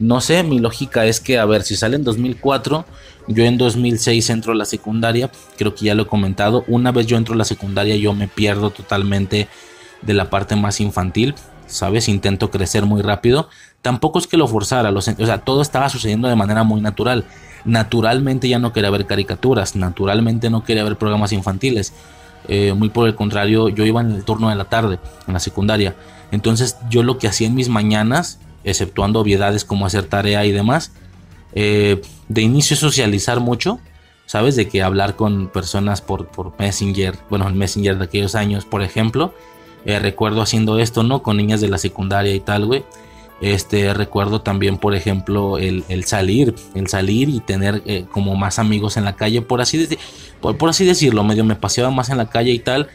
No 0.01 0.20
sé, 0.20 0.43
mi 0.43 0.59
lógica 0.59 1.06
es 1.06 1.20
que, 1.20 1.39
a 1.39 1.44
ver, 1.44 1.62
si 1.62 1.76
sale 1.76 1.97
en 1.97 2.05
2004, 2.05 2.85
yo 3.28 3.44
en 3.44 3.59
2006 3.59 4.30
entro 4.30 4.52
a 4.52 4.56
la 4.56 4.64
secundaria, 4.64 5.30
creo 5.56 5.74
que 5.74 5.86
ya 5.86 5.94
lo 5.94 6.05
he 6.05 6.06
comentado, 6.06 6.64
una 6.68 6.93
vez 6.93 7.06
yo 7.06 7.16
entro 7.16 7.35
a 7.35 7.39
la 7.39 7.44
secundaria 7.44 7.97
yo 7.97 8.14
me 8.14 8.28
pierdo 8.28 8.70
totalmente 8.70 9.48
de 10.02 10.14
la 10.14 10.30
parte 10.30 10.56
más 10.56 10.80
infantil, 10.80 11.35
¿sabes? 11.66 12.09
Intento 12.09 12.51
crecer 12.51 12.86
muy 12.86 13.02
rápido. 13.02 13.48
Tampoco 13.83 14.19
es 14.19 14.27
que 14.27 14.37
lo 14.37 14.49
forzara, 14.49 14.91
o 14.91 15.01
sea, 15.01 15.39
todo 15.39 15.63
estaba 15.63 15.89
sucediendo 15.89 16.29
de 16.29 16.37
manera 16.37 16.65
muy 16.65 16.81
natural. 16.81 17.25
Naturalmente 17.65 18.49
ya 18.49 18.59
no 18.59 18.73
quería 18.73 18.91
ver 18.91 19.07
caricaturas, 19.07 19.77
naturalmente 19.77 20.51
no 20.51 20.65
quería 20.65 20.85
ver 20.85 20.97
programas 20.97 21.33
infantiles. 21.33 21.93
Eh, 22.49 22.73
muy 22.73 22.89
por 22.89 23.07
el 23.07 23.15
contrario, 23.15 23.69
yo 23.69 23.85
iba 23.85 24.01
en 24.01 24.13
el 24.13 24.25
turno 24.25 24.49
de 24.49 24.57
la 24.57 24.65
tarde, 24.65 24.99
en 25.27 25.35
la 25.35 25.41
secundaria. 25.41 25.95
Entonces 26.31 26.77
yo 26.91 27.03
lo 27.03 27.19
que 27.19 27.29
hacía 27.29 27.47
en 27.47 27.55
mis 27.55 27.69
mañanas, 27.69 28.39
exceptuando 28.65 29.21
obviedades 29.21 29.65
como 29.65 29.87
hacer 29.87 30.05
tarea 30.05 30.45
y 30.45 30.53
demás, 30.53 30.93
eh, 31.53 32.03
de 32.29 32.43
inicio 32.43 32.77
socializar 32.77 33.41
mucho, 33.41 33.81
¿sabes? 34.27 34.57
De 34.57 34.69
que 34.69 34.83
hablar 34.83 35.17
con 35.17 35.49
personas 35.49 36.03
por, 36.03 36.29
Messenger, 36.59 37.19
bueno, 37.31 37.49
el 37.49 37.55
Messenger 37.55 37.97
de 37.99 38.05
aquellos 38.05 38.35
años, 38.35 38.65
por 38.65 38.83
ejemplo. 38.83 39.35
Eh, 39.85 39.99
recuerdo 39.99 40.43
haciendo 40.43 40.79
esto, 40.79 41.03
¿no? 41.03 41.23
Con 41.23 41.39
niñas 41.39 41.61
de 41.61 41.69
la 41.69 41.79
secundaria 41.79 42.35
y 42.35 42.41
tal, 42.41 42.67
güey. 42.67 42.85
Este, 43.40 43.94
recuerdo 43.94 44.40
también, 44.40 44.78
por 44.78 44.94
ejemplo, 44.97 45.59
el, 45.59 45.85
salir, 46.05 46.55
el 46.74 46.89
salir 46.89 47.28
y 47.28 47.39
tener 47.40 47.82
eh, 47.86 48.05
como 48.10 48.35
más 48.35 48.59
amigos 48.59 48.97
en 48.97 49.05
la 49.05 49.15
calle, 49.15 49.43
por 49.43 49.60
así, 49.60 49.89
por, 50.40 50.69
así 50.69 50.85
decirlo, 50.85 51.23
medio 51.23 51.44
me 51.44 51.55
paseaba 51.55 51.90
más 51.90 52.09
en 52.09 52.19
la 52.19 52.28
calle 52.28 52.51
y 52.51 52.59
tal. 52.59 52.89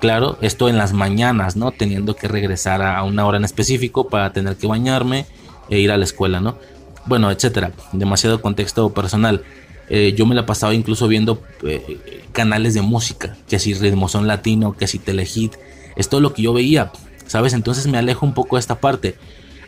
Claro, 0.00 0.38
esto 0.40 0.70
en 0.70 0.78
las 0.78 0.94
mañanas, 0.94 1.56
¿no? 1.56 1.72
Teniendo 1.72 2.16
que 2.16 2.28
regresar 2.28 2.80
a 2.80 3.02
una 3.02 3.26
hora 3.26 3.36
en 3.36 3.44
específico 3.44 4.08
para 4.08 4.32
tener 4.32 4.56
que 4.56 4.66
bañarme 4.66 5.26
e 5.68 5.78
ir 5.78 5.90
a 5.90 5.98
la 5.98 6.04
escuela, 6.04 6.40
¿no? 6.40 6.56
Bueno, 7.04 7.30
etcétera. 7.30 7.72
Demasiado 7.92 8.40
contexto 8.40 8.94
personal. 8.94 9.42
Eh, 9.90 10.14
yo 10.16 10.24
me 10.24 10.34
la 10.34 10.46
pasaba 10.46 10.72
incluso 10.72 11.08
viendo 11.08 11.42
eh, 11.64 12.22
canales 12.32 12.72
de 12.72 12.80
música, 12.80 13.36
que 13.48 13.58
si 13.58 13.74
ritmo 13.74 14.08
son 14.08 14.26
latino, 14.26 14.74
que 14.74 14.86
si 14.86 14.98
telehit. 14.98 15.56
Es 15.96 16.08
todo 16.08 16.20
lo 16.20 16.32
que 16.32 16.40
yo 16.40 16.54
veía, 16.54 16.92
¿sabes? 17.26 17.52
Entonces 17.52 17.86
me 17.86 17.98
alejo 17.98 18.24
un 18.24 18.32
poco 18.32 18.56
de 18.56 18.60
esta 18.60 18.80
parte. 18.80 19.16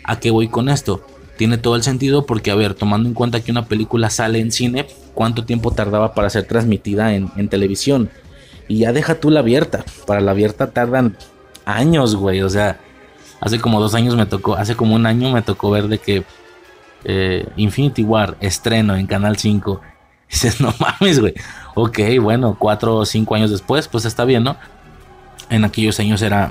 ¿A 0.04 0.18
qué 0.18 0.30
voy 0.30 0.48
con 0.48 0.68
esto? 0.68 1.04
Tiene 1.36 1.58
todo 1.58 1.76
el 1.76 1.82
sentido 1.82 2.26
porque, 2.26 2.50
a 2.50 2.54
ver, 2.54 2.74
tomando 2.74 3.08
en 3.08 3.14
cuenta 3.14 3.40
que 3.40 3.50
una 3.50 3.66
película 3.66 4.10
sale 4.10 4.40
en 4.40 4.52
cine, 4.52 4.86
¿cuánto 5.14 5.44
tiempo 5.44 5.70
tardaba 5.70 6.14
para 6.14 6.30
ser 6.30 6.44
transmitida 6.44 7.14
en, 7.14 7.48
televisión? 7.48 8.10
Y 8.68 8.78
ya 8.78 8.92
deja 8.92 9.16
tú 9.16 9.30
la 9.30 9.40
abierta. 9.40 9.84
Para 10.06 10.20
la 10.20 10.32
abierta 10.32 10.70
tardan 10.70 11.16
años, 11.64 12.16
güey. 12.16 12.42
O 12.42 12.48
sea, 12.48 12.78
hace 13.40 13.60
como 13.60 13.80
dos 13.80 13.94
años 13.94 14.14
me 14.14 14.26
tocó, 14.26 14.54
hace 14.54 14.76
como 14.76 14.94
un 14.94 15.06
año 15.06 15.30
me 15.32 15.42
tocó 15.42 15.70
ver 15.70 15.88
de 15.88 15.98
que 15.98 16.24
eh, 17.04 17.46
Infinity 17.56 18.02
War 18.02 18.36
estreno 18.40 18.96
en 18.96 19.06
Canal 19.06 19.36
5. 19.36 19.80
Y 20.28 20.32
dices, 20.32 20.60
no 20.60 20.74
mames, 20.78 21.20
güey. 21.20 21.34
Ok, 21.74 21.98
bueno, 22.20 22.56
cuatro 22.58 22.96
o 22.96 23.06
cinco 23.06 23.34
años 23.34 23.50
después, 23.50 23.88
pues 23.88 24.04
está 24.04 24.24
bien, 24.24 24.44
¿no? 24.44 24.56
En 25.50 25.64
aquellos 25.64 25.98
años 25.98 26.22
era 26.22 26.50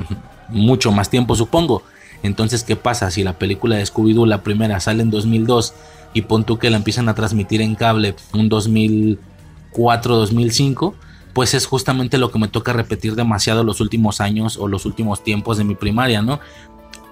mucho 0.49 0.91
más 0.91 1.09
tiempo, 1.09 1.35
supongo. 1.35 1.83
Entonces, 2.23 2.63
¿qué 2.63 2.75
pasa? 2.75 3.11
Si 3.11 3.23
la 3.23 3.33
película 3.33 3.75
de 3.77 3.85
Scooby-Doo, 3.85 4.25
la 4.25 4.43
primera, 4.43 4.79
sale 4.79 5.03
en 5.03 5.09
2002 5.09 5.73
y 6.13 6.23
pon 6.23 6.43
tú 6.43 6.57
que 6.57 6.69
la 6.69 6.77
empiezan 6.77 7.09
a 7.09 7.15
transmitir 7.15 7.61
en 7.61 7.75
cable 7.75 8.15
un 8.33 8.49
2004, 8.49 10.15
2005, 10.15 10.95
pues 11.33 11.53
es 11.53 11.65
justamente 11.65 12.17
lo 12.17 12.31
que 12.31 12.39
me 12.39 12.47
toca 12.47 12.73
repetir 12.73 13.15
demasiado 13.15 13.63
los 13.63 13.79
últimos 13.79 14.21
años 14.21 14.57
o 14.57 14.67
los 14.67 14.85
últimos 14.85 15.23
tiempos 15.23 15.57
de 15.57 15.63
mi 15.63 15.75
primaria, 15.75 16.21
¿no? 16.21 16.39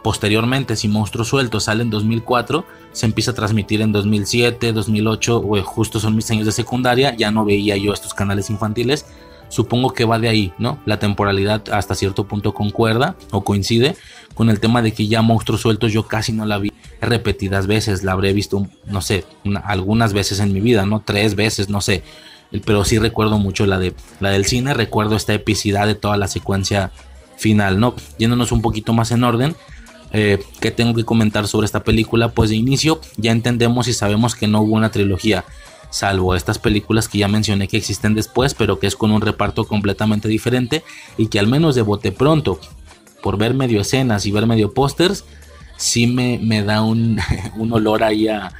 Posteriormente, 0.04 0.76
si 0.76 0.88
Monstruo 0.88 1.26
Suelto 1.26 1.60
sale 1.60 1.84
en 1.84 1.90
2004, 1.90 2.66
se 2.94 3.06
empieza 3.06 3.32
a 3.32 3.34
transmitir 3.34 3.82
en 3.82 3.92
2007, 3.92 4.72
2008, 4.72 5.38
o 5.38 5.62
justo 5.62 6.00
son 6.00 6.16
mis 6.16 6.30
años 6.32 6.46
de 6.46 6.54
secundaria, 6.54 7.16
ya 7.16 7.32
no 7.32 7.44
veía 7.44 7.76
yo 7.76 7.94
estos 7.94 8.14
canales 8.14 8.50
infantiles, 8.50 9.06
supongo 9.50 9.94
que 9.94 10.06
va 10.06 10.20
de 10.20 10.30
ahí, 10.30 10.54
¿no? 10.58 10.80
La 10.86 11.00
temporalidad 11.00 11.64
hasta 11.72 11.96
cierto 11.96 12.26
punto 12.28 12.54
concuerda 12.54 13.16
o 13.32 13.44
coincide 13.44 13.96
con 14.34 14.50
el 14.50 14.60
tema 14.60 14.82
de 14.82 14.94
que 14.94 15.08
ya 15.08 15.22
Monstruos 15.22 15.62
Sueltos 15.62 15.92
yo 15.92 16.08
casi 16.08 16.32
no 16.32 16.46
la 16.46 16.58
vi 16.58 16.72
repetidas 17.02 17.68
veces, 17.68 18.04
la 18.04 18.14
habré 18.14 18.34
visto, 18.34 18.68
no 18.86 19.02
sé, 19.02 19.26
algunas 19.64 20.14
veces 20.14 20.40
en 20.40 20.54
mi 20.54 20.62
vida, 20.62 20.86
¿no? 20.86 21.02
Tres 21.02 21.36
veces, 21.36 21.70
no 21.70 21.82
sé, 21.82 22.04
pero 22.66 22.84
sí 22.84 23.00
recuerdo 23.00 23.38
mucho 23.38 23.66
la, 23.66 23.80
de, 23.80 23.94
la 24.20 24.30
del 24.30 24.46
cine, 24.46 24.74
recuerdo 24.74 25.16
esta 25.16 25.34
epicidad 25.34 25.88
de 25.88 25.96
toda 25.96 26.18
la 26.18 26.28
secuencia 26.28 26.92
final, 27.38 27.80
¿no? 27.80 27.96
Yéndonos 28.18 28.52
un 28.52 28.62
poquito 28.62 28.94
más 28.94 29.12
en 29.12 29.24
orden, 29.24 29.56
eh, 30.12 30.40
¿qué 30.60 30.72
tengo 30.72 30.94
que 30.94 31.06
comentar 31.06 31.48
sobre 31.48 31.66
esta 31.66 31.84
película? 31.84 32.30
Pues 32.30 32.50
de 32.50 32.56
inicio 32.56 33.00
ya 33.18 33.32
entendemos 33.32 33.88
y 33.88 33.94
sabemos 33.94 34.36
que 34.36 34.48
no 34.48 34.62
hubo 34.62 34.76
una 34.76 34.92
trilogía, 34.92 35.46
salvo 35.90 36.36
estas 36.36 36.60
películas 36.60 37.08
que 37.08 37.18
ya 37.18 37.28
mencioné 37.28 37.68
que 37.68 37.78
existen 37.78 38.14
después, 38.14 38.54
pero 38.54 38.80
que 38.80 38.88
es 38.88 38.96
con 38.96 39.12
un 39.12 39.22
reparto 39.22 39.66
completamente 39.66 40.28
diferente 40.28 40.84
y 41.18 41.28
que 41.28 41.40
al 41.40 41.48
menos 41.48 41.76
de 41.76 41.82
bote 41.82 42.12
pronto, 42.12 42.60
por 43.22 43.38
ver 43.38 43.54
medio 43.54 43.82
escenas 43.82 44.26
y 44.26 44.32
ver 44.32 44.46
medio 44.46 44.74
pósters, 44.74 45.26
sí 45.78 46.08
me, 46.08 46.40
me 46.42 46.64
da 46.64 46.82
un, 46.82 47.20
un 47.58 47.74
olor 47.74 48.04
ahí 48.04 48.28
a, 48.28 48.52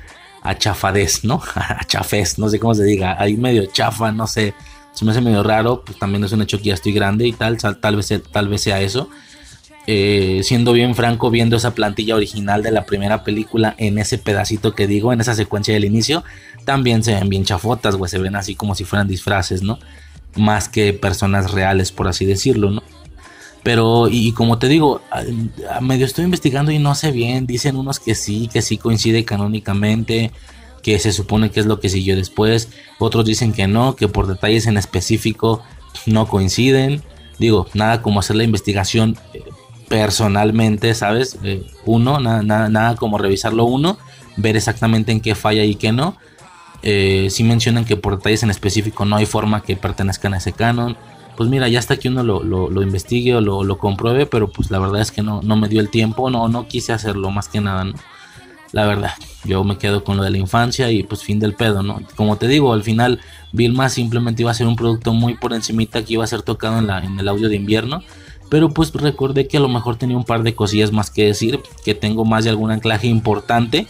a 0.42 0.58
chafadez, 0.58 1.24
¿no? 1.24 1.42
A 1.56 1.84
chafés, 1.86 2.40
no 2.40 2.50
sé 2.50 2.60
cómo 2.60 2.74
se 2.74 2.84
diga, 2.84 3.16
ahí 3.20 3.38
medio 3.38 3.66
chafa, 3.68 4.12
no 4.12 4.28
sé, 4.28 4.54
se 4.94 5.06
me 5.06 5.12
hace 5.12 5.22
medio 5.22 5.44
raro, 5.44 5.84
pues 5.86 5.98
también 6.00 6.24
es 6.24 6.32
un 6.32 6.42
hecho 6.42 6.58
que 6.58 6.66
ya 6.66 6.74
estoy 6.74 6.94
grande 6.94 7.28
y 7.28 7.34
tal, 7.34 7.58
tal 7.58 7.96
vez, 7.96 8.14
tal 8.32 8.48
vez 8.48 8.62
sea 8.62 8.82
eso. 8.82 9.10
Eh, 9.88 10.42
siendo 10.44 10.74
bien 10.74 10.94
franco, 10.94 11.32
viendo 11.32 11.58
esa 11.58 11.74
plantilla 11.74 12.16
original 12.16 12.62
de 12.62 12.72
la 12.72 12.86
primera 12.86 13.24
película 13.24 13.74
en 13.78 13.98
ese 13.98 14.20
pedacito 14.20 14.76
que 14.76 14.86
digo, 14.86 15.14
en 15.14 15.22
esa 15.22 15.34
secuencia 15.34 15.74
del 15.74 15.86
inicio, 15.86 16.24
también 16.64 17.04
se 17.04 17.16
ven 17.16 17.30
bien 17.30 17.44
chafotas, 17.44 17.96
güey, 17.96 18.10
se 18.10 18.20
ven 18.20 18.36
así 18.36 18.54
como 18.54 18.76
si 18.76 18.84
fueran 18.84 19.08
disfraces, 19.08 19.64
¿no? 19.64 19.80
Más 20.36 20.70
que 20.70 20.94
personas 20.94 21.52
reales, 21.52 21.92
por 21.92 22.08
así 22.08 22.26
decirlo, 22.26 22.70
¿no? 22.70 22.84
Pero, 23.64 24.08
y, 24.10 24.32
como 24.32 24.58
te 24.58 24.68
digo, 24.68 25.02
medio 25.82 26.06
estoy 26.06 26.26
investigando 26.26 26.72
y 26.72 26.80
no 26.80 26.96
sé 26.96 27.12
bien. 27.12 27.46
Dicen 27.46 27.76
unos 27.76 28.00
que 28.00 28.16
sí, 28.16 28.50
que 28.52 28.62
sí 28.62 28.78
coincide 28.78 29.26
canónicamente, 29.26 30.32
que 30.82 30.98
se 31.00 31.12
supone 31.12 31.52
que 31.52 31.60
es 31.60 31.66
lo 31.66 31.80
que 31.80 31.90
siguió 31.90 32.16
después. 32.16 32.70
Otros 33.00 33.26
dicen 33.26 33.54
que 33.54 33.68
no, 33.68 33.96
que 33.96 34.08
por 34.08 34.28
detalles 34.28 34.66
en 34.68 34.78
específico 34.78 35.62
no 36.06 36.28
coinciden. 36.28 37.04
Digo, 37.38 37.68
nada 37.74 38.02
como 38.02 38.22
hacer 38.22 38.38
la 38.38 38.44
investigación 38.44 39.18
eh, 39.34 39.44
personalmente, 39.90 40.94
¿sabes? 40.94 41.38
Eh, 41.44 41.68
uno, 41.86 42.20
nada, 42.20 42.44
nada, 42.44 42.70
nada, 42.70 42.96
como 42.96 43.18
revisarlo 43.18 43.66
uno, 43.66 43.98
ver 44.38 44.56
exactamente 44.56 45.12
en 45.12 45.20
qué 45.20 45.36
falla 45.36 45.64
y 45.66 45.76
qué 45.76 45.92
no. 45.92 46.16
Eh, 46.82 47.28
si 47.30 47.44
mencionan 47.44 47.84
que 47.84 47.98
por 47.98 48.16
detalles 48.16 48.44
en 48.44 48.52
específico 48.52 49.04
no 49.04 49.18
hay 49.18 49.26
forma 49.26 49.64
que 49.64 49.76
pertenezcan 49.76 50.34
a 50.34 50.38
ese 50.38 50.54
canon 50.54 50.96
pues 51.40 51.50
mira, 51.50 51.70
ya 51.70 51.80
hasta 51.80 51.96
que 51.96 52.10
uno 52.10 52.22
lo, 52.22 52.82
investigue 52.82 53.34
o 53.34 53.40
lo, 53.40 53.78
compruebe, 53.78 54.26
pero 54.26 54.52
pues 54.52 54.72
la 54.72 54.78
verdad 54.78 55.00
es 55.00 55.10
que 55.10 55.24
no, 55.24 55.42
no 55.42 55.56
me 55.56 55.70
dio 55.70 55.80
el 55.80 55.90
tiempo, 55.90 56.30
no, 56.30 56.50
no 56.50 56.68
quise 56.68 56.92
hacerlo 56.92 57.32
más 57.32 57.48
que 57.48 57.62
nada, 57.62 57.86
¿no? 57.86 57.94
La 58.74 58.86
verdad, 58.86 59.12
yo 59.46 59.64
me 59.64 59.78
quedo 59.78 60.04
con 60.04 60.18
lo 60.18 60.24
de 60.24 60.32
la 60.32 60.38
infancia 60.38 60.92
y 60.92 61.04
pues 61.04 61.24
fin 61.24 61.40
del 61.40 61.54
pedo, 61.54 61.82
¿no? 61.82 62.02
Como 62.18 62.36
te 62.36 62.50
digo, 62.50 62.74
al 62.74 62.84
final 62.84 63.22
Vilma 63.54 63.88
simplemente 63.88 64.42
iba 64.42 64.52
a 64.52 64.54
ser 64.54 64.68
un 64.68 64.76
producto 64.76 65.14
muy 65.14 65.36
por 65.36 65.54
encimita 65.54 66.04
que 66.04 66.12
iba 66.16 66.26
a 66.26 66.28
ser 66.28 66.42
tocado 66.42 66.78
en, 66.78 66.88
la, 66.88 67.00
en 67.00 67.18
el 67.18 67.30
audio 67.30 67.48
de 67.48 67.56
invierno. 67.56 68.04
Pero 68.50 68.70
pues 68.70 68.92
recordé 68.94 69.48
que 69.48 69.58
a 69.58 69.60
lo 69.60 69.70
mejor 69.70 69.96
tenía 69.98 70.18
un 70.18 70.26
par 70.26 70.44
de 70.44 70.56
cosillas 70.56 70.92
más 70.92 71.12
que 71.12 71.26
decir, 71.26 71.60
que 71.86 71.96
tengo 71.96 72.26
más 72.26 72.44
de 72.44 72.50
algún 72.50 72.72
anclaje 72.72 73.08
importante 73.08 73.88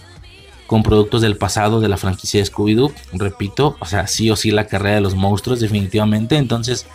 con 0.68 0.84
productos 0.84 1.22
del 1.22 1.38
pasado 1.38 1.80
de 1.80 1.90
la 1.90 1.98
franquicia 1.98 2.40
de 2.40 2.46
Scooby-Doo. 2.46 2.94
Repito, 3.14 3.76
o 3.80 3.86
sea, 3.86 4.08
sí 4.08 4.30
o 4.30 4.36
sí 4.36 4.52
la 4.52 4.68
carrera 4.68 4.96
de 4.96 5.02
los 5.02 5.16
monstruos 5.16 5.60
definitivamente. 5.60 6.38
Entonces 6.38 6.86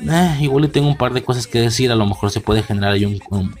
eh, 0.00 0.36
igual 0.40 0.62
le 0.62 0.68
tengo 0.68 0.88
un 0.88 0.96
par 0.96 1.12
de 1.12 1.22
cosas 1.22 1.46
que 1.46 1.60
decir. 1.60 1.90
A 1.92 1.96
lo 1.96 2.06
mejor 2.06 2.30
se 2.30 2.40
puede 2.40 2.62
generar 2.62 2.92
ahí 2.92 3.04
un, 3.04 3.54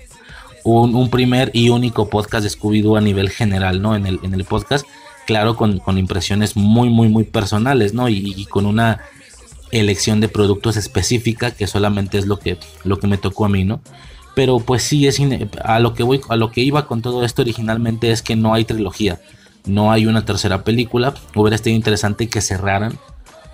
un, 0.64 1.10
primer 1.10 1.50
y 1.52 1.68
único 1.68 2.08
podcast 2.08 2.42
de 2.42 2.50
Scooby-Doo 2.50 2.98
a 2.98 3.00
nivel 3.00 3.30
general, 3.30 3.80
¿no? 3.82 3.94
En 3.94 4.06
el, 4.06 4.20
en 4.22 4.34
el 4.34 4.44
podcast, 4.44 4.86
claro, 5.26 5.56
con, 5.56 5.80
impresiones 5.98 6.56
muy, 6.56 6.88
muy, 6.88 7.08
muy 7.08 7.24
personales, 7.24 7.94
¿no? 7.94 8.08
Y, 8.08 8.46
con 8.46 8.66
una 8.66 9.00
elección 9.74 10.20
de 10.20 10.28
productos 10.28 10.76
específica 10.76 11.50
que 11.50 11.66
solamente 11.66 12.18
es 12.18 12.26
lo 12.26 12.38
que, 12.38 12.58
lo 12.84 12.98
que 12.98 13.06
me 13.06 13.18
tocó 13.18 13.44
a 13.44 13.48
mí, 13.48 13.64
¿no? 13.64 13.80
Pero 14.34 14.58
pues 14.58 14.82
sí, 14.82 15.06
es 15.06 15.20
a 15.62 15.78
lo 15.78 15.94
que 15.94 16.02
voy, 16.02 16.20
a 16.28 16.36
lo 16.36 16.50
que 16.50 16.60
iba 16.60 16.86
con 16.86 17.02
todo 17.02 17.24
esto 17.24 17.42
originalmente 17.42 18.10
es 18.10 18.22
que 18.22 18.36
no 18.36 18.52
hay 18.52 18.64
trilogía, 18.64 19.20
no 19.64 19.92
hay 19.92 20.06
una 20.06 20.24
tercera 20.24 20.64
película. 20.64 21.14
Hubiera 21.34 21.54
estado 21.54 21.76
interesante 21.76 22.28
que 22.28 22.40
cerraran 22.40 22.98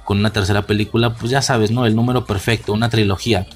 con 0.04 0.18
una 0.18 0.32
tercera 0.32 0.62
película, 0.62 1.14
pues 1.14 1.30
ya 1.30 1.42
sabes, 1.42 1.70
¿no? 1.70 1.86
El 1.86 1.94
número 1.94 2.24
perfecto, 2.24 2.72
una 2.72 2.88
trilogía. 2.88 3.46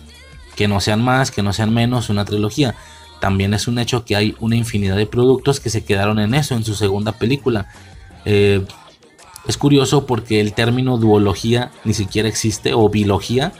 Que 0.54 0.68
no 0.68 0.80
sean 0.80 1.02
más, 1.02 1.30
que 1.30 1.42
no 1.42 1.52
sean 1.52 1.72
menos, 1.72 2.10
una 2.10 2.24
trilogía. 2.24 2.76
También 3.20 3.54
es 3.54 3.66
un 3.66 3.78
hecho 3.78 4.04
que 4.04 4.16
hay 4.16 4.36
una 4.38 4.54
infinidad 4.54 4.96
de 4.96 5.06
productos 5.06 5.58
que 5.58 5.70
se 5.70 5.84
quedaron 5.84 6.18
en 6.18 6.34
eso, 6.34 6.54
en 6.54 6.64
su 6.64 6.74
segunda 6.74 7.12
película. 7.12 7.68
Eh, 8.24 8.64
es 9.46 9.56
curioso 9.56 10.06
porque 10.06 10.40
el 10.40 10.54
término 10.54 10.96
duología 10.96 11.70
ni 11.84 11.94
siquiera 11.94 12.28
existe, 12.28 12.72
o 12.74 12.88
bilogía, 12.88 13.52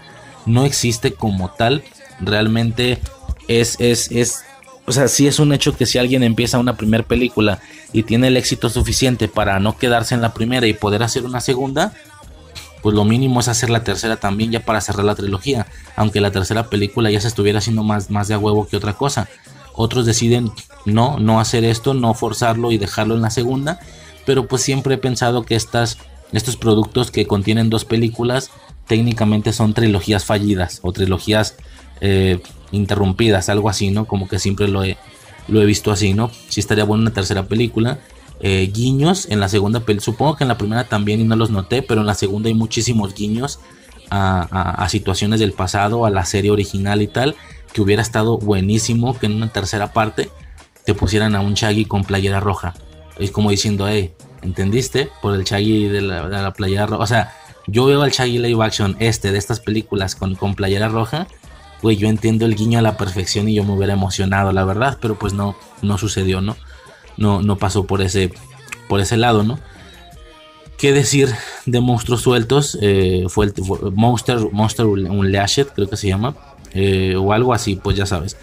no 0.47 0.65
existe 0.65 1.13
como 1.13 1.51
tal. 1.51 1.85
Realmente 2.21 3.01
es, 3.49 3.77
es, 3.81 4.11
es, 4.11 4.45
o 4.87 4.93
sea, 4.93 5.09
sí 5.09 5.27
es 5.27 5.39
un 5.39 5.53
hecho 5.53 5.77
que 5.77 5.87
si 5.87 5.99
alguien 5.99 6.23
empieza 6.23 6.59
una 6.59 6.77
primera 6.77 7.05
película 7.05 7.61
y 7.93 8.03
tiene 8.03 8.29
el 8.29 8.37
éxito 8.37 8.69
suficiente 8.69 9.29
para 9.29 9.61
no 9.61 9.77
quedarse 9.77 10.15
en 10.15 10.23
la 10.23 10.33
primera 10.35 10.67
y 10.67 10.75
poder 10.75 11.03
hacer 11.03 11.25
una 11.25 11.41
segunda, 11.41 11.93
pues 12.83 12.95
lo 12.95 13.05
mínimo 13.05 13.41
es 13.41 13.49
hacer 13.49 13.71
la 13.71 13.83
tercera 13.83 14.17
también 14.17 14.51
ya 14.53 14.61
para 14.61 14.81
cerrar 14.81 15.05
la 15.05 15.15
trilogía, 15.15 15.67
aunque 15.97 16.21
la 16.21 16.31
tercera 16.31 16.69
película 16.69 17.11
ya 17.11 17.21
se 17.21 17.29
estuviera 17.29 17.59
haciendo 17.59 17.83
más, 17.83 18.11
más 18.11 18.29
de 18.29 18.35
a 18.35 18.39
huevo 18.39 18.67
que 18.67 18.77
otra 18.77 18.95
cosa. 18.95 19.29
Otros 19.75 20.07
deciden 20.07 20.53
no, 20.85 21.19
no 21.19 21.41
hacer 21.41 21.65
esto, 21.65 21.95
no 21.95 22.15
forzarlo 22.15 22.73
y 22.73 22.79
dejarlo 22.79 23.15
en 23.15 23.23
la 23.23 23.31
segunda, 23.31 23.81
pero 24.25 24.47
pues 24.47 24.63
siempre 24.63 24.95
he 24.95 24.99
pensado 24.99 25.45
que 25.45 25.55
estas, 25.55 25.99
estos 26.33 26.57
productos 26.57 27.11
que 27.11 27.27
contienen 27.27 27.71
dos 27.71 27.85
películas 27.85 28.51
técnicamente 28.87 29.53
son 29.53 29.75
trilogías 29.75 30.25
fallidas 30.25 30.81
o 30.83 30.93
trilogías 30.93 31.57
eh, 32.01 32.41
interrumpidas, 32.71 33.49
algo 33.49 33.69
así, 33.69 33.91
¿no? 33.91 34.07
Como 34.07 34.29
que 34.29 34.39
siempre 34.39 34.69
lo 34.69 34.85
he, 34.85 34.99
lo 35.49 35.63
he 35.63 35.65
visto 35.65 35.91
así, 35.91 36.13
¿no? 36.13 36.31
Si 36.49 36.61
estaría 36.61 36.85
buena 36.85 37.03
una 37.03 37.13
tercera 37.13 37.47
película 37.47 37.99
eh, 38.41 38.71
guiños 38.73 39.27
en 39.31 39.41
la 39.41 39.49
segunda 39.49 39.81
película. 39.81 40.05
Supongo 40.05 40.37
que 40.37 40.45
en 40.45 40.49
la 40.49 40.59
primera 40.59 40.85
también 40.85 41.21
y 41.21 41.25
no 41.25 41.37
los 41.37 41.51
noté, 41.51 41.83
pero 41.83 42.01
en 42.01 42.07
la 42.07 42.15
segunda 42.15 42.49
hay 42.49 42.55
muchísimos 42.55 43.15
guiños 43.15 43.61
a, 44.11 44.87
situaciones 44.91 45.41
del 45.41 45.53
pasado, 45.53 46.05
a 46.05 46.11
la 46.11 46.25
serie 46.25 46.51
original 46.51 47.03
y 47.03 47.09
tal, 47.09 47.37
que 47.73 47.81
hubiera 47.81 48.03
estado 48.03 48.39
buenísimo 48.39 49.19
que 49.19 49.27
en 49.27 49.35
una 49.35 49.49
tercera 49.49 49.93
parte 49.93 50.31
te 50.85 50.95
pusieran 50.95 51.35
a 51.35 51.41
un 51.41 51.55
Shaggy 51.55 51.87
con 51.87 52.05
playera 52.05 52.39
roja. 52.39 52.75
Es 53.19 53.31
como 53.31 53.51
diciendo, 53.51 53.87
hey, 53.89 54.13
¿entendiste? 54.43 55.09
Por 55.23 55.35
el 55.35 55.45
Shaggy 55.45 55.89
de 55.89 56.03
la, 56.03 56.53
playera 56.53 56.87
roja. 56.87 57.03
O 57.03 57.07
sea, 57.07 57.37
yo 57.67 57.87
veo 57.87 58.03
al 58.03 58.11
Shaggy 58.11 58.39
live 58.39 58.65
action 58.65 58.97
este 58.99 59.33
de 59.33 59.39
estas 59.39 59.61
películas 59.61 60.15
con, 60.15 60.35
con 60.35 60.55
playera 60.55 60.89
roja. 60.89 61.27
Güey, 61.83 61.97
yo 61.97 62.09
entiendo 62.09 62.47
el 62.47 62.55
guiño 62.55 62.79
a 62.79 62.83
la 62.83 62.97
perfección 62.97 63.49
y 63.49 63.55
yo 63.55 63.65
me 63.65 63.73
hubiera 63.73 63.93
emocionado, 63.93 64.53
la 64.53 64.65
verdad, 64.65 64.99
pero 65.01 65.19
pues 65.19 65.35
no, 65.35 65.57
no 65.83 65.99
sucedió, 65.99 66.41
¿no? 66.41 66.57
no, 67.17 67.43
no 67.43 67.57
pasó 67.57 67.87
por 67.87 68.03
ese, 68.03 68.33
por 68.89 69.01
ese 69.01 69.17
lado, 69.17 69.43
¿no? 69.43 69.59
¿Qué 70.79 70.93
decir 70.93 71.31
de 71.67 71.81
monstruos 71.81 72.23
sueltos? 72.23 72.77
Eh, 72.81 73.25
fue 73.29 73.47
el 73.47 73.55
Monster, 73.95 74.39
Monster 74.53 74.87
Unleashed, 74.87 75.69
creo 75.69 75.89
que 75.89 75.97
se 75.97 76.09
llama, 76.09 76.35
eh, 76.73 77.15
o 77.17 77.33
algo 77.33 77.55
así, 77.55 77.77
pues 77.77 77.97
ya 77.97 78.07
sabes. 78.07 78.37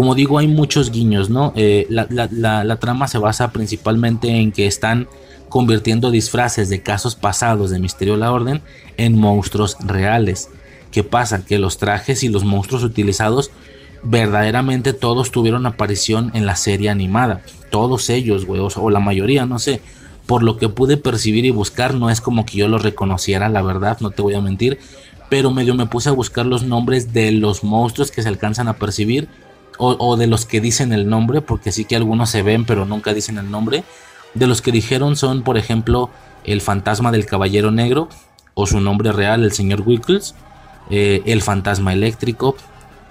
Como 0.00 0.14
digo, 0.14 0.38
hay 0.38 0.48
muchos 0.48 0.90
guiños, 0.92 1.28
¿no? 1.28 1.52
Eh, 1.56 1.86
la, 1.90 2.76
trama 2.80 3.06
se 3.06 3.18
basa 3.18 3.52
principalmente 3.52 4.28
en 4.30 4.50
que 4.50 4.66
están 4.66 5.08
convirtiendo 5.50 6.10
disfraces 6.10 6.70
de 6.70 6.80
casos 6.80 7.16
pasados 7.16 7.68
de 7.68 7.80
Misterio 7.80 8.14
de 8.14 8.20
la 8.20 8.32
Orden 8.32 8.62
en 8.96 9.20
monstruos 9.20 9.76
reales. 9.78 10.48
¿Qué 10.90 11.04
pasa? 11.04 11.44
Que 11.44 11.58
los 11.58 11.76
trajes 11.76 12.22
y 12.22 12.30
los 12.30 12.44
monstruos 12.44 12.82
utilizados 12.82 13.50
verdaderamente 14.02 14.94
todos 14.94 15.32
tuvieron 15.32 15.66
aparición 15.66 16.30
en 16.32 16.46
la 16.46 16.56
serie 16.56 16.88
animada. 16.88 17.42
Todos 17.68 18.08
ellos, 18.08 18.46
güey, 18.46 18.62
o, 18.74 18.88
la 18.88 19.00
mayoría, 19.00 19.44
no 19.44 19.58
sé. 19.58 19.82
Por 20.24 20.42
lo 20.42 20.56
que 20.56 20.70
pude 20.70 20.96
percibir 20.96 21.44
y 21.44 21.50
buscar, 21.50 21.92
no 21.92 22.08
es 22.08 22.22
como 22.22 22.46
que 22.46 22.56
yo 22.56 22.68
los 22.68 22.82
reconociera, 22.82 23.50
la 23.50 23.60
verdad, 23.60 23.98
no 24.00 24.08
te 24.08 24.22
voy 24.22 24.32
a 24.32 24.40
mentir. 24.40 24.78
Pero 25.28 25.50
medio 25.50 25.74
me 25.74 25.84
puse 25.84 26.08
a 26.08 26.12
buscar 26.12 26.46
los 26.46 26.62
nombres 26.62 27.12
de 27.12 27.32
los 27.32 27.64
monstruos 27.64 28.10
que 28.10 28.22
se 28.22 28.28
alcanzan 28.28 28.66
a 28.66 28.78
percibir. 28.78 29.28
O, 29.82 30.16
de 30.18 30.26
los 30.26 30.44
que 30.44 30.60
dicen 30.60 30.92
el 30.92 31.08
nombre, 31.08 31.40
porque 31.40 31.72
sí 31.72 31.86
que 31.86 31.96
algunos 31.96 32.28
se 32.28 32.42
ven, 32.42 32.66
pero 32.66 32.84
nunca 32.84 33.14
dicen 33.14 33.38
el 33.38 33.50
nombre. 33.50 33.82
De 34.34 34.46
los 34.46 34.60
que 34.60 34.72
dijeron 34.72 35.16
son, 35.16 35.42
por 35.42 35.56
ejemplo, 35.56 36.10
el 36.44 36.60
fantasma 36.60 37.10
del 37.10 37.24
caballero 37.24 37.70
negro, 37.70 38.10
o 38.52 38.66
su 38.66 38.78
nombre 38.80 39.10
real, 39.12 39.42
el 39.42 39.52
señor 39.52 39.80
Wickles, 39.80 40.34
eh, 40.90 41.22
el 41.24 41.40
fantasma 41.40 41.94
eléctrico, 41.94 42.56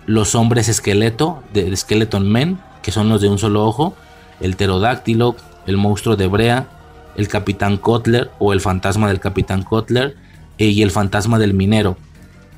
los 0.05 0.35
hombres 0.35 0.69
esqueleto, 0.69 1.41
de, 1.53 1.75
Skeleton 1.75 2.29
Men, 2.29 2.59
que 2.83 2.91
son 2.91 3.09
los 3.09 3.19
de 3.21 3.29
un 3.29 3.39
solo 3.39 3.65
ojo, 3.65 3.95
el 4.39 4.55
pterodáctilo, 4.55 5.35
el 5.65 5.77
monstruo 5.77 6.15
de 6.15 6.27
Brea, 6.27 6.67
el 7.15 7.27
capitán 7.27 7.77
Kotler 7.77 8.29
o 8.37 8.53
el 8.53 8.61
fantasma 8.61 9.07
del 9.07 9.19
capitán 9.19 9.63
Kotler 9.63 10.15
e, 10.57 10.67
y 10.67 10.83
el 10.83 10.91
fantasma 10.91 11.39
del 11.39 11.53
minero. 11.53 11.97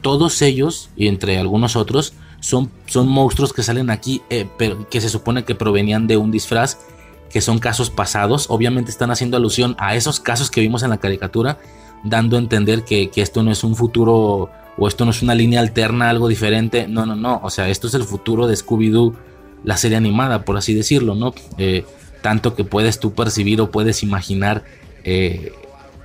todos 0.01 0.41
ellos, 0.41 0.89
y 0.95 1.07
entre 1.07 1.38
algunos 1.38 1.75
otros, 1.75 2.13
son, 2.41 2.69
son 2.88 3.07
monstruos 3.07 3.53
que 3.53 3.63
salen 3.63 3.89
aquí, 3.89 4.22
eh, 4.30 4.47
pero 4.57 4.89
que 4.89 4.99
se 4.99 5.07
supone 5.07 5.45
que 5.45 5.55
provenían 5.55 6.07
de 6.07 6.18
un 6.18 6.31
disfraz, 6.31 6.80
que 7.30 7.39
son 7.39 7.59
casos 7.59 7.89
pasados. 7.89 8.47
Obviamente 8.49 8.91
están 8.91 9.11
haciendo 9.11 9.38
alusión 9.38 9.76
a 9.80 9.95
esos 9.95 10.19
casos 10.19 10.51
que 10.51 10.59
vimos 10.59 10.84
en 10.84 10.89
la 10.89 10.97
caricatura, 10.97 11.59
dando 12.03 12.35
a 12.35 12.39
entender 12.39 12.84
que, 12.84 13.09
que 13.09 13.22
esto 13.22 13.43
no 13.43 13.51
es 13.51 13.63
un 13.63 13.76
futuro 13.76 14.49
o 14.77 14.88
esto 14.88 15.05
no 15.05 15.11
es 15.11 15.22
una 15.22 15.35
línea 15.35 15.59
alterna, 15.59 16.09
algo 16.09 16.27
diferente. 16.27 16.88
No, 16.88 17.05
no, 17.05 17.15
no. 17.15 17.39
O 17.43 17.49
sea, 17.49 17.69
esto 17.69 17.88
es 17.88 17.93
el 17.93 18.03
futuro 18.03 18.47
de 18.47 18.55
Scooby-Doo, 18.55 19.13
la 19.63 19.77
serie 19.77 19.97
animada, 19.97 20.43
por 20.43 20.57
así 20.57 20.73
decirlo, 20.73 21.15
¿no? 21.15 21.34
Eh, 21.57 21.85
tanto 22.22 22.55
que 22.55 22.63
puedes 22.63 22.99
tú 22.99 23.13
percibir 23.13 23.61
o 23.61 23.72
puedes 23.72 24.03
imaginar 24.03 24.63
eh, 25.03 25.53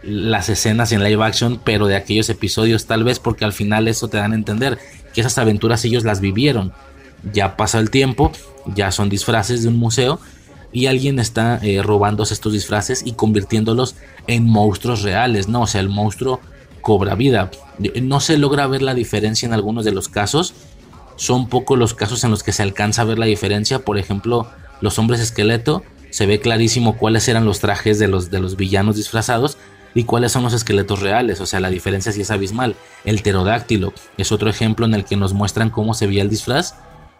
las 0.06 0.48
escenas 0.48 0.92
en 0.92 1.02
live 1.02 1.24
action, 1.24 1.60
pero 1.62 1.86
de 1.86 1.96
aquellos 1.96 2.28
episodios 2.30 2.86
tal 2.86 3.04
vez 3.04 3.18
porque 3.18 3.44
al 3.44 3.52
final 3.52 3.88
eso 3.88 4.08
te 4.08 4.18
dan 4.18 4.32
a 4.32 4.36
entender 4.36 4.78
que 5.12 5.20
esas 5.20 5.38
aventuras 5.38 5.84
ellos 5.84 6.04
las 6.04 6.20
vivieron. 6.20 6.72
Ya 7.32 7.56
pasa 7.56 7.78
el 7.78 7.90
tiempo, 7.90 8.30
ya 8.66 8.92
son 8.92 9.08
disfraces 9.08 9.62
de 9.62 9.68
un 9.68 9.76
museo 9.76 10.20
y 10.72 10.86
alguien 10.86 11.18
está 11.18 11.58
eh, 11.62 11.82
robándose 11.82 12.34
estos 12.34 12.52
disfraces 12.52 13.02
y 13.04 13.12
convirtiéndolos 13.12 13.96
en 14.26 14.44
monstruos 14.44 15.02
reales, 15.02 15.48
¿no? 15.48 15.62
O 15.62 15.66
sea, 15.66 15.80
el 15.80 15.88
monstruo 15.88 16.40
cobra 16.82 17.14
vida. 17.14 17.50
No 18.02 18.20
se 18.20 18.38
logra 18.38 18.66
ver 18.66 18.82
la 18.82 18.94
diferencia 18.94 19.46
en 19.46 19.54
algunos 19.54 19.84
de 19.84 19.92
los 19.92 20.08
casos. 20.08 20.54
Son 21.16 21.48
pocos 21.48 21.78
los 21.78 21.94
casos 21.94 22.22
en 22.24 22.30
los 22.30 22.42
que 22.42 22.52
se 22.52 22.62
alcanza 22.62 23.02
a 23.02 23.06
ver 23.06 23.18
la 23.18 23.26
diferencia. 23.26 23.80
Por 23.80 23.98
ejemplo, 23.98 24.46
los 24.80 24.98
hombres 24.98 25.20
esqueleto 25.20 25.82
se 26.10 26.26
ve 26.26 26.40
clarísimo 26.40 26.96
cuáles 26.96 27.26
eran 27.28 27.44
los 27.44 27.58
trajes 27.58 27.98
de 27.98 28.08
los, 28.08 28.30
de 28.30 28.40
los 28.40 28.56
villanos 28.56 28.96
disfrazados 28.96 29.58
y 29.97 30.05
cuáles 30.05 30.31
son 30.31 30.43
los 30.43 30.52
esqueletos 30.52 31.01
reales, 31.01 31.40
o 31.40 31.47
sea, 31.47 31.59
la 31.59 31.70
diferencia 31.70 32.12
sí 32.12 32.20
es 32.20 32.31
abismal. 32.31 32.77
El 33.05 33.23
pterodáctilo 33.23 33.94
es 34.18 34.31
otro 34.31 34.51
ejemplo 34.51 34.85
en 34.85 34.93
el 34.93 35.06
que 35.06 35.16
nos 35.16 35.32
muestran 35.32 35.70
cómo 35.70 35.94
se 35.94 36.06
veía 36.06 36.20
el 36.20 36.28
disfraz 36.28 36.74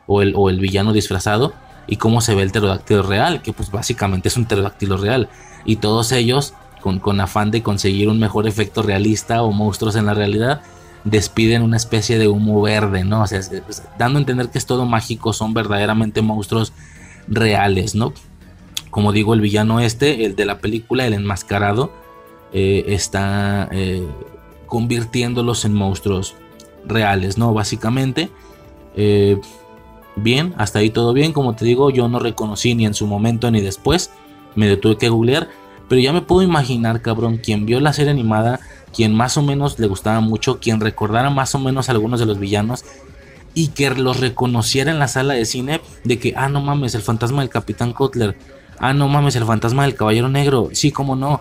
o 0.07 0.20
el, 0.20 0.35
o 0.36 0.51
el 0.51 0.61
villano 0.61 0.93
disfrazado 0.93 1.55
y 1.86 1.97
cómo 1.97 2.20
se 2.20 2.35
ve 2.35 2.43
el 2.43 2.51
pterodáctilo 2.51 3.03
real, 3.03 3.40
que 3.40 3.55
pues 3.55 3.70
básicamente 3.70 4.28
es 4.28 4.36
un 4.36 4.44
pterodáctilo 4.44 4.98
real. 4.98 5.31
Y 5.65 5.77
todos 5.77 6.12
ellos, 6.12 6.53
con, 6.82 6.98
con 6.98 7.19
afán 7.19 7.51
de 7.51 7.62
conseguir 7.62 8.11
un 8.11 8.19
mejor 8.19 8.47
efecto 8.47 8.82
realista 8.82 9.43
o 9.43 9.53
monstruos 9.53 9.97
en 9.97 10.05
la 10.05 10.12
realidad, 10.12 10.61
despiden 11.05 11.62
una 11.62 11.78
especie 11.78 12.19
de 12.19 12.28
humo 12.28 12.61
verde, 12.61 13.05
¿no? 13.05 13.23
O 13.23 13.27
sea, 13.27 13.40
dando 13.98 14.19
a 14.19 14.20
entender 14.20 14.51
que 14.51 14.59
es 14.59 14.66
todo 14.66 14.85
mágico, 14.85 15.32
son 15.32 15.55
verdaderamente 15.55 16.20
monstruos 16.20 16.74
reales, 17.27 17.94
¿no? 17.94 18.12
como 18.97 19.12
digo, 19.12 19.35
el 19.35 19.43
villano 19.43 19.78
este, 19.78 20.24
el 20.24 20.36
de 20.36 20.47
la 20.47 20.59
película, 20.59 21.07
el 21.07 21.12
enmascarado, 21.12 21.93
eh, 22.59 22.95
está 22.95 23.69
eh, 23.70 24.03
convirtiéndolos 24.65 25.66
en 25.66 25.74
monstruos 25.74 26.35
reales, 26.87 27.37
¿no? 27.37 27.53
Básicamente. 27.53 28.31
Eh, 28.97 29.39
bien, 30.16 30.55
hasta 30.57 30.78
ahí 30.78 30.89
todo 30.89 31.12
bien. 31.12 31.35
Como 31.35 31.55
te 31.55 31.66
digo, 31.66 31.91
yo 31.91 32.09
no 32.09 32.19
reconocí 32.19 32.74
ni 32.74 32.87
en 32.87 32.95
su 32.95 33.07
momento 33.07 33.51
ni 33.51 33.61
después. 33.61 34.11
Me 34.55 34.66
detuve 34.66 34.97
que 34.97 35.11
googlear. 35.11 35.51
Pero 35.87 36.01
ya 36.01 36.15
me 36.15 36.23
puedo 36.23 36.41
imaginar, 36.41 37.03
cabrón, 37.03 37.37
quien 37.37 37.66
vio 37.66 37.78
la 37.78 37.93
serie 37.93 38.11
animada, 38.11 38.59
quien 38.91 39.15
más 39.15 39.37
o 39.37 39.43
menos 39.43 39.78
le 39.78 39.87
gustaba 39.87 40.20
mucho, 40.20 40.59
quien 40.59 40.81
recordara 40.81 41.28
más 41.28 41.55
o 41.55 41.59
menos 41.59 41.91
algunos 41.91 42.20
de 42.20 42.27
los 42.27 42.39
villanos 42.39 42.87
y 43.53 43.69
que 43.69 43.91
los 43.91 44.19
reconociera 44.19 44.91
en 44.91 44.99
la 44.99 45.09
sala 45.09 45.35
de 45.35 45.45
cine 45.45 45.83
de 46.05 46.19
que, 46.19 46.33
ah, 46.37 46.49
no 46.49 46.62
mames, 46.62 46.95
el 46.95 47.03
fantasma 47.03 47.43
del 47.43 47.51
Capitán 47.51 47.93
Kotler 47.93 48.37
ah, 48.78 48.93
no 48.93 49.09
mames, 49.09 49.37
el 49.37 49.45
fantasma 49.45 49.85
del 49.85 49.95
caballero 49.95 50.28
negro, 50.28 50.70
sí, 50.73 50.91
cómo 50.91 51.16
no. 51.16 51.41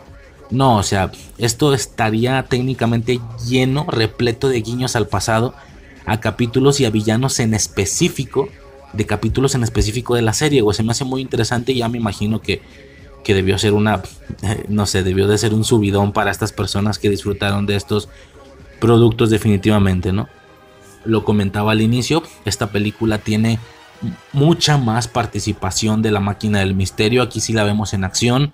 No, 0.51 0.77
o 0.77 0.83
sea, 0.83 1.11
esto 1.37 1.73
estaría 1.73 2.43
técnicamente 2.43 3.19
lleno, 3.47 3.85
repleto 3.87 4.47
de 4.47 4.61
guiños 4.61 4.95
al 4.95 5.07
pasado, 5.07 5.55
a 6.05 6.19
capítulos 6.19 6.79
y 6.79 6.85
a 6.85 6.89
villanos 6.89 7.39
en 7.39 7.53
específico, 7.53 8.47
de 8.93 9.05
capítulos 9.05 9.55
en 9.55 9.63
específico 9.63 10.15
de 10.15 10.21
la 10.21 10.33
serie, 10.33 10.61
o 10.61 10.71
se 10.71 10.83
me 10.83 10.91
hace 10.91 11.03
muy 11.03 11.21
interesante 11.21 11.71
y 11.71 11.79
ya 11.79 11.89
me 11.89 11.97
imagino 11.97 12.41
que, 12.41 12.61
que 13.23 13.33
debió 13.33 13.57
ser 13.57 13.73
una, 13.73 14.03
no 14.69 14.85
sé, 14.85 15.03
debió 15.03 15.27
de 15.27 15.37
ser 15.37 15.53
un 15.53 15.63
subidón 15.63 16.11
para 16.11 16.31
estas 16.31 16.51
personas 16.51 16.99
que 16.99 17.09
disfrutaron 17.09 17.65
de 17.65 17.75
estos 17.75 18.07
productos 18.79 19.29
definitivamente, 19.29 20.13
¿no? 20.13 20.29
Lo 21.05 21.23
comentaba 21.23 21.71
al 21.71 21.81
inicio, 21.81 22.23
esta 22.45 22.71
película 22.71 23.17
tiene 23.17 23.59
mucha 24.33 24.77
más 24.77 25.07
participación 25.07 26.01
de 26.01 26.11
la 26.11 26.19
máquina 26.19 26.59
del 26.59 26.75
misterio. 26.75 27.21
Aquí 27.21 27.39
sí 27.39 27.53
la 27.53 27.63
vemos 27.63 27.93
en 27.93 28.03
acción, 28.03 28.53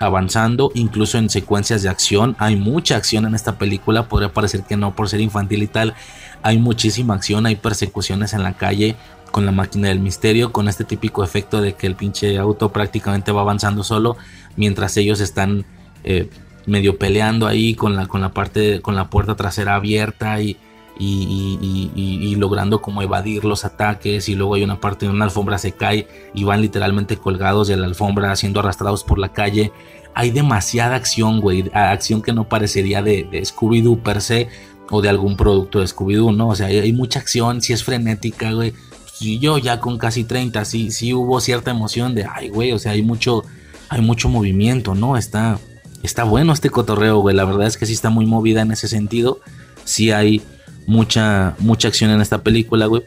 avanzando, 0.00 0.72
incluso 0.74 1.18
en 1.18 1.28
secuencias 1.28 1.82
de 1.82 1.90
acción. 1.90 2.34
Hay 2.38 2.56
mucha 2.56 2.96
acción 2.96 3.26
en 3.26 3.34
esta 3.34 3.58
película, 3.58 4.08
podría 4.08 4.32
parecer 4.32 4.62
que 4.64 4.76
no 4.76 4.96
por 4.96 5.08
ser 5.08 5.20
infantil 5.20 5.62
y 5.62 5.66
tal. 5.66 5.94
Hay 6.42 6.58
muchísima 6.58 7.14
acción, 7.14 7.44
hay 7.44 7.56
persecuciones 7.56 8.32
en 8.32 8.42
la 8.42 8.54
calle 8.54 8.96
con 9.30 9.44
la 9.44 9.52
máquina 9.52 9.88
del 9.88 10.00
misterio, 10.00 10.52
con 10.52 10.68
este 10.68 10.84
típico 10.84 11.22
efecto 11.22 11.60
de 11.60 11.74
que 11.74 11.86
el 11.86 11.94
pinche 11.94 12.38
auto 12.38 12.72
prácticamente 12.72 13.30
va 13.30 13.42
avanzando 13.42 13.84
solo 13.84 14.16
mientras 14.56 14.96
ellos 14.96 15.20
están 15.20 15.66
eh, 16.02 16.30
medio 16.66 16.98
peleando 16.98 17.46
ahí 17.46 17.74
con 17.74 17.94
la, 17.94 18.06
con 18.06 18.22
la 18.22 18.30
parte, 18.30 18.80
con 18.80 18.96
la 18.96 19.08
puerta 19.10 19.36
trasera 19.36 19.74
abierta 19.74 20.40
y 20.40 20.56
y, 21.00 22.34
logrando 22.36 22.80
como 22.80 23.02
evadir 23.02 23.44
los 23.44 23.64
ataques 23.64 24.28
y 24.28 24.34
luego 24.34 24.54
hay 24.54 24.62
una 24.62 24.80
parte 24.80 25.06
de 25.06 25.12
una 25.12 25.24
alfombra 25.24 25.58
se 25.58 25.72
cae 25.72 26.06
y 26.34 26.44
van 26.44 26.60
literalmente 26.60 27.16
colgados 27.16 27.68
de 27.68 27.76
la 27.76 27.86
alfombra 27.86 28.34
siendo 28.36 28.60
arrastrados 28.60 29.04
por 29.04 29.18
la 29.18 29.32
calle. 29.32 29.72
Hay 30.14 30.30
demasiada 30.30 30.96
acción, 30.96 31.40
güey, 31.40 31.70
acción 31.72 32.22
que 32.22 32.32
no 32.32 32.48
parecería 32.48 33.02
de, 33.02 33.28
Scooby-Doo 33.30 34.02
per 34.02 34.20
se 34.20 34.48
o 34.90 35.00
de 35.00 35.08
algún 35.08 35.36
producto 35.36 35.80
de 35.80 35.86
Scooby-Doo, 35.86 36.34
¿no? 36.34 36.48
O 36.48 36.54
sea, 36.54 36.66
hay, 36.66 36.92
mucha 36.92 37.20
acción, 37.20 37.62
si 37.62 37.72
es 37.72 37.84
frenética, 37.84 38.52
güey. 38.52 38.74
Y 39.20 39.38
yo 39.38 39.58
ya 39.58 39.80
con 39.80 39.98
casi 39.98 40.24
30, 40.24 40.64
sí, 40.64 40.90
sí 40.90 41.14
hubo 41.14 41.40
cierta 41.40 41.70
emoción 41.70 42.14
de, 42.14 42.26
ay, 42.30 42.48
güey, 42.48 42.72
o 42.72 42.78
sea, 42.78 42.92
hay 42.92 43.02
mucho, 43.02 43.44
hay 43.88 44.00
mucho 44.00 44.28
movimiento, 44.28 44.94
¿no? 44.94 45.16
Está, 45.16 45.58
está 46.02 46.24
bueno 46.24 46.52
este 46.52 46.70
cotorreo, 46.70 47.18
güey. 47.20 47.36
La 47.36 47.44
verdad 47.44 47.66
es 47.66 47.76
que 47.76 47.86
sí 47.86 47.92
está 47.92 48.10
muy 48.10 48.26
movida 48.26 48.62
en 48.62 48.72
ese 48.72 48.88
sentido. 48.88 49.40
Sí 49.84 50.10
hay 50.10 50.42
mucha, 50.90 51.54
mucha 51.60 51.88
acción 51.88 52.10
en 52.10 52.20
esta 52.20 52.42
película, 52.42 52.86
güey. 52.86 53.04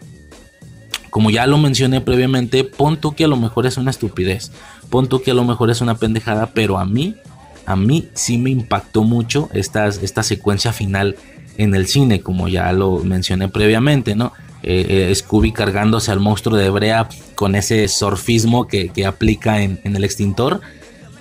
Como 1.10 1.30
ya 1.30 1.46
lo 1.46 1.58
mencioné 1.58 2.02
previamente, 2.02 2.64
pon 2.64 2.98
tú 2.98 3.14
que 3.14 3.26
a 3.26 3.28
lo 3.28 3.36
mejor 3.36 3.68
es 3.68 3.78
una 3.78 3.92
estupidez, 3.92 4.52
pon 4.90 5.08
tú 5.08 5.22
que 5.22 5.32
a 5.32 5.34
lo 5.34 5.44
mejor 5.44 5.70
es 5.70 5.82
una 5.82 5.96
pendejada, 5.96 6.52
pero 6.54 6.80
a 6.80 6.86
mí, 6.86 7.18
a 7.66 7.76
mí 7.76 8.08
sí 8.14 8.38
me 8.38 8.50
impactó 8.50 9.04
mucho 9.04 9.50
esta, 9.54 9.88
esta 9.88 10.24
secuencia 10.24 10.72
final 10.72 11.18
en 11.58 11.76
el 11.76 11.88
cine, 11.88 12.22
como 12.22 12.48
ya 12.48 12.72
lo 12.72 13.00
mencioné 13.00 13.50
previamente, 13.50 14.16
¿no? 14.16 14.32
Eh, 14.64 15.10
eh, 15.12 15.14
Scooby 15.14 15.52
cargándose 15.52 16.10
al 16.10 16.22
monstruo 16.22 16.58
de 16.58 16.70
Brea 16.70 17.10
con 17.36 17.54
ese 17.56 17.90
surfismo 17.90 18.66
que, 18.68 18.92
aplica 19.06 19.62
en, 19.62 19.80
el 19.84 20.06
extintor. 20.06 20.62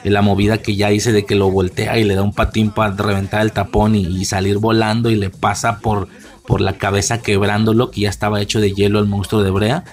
La 0.05 0.23
movida 0.23 0.59
que 0.59 0.77
ya 0.77 0.93
hice 0.93 1.13
de 1.13 1.25
que 1.27 1.35
lo 1.35 1.51
voltea 1.51 1.99
y 1.99 2.05
le 2.05 2.15
da 2.15 2.23
un 2.23 2.33
patín 2.33 2.71
para 2.71 2.95
reventar 2.95 3.43
el 3.43 3.53
tapón 3.53 3.95
y 3.95 4.25
salir 4.25 4.59
volando 4.59 5.11
y 5.11 5.17
le 5.17 5.31
pasa 5.31 5.79
por 5.79 6.09
por 6.47 6.61
la 6.61 6.79
cabeza 6.79 7.23
quebrándolo, 7.23 7.91
que 7.91 8.03
ya 8.03 8.11
estaba 8.11 8.41
hecho 8.41 8.61
de 8.61 8.73
hielo 8.73 8.99
el 8.99 9.07
monstruo 9.07 9.43
de 9.43 9.51
Brea. 9.51 9.85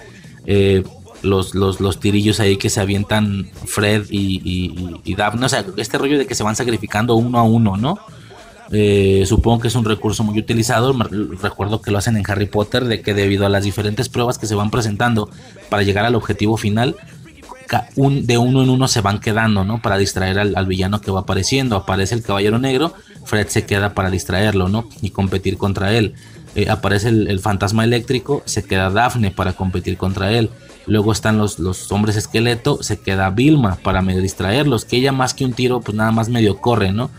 Eh, 0.46 0.84
los, 1.22 1.54
los, 1.54 2.00
tirillos 2.00 2.40
ahí 2.40 2.56
que 2.56 2.70
se 2.70 2.80
avientan 2.80 3.50
Fred 3.66 4.06
y, 4.08 5.00
y, 5.04 5.14
Daphne, 5.14 5.46
o 5.46 5.48
sea, 5.48 5.64
este 5.76 5.98
rollo 5.98 6.18
de 6.18 6.26
que 6.26 6.34
se 6.34 6.42
van 6.42 6.56
sacrificando 6.56 7.14
uno 7.14 7.38
a 7.38 7.42
uno, 7.42 7.76
¿no? 7.76 7.98
Eh, 8.72 9.24
supongo 9.26 9.60
que 9.60 9.68
es 9.68 9.74
un 9.74 9.84
recurso 9.84 10.24
muy 10.24 10.38
utilizado. 10.38 10.94
Recuerdo 11.42 11.82
que 11.82 11.90
lo 11.90 11.98
hacen 11.98 12.16
en 12.16 12.24
Harry 12.28 12.46
Potter, 12.46 12.84
de 12.84 13.02
que 13.02 13.14
debido 13.14 13.44
a 13.44 13.48
las 13.48 13.64
diferentes 13.64 14.08
pruebas 14.08 14.38
que 14.38 14.46
se 14.46 14.54
van 14.54 14.70
presentando 14.70 15.28
para 15.68 15.82
llegar 15.82 16.04
al 16.04 16.14
objetivo 16.14 16.56
final, 16.56 16.96
de 17.98 18.38
uno 18.38 18.62
en 18.62 18.70
uno 18.70 18.88
se 18.88 19.00
van 19.00 19.20
quedando, 19.20 19.64
¿no? 19.64 19.80
Para 19.80 19.96
distraer 19.96 20.38
al, 20.38 20.56
al, 20.56 20.66
villano 20.66 21.00
que 21.00 21.10
va 21.10 21.20
apareciendo. 21.20 21.76
Aparece 21.76 22.14
el 22.14 22.22
caballero 22.22 22.58
negro, 22.58 22.94
Fred 23.24 23.48
se 23.48 23.64
queda 23.64 23.94
para 23.94 24.10
distraerlo, 24.10 24.68
¿no? 24.68 24.88
Y 25.02 25.10
competir 25.10 25.56
contra 25.56 25.92
él. 25.96 26.14
Eh, 26.56 26.68
aparece 26.68 27.08
el, 27.08 27.38
fantasma 27.38 27.84
eléctrico, 27.84 28.42
se 28.44 28.64
queda 28.64 28.90
Daphne 28.90 29.30
para 29.30 29.52
competir 29.52 29.96
contra 29.96 30.32
él. 30.32 30.50
Luego 30.86 31.12
están 31.12 31.38
los, 31.38 31.58
los 31.60 31.92
hombres 31.92 32.16
esqueleto, 32.16 32.82
se 32.82 32.98
queda 32.98 33.30
Vilma 33.30 33.76
para 33.82 34.02
medio 34.02 34.20
distraerlos, 34.20 34.84
que 34.84 34.96
ella 34.96 35.12
más 35.12 35.32
que 35.32 35.44
un 35.44 35.52
tiro, 35.52 35.80
pues 35.80 35.96
nada 35.96 36.10
más 36.10 36.28
medio 36.28 36.58
corre, 36.58 36.92
¿no? 36.92 37.10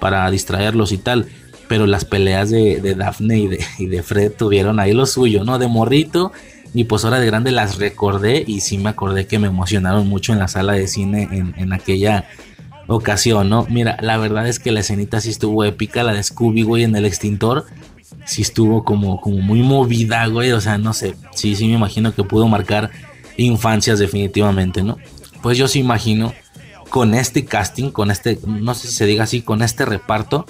Para 0.00 0.28
distraerlos 0.30 0.90
y 0.90 0.98
tal. 0.98 1.26
Pero 1.68 1.86
las 1.86 2.04
peleas 2.04 2.50
de, 2.50 2.80
de 2.80 2.96
Daphne 2.96 3.48
y 3.78 3.86
de, 3.86 4.02
Fred 4.02 4.32
tuvieron 4.32 4.80
ahí 4.80 4.92
lo 4.92 5.06
suyo, 5.06 5.44
¿no? 5.44 5.58
De 5.58 5.68
morrito. 5.68 6.32
Y 6.74 6.84
pues 6.84 7.04
ahora 7.04 7.20
de 7.20 7.26
grande 7.26 7.52
las 7.52 7.78
recordé 7.78 8.42
y 8.44 8.60
sí 8.60 8.78
me 8.78 8.90
acordé 8.90 9.26
que 9.26 9.38
me 9.38 9.48
emocionaron 9.48 10.08
mucho 10.08 10.32
en 10.32 10.38
la 10.40 10.48
sala 10.48 10.72
de 10.72 10.88
cine 10.88 11.28
en, 11.30 11.54
en 11.56 11.72
aquella 11.72 12.26
ocasión, 12.94 13.48
¿no? 13.48 13.66
Mira, 13.70 13.96
la 14.00 14.16
verdad 14.16 14.48
es 14.48 14.58
que 14.58 14.72
la 14.72 14.80
escenita 14.80 15.20
sí 15.20 15.30
estuvo 15.30 15.64
épica, 15.64 16.02
la 16.02 16.12
de 16.12 16.22
Scooby, 16.22 16.82
en 16.82 16.96
el 16.96 17.06
extintor 17.06 17.66
sí 18.26 18.42
estuvo 18.42 18.84
como, 18.84 19.20
como 19.20 19.38
muy 19.38 19.62
movida, 19.62 20.26
güey. 20.26 20.52
O 20.52 20.60
sea, 20.60 20.78
no 20.78 20.92
sé, 20.92 21.16
sí, 21.34 21.56
sí 21.56 21.66
me 21.66 21.74
imagino 21.74 22.14
que 22.14 22.24
pudo 22.24 22.48
marcar 22.48 22.90
infancias 23.36 23.98
definitivamente, 23.98 24.82
¿no? 24.82 24.98
Pues 25.42 25.56
yo 25.56 25.68
sí 25.68 25.80
imagino 25.80 26.32
con 26.90 27.14
este 27.14 27.44
casting, 27.44 27.90
con 27.90 28.10
este, 28.10 28.38
no 28.46 28.74
sé 28.74 28.88
si 28.88 28.94
se 28.94 29.06
diga 29.06 29.24
así, 29.24 29.42
con 29.42 29.62
este 29.62 29.84
reparto, 29.84 30.46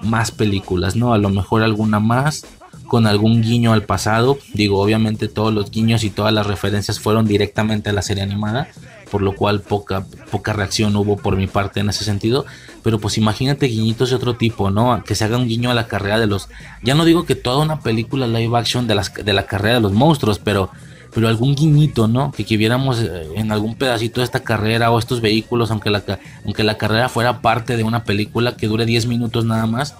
más 0.00 0.30
películas, 0.30 0.96
¿no? 0.96 1.14
A 1.14 1.18
lo 1.18 1.30
mejor 1.30 1.62
alguna 1.62 2.00
más, 2.00 2.46
con 2.86 3.06
algún 3.06 3.42
guiño 3.42 3.72
al 3.72 3.84
pasado. 3.84 4.38
Digo, 4.52 4.80
obviamente 4.80 5.28
todos 5.28 5.52
los 5.52 5.70
guiños 5.70 6.04
y 6.04 6.10
todas 6.10 6.32
las 6.32 6.46
referencias 6.46 7.00
fueron 7.00 7.26
directamente 7.26 7.90
a 7.90 7.92
la 7.92 8.02
serie 8.02 8.22
animada, 8.22 8.68
por 9.10 9.22
lo 9.22 9.34
cual 9.34 9.60
poca, 9.60 10.06
poca 10.30 10.52
reacción 10.52 10.96
hubo 10.96 11.16
por 11.16 11.36
mi 11.36 11.46
parte 11.46 11.80
en 11.80 11.90
ese 11.90 12.04
sentido. 12.04 12.44
Pero 12.84 13.00
pues 13.00 13.18
imagínate 13.18 13.66
guiñitos 13.66 14.10
de 14.10 14.16
otro 14.16 14.36
tipo, 14.36 14.70
¿no? 14.70 15.02
Que 15.02 15.16
se 15.16 15.24
haga 15.24 15.38
un 15.38 15.48
guiño 15.48 15.70
a 15.70 15.74
la 15.74 15.88
carrera 15.88 16.20
de 16.20 16.28
los... 16.28 16.48
Ya 16.82 16.94
no 16.94 17.04
digo 17.04 17.24
que 17.24 17.34
toda 17.34 17.64
una 17.64 17.80
película 17.80 18.28
live 18.28 18.56
action 18.56 18.86
de, 18.86 18.94
las, 18.94 19.12
de 19.12 19.32
la 19.32 19.46
carrera 19.46 19.76
de 19.76 19.80
los 19.80 19.92
monstruos, 19.92 20.38
pero 20.38 20.70
pero 21.14 21.28
algún 21.28 21.54
guiñito, 21.54 22.08
¿no? 22.08 22.32
Que, 22.32 22.44
que 22.44 22.56
viéramos 22.56 23.00
eh, 23.00 23.28
en 23.36 23.52
algún 23.52 23.76
pedacito 23.76 24.20
de 24.20 24.24
esta 24.24 24.40
carrera 24.40 24.90
o 24.90 24.98
estos 24.98 25.20
vehículos, 25.20 25.70
aunque 25.70 25.88
la, 25.88 26.02
aunque 26.44 26.64
la 26.64 26.76
carrera 26.76 27.08
fuera 27.08 27.40
parte 27.40 27.76
de 27.76 27.84
una 27.84 28.04
película 28.04 28.56
que 28.56 28.66
dure 28.66 28.84
10 28.84 29.06
minutos 29.06 29.44
nada 29.44 29.66
más, 29.66 29.94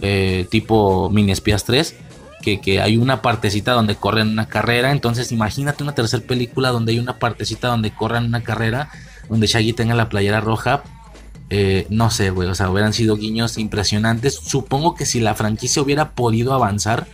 eh, 0.00 0.46
tipo 0.50 1.08
Mini 1.08 1.30
Espías 1.30 1.64
3, 1.64 1.94
que, 2.42 2.60
que, 2.60 2.80
hay 2.80 2.96
una 2.96 3.22
partecita 3.22 3.72
donde 3.72 3.94
corren 3.94 4.28
una 4.28 4.46
carrera, 4.46 4.90
entonces 4.90 5.30
imagínate 5.30 5.84
una 5.84 5.94
tercera 5.94 6.26
película 6.26 6.70
donde 6.70 6.92
hay 6.92 6.98
una 6.98 7.18
partecita 7.18 7.68
donde 7.68 7.92
corran 7.92 8.26
una 8.26 8.42
carrera, 8.42 8.90
donde 9.30 9.46
Shaggy 9.46 9.72
tenga 9.72 9.94
la 9.94 10.08
playera 10.08 10.40
roja. 10.40 10.82
Eh, 11.48 11.86
no 11.90 12.10
sé, 12.10 12.30
güey, 12.30 12.48
o 12.48 12.54
sea, 12.54 12.70
hubieran 12.70 12.92
sido 12.92 13.16
guiños 13.16 13.58
impresionantes. 13.58 14.34
Supongo 14.34 14.94
que 14.94 15.06
si 15.06 15.20
la 15.20 15.34
franquicia 15.34 15.82
hubiera 15.82 16.10
podido 16.10 16.54
avanzar, 16.54 17.06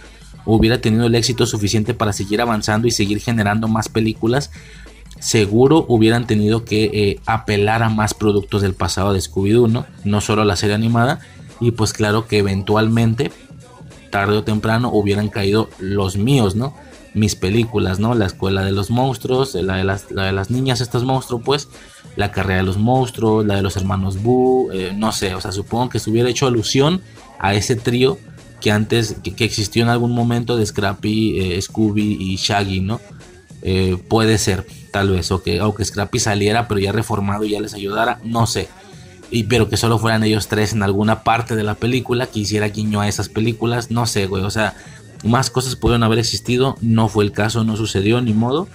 hubiera 0.45 0.81
tenido 0.81 1.07
el 1.07 1.15
éxito 1.15 1.47
suficiente 1.47 1.95
para 1.95 2.13
seguir 2.13 2.41
avanzando 2.41 2.89
y 2.89 2.91
seguir 2.91 3.21
generando 3.21 3.69
más 3.69 3.89
películas, 3.89 4.51
seguro 5.21 5.85
hubieran 5.89 6.27
tenido 6.27 6.65
que 6.65 6.85
eh, 6.85 7.21
apelar 7.27 7.83
a 7.83 7.91
más 7.91 8.15
productos 8.15 8.63
del 8.63 8.75
pasado 8.75 9.13
de 9.13 9.21
Scooby-Doo, 9.21 9.87
¿no? 10.05 10.21
Solo 10.21 10.45
la 10.45 10.57
serie 10.57 10.75
animada. 10.75 11.21
Y 11.61 11.73
pues 11.73 11.93
claro 11.93 12.27
que 12.27 12.39
eventualmente, 12.39 13.31
tarde 14.11 14.39
o 14.39 14.45
temprano, 14.45 14.91
hubieran 14.93 15.29
caído 15.29 15.69
los 15.79 16.17
míos, 16.17 16.57
¿no? 16.57 16.75
Mis 17.15 17.37
películas, 17.37 18.01
¿no? 18.01 18.15
La 18.15 18.27
escuela 18.27 18.65
de 18.65 18.73
los 18.73 18.91
monstruos, 18.91 19.55
la 19.55 19.77
de 19.77 19.85
las, 19.85 20.09
de 20.09 20.33
las 20.33 20.51
niñas, 20.51 20.81
estos 20.81 21.05
monstruos, 21.05 21.43
pues, 21.45 21.69
la 22.17 22.31
carrera 22.31 22.59
de 22.59 22.67
los 22.67 22.77
monstruos, 22.77 23.47
la 23.47 23.57
de 23.57 23.63
los 23.63 23.77
hermanos 23.77 24.23
Boo, 24.23 24.71
eh, 24.73 24.93
no 24.95 25.13
sé, 25.13 25.35
o 25.35 25.41
sea, 25.41 25.53
supongo 25.53 25.91
que 25.91 25.99
se 25.99 26.11
hubiera 26.11 26.29
hecho 26.29 26.47
alusión 26.47 27.01
a 27.39 27.55
ese 27.55 27.77
trío 27.77 28.19
que 28.61 28.71
antes, 28.71 29.17
que, 29.23 29.45
existió 29.45 29.83
en 29.83 29.89
algún 29.89 30.13
momento 30.13 30.57
de 30.57 30.65
Scrappy, 30.65 31.41
eh, 31.41 31.61
Scooby 31.61 32.17
y 32.21 32.37
Shaggy, 32.37 32.81
¿no? 32.81 33.01
Eh, 33.63 33.97
puede 34.09 34.39
ser, 34.39 34.67
tal 34.93 35.11
vez, 35.11 35.31
o 35.33 35.43
que, 35.43 35.61
Scrappy 35.85 36.19
saliera, 36.21 36.69
pero 36.69 36.79
ya 36.79 36.93
reformado 36.93 37.45
y 37.45 37.51
ya 37.51 37.61
les 37.61 37.75
ayudara, 37.75 38.21
no 38.25 38.47
sé. 38.47 38.69
Y, 39.31 39.45
pero 39.45 39.69
que 39.69 39.77
solo 39.77 39.99
fueran 39.99 40.23
ellos 40.23 40.47
tres 40.47 40.75
en 40.75 40.83
alguna 40.83 41.25
parte 41.25 41.57
de 41.57 41.65
la 41.65 41.75
película, 41.75 42.27
que 42.27 42.41
hiciera 42.41 42.69
guiño 42.69 43.01
a 43.01 43.09
esas 43.09 43.29
películas, 43.29 43.91
no 43.91 44.07
sé, 44.07 44.27
güey, 44.27 44.45
o 44.45 44.51
sea, 44.51 44.77
más 45.25 45.51
cosas 45.51 45.77
pudieron 45.77 46.03
haber 46.03 46.19
existido, 46.19 46.77
no 46.81 47.09
fue 47.09 47.25
el 47.25 47.33
caso, 47.33 47.65
no 47.65 47.77
sucedió, 47.77 48.21
ni 48.21 48.33
modo. 48.33 48.69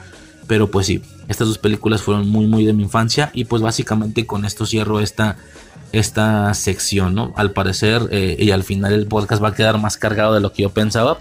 Pero 0.48 0.72
pues 0.72 0.88
sí, 0.88 1.02
estas 1.28 1.48
dos 1.48 1.58
películas 1.58 2.02
fueron 2.02 2.28
muy, 2.30 2.48
muy 2.48 2.66
de 2.66 2.74
mi 2.74 2.84
infancia. 2.84 3.32
Y 3.34 3.46
pues 3.46 3.62
básicamente 3.62 4.26
con 4.26 4.46
esto 4.46 4.66
cierro 4.66 5.00
esta, 5.00 5.38
esta 5.92 6.54
sección, 6.54 7.16
¿no? 7.16 7.34
Al 7.36 7.52
parecer, 7.52 8.08
eh, 8.12 8.36
y 8.40 8.52
al 8.52 8.64
final 8.64 8.94
el 8.94 9.08
podcast 9.08 9.44
va 9.44 9.50
a 9.50 9.56
quedar 9.56 9.80
más 9.80 9.98
cargado 9.98 10.34
de 10.34 10.42
lo 10.42 10.52
que 10.54 10.64
yo 10.64 10.70
pensaba. 10.70 11.20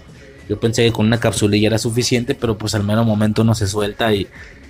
Yo 0.49 0.59
pensé 0.59 0.85
que 0.85 0.91
con 0.91 1.07
una 1.07 1.19
capsulilla 1.19 1.67
era 1.67 1.77
suficiente, 1.77 2.35
pero 2.35 2.57
pues 2.57 2.73
al 2.73 2.83
mero 2.83 3.03
momento 3.03 3.41
uno 3.41 3.53
se 3.53 3.67
suelta 3.67 4.13
y 4.13 4.27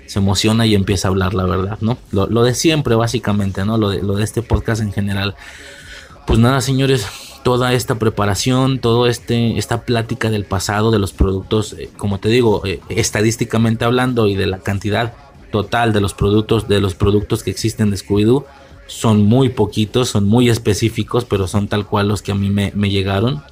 se 0.07 0.19
emociona 0.19 0.65
y 0.65 0.73
empieza 0.73 1.07
a 1.07 1.11
hablar, 1.11 1.33
la 1.33 1.45
verdad, 1.45 1.77
¿no? 1.81 1.97
Lo, 2.11 2.43
de 2.43 2.55
siempre, 2.55 2.95
básicamente, 2.95 3.63
¿no? 3.65 3.77
Lo 3.77 3.89
de, 3.89 4.01
lo 4.01 4.15
de 4.15 4.23
este 4.23 4.41
podcast 4.41 4.81
en 4.81 4.91
general. 4.91 5.35
Pues 6.25 6.39
nada, 6.39 6.61
señores, 6.61 7.05
toda 7.43 7.73
esta 7.73 7.95
preparación, 7.95 8.79
todo 8.79 9.07
este 9.07 9.57
esta 9.57 9.83
plática 9.83 10.29
del 10.29 10.45
pasado 10.45 10.91
de 10.91 10.99
los 10.99 11.13
productos, 11.13 11.73
eh, 11.73 11.89
como 11.95 12.19
te 12.19 12.29
digo, 12.29 12.65
eh, 12.65 12.81
estadísticamente 12.89 13.85
hablando 13.85 14.27
y 14.27 14.35
de 14.35 14.47
la 14.47 14.57
cantidad 14.59 15.13
total 15.51 15.93
de 15.93 16.01
los 16.01 16.13
productos 16.13 16.67
de 16.67 16.81
los 16.81 16.95
productos 16.95 17.43
que 17.43 17.51
existen 17.51 17.89
de 17.89 17.97
Scooby 17.97 18.23
Doo 18.23 18.45
son 18.87 19.23
muy 19.23 19.49
poquitos, 19.49 20.09
son 20.09 20.25
muy 20.25 20.49
específicos, 20.49 21.25
pero 21.25 21.47
son 21.47 21.67
tal 21.67 21.85
cual 21.85 22.07
los 22.07 22.21
que 22.21 22.31
a 22.31 22.35
mí 22.35 22.49
me, 22.49 22.71
llegaron. 22.89 23.43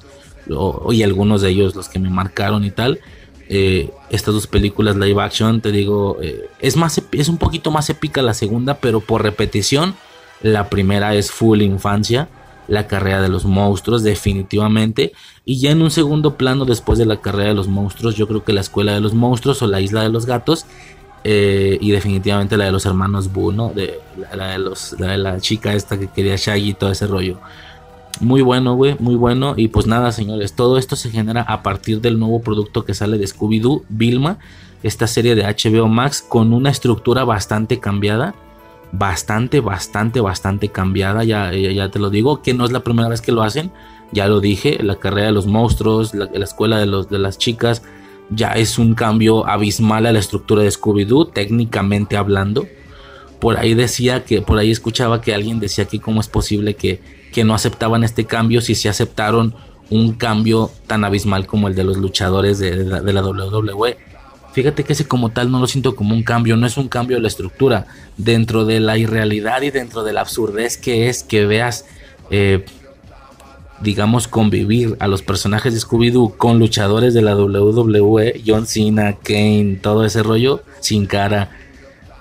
y 0.90 1.02
algunos 1.02 1.42
de 1.42 1.50
ellos 1.50 1.74
los 1.74 1.88
que 1.88 1.98
me 1.98 2.10
marcaron 2.10 2.64
y 2.64 2.70
tal. 2.70 3.00
Eh, 3.48 3.90
estas 4.10 4.34
dos 4.34 4.46
películas 4.48 4.96
live 4.96 5.22
action, 5.22 5.60
te 5.60 5.70
digo, 5.70 6.18
eh, 6.20 6.48
es, 6.58 6.76
más, 6.76 7.00
es 7.12 7.28
un 7.28 7.38
poquito 7.38 7.70
más 7.70 7.88
épica 7.90 8.22
la 8.22 8.34
segunda, 8.34 8.78
pero 8.78 9.00
por 9.00 9.22
repetición, 9.22 9.94
la 10.42 10.68
primera 10.68 11.14
es 11.14 11.30
full 11.30 11.62
infancia, 11.62 12.28
la 12.66 12.88
carrera 12.88 13.22
de 13.22 13.28
los 13.28 13.44
monstruos, 13.44 14.02
definitivamente. 14.02 15.12
Y 15.44 15.58
ya 15.60 15.70
en 15.70 15.82
un 15.82 15.92
segundo 15.92 16.36
plano, 16.36 16.64
después 16.64 16.98
de 16.98 17.06
la 17.06 17.20
carrera 17.20 17.50
de 17.50 17.54
los 17.54 17.68
monstruos, 17.68 18.16
yo 18.16 18.26
creo 18.26 18.42
que 18.42 18.52
la 18.52 18.62
escuela 18.62 18.94
de 18.94 19.00
los 19.00 19.14
monstruos 19.14 19.62
o 19.62 19.68
la 19.68 19.80
isla 19.80 20.02
de 20.02 20.08
los 20.08 20.26
gatos 20.26 20.66
eh, 21.28 21.76
y 21.80 21.90
definitivamente 21.90 22.56
la 22.56 22.66
de 22.66 22.70
los 22.70 22.86
hermanos 22.86 23.32
Boo, 23.32 23.50
¿no? 23.50 23.70
De, 23.70 23.98
la, 24.32 24.52
de 24.52 24.58
los, 24.58 24.94
la 25.00 25.08
de 25.08 25.18
la 25.18 25.40
chica 25.40 25.74
esta 25.74 25.98
que 25.98 26.06
quería 26.06 26.36
Shaggy 26.36 26.68
y 26.68 26.74
todo 26.74 26.92
ese 26.92 27.08
rollo. 27.08 27.40
Muy 28.20 28.42
bueno, 28.42 28.76
güey, 28.76 28.94
muy 29.00 29.16
bueno. 29.16 29.54
Y 29.56 29.66
pues 29.66 29.88
nada, 29.88 30.12
señores, 30.12 30.52
todo 30.52 30.78
esto 30.78 30.94
se 30.94 31.10
genera 31.10 31.42
a 31.42 31.64
partir 31.64 32.00
del 32.00 32.20
nuevo 32.20 32.40
producto 32.42 32.84
que 32.84 32.94
sale 32.94 33.18
de 33.18 33.24
Scooby-Doo, 33.24 33.82
Vilma, 33.88 34.38
esta 34.84 35.08
serie 35.08 35.34
de 35.34 35.42
HBO 35.42 35.88
Max 35.88 36.22
con 36.22 36.52
una 36.52 36.70
estructura 36.70 37.24
bastante 37.24 37.80
cambiada. 37.80 38.36
Bastante, 38.92 39.58
bastante, 39.58 40.20
bastante 40.20 40.68
cambiada. 40.68 41.24
Ya, 41.24 41.52
ya, 41.52 41.90
te 41.90 41.98
lo 41.98 42.08
digo, 42.08 42.40
que 42.40 42.54
no 42.54 42.64
es 42.64 42.70
la 42.70 42.84
primera 42.84 43.08
vez 43.08 43.20
que 43.20 43.32
lo 43.32 43.42
hacen. 43.42 43.72
Ya 44.12 44.28
lo 44.28 44.38
dije, 44.38 44.78
la 44.80 44.94
carrera 44.94 45.26
de 45.26 45.32
los 45.32 45.48
monstruos, 45.48 46.14
la, 46.14 46.28
la 46.32 46.44
escuela 46.44 46.78
de, 46.78 46.86
los, 46.86 47.08
de 47.08 47.18
las 47.18 47.36
chicas, 47.36 47.82
ya 48.30 48.52
es 48.52 48.78
un 48.78 48.94
cambio 48.94 49.46
abismal 49.46 50.06
a 50.06 50.12
la 50.12 50.18
estructura 50.18 50.62
de 50.62 50.70
Scooby-Doo, 50.70 51.32
técnicamente 51.32 52.16
hablando. 52.16 52.66
Por 53.40 53.58
ahí 53.58 53.74
decía 53.74 54.24
que, 54.24 54.42
por 54.42 54.58
ahí 54.58 54.70
escuchaba 54.70 55.20
que 55.20 55.34
alguien 55.34 55.60
decía 55.60 55.84
que 55.84 56.00
cómo 56.00 56.20
es 56.20 56.28
posible 56.28 56.74
que, 56.74 57.00
que 57.32 57.44
no 57.44 57.54
aceptaban 57.54 58.02
este 58.02 58.24
cambio 58.24 58.60
si 58.60 58.74
se 58.74 58.88
aceptaron 58.88 59.54
un 59.90 60.14
cambio 60.14 60.70
tan 60.86 61.04
abismal 61.04 61.46
como 61.46 61.68
el 61.68 61.74
de 61.74 61.84
los 61.84 61.96
luchadores 61.96 62.58
de, 62.58 62.84
la, 62.84 63.22
WWE. 63.22 63.96
Fíjate 64.52 64.84
que 64.84 64.94
ese 64.94 65.06
como 65.06 65.30
tal 65.30 65.50
no 65.50 65.60
lo 65.60 65.66
siento 65.66 65.94
como 65.94 66.14
un 66.14 66.22
cambio, 66.22 66.56
no 66.56 66.66
es 66.66 66.76
un 66.76 66.88
cambio 66.88 67.18
de 67.18 67.22
la 67.22 67.28
estructura. 67.28 67.86
Dentro 68.16 68.64
de 68.64 68.80
la 68.80 68.96
irrealidad 68.96 69.62
y 69.62 69.70
dentro 69.70 70.02
de 70.02 70.12
la 70.12 70.22
absurdez 70.22 70.78
que 70.78 71.08
es 71.08 71.22
que 71.22 71.44
veas 71.46 71.84
eh, 72.30 72.64
digamos, 73.80 74.28
convivir 74.28 74.96
a 75.00 75.06
los 75.06 75.22
personajes 75.22 75.74
de 75.74 75.80
Scooby-Doo 75.80 76.36
con 76.36 76.58
luchadores 76.58 77.14
de 77.14 77.22
la 77.22 77.36
WWE, 77.36 78.42
John 78.46 78.66
Cena, 78.66 79.16
Kane, 79.22 79.78
todo 79.82 80.04
ese 80.04 80.22
rollo, 80.22 80.62
sin 80.80 81.06
cara. 81.06 81.50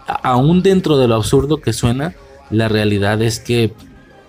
aún 0.06 0.62
dentro 0.62 0.98
de 0.98 1.08
lo 1.08 1.16
absurdo 1.16 1.62
que 1.62 1.74
suena, 1.74 2.14
la 2.52 2.68
realidad 2.68 3.22
es 3.22 3.40
que 3.40 3.74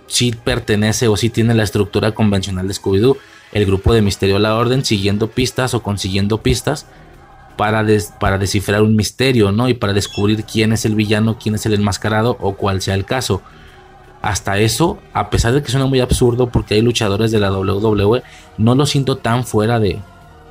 sí 0.06 0.32
pertenece 0.32 1.08
o 1.08 1.16
sí 1.16 1.28
tiene 1.28 1.54
la 1.54 1.64
estructura 1.64 2.12
convencional 2.12 2.68
de 2.68 2.74
Scooby-Doo. 2.74 3.18
El 3.52 3.66
grupo 3.66 3.92
de 3.92 4.02
Misterio 4.02 4.36
a 4.36 4.40
la 4.40 4.56
Orden 4.56 4.84
siguiendo 4.84 5.28
pistas 5.28 5.74
o 5.74 5.82
consiguiendo 5.82 6.42
pistas 6.42 6.86
para, 7.56 7.84
para 8.20 8.38
descifrar 8.38 8.82
un 8.82 8.96
misterio, 8.96 9.52
¿no? 9.52 9.68
Y 9.68 9.74
para 9.74 9.92
descubrir 9.92 10.44
quién 10.44 10.72
es 10.72 10.84
el 10.84 10.94
villano, 10.94 11.38
quién 11.38 11.54
es 11.54 11.66
el 11.66 11.74
enmascarado 11.74 12.36
o 12.40 12.54
cuál 12.54 12.82
sea 12.82 12.94
el 12.94 13.04
caso 13.04 13.42
hasta 14.26 14.58
eso, 14.58 14.98
a 15.12 15.30
pesar 15.30 15.52
de 15.52 15.62
que 15.62 15.70
suena 15.70 15.86
muy 15.86 16.00
absurdo 16.00 16.48
porque 16.48 16.74
hay 16.74 16.82
luchadores 16.82 17.30
de 17.30 17.38
la 17.38 17.52
WWE, 17.52 18.24
no 18.58 18.74
lo 18.74 18.84
siento 18.84 19.18
tan 19.18 19.44
fuera 19.44 19.78
de, 19.78 20.00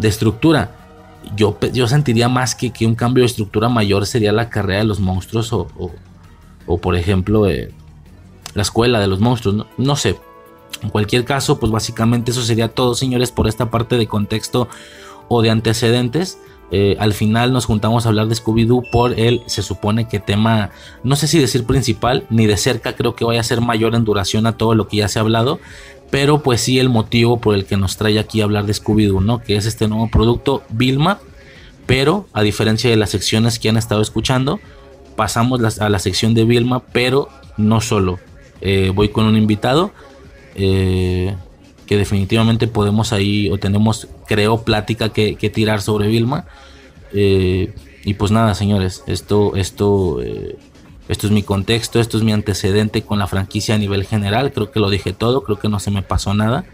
estructura. 0.01 0.71
Yo, 1.35 1.57
yo 1.73 1.85
sentiría 1.85 2.29
más 2.29 2.55
que, 2.55 2.71
que 2.71 2.85
un 2.85 2.95
cambio 2.95 3.23
de 3.23 3.25
estructura 3.25 3.67
mayor 3.67 4.05
sería 4.05 4.31
la 4.31 4.49
carrera 4.49 4.79
de 4.79 4.85
los 4.85 5.01
monstruos 5.01 5.51
o, 5.51 5.67
o, 6.65 6.77
por 6.77 6.95
ejemplo 6.95 7.49
eh, 7.49 7.73
la 8.53 8.61
escuela 8.61 9.01
de 9.01 9.07
los 9.07 9.19
monstruos. 9.19 9.57
¿no? 9.57 9.67
no 9.77 9.97
sé. 9.97 10.17
En 10.81 10.89
cualquier 10.89 11.25
caso, 11.25 11.59
pues 11.59 11.69
básicamente 11.69 12.31
eso 12.31 12.43
sería 12.43 12.69
todo, 12.69 12.95
señores, 12.95 13.31
por 13.31 13.45
esta 13.45 13.69
parte 13.71 13.97
de 13.97 14.07
contexto 14.07 14.69
o 15.27 15.41
de 15.41 15.49
antecedentes. 15.49 16.37
Eh, 16.71 16.97
al 16.99 17.13
final 17.13 17.53
nos 17.53 17.65
juntamos 17.65 18.05
a 18.05 18.09
hablar 18.09 18.27
de 18.27 18.35
Scooby-Doo 18.35 18.89
por 18.91 19.19
el, 19.19 19.41
se 19.45 19.61
supone 19.61 20.07
que 20.07 20.19
tema, 20.19 20.71
no 21.03 21.15
sé 21.15 21.27
si 21.27 21.39
decir 21.39 21.65
principal, 21.65 22.25
ni 22.29 22.47
de 22.47 22.57
cerca 22.57 22.95
creo 22.95 23.15
que 23.15 23.23
vaya 23.23 23.39
a 23.39 23.43
ser 23.43 23.61
mayor 23.61 23.93
en 23.93 24.03
duración 24.03 24.47
a 24.47 24.57
todo 24.57 24.73
lo 24.73 24.87
que 24.87 24.97
ya 24.97 25.07
se 25.07 25.19
ha 25.19 25.21
hablado, 25.21 25.59
pero 26.09 26.41
pues 26.41 26.61
sí 26.61 26.79
el 26.79 26.89
motivo 26.89 27.39
por 27.39 27.55
el 27.55 27.65
que 27.65 27.77
nos 27.77 27.97
trae 27.97 28.17
aquí 28.17 28.41
a 28.41 28.45
hablar 28.45 28.65
de 28.65 28.73
Scooby-Doo, 28.73 29.21
¿no? 29.21 29.41
Que 29.41 29.57
es 29.57 29.65
este 29.65 29.87
nuevo 29.87 30.09
producto, 30.09 30.63
Vilma, 30.69 31.19
pero 31.85 32.25
a 32.33 32.41
diferencia 32.41 32.89
de 32.89 32.95
las 32.95 33.11
secciones 33.11 33.59
que 33.59 33.69
han 33.69 33.77
estado 33.77 34.01
escuchando, 34.01 34.59
pasamos 35.15 35.79
a 35.79 35.89
la 35.89 35.99
sección 35.99 36.33
de 36.33 36.45
Vilma, 36.45 36.81
pero 36.91 37.29
no 37.57 37.79
solo. 37.81 38.19
Eh, 38.61 38.91
voy 38.93 39.09
con 39.09 39.25
un 39.25 39.37
invitado. 39.37 39.91
Eh, 40.55 41.35
que 41.85 41.97
definitivamente 41.97 42.67
podemos 42.67 43.13
ahí 43.13 43.49
o 43.49 43.57
tenemos, 43.57 44.07
creo, 44.27 44.61
plática 44.63 45.09
que, 45.09 45.35
tirar 45.53 45.81
sobre 45.81 46.07
Vilma. 46.07 46.45
Eh, 47.13 47.73
y 48.03 48.13
pues 48.15 48.31
nada, 48.31 48.53
señores, 48.55 49.03
esto, 49.07 49.55
esto, 49.55 50.21
eh, 50.21 50.57
esto 51.07 51.27
es 51.27 51.33
mi 51.33 51.43
contexto, 51.43 51.99
esto 51.99 52.17
es 52.17 52.23
mi 52.23 52.31
antecedente 52.31 53.03
con 53.03 53.19
la 53.19 53.27
franquicia 53.27 53.75
a 53.75 53.77
nivel 53.77 54.05
general. 54.05 54.51
Creo 54.51 54.71
que 54.71 54.79
lo 54.79 54.89
dije 54.89 55.13
todo, 55.13 55.43
creo 55.43 55.59
que 55.59 55.69
no 55.69 55.79
se 55.79 55.91
me 55.91 56.01
pasó 56.01 56.33
nada. 56.33 56.65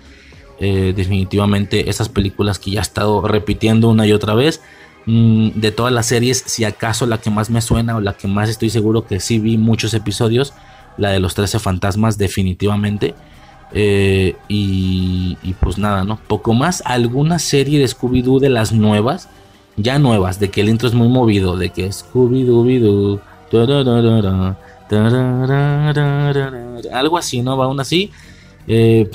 Eh, 0.59 0.93
definitivamente 0.95 1.89
esas 1.89 2.07
películas 2.07 2.59
que 2.59 2.69
ya 2.69 2.81
he 2.81 2.83
estado 2.83 3.27
repitiendo 3.27 3.89
una 3.89 4.05
y 4.05 4.13
otra 4.13 4.35
vez. 4.35 4.61
Mm, 5.05 5.49
de 5.55 5.71
todas 5.71 5.91
las 5.91 6.05
series, 6.05 6.43
si 6.45 6.63
acaso 6.63 7.07
la 7.07 7.19
que 7.19 7.31
más 7.31 7.49
me 7.49 7.61
suena 7.61 7.95
o 7.95 8.01
la 8.01 8.13
que 8.13 8.27
más 8.27 8.49
estoy 8.49 8.69
seguro 8.69 9.05
que 9.07 9.19
sí 9.19 9.39
vi 9.39 9.57
muchos 9.57 9.95
episodios, 9.95 10.53
la 10.97 11.09
de 11.09 11.19
los 11.19 11.33
13 11.33 11.59
fantasmas 11.59 12.17
definitivamente. 12.17 13.15
Eh, 13.73 14.35
y, 14.47 15.37
y, 15.43 15.53
pues 15.53 15.77
nada, 15.77 16.03
¿no? 16.03 16.19
Poco 16.27 16.53
más. 16.53 16.83
Alguna 16.85 17.39
serie 17.39 17.79
de 17.79 17.85
Scooby-Doo 17.85 18.39
de 18.39 18.49
las 18.49 18.71
nuevas, 18.73 19.29
ya 19.77 19.99
nuevas, 19.99 20.39
de 20.39 20.49
que 20.49 20.61
el 20.61 20.69
intro 20.69 20.87
es 20.87 20.93
muy 20.93 21.07
movido, 21.07 21.57
de 21.57 21.69
que 21.69 21.87
Scooby-Doo, 21.87 23.21
algo 26.91 27.17
así, 27.17 27.41
¿no? 27.41 27.57
Va 27.57 27.65
aún 27.65 27.79
así. 27.79 28.11
Eh, 28.67 29.09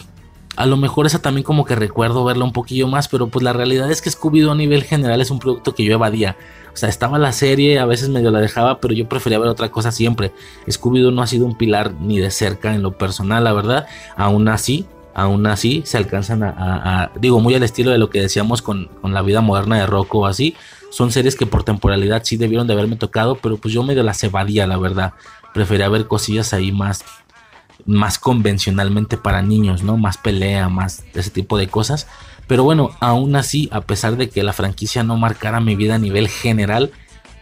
a 0.56 0.66
lo 0.66 0.76
mejor 0.76 1.06
esa 1.06 1.20
también 1.20 1.44
como 1.44 1.64
que 1.64 1.74
recuerdo 1.74 2.24
verla 2.24 2.44
un 2.44 2.52
poquillo 2.52 2.88
más, 2.88 3.08
pero 3.08 3.28
pues 3.28 3.42
la 3.42 3.52
realidad 3.52 3.90
es 3.90 4.00
que 4.00 4.10
Scooby-Doo 4.10 4.52
a 4.52 4.54
nivel 4.54 4.84
general 4.84 5.20
es 5.20 5.30
un 5.30 5.38
producto 5.38 5.74
que 5.74 5.84
yo 5.84 5.92
evadía. 5.92 6.36
O 6.72 6.76
sea, 6.76 6.88
estaba 6.88 7.18
la 7.18 7.32
serie, 7.32 7.78
a 7.78 7.84
veces 7.84 8.08
medio 8.08 8.30
la 8.30 8.40
dejaba, 8.40 8.80
pero 8.80 8.94
yo 8.94 9.08
prefería 9.08 9.38
ver 9.38 9.48
otra 9.48 9.70
cosa 9.70 9.92
siempre. 9.92 10.32
Scooby-Doo 10.66 11.12
no 11.12 11.22
ha 11.22 11.26
sido 11.26 11.46
un 11.46 11.56
pilar 11.56 11.92
ni 12.00 12.18
de 12.18 12.30
cerca 12.30 12.74
en 12.74 12.82
lo 12.82 12.96
personal, 12.96 13.44
la 13.44 13.52
verdad. 13.52 13.86
Aún 14.16 14.48
así, 14.48 14.86
aún 15.14 15.46
así 15.46 15.82
se 15.84 15.98
alcanzan 15.98 16.42
a, 16.42 17.10
digo, 17.20 17.40
muy 17.40 17.54
al 17.54 17.62
estilo 17.62 17.90
de 17.90 17.98
lo 17.98 18.08
que 18.08 18.20
decíamos 18.20 18.62
con, 18.62 18.88
con 19.02 19.12
la 19.12 19.22
vida 19.22 19.42
moderna 19.42 19.78
de 19.78 19.86
Rocco 19.86 20.20
o 20.20 20.26
así. 20.26 20.56
Son 20.90 21.12
series 21.12 21.36
que 21.36 21.46
por 21.46 21.64
temporalidad 21.64 22.22
sí 22.24 22.38
debieron 22.38 22.66
de 22.66 22.72
haberme 22.72 22.96
tocado, 22.96 23.36
pero 23.36 23.58
pues 23.58 23.74
yo 23.74 23.82
medio 23.82 24.02
las 24.02 24.24
evadía, 24.24 24.66
la 24.66 24.78
verdad. 24.78 25.12
Prefería 25.52 25.88
ver 25.90 26.06
cosillas 26.06 26.54
ahí 26.54 26.72
más 26.72 27.04
más 27.86 28.18
convencionalmente 28.18 29.16
para 29.16 29.42
niños, 29.42 29.82
¿no? 29.82 29.96
Más 29.96 30.18
pelea, 30.18 30.68
más 30.68 31.04
ese 31.14 31.30
tipo 31.30 31.56
de 31.56 31.68
cosas. 31.68 32.06
Pero 32.46 32.64
bueno, 32.64 32.90
aún 33.00 33.34
así, 33.36 33.68
a 33.72 33.80
pesar 33.80 34.16
de 34.16 34.28
que 34.28 34.42
la 34.42 34.52
franquicia 34.52 35.02
no 35.02 35.16
marcara 35.16 35.60
mi 35.60 35.74
vida 35.74 35.96
a 35.96 35.98
nivel 35.98 36.28
general, 36.28 36.92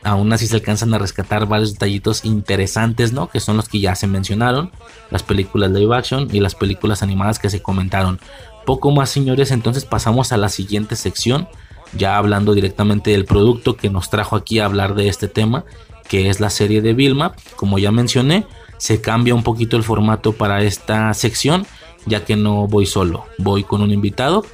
aún 0.02 0.32
así 0.32 0.46
se 0.46 0.56
alcanzan 0.56 0.92
a 0.94 0.98
rescatar 0.98 1.46
varios 1.46 1.72
detallitos 1.72 2.24
interesantes, 2.24 3.12
¿no? 3.12 3.28
Que 3.28 3.40
son 3.40 3.56
los 3.56 3.68
que 3.68 3.80
ya 3.80 3.94
se 3.94 4.06
mencionaron, 4.06 4.70
las 5.10 5.22
películas 5.22 5.70
live 5.70 5.96
action 5.96 6.28
y 6.30 6.40
las 6.40 6.54
películas 6.54 7.02
animadas 7.02 7.38
que 7.38 7.50
se 7.50 7.62
comentaron. 7.62 8.20
Poco 8.66 8.90
más, 8.90 9.10
señores, 9.10 9.50
entonces 9.50 9.84
pasamos 9.84 10.32
a 10.32 10.36
la 10.36 10.48
siguiente 10.48 10.96
sección, 10.96 11.48
ya 11.96 12.16
hablando 12.16 12.54
directamente 12.54 13.10
del 13.10 13.24
producto 13.24 13.76
que 13.76 13.90
nos 13.90 14.10
trajo 14.10 14.36
aquí 14.36 14.58
a 14.58 14.66
hablar 14.66 14.94
de 14.94 15.08
este 15.08 15.28
tema, 15.28 15.64
que 16.08 16.28
es 16.28 16.40
la 16.40 16.50
serie 16.50 16.82
de 16.82 16.92
Vilma, 16.92 17.34
como 17.56 17.78
ya 17.78 17.90
mencioné 17.90 18.46
se 18.78 19.01
cambia 19.01 19.34
un 19.34 19.42
poquito 19.42 19.76
el 19.76 19.82
formato 19.82 20.32
para 20.32 20.62
esta 20.62 21.12
sección, 21.14 21.66
ya 22.06 22.24
que 22.24 22.36
no 22.36 22.66
voy 22.66 22.86
solo, 22.86 23.24
voy 23.38 23.64
con 23.64 23.82
un 23.82 23.90
invitado, 23.90 24.44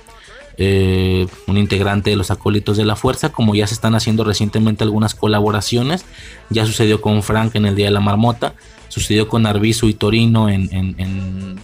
eh, 0.56 1.26
un 1.46 1.56
integrante 1.56 2.10
de 2.10 2.16
los 2.16 2.30
acólitos 2.30 2.76
de 2.76 2.84
la 2.84 2.96
fuerza, 2.96 3.30
como 3.30 3.54
ya 3.54 3.66
se 3.66 3.74
están 3.74 3.94
haciendo 3.94 4.24
recientemente 4.24 4.84
algunas 4.84 5.14
colaboraciones, 5.14 6.04
ya 6.50 6.66
sucedió 6.66 7.00
con 7.00 7.22
Frank 7.22 7.54
en 7.54 7.66
el 7.66 7.76
Día 7.76 7.86
de 7.86 7.92
la 7.92 8.00
Marmota, 8.00 8.54
sucedió 8.88 9.28
con 9.28 9.46
Arbizu 9.46 9.88
y 9.88 9.94
Torino 9.94 10.48
en, 10.48 10.68
en, 10.70 11.60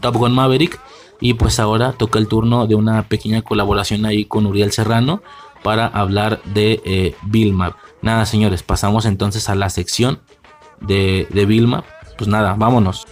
Top 0.00 0.16
Gun 0.16 0.32
Maverick, 0.32 0.78
y 1.20 1.34
pues 1.34 1.58
ahora 1.58 1.92
toca 1.92 2.18
el 2.20 2.28
turno 2.28 2.68
de 2.68 2.76
una 2.76 3.02
pequeña 3.02 3.42
colaboración 3.42 4.06
ahí 4.06 4.24
con 4.24 4.46
Uriel 4.46 4.70
Serrano 4.70 5.22
para 5.64 5.86
hablar 5.86 6.40
de 6.44 6.80
eh, 6.84 7.14
Vilma. 7.22 7.76
Nada, 8.00 8.24
señores, 8.24 8.62
pasamos 8.62 9.04
entonces 9.04 9.48
a 9.48 9.56
la 9.56 9.68
sección 9.68 10.20
de, 10.80 11.26
de 11.30 11.46
Vilma, 11.46 11.84
pues 12.16 12.28
nada, 12.28 12.54
vámonos. 12.56 13.06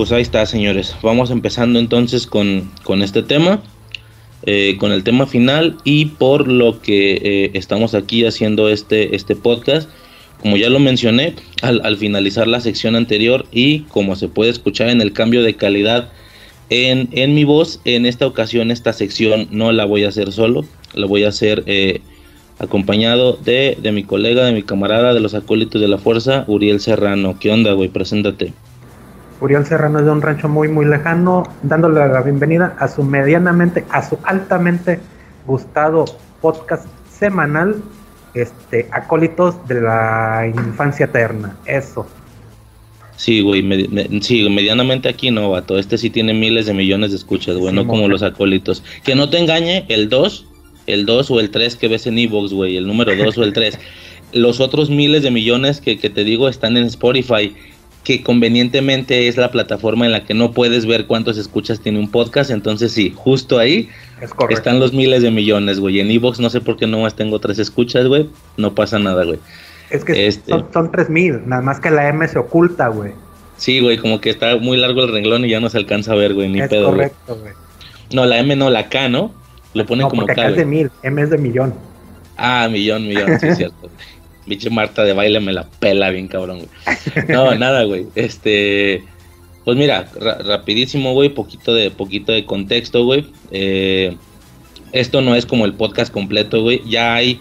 Pues 0.00 0.12
ahí 0.12 0.22
está, 0.22 0.46
señores. 0.46 0.96
Vamos 1.02 1.30
empezando 1.30 1.78
entonces 1.78 2.26
con, 2.26 2.70
este 3.02 3.22
tema, 3.22 3.60
eh, 4.46 4.78
con 4.80 4.92
el 4.92 5.04
tema 5.04 5.26
final 5.26 5.76
y 5.84 6.06
por 6.06 6.48
lo 6.48 6.80
que 6.80 7.20
eh, 7.22 7.50
estamos 7.52 7.92
aquí 7.94 8.24
haciendo 8.24 8.70
este, 8.70 9.14
este 9.14 9.36
podcast. 9.36 9.90
Como 10.40 10.56
ya 10.56 10.70
lo 10.70 10.78
mencioné 10.78 11.34
al, 11.60 11.98
finalizar 11.98 12.46
la 12.46 12.62
sección 12.62 12.96
anterior 12.96 13.44
y 13.52 13.80
como 13.80 14.16
se 14.16 14.28
puede 14.28 14.50
escuchar 14.50 14.88
en 14.88 15.02
el 15.02 15.12
cambio 15.12 15.42
de 15.42 15.56
calidad 15.56 16.08
en, 16.70 17.10
en, 17.12 17.34
mi 17.34 17.44
voz, 17.44 17.82
en 17.84 18.06
esta 18.06 18.26
ocasión 18.26 18.70
esta 18.70 18.94
sección 18.94 19.48
no 19.50 19.70
la 19.70 19.84
voy 19.84 20.04
a 20.04 20.08
hacer 20.08 20.32
solo, 20.32 20.64
la 20.94 21.04
voy 21.04 21.24
a 21.24 21.28
hacer 21.28 21.62
eh, 21.66 22.00
acompañado 22.58 23.34
de, 23.34 23.76
de 23.78 23.92
mi 23.92 24.04
colega, 24.04 24.46
de 24.46 24.52
mi 24.52 24.62
camarada 24.62 25.12
de 25.12 25.20
los 25.20 25.34
acólitos 25.34 25.78
de 25.78 25.88
la 25.88 25.98
fuerza, 25.98 26.44
Uriel 26.46 26.80
Serrano. 26.80 27.38
¿Qué 27.38 27.50
onda, 27.50 27.74
güey? 27.74 27.90
Preséntate. 27.90 28.54
Uriel 29.40 29.64
Serrano 29.64 30.00
es 30.00 30.04
de 30.04 30.10
un 30.10 30.22
rancho 30.22 30.48
muy 30.48 30.68
muy 30.68 30.84
lejano, 30.84 31.44
dándole 31.62 32.06
la 32.06 32.20
bienvenida 32.22 32.76
a 32.78 32.88
su 32.88 33.02
medianamente, 33.02 33.84
a 33.90 34.06
su 34.06 34.18
altamente 34.24 35.00
gustado 35.46 36.04
podcast 36.40 36.86
semanal, 37.10 37.76
este, 38.34 38.88
acólitos 38.92 39.66
de 39.66 39.80
la 39.80 40.50
infancia 40.54 41.06
eterna, 41.06 41.56
eso. 41.64 42.06
Sí, 43.16 43.42
güey, 43.42 43.62
sí, 44.22 44.48
medianamente 44.48 45.08
aquí 45.08 45.30
no, 45.30 45.50
vato, 45.50 45.78
este 45.78 45.98
sí 45.98 46.08
tiene 46.08 46.32
miles 46.32 46.66
de 46.66 46.74
millones 46.74 47.10
de 47.10 47.16
escuchas, 47.16 47.56
güey, 47.56 47.74
no 47.74 47.86
como 47.86 48.08
los 48.08 48.22
acólitos. 48.22 48.82
Que 49.04 49.14
no 49.14 49.28
te 49.28 49.38
engañe, 49.38 49.84
el 49.88 50.08
2, 50.08 50.46
el 50.86 51.04
2 51.04 51.30
o 51.30 51.40
el 51.40 51.50
3 51.50 51.76
que 51.76 51.88
ves 51.88 52.06
en 52.06 52.18
Evox, 52.18 52.52
güey, 52.52 52.76
el 52.76 52.86
número 52.86 53.14
2 53.14 53.36
o 53.38 53.42
el 53.42 53.52
3. 53.52 53.78
Los 54.32 54.60
otros 54.60 54.90
miles 54.90 55.24
de 55.24 55.32
millones 55.32 55.80
que, 55.80 55.98
que 55.98 56.08
te 56.08 56.22
digo 56.22 56.48
están 56.48 56.76
en 56.76 56.84
Spotify 56.84 57.52
que 58.04 58.22
convenientemente 58.22 59.28
es 59.28 59.36
la 59.36 59.50
plataforma 59.50 60.06
en 60.06 60.12
la 60.12 60.24
que 60.24 60.34
no 60.34 60.52
puedes 60.52 60.86
ver 60.86 61.06
cuántos 61.06 61.36
escuchas 61.36 61.80
tiene 61.80 61.98
un 61.98 62.10
podcast, 62.10 62.50
entonces 62.50 62.92
sí, 62.92 63.12
justo 63.14 63.58
ahí 63.58 63.90
están 64.48 64.80
los 64.80 64.92
miles 64.92 65.22
de 65.22 65.30
millones, 65.30 65.80
güey. 65.80 66.00
En 66.00 66.10
Evox 66.10 66.40
no 66.40 66.50
sé 66.50 66.60
por 66.60 66.76
qué 66.76 66.86
no 66.86 67.00
más 67.00 67.14
tengo 67.14 67.38
tres 67.38 67.58
escuchas, 67.58 68.06
güey, 68.06 68.28
no 68.56 68.74
pasa 68.74 68.98
nada, 68.98 69.24
güey. 69.24 69.38
Es 69.90 70.04
que 70.04 70.26
este 70.26 70.52
son, 70.72 70.90
tres 70.90 71.10
mil, 71.10 71.40
nada 71.46 71.62
más 71.62 71.80
que 71.80 71.90
la 71.90 72.08
M 72.08 72.26
se 72.26 72.38
oculta, 72.38 72.88
güey. 72.88 73.12
Sí, 73.56 73.80
güey, 73.80 73.98
como 73.98 74.20
que 74.20 74.30
está 74.30 74.56
muy 74.56 74.78
largo 74.78 75.02
el 75.02 75.12
renglón 75.12 75.44
y 75.44 75.50
ya 75.50 75.60
no 75.60 75.68
se 75.68 75.76
alcanza 75.76 76.12
a 76.12 76.16
ver, 76.16 76.32
güey, 76.32 76.48
ni 76.48 76.60
es 76.60 76.68
pedo. 76.68 76.86
Correcto, 76.86 77.36
güey. 77.36 77.52
No, 78.12 78.24
la 78.24 78.38
M 78.38 78.56
no, 78.56 78.70
la 78.70 78.88
K, 78.88 79.08
¿no? 79.08 79.32
Lo 79.74 79.84
ponen 79.84 80.08
como 80.08 80.24
K. 80.26 80.48
es 80.48 80.56
de 80.56 80.64
mil, 80.64 80.90
M 81.02 81.20
es 81.20 81.30
de 81.30 81.38
millón. 81.38 81.74
Ah, 82.36 82.68
millón, 82.70 83.06
millón, 83.06 83.38
sí, 83.38 83.48
es 83.48 83.58
cierto. 83.58 83.90
Bicho 84.50 84.70
Marta 84.70 85.04
de 85.04 85.14
baile 85.14 85.40
me 85.40 85.54
la 85.54 85.64
pela 85.64 86.10
bien 86.10 86.28
cabrón, 86.28 86.58
güey. 86.58 87.26
No, 87.28 87.54
nada, 87.58 87.84
güey. 87.84 88.06
Este, 88.14 89.04
pues 89.64 89.78
mira, 89.78 90.10
rapidísimo, 90.44 91.14
güey, 91.14 91.30
poquito 91.30 91.72
de 91.72 91.90
poquito 91.90 92.32
de 92.32 92.44
contexto, 92.44 93.04
güey. 93.04 93.24
Eh, 93.50 94.16
esto 94.92 95.22
no 95.22 95.36
es 95.36 95.46
como 95.46 95.64
el 95.64 95.74
podcast 95.74 96.12
completo, 96.12 96.62
güey. 96.62 96.82
Ya 96.86 97.14
hay 97.14 97.40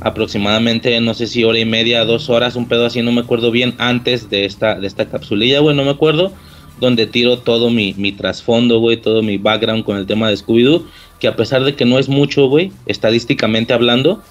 aproximadamente, 0.00 0.98
no 1.00 1.14
sé 1.14 1.26
si 1.26 1.44
hora 1.44 1.58
y 1.58 1.64
media, 1.64 2.04
dos 2.04 2.28
horas, 2.28 2.56
un 2.56 2.66
pedo 2.66 2.86
así, 2.86 3.02
no 3.02 3.12
me 3.12 3.20
acuerdo 3.20 3.50
bien, 3.50 3.74
antes 3.78 4.28
de 4.28 4.44
esta, 4.44 4.78
de 4.78 4.86
esta 4.86 5.06
capsulilla, 5.06 5.60
güey, 5.60 5.74
no 5.74 5.84
me 5.84 5.90
acuerdo, 5.90 6.32
donde 6.80 7.06
tiro 7.06 7.38
todo 7.38 7.70
mi, 7.70 7.94
mi 7.94 8.12
trasfondo, 8.12 8.78
güey, 8.78 8.98
todo 8.98 9.22
mi 9.22 9.38
background 9.38 9.84
con 9.84 9.96
el 9.96 10.06
tema 10.06 10.28
de 10.28 10.36
Scooby-Doo, 10.36 10.84
que 11.18 11.28
a 11.28 11.36
pesar 11.36 11.64
de 11.64 11.74
que 11.74 11.86
no 11.86 11.98
es 11.98 12.08
mucho, 12.08 12.48
güey, 12.48 12.72
estadísticamente 12.84 13.72
hablando, 13.72 14.22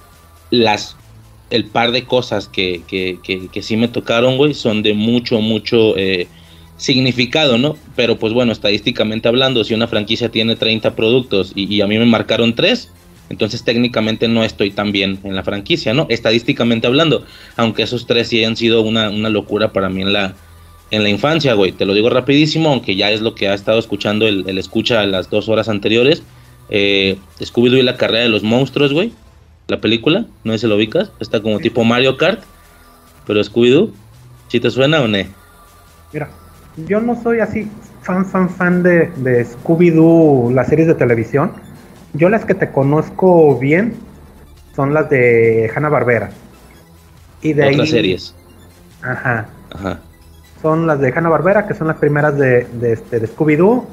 las 0.51 0.97
el 1.49 1.65
par 1.65 1.91
de 1.91 2.05
cosas 2.05 2.47
que, 2.47 2.81
que, 2.87 3.19
que, 3.21 3.61
sí 3.61 3.77
me 3.77 3.87
tocaron, 3.87 4.37
güey, 4.37 4.53
son 4.53 4.81
de 4.81 4.93
mucho, 4.93 5.39
mucho 5.41 5.95
eh, 5.95 6.27
significado, 6.77 7.57
¿no? 7.57 7.77
Pero 7.95 8.17
pues 8.17 8.33
bueno, 8.33 8.51
estadísticamente 8.51 9.27
hablando, 9.27 9.63
si 9.63 9.73
una 9.73 9.87
franquicia 9.87 10.29
tiene 10.29 10.55
30 10.55 10.95
productos 10.95 11.51
y, 11.55 11.81
a 11.81 11.87
mí 11.87 11.97
me 11.97 12.05
marcaron 12.05 12.55
3, 12.55 12.91
entonces 13.29 13.63
técnicamente 13.63 14.27
no 14.27 14.43
estoy 14.43 14.71
tan 14.71 14.91
bien 14.91 15.19
en 15.23 15.35
la 15.35 15.43
franquicia, 15.43 15.93
¿no? 15.93 16.07
Estadísticamente 16.09 16.87
hablando, 16.87 17.25
aunque 17.57 17.83
esos 17.83 18.07
3 18.07 18.27
sí 18.27 18.39
hayan 18.39 18.55
sido 18.55 18.81
una, 18.81 19.09
locura 19.29 19.71
para 19.71 19.89
mí 19.89 20.01
en 20.01 20.13
la, 20.13 20.35
en 20.89 21.03
la 21.03 21.09
infancia, 21.09 21.53
güey. 21.53 21.71
Te 21.71 21.85
lo 21.85 21.93
digo 21.93 22.09
rapidísimo, 22.09 22.69
aunque 22.69 22.95
ya 22.95 23.11
es 23.11 23.21
lo 23.21 23.35
que 23.35 23.49
ha 23.49 23.53
estado 23.53 23.77
escuchando 23.77 24.27
el, 24.27 24.45
el 24.47 24.57
escucha 24.57 25.05
las 25.05 25.29
dos 25.29 25.47
horas 25.47 25.69
anteriores. 25.69 26.23
Eh, 26.69 27.17
Scooby-Doo 27.39 27.77
y 27.77 27.83
la 27.83 27.95
carrera 27.95 28.23
de 28.23 28.29
los 28.29 28.41
monstruos, 28.41 28.91
güey 28.91 29.11
la 29.67 29.81
película, 29.81 30.25
no 30.43 30.53
sé 30.53 30.59
si 30.59 30.67
lo 30.67 30.75
ubicas, 30.75 31.11
está 31.19 31.41
como 31.41 31.59
tipo 31.59 31.83
Mario 31.83 32.17
Kart, 32.17 32.41
pero 33.25 33.41
Scooby-Doo, 33.41 33.91
¿sí 34.47 34.59
te 34.59 34.69
suena 34.69 35.01
o 35.01 35.07
no? 35.07 35.17
Mira, 36.13 36.29
yo 36.87 37.01
no 37.01 37.21
soy 37.21 37.39
así 37.39 37.69
fan, 38.01 38.25
fan, 38.25 38.49
fan 38.49 38.83
de, 38.83 39.11
de 39.17 39.45
Scooby-Doo, 39.45 40.53
las 40.53 40.67
series 40.67 40.87
de 40.87 40.93
televisión. 40.93 41.51
Yo 42.13 42.29
las 42.29 42.45
que 42.45 42.53
te 42.53 42.71
conozco 42.71 43.57
bien 43.57 43.95
son 44.75 44.93
las 44.93 45.09
de 45.09 45.71
Hanna-Barbera. 45.75 46.29
Y 47.41 47.53
de 47.53 47.67
Otras 47.69 47.89
series. 47.89 48.35
Ajá. 49.01 49.47
Son 50.61 50.87
las 50.87 50.99
de 50.99 51.11
Hanna-Barbera, 51.11 51.67
que 51.67 51.73
son 51.73 51.87
las 51.87 51.97
primeras 51.97 52.37
de, 52.37 52.65
de, 52.65 52.93
este, 52.93 53.19
de 53.19 53.27
Scooby-Doo. 53.27 53.85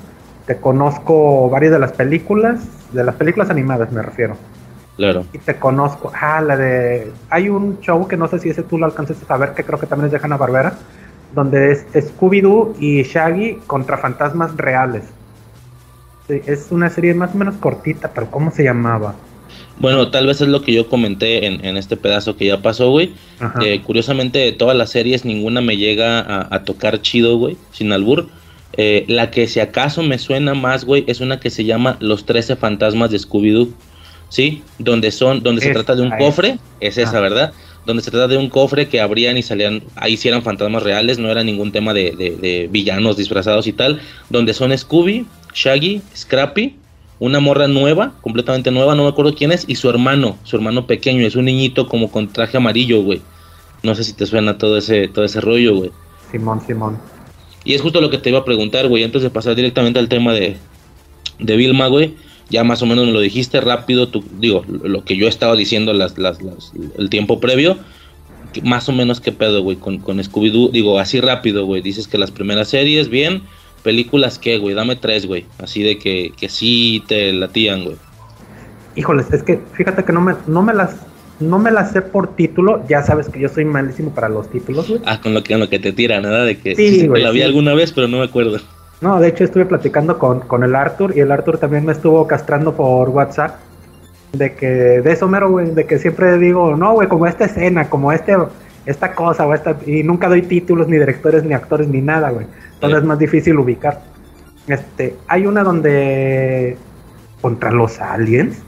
Te 0.46 0.56
conozco 0.56 1.48
varias 1.48 1.72
de 1.72 1.78
las 1.78 1.92
películas, 1.92 2.60
de 2.92 3.04
las 3.04 3.14
películas 3.14 3.48
animadas 3.50 3.90
me 3.92 4.02
refiero. 4.02 4.36
Claro. 4.96 5.24
Y 5.32 5.38
te 5.38 5.56
conozco. 5.56 6.12
Ah, 6.14 6.40
la 6.40 6.56
de. 6.56 7.10
Hay 7.30 7.48
un 7.48 7.80
show 7.80 8.06
que 8.06 8.16
no 8.16 8.28
sé 8.28 8.38
si 8.38 8.50
ese 8.50 8.62
tú 8.62 8.78
lo 8.78 8.86
alcances 8.86 9.22
a 9.22 9.26
saber, 9.26 9.54
que 9.54 9.64
creo 9.64 9.78
que 9.78 9.86
también 9.86 10.06
es 10.06 10.12
de 10.12 10.20
Hanna 10.22 10.36
Barbera, 10.36 10.74
donde 11.34 11.72
es 11.72 11.86
Scooby-Doo 11.94 12.76
y 12.78 13.02
Shaggy 13.02 13.60
contra 13.66 13.96
fantasmas 13.96 14.56
reales. 14.56 15.04
es 16.28 16.68
una 16.70 16.90
serie 16.90 17.14
más 17.14 17.34
o 17.34 17.38
menos 17.38 17.56
cortita, 17.56 18.10
pero 18.12 18.30
¿cómo 18.30 18.50
se 18.50 18.64
llamaba? 18.64 19.14
Bueno, 19.78 20.10
tal 20.10 20.26
vez 20.26 20.40
es 20.40 20.48
lo 20.48 20.62
que 20.62 20.72
yo 20.72 20.88
comenté 20.88 21.46
en, 21.46 21.76
este 21.76 21.96
pedazo 21.96 22.36
que 22.36 22.46
ya 22.46 22.62
pasó, 22.62 22.90
güey. 22.90 23.14
curiosamente, 23.84 24.38
de 24.38 24.52
todas 24.52 24.76
las 24.76 24.90
series, 24.90 25.24
ninguna 25.24 25.60
me 25.60 25.76
llega 25.76 26.44
a, 26.54 26.64
tocar 26.64 27.00
chido, 27.00 27.36
güey, 27.36 27.56
sin 27.72 27.92
albur. 27.92 28.28
Eh, 28.74 29.04
la 29.08 29.30
que 29.30 29.46
si 29.48 29.60
acaso 29.60 30.02
me 30.02 30.18
suena 30.18 30.54
más, 30.54 30.84
güey, 30.84 31.04
es 31.06 31.20
una 31.20 31.40
que 31.40 31.50
se 31.50 31.64
llama 31.64 31.96
Los 32.00 32.24
13 32.24 32.56
Fantasmas 32.56 33.10
de 33.10 33.18
Scooby-Doo. 33.18 33.72
¿Sí? 34.32 34.62
Donde 34.78 35.12
son, 35.12 35.42
donde 35.42 35.60
se 35.60 35.72
trata 35.72 35.94
de 35.94 36.00
un 36.00 36.10
cofre, 36.16 36.58
es 36.80 36.96
esa, 36.96 37.20
¿verdad? 37.20 37.52
Donde 37.84 38.02
se 38.02 38.10
trata 38.10 38.28
de 38.28 38.38
un 38.38 38.48
cofre 38.48 38.88
que 38.88 38.98
abrían 38.98 39.36
y 39.36 39.42
salían, 39.42 39.82
ahí 39.94 40.16
sí 40.16 40.26
eran 40.26 40.42
fantasmas 40.42 40.82
reales, 40.82 41.18
no 41.18 41.30
era 41.30 41.44
ningún 41.44 41.70
tema 41.70 41.92
de, 41.92 42.12
de, 42.16 42.66
villanos 42.70 43.18
disfrazados 43.18 43.66
y 43.66 43.74
tal, 43.74 44.00
donde 44.30 44.54
son 44.54 44.76
Scooby, 44.76 45.26
Shaggy, 45.52 46.00
Scrappy, 46.16 46.76
una 47.18 47.40
morra 47.40 47.68
nueva, 47.68 48.14
completamente 48.22 48.70
nueva, 48.70 48.94
no 48.94 49.02
me 49.02 49.10
acuerdo 49.10 49.34
quién 49.34 49.52
es, 49.52 49.66
y 49.68 49.74
su 49.74 49.90
hermano, 49.90 50.38
su 50.44 50.56
hermano 50.56 50.86
pequeño, 50.86 51.26
es 51.26 51.36
un 51.36 51.44
niñito 51.44 51.86
como 51.86 52.10
con 52.10 52.32
traje 52.32 52.56
amarillo, 52.56 53.02
güey. 53.02 53.20
No 53.82 53.94
sé 53.94 54.02
si 54.02 54.14
te 54.14 54.24
suena 54.24 54.56
todo 54.56 54.78
ese, 54.78 55.08
todo 55.08 55.26
ese 55.26 55.42
rollo, 55.42 55.74
güey. 55.74 55.90
Simón, 56.30 56.62
Simón. 56.66 56.98
Y 57.64 57.74
es 57.74 57.82
justo 57.82 58.00
lo 58.00 58.08
que 58.08 58.16
te 58.16 58.30
iba 58.30 58.38
a 58.38 58.44
preguntar, 58.46 58.88
güey, 58.88 59.04
antes 59.04 59.22
de 59.22 59.28
pasar 59.28 59.54
directamente 59.54 59.98
al 59.98 60.08
tema 60.08 60.32
de, 60.32 60.56
de 61.38 61.56
Vilma, 61.56 61.88
güey 61.88 62.14
ya 62.50 62.64
más 62.64 62.82
o 62.82 62.86
menos 62.86 63.06
me 63.06 63.12
lo 63.12 63.20
dijiste 63.20 63.60
rápido, 63.60 64.08
tú, 64.08 64.24
digo, 64.38 64.64
lo 64.68 65.04
que 65.04 65.16
yo 65.16 65.28
estaba 65.28 65.56
diciendo 65.56 65.92
las, 65.92 66.18
las, 66.18 66.38
el 66.98 67.10
tiempo 67.10 67.40
previo, 67.40 67.78
más 68.62 68.88
o 68.88 68.92
menos 68.92 69.20
qué 69.20 69.32
pedo, 69.32 69.62
güey, 69.62 69.76
con, 69.76 69.98
con 69.98 70.18
Scooby-Doo, 70.18 70.70
digo, 70.70 70.98
así 70.98 71.20
rápido, 71.20 71.64
güey, 71.64 71.82
dices 71.82 72.06
que 72.06 72.18
las 72.18 72.30
primeras 72.30 72.68
series, 72.68 73.08
bien, 73.08 73.42
películas, 73.82 74.38
¿qué, 74.38 74.58
güey? 74.58 74.74
Dame 74.74 74.96
tres, 74.96 75.26
güey, 75.26 75.46
así 75.58 75.82
de 75.82 75.98
que, 75.98 76.32
que 76.36 76.48
sí 76.48 77.02
te 77.06 77.32
latían, 77.32 77.84
güey. 77.84 77.96
Híjoles, 78.94 79.32
es 79.32 79.42
que 79.42 79.58
fíjate 79.72 80.04
que 80.04 80.12
no 80.12 80.20
me, 80.20 80.34
no 80.46 80.62
me 80.62 80.74
las 80.74 80.96
no 81.40 81.58
me 81.58 81.70
sé 81.92 82.02
por 82.02 82.36
título, 82.36 82.84
ya 82.88 83.02
sabes 83.02 83.28
que 83.28 83.40
yo 83.40 83.48
soy 83.48 83.64
malísimo 83.64 84.14
para 84.14 84.28
los 84.28 84.48
títulos, 84.50 84.88
güey. 84.88 85.00
Ah, 85.04 85.20
con 85.20 85.34
lo 85.34 85.42
que, 85.42 85.52
con 85.54 85.60
lo 85.60 85.68
que 85.68 85.78
te 85.78 85.92
tira, 85.92 86.20
nada 86.20 86.44
de 86.44 86.56
que 86.56 86.76
sí, 86.76 87.08
la 87.08 87.30
vi 87.30 87.42
alguna 87.42 87.74
vez, 87.74 87.92
pero 87.92 88.08
no 88.08 88.18
me 88.18 88.24
acuerdo. 88.24 88.60
No, 89.02 89.20
de 89.20 89.28
hecho 89.28 89.44
estuve 89.44 89.66
platicando 89.66 90.18
con, 90.18 90.40
con 90.40 90.62
el 90.62 90.74
Arthur 90.76 91.12
y 91.16 91.20
el 91.20 91.32
Arthur 91.32 91.58
también 91.58 91.84
me 91.84 91.92
estuvo 91.92 92.26
castrando 92.26 92.74
por 92.74 93.08
WhatsApp 93.10 93.56
de 94.32 94.54
que 94.54 94.66
de 94.66 95.12
eso 95.12 95.28
mero, 95.28 95.50
güey, 95.50 95.72
de 95.72 95.86
que 95.86 95.98
siempre 95.98 96.38
digo, 96.38 96.76
no, 96.76 96.94
güey, 96.94 97.08
como 97.08 97.26
esta 97.26 97.44
escena, 97.44 97.90
como 97.90 98.12
este, 98.12 98.36
esta 98.86 99.12
cosa, 99.14 99.46
o 99.46 99.54
esta, 99.54 99.76
y 99.86 100.02
nunca 100.02 100.28
doy 100.28 100.42
títulos, 100.42 100.88
ni 100.88 100.98
directores, 100.98 101.44
ni 101.44 101.52
actores, 101.52 101.88
ni 101.88 102.00
nada, 102.00 102.30
güey. 102.30 102.46
Entonces 102.74 103.00
es 103.00 103.04
más 103.04 103.18
difícil 103.18 103.58
ubicar. 103.58 104.00
Este, 104.66 105.16
hay 105.26 105.46
una 105.46 105.64
donde 105.64 106.76
contra 107.40 107.72
los 107.72 108.00
aliens, 108.00 108.62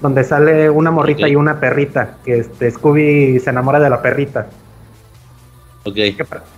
donde 0.00 0.24
sale 0.24 0.70
una 0.70 0.90
morrita 0.90 1.28
y 1.28 1.36
una 1.36 1.60
perrita, 1.60 2.16
que 2.24 2.38
este 2.38 2.70
Scooby 2.70 3.38
se 3.40 3.50
enamora 3.50 3.80
de 3.80 3.90
la 3.90 4.00
perrita. 4.00 4.46
Ok. 5.84 5.96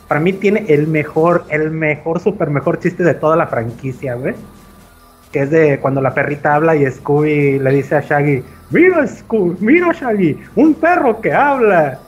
para, 0.08 0.20
mí 0.20 0.32
tiene 0.34 0.66
el 0.68 0.86
mejor, 0.86 1.46
el 1.48 1.70
mejor, 1.70 2.20
super 2.20 2.50
mejor 2.50 2.78
chiste 2.78 3.02
de 3.02 3.14
toda 3.14 3.36
la 3.36 3.46
franquicia, 3.46 4.14
güey. 4.14 4.34
Que 5.32 5.42
es 5.42 5.50
de 5.50 5.80
cuando 5.80 6.00
la 6.00 6.14
perrita 6.14 6.54
habla 6.54 6.76
y 6.76 6.88
Scooby 6.90 7.58
le 7.58 7.70
dice 7.70 7.96
a 7.96 8.00
Shaggy, 8.00 8.42
mira 8.70 9.06
Scooby, 9.06 9.56
mira 9.60 9.92
Shaggy, 9.92 10.38
un 10.56 10.74
perro 10.74 11.20
que 11.20 11.32
habla. 11.32 12.00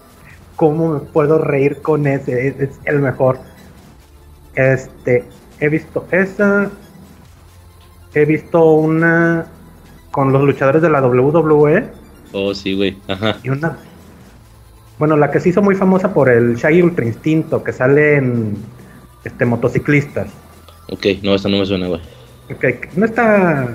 ¿Cómo 0.56 0.94
me 0.94 1.00
puedo 1.00 1.38
reír 1.38 1.82
con 1.82 2.06
ese? 2.06 2.48
Es, 2.48 2.80
el 2.84 3.00
mejor. 3.00 3.38
Este, 4.54 5.24
he 5.60 5.68
visto 5.68 6.06
esa. 6.10 6.70
He 8.14 8.24
visto 8.24 8.72
una 8.72 9.46
con 10.10 10.32
los 10.32 10.42
luchadores 10.42 10.80
de 10.80 10.88
la 10.88 11.02
WWE. 11.06 11.84
Oh, 12.32 12.54
sí, 12.54 12.74
güey. 12.74 12.96
Ajá. 13.06 13.36
Y 13.42 13.50
una 13.50 13.76
bueno, 14.98 15.16
la 15.16 15.30
que 15.30 15.40
se 15.40 15.50
hizo 15.50 15.62
muy 15.62 15.74
famosa 15.74 16.12
por 16.14 16.28
el 16.28 16.56
Shaggy 16.56 16.82
Ultra 16.82 17.04
Instinto, 17.04 17.62
que 17.62 17.72
sale 17.72 18.16
en 18.16 18.56
este, 19.24 19.44
motociclistas. 19.44 20.28
Ok, 20.88 21.06
no, 21.22 21.34
esa 21.34 21.48
no 21.48 21.58
me 21.58 21.66
suena, 21.66 21.88
güey. 21.88 22.00
Ok, 22.50 22.64
no 22.96 23.04
está. 23.04 23.68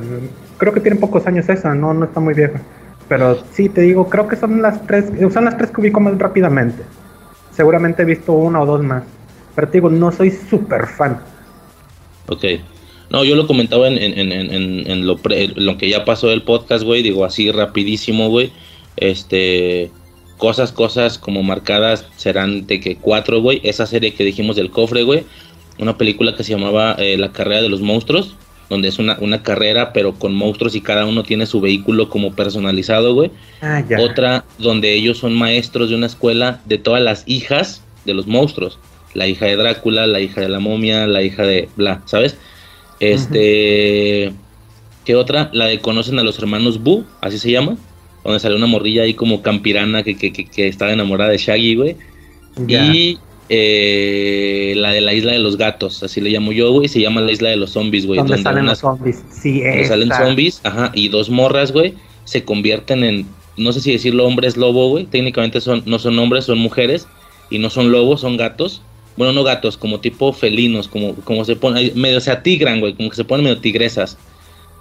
Creo 0.58 0.74
que 0.74 0.80
tiene 0.80 0.98
pocos 0.98 1.28
años 1.28 1.50
esa, 1.50 1.76
no, 1.76 1.94
no 1.94 2.06
está 2.06 2.20
muy 2.20 2.34
vieja. 2.34 2.62
Pero 3.10 3.38
sí, 3.52 3.68
te 3.68 3.82
digo, 3.82 4.08
creo 4.08 4.28
que 4.28 4.38
son 4.38 4.62
las 4.62 4.86
tres. 4.88 5.06
Son 5.34 5.46
las 5.46 5.58
tres 5.58 5.72
que 5.72 5.82
ubico 5.82 6.00
más 6.00 6.18
rápidamente. 6.18 6.84
Seguramente 7.52 8.04
he 8.04 8.06
visto 8.06 8.32
una 8.32 8.62
o 8.62 8.66
dos 8.66 8.82
más. 8.82 9.04
Pero 9.54 9.68
te 9.68 9.74
digo, 9.74 9.90
no 9.90 10.12
soy 10.12 10.32
súper 10.32 10.88
fan. 10.88 11.20
Ok. 12.28 12.46
No, 13.10 13.26
yo 13.26 13.36
lo 13.36 13.46
comentaba 13.46 13.90
en, 13.90 13.98
en, 13.98 14.32
en, 14.32 14.90
en 14.90 15.06
lo, 15.06 15.20
lo 15.56 15.78
que 15.78 15.90
ya 15.90 16.06
pasó 16.06 16.28
del 16.30 16.44
podcast, 16.44 16.86
güey. 16.86 17.04
Digo, 17.04 17.26
así 17.26 17.52
rapidísimo, 17.52 18.30
güey. 18.30 18.54
Este 18.96 19.92
cosas, 20.42 20.72
cosas 20.72 21.20
como 21.20 21.44
marcadas 21.44 22.04
serán 22.18 22.66
de 22.66 22.80
que 22.80 22.96
cuatro, 22.96 23.42
güey. 23.42 23.62
Esa 23.64 23.86
serie 23.86 24.16
que 24.16 24.24
dijimos 24.24 24.56
del 24.56 24.72
cofre, 24.72 25.04
güey. 25.04 25.24
Una 25.78 26.00
película 26.00 26.36
que 26.36 26.44
se 26.44 26.54
llamaba 26.54 26.96
eh, 26.98 27.16
La 27.16 27.32
carrera 27.32 27.62
de 27.62 27.70
los 27.70 27.82
monstruos, 27.82 28.34
donde 28.68 28.88
es 28.88 28.98
una, 28.98 29.18
una, 29.20 29.44
carrera, 29.44 29.94
pero 29.94 30.16
con 30.16 30.34
monstruos 30.34 30.74
y 30.74 30.82
cada 30.82 31.06
uno 31.06 31.22
tiene 31.22 31.46
su 31.46 31.62
vehículo 31.62 32.10
como 32.10 32.34
personalizado, 32.34 33.14
güey. 33.14 33.30
Ah, 33.62 33.84
Otra 34.00 34.44
donde 34.58 34.92
ellos 34.96 35.20
son 35.20 35.36
maestros 35.36 35.92
de 35.92 35.96
una 35.96 36.08
escuela 36.08 36.60
de 36.66 36.80
todas 36.80 37.04
las 37.04 37.24
hijas 37.28 37.84
de 38.06 38.16
los 38.16 38.26
monstruos. 38.26 38.80
La 39.14 39.28
hija 39.28 39.46
de 39.46 39.58
Drácula, 39.58 40.08
la 40.08 40.22
hija 40.22 40.42
de 40.42 40.50
la 40.50 40.60
momia, 40.60 41.06
la 41.06 41.22
hija 41.22 41.44
de 41.44 41.70
bla, 41.76 42.02
¿sabes? 42.06 42.36
Este... 43.00 44.34
¿Qué 45.06 45.16
otra? 45.16 45.50
La 45.54 45.66
de 45.66 45.80
conocen 45.80 46.18
a 46.20 46.24
los 46.24 46.38
hermanos 46.40 46.82
Boo, 46.82 47.06
así 47.22 47.38
se 47.38 47.52
llama 47.52 47.76
donde 48.24 48.40
sale 48.40 48.56
una 48.56 48.68
morrilla 48.68 49.04
ahí 49.04 49.14
como 49.14 49.42
campirana 49.42 50.04
que, 50.04 50.16
que, 50.16 50.32
que, 50.32 50.68
estaba 50.68 50.94
enamorada 50.94 51.32
de 51.32 51.38
Shaggy, 51.38 51.76
güey. 51.76 51.96
Y 52.68 53.18
eh, 53.50 54.74
la 54.78 54.92
de 54.92 55.02
la 55.02 55.14
isla 55.14 55.34
de 55.34 55.40
los 55.40 55.58
gatos, 55.58 56.04
así 56.04 56.22
le 56.22 56.30
llamo 56.30 56.52
yo, 56.52 56.72
güey, 56.72 56.88
se 56.88 57.02
llama 57.02 57.22
la 57.22 57.32
isla 57.32 57.50
de 57.50 57.58
los 57.58 57.72
zombies, 57.72 58.06
güey. 58.06 58.20
Donde, 58.20 58.38
salen 58.38 58.66
los 58.66 58.80
zombies, 58.80 59.24
sí, 59.30 59.62
donde 59.62 59.86
salen 59.86 60.10
zombies, 60.10 60.62
ajá, 60.64 60.92
y 60.94 61.10
dos 61.10 61.30
morras, 61.30 61.72
güey, 61.72 61.96
se 62.24 62.44
convierten 62.44 63.04
en, 63.04 63.26
no 63.58 63.74
sé 63.74 63.82
si 63.82 63.92
decirlo 63.92 64.26
hombres 64.26 64.58
lobo, 64.58 64.90
güey, 64.90 65.06
técnicamente 65.06 65.60
son, 65.60 65.84
no 65.86 66.00
son 66.00 66.18
hombres, 66.20 66.46
son 66.46 66.60
mujeres, 66.60 67.08
y 67.50 67.60
no 67.60 67.70
son 67.70 67.92
lobos, 67.92 68.22
son 68.22 68.38
gatos. 68.38 68.82
Bueno, 69.18 69.34
no 69.34 69.44
gatos, 69.44 69.76
como 69.76 70.00
tipo 70.00 70.32
felinos, 70.32 70.88
como, 70.88 71.16
como 71.16 71.44
se 71.44 71.58
ponen, 71.58 71.92
medio 71.96 72.22
se 72.22 72.32
atigran, 72.32 72.80
güey, 72.80 72.94
como 72.94 73.10
que 73.10 73.18
se 73.18 73.26
ponen 73.26 73.44
medio 73.44 73.60
tigresas. 73.60 74.18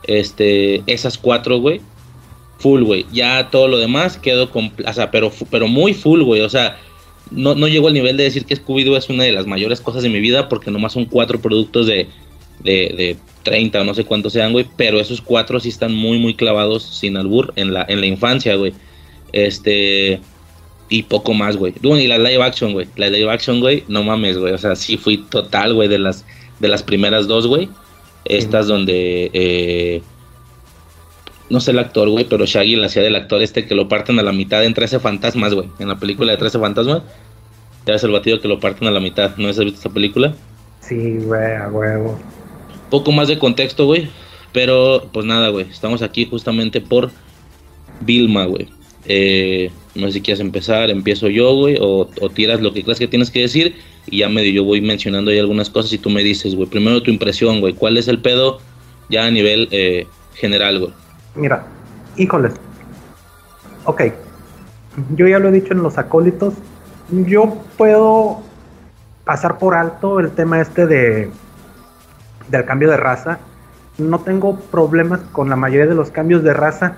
Este, 0.04 0.82
esas 0.86 1.18
cuatro, 1.18 1.58
güey, 1.58 1.80
full, 2.60 2.82
güey. 2.82 3.06
Ya 3.12 3.48
todo 3.50 3.68
lo 3.68 3.78
demás 3.78 4.16
quedó 4.16 4.50
con, 4.50 4.72
o 4.86 4.92
sea, 4.92 5.10
pero, 5.10 5.32
pero 5.50 5.66
muy 5.66 5.94
full, 5.94 6.22
güey. 6.22 6.42
O 6.42 6.48
sea, 6.48 6.78
no, 7.30 7.54
no 7.54 7.66
llego 7.66 7.88
al 7.88 7.94
nivel 7.94 8.16
de 8.16 8.24
decir 8.24 8.44
que 8.44 8.56
Scooby-Doo 8.56 8.96
es 8.96 9.08
una 9.08 9.24
de 9.24 9.32
las 9.32 9.46
mayores 9.46 9.80
cosas 9.80 10.02
de 10.02 10.08
mi 10.08 10.20
vida 10.20 10.48
porque 10.48 10.70
nomás 10.70 10.92
son 10.92 11.06
cuatro 11.06 11.40
productos 11.40 11.86
de, 11.86 12.08
de, 12.62 12.94
de 12.96 13.16
30 13.42 13.80
o 13.80 13.84
no 13.84 13.94
sé 13.94 14.04
cuántos 14.04 14.34
sean, 14.34 14.52
güey. 14.52 14.66
Pero 14.76 15.00
esos 15.00 15.20
cuatro 15.20 15.58
sí 15.58 15.70
están 15.70 15.94
muy, 15.94 16.18
muy 16.18 16.34
clavados 16.34 16.82
sin 16.82 17.16
albur 17.16 17.52
en 17.56 17.72
la, 17.72 17.84
en 17.88 18.00
la 18.00 18.06
infancia, 18.06 18.54
güey. 18.54 18.72
Este... 19.32 20.20
Y 20.92 21.04
poco 21.04 21.34
más, 21.34 21.56
güey. 21.56 21.72
Y 21.80 22.06
la 22.08 22.18
live 22.18 22.42
action, 22.42 22.72
güey. 22.72 22.88
La 22.96 23.08
live 23.08 23.30
action, 23.30 23.60
güey, 23.60 23.84
no 23.86 24.02
mames, 24.02 24.36
güey. 24.36 24.52
O 24.52 24.58
sea, 24.58 24.74
sí 24.74 24.96
fui 24.96 25.18
total, 25.18 25.72
güey, 25.72 25.88
de 25.88 26.00
las, 26.00 26.24
de 26.58 26.66
las 26.66 26.82
primeras 26.82 27.28
dos, 27.28 27.46
güey. 27.46 27.68
Estas 28.24 28.66
donde... 28.66 29.30
Eh, 29.32 30.02
no 31.50 31.60
sé 31.60 31.72
el 31.72 31.78
actor, 31.78 32.08
güey, 32.08 32.24
pero 32.24 32.46
Shaggy 32.46 32.76
la 32.76 32.86
hacía 32.86 33.02
del 33.02 33.16
actor 33.16 33.42
este 33.42 33.66
que 33.66 33.74
lo 33.74 33.88
parten 33.88 34.18
a 34.18 34.22
la 34.22 34.32
mitad 34.32 34.64
en 34.64 34.72
13 34.72 35.00
fantasmas, 35.00 35.52
güey. 35.54 35.68
En 35.78 35.88
la 35.88 35.98
película 35.98 36.32
de 36.32 36.38
13 36.38 36.58
fantasmas. 36.58 37.02
Ya 37.86 37.94
ves 37.94 38.04
el 38.04 38.12
batido 38.12 38.40
que 38.40 38.48
lo 38.48 38.60
parten 38.60 38.88
a 38.88 38.90
la 38.90 39.00
mitad. 39.00 39.36
¿No 39.36 39.48
has 39.48 39.58
visto 39.58 39.76
esta 39.76 39.90
película? 39.90 40.34
Sí, 40.80 41.18
güey, 41.18 41.56
a 41.56 41.68
huevo. 41.68 42.18
Poco 42.90 43.12
más 43.12 43.28
de 43.28 43.38
contexto, 43.38 43.86
güey. 43.86 44.08
Pero, 44.52 45.08
pues 45.12 45.26
nada, 45.26 45.48
güey. 45.48 45.66
Estamos 45.68 46.02
aquí 46.02 46.26
justamente 46.26 46.80
por 46.80 47.10
Vilma, 48.00 48.44
güey. 48.44 48.68
Eh, 49.06 49.70
No 49.94 50.06
sé 50.06 50.14
si 50.14 50.20
quieres 50.20 50.40
empezar, 50.40 50.88
empiezo 50.90 51.28
yo, 51.28 51.54
güey, 51.54 51.76
o, 51.80 52.08
o 52.20 52.30
tiras 52.30 52.60
lo 52.60 52.72
que 52.72 52.84
crees 52.84 52.98
que 52.98 53.08
tienes 53.08 53.30
que 53.30 53.40
decir 53.40 53.74
y 54.06 54.18
ya 54.18 54.28
medio 54.28 54.52
yo 54.52 54.64
voy 54.64 54.80
mencionando 54.80 55.30
ahí 55.30 55.38
algunas 55.38 55.68
cosas 55.68 55.92
y 55.92 55.98
tú 55.98 56.10
me 56.10 56.22
dices, 56.22 56.54
güey, 56.54 56.68
primero 56.68 57.02
tu 57.02 57.10
impresión, 57.10 57.60
güey, 57.60 57.74
¿cuál 57.74 57.96
es 57.96 58.06
el 58.06 58.18
pedo 58.18 58.60
ya 59.08 59.26
a 59.26 59.30
nivel 59.30 59.68
eh, 59.72 60.06
general, 60.34 60.78
güey? 60.78 60.92
Mira, 61.34 61.64
híjoles. 62.16 62.54
Ok, 63.84 64.02
yo 65.14 65.26
ya 65.26 65.38
lo 65.38 65.48
he 65.48 65.52
dicho 65.52 65.72
en 65.72 65.82
los 65.82 65.98
acólitos, 65.98 66.54
yo 67.10 67.56
puedo 67.76 68.40
pasar 69.24 69.58
por 69.58 69.74
alto 69.74 70.20
el 70.20 70.30
tema 70.32 70.60
este 70.60 70.86
de 70.86 71.30
del 72.48 72.64
cambio 72.64 72.90
de 72.90 72.96
raza. 72.96 73.38
No 73.98 74.20
tengo 74.20 74.58
problemas 74.58 75.20
con 75.32 75.48
la 75.48 75.56
mayoría 75.56 75.86
de 75.86 75.94
los 75.94 76.10
cambios 76.10 76.42
de 76.42 76.52
raza 76.52 76.96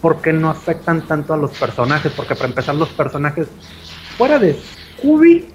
porque 0.00 0.32
no 0.32 0.50
afectan 0.50 1.02
tanto 1.02 1.34
a 1.34 1.36
los 1.36 1.58
personajes, 1.58 2.12
porque 2.12 2.34
para 2.34 2.48
empezar 2.48 2.74
los 2.74 2.90
personajes 2.90 3.48
fuera 4.16 4.38
de 4.38 4.58
Scooby, 4.98 5.48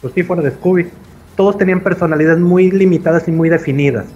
pues 0.00 0.14
sí, 0.14 0.22
fuera 0.22 0.42
de 0.42 0.50
Scooby, 0.50 0.90
todos 1.36 1.58
tenían 1.58 1.80
personalidades 1.80 2.38
muy 2.38 2.70
limitadas 2.70 3.26
y 3.28 3.32
muy 3.32 3.48
definidas. 3.48 4.06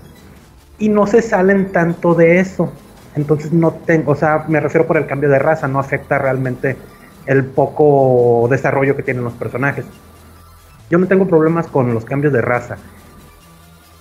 Y 0.78 0.88
no 0.88 1.06
se 1.06 1.22
salen 1.22 1.72
tanto 1.72 2.14
de 2.14 2.40
eso. 2.40 2.72
Entonces 3.16 3.52
no 3.52 3.72
tengo, 3.72 4.12
o 4.12 4.14
sea, 4.14 4.44
me 4.48 4.60
refiero 4.60 4.86
por 4.86 4.96
el 4.96 5.06
cambio 5.06 5.28
de 5.28 5.38
raza, 5.38 5.66
no 5.66 5.78
afecta 5.80 6.18
realmente 6.18 6.76
el 7.26 7.44
poco 7.44 8.46
desarrollo 8.48 8.96
que 8.96 9.02
tienen 9.02 9.24
los 9.24 9.32
personajes. 9.34 9.84
Yo 10.90 10.98
no 10.98 11.06
tengo 11.06 11.26
problemas 11.26 11.66
con 11.66 11.92
los 11.92 12.04
cambios 12.04 12.32
de 12.32 12.40
raza. 12.40 12.76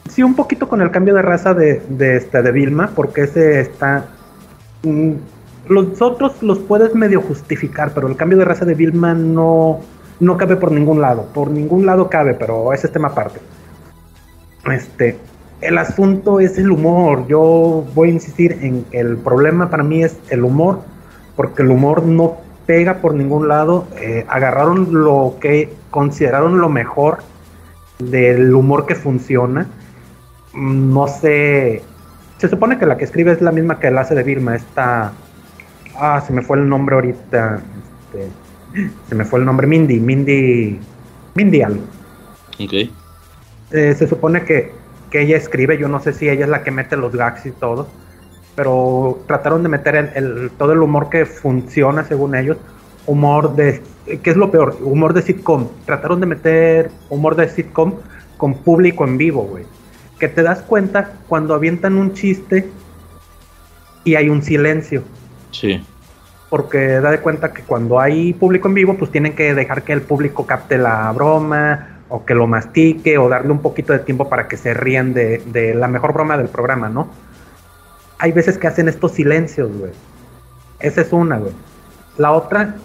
Sí, 0.10 0.24
un 0.24 0.36
poquito 0.36 0.70
con 0.70 0.82
el 0.82 0.92
cambio 0.92 1.14
de 1.14 1.22
raza 1.22 1.54
de, 1.54 1.82
de, 1.90 2.18
este, 2.18 2.42
de 2.42 2.52
Vilma, 2.52 2.92
porque 2.96 3.24
ese 3.24 3.60
está... 3.60 4.06
Mm, 4.84 5.14
los 5.68 6.02
otros 6.02 6.42
los 6.42 6.60
puedes 6.60 6.96
medio 6.96 7.22
justificar, 7.22 7.92
pero 7.94 8.08
el 8.08 8.16
cambio 8.16 8.38
de 8.38 8.46
raza 8.46 8.64
de 8.64 8.74
Vilma 8.74 9.14
no, 9.14 9.82
no 10.20 10.38
cabe 10.38 10.56
por 10.56 10.72
ningún 10.72 11.02
lado. 11.02 11.28
Por 11.34 11.52
ningún 11.52 11.86
lado 11.86 12.10
cabe, 12.10 12.34
pero 12.34 12.72
ese 12.72 12.88
es 12.88 12.94
tema 12.94 13.10
aparte. 13.10 13.40
Este, 14.72 15.18
el 15.62 15.78
asunto 15.78 16.40
es 16.40 16.58
el 16.58 16.72
humor. 16.72 17.28
Yo 17.28 17.86
voy 17.96 18.10
a 18.10 18.14
insistir 18.14 18.60
en 18.62 18.84
que 18.86 19.00
el 19.00 19.18
problema 19.18 19.70
para 19.70 19.84
mí 19.84 20.04
es 20.04 20.18
el 20.30 20.44
humor, 20.44 20.82
porque 21.36 21.64
el 21.64 21.72
humor 21.72 22.04
no 22.04 22.38
pega 22.66 22.98
por 22.98 23.14
ningún 23.14 23.48
lado. 23.48 23.88
Eh, 24.00 24.26
agarraron 24.28 25.04
lo 25.04 25.38
que 25.40 25.74
consideraron 25.90 26.60
lo 26.60 26.70
mejor 26.70 27.20
del 28.00 28.54
humor 28.54 28.86
que 28.86 28.96
funciona. 28.96 29.68
Mm, 30.54 30.94
no 30.94 31.08
sé. 31.08 31.82
Se 32.38 32.48
supone 32.48 32.78
que 32.78 32.86
la 32.86 32.98
que 32.98 33.06
escribe 33.06 33.32
es 33.32 33.42
la 33.42 33.52
misma 33.52 33.80
que 33.80 33.90
la 33.90 34.02
hace 34.02 34.14
de 34.14 34.24
Vilma. 34.24 34.56
Esta. 34.56 35.14
Ah, 35.96 36.22
se 36.26 36.32
me 36.34 36.44
fue 36.44 36.58
el 36.58 36.70
nombre 36.70 36.96
ahorita. 36.96 37.62
Este, 38.14 38.30
se 39.10 39.16
me 39.16 39.26
fue 39.26 39.40
el 39.40 39.46
nombre. 39.46 39.66
Mindy. 39.66 40.00
Mindy. 40.00 40.80
Mindy 41.34 41.62
algo. 41.64 41.82
Ok. 42.60 42.74
Eh, 43.72 43.96
se 43.98 44.08
supone 44.08 44.44
que, 44.44 44.72
que 45.10 45.22
ella 45.22 45.38
escribe. 45.38 45.78
Yo 45.78 45.88
no 45.88 46.00
sé 46.00 46.14
si 46.14 46.30
ella 46.30 46.46
es 46.46 46.50
la 46.50 46.64
que 46.64 46.72
mete 46.72 46.98
los 46.98 47.14
gags 47.16 47.46
y 47.46 47.52
todo 47.52 47.88
pero 48.58 49.20
trataron 49.28 49.62
de 49.62 49.70
meter 49.70 49.96
el, 49.96 50.10
el, 50.16 50.52
todo 50.58 50.74
el 50.74 50.80
humor 50.80 51.10
que 51.12 51.28
funciona 51.28 52.04
según 52.06 52.34
ellos, 52.34 52.58
humor 53.06 53.56
de, 53.56 53.84
¿qué 54.08 54.32
es 54.32 54.36
lo 54.36 54.50
peor? 54.50 54.80
Humor 54.82 55.14
de 55.14 55.22
sitcom. 55.22 55.68
Trataron 55.86 56.20
de 56.20 56.26
meter 56.26 56.90
humor 57.12 57.36
de 57.36 57.50
sitcom 57.50 57.94
con 58.36 58.56
público 58.56 59.04
en 59.04 59.20
vivo, 59.20 59.44
güey. 59.44 59.64
Que 60.18 60.28
te 60.28 60.42
das 60.42 60.64
cuenta 60.64 61.12
cuando 61.28 61.54
avientan 61.54 62.00
un 62.00 62.16
chiste 62.16 62.68
y 64.04 64.16
hay 64.16 64.28
un 64.28 64.42
silencio. 64.42 65.04
Sí. 65.52 65.86
Porque 66.50 67.00
da 67.00 67.12
de 67.12 67.20
cuenta 67.20 67.54
que 67.54 67.62
cuando 67.62 68.00
hay 68.00 68.34
público 68.34 68.70
en 68.70 68.74
vivo, 68.74 68.98
pues 68.98 69.12
tienen 69.12 69.36
que 69.36 69.54
dejar 69.54 69.84
que 69.84 69.94
el 69.94 70.02
público 70.02 70.48
capte 70.48 70.80
la 70.80 71.12
broma 71.12 71.97
o 72.10 72.26
que 72.26 72.34
lo 72.34 72.48
mastique 72.48 73.18
o 73.18 73.30
darle 73.30 73.52
un 73.52 73.60
poquito 73.62 73.94
de 73.94 74.00
tiempo 74.00 74.30
para 74.30 74.48
que 74.48 74.58
se 74.58 74.74
rían 74.74 75.14
de, 75.14 75.42
de 75.48 75.74
la 75.74 75.88
mejor 75.88 76.14
broma 76.14 76.38
del 76.38 76.48
programa, 76.48 76.90
¿no? 76.90 77.10
hay 78.20 78.32
veces 78.32 78.58
que 78.58 78.68
hacen 78.68 78.88
estos 78.88 79.14
silencios, 79.14 79.72
güey. 79.78 79.92
Esa 80.80 81.02
es 81.02 81.14
una, 81.14 81.38
güey. 81.38 81.54
La 82.18 82.32
otra, 82.32 82.76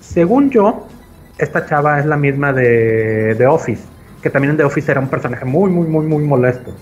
según 0.00 0.50
yo, 0.50 0.86
esta 1.38 1.66
chava 1.66 1.98
es 1.98 2.06
la 2.06 2.16
misma 2.16 2.52
de 2.52 3.34
The 3.36 3.46
Office, 3.46 3.82
que 4.22 4.30
también 4.30 4.52
en 4.52 4.56
The 4.58 4.64
Office 4.64 4.90
era 4.90 5.00
un 5.00 5.08
personaje 5.08 5.44
muy, 5.44 5.70
muy, 5.70 5.86
muy, 5.86 6.06
muy 6.06 6.24
molesto. 6.24 6.74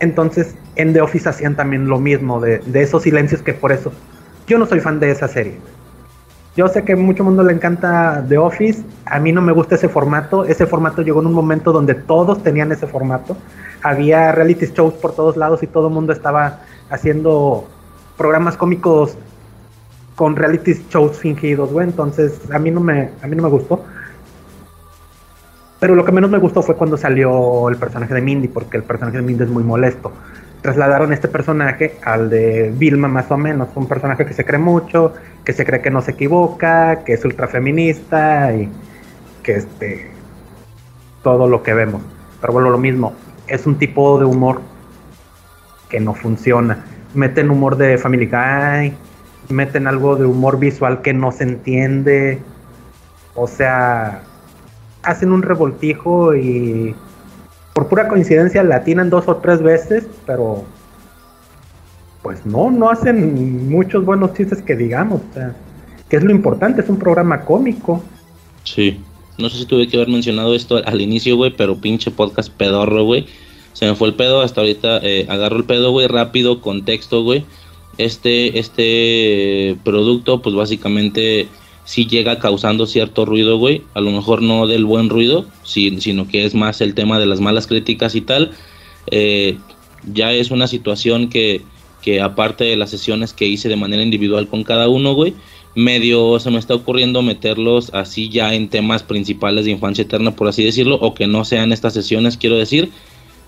Entonces, 0.00 0.54
en 0.76 0.92
The 0.92 1.00
Office 1.00 1.28
hacían 1.28 1.56
también 1.56 1.88
lo 1.88 1.98
mismo, 1.98 2.40
de, 2.40 2.58
de 2.58 2.82
esos 2.82 3.02
silencios 3.02 3.42
que 3.42 3.54
por 3.54 3.72
eso. 3.72 3.92
Yo 4.46 4.58
no 4.58 4.66
soy 4.66 4.80
fan 4.80 5.00
de 5.00 5.10
esa 5.10 5.28
serie. 5.28 5.58
Yo 6.58 6.66
sé 6.66 6.82
que 6.82 6.94
a 6.94 6.96
mucho 6.96 7.22
mundo 7.22 7.44
le 7.44 7.52
encanta 7.52 8.24
The 8.28 8.36
Office, 8.36 8.82
a 9.06 9.20
mí 9.20 9.30
no 9.30 9.40
me 9.40 9.52
gusta 9.52 9.76
ese 9.76 9.88
formato. 9.88 10.44
Ese 10.44 10.66
formato 10.66 11.02
llegó 11.02 11.20
en 11.20 11.28
un 11.28 11.32
momento 11.32 11.70
donde 11.70 11.94
todos 11.94 12.42
tenían 12.42 12.72
ese 12.72 12.88
formato 12.88 13.36
había 13.80 14.32
reality 14.32 14.66
shows 14.66 14.94
por 14.94 15.14
todos 15.14 15.36
lados 15.36 15.62
y 15.62 15.68
todo 15.68 15.86
el 15.86 15.94
mundo 15.94 16.12
estaba 16.12 16.58
haciendo 16.90 17.68
programas 18.16 18.56
cómicos 18.56 19.16
con 20.16 20.34
reality 20.34 20.74
shows 20.90 21.18
fingidos, 21.18 21.72
güey. 21.72 21.86
Entonces, 21.86 22.40
a 22.50 22.58
mí 22.58 22.72
no 22.72 22.80
me, 22.80 23.12
a 23.22 23.28
mí 23.28 23.36
no 23.36 23.44
me 23.44 23.48
gustó. 23.50 23.84
Pero 25.78 25.94
lo 25.94 26.04
que 26.04 26.10
menos 26.10 26.28
me 26.28 26.38
gustó 26.38 26.60
fue 26.60 26.74
cuando 26.74 26.96
salió 26.96 27.68
el 27.68 27.76
personaje 27.76 28.14
de 28.14 28.20
Mindy, 28.20 28.48
porque 28.48 28.78
el 28.78 28.82
personaje 28.82 29.18
de 29.18 29.22
Mindy 29.22 29.44
es 29.44 29.50
muy 29.50 29.62
molesto. 29.62 30.10
Trasladaron 30.62 31.12
este 31.12 31.28
personaje 31.28 31.96
al 32.04 32.30
de 32.30 32.72
Vilma 32.76 33.08
más 33.08 33.30
o 33.30 33.36
menos, 33.36 33.68
un 33.74 33.86
personaje 33.86 34.26
que 34.26 34.34
se 34.34 34.44
cree 34.44 34.58
mucho, 34.58 35.14
que 35.44 35.52
se 35.52 35.64
cree 35.64 35.80
que 35.80 35.90
no 35.90 36.02
se 36.02 36.12
equivoca, 36.12 37.04
que 37.04 37.12
es 37.14 37.24
ultrafeminista 37.24 38.54
y 38.54 38.68
que 39.42 39.52
este 39.56 40.10
todo 41.22 41.48
lo 41.48 41.62
que 41.62 41.74
vemos. 41.74 42.02
Pero 42.40 42.52
bueno, 42.52 42.70
lo 42.70 42.78
mismo, 42.78 43.12
es 43.46 43.66
un 43.66 43.78
tipo 43.78 44.18
de 44.18 44.24
humor 44.24 44.60
que 45.88 46.00
no 46.00 46.14
funciona. 46.14 46.84
Meten 47.14 47.50
humor 47.50 47.76
de 47.76 47.98
Family 47.98 48.26
Guy, 48.26 48.94
meten 49.48 49.86
algo 49.86 50.16
de 50.16 50.26
humor 50.26 50.58
visual 50.58 51.02
que 51.02 51.12
no 51.12 51.32
se 51.32 51.44
entiende. 51.44 52.40
O 53.34 53.46
sea, 53.46 54.22
hacen 55.02 55.32
un 55.32 55.42
revoltijo 55.42 56.34
y 56.34 56.94
por 57.78 57.86
pura 57.86 58.08
coincidencia 58.08 58.64
latinan 58.64 59.08
dos 59.08 59.28
o 59.28 59.36
tres 59.36 59.62
veces, 59.62 60.04
pero 60.26 60.64
pues 62.22 62.44
no, 62.44 62.72
no 62.72 62.90
hacen 62.90 63.68
muchos 63.68 64.04
buenos 64.04 64.34
chistes 64.34 64.62
que 64.62 64.74
digamos. 64.74 65.20
O 65.30 65.32
sea, 65.32 65.54
que 66.10 66.16
es 66.16 66.24
lo 66.24 66.32
importante, 66.32 66.80
es 66.80 66.88
un 66.88 66.98
programa 66.98 67.42
cómico. 67.42 68.02
Sí. 68.64 69.00
No 69.38 69.48
sé 69.48 69.58
si 69.58 69.66
tuve 69.66 69.86
que 69.86 69.96
haber 69.96 70.08
mencionado 70.08 70.56
esto 70.56 70.82
al 70.84 71.00
inicio, 71.00 71.36
güey, 71.36 71.54
pero 71.56 71.76
pinche 71.76 72.10
podcast 72.10 72.52
pedorro, 72.52 73.04
güey. 73.04 73.28
Se 73.74 73.86
me 73.86 73.94
fue 73.94 74.08
el 74.08 74.14
pedo, 74.14 74.40
hasta 74.40 74.60
ahorita 74.60 74.98
eh, 75.04 75.26
agarro 75.28 75.58
el 75.58 75.64
pedo, 75.64 75.92
güey, 75.92 76.08
rápido, 76.08 76.60
contexto, 76.60 77.22
güey. 77.22 77.44
Este, 77.96 78.58
este 78.58 79.76
producto, 79.84 80.42
pues 80.42 80.56
básicamente 80.56 81.46
sí 81.88 82.04
llega 82.04 82.38
causando 82.38 82.86
cierto 82.86 83.24
ruido, 83.24 83.56
güey. 83.56 83.80
A 83.94 84.02
lo 84.02 84.10
mejor 84.10 84.42
no 84.42 84.66
del 84.66 84.84
buen 84.84 85.08
ruido, 85.08 85.46
sino 85.64 86.28
que 86.28 86.44
es 86.44 86.54
más 86.54 86.82
el 86.82 86.92
tema 86.92 87.18
de 87.18 87.24
las 87.24 87.40
malas 87.40 87.66
críticas 87.66 88.14
y 88.14 88.20
tal. 88.20 88.50
Eh, 89.10 89.56
ya 90.12 90.30
es 90.32 90.50
una 90.50 90.66
situación 90.66 91.30
que, 91.30 91.62
que 92.02 92.20
aparte 92.20 92.64
de 92.64 92.76
las 92.76 92.90
sesiones 92.90 93.32
que 93.32 93.46
hice 93.46 93.70
de 93.70 93.76
manera 93.76 94.02
individual 94.02 94.48
con 94.48 94.64
cada 94.64 94.90
uno, 94.90 95.14
güey, 95.14 95.32
medio 95.74 96.38
se 96.40 96.50
me 96.50 96.58
está 96.58 96.74
ocurriendo 96.74 97.22
meterlos 97.22 97.90
así 97.94 98.28
ya 98.28 98.52
en 98.52 98.68
temas 98.68 99.02
principales 99.02 99.64
de 99.64 99.70
infancia 99.70 100.02
eterna, 100.02 100.36
por 100.36 100.46
así 100.46 100.62
decirlo, 100.62 100.96
o 100.96 101.14
que 101.14 101.26
no 101.26 101.46
sean 101.46 101.72
estas 101.72 101.94
sesiones, 101.94 102.36
quiero 102.36 102.56
decir, 102.56 102.90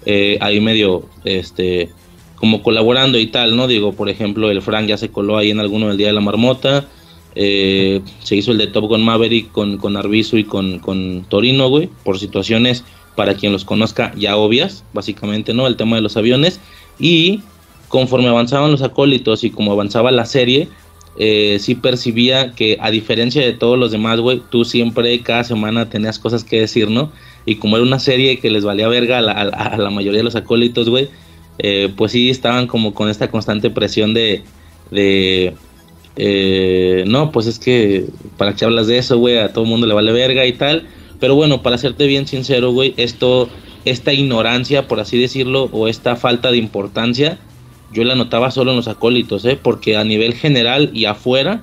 eh, 0.06 0.38
ahí 0.40 0.60
medio, 0.60 1.04
este, 1.24 1.90
como 2.36 2.62
colaborando 2.62 3.18
y 3.18 3.26
tal, 3.26 3.54
¿no? 3.54 3.66
Digo, 3.66 3.92
por 3.92 4.08
ejemplo, 4.08 4.50
el 4.50 4.62
Frank 4.62 4.86
ya 4.86 4.96
se 4.96 5.10
coló 5.10 5.36
ahí 5.36 5.50
en 5.50 5.60
alguno 5.60 5.88
del 5.88 5.98
Día 5.98 6.06
de 6.06 6.14
la 6.14 6.22
Marmota, 6.22 6.88
eh, 7.34 8.00
se 8.22 8.36
hizo 8.36 8.52
el 8.52 8.58
de 8.58 8.66
Top 8.66 8.86
Gun 8.86 9.02
Maverick 9.02 9.52
con, 9.52 9.78
con 9.78 9.96
Arbizu 9.96 10.38
y 10.38 10.44
con, 10.44 10.78
con 10.80 11.24
Torino, 11.28 11.68
güey, 11.68 11.88
por 12.04 12.18
situaciones, 12.18 12.84
para 13.16 13.34
quien 13.34 13.52
los 13.52 13.64
conozca, 13.64 14.12
ya 14.16 14.36
obvias, 14.36 14.84
básicamente, 14.92 15.54
¿no? 15.54 15.66
El 15.66 15.76
tema 15.76 15.96
de 15.96 16.02
los 16.02 16.16
aviones, 16.16 16.60
y 16.98 17.40
conforme 17.88 18.28
avanzaban 18.28 18.70
los 18.70 18.82
acólitos 18.82 19.44
y 19.44 19.50
como 19.50 19.72
avanzaba 19.72 20.10
la 20.10 20.24
serie, 20.24 20.68
eh, 21.18 21.58
sí 21.60 21.74
percibía 21.74 22.52
que 22.52 22.78
a 22.80 22.90
diferencia 22.90 23.42
de 23.42 23.52
todos 23.52 23.78
los 23.78 23.90
demás, 23.90 24.20
güey, 24.20 24.40
tú 24.50 24.64
siempre 24.64 25.20
cada 25.20 25.44
semana 25.44 25.88
tenías 25.90 26.18
cosas 26.18 26.44
que 26.44 26.60
decir, 26.60 26.88
¿no? 26.88 27.12
Y 27.46 27.56
como 27.56 27.76
era 27.76 27.84
una 27.84 27.98
serie 27.98 28.38
que 28.38 28.50
les 28.50 28.64
valía 28.64 28.88
verga 28.88 29.18
a 29.18 29.20
la, 29.20 29.76
la 29.76 29.90
mayoría 29.90 30.18
de 30.18 30.24
los 30.24 30.36
acólitos, 30.36 30.88
güey, 30.88 31.08
eh, 31.58 31.92
pues 31.94 32.12
sí 32.12 32.30
estaban 32.30 32.66
como 32.66 32.94
con 32.94 33.08
esta 33.08 33.30
constante 33.30 33.70
presión 33.70 34.14
de 34.14 34.42
eh, 36.16 37.04
no, 37.06 37.30
pues 37.32 37.46
es 37.46 37.58
que 37.58 38.06
para 38.36 38.54
que 38.54 38.64
hablas 38.64 38.86
de 38.86 38.98
eso, 38.98 39.18
güey, 39.18 39.38
a 39.38 39.52
todo 39.52 39.64
el 39.64 39.70
mundo 39.70 39.86
le 39.86 39.94
vale 39.94 40.12
verga 40.12 40.46
y 40.46 40.52
tal. 40.52 40.86
Pero 41.18 41.34
bueno, 41.34 41.62
para 41.62 41.78
serte 41.78 42.06
bien 42.06 42.26
sincero, 42.26 42.72
güey, 42.72 42.94
esto, 42.96 43.48
esta 43.84 44.12
ignorancia, 44.12 44.88
por 44.88 45.00
así 45.00 45.18
decirlo, 45.18 45.68
o 45.72 45.86
esta 45.86 46.16
falta 46.16 46.50
de 46.50 46.56
importancia, 46.56 47.38
yo 47.92 48.04
la 48.04 48.14
notaba 48.14 48.50
solo 48.50 48.70
en 48.70 48.78
los 48.78 48.88
acólitos, 48.88 49.44
¿eh? 49.44 49.58
Porque 49.60 49.96
a 49.96 50.04
nivel 50.04 50.34
general 50.34 50.90
y 50.94 51.04
afuera, 51.04 51.62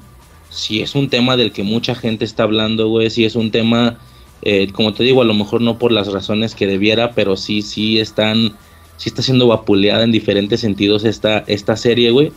si 0.50 0.82
es 0.82 0.96
un 0.96 1.10
tema 1.10 1.38
del 1.38 1.52
que 1.52 1.64
mucha 1.64 1.96
gente 1.96 2.26
está 2.26 2.44
hablando, 2.44 2.88
güey, 2.90 3.10
si 3.10 3.26
es 3.26 3.36
un 3.36 3.50
tema, 3.50 3.98
eh, 4.44 4.68
como 4.74 4.94
te 4.94 5.04
digo, 5.04 5.22
a 5.22 5.26
lo 5.26 5.34
mejor 5.34 5.62
no 5.62 5.80
por 5.80 5.92
las 5.92 6.12
razones 6.12 6.54
que 6.54 6.68
debiera, 6.68 7.14
pero 7.14 7.36
sí, 7.36 7.62
sí 7.64 8.00
están, 8.00 8.54
sí 8.98 9.10
está 9.10 9.24
siendo 9.24 9.48
vapuleada 9.48 10.04
en 10.04 10.12
diferentes 10.12 10.60
sentidos 10.60 11.04
esta, 11.04 11.44
esta 11.48 11.76
serie, 11.76 12.12
güey. 12.12 12.32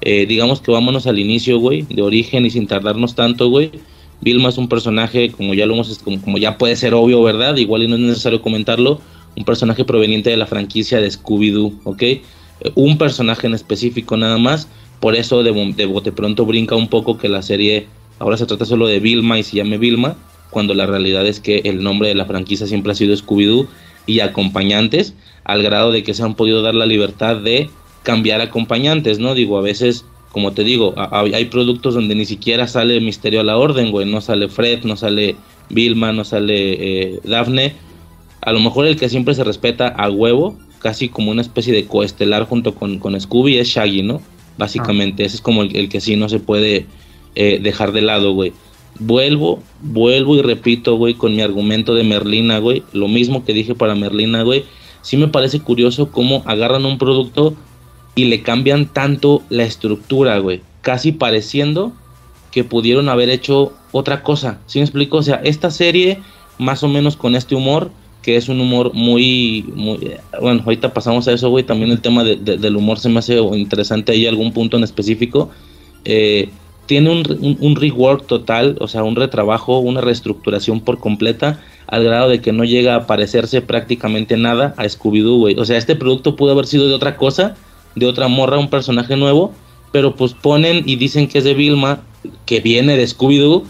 Eh, 0.00 0.26
digamos 0.26 0.60
que 0.60 0.70
vámonos 0.70 1.06
al 1.06 1.18
inicio, 1.18 1.58
güey, 1.58 1.82
de 1.82 2.02
origen 2.02 2.46
y 2.46 2.50
sin 2.50 2.66
tardarnos 2.66 3.14
tanto, 3.14 3.48
güey. 3.48 3.70
Vilma 4.20 4.48
es 4.48 4.58
un 4.58 4.68
personaje, 4.68 5.30
como 5.30 5.54
ya 5.54 5.66
lo 5.66 5.74
hemos, 5.74 5.98
como, 5.98 6.20
como 6.20 6.38
ya 6.38 6.58
puede 6.58 6.76
ser 6.76 6.94
obvio, 6.94 7.22
¿verdad? 7.22 7.56
Igual 7.56 7.84
y 7.84 7.88
no 7.88 7.94
es 7.96 8.00
necesario 8.00 8.42
comentarlo, 8.42 9.00
un 9.36 9.44
personaje 9.44 9.84
proveniente 9.84 10.30
de 10.30 10.36
la 10.36 10.46
franquicia 10.46 11.00
de 11.00 11.08
Scooby-Doo, 11.08 11.72
¿ok? 11.84 12.02
Eh, 12.02 12.22
un 12.74 12.98
personaje 12.98 13.46
en 13.46 13.54
específico 13.54 14.16
nada 14.16 14.38
más, 14.38 14.68
por 15.00 15.14
eso 15.14 15.42
de, 15.42 15.52
de 15.76 15.86
bote 15.86 16.10
pronto 16.10 16.44
brinca 16.44 16.74
un 16.74 16.88
poco 16.88 17.18
que 17.18 17.28
la 17.28 17.42
serie 17.42 17.86
ahora 18.18 18.36
se 18.36 18.46
trata 18.46 18.64
solo 18.64 18.86
de 18.88 18.98
Vilma 18.98 19.38
y 19.38 19.44
se 19.44 19.56
llame 19.56 19.78
Vilma, 19.78 20.16
cuando 20.50 20.74
la 20.74 20.86
realidad 20.86 21.26
es 21.26 21.40
que 21.40 21.58
el 21.64 21.82
nombre 21.82 22.08
de 22.08 22.14
la 22.14 22.24
franquicia 22.24 22.66
siempre 22.66 22.92
ha 22.92 22.94
sido 22.94 23.14
Scooby-Doo 23.14 23.68
y 24.06 24.20
acompañantes, 24.20 25.14
al 25.44 25.62
grado 25.62 25.92
de 25.92 26.02
que 26.02 26.14
se 26.14 26.22
han 26.22 26.34
podido 26.34 26.62
dar 26.62 26.74
la 26.74 26.86
libertad 26.86 27.36
de 27.36 27.70
cambiar 28.08 28.40
acompañantes, 28.40 29.18
¿no? 29.18 29.34
Digo, 29.34 29.58
a 29.58 29.60
veces, 29.60 30.06
como 30.32 30.52
te 30.52 30.64
digo, 30.64 30.94
hay 30.96 31.44
productos 31.44 31.92
donde 31.92 32.14
ni 32.14 32.24
siquiera 32.24 32.66
sale 32.66 33.02
Misterio 33.02 33.40
a 33.40 33.44
la 33.44 33.58
Orden, 33.58 33.90
güey, 33.90 34.10
no 34.10 34.22
sale 34.22 34.48
Fred, 34.48 34.84
no 34.84 34.96
sale 34.96 35.36
Vilma, 35.68 36.10
no 36.14 36.24
sale 36.24 36.56
eh, 36.56 37.20
Daphne. 37.24 37.74
A 38.40 38.54
lo 38.54 38.60
mejor 38.60 38.86
el 38.86 38.96
que 38.96 39.10
siempre 39.10 39.34
se 39.34 39.44
respeta 39.44 39.88
a 39.88 40.08
huevo, 40.08 40.56
casi 40.78 41.10
como 41.10 41.30
una 41.30 41.42
especie 41.42 41.70
de 41.74 41.84
coestelar 41.84 42.44
junto 42.44 42.74
con, 42.74 42.98
con 42.98 43.20
Scooby, 43.20 43.58
es 43.58 43.68
Shaggy, 43.68 44.02
¿no? 44.02 44.22
Básicamente, 44.56 45.26
ese 45.26 45.36
es 45.36 45.42
como 45.42 45.62
el, 45.62 45.90
que 45.90 46.00
sí 46.00 46.16
no 46.16 46.30
se 46.30 46.40
puede 46.40 46.86
eh, 47.34 47.60
dejar 47.62 47.92
de 47.92 48.00
lado, 48.00 48.32
güey. 48.32 48.54
Vuelvo, 49.00 49.62
vuelvo 49.82 50.34
y 50.34 50.40
repito, 50.40 50.96
güey, 50.96 51.12
con 51.12 51.36
mi 51.36 51.42
argumento 51.42 51.94
de 51.94 52.04
Merlina, 52.04 52.58
güey. 52.58 52.84
Lo 52.94 53.06
mismo 53.06 53.44
que 53.44 53.52
dije 53.52 53.74
para 53.74 53.94
Merlina, 53.94 54.44
güey. 54.44 54.64
Sí 55.02 55.18
me 55.18 55.28
parece 55.28 55.60
curioso 55.60 56.10
cómo 56.10 56.42
agarran 56.46 56.86
un 56.86 56.96
producto 56.96 57.54
y 58.18 58.24
le 58.24 58.42
cambian 58.42 58.86
tanto 58.86 59.44
la 59.48 59.62
estructura, 59.62 60.40
güey. 60.40 60.60
Casi 60.80 61.12
pareciendo 61.12 61.92
que 62.50 62.64
pudieron 62.64 63.08
haber 63.08 63.30
hecho 63.30 63.74
otra 63.92 64.24
cosa. 64.24 64.58
¿Sí 64.66 64.80
me 64.80 64.84
explico? 64.84 65.18
O 65.18 65.22
sea, 65.22 65.36
esta 65.44 65.70
serie, 65.70 66.18
más 66.58 66.82
o 66.82 66.88
menos 66.88 67.16
con 67.16 67.36
este 67.36 67.54
humor, 67.54 67.92
que 68.20 68.34
es 68.34 68.48
un 68.48 68.60
humor 68.60 68.92
muy, 68.92 69.64
muy 69.72 70.16
bueno, 70.40 70.62
ahorita 70.64 70.92
pasamos 70.92 71.28
a 71.28 71.32
eso, 71.32 71.48
güey, 71.50 71.62
también 71.62 71.92
el 71.92 72.00
tema 72.00 72.24
del 72.24 72.74
humor 72.74 72.98
se 72.98 73.08
me 73.08 73.20
hace 73.20 73.38
interesante 73.38 74.10
ahí 74.10 74.26
algún 74.26 74.52
punto 74.52 74.76
en 74.76 74.82
específico. 74.82 75.50
Eh, 76.04 76.48
tiene 76.86 77.10
un, 77.10 77.56
un, 77.60 77.76
rework 77.76 78.26
total, 78.26 78.78
o 78.80 78.88
sea, 78.88 79.04
un 79.04 79.14
retrabajo, 79.14 79.78
una 79.78 80.00
reestructuración 80.00 80.80
por 80.80 80.98
completa, 80.98 81.60
al 81.86 82.02
grado 82.02 82.30
de 82.30 82.40
que 82.40 82.50
no 82.50 82.64
llega 82.64 82.96
a 82.96 83.06
parecerse 83.06 83.60
prácticamente 83.60 84.36
nada 84.36 84.74
a 84.76 84.86
Scooby-Doo, 84.86 85.38
güey. 85.38 85.54
O 85.56 85.64
sea, 85.64 85.78
este 85.78 85.94
producto 85.94 86.34
pudo 86.34 86.50
haber 86.50 86.66
sido 86.66 86.88
de 86.88 86.94
otra 86.94 87.16
cosa, 87.16 87.54
de 87.98 88.06
otra 88.06 88.28
morra, 88.28 88.58
un 88.58 88.70
personaje 88.70 89.16
nuevo, 89.16 89.52
pero 89.92 90.14
pues 90.14 90.34
ponen 90.34 90.82
y 90.86 90.96
dicen 90.96 91.28
que 91.28 91.38
es 91.38 91.44
de 91.44 91.54
Vilma, 91.54 92.00
que 92.46 92.60
viene 92.60 92.96
de 92.96 93.06
Scooby-Doo, 93.06 93.64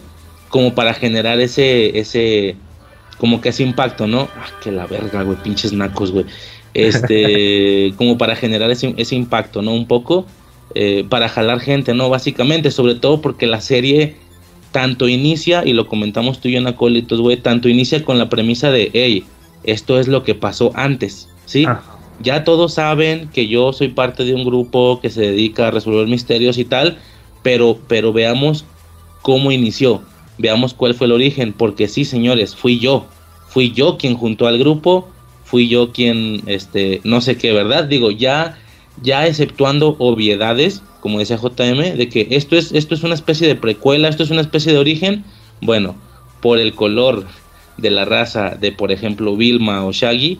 como 0.48 0.74
para 0.74 0.94
generar 0.94 1.40
ese, 1.40 1.98
ese, 1.98 2.56
como 3.18 3.40
que 3.40 3.50
ese 3.50 3.62
impacto, 3.62 4.06
¿no? 4.06 4.28
Ah, 4.36 4.48
que 4.62 4.72
la 4.72 4.86
verga, 4.86 5.22
güey, 5.22 5.36
pinches 5.42 5.72
nacos, 5.72 6.12
güey. 6.12 6.24
Este, 6.74 7.92
como 7.96 8.18
para 8.18 8.36
generar 8.36 8.70
ese, 8.70 8.94
ese 8.96 9.14
impacto, 9.14 9.62
¿no? 9.62 9.72
Un 9.72 9.86
poco, 9.86 10.26
eh, 10.74 11.04
para 11.08 11.28
jalar 11.28 11.60
gente, 11.60 11.94
¿no? 11.94 12.08
Básicamente, 12.08 12.70
sobre 12.70 12.94
todo 12.94 13.20
porque 13.20 13.46
la 13.46 13.60
serie 13.60 14.16
tanto 14.72 15.08
inicia, 15.08 15.64
y 15.64 15.72
lo 15.72 15.86
comentamos 15.86 16.40
tú 16.40 16.48
y 16.48 16.52
yo 16.52 16.58
en 16.58 16.66
Acólitos, 16.66 17.20
güey, 17.20 17.38
tanto 17.38 17.68
inicia 17.68 18.04
con 18.04 18.18
la 18.18 18.28
premisa 18.28 18.70
de, 18.70 18.90
hey, 18.92 19.24
esto 19.64 19.98
es 19.98 20.08
lo 20.08 20.24
que 20.24 20.34
pasó 20.34 20.72
antes, 20.74 21.28
¿sí? 21.46 21.66
Ya 22.20 22.44
todos 22.44 22.74
saben 22.74 23.28
que 23.28 23.46
yo 23.46 23.72
soy 23.72 23.88
parte 23.88 24.24
de 24.24 24.34
un 24.34 24.44
grupo 24.44 25.00
que 25.00 25.10
se 25.10 25.20
dedica 25.20 25.68
a 25.68 25.70
resolver 25.70 26.06
misterios 26.08 26.58
y 26.58 26.64
tal, 26.64 26.98
pero, 27.42 27.78
pero 27.86 28.12
veamos 28.12 28.64
cómo 29.22 29.52
inició, 29.52 30.02
veamos 30.38 30.74
cuál 30.74 30.94
fue 30.94 31.06
el 31.06 31.12
origen, 31.12 31.52
porque 31.52 31.86
sí, 31.86 32.04
señores, 32.04 32.56
fui 32.56 32.78
yo, 32.78 33.06
fui 33.48 33.72
yo 33.72 33.98
quien 33.98 34.14
juntó 34.16 34.46
al 34.46 34.58
grupo, 34.58 35.08
fui 35.44 35.68
yo 35.68 35.92
quien, 35.92 36.42
este, 36.46 37.00
no 37.04 37.20
sé 37.20 37.36
qué, 37.36 37.52
¿verdad? 37.52 37.84
Digo, 37.84 38.10
ya, 38.10 38.58
ya 39.02 39.26
exceptuando 39.26 39.96
obviedades, 39.98 40.82
como 41.00 41.20
decía 41.20 41.36
JM, 41.36 41.96
de 41.96 42.08
que 42.08 42.26
esto 42.30 42.56
es, 42.56 42.72
esto 42.72 42.94
es 42.94 43.02
una 43.04 43.14
especie 43.14 43.46
de 43.46 43.54
precuela, 43.54 44.08
esto 44.08 44.24
es 44.24 44.30
una 44.30 44.40
especie 44.40 44.72
de 44.72 44.78
origen, 44.78 45.24
bueno, 45.60 45.94
por 46.40 46.58
el 46.58 46.74
color 46.74 47.26
de 47.76 47.90
la 47.90 48.04
raza 48.04 48.56
de, 48.60 48.72
por 48.72 48.92
ejemplo, 48.92 49.36
Vilma 49.36 49.84
o 49.86 49.92
Shaggy, 49.92 50.38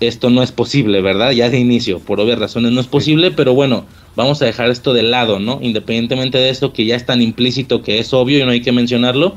esto 0.00 0.30
no 0.30 0.42
es 0.42 0.52
posible, 0.52 1.00
¿verdad? 1.02 1.32
Ya 1.32 1.50
de 1.50 1.58
inicio, 1.58 2.00
por 2.00 2.20
obvias 2.20 2.38
razones 2.38 2.72
no 2.72 2.80
es 2.80 2.86
posible, 2.86 3.30
pero 3.30 3.54
bueno, 3.54 3.84
vamos 4.16 4.40
a 4.40 4.46
dejar 4.46 4.70
esto 4.70 4.92
de 4.94 5.02
lado, 5.02 5.38
¿no? 5.38 5.58
Independientemente 5.62 6.38
de 6.38 6.50
esto 6.50 6.72
que 6.72 6.86
ya 6.86 6.96
es 6.96 7.06
tan 7.06 7.20
implícito 7.22 7.82
que 7.82 7.98
es 7.98 8.12
obvio 8.12 8.38
y 8.38 8.44
no 8.44 8.50
hay 8.50 8.62
que 8.62 8.72
mencionarlo, 8.72 9.34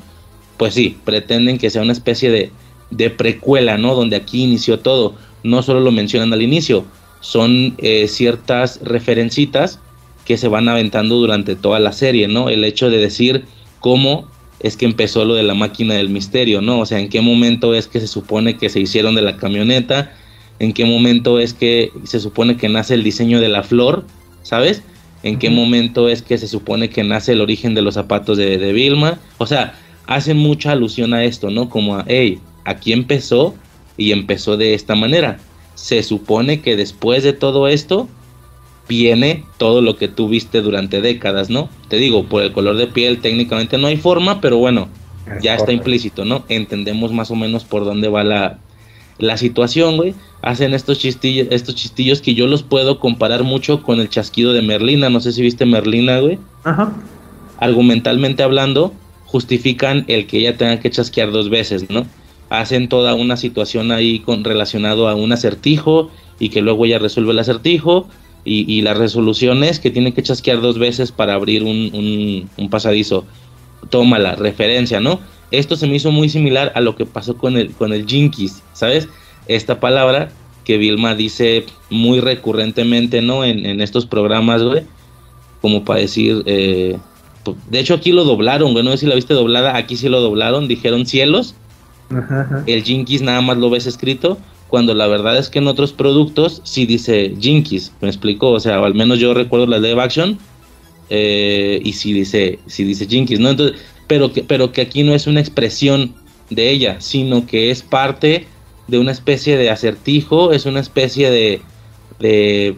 pues 0.57 0.73
sí, 0.73 0.97
pretenden 1.03 1.57
que 1.57 1.69
sea 1.69 1.81
una 1.81 1.93
especie 1.93 2.31
de, 2.31 2.51
de 2.91 3.09
precuela, 3.09 3.77
¿no? 3.77 3.95
Donde 3.95 4.15
aquí 4.15 4.43
inició 4.43 4.79
todo. 4.79 5.15
No 5.43 5.61
solo 5.61 5.81
lo 5.81 5.91
mencionan 5.91 6.31
al 6.31 6.41
inicio, 6.41 6.85
son 7.19 7.75
eh, 7.77 8.07
ciertas 8.07 8.79
referencitas 8.83 9.79
que 10.25 10.37
se 10.37 10.47
van 10.47 10.69
aventando 10.69 11.15
durante 11.15 11.55
toda 11.55 11.79
la 11.79 11.91
serie, 11.91 12.27
¿no? 12.27 12.49
El 12.49 12.63
hecho 12.63 12.89
de 12.89 12.97
decir 12.97 13.45
cómo 13.79 14.27
es 14.59 14.77
que 14.77 14.85
empezó 14.85 15.25
lo 15.25 15.35
de 15.35 15.43
la 15.43 15.53
máquina 15.53 15.95
del 15.95 16.09
misterio, 16.09 16.61
¿no? 16.61 16.79
O 16.79 16.85
sea, 16.85 16.99
en 16.99 17.09
qué 17.09 17.19
momento 17.19 17.73
es 17.73 17.87
que 17.87 17.99
se 17.99 18.07
supone 18.07 18.57
que 18.57 18.69
se 18.69 18.79
hicieron 18.79 19.15
de 19.15 19.21
la 19.21 19.35
camioneta, 19.35 20.13
en 20.59 20.73
qué 20.73 20.85
momento 20.85 21.39
es 21.39 21.53
que 21.53 21.91
se 22.03 22.19
supone 22.19 22.57
que 22.57 22.69
nace 22.69 22.93
el 22.93 23.03
diseño 23.03 23.39
de 23.39 23.49
la 23.49 23.63
flor, 23.63 24.05
¿sabes? 24.43 24.83
En 25.23 25.39
qué 25.39 25.49
momento 25.49 26.09
es 26.09 26.21
que 26.21 26.37
se 26.37 26.47
supone 26.47 26.89
que 26.89 27.03
nace 27.03 27.31
el 27.31 27.41
origen 27.41 27.75
de 27.75 27.81
los 27.81 27.95
zapatos 27.95 28.37
de, 28.37 28.57
de 28.57 28.73
Vilma. 28.73 29.19
O 29.37 29.45
sea, 29.45 29.75
hacen 30.05 30.37
mucha 30.37 30.71
alusión 30.71 31.13
a 31.13 31.23
esto, 31.23 31.49
¿no? 31.49 31.69
Como 31.69 31.95
a, 31.95 32.05
hey, 32.07 32.39
aquí 32.65 32.93
empezó 32.93 33.55
y 33.97 34.11
empezó 34.11 34.57
de 34.57 34.73
esta 34.73 34.95
manera. 34.95 35.39
Se 35.75 36.03
supone 36.03 36.61
que 36.61 36.75
después 36.75 37.23
de 37.23 37.33
todo 37.33 37.67
esto 37.67 38.07
viene 38.87 39.45
todo 39.57 39.81
lo 39.81 39.95
que 39.95 40.07
tú 40.07 40.27
viste 40.27 40.61
durante 40.61 41.01
décadas, 41.01 41.49
¿no? 41.49 41.69
Te 41.87 41.97
digo, 41.97 42.25
por 42.25 42.43
el 42.43 42.51
color 42.51 42.77
de 42.77 42.87
piel 42.87 43.19
técnicamente 43.19 43.77
no 43.77 43.87
hay 43.87 43.97
forma, 43.97 44.41
pero 44.41 44.57
bueno, 44.57 44.89
ya 45.41 45.55
está 45.55 45.71
implícito, 45.71 46.25
¿no? 46.25 46.43
Entendemos 46.49 47.13
más 47.13 47.31
o 47.31 47.35
menos 47.35 47.63
por 47.63 47.85
dónde 47.85 48.09
va 48.09 48.23
la, 48.23 48.59
la 49.19 49.37
situación, 49.37 49.97
güey, 49.97 50.15
hacen 50.41 50.73
estos 50.73 50.99
chistillos, 50.99 51.47
estos 51.51 51.75
chistillos 51.75 52.21
que 52.21 52.33
yo 52.33 52.47
los 52.47 52.63
puedo 52.63 52.99
comparar 52.99 53.43
mucho 53.43 53.83
con 53.83 53.99
el 53.99 54.09
chasquido 54.09 54.53
de 54.53 54.61
Merlina. 54.61 55.09
No 55.09 55.19
sé 55.19 55.31
si 55.31 55.41
viste 55.41 55.65
Merlina, 55.65 56.19
güey. 56.19 56.39
Ajá. 56.63 56.93
Argumentalmente 57.59 58.43
hablando, 58.43 58.93
justifican 59.25 60.05
el 60.07 60.27
que 60.27 60.39
ella 60.39 60.57
tenga 60.57 60.79
que 60.79 60.89
chasquear 60.89 61.31
dos 61.31 61.49
veces, 61.49 61.89
¿no? 61.89 62.05
Hacen 62.49 62.89
toda 62.89 63.15
una 63.15 63.37
situación 63.37 63.91
ahí 63.91 64.19
con 64.19 64.43
relacionado 64.43 65.07
a 65.07 65.15
un 65.15 65.31
acertijo 65.31 66.11
y 66.39 66.49
que 66.49 66.61
luego 66.61 66.85
ella 66.85 66.99
resuelve 66.99 67.31
el 67.31 67.39
acertijo 67.39 68.07
y, 68.43 68.71
y 68.71 68.81
la 68.81 68.93
resolución 68.93 69.63
es 69.63 69.79
que 69.79 69.91
tiene 69.91 70.13
que 70.13 70.23
chasquear 70.23 70.59
dos 70.59 70.77
veces 70.77 71.11
para 71.11 71.35
abrir 71.35 71.63
un, 71.63 71.91
un, 71.93 72.49
un 72.57 72.69
pasadizo. 72.69 73.25
Toma 73.89 74.19
la 74.19 74.35
referencia, 74.35 74.99
¿no? 74.99 75.19
Esto 75.53 75.75
se 75.75 75.85
me 75.85 75.95
hizo 75.95 76.11
muy 76.11 76.29
similar 76.29 76.71
a 76.73 76.81
lo 76.81 76.95
que 76.95 77.05
pasó 77.05 77.37
con 77.37 77.57
el, 77.57 77.71
con 77.73 77.93
el 77.93 78.07
Jinkies, 78.07 78.63
¿sabes? 78.73 79.07
Esta 79.47 79.79
palabra 79.79 80.29
que 80.65 80.79
Vilma 80.79 81.13
dice 81.13 81.65
muy 81.91 82.19
recurrentemente, 82.19 83.21
¿no? 83.21 83.45
En, 83.45 83.79
estos 83.79 84.07
programas, 84.07 84.63
güey. 84.63 84.83
Como 85.61 85.85
para 85.85 85.99
decir, 85.99 86.41
eh, 86.47 86.97
pues, 87.43 87.55
de 87.69 87.79
hecho 87.79 87.93
aquí 87.93 88.11
lo 88.11 88.23
doblaron, 88.23 88.71
güey, 88.71 88.83
no 88.83 88.89
sé 88.91 88.97
si 88.97 89.05
la 89.05 89.13
viste 89.13 89.35
doblada, 89.35 89.77
aquí 89.77 89.95
sí 89.95 90.09
lo 90.09 90.21
doblaron, 90.21 90.67
dijeron 90.67 91.05
cielos. 91.05 91.53
El 92.65 92.83
Jinkies 92.83 93.21
nada 93.21 93.41
más 93.41 93.57
lo 93.57 93.69
ves 93.69 93.85
escrito, 93.85 94.39
cuando 94.69 94.95
la 94.95 95.05
verdad 95.05 95.37
es 95.37 95.49
que 95.49 95.59
en 95.59 95.67
otros 95.67 95.93
productos 95.93 96.61
sí 96.63 96.87
dice 96.87 97.35
Jinkies, 97.39 97.91
me 98.01 98.07
explicó, 98.07 98.49
o 98.49 98.59
sea, 98.59 98.83
al 98.83 98.95
menos 98.95 99.19
yo 99.19 99.35
recuerdo 99.35 99.67
la 99.67 99.77
live 99.77 100.01
action 100.01 100.39
eh, 101.11 101.79
y 101.83 101.93
sí 101.93 102.11
dice, 102.11 102.57
sí 102.65 102.83
dice 102.83 103.05
Jinkies, 103.05 103.39
¿no? 103.39 103.51
Entonces, 103.51 103.79
pero 104.13 104.31
que, 104.31 104.43
pero 104.43 104.71
que 104.71 104.81
aquí 104.81 105.01
no 105.01 105.15
es 105.15 105.25
una 105.25 105.39
expresión 105.39 106.13
de 106.51 106.69
ella, 106.69 107.01
sino 107.01 107.47
que 107.47 107.71
es 107.71 107.81
parte 107.81 108.45
de 108.87 108.99
una 108.99 109.11
especie 109.11 109.57
de 109.57 109.71
acertijo, 109.71 110.51
es 110.51 110.67
una 110.67 110.79
especie 110.79 111.31
de, 111.31 111.61
de 112.19 112.75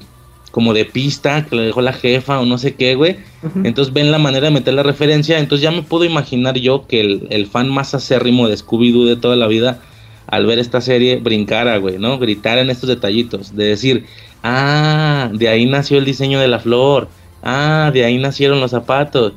como 0.52 0.74
de 0.74 0.86
pista 0.86 1.46
que 1.46 1.58
le 1.58 1.64
dejó 1.64 1.82
la 1.82 1.92
jefa 1.92 2.40
o 2.40 2.46
no 2.46 2.58
sé 2.58 2.76
qué, 2.76 2.96
güey. 2.96 3.18
Entonces 3.66 3.94
ven 3.94 4.12
la 4.12 4.18
manera 4.18 4.48
de 4.48 4.54
meter 4.54 4.74
la 4.74 4.84
referencia. 4.84 5.40
Entonces 5.40 5.62
ya 5.64 5.72
me 5.72 5.82
puedo 5.82 6.06
imaginar 6.06 6.58
yo 6.58 6.88
que 6.88 7.02
el, 7.02 7.28
el 7.30 7.48
fan 7.48 7.68
más 7.70 7.94
acérrimo 7.94 8.48
de 8.48 8.56
Scooby-Doo 8.56 9.06
de 9.06 9.18
toda 9.18 9.36
la 9.36 9.48
vida, 9.48 9.82
al 10.28 10.46
ver 10.46 10.58
esta 10.58 10.80
serie, 10.80 11.18
brincara, 11.18 11.78
güey, 11.80 11.98
¿no? 12.00 12.18
Gritar 12.18 12.60
en 12.60 12.70
estos 12.70 12.88
detallitos. 12.88 13.54
De 13.54 13.66
decir, 13.66 14.06
Ah, 14.48 15.30
de 15.34 15.50
ahí 15.50 15.66
nació 15.66 15.98
el 15.98 16.06
diseño 16.06 16.40
de 16.40 16.48
la 16.48 16.60
flor. 16.60 17.10
Ah, 17.42 17.90
de 17.92 18.06
ahí 18.06 18.18
nacieron 18.20 18.62
los 18.62 18.72
zapatos. 18.72 19.34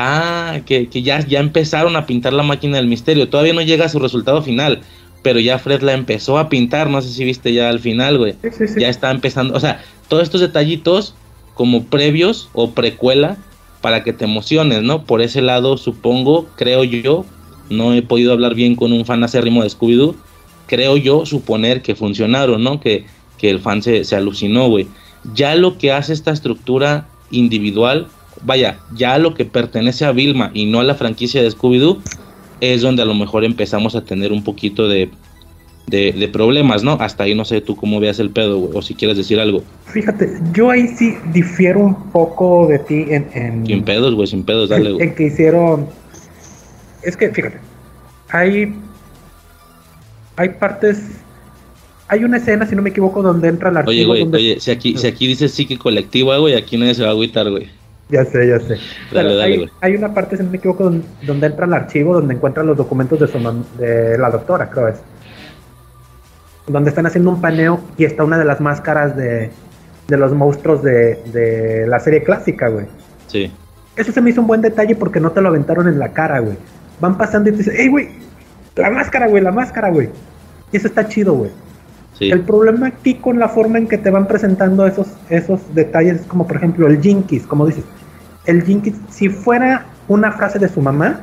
Ah, 0.00 0.60
que, 0.64 0.88
que 0.88 1.02
ya, 1.02 1.18
ya 1.26 1.40
empezaron 1.40 1.96
a 1.96 2.06
pintar 2.06 2.32
la 2.32 2.44
máquina 2.44 2.76
del 2.76 2.86
misterio. 2.86 3.28
Todavía 3.28 3.52
no 3.52 3.62
llega 3.62 3.86
a 3.86 3.88
su 3.88 3.98
resultado 3.98 4.42
final, 4.42 4.80
pero 5.24 5.40
ya 5.40 5.58
Fred 5.58 5.82
la 5.82 5.92
empezó 5.92 6.38
a 6.38 6.48
pintar. 6.48 6.88
No 6.88 7.02
sé 7.02 7.08
si 7.08 7.24
viste 7.24 7.52
ya 7.52 7.68
al 7.68 7.80
final, 7.80 8.16
güey. 8.16 8.34
Sí, 8.40 8.48
sí, 8.56 8.68
sí. 8.68 8.80
Ya 8.80 8.90
está 8.90 9.10
empezando. 9.10 9.56
O 9.56 9.60
sea, 9.60 9.82
todos 10.06 10.22
estos 10.22 10.40
detallitos 10.40 11.14
como 11.54 11.86
previos 11.86 12.48
o 12.52 12.70
precuela 12.70 13.38
para 13.80 14.04
que 14.04 14.12
te 14.12 14.24
emociones, 14.24 14.84
¿no? 14.84 15.02
Por 15.02 15.20
ese 15.20 15.42
lado, 15.42 15.76
supongo, 15.76 16.46
creo 16.54 16.84
yo, 16.84 17.24
no 17.68 17.92
he 17.92 18.02
podido 18.02 18.32
hablar 18.32 18.54
bien 18.54 18.76
con 18.76 18.92
un 18.92 19.04
fan 19.04 19.24
acérrimo 19.24 19.64
de 19.64 19.70
Scooby-Doo, 19.70 20.14
creo 20.68 20.96
yo 20.96 21.26
suponer 21.26 21.82
que 21.82 21.96
funcionaron, 21.96 22.62
¿no? 22.62 22.78
Que, 22.78 23.04
que 23.36 23.50
el 23.50 23.58
fan 23.58 23.82
se, 23.82 24.04
se 24.04 24.14
alucinó, 24.14 24.68
güey. 24.68 24.86
Ya 25.34 25.56
lo 25.56 25.76
que 25.76 25.90
hace 25.90 26.12
esta 26.12 26.30
estructura 26.30 27.08
individual, 27.32 28.06
vaya, 28.42 28.78
ya 28.94 29.18
lo 29.18 29.34
que 29.34 29.44
pertenece 29.44 30.04
a 30.04 30.12
Vilma 30.12 30.50
y 30.54 30.66
no 30.66 30.80
a 30.80 30.84
la 30.84 30.94
franquicia 30.94 31.42
de 31.42 31.50
Scooby-Doo, 31.50 31.98
es 32.60 32.82
donde 32.82 33.02
a 33.02 33.04
lo 33.04 33.14
mejor 33.14 33.44
empezamos 33.44 33.94
a 33.94 34.02
tener 34.02 34.32
un 34.32 34.42
poquito 34.42 34.88
de, 34.88 35.10
de, 35.86 36.12
de 36.12 36.28
problemas, 36.28 36.82
¿no? 36.82 36.92
Hasta 37.00 37.24
ahí 37.24 37.34
no 37.34 37.44
sé 37.44 37.60
tú 37.60 37.76
cómo 37.76 38.00
veas 38.00 38.18
el 38.18 38.30
pedo, 38.30 38.58
güey, 38.58 38.72
o 38.74 38.82
si 38.82 38.94
quieres 38.94 39.16
decir 39.16 39.38
algo. 39.40 39.62
Fíjate, 39.86 40.38
yo 40.52 40.70
ahí 40.70 40.88
sí 40.88 41.14
difiero 41.32 41.80
un 41.80 42.10
poco 42.10 42.66
de 42.66 42.78
ti 42.80 43.04
en... 43.08 43.28
en 43.34 43.66
Sin 43.66 43.84
pedos, 43.84 44.14
güey, 44.14 44.26
sin 44.26 44.42
pedos, 44.42 44.68
dale, 44.68 44.92
güey. 44.92 45.06
en 45.06 45.14
que 45.14 45.26
hicieron... 45.26 45.86
Es 47.02 47.16
que, 47.16 47.30
fíjate, 47.30 47.58
hay... 48.30 48.74
Hay 50.36 50.48
partes... 50.50 50.98
Hay 52.10 52.24
una 52.24 52.38
escena, 52.38 52.66
si 52.66 52.74
no 52.74 52.80
me 52.80 52.90
equivoco, 52.90 53.22
donde 53.22 53.48
entra 53.48 53.68
el 53.68 53.76
archivo 53.76 53.90
Oye, 53.90 54.04
güey, 54.06 54.20
donde... 54.22 54.38
oye, 54.38 54.60
si 54.60 54.70
aquí, 54.70 54.96
si 54.96 55.06
aquí 55.06 55.26
dice 55.26 55.48
psique 55.48 55.76
colectiva, 55.76 56.38
güey, 56.38 56.54
aquí 56.54 56.78
nadie 56.78 56.94
se 56.94 57.02
va 57.02 57.08
a 57.08 57.12
agüitar, 57.12 57.50
güey. 57.50 57.68
Ya 58.08 58.24
sé, 58.24 58.48
ya 58.48 58.58
sé. 58.58 58.78
Dale, 59.12 59.28
Pero 59.28 59.36
dale, 59.36 59.70
hay, 59.80 59.94
una 59.94 60.14
parte, 60.14 60.36
si 60.36 60.42
no 60.42 60.50
me 60.50 60.56
equivoco, 60.56 60.84
donde, 60.84 61.04
donde 61.26 61.46
entra 61.46 61.66
el 61.66 61.74
archivo, 61.74 62.14
donde 62.14 62.34
encuentran 62.34 62.66
los 62.66 62.76
documentos 62.76 63.20
de, 63.20 63.26
su 63.26 63.38
de 63.78 64.16
la 64.16 64.30
doctora, 64.30 64.70
creo 64.70 64.88
es. 64.88 64.96
Donde 66.66 66.90
están 66.90 67.06
haciendo 67.06 67.30
un 67.30 67.40
paneo 67.40 67.80
y 67.96 68.04
está 68.04 68.24
una 68.24 68.38
de 68.38 68.44
las 68.44 68.60
máscaras 68.60 69.16
de, 69.16 69.50
de 70.06 70.16
los 70.16 70.32
monstruos 70.32 70.82
de, 70.82 71.22
de 71.32 71.86
la 71.86 72.00
serie 72.00 72.22
clásica, 72.22 72.68
güey. 72.68 72.86
Sí. 73.26 73.52
Eso 73.96 74.12
se 74.12 74.20
me 74.20 74.30
hizo 74.30 74.40
un 74.40 74.46
buen 74.46 74.62
detalle 74.62 74.94
porque 74.94 75.20
no 75.20 75.32
te 75.32 75.42
lo 75.42 75.48
aventaron 75.48 75.88
en 75.88 75.98
la 75.98 76.12
cara, 76.12 76.38
güey. 76.38 76.56
Van 77.00 77.18
pasando 77.18 77.50
y 77.50 77.52
te 77.52 77.58
dicen, 77.58 77.74
¡Ey, 77.76 77.88
güey! 77.88 78.08
La 78.76 78.90
máscara, 78.90 79.28
güey, 79.28 79.42
la 79.42 79.52
máscara, 79.52 79.90
güey. 79.90 80.08
Y 80.72 80.76
eso 80.76 80.86
está 80.86 81.08
chido, 81.08 81.34
güey. 81.34 81.50
El 82.20 82.40
problema 82.40 82.88
aquí 82.88 83.14
con 83.14 83.38
la 83.38 83.48
forma 83.48 83.78
en 83.78 83.86
que 83.86 83.98
te 83.98 84.10
van 84.10 84.26
presentando 84.26 84.86
esos, 84.86 85.08
esos 85.28 85.60
detalles 85.74 86.22
es 86.22 86.26
como, 86.26 86.46
por 86.46 86.56
ejemplo, 86.56 86.86
el 86.86 87.00
Jinkies, 87.00 87.46
como 87.46 87.66
dices. 87.66 87.84
El 88.44 88.62
Jinkies, 88.62 88.96
si 89.08 89.28
fuera 89.28 89.86
una 90.08 90.32
frase 90.32 90.58
de 90.58 90.68
su 90.68 90.80
mamá, 90.80 91.20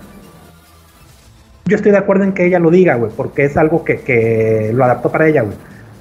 yo 1.65 1.76
estoy 1.76 1.91
de 1.91 1.97
acuerdo 1.97 2.23
en 2.23 2.34
que 2.34 2.45
ella 2.45 2.59
lo 2.59 2.69
diga, 2.69 2.95
güey, 2.95 3.11
porque 3.15 3.45
es 3.45 3.57
algo 3.57 3.84
que, 3.84 3.97
que 3.97 4.72
lo 4.73 4.85
adaptó 4.85 5.11
para 5.11 5.27
ella, 5.27 5.41
güey. 5.41 5.57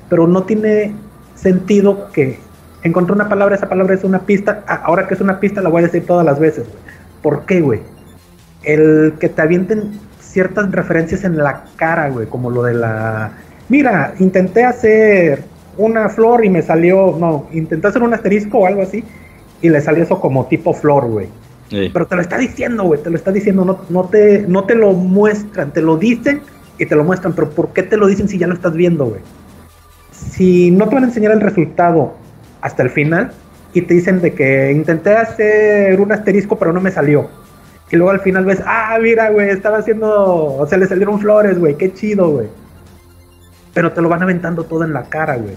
Pero 0.09 0.27
no 0.27 0.45
tiene 0.45 0.95
sentido 1.35 2.13
que 2.13 2.39
encontré 2.83 3.15
una 3.15 3.29
palabra, 3.29 3.57
esa 3.57 3.69
palabra 3.69 3.95
es 3.95 4.05
una 4.05 4.21
pista, 4.21 4.63
ah, 4.67 4.83
ahora 4.85 5.09
que 5.09 5.15
es 5.15 5.21
una 5.21 5.41
pista 5.41 5.63
la 5.63 5.71
voy 5.71 5.83
a 5.83 5.87
decir 5.87 6.07
todas 6.07 6.25
las 6.25 6.39
veces, 6.39 6.69
güey. 6.69 6.83
¿Por 7.23 7.47
qué, 7.47 7.63
güey? 7.63 7.81
El 8.63 9.15
que 9.19 9.31
te 9.31 9.41
avienten 9.41 9.99
ciertas 10.21 10.71
referencias 10.71 11.25
en 11.25 11.39
la 11.39 11.65
cara, 11.77 12.11
güey, 12.11 12.27
como 12.27 12.51
lo 12.51 12.63
de 12.63 12.75
la... 12.75 13.33
Mira, 13.69 14.15
intenté 14.19 14.65
hacer 14.65 15.43
una 15.77 16.09
flor 16.09 16.45
y 16.45 16.51
me 16.51 16.63
salió, 16.63 17.17
no, 17.19 17.49
intenté 17.53 17.89
hacer 17.89 18.03
un 18.03 18.15
asterisco 18.15 18.59
o 18.59 18.67
algo 18.67 18.83
así 18.83 19.05
y 19.63 19.69
le 19.69 19.81
salió 19.81 20.05
eso 20.05 20.21
como 20.21 20.47
tipo 20.47 20.75
flor, 20.75 21.07
güey. 21.07 21.29
Sí. 21.71 21.91
Pero 21.93 22.07
te 22.07 22.17
lo 22.17 22.23
está 22.23 22.37
diciendo, 22.37 22.85
güey, 22.85 23.03
te 23.03 23.11
lo 23.11 23.17
está 23.17 23.33
diciendo, 23.33 23.65
no, 23.65 23.81
no, 23.89 24.05
te, 24.05 24.45
no 24.47 24.65
te 24.65 24.75
lo 24.75 24.93
muestran, 24.93 25.73
te 25.73 25.81
lo 25.81 25.97
dicen 25.97 26.43
y 26.79 26.87
te 26.87 26.95
lo 26.95 27.05
muestran, 27.05 27.33
pero 27.35 27.51
¿por 27.51 27.73
qué 27.73 27.83
te 27.83 27.97
lo 27.97 28.07
dicen 28.07 28.29
si 28.29 28.39
ya 28.39 28.47
lo 28.47 28.55
estás 28.55 28.75
viendo, 28.75 29.07
güey? 29.07 29.21
Si 30.13 30.71
no 30.71 30.89
te 30.89 30.95
van 30.95 31.05
a 31.05 31.07
enseñar 31.07 31.33
el 31.33 31.41
resultado 31.41 32.15
hasta 32.61 32.83
el 32.83 32.91
final 32.91 33.33
y 33.73 33.83
te 33.83 33.95
dicen 33.95 34.21
de 34.21 34.35
que 34.35 34.71
intenté 34.73 35.15
hacer 35.15 36.01
un 36.01 36.13
asterisco 36.13 36.59
pero 36.59 36.73
no 36.73 36.81
me 36.81 36.91
salió. 36.91 37.29
Y 37.91 37.97
luego 37.97 38.11
al 38.11 38.21
final 38.21 38.45
ves, 38.45 38.61
ah, 38.67 38.99
mira, 39.01 39.31
güey, 39.31 39.51
estaba 39.51 39.79
haciendo, 39.79 40.57
o 40.57 40.67
sea, 40.67 40.79
le 40.79 40.87
salieron 40.87 41.21
flores, 41.21 41.59
güey, 41.59 41.77
qué 41.77 41.93
chido, 41.93 42.29
güey. 42.31 42.49
Pero 43.75 43.93
te 43.93 44.01
lo 44.01 44.09
van 44.09 44.23
aventando 44.23 44.65
todo 44.65 44.85
en 44.85 44.93
la 44.93 45.03
cara, 45.05 45.37
güey. 45.37 45.55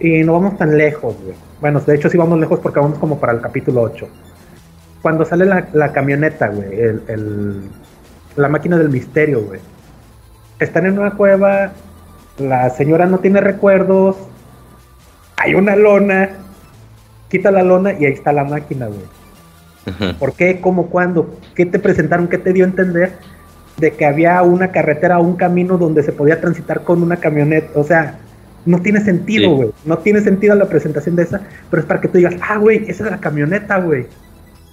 Y 0.00 0.24
no 0.24 0.32
vamos 0.34 0.58
tan 0.58 0.76
lejos, 0.76 1.14
güey. 1.22 1.34
Bueno, 1.60 1.80
de 1.80 1.94
hecho 1.94 2.10
sí 2.10 2.18
vamos 2.18 2.38
lejos 2.38 2.58
porque 2.60 2.80
vamos 2.80 2.98
como 2.98 3.18
para 3.20 3.32
el 3.32 3.40
capítulo 3.40 3.82
8 3.82 4.08
cuando 5.00 5.24
sale 5.24 5.46
la, 5.46 5.66
la 5.72 5.92
camioneta, 5.92 6.46
güey, 6.48 6.80
el, 6.80 7.02
el- 7.08 7.62
la 8.36 8.48
máquina 8.48 8.78
del 8.78 8.88
misterio, 8.88 9.40
güey. 9.42 9.60
Están 10.60 10.86
en 10.86 10.96
una 10.98 11.10
cueva, 11.12 11.72
la 12.38 12.70
señora 12.70 13.06
no 13.06 13.18
tiene 13.18 13.40
recuerdos, 13.40 14.16
hay 15.36 15.54
una 15.56 15.74
lona, 15.74 16.30
quita 17.28 17.50
la 17.50 17.62
lona 17.64 17.92
y 17.94 18.04
ahí 18.06 18.12
está 18.12 18.32
la 18.32 18.44
máquina, 18.44 18.86
güey. 18.86 20.12
¿Por 20.14 20.34
qué? 20.34 20.60
¿Cómo? 20.60 20.86
¿Cuándo? 20.86 21.34
¿Qué 21.56 21.66
te 21.66 21.80
presentaron? 21.80 22.28
¿Qué 22.28 22.38
te 22.38 22.52
dio 22.52 22.64
a 22.64 22.68
entender 22.68 23.14
de 23.76 23.92
que 23.92 24.04
había 24.04 24.42
una 24.42 24.70
carretera 24.70 25.18
o 25.18 25.22
un 25.22 25.36
camino 25.36 25.78
donde 25.78 26.02
se 26.02 26.12
podía 26.12 26.40
transitar 26.40 26.84
con 26.84 27.02
una 27.02 27.16
camioneta? 27.16 27.68
O 27.74 27.84
sea, 27.84 28.18
no 28.64 28.80
tiene 28.80 29.00
sentido, 29.00 29.50
Sí. 29.50 29.56
güey. 29.56 29.68
No 29.84 29.98
tiene 29.98 30.20
sentido 30.20 30.54
la 30.54 30.68
presentación 30.68 31.16
de 31.16 31.24
esa, 31.24 31.40
pero 31.70 31.80
es 31.82 31.86
para 31.86 32.00
que 32.00 32.08
tú 32.08 32.18
digas, 32.18 32.34
ah, 32.42 32.58
güey, 32.58 32.84
esa 32.88 33.04
es 33.04 33.10
la 33.10 33.18
camioneta, 33.20 33.78
güey. 33.78 34.06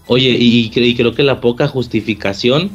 Oye, 0.07 0.29
y, 0.29 0.59
y 0.65 0.71
cre- 0.71 0.87
y 0.87 0.95
creo 0.95 1.13
que 1.13 1.23
la 1.23 1.39
poca 1.41 1.67
justificación, 1.67 2.71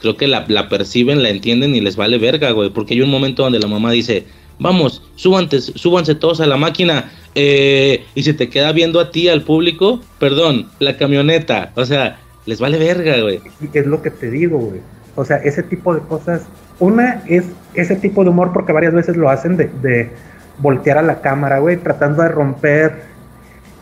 creo 0.00 0.16
que 0.16 0.26
la, 0.26 0.44
la 0.48 0.68
perciben, 0.68 1.22
la 1.22 1.28
entienden 1.30 1.74
y 1.74 1.80
les 1.80 1.96
vale 1.96 2.18
verga, 2.18 2.50
güey. 2.52 2.70
Porque 2.70 2.94
hay 2.94 3.00
un 3.02 3.10
momento 3.10 3.42
donde 3.44 3.58
la 3.60 3.68
mamá 3.68 3.92
dice, 3.92 4.24
vamos, 4.58 5.02
súbanse, 5.16 5.60
súbanse 5.60 6.14
todos 6.14 6.40
a 6.40 6.46
la 6.46 6.56
máquina. 6.56 7.10
eh, 7.34 8.04
y 8.14 8.24
se 8.24 8.34
te 8.34 8.50
queda 8.50 8.72
viendo 8.72 9.00
a 9.00 9.10
ti, 9.10 9.28
al 9.28 9.40
público, 9.42 10.00
perdón, 10.18 10.68
la 10.80 10.96
camioneta. 10.98 11.72
O 11.76 11.86
sea, 11.86 12.18
les 12.44 12.60
vale 12.60 12.78
verga, 12.78 13.18
güey. 13.22 13.40
Y 13.72 13.78
es 13.78 13.86
lo 13.86 14.02
que 14.02 14.10
te 14.10 14.30
digo, 14.30 14.58
güey. 14.58 14.80
O 15.14 15.24
sea, 15.24 15.36
ese 15.38 15.62
tipo 15.62 15.94
de 15.94 16.00
cosas. 16.00 16.42
Una 16.78 17.22
es 17.26 17.44
ese 17.74 17.96
tipo 17.96 18.24
de 18.24 18.30
humor 18.30 18.52
porque 18.52 18.72
varias 18.72 18.92
veces 18.92 19.16
lo 19.16 19.30
hacen 19.30 19.56
de, 19.56 19.70
de 19.82 20.10
voltear 20.58 20.98
a 20.98 21.02
la 21.02 21.20
cámara, 21.20 21.58
güey, 21.58 21.76
tratando 21.76 22.22
de 22.22 22.28
romper 22.28 23.02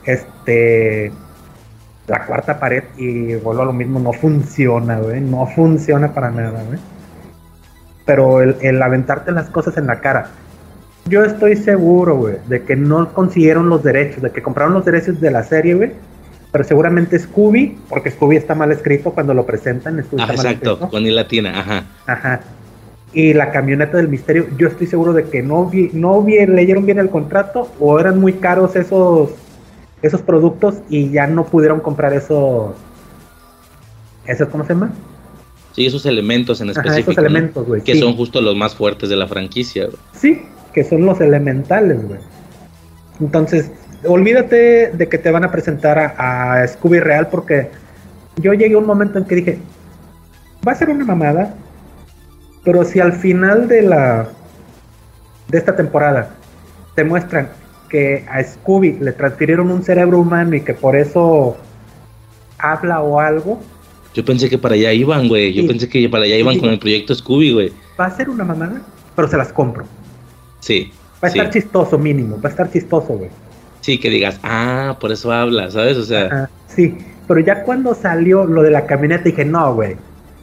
este 0.05 1.13
la 2.07 2.27
cuarta 2.27 2.59
pared 2.59 2.83
y 2.97 3.37
vuelvo 3.37 3.63
a 3.63 3.67
lo 3.67 3.73
mismo, 3.73 4.01
no 4.01 4.13
funciona, 4.13 4.99
güey, 4.99 5.21
no 5.21 5.47
funciona 5.47 6.13
para 6.13 6.31
nada, 6.31 6.63
güey. 6.65 6.79
Pero 8.05 8.43
el, 8.43 8.57
el 8.61 8.83
aventarte 8.83 9.31
las 9.31 9.49
cosas 9.49 9.77
en 9.77 9.87
la 9.87 10.01
cara, 10.01 10.27
yo 11.07 11.25
estoy 11.25 11.57
seguro, 11.57 12.17
güey, 12.17 12.37
de 12.49 12.65
que 12.65 12.75
no 12.75 13.13
consiguieron 13.13 13.69
los 13.69 13.85
derechos, 13.85 14.23
de 14.23 14.31
que 14.31 14.43
compraron 14.43 14.75
los 14.75 14.85
derechos 14.85 15.21
de 15.21 15.31
la 15.31 15.45
serie, 15.45 15.75
güey. 15.75 15.93
Pero 16.53 16.65
seguramente 16.65 17.19
Scooby, 17.19 17.79
porque 17.89 18.11
Scooby 18.11 18.37
está 18.37 18.55
mal 18.55 18.73
escrito 18.73 19.13
cuando 19.13 19.35
lo 19.35 19.47
presentan. 19.47 20.03
Scooby 20.03 20.23
Ah, 20.23 20.33
está 20.35 20.51
exacto, 20.51 20.89
con 20.91 21.07
I 21.07 21.11
latina, 21.11 21.59
ajá. 21.61 21.85
Ajá. 22.07 22.41
Y 23.13 23.33
la 23.35 23.51
camioneta 23.51 23.97
del 23.97 24.09
misterio, 24.09 24.47
yo 24.57 24.69
estoy 24.69 24.87
seguro 24.87 25.13
de 25.13 25.25
que 25.25 25.43
no, 25.43 25.67
vi- 25.67 25.91
no 25.93 26.23
vi- 26.23 26.47
leyeron 26.47 26.87
bien 26.87 26.99
el 26.99 27.09
contrato 27.11 27.71
o 27.81 27.99
eran 28.01 28.19
muy 28.21 28.35
caros 28.35 28.75
esos, 28.77 29.31
esos 30.03 30.23
productos 30.23 30.77
y 30.89 31.11
ya 31.11 31.27
no 31.27 31.45
pudieron 31.47 31.81
comprar 31.81 32.13
esos. 32.15 32.73
¿Esos 34.27 34.49
cómo 34.49 34.65
se 34.65 34.75
llama? 34.75 34.93
Sí, 35.73 35.87
esos 35.87 36.05
elementos 36.07 36.61
en 36.61 36.71
Ajá, 36.71 36.81
específico. 36.81 37.13
esos 37.13 37.25
elementos, 37.25 37.67
güey, 37.67 37.83
Que 37.83 37.95
sí. 37.95 38.01
son 38.01 38.15
justo 38.17 38.41
los 38.41 38.57
más 38.57 38.75
fuertes 38.75 39.09
de 39.09 39.17
la 39.17 39.27
franquicia, 39.29 39.87
güey. 39.87 39.97
Sí, 40.15 40.43
que 40.73 40.85
son 40.85 41.05
los 41.07 41.21
elementales, 41.21 42.07
güey. 42.07 42.21
Entonces, 43.21 43.71
olvídate 44.05 44.91
de 44.93 45.09
que 45.09 45.19
te 45.19 45.31
van 45.31 45.45
a 45.45 45.51
presentar 45.51 45.99
a, 45.99 46.63
a 46.63 46.67
Scooby 46.69 47.01
Real 47.01 47.29
porque 47.29 47.71
yo 48.37 48.53
llegué 48.55 48.75
a 48.75 48.79
un 48.79 48.87
momento 48.87 49.19
en 49.19 49.25
que 49.25 49.35
dije, 49.37 49.59
va 50.67 50.73
a 50.73 50.75
ser 50.75 50.91
una 50.91 51.05
mamada, 51.05 51.55
pero 52.65 52.85
si 52.85 53.01
al 53.01 53.13
final 53.13 53.69
de 53.69 53.83
la 53.83 54.29
de 55.49 55.59
esta 55.59 55.75
temporada 55.75 56.31
te 56.95 57.05
muestran 57.05 57.49
que 57.89 58.25
a 58.31 58.43
Scooby 58.43 58.99
le 59.01 59.13
transfirieron 59.13 59.71
un 59.71 59.83
cerebro 59.83 60.21
humano 60.21 60.55
y 60.55 60.61
que 60.63 60.75
por 60.75 60.95
eso 60.97 61.57
habla 62.59 63.01
o 63.03 63.19
algo, 63.21 63.61
Yo 64.15 64.25
pensé 64.25 64.49
que 64.49 64.59
para 64.59 64.75
allá 64.75 64.93
iban, 64.93 65.29
güey. 65.29 65.53
Yo 65.53 65.67
pensé 65.67 65.89
que 65.89 66.09
para 66.09 66.25
allá 66.25 66.37
iban 66.37 66.59
con 66.59 66.71
el 66.71 66.79
proyecto 66.79 67.15
Scooby, 67.15 67.53
güey. 67.53 67.73
va 67.99 68.07
a 68.07 68.17
ser 68.17 68.29
una 68.31 68.45
mamada, 68.45 68.81
pero 69.15 69.29
se 69.29 69.37
las 69.37 69.53
compro. 69.53 69.85
Sí. 70.61 70.93
Va 71.23 71.29
a 71.29 71.31
sí. 71.31 71.39
estar 71.39 71.53
chistoso 71.53 71.99
mínimo, 71.99 72.41
va 72.41 72.49
a 72.49 72.53
estar 72.53 72.71
chistoso, 72.71 73.15
güey. 73.15 73.31
Sí, 73.81 73.99
que 73.99 74.11
digas, 74.11 74.39
ah, 74.43 74.97
por 75.01 75.13
eso 75.13 75.33
habla, 75.33 75.71
¿sabes? 75.71 75.97
O 75.97 76.05
sea, 76.05 76.27
Ajá, 76.27 76.51
sí, 76.67 76.97
pero 77.27 77.41
ya 77.41 77.63
cuando 77.63 77.95
salió 77.95 78.45
lo 78.45 78.63
de 78.63 78.71
la 78.71 78.87
camioneta 78.87 79.25
dije, 79.25 79.45
no, 79.45 79.75
güey, 79.75 79.97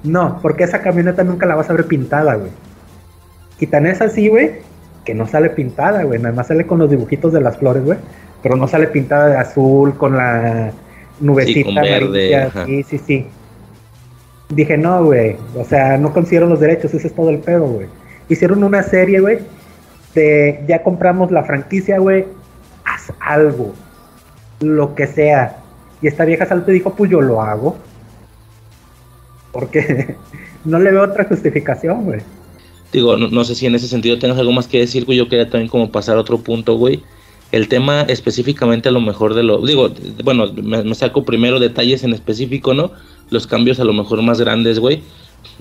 no, 0.03 0.39
porque 0.41 0.63
esa 0.63 0.81
camioneta 0.81 1.23
nunca 1.23 1.45
la 1.45 1.55
vas 1.55 1.69
a 1.69 1.73
ver 1.73 1.85
pintada, 1.85 2.35
güey. 2.35 2.51
Y 3.59 3.67
tan 3.67 3.85
es 3.87 4.01
así, 4.01 4.27
güey, 4.27 4.51
que 5.03 5.13
no 5.13 5.27
sale 5.27 5.49
pintada, 5.49 6.03
güey. 6.03 6.19
Nada 6.19 6.35
más 6.35 6.47
sale 6.47 6.65
con 6.65 6.79
los 6.79 6.89
dibujitos 6.89 7.33
de 7.33 7.41
las 7.41 7.57
flores, 7.57 7.83
güey. 7.83 7.97
Pero 8.43 8.55
no 8.55 8.67
sale 8.67 8.87
pintada 8.87 9.27
de 9.27 9.37
azul 9.37 9.97
con 9.97 10.15
la 10.15 10.71
nubecita 11.19 11.59
Sí, 11.59 11.63
con 11.63 11.75
verde, 11.75 12.35
amarilla. 12.35 12.65
Sí, 12.65 12.83
sí, 12.83 12.97
sí. 12.99 13.25
Dije, 14.49 14.77
no, 14.77 15.05
güey. 15.05 15.35
O 15.55 15.63
sea, 15.63 15.97
no 15.97 16.13
consiguieron 16.13 16.49
los 16.49 16.59
derechos, 16.59 16.93
ese 16.93 17.07
es 17.07 17.13
todo 17.13 17.29
el 17.29 17.39
pedo, 17.39 17.65
güey. 17.65 17.87
Hicieron 18.29 18.63
una 18.63 18.83
serie, 18.83 19.19
güey. 19.19 19.39
De 20.13 20.63
ya 20.67 20.83
compramos 20.83 21.31
la 21.31 21.43
franquicia, 21.43 21.99
güey. 21.99 22.25
Haz 22.87 23.13
algo. 23.19 23.73
Lo 24.61 24.95
que 24.95 25.07
sea. 25.07 25.57
Y 26.01 26.07
esta 26.07 26.25
vieja 26.25 26.45
salto 26.45 26.71
y 26.71 26.75
dijo, 26.75 26.95
pues 26.95 27.11
yo 27.11 27.21
lo 27.21 27.41
hago. 27.41 27.77
Porque 29.51 30.15
no 30.65 30.79
le 30.79 30.91
veo 30.91 31.03
otra 31.03 31.25
justificación. 31.25 32.21
Digo, 32.91 33.17
no, 33.17 33.27
no 33.27 33.43
sé 33.43 33.55
si 33.55 33.65
en 33.65 33.75
ese 33.75 33.87
sentido 33.87 34.17
tengas 34.17 34.37
algo 34.37 34.51
más 34.51 34.67
que 34.67 34.79
decir, 34.79 35.05
güey. 35.05 35.17
Yo 35.17 35.27
quería 35.27 35.49
también 35.49 35.69
como 35.69 35.91
pasar 35.91 36.17
a 36.17 36.21
otro 36.21 36.39
punto, 36.39 36.77
güey. 36.77 37.03
El 37.51 37.67
tema 37.67 38.01
específicamente 38.01 38.89
a 38.89 38.91
lo 38.91 39.01
mejor 39.01 39.33
de 39.33 39.43
lo... 39.43 39.65
Digo, 39.65 39.89
bueno, 40.23 40.51
me, 40.53 40.83
me 40.83 40.95
saco 40.95 41.23
primero 41.23 41.59
detalles 41.59 42.03
en 42.03 42.13
específico, 42.13 42.73
¿no? 42.73 42.91
Los 43.29 43.47
cambios 43.47 43.79
a 43.79 43.85
lo 43.85 43.93
mejor 43.93 44.21
más 44.21 44.39
grandes, 44.39 44.79
güey. 44.79 45.01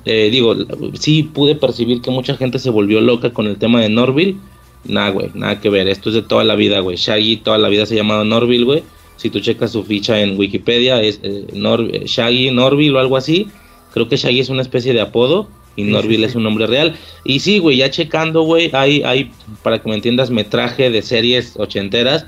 Eh, 0.05 0.29
digo, 0.31 0.55
sí 0.95 1.25
pude 1.25 1.57
percibir 1.57 2.01
que 2.01 2.11
mucha 2.11 2.37
gente 2.37 2.59
se 2.59 2.71
volvió 2.71 3.01
loca 3.01 3.33
con 3.33 3.47
el 3.47 3.57
tema 3.57 3.81
de 3.81 3.89
Norville. 3.89 4.37
Nah, 4.89 5.11
güey, 5.11 5.31
nada 5.35 5.61
que 5.61 5.69
ver. 5.71 5.89
Esto 5.89 6.09
es 6.11 6.15
de 6.15 6.23
toda 6.23 6.45
la 6.45 6.55
vida, 6.55 6.81
güey. 6.81 6.97
Shaggy 6.97 7.37
toda 7.39 7.59
la 7.59 7.69
vida 7.69 7.87
se 7.87 7.95
ha 7.95 7.97
llamado 7.99 8.25
Norville, 8.25 8.65
güey. 8.65 8.83
Si 9.17 9.31
tú 9.31 9.41
checas 9.41 9.73
su 9.73 9.83
ficha 9.85 10.21
en 10.21 10.39
Wikipedia, 10.39 11.01
es 11.03 11.21
eh, 11.23 11.47
Nor- 11.55 11.89
eh, 11.93 12.03
Shaggy 12.07 12.51
Norville 12.51 12.95
o 12.97 12.99
algo 12.99 13.17
así. 13.17 13.49
Creo 13.93 14.09
que 14.09 14.17
Shaggy 14.17 14.41
es 14.41 14.49
una 14.51 14.63
especie 14.63 14.93
de 14.93 15.01
apodo 15.01 15.49
y 15.75 15.85
Sí, 15.85 15.91
Norville 15.91 16.19
sí, 16.19 16.25
es 16.25 16.35
un 16.35 16.43
nombre 16.43 16.67
real. 16.67 16.95
Y 17.25 17.41
sí, 17.41 17.59
güey, 17.59 17.79
ya 17.79 17.91
checando, 17.91 18.43
güey, 18.43 18.71
hay, 18.75 19.03
hay, 19.03 19.31
para 19.63 19.81
que 19.81 19.89
me 19.89 19.95
entiendas, 19.95 20.31
metraje 20.31 20.91
de 20.91 21.03
series 21.03 21.55
ochenteras 21.57 22.27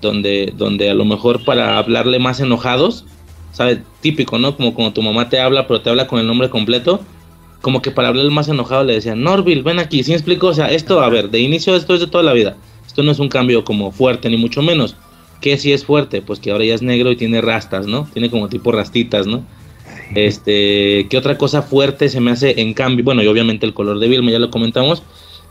donde, 0.00 0.52
donde 0.56 0.90
a 0.90 0.94
lo 0.94 1.04
mejor 1.04 1.44
para 1.44 1.78
hablarle 1.78 2.18
más 2.18 2.40
enojados, 2.40 3.04
¿sabes? 3.52 3.78
Típico, 4.00 4.38
¿no? 4.38 4.56
Como 4.56 4.74
cuando 4.74 4.92
tu 4.92 5.02
mamá 5.02 5.28
te 5.28 5.38
habla, 5.40 5.66
pero 5.66 5.80
te 5.80 5.90
habla 5.90 6.06
con 6.06 6.20
el 6.20 6.26
nombre 6.26 6.50
completo. 6.50 7.00
Como 7.66 7.82
que 7.82 7.90
para 7.90 8.06
hablarle 8.06 8.30
más 8.30 8.46
enojado 8.46 8.84
le 8.84 8.92
decían, 8.92 9.24
Norville, 9.24 9.62
ven 9.62 9.80
aquí, 9.80 10.04
¿sí 10.04 10.12
me 10.12 10.16
explico? 10.16 10.46
O 10.46 10.54
sea, 10.54 10.70
esto, 10.70 11.00
a 11.00 11.08
ver, 11.08 11.30
de 11.30 11.40
inicio 11.40 11.74
esto 11.74 11.94
es 11.94 12.00
de 12.00 12.06
toda 12.06 12.22
la 12.22 12.32
vida. 12.32 12.56
Esto 12.86 13.02
no 13.02 13.10
es 13.10 13.18
un 13.18 13.28
cambio 13.28 13.64
como 13.64 13.90
fuerte, 13.90 14.30
ni 14.30 14.36
mucho 14.36 14.62
menos. 14.62 14.94
¿Qué 15.40 15.58
sí 15.58 15.72
es 15.72 15.84
fuerte? 15.84 16.22
Pues 16.22 16.38
que 16.38 16.52
ahora 16.52 16.64
ya 16.64 16.76
es 16.76 16.82
negro 16.82 17.10
y 17.10 17.16
tiene 17.16 17.40
rastas, 17.40 17.88
¿no? 17.88 18.08
Tiene 18.12 18.30
como 18.30 18.48
tipo 18.48 18.70
rastitas, 18.70 19.26
¿no? 19.26 19.42
Este, 20.14 21.08
¿qué 21.10 21.18
otra 21.18 21.36
cosa 21.38 21.60
fuerte 21.60 22.08
se 22.08 22.20
me 22.20 22.30
hace 22.30 22.60
en 22.60 22.72
cambio? 22.72 23.04
Bueno, 23.04 23.24
y 23.24 23.26
obviamente 23.26 23.66
el 23.66 23.74
color 23.74 23.98
de 23.98 24.06
Vilma, 24.06 24.30
ya 24.30 24.38
lo 24.38 24.52
comentamos. 24.52 25.02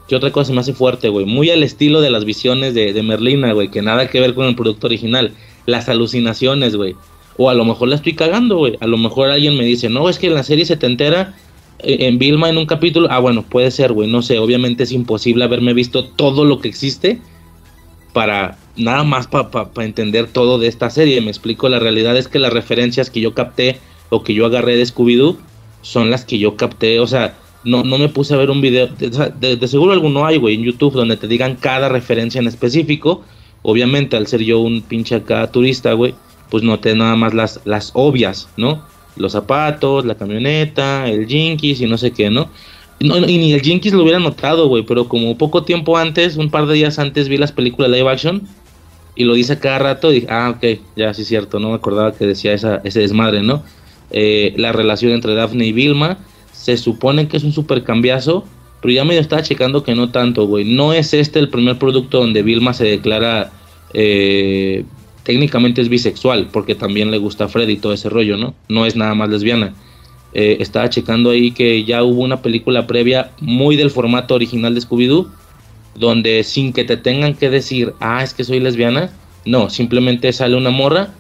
¿Qué 0.07 0.15
otra 0.15 0.31
cosa 0.31 0.47
se 0.47 0.53
me 0.53 0.61
hace 0.61 0.73
fuerte, 0.73 1.09
güey? 1.09 1.25
Muy 1.25 1.49
al 1.49 1.63
estilo 1.63 1.99
de 1.99 2.11
las 2.11 2.23
visiones 2.23 2.73
de, 2.73 2.93
de 2.93 3.03
Merlina, 3.03 3.51
güey, 3.51 3.69
que 3.69 3.81
nada 3.81 4.09
que 4.09 4.21
ver 4.21 4.35
con 4.35 4.45
el 4.45 4.55
producto 4.55 4.87
original. 4.87 5.33
Las 5.65 5.89
alucinaciones, 5.89 6.77
güey. 6.77 6.95
O 7.35 7.49
a 7.49 7.53
lo 7.53 7.65
mejor 7.65 7.89
la 7.89 7.97
estoy 7.97 8.13
cagando, 8.13 8.55
güey. 8.55 8.77
A 8.79 8.87
lo 8.87 8.97
mejor 8.97 9.27
alguien 9.31 9.57
me 9.57 9.65
dice, 9.65 9.89
no, 9.89 10.07
es 10.07 10.17
que 10.17 10.27
en 10.27 10.35
la 10.35 10.43
serie 10.43 10.63
se 10.63 10.77
te 10.77 10.85
entera 10.85 11.35
en 11.87 12.17
Vilma 12.17 12.49
en 12.49 12.57
un 12.57 12.65
capítulo. 12.65 13.07
Ah, 13.11 13.19
bueno, 13.19 13.43
puede 13.43 13.71
ser, 13.71 13.93
güey. 13.93 14.09
No 14.09 14.21
sé, 14.21 14.39
obviamente 14.39 14.83
es 14.83 14.91
imposible 14.91 15.43
haberme 15.43 15.73
visto 15.73 16.05
todo 16.05 16.43
lo 16.45 16.59
que 16.59 16.67
existe 16.67 17.19
para 18.13 18.57
nada 18.77 19.03
más 19.03 19.27
para 19.27 19.49
entender 19.85 20.27
todo 20.27 20.57
de 20.57 20.67
esta 20.67 20.89
serie. 20.89 21.21
Me 21.21 21.29
explico, 21.29 21.69
la 21.69 21.79
realidad 21.79 22.15
es 22.17 22.27
que 22.27 22.39
las 22.39 22.53
referencias 22.53 23.09
que 23.09 23.21
yo 23.21 23.33
capté 23.33 23.79
o 24.09 24.23
que 24.23 24.33
yo 24.33 24.45
agarré 24.45 24.77
de 24.77 24.83
Scooby-Doo 24.85 25.37
son 25.81 26.09
las 26.09 26.25
que 26.25 26.39
yo 26.39 26.55
capté. 26.55 26.99
O 26.99 27.07
sea, 27.07 27.37
no, 27.63 27.83
no 27.83 27.97
me 27.97 28.09
puse 28.09 28.33
a 28.33 28.37
ver 28.37 28.49
un 28.51 28.61
video. 28.61 28.87
De, 28.87 29.09
de- 29.39 29.55
de 29.57 29.67
seguro 29.67 29.91
alguno 29.91 30.25
hay, 30.25 30.37
güey, 30.37 30.55
en 30.55 30.63
YouTube 30.63 30.93
donde 30.93 31.17
te 31.17 31.27
digan 31.27 31.55
cada 31.55 31.89
referencia 31.89 32.39
en 32.39 32.47
específico. 32.47 33.23
Obviamente, 33.63 34.15
al 34.15 34.27
ser 34.27 34.41
yo 34.43 34.59
un 34.59 34.81
pinche 34.81 35.15
acá 35.15 35.51
turista, 35.51 35.93
güey, 35.93 36.13
pues 36.49 36.63
noté 36.63 36.95
nada 36.95 37.15
más 37.15 37.33
las, 37.33 37.59
las 37.65 37.91
obvias, 37.95 38.47
¿no? 38.57 38.83
Los 39.15 39.31
zapatos, 39.31 40.05
la 40.05 40.15
camioneta, 40.15 41.07
el 41.07 41.27
Jinkies 41.27 41.81
y 41.81 41.87
no 41.87 41.97
sé 41.97 42.11
qué, 42.11 42.29
¿no? 42.29 42.49
No, 42.99 43.17
y 43.17 43.37
ni 43.37 43.53
el 43.53 43.61
Jinkies 43.61 43.93
lo 43.93 44.03
hubiera 44.03 44.19
notado, 44.19 44.67
güey, 44.67 44.83
pero 44.83 45.07
como 45.07 45.37
poco 45.37 45.63
tiempo 45.63 45.97
antes, 45.97 46.37
un 46.37 46.49
par 46.49 46.65
de 46.65 46.75
días 46.75 46.97
antes, 46.97 47.27
vi 47.27 47.37
las 47.37 47.51
películas 47.51 47.91
live 47.91 48.09
action 48.09 48.47
y 49.15 49.23
lo 49.23 49.33
dice 49.33 49.59
cada 49.59 49.79
rato 49.79 50.11
y 50.11 50.15
dije, 50.15 50.27
ah, 50.29 50.53
ok, 50.55 50.79
ya 50.95 51.13
sí 51.13 51.23
es 51.23 51.27
cierto, 51.27 51.59
no 51.59 51.69
me 51.69 51.75
acordaba 51.75 52.13
que 52.13 52.25
decía 52.25 52.53
esa, 52.53 52.81
ese 52.83 53.01
desmadre, 53.01 53.41
¿no? 53.41 53.63
Eh, 54.11 54.53
la 54.57 54.71
relación 54.71 55.11
entre 55.13 55.33
Daphne 55.33 55.65
y 55.65 55.73
Vilma, 55.73 56.17
se 56.51 56.77
supone 56.77 57.27
que 57.27 57.37
es 57.37 57.43
un 57.43 57.51
super 57.51 57.83
cambiazo, 57.83 58.45
pero 58.81 58.93
ya 58.93 59.03
medio 59.03 59.21
estaba 59.21 59.41
checando 59.41 59.83
que 59.83 59.95
no 59.95 60.11
tanto, 60.11 60.47
güey. 60.47 60.65
No 60.65 60.93
es 60.93 61.13
este 61.13 61.39
el 61.39 61.49
primer 61.49 61.77
producto 61.79 62.19
donde 62.19 62.43
Vilma 62.43 62.73
se 62.73 62.85
declara, 62.85 63.51
eh, 63.93 64.85
técnicamente 65.25 65.81
es 65.81 65.89
bisexual, 65.89 66.47
porque 66.53 66.75
también 66.75 67.11
le 67.11 67.17
gusta 67.17 67.45
a 67.45 67.47
Freddy 67.49 67.73
y 67.73 67.77
todo 67.77 67.93
ese 67.93 68.09
rollo, 68.09 68.37
¿no? 68.37 68.53
No 68.69 68.85
es 68.85 68.95
nada 68.95 69.15
más 69.15 69.29
lesbiana. 69.29 69.73
Eh, 70.33 70.57
estaba 70.59 70.89
checando 70.89 71.31
ahí 71.31 71.51
que 71.51 71.83
ya 71.83 72.03
hubo 72.03 72.21
una 72.21 72.41
película 72.41 72.87
previa 72.87 73.31
muy 73.39 73.75
del 73.75 73.89
formato 73.89 74.35
original 74.35 74.75
de 74.75 74.81
Scooby-Doo, 74.81 75.27
donde 75.95 76.43
sin 76.43 76.73
que 76.73 76.83
te 76.83 76.95
tengan 76.95 77.33
que 77.33 77.49
decir, 77.49 77.93
ah, 77.99 78.21
es 78.23 78.33
que 78.33 78.43
soy 78.43 78.59
lesbiana, 78.59 79.09
no, 79.45 79.69
simplemente 79.69 80.31
sale 80.31 80.55
una 80.55 80.69
morra 80.69 81.13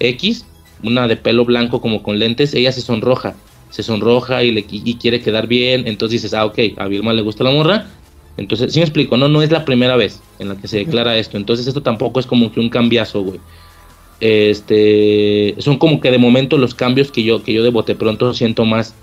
X, 0.00 0.44
una 0.82 1.08
de 1.08 1.16
pelo 1.16 1.44
blanco 1.44 1.80
como 1.80 2.02
con 2.02 2.18
lentes, 2.18 2.52
ella 2.54 2.72
se 2.72 2.82
sonroja, 2.82 3.36
se 3.70 3.82
sonroja 3.82 4.42
y, 4.42 4.52
le, 4.52 4.66
y 4.68 4.94
quiere 4.96 5.22
quedar 5.22 5.46
bien, 5.46 5.86
entonces 5.86 6.22
dices, 6.22 6.34
ah, 6.34 6.44
ok, 6.44 6.58
a 6.76 6.88
Vilma 6.88 7.12
le 7.12 7.22
gusta 7.22 7.44
la 7.44 7.52
morra, 7.52 7.86
entonces, 8.36 8.72
sí 8.72 8.80
me 8.80 8.84
explico, 8.84 9.16
no, 9.16 9.28
no 9.28 9.42
es 9.42 9.50
la 9.50 9.64
primera 9.64 9.96
vez 9.96 10.20
en 10.38 10.48
la 10.48 10.56
que 10.56 10.68
se 10.68 10.78
declara 10.78 11.16
esto, 11.16 11.36
entonces 11.36 11.66
esto 11.66 11.82
tampoco 11.82 12.20
es 12.20 12.26
como 12.26 12.52
que 12.52 12.60
un 12.60 12.68
cambiazo, 12.70 13.22
güey. 13.22 13.40
Este, 14.20 15.54
son 15.58 15.78
como 15.78 16.00
que 16.00 16.10
de 16.10 16.18
momento 16.18 16.56
los 16.58 16.74
cambios 16.74 17.10
que 17.10 17.22
yo, 17.22 17.42
que 17.42 17.52
yo 17.52 17.62
de 17.62 17.70
bote 17.70 17.94
pronto 17.94 18.32
siento 18.34 18.64
más, 18.64 18.94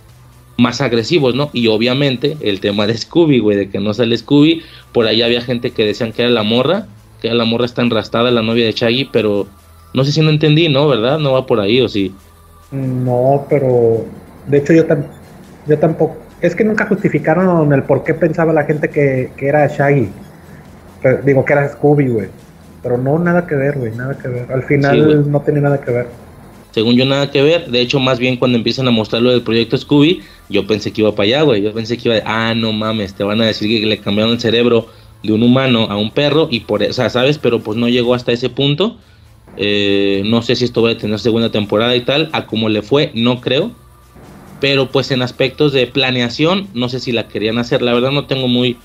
más 0.57 0.81
agresivos, 0.81 1.35
¿no? 1.35 1.49
Y 1.53 1.67
obviamente 1.67 2.37
el 2.41 2.59
tema 2.59 2.87
de 2.87 2.97
Scooby, 2.97 3.39
güey, 3.39 3.57
de 3.57 3.69
que 3.69 3.79
no 3.79 3.93
sale 3.93 4.17
Scooby, 4.17 4.63
por 4.91 5.05
ahí 5.07 5.21
había 5.21 5.41
gente 5.41 5.71
que 5.71 5.85
decían 5.85 6.13
que 6.13 6.23
era 6.23 6.31
la 6.31 6.43
morra, 6.43 6.87
que 7.21 7.27
era 7.27 7.35
la 7.35 7.45
morra 7.45 7.65
está 7.65 7.81
enrastada, 7.81 8.31
la 8.31 8.41
novia 8.41 8.65
de 8.65 8.71
Shaggy, 8.71 9.05
pero 9.05 9.47
no 9.93 10.03
sé 10.03 10.11
si 10.11 10.21
no 10.21 10.29
entendí, 10.29 10.67
¿no? 10.69 10.87
¿Verdad? 10.87 11.19
No 11.19 11.33
va 11.33 11.45
por 11.45 11.59
ahí 11.59 11.79
o 11.81 11.87
sí. 11.87 12.13
No, 12.71 13.45
pero 13.49 14.03
de 14.47 14.57
hecho 14.57 14.73
yo, 14.73 14.87
tam- 14.87 15.05
yo 15.67 15.77
tampoco. 15.77 16.22
Es 16.43 16.55
que 16.55 16.63
nunca 16.65 16.85
justificaron 16.85 17.71
el 17.71 17.83
por 17.83 18.03
qué 18.03 18.13
pensaba 18.13 18.51
la 18.51 18.65
gente 18.65 18.89
que, 18.89 19.31
que 19.37 19.47
era 19.47 19.65
Shaggy. 19.65 20.09
Pero, 21.01 21.21
digo 21.23 21.45
que 21.45 21.53
era 21.53 21.69
Scooby, 21.69 22.07
güey. 22.09 22.27
Pero 22.81 22.97
no, 22.97 23.17
nada 23.17 23.47
que 23.47 23.55
ver, 23.55 23.77
güey, 23.77 23.93
nada 23.95 24.17
que 24.17 24.27
ver. 24.27 24.51
Al 24.51 24.61
Sí, 24.61 24.67
final 24.67 25.05
güey. 25.05 25.17
no 25.25 25.39
tenía 25.41 25.61
nada 25.61 25.79
que 25.79 25.91
ver. 25.91 26.07
Según 26.71 26.95
yo, 26.95 27.05
nada 27.05 27.31
que 27.31 27.41
ver. 27.41 27.67
De 27.69 27.79
hecho, 27.79 27.97
más 27.99 28.19
bien 28.19 28.35
cuando 28.35 28.57
empiezan 28.57 28.87
a 28.87 28.91
mostrar 28.91 29.21
lo 29.21 29.31
del 29.31 29.41
proyecto 29.41 29.77
Scooby, 29.77 30.21
yo 30.49 30.67
pensé 30.67 30.91
que 30.91 31.01
iba 31.01 31.15
para 31.15 31.27
allá, 31.27 31.41
güey. 31.43 31.61
Yo 31.61 31.73
pensé 31.73 31.97
que 31.97 32.09
iba 32.09 32.15
de, 32.15 32.23
ah, 32.25 32.53
no 32.55 32.73
mames, 32.73 33.13
te 33.13 33.23
van 33.23 33.39
a 33.41 33.45
decir 33.45 33.79
que 33.79 33.85
le 33.85 33.99
cambiaron 33.99 34.33
el 34.33 34.39
cerebro 34.41 34.87
de 35.23 35.31
un 35.31 35.43
humano 35.43 35.87
a 35.89 35.95
un 35.95 36.11
perro 36.11 36.49
y 36.51 36.59
por, 36.61 36.83
o 36.83 36.91
sea, 36.93 37.09
¿sabes? 37.09 37.37
Pero 37.37 37.61
pues 37.61 37.77
no 37.77 37.87
llegó 37.87 38.15
hasta 38.15 38.33
ese 38.33 38.49
punto. 38.49 38.97
Eh, 39.55 40.23
no 40.25 40.41
sé 40.41 40.55
si 40.57 40.65
esto 40.65 40.81
va 40.81 40.91
a 40.91 40.97
tener 40.97 41.19
segunda 41.19 41.51
temporada 41.51 41.95
y 41.95 42.01
tal. 42.01 42.29
A 42.33 42.45
como 42.47 42.67
le 42.67 42.81
fue, 42.81 43.11
no 43.13 43.39
creo. 43.39 43.71
Pero 44.63 44.87
pues 44.89 45.11
en 45.11 45.21
aspectos 45.21 45.73
de 45.73 45.87
planeación, 45.87 46.69
no 46.73 46.87
sé 46.87 47.01
si 47.01 47.11
la 47.11 47.27
querían 47.27 47.57
hacer. 47.57 47.81
La 47.81 47.93
verdad 47.93 48.11
no 48.11 48.27
tengo 48.27 48.47
muy, 48.47 48.77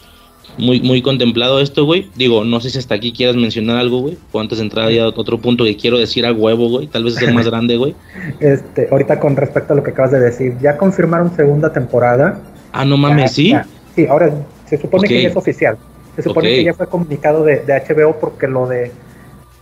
muy, 0.58 0.80
muy 0.80 1.02
contemplado 1.02 1.60
esto, 1.60 1.84
güey. 1.84 2.08
Digo, 2.16 2.42
no 2.44 2.58
sé 2.60 2.70
si 2.70 2.78
hasta 2.80 2.96
aquí 2.96 3.12
quieras 3.12 3.36
mencionar 3.36 3.76
algo, 3.76 4.00
güey. 4.00 4.18
O 4.32 4.40
antes 4.40 4.58
de 4.58 4.64
entrar 4.64 4.90
ya 4.90 5.04
a 5.04 5.08
otro 5.08 5.38
punto 5.38 5.62
que 5.62 5.76
quiero 5.76 5.96
decir 5.96 6.26
a 6.26 6.32
huevo, 6.32 6.68
güey. 6.68 6.88
Tal 6.88 7.04
vez 7.04 7.16
es 7.16 7.22
el 7.22 7.32
más 7.32 7.46
grande, 7.50 7.76
güey. 7.76 7.94
Este, 8.40 8.88
ahorita 8.90 9.20
con 9.20 9.36
respecto 9.36 9.72
a 9.72 9.76
lo 9.76 9.84
que 9.84 9.92
acabas 9.92 10.10
de 10.10 10.18
decir, 10.18 10.54
ya 10.60 10.76
confirmaron 10.76 11.30
segunda 11.36 11.72
temporada. 11.72 12.40
Ah, 12.72 12.84
no 12.84 12.96
mames, 12.96 13.30
Ya- 13.30 13.34
¿sí? 13.36 13.48
ya. 13.50 13.66
Sí, 13.94 14.06
ahora 14.10 14.34
se 14.66 14.78
supone 14.78 15.06
que 15.06 15.22
ya 15.22 15.28
es 15.28 15.36
oficial. 15.36 15.78
Se 16.16 16.22
supone 16.24 16.48
que 16.48 16.64
ya 16.64 16.74
fue 16.74 16.88
comunicado 16.88 17.44
de, 17.44 17.60
de 17.60 17.72
HBO 17.74 18.18
porque 18.18 18.48
lo 18.48 18.66
de 18.66 18.90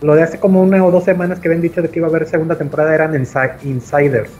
lo 0.01 0.15
de 0.15 0.23
hace 0.23 0.39
como 0.39 0.63
una 0.63 0.83
o 0.83 0.89
dos 0.89 1.03
semanas 1.03 1.39
que 1.39 1.47
habían 1.47 1.61
dicho 1.61 1.83
de 1.83 1.89
que 1.89 1.99
iba 1.99 2.07
a 2.07 2.09
haber 2.09 2.27
segunda 2.27 2.55
temporada 2.57 2.95
eran 2.95 3.13
insi- 3.13 3.51
insiders. 3.63 4.31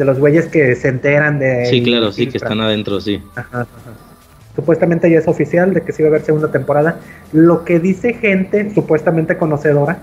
De 0.00 0.06
los 0.06 0.18
güeyes 0.18 0.46
que 0.46 0.74
se 0.76 0.88
enteran 0.88 1.38
de. 1.38 1.66
Sí, 1.66 1.82
claro, 1.82 2.10
sí, 2.10 2.26
que 2.26 2.38
están 2.38 2.58
adentro, 2.62 3.02
sí. 3.02 3.22
Ajá, 3.36 3.60
ajá. 3.60 3.68
Supuestamente 4.56 5.10
ya 5.10 5.18
es 5.18 5.28
oficial 5.28 5.74
de 5.74 5.82
que 5.82 5.92
sí 5.92 6.02
va 6.02 6.06
a 6.06 6.12
haber 6.12 6.22
segunda 6.22 6.50
temporada. 6.50 7.00
Lo 7.34 7.66
que 7.66 7.80
dice 7.80 8.14
gente 8.14 8.72
supuestamente 8.74 9.36
conocedora 9.36 9.98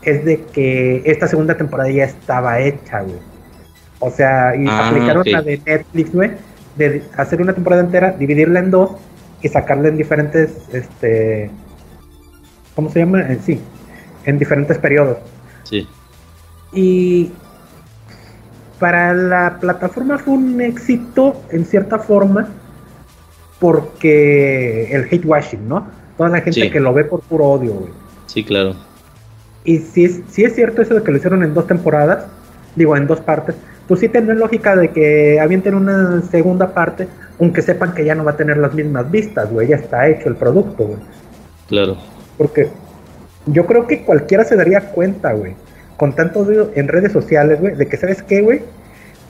es 0.00 0.24
de 0.24 0.40
que 0.44 1.02
esta 1.04 1.28
segunda 1.28 1.58
temporada 1.58 1.90
ya 1.90 2.04
estaba 2.04 2.58
hecha, 2.60 3.02
güey. 3.02 3.18
O 3.98 4.10
sea, 4.10 4.56
y 4.56 4.64
Ah, 4.66 4.88
aplicaron 4.88 5.24
la 5.26 5.42
de 5.42 5.60
Netflix, 5.62 6.14
güey, 6.14 6.30
de 6.76 7.02
hacer 7.18 7.42
una 7.42 7.52
temporada 7.52 7.82
entera, 7.82 8.12
dividirla 8.12 8.60
en 8.60 8.70
dos 8.70 8.92
y 9.42 9.48
sacarla 9.48 9.88
en 9.88 9.98
diferentes, 9.98 10.54
este, 10.72 11.50
¿cómo 12.74 12.90
se 12.90 13.00
llama? 13.00 13.20
En 13.30 13.42
sí, 13.42 13.60
en 14.24 14.38
diferentes 14.38 14.78
periodos. 14.78 15.18
Sí. 15.64 15.86
Y 16.72 17.30
para 18.82 19.14
la 19.14 19.58
plataforma 19.60 20.18
fue 20.18 20.34
un 20.34 20.60
éxito 20.60 21.40
en 21.50 21.64
cierta 21.64 22.00
forma, 22.00 22.48
porque 23.60 24.92
el 24.92 25.04
hate 25.08 25.24
washing, 25.24 25.68
¿no? 25.68 25.86
Toda 26.16 26.30
la 26.30 26.40
gente 26.40 26.62
Sí. 26.62 26.68
que 26.70 26.80
lo 26.80 26.92
ve 26.92 27.04
por 27.04 27.20
puro 27.20 27.44
odio, 27.44 27.74
güey. 27.74 27.92
Sí, 28.26 28.42
claro. 28.42 28.74
Y 29.62 29.78
si 29.78 30.04
es, 30.04 30.20
si 30.28 30.42
es 30.42 30.56
cierto 30.56 30.82
eso 30.82 30.94
de 30.96 31.02
que 31.04 31.12
lo 31.12 31.16
hicieron 31.18 31.44
en 31.44 31.54
dos 31.54 31.68
temporadas, 31.68 32.24
digo, 32.74 32.96
en 32.96 33.06
dos 33.06 33.20
partes, 33.20 33.54
pues 33.86 34.00
sí 34.00 34.08
tiene 34.08 34.34
lógica 34.34 34.74
de 34.74 34.88
que 34.88 35.38
avienten 35.38 35.76
una 35.76 36.20
segunda 36.22 36.74
parte, 36.74 37.06
aunque 37.38 37.62
sepan 37.62 37.94
que 37.94 38.04
ya 38.04 38.16
no 38.16 38.24
va 38.24 38.32
a 38.32 38.36
tener 38.36 38.56
las 38.56 38.74
mismas 38.74 39.08
vistas, 39.08 39.48
güey, 39.48 39.68
ya 39.68 39.76
está 39.76 40.08
hecho 40.08 40.28
el 40.28 40.34
producto, 40.34 40.86
güey. 40.88 40.98
Claro. 41.68 41.98
Porque 42.36 42.66
yo 43.46 43.64
creo 43.64 43.86
que 43.86 44.02
cualquiera 44.02 44.42
se 44.42 44.56
daría 44.56 44.80
cuenta, 44.90 45.34
güey, 45.34 45.54
con 45.96 46.14
tanto 46.14 46.46
en 46.74 46.88
redes 46.88 47.12
sociales, 47.12 47.60
güey, 47.60 47.74
de 47.76 47.86
que, 47.86 47.96
¿sabes 47.96 48.22
qué, 48.22 48.40
güey? 48.42 48.62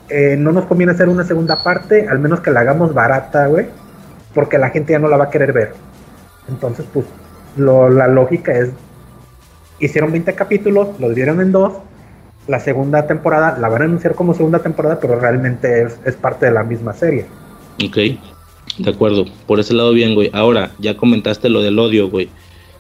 Eh, 0.09 0.37
no 0.39 0.53
nos 0.53 0.67
conviene 0.67 0.93
hacer 0.93 1.09
una 1.09 1.25
segunda 1.25 1.63
parte, 1.63 2.07
al 2.09 2.19
menos 2.19 2.41
que 2.41 2.51
la 2.51 2.61
hagamos 2.61 2.93
barata, 2.95 3.47
güey, 3.47 3.67
porque 4.35 4.59
la 4.59 4.71
gente 4.71 4.93
ya 4.93 4.99
no 4.99 5.09
la 5.09 5.17
va 5.17 5.25
a 5.25 5.31
querer 5.31 5.53
ver. 5.53 5.73
Entonces, 6.49 6.85
pues, 6.93 7.07
lo- 7.57 7.89
la 7.91 8.09
lógica 8.09 8.53
es, 8.53 8.71
hicieron 9.79 10.13
20 10.13 10.35
capítulos, 10.35 10.89
lo 10.99 11.09
dividieron 11.09 11.41
en 11.41 11.53
dos, 11.53 11.75
la 12.49 12.61
segunda 12.61 13.07
temporada 13.07 13.57
la 13.59 13.69
van 13.69 13.83
a 13.83 13.85
anunciar 13.85 14.15
como 14.15 14.35
segunda 14.35 14.59
temporada, 14.59 14.99
pero 15.01 15.19
realmente 15.19 15.87
es, 16.05 16.15
parte 16.17 16.47
de 16.47 16.53
la 16.53 16.65
misma 16.65 16.93
serie. 16.93 17.27
Ok, 17.85 17.97
de 18.79 18.91
acuerdo. 18.91 19.25
Por 19.47 19.61
ese 19.61 19.75
lado 19.75 19.93
bien, 19.93 20.15
güey. 20.15 20.31
Ahora, 20.33 20.73
ya 20.79 20.97
comentaste 20.97 21.49
lo 21.49 21.63
del 21.63 21.79
odio, 21.79 22.11
güey. 22.11 22.29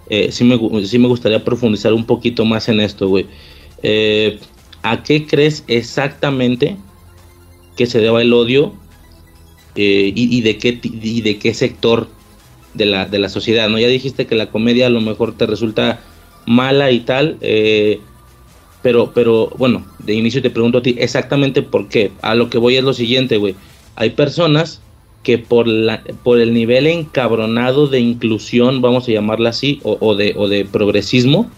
Eh, 0.09 0.32
sí, 0.32 0.44
me, 0.44 0.84
sí 0.84 0.98
me 0.98 1.09
gustaría 1.09 1.44
profundizar 1.44 1.92
un 1.92 2.04
poquito 2.04 2.44
más 2.44 2.68
en 2.68 2.80
esto, 2.80 3.09
güey. 3.09 3.26
Eh, 3.82 4.38
¿A 4.82 5.02
qué 5.02 5.26
crees 5.26 5.64
exactamente 5.68 6.76
que 7.76 7.86
se 7.86 8.00
deba 8.00 8.20
el 8.20 8.32
odio 8.32 8.74
eh, 9.76 10.12
y, 10.14 10.40
de 10.40 10.59
qué, 10.59 10.80
y 10.82 11.20
de 11.20 11.38
qué 11.38 11.54
sector 11.54 12.09
de 12.74 12.86
la, 12.86 13.06
de 13.06 13.18
la 13.18 13.28
sociedad? 13.28 13.68
¿no? 13.68 13.78
Ya 13.78 13.88
dijiste 13.88 14.26
que 14.26 14.34
la 14.34 14.50
comedia 14.50 14.88
a 14.88 14.90
lo 14.90 15.00
mejor 15.00 15.36
te 15.36 15.46
resulta 15.46 16.00
mala 16.46 16.90
y 16.90 17.00
tal, 17.00 17.38
eh, 17.40 18.00
pero, 18.82 19.12
pero 19.14 19.50
bueno, 19.56 19.86
de 20.00 20.14
inicio 20.14 20.42
te 20.42 20.50
pregunto 20.50 20.78
a 20.78 20.82
ti 20.82 20.96
exactamente 20.98 21.62
por 21.62 21.88
qué. 21.88 22.10
A 22.22 22.34
lo 22.34 22.50
que 22.50 22.59
voy 22.59 22.76
es 22.76 22.82
lo 22.82 22.92
siguiente, 22.92 23.36
güey. 23.36 23.54
Hay 23.94 24.10
personas 24.10 24.80
que 25.22 25.38
por, 25.38 25.68
la, 25.68 26.02
por 26.24 26.40
el 26.40 26.52
nivel 26.52 26.88
encabronado 26.88 27.86
de 27.86 28.00
inclusión, 28.00 28.82
vamos 28.82 29.09
a 29.09 29.12
llamarla 29.12 29.50
así, 29.50 29.78
o 29.84 30.16
de, 30.16 30.34
o 30.36 30.48
de 30.48 30.64
progresismo 30.64 31.48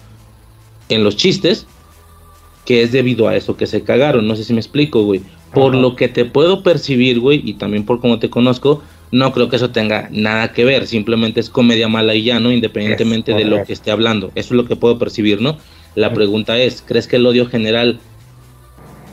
en 0.90 1.02
los 1.02 1.16
chistes, 1.16 1.66
que 2.64 2.82
es 2.82 2.92
debido 2.92 3.28
a 3.28 3.36
eso 3.36 3.56
que 3.56 3.66
se 3.66 3.82
cagaron. 3.82 4.26
No 4.26 4.36
sé 4.36 4.44
si 4.44 4.52
me 4.52 4.60
explico, 4.60 5.04
güey. 5.04 5.22
Por 5.52 5.74
lo 5.74 5.94
que 5.94 6.08
te 6.08 6.24
puedo 6.24 6.62
percibir, 6.62 7.20
güey, 7.20 7.40
y 7.44 7.54
también 7.54 7.84
por 7.84 8.00
cómo 8.00 8.18
te 8.18 8.28
conozco, 8.30 8.82
no 9.12 9.32
creo 9.32 9.48
que 9.48 9.56
eso 9.56 9.70
tenga 9.70 10.08
nada 10.10 10.52
que 10.52 10.64
ver. 10.64 10.86
Simplemente 10.86 11.40
es 11.40 11.48
comedia 11.48 11.86
mala 11.88 12.14
y 12.14 12.24
ya, 12.24 12.40
¿no? 12.40 12.50
Independientemente 12.50 13.34
de 13.34 13.44
lo 13.44 13.64
que 13.64 13.72
esté 13.72 13.90
hablando. 13.92 14.32
Eso 14.34 14.54
es 14.54 14.56
lo 14.56 14.66
que 14.66 14.76
puedo 14.76 14.98
percibir, 14.98 15.40
¿no? 15.40 15.56
La 15.94 16.12
pregunta 16.12 16.58
es, 16.58 16.82
¿crees 16.84 17.06
que 17.06 17.16
el 17.16 17.26
odio 17.26 17.46
general, 17.46 18.00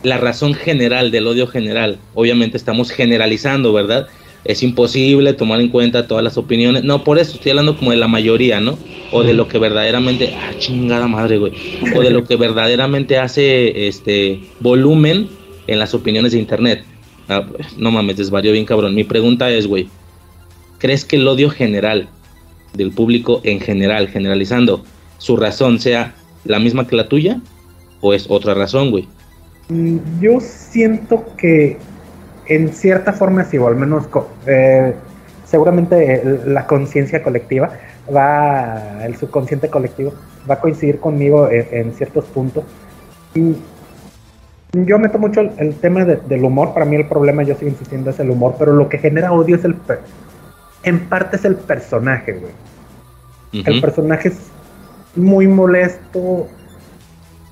la 0.02 0.18
razón 0.18 0.56
general 0.56 1.11
del 1.11 1.28
odio 1.28 1.45
general, 1.45 1.99
obviamente 2.15 2.57
estamos 2.57 2.90
generalizando, 2.90 3.72
¿verdad? 3.72 4.07
Es 4.43 4.63
imposible 4.63 5.34
tomar 5.34 5.61
en 5.61 5.69
cuenta 5.69 6.07
todas 6.07 6.23
las 6.23 6.38
opiniones. 6.38 6.84
No, 6.84 7.03
por 7.03 7.19
eso 7.19 7.34
estoy 7.34 7.51
hablando 7.51 7.77
como 7.77 7.91
de 7.91 7.97
la 7.97 8.07
mayoría, 8.07 8.59
¿no? 8.59 8.77
O 9.11 9.23
de 9.23 9.34
lo 9.34 9.47
que 9.47 9.59
verdaderamente, 9.59 10.34
ah, 10.35 10.53
chingada 10.57 11.07
madre, 11.07 11.38
güey. 11.38 11.53
O 11.95 12.01
de 12.01 12.09
lo 12.09 12.23
que 12.23 12.35
verdaderamente 12.38 13.18
hace 13.19 13.88
este 13.88 14.41
volumen 14.59 15.30
en 15.68 15.80
las 15.80 15.93
opiniones 15.93 16.31
de 16.31 16.39
internet. 16.39 16.84
Ah, 17.30 17.45
no 17.77 17.91
mames, 17.91 18.18
desvarió 18.18 18.51
bien 18.51 18.65
cabrón. 18.65 18.95
Mi 18.95 19.03
pregunta 19.03 19.49
es, 19.51 19.68
güey, 19.68 19.88
¿crees 20.80 21.05
que 21.05 21.18
el 21.18 21.27
odio 21.27 21.49
general 21.49 22.09
del 22.73 22.91
público 22.91 23.41
en 23.43 23.59
general, 23.59 24.07
generalizando, 24.07 24.84
su 25.18 25.38
razón 25.38 25.80
sea 25.80 26.15
la 26.45 26.57
misma 26.57 26.88
que 26.88 26.95
la 26.95 27.07
tuya? 27.07 27.39
¿O 28.01 28.13
es 28.13 28.26
otra 28.27 28.55
razón, 28.55 28.89
güey? 28.89 29.07
Mm, 29.69 29.97
Yo 30.19 30.39
siento 30.39 31.23
que 31.38 31.77
en 32.56 32.73
cierta 32.73 33.14
forma 33.14 33.44
sí, 33.44 33.57
o 33.57 33.68
al 33.68 33.76
menos 33.76 34.07
eh, 34.45 34.94
seguramente 35.45 36.23
la 36.45 36.65
conciencia 36.68 37.22
colectiva 37.23 37.69
va, 38.14 39.03
el 39.06 39.15
subconsciente 39.15 39.69
colectivo 39.69 40.14
va 40.49 40.56
a 40.56 40.60
coincidir 40.60 40.99
conmigo 40.99 41.49
en, 41.49 41.68
en 41.72 41.94
ciertos 41.94 42.26
puntos. 42.26 42.64
Y 43.36 43.56
yo 44.73 44.98
meto 44.99 45.19
mucho 45.19 45.41
el, 45.41 45.52
el 45.57 45.76
tema 45.76 46.06
de- 46.06 46.15
del 46.18 46.44
humor, 46.44 46.73
para 46.73 46.86
mí 46.86 46.95
el 46.95 47.07
problema, 47.07 47.44
yo 47.44 47.56
sigo 47.56 47.69
insistiendo, 47.69 48.10
es 48.10 48.19
el 48.19 48.30
humor, 48.30 48.56
pero 48.57 48.73
lo 48.73 48.88
que 48.90 48.98
genera 48.98 49.32
odio 49.34 49.56
es 49.56 49.65
el... 49.65 49.76
en 50.84 50.99
parte 51.10 51.36
es 51.36 51.45
el 51.45 51.56
personaje, 51.56 52.34
güey. 52.34 52.53
El 53.65 53.82
personaje 53.82 54.30
es 54.30 54.38
muy 55.15 55.45
molesto. 55.45 56.48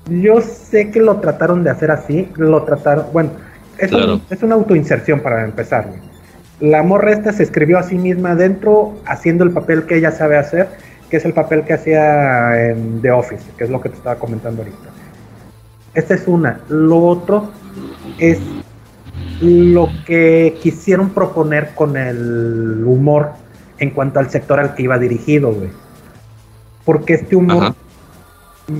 Yo 0.08 0.40
sé 0.40 0.90
que 0.90 0.98
lo 1.00 1.16
trataron 1.20 1.62
de 1.62 1.70
hacer 1.70 1.90
así, 1.90 2.28
lo 2.36 2.62
trataron, 2.64 3.06
bueno, 3.12 3.30
es, 3.80 3.92
un- 3.92 3.98
Claro. 3.98 4.20
es 4.30 4.42
una 4.42 4.54
autoinserción 4.54 5.20
para 5.20 5.44
empezar. 5.44 5.88
La 6.60 6.82
morra 6.82 7.12
esta 7.12 7.32
se 7.32 7.42
escribió 7.42 7.78
a 7.78 7.82
sí 7.82 7.96
misma 7.96 8.32
adentro 8.32 8.94
haciendo 9.06 9.44
el 9.44 9.50
papel 9.50 9.84
que 9.84 9.96
ella 9.96 10.10
sabe 10.12 10.36
hacer, 10.36 10.68
que 11.08 11.16
es 11.16 11.24
el 11.24 11.32
papel 11.32 11.64
que 11.64 11.72
hacía 11.72 12.68
en 12.70 13.00
The 13.02 13.10
Office, 13.12 13.44
que 13.56 13.64
es 13.64 13.70
lo 13.70 13.80
que 13.80 13.88
te 13.88 13.96
estaba 13.96 14.16
comentando 14.16 14.62
ahorita. 14.62 14.78
Esta 15.94 16.14
es 16.14 16.28
una. 16.28 16.60
Lo 16.68 16.98
otro 16.98 17.50
es 18.18 18.38
lo 19.40 19.88
que 20.06 20.58
quisieron 20.62 21.10
proponer 21.10 21.70
con 21.74 21.96
el 21.96 22.82
humor 22.86 23.30
en 23.78 23.90
cuanto 23.90 24.20
al 24.20 24.30
sector 24.30 24.60
al 24.60 24.74
que 24.74 24.82
iba 24.82 24.98
dirigido, 24.98 25.52
güey. 25.52 25.70
Porque 26.84 27.14
este 27.14 27.36
humor 27.36 27.62
Ajá. 27.64 27.74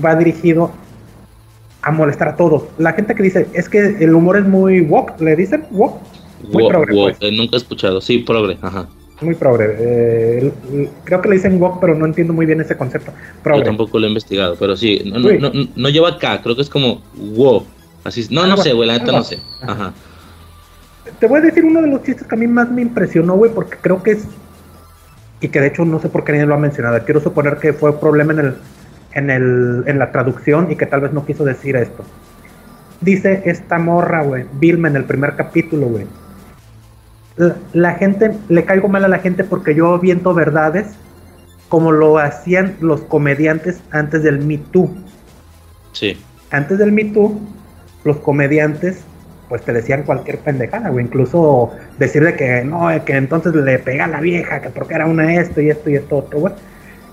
va 0.05 0.15
dirigido 0.15 0.71
a 1.81 1.91
molestar 1.91 2.27
a 2.29 2.35
todos. 2.35 2.63
La 2.77 2.93
gente 2.93 3.15
que 3.15 3.23
dice, 3.23 3.47
es 3.53 3.67
que 3.69 3.79
el 3.99 4.13
humor 4.13 4.37
es 4.37 4.45
muy 4.45 4.81
woke, 4.81 5.19
le 5.19 5.35
dicen 5.35 5.65
woke, 5.71 5.99
muy 6.51 6.63
Wo- 6.63 6.69
progre, 6.69 6.93
wo- 6.95 7.03
pues. 7.05 7.17
eh, 7.21 7.31
nunca 7.35 7.55
he 7.55 7.59
escuchado. 7.59 8.01
Sí, 8.01 8.19
progre, 8.19 8.57
ajá. 8.61 8.87
muy 9.21 9.35
progre. 9.35 9.75
Eh, 9.79 10.51
creo 11.03 11.21
que 11.21 11.29
le 11.29 11.35
dicen 11.35 11.61
woke, 11.61 11.79
pero 11.79 11.93
no 11.95 12.05
entiendo 12.07 12.33
muy 12.33 12.45
bien 12.47 12.59
ese 12.61 12.75
concepto. 12.75 13.11
Yo 13.11 13.43
Progre. 13.43 13.63
tampoco 13.65 13.99
lo 13.99 14.05
he 14.05 14.09
investigado, 14.09 14.55
pero 14.59 14.75
sí. 14.75 15.01
No, 15.05 15.19
no, 15.19 15.31
no, 15.39 15.51
no 15.75 15.89
lleva 15.89 16.09
acá, 16.09 16.41
creo 16.41 16.55
que 16.55 16.63
es 16.63 16.69
como 16.69 17.01
wow. 17.35 17.63
Así, 18.03 18.25
no, 18.31 18.47
no 18.47 18.57
sé, 18.57 18.73
güey, 18.73 18.87
la 18.87 18.97
neta 18.97 19.11
no 19.11 19.23
sé. 19.23 19.37
Ajá. 19.61 19.93
Te 21.19 21.27
voy 21.27 21.37
a 21.39 21.41
decir 21.41 21.63
uno 21.65 21.81
de 21.81 21.87
los 21.87 22.01
chistes 22.03 22.25
que 22.25 22.33
a 22.33 22.37
mí 22.37 22.47
más 22.47 22.71
me 22.71 22.81
impresionó, 22.81 23.35
güey, 23.35 23.51
porque 23.53 23.77
creo 23.79 24.01
que 24.01 24.11
es. 24.11 24.25
Y 25.39 25.47
que 25.49 25.59
de 25.59 25.67
hecho 25.67 25.85
no 25.85 25.99
sé 25.99 26.09
por 26.09 26.23
qué 26.23 26.31
nadie 26.31 26.45
lo 26.47 26.55
ha 26.55 26.59
mencionado. 26.59 27.03
Quiero 27.05 27.19
suponer 27.21 27.57
que 27.57 27.73
fue 27.73 27.99
problema 27.99 28.33
en 28.33 28.39
el, 28.39 28.55
en 29.13 29.29
el, 29.29 29.83
en 29.87 29.99
la 29.99 30.11
traducción 30.11 30.71
y 30.71 30.75
que 30.75 30.85
tal 30.85 31.01
vez 31.01 31.13
no 31.13 31.25
quiso 31.25 31.43
decir 31.43 31.75
esto. 31.75 32.03
Dice 33.01 33.41
esta 33.45 33.79
morra, 33.79 34.23
güey, 34.23 34.45
Vilma 34.53 34.87
en 34.87 34.95
el 34.95 35.05
primer 35.05 35.35
capítulo, 35.35 35.87
güey. 35.87 36.05
La, 37.37 37.55
la 37.73 37.93
gente, 37.95 38.31
le 38.49 38.65
caigo 38.65 38.87
mal 38.87 39.03
a 39.05 39.07
la 39.07 39.19
gente 39.19 39.43
porque 39.43 39.73
yo 39.73 39.97
viento 39.99 40.33
verdades 40.33 40.87
como 41.69 41.91
lo 41.91 42.19
hacían 42.19 42.75
los 42.81 43.01
comediantes 43.01 43.81
antes 43.91 44.23
del 44.23 44.39
Me 44.39 44.57
Too 44.57 44.89
Sí. 45.93 46.17
antes 46.51 46.77
del 46.77 46.91
Me 46.91 47.05
Too, 47.05 47.39
los 48.03 48.17
comediantes 48.17 49.03
pues 49.51 49.63
te 49.63 49.73
decían 49.73 50.03
cualquier 50.03 50.37
pendejada, 50.39 50.89
güey. 50.89 51.03
Incluso 51.03 51.71
decirle 51.99 52.35
que 52.35 52.63
no, 52.63 52.87
que 53.03 53.17
entonces 53.17 53.53
le 53.53 53.79
pega 53.79 54.05
a 54.05 54.07
la 54.07 54.21
vieja, 54.21 54.61
que 54.61 54.69
porque 54.69 54.93
era 54.93 55.05
una 55.05 55.35
esto 55.35 55.59
y 55.59 55.69
esto 55.69 55.89
y 55.89 55.95
esto 55.95 56.19
otro, 56.19 56.39
güey. 56.39 56.53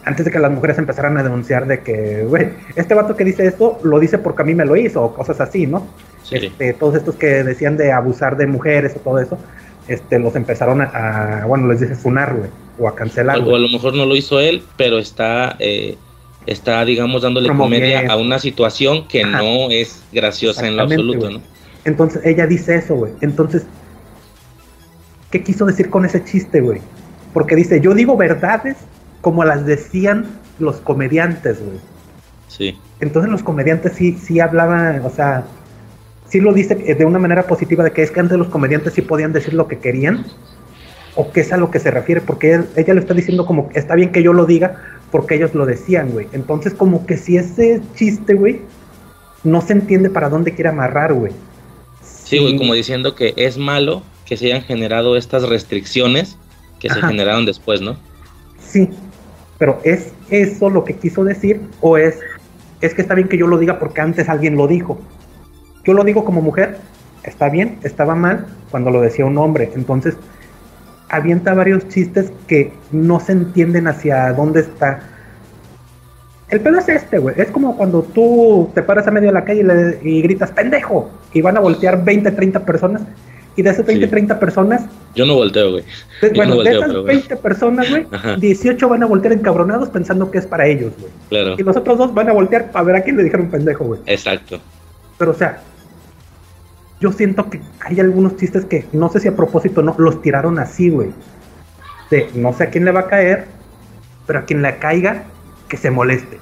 Antes 0.08 0.24
de 0.24 0.30
que 0.30 0.38
las 0.38 0.50
mujeres 0.50 0.78
empezaran 0.78 1.18
a 1.18 1.22
denunciar 1.22 1.66
de 1.66 1.80
que, 1.80 2.22
güey, 2.24 2.48
este 2.76 2.94
vato 2.94 3.14
que 3.14 3.24
dice 3.24 3.46
esto 3.46 3.78
lo 3.82 4.00
dice 4.00 4.16
porque 4.16 4.40
a 4.40 4.44
mí 4.46 4.54
me 4.54 4.64
lo 4.64 4.74
hizo, 4.74 5.02
o 5.04 5.14
cosas 5.14 5.38
así, 5.40 5.66
¿no? 5.66 5.86
Sí. 6.22 6.36
Este, 6.36 6.72
todos 6.72 6.94
estos 6.94 7.14
que 7.16 7.44
decían 7.44 7.76
de 7.76 7.92
abusar 7.92 8.38
de 8.38 8.46
mujeres 8.46 8.94
o 8.96 9.00
todo 9.00 9.18
eso, 9.20 9.38
este, 9.86 10.18
los 10.18 10.34
empezaron 10.34 10.80
a, 10.80 11.42
a- 11.42 11.44
bueno, 11.46 11.68
les 11.68 11.80
dice 11.80 11.94
funar, 11.94 12.34
güey, 12.34 12.48
o 12.78 12.88
a 12.88 12.94
cancelar, 12.94 13.38
O, 13.40 13.54
a 13.54 13.58
lo 13.58 13.68
mejor 13.68 13.94
no 13.94 14.06
lo 14.06 14.16
hizo 14.16 14.40
él, 14.40 14.62
pero 14.78 14.98
está, 14.98 15.56
eh, 15.58 15.96
está 16.46 16.82
digamos, 16.86 17.20
dándole 17.20 17.48
comedia 17.54 18.10
a 18.10 18.16
una 18.16 18.38
situación 18.38 19.06
que 19.08 19.22
Ajá. 19.24 19.38
no 19.42 19.70
es 19.70 20.02
graciosa 20.10 20.66
en 20.66 20.76
lo 20.78 20.84
absoluto. 20.84 21.28
¿no? 21.30 21.42
Entonces 21.84 22.22
ella 22.24 22.46
dice 22.46 22.76
eso, 22.76 22.94
güey. 22.94 23.12
Entonces, 23.20 23.66
¿qué 25.30 25.42
quiso 25.42 25.66
decir 25.66 25.90
con 25.90 26.04
ese 26.06 26.24
chiste, 26.24 26.60
güey? 26.62 26.80
Porque 27.34 27.54
dice, 27.56 27.80
yo 27.82 27.92
digo 27.94 28.16
verdades 28.16 28.76
como 29.28 29.44
las 29.44 29.66
decían 29.66 30.24
los 30.58 30.76
comediantes, 30.76 31.62
güey. 31.62 31.76
Sí. 32.46 32.78
Entonces 32.98 33.30
los 33.30 33.42
comediantes 33.42 33.92
sí, 33.92 34.14
sí 34.14 34.40
hablaban, 34.40 35.04
o 35.04 35.10
sea, 35.10 35.44
sí 36.30 36.40
lo 36.40 36.54
dice 36.54 36.82
eh, 36.86 36.94
de 36.94 37.04
una 37.04 37.18
manera 37.18 37.42
positiva 37.46 37.84
de 37.84 37.92
que 37.92 38.02
es 38.02 38.10
que 38.10 38.20
antes 38.20 38.38
los 38.38 38.48
comediantes 38.48 38.94
sí 38.94 39.02
podían 39.02 39.34
decir 39.34 39.52
lo 39.52 39.68
que 39.68 39.80
querían, 39.80 40.24
o 41.14 41.30
qué 41.30 41.42
es 41.42 41.52
a 41.52 41.58
lo 41.58 41.70
que 41.70 41.78
se 41.78 41.90
refiere, 41.90 42.22
porque 42.22 42.54
él- 42.54 42.66
ella 42.74 42.94
lo 42.94 43.00
está 43.00 43.12
diciendo 43.12 43.44
como, 43.44 43.68
está 43.74 43.94
bien 43.96 44.12
que 44.12 44.22
yo 44.22 44.32
lo 44.32 44.46
diga, 44.46 44.76
porque 45.10 45.34
ellos 45.34 45.54
lo 45.54 45.66
decían, 45.66 46.10
güey. 46.12 46.26
Entonces 46.32 46.72
como 46.72 47.04
que 47.04 47.18
si 47.18 47.36
ese 47.36 47.82
chiste, 47.94 48.32
güey, 48.32 48.62
no 49.44 49.60
se 49.60 49.74
entiende 49.74 50.08
para 50.08 50.30
dónde 50.30 50.54
quiere 50.54 50.70
amarrar, 50.70 51.12
güey. 51.12 51.32
Sí, 52.02 52.38
güey, 52.38 52.56
como 52.56 52.72
diciendo 52.72 53.14
que 53.14 53.34
es 53.36 53.58
malo 53.58 54.02
que 54.24 54.38
se 54.38 54.46
hayan 54.46 54.62
generado 54.62 55.18
estas 55.18 55.46
restricciones 55.46 56.38
que 56.80 56.88
se 56.88 57.02
generaron 57.02 57.44
después, 57.44 57.82
¿no? 57.82 57.96
Sí, 58.64 58.88
pero 59.58 59.80
¿es 59.84 60.12
eso 60.30 60.70
lo 60.70 60.84
que 60.84 60.94
quiso 60.94 61.24
decir 61.24 61.60
o 61.80 61.96
es, 61.98 62.18
es 62.80 62.94
que 62.94 63.02
está 63.02 63.14
bien 63.14 63.28
que 63.28 63.36
yo 63.38 63.46
lo 63.46 63.58
diga 63.58 63.78
porque 63.78 64.00
antes 64.00 64.28
alguien 64.28 64.56
lo 64.56 64.66
dijo? 64.66 64.98
Yo 65.84 65.94
lo 65.94 66.04
digo 66.04 66.24
como 66.24 66.40
mujer, 66.40 66.78
está 67.24 67.48
bien, 67.48 67.78
estaba 67.82 68.14
mal 68.14 68.46
cuando 68.70 68.90
lo 68.90 69.00
decía 69.00 69.26
un 69.26 69.38
hombre, 69.38 69.70
entonces 69.74 70.16
avienta 71.08 71.54
varios 71.54 71.88
chistes 71.88 72.30
que 72.46 72.72
no 72.92 73.18
se 73.18 73.32
entienden 73.32 73.88
hacia 73.88 74.32
dónde 74.32 74.60
está. 74.60 75.00
El 76.50 76.60
pedo 76.60 76.78
es 76.78 76.88
este, 76.88 77.18
güey. 77.18 77.34
Es 77.38 77.50
como 77.50 77.76
cuando 77.76 78.02
tú 78.02 78.70
te 78.74 78.82
paras 78.82 79.06
a 79.06 79.10
medio 79.10 79.28
de 79.28 79.34
la 79.34 79.44
calle 79.44 79.60
y, 79.60 79.64
le- 79.64 79.98
y 80.02 80.22
gritas 80.22 80.50
pendejo 80.50 81.10
y 81.32 81.42
van 81.42 81.56
a 81.56 81.60
voltear 81.60 82.02
20, 82.04 82.30
30 82.30 82.64
personas 82.64 83.02
y 83.58 83.62
de 83.62 83.70
esas 83.70 83.84
20, 83.84 84.06
Sí. 84.06 84.10
30 84.10 84.38
personas 84.38 84.82
Yo 85.14 85.26
no 85.26 85.34
volteo, 85.34 85.72
güey. 85.72 85.84
Yo 86.22 86.28
bueno, 86.34 86.54
no 86.54 86.62
de 86.62 86.70
esas 86.70 86.86
pero, 86.88 87.02
güey. 87.02 87.16
20 87.16 87.36
personas, 87.36 87.90
güey, 87.90 88.06
Ajá. 88.12 88.36
18 88.36 88.88
van 88.88 89.02
a 89.02 89.06
voltear 89.06 89.32
encabronados 89.34 89.88
pensando 89.90 90.30
que 90.30 90.38
es 90.38 90.46
para 90.46 90.66
ellos, 90.66 90.92
güey. 90.98 91.10
Claro, 91.28 91.56
Y 91.58 91.62
los 91.64 91.76
otros 91.76 91.98
dos 91.98 92.14
van 92.14 92.28
a 92.28 92.32
voltear 92.32 92.70
para 92.70 92.84
ver 92.84 92.96
a 92.96 93.00
quién 93.02 93.16
le 93.16 93.24
dijeron 93.24 93.50
pendejo, 93.50 93.84
güey. 93.84 94.00
exacto. 94.06 94.60
Pero, 95.18 95.32
o 95.32 95.34
sea, 95.34 95.60
yo 97.00 97.10
siento 97.12 97.50
que 97.50 97.60
hay 97.80 97.98
algunos 98.00 98.36
chistes 98.36 98.64
que 98.64 98.86
no 98.92 99.08
sé 99.08 99.20
si 99.20 99.28
a 99.28 99.34
propósito 99.36 99.82
no 99.82 99.94
los 99.98 100.22
tiraron 100.22 100.58
así, 100.60 100.88
güey. 100.90 101.10
De 102.10 102.28
no 102.34 102.52
sé 102.52 102.64
a 102.64 102.70
quién 102.70 102.84
le 102.84 102.92
va 102.92 103.00
a 103.00 103.06
caer, 103.08 103.46
pero 104.26 104.38
a 104.38 104.42
quien 104.44 104.62
le 104.62 104.76
caiga, 104.78 105.24
que 105.68 105.76
se 105.76 105.90
moleste. 105.90 106.38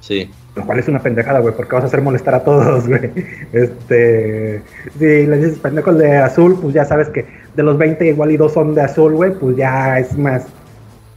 Sí, 0.00 0.30
Lo 0.56 0.66
cual 0.66 0.80
es 0.80 0.88
una 0.88 1.00
pendejada, 1.00 1.38
güey, 1.38 1.54
porque 1.54 1.74
vas 1.74 1.84
a 1.84 1.86
hacer 1.86 2.02
molestar 2.02 2.34
a 2.34 2.42
todos, 2.42 2.88
güey. 2.88 3.12
Este. 3.52 4.62
Si 4.98 5.26
le 5.26 5.36
dices 5.36 5.58
pendejos 5.58 5.96
de 5.98 6.16
azul, 6.16 6.58
pues 6.60 6.74
ya 6.74 6.84
sabes 6.84 7.08
que 7.08 7.26
de 7.54 7.62
los 7.62 7.78
20 7.78 8.06
igual 8.06 8.32
y 8.32 8.36
dos 8.36 8.52
son 8.52 8.74
de 8.74 8.82
azul, 8.82 9.12
güey, 9.14 9.32
pues 9.32 9.56
ya 9.56 9.98
es 9.98 10.16
más 10.18 10.46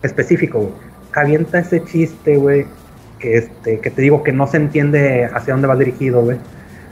específico, 0.03 0.59
güey. 0.59 0.73
Avienta 1.15 1.59
ese 1.59 1.83
chiste, 1.83 2.37
güey, 2.37 2.65
que, 3.19 3.37
este, 3.37 3.79
que 3.79 3.89
te 3.89 4.01
digo 4.01 4.23
que 4.23 4.31
no 4.31 4.47
se 4.47 4.57
entiende 4.57 5.25
hacia 5.25 5.53
dónde 5.53 5.67
va 5.67 5.75
dirigido, 5.75 6.21
güey. 6.21 6.37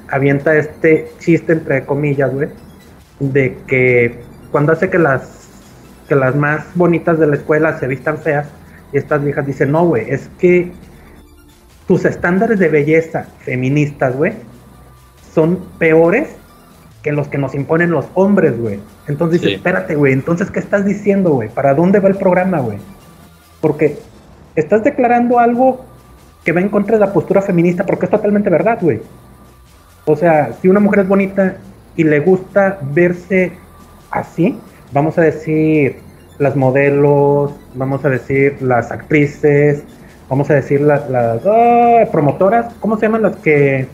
Avienta 0.09 0.55
este 0.55 1.07
chiste, 1.19 1.53
entre 1.53 1.85
comillas, 1.85 2.33
güey, 2.33 2.49
de 3.19 3.57
que 3.67 4.19
cuando 4.51 4.73
hace 4.73 4.89
que 4.89 4.99
las, 4.99 5.47
que 6.07 6.15
las 6.15 6.35
más 6.35 6.65
bonitas 6.75 7.17
de 7.19 7.27
la 7.27 7.35
escuela 7.35 7.79
se 7.79 7.87
vistan 7.87 8.17
feas, 8.17 8.47
y 8.93 8.97
estas 8.97 9.23
viejas 9.23 9.45
dicen, 9.45 9.71
no, 9.71 9.85
güey, 9.85 10.09
es 10.09 10.29
que 10.37 10.71
tus 11.91 12.05
estándares 12.05 12.57
de 12.57 12.69
belleza 12.69 13.27
feministas, 13.39 14.15
güey, 14.15 14.31
son 15.35 15.59
peores 15.77 16.29
que 17.03 17.11
los 17.11 17.27
que 17.27 17.37
nos 17.37 17.53
imponen 17.53 17.91
los 17.91 18.05
hombres, 18.13 18.57
güey. 18.57 18.79
Entonces 19.09 19.41
dices, 19.41 19.57
espérate, 19.57 19.95
güey, 19.95 20.13
entonces, 20.13 20.49
¿qué 20.49 20.59
estás 20.59 20.85
diciendo, 20.85 21.31
güey? 21.31 21.49
¿Para 21.49 21.73
dónde 21.73 21.99
va 21.99 22.07
el 22.07 22.15
programa, 22.15 22.61
güey? 22.61 22.77
Porque 23.59 23.99
estás 24.55 24.85
declarando 24.85 25.37
algo 25.37 25.83
que 26.45 26.53
va 26.53 26.61
en 26.61 26.69
contra 26.69 26.95
de 26.97 27.05
la 27.05 27.11
postura 27.11 27.41
feminista, 27.41 27.85
porque 27.85 28.05
es 28.05 28.09
totalmente 28.09 28.49
verdad, 28.49 28.77
güey. 28.79 29.01
O 30.05 30.15
sea, 30.15 30.53
si 30.61 30.69
una 30.69 30.79
mujer 30.79 30.99
es 30.99 31.09
bonita 31.09 31.57
y 31.97 32.05
le 32.05 32.21
gusta 32.21 32.79
verse 32.93 33.51
así, 34.11 34.57
vamos 34.93 35.17
a 35.17 35.23
decir 35.23 35.97
las 36.39 36.55
modelos, 36.55 37.51
vamos 37.75 38.05
a 38.05 38.09
decir 38.09 38.61
las 38.61 38.93
actrices, 38.93 39.83
vamos 40.31 40.49
a 40.49 40.53
decir 40.55 40.79
las, 40.81 41.07
las 41.09 41.41
ah, 41.45 42.05
promotoras, 42.11 42.73
¿cómo 42.79 42.95
se 42.97 43.03
llaman 43.03 43.21
las 43.23 43.35
que 43.35 43.85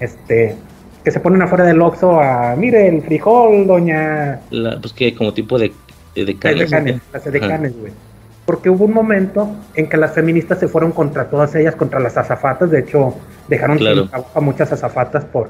este 0.00 0.56
que 1.04 1.10
se 1.10 1.20
ponen 1.20 1.40
afuera 1.40 1.64
del 1.64 1.80
Oxxo 1.80 2.20
a 2.20 2.54
mire 2.56 2.86
el 2.88 3.00
frijol, 3.02 3.66
doña 3.66 4.40
La- 4.50 4.78
pues 4.80 4.92
que 4.92 5.14
como 5.14 5.32
tipo 5.32 5.58
de, 5.58 5.72
de 6.14 6.36
canes, 6.36 6.70
las 6.70 7.22
Ajá. 7.22 7.30
decanes, 7.30 7.74
güey. 7.78 7.92
Porque 8.44 8.68
hubo 8.68 8.84
un 8.84 8.92
momento 8.92 9.48
en 9.76 9.88
que 9.88 9.96
las 9.96 10.12
feministas 10.12 10.58
se 10.58 10.66
fueron 10.68 10.90
contra 10.92 11.30
todas 11.30 11.54
ellas, 11.54 11.76
contra 11.76 12.00
las 12.00 12.16
azafatas, 12.18 12.70
de 12.70 12.80
hecho 12.80 13.14
dejaron 13.48 13.78
Claro. 13.78 14.08
a 14.34 14.40
muchas 14.40 14.72
azafatas 14.72 15.24
por 15.24 15.48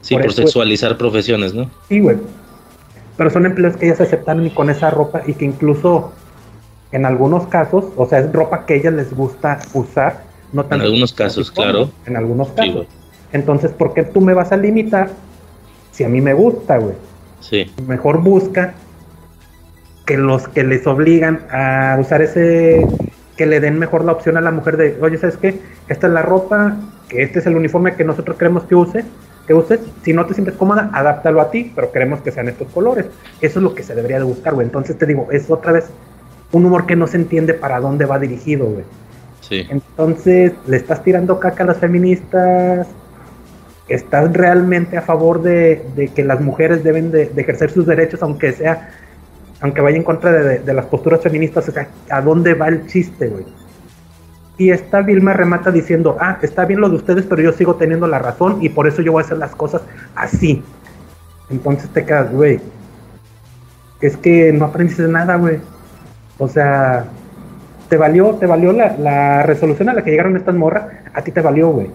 Sí, 0.00 0.14
por 0.14 0.22
por, 0.22 0.30
eso- 0.30 0.42
sexualizar 0.42 0.96
profesiones, 0.96 1.52
¿no? 1.52 1.68
Sí, 1.88 2.00
güey. 2.00 2.16
Pero 3.16 3.30
son 3.30 3.44
empleos 3.46 3.76
que 3.76 3.86
ellas 3.86 4.00
aceptaron 4.00 4.46
y 4.46 4.50
con 4.50 4.70
esa 4.70 4.90
ropa 4.90 5.22
y 5.26 5.34
que 5.34 5.44
incluso 5.44 6.12
en 6.92 7.04
algunos 7.04 7.46
casos, 7.48 7.86
o 7.96 8.06
sea, 8.06 8.20
es 8.20 8.32
ropa 8.32 8.64
que 8.66 8.76
ellas 8.76 8.92
les 8.94 9.14
gusta 9.14 9.58
usar, 9.74 10.22
no 10.52 10.64
En 10.70 10.80
algunos 10.80 11.12
casos, 11.12 11.50
como, 11.50 11.64
claro. 11.64 11.90
En 12.06 12.16
algunos 12.16 12.48
Sí, 12.48 12.54
casos. 12.56 12.74
güey. 12.74 12.86
Entonces, 13.32 13.72
¿por 13.72 13.92
qué 13.92 14.04
tú 14.04 14.20
me 14.20 14.32
vas 14.34 14.52
a 14.52 14.56
limitar 14.56 15.10
si 15.90 16.04
a 16.04 16.08
mí 16.08 16.20
me 16.20 16.32
gusta, 16.34 16.78
güey? 16.78 16.94
Sí, 17.40 17.70
Mejor 17.86 18.20
busca 18.22 18.74
que 20.06 20.16
los 20.16 20.46
que 20.48 20.62
les 20.62 20.86
obligan 20.86 21.40
a 21.50 21.96
usar 22.00 22.22
ese, 22.22 22.86
que 23.36 23.46
le 23.46 23.58
den 23.60 23.78
mejor 23.78 24.04
la 24.04 24.12
opción 24.12 24.36
a 24.36 24.40
la 24.40 24.52
mujer 24.52 24.76
de, 24.76 24.96
oye, 25.02 25.18
¿sabes 25.18 25.36
qué? 25.36 25.60
Esta 25.88 26.06
es 26.06 26.12
la 26.12 26.22
ropa, 26.22 26.76
que 27.08 27.22
este 27.22 27.40
es 27.40 27.46
el 27.46 27.56
uniforme 27.56 27.94
que 27.96 28.04
nosotros 28.04 28.36
queremos 28.36 28.62
que 28.64 28.76
use, 28.76 29.04
que 29.48 29.54
uses. 29.54 29.80
Si 30.02 30.12
no 30.12 30.24
te 30.26 30.34
sientes 30.34 30.54
cómoda, 30.54 30.90
adáptalo 30.92 31.40
a 31.40 31.50
ti, 31.50 31.72
pero 31.74 31.90
queremos 31.90 32.20
que 32.20 32.30
sean 32.30 32.48
estos 32.48 32.68
colores. 32.68 33.06
Eso 33.40 33.58
es 33.58 33.62
lo 33.62 33.74
que 33.74 33.82
se 33.82 33.94
debería 33.96 34.18
de 34.18 34.24
buscar, 34.24 34.54
güey. 34.54 34.66
Entonces 34.66 34.96
te 34.96 35.06
digo, 35.06 35.28
es 35.32 35.50
otra 35.50 35.72
vez 35.72 35.86
un 36.52 36.64
humor 36.64 36.86
que 36.86 36.96
no 36.96 37.06
se 37.06 37.16
entiende 37.16 37.54
para 37.54 37.80
dónde 37.80 38.04
va 38.06 38.18
dirigido, 38.18 38.66
güey. 38.66 38.84
sí. 39.40 39.66
Entonces, 39.70 40.52
le 40.66 40.76
estás 40.76 41.02
tirando 41.02 41.38
caca 41.40 41.64
a 41.64 41.66
las 41.66 41.78
feministas. 41.78 42.86
¿Estás 43.88 44.32
realmente 44.32 44.96
a 44.96 45.02
favor 45.02 45.42
de, 45.42 45.84
de 45.94 46.08
que 46.08 46.24
las 46.24 46.40
mujeres 46.40 46.82
deben 46.82 47.12
de, 47.12 47.26
de 47.26 47.42
ejercer 47.42 47.70
sus 47.70 47.86
derechos, 47.86 48.20
aunque 48.22 48.50
sea, 48.52 48.90
aunque 49.60 49.80
vaya 49.80 49.96
en 49.96 50.02
contra 50.02 50.32
de, 50.32 50.42
de- 50.42 50.58
de 50.58 50.74
las 50.74 50.86
posturas 50.86 51.20
feministas? 51.20 51.68
O 51.68 51.72
sea, 51.72 51.88
¿a 52.10 52.20
dónde 52.20 52.54
va 52.54 52.66
el 52.68 52.86
chiste, 52.88 53.28
güey? 53.28 53.44
Y 54.58 54.70
esta 54.70 55.02
Vilma 55.02 55.34
remata 55.34 55.70
diciendo, 55.70 56.16
ah, 56.20 56.38
está 56.42 56.64
bien 56.64 56.80
lo 56.80 56.88
de 56.88 56.96
ustedes, 56.96 57.26
pero 57.28 57.42
yo 57.42 57.52
sigo 57.52 57.76
teniendo 57.76 58.08
la 58.08 58.18
razón 58.18 58.58
y 58.60 58.70
por 58.70 58.88
eso 58.88 59.02
yo 59.02 59.12
voy 59.12 59.22
a 59.22 59.24
hacer 59.26 59.38
las 59.38 59.54
cosas 59.54 59.82
así. 60.16 60.64
Entonces 61.50 61.88
te 61.90 62.04
quedas, 62.04 62.32
güey. 62.32 62.58
Es 64.00 64.16
que 64.16 64.52
no 64.52 64.64
aprendiste 64.64 65.06
nada, 65.06 65.36
güey. 65.36 65.58
O 66.38 66.48
sea, 66.48 67.06
te 67.88 67.96
valió, 67.96 68.34
te 68.34 68.46
valió 68.46 68.72
la, 68.72 68.96
la 68.96 69.42
resolución 69.42 69.88
a 69.88 69.94
la 69.94 70.02
que 70.02 70.10
llegaron 70.10 70.36
estas 70.36 70.54
morras, 70.54 70.88
a 71.14 71.22
ti 71.22 71.32
te 71.32 71.40
valió, 71.40 71.70
güey. 71.70 71.90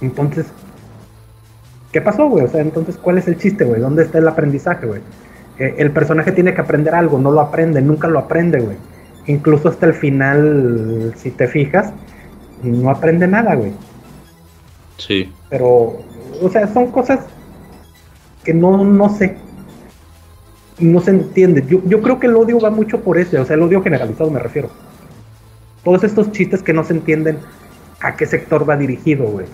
Entonces, 0.00 0.46
¿qué 1.92 2.00
pasó, 2.00 2.28
güey? 2.28 2.44
O 2.44 2.48
sea, 2.48 2.60
entonces, 2.60 2.96
¿cuál 2.96 3.18
es 3.18 3.28
el 3.28 3.38
chiste, 3.38 3.64
güey? 3.64 3.80
¿Dónde 3.80 4.02
está 4.02 4.18
el 4.18 4.28
aprendizaje, 4.28 4.86
güey? 4.86 5.00
Eh, 5.58 5.76
el 5.78 5.90
personaje 5.92 6.32
tiene 6.32 6.54
que 6.54 6.60
aprender 6.60 6.94
algo, 6.94 7.18
no 7.18 7.30
lo 7.30 7.40
aprende, 7.40 7.80
nunca 7.80 8.08
lo 8.08 8.18
aprende, 8.18 8.60
güey. 8.60 8.76
Incluso 9.26 9.68
hasta 9.68 9.86
el 9.86 9.94
final, 9.94 11.14
si 11.16 11.30
te 11.30 11.46
fijas, 11.46 11.92
no 12.62 12.90
aprende 12.90 13.26
nada, 13.26 13.54
güey. 13.54 13.72
Sí, 14.98 15.32
Pero, 15.50 15.98
o 16.42 16.48
sea, 16.50 16.66
son 16.66 16.90
cosas 16.90 17.20
que 18.44 18.54
no, 18.54 18.84
no 18.84 19.08
sé. 19.08 19.36
No 20.78 21.00
se 21.00 21.10
entiende. 21.10 21.64
Yo, 21.68 21.80
yo 21.86 22.02
creo 22.02 22.18
que 22.18 22.26
el 22.26 22.36
odio 22.36 22.58
va 22.60 22.70
mucho 22.70 23.00
por 23.00 23.18
ese, 23.18 23.38
o 23.38 23.44
sea, 23.44 23.56
el 23.56 23.62
odio 23.62 23.82
generalizado 23.82 24.30
me 24.30 24.40
refiero. 24.40 24.70
Todos 25.84 26.04
estos 26.04 26.32
chistes 26.32 26.62
que 26.62 26.72
no 26.72 26.84
se 26.84 26.94
entienden 26.94 27.38
a 28.00 28.16
qué 28.16 28.26
sector 28.26 28.68
va 28.68 28.76
dirigido, 28.76 29.24
güey. 29.24 29.46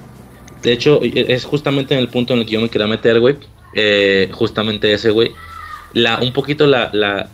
De 0.62 0.72
hecho, 0.72 1.00
es 1.02 1.44
justamente 1.44 1.94
en 1.94 2.00
el 2.00 2.08
punto 2.08 2.34
en 2.34 2.40
el 2.40 2.46
que 2.46 2.52
yo 2.52 2.60
me 2.60 2.68
quería 2.68 2.86
meter, 2.86 3.18
güey. 3.18 3.36
Eh, 3.74 4.28
justamente 4.32 4.92
ese, 4.92 5.10
güey. 5.10 5.32
La, 5.92 6.20
un 6.20 6.32
poquito 6.32 6.66
la, 6.66 6.90
la, 6.92 7.28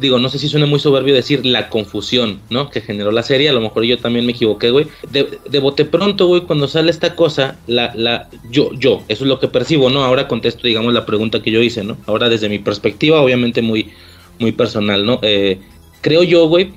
digo, 0.00 0.18
no 0.18 0.28
sé 0.28 0.38
si 0.38 0.48
suena 0.48 0.66
muy 0.66 0.80
soberbio 0.80 1.14
decir 1.14 1.46
la 1.46 1.68
confusión, 1.68 2.40
¿no? 2.50 2.70
Que 2.70 2.80
generó 2.80 3.12
la 3.12 3.22
serie. 3.22 3.48
A 3.48 3.52
lo 3.52 3.60
mejor 3.60 3.84
yo 3.84 3.98
también 3.98 4.26
me 4.26 4.32
equivoqué, 4.32 4.70
güey. 4.70 4.86
De, 5.10 5.58
bote 5.60 5.84
pronto, 5.84 6.26
güey, 6.26 6.42
cuando 6.42 6.68
sale 6.68 6.90
esta 6.90 7.14
cosa, 7.14 7.58
la, 7.66 7.92
la, 7.94 8.28
yo, 8.50 8.72
yo, 8.74 9.02
eso 9.08 9.24
es 9.24 9.28
lo 9.28 9.38
que 9.38 9.48
percibo, 9.48 9.90
¿no? 9.90 10.04
Ahora 10.04 10.28
contesto, 10.28 10.66
digamos, 10.66 10.92
la 10.92 11.06
pregunta 11.06 11.42
que 11.42 11.50
yo 11.50 11.62
hice, 11.62 11.84
¿no? 11.84 11.96
Ahora 12.06 12.28
desde 12.28 12.48
mi 12.48 12.58
perspectiva, 12.58 13.20
obviamente 13.22 13.62
muy, 13.62 13.90
muy 14.38 14.52
personal, 14.52 15.06
¿no? 15.06 15.20
Eh, 15.22 15.58
creo 16.00 16.22
yo, 16.24 16.48
güey, 16.48 16.72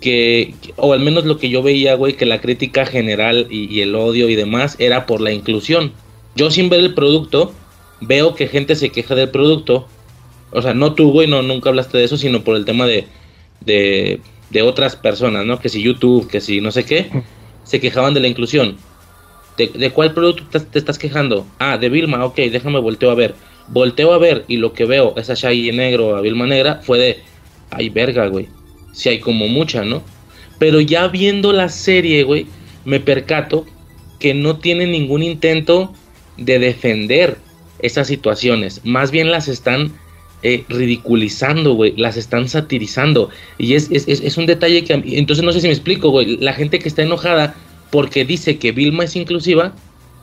que, 0.00 0.54
o 0.76 0.92
al 0.92 1.00
menos 1.00 1.24
lo 1.24 1.38
que 1.38 1.48
yo 1.48 1.62
veía, 1.62 1.94
güey, 1.94 2.14
que 2.14 2.26
la 2.26 2.40
crítica 2.40 2.86
general 2.86 3.46
y 3.50 3.80
el 3.80 3.94
odio 3.94 4.28
y 4.28 4.34
demás 4.34 4.76
era 4.78 5.06
por 5.06 5.20
la 5.20 5.32
inclusión. 5.32 5.92
Yo 6.34 6.50
sin 6.50 6.68
ver 6.70 6.80
el 6.80 6.94
producto, 6.94 7.52
veo 8.00 8.34
que 8.34 8.48
gente 8.48 8.74
se 8.74 8.90
queja 8.90 9.14
del 9.14 9.30
producto. 9.30 9.86
O 10.52 10.62
sea, 10.62 10.74
no 10.74 10.94
tú, 10.94 11.10
güey, 11.10 11.26
no, 11.26 11.42
nunca 11.42 11.70
hablaste 11.70 11.98
de 11.98 12.04
eso, 12.04 12.16
sino 12.16 12.44
por 12.44 12.56
el 12.56 12.64
tema 12.64 12.86
de, 12.86 13.06
de, 13.60 14.20
de 14.50 14.62
otras 14.62 14.96
personas, 14.96 15.46
¿no? 15.46 15.58
Que 15.58 15.68
si 15.68 15.82
YouTube, 15.82 16.28
que 16.28 16.40
si 16.40 16.60
no 16.60 16.70
sé 16.70 16.84
qué, 16.84 17.10
se 17.64 17.80
quejaban 17.80 18.14
de 18.14 18.20
la 18.20 18.28
inclusión. 18.28 18.76
¿De, 19.56 19.68
de 19.68 19.90
cuál 19.90 20.14
producto 20.14 20.44
te, 20.50 20.60
te 20.60 20.78
estás 20.78 20.98
quejando? 20.98 21.46
Ah, 21.58 21.78
de 21.78 21.88
Vilma, 21.88 22.24
ok, 22.24 22.36
déjame 22.36 22.80
volteo 22.80 23.10
a 23.10 23.14
ver. 23.14 23.34
Volteo 23.68 24.12
a 24.12 24.18
ver 24.18 24.44
y 24.48 24.56
lo 24.56 24.72
que 24.72 24.84
veo 24.84 25.14
es 25.16 25.30
a 25.30 25.34
Shaggy 25.34 25.72
negro, 25.72 26.16
a 26.16 26.20
Vilma 26.20 26.46
negra, 26.46 26.80
fue 26.82 26.98
de, 26.98 27.18
ay, 27.70 27.88
verga, 27.88 28.26
güey. 28.26 28.48
Si 28.92 29.08
hay 29.08 29.20
como 29.20 29.48
mucha, 29.48 29.84
¿no? 29.84 30.02
Pero 30.58 30.80
ya 30.80 31.08
viendo 31.08 31.52
la 31.52 31.68
serie, 31.68 32.22
güey, 32.24 32.46
me 32.84 33.00
percato 33.00 33.66
que 34.18 34.34
no 34.34 34.58
tiene 34.58 34.86
ningún 34.86 35.22
intento 35.22 35.94
de 36.36 36.58
defender 36.58 37.36
esas 37.78 38.06
situaciones. 38.06 38.80
Más 38.84 39.10
bien 39.10 39.30
las 39.30 39.48
están 39.48 39.92
eh, 40.42 40.64
ridiculizando, 40.68 41.74
güey, 41.74 41.94
las 41.96 42.16
están 42.16 42.48
satirizando. 42.48 43.30
Y 43.58 43.74
es, 43.74 43.90
es, 43.90 44.08
es, 44.08 44.36
un 44.36 44.46
detalle 44.46 44.82
que... 44.82 44.92
Entonces 44.92 45.44
no 45.44 45.52
sé 45.52 45.60
si 45.60 45.68
me 45.68 45.72
explico, 45.72 46.10
güey. 46.10 46.36
La 46.38 46.52
gente 46.52 46.78
que 46.78 46.88
está 46.88 47.02
enojada 47.02 47.54
porque 47.90 48.24
dice 48.24 48.58
que 48.58 48.72
Vilma 48.72 49.04
es 49.04 49.14
inclusiva, 49.14 49.72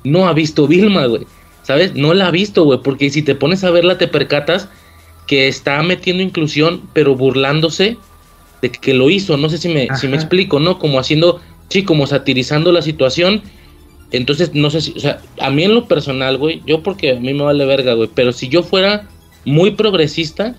no 0.04 0.28
ha 0.28 0.34
visto 0.34 0.68
Vilma, 0.68 1.06
güey. 1.06 1.26
¿Sabes? 1.64 1.96
No 1.96 2.14
la 2.14 2.28
ha 2.28 2.32
visto, 2.32 2.64
güey. 2.66 2.80
Porque 2.84 3.10
si 3.10 3.22
te 3.22 3.36
pones 3.36 3.64
a 3.64 3.72
verla, 3.72 3.98
te 3.98 4.08
percatas 4.08 4.68
que 5.26 5.48
está 5.48 5.82
metiendo 5.84 6.24
inclusión, 6.24 6.82
pero 6.94 7.16
burlándose 7.16 7.98
de 8.62 8.72
que 8.72 8.94
lo 8.94 9.10
hizo. 9.10 9.38
No 9.38 9.50
sé 9.50 9.58
si 9.58 9.70
me, 9.70 9.88
si 9.96 10.08
me 10.08 10.16
explico, 10.16 10.60
¿no? 10.60 10.80
Como 10.80 11.00
haciendo, 11.00 11.40
sí, 11.70 11.84
como 11.84 12.08
satirizando 12.08 12.72
la 12.72 12.82
situación. 12.82 13.42
Entonces, 14.12 14.54
no 14.54 14.70
sé 14.70 14.82
si, 14.82 14.94
o 14.98 15.00
sea, 15.00 15.22
a 15.40 15.50
mí 15.50 15.64
en 15.64 15.76
lo 15.76 15.88
personal, 15.88 16.38
güey, 16.38 16.62
yo 16.66 16.82
porque 16.82 17.12
a 17.12 17.20
mí 17.20 17.34
me 17.34 17.44
vale 17.44 17.66
verga, 17.66 17.94
güey, 17.94 18.10
pero 18.14 18.32
si 18.32 18.50
yo 18.50 18.64
fuera 18.64 19.08
muy 19.50 19.72
progresista, 19.72 20.56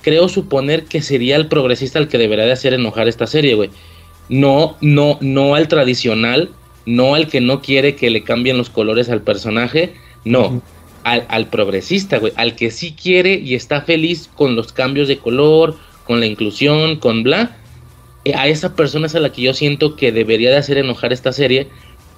creo 0.00 0.28
suponer 0.28 0.84
que 0.84 1.02
sería 1.02 1.36
el 1.36 1.48
progresista 1.48 1.98
el 1.98 2.08
que 2.08 2.18
debería 2.18 2.44
de 2.44 2.52
hacer 2.52 2.72
enojar 2.72 3.08
esta 3.08 3.26
serie, 3.26 3.54
güey. 3.54 3.70
No, 4.28 4.76
no, 4.80 5.18
no 5.20 5.56
al 5.56 5.68
tradicional, 5.68 6.50
no 6.86 7.14
al 7.14 7.28
que 7.28 7.40
no 7.40 7.60
quiere 7.60 7.96
que 7.96 8.10
le 8.10 8.22
cambien 8.22 8.58
los 8.58 8.70
colores 8.70 9.10
al 9.10 9.22
personaje, 9.22 9.94
no, 10.24 10.62
al, 11.02 11.26
al, 11.28 11.48
progresista, 11.48 12.18
güey, 12.18 12.32
al 12.36 12.54
que 12.54 12.70
sí 12.70 12.94
quiere 13.00 13.34
y 13.34 13.54
está 13.54 13.82
feliz 13.82 14.30
con 14.34 14.54
los 14.54 14.72
cambios 14.72 15.08
de 15.08 15.18
color, 15.18 15.76
con 16.06 16.20
la 16.20 16.26
inclusión, 16.26 16.96
con 16.96 17.24
bla. 17.24 17.56
Eh, 18.24 18.34
a 18.36 18.46
esa 18.46 18.76
persona 18.76 19.06
es 19.06 19.16
a 19.16 19.20
la 19.20 19.32
que 19.32 19.42
yo 19.42 19.52
siento 19.52 19.96
que 19.96 20.12
debería 20.12 20.50
de 20.50 20.58
hacer 20.58 20.78
enojar 20.78 21.12
esta 21.12 21.32
serie, 21.32 21.66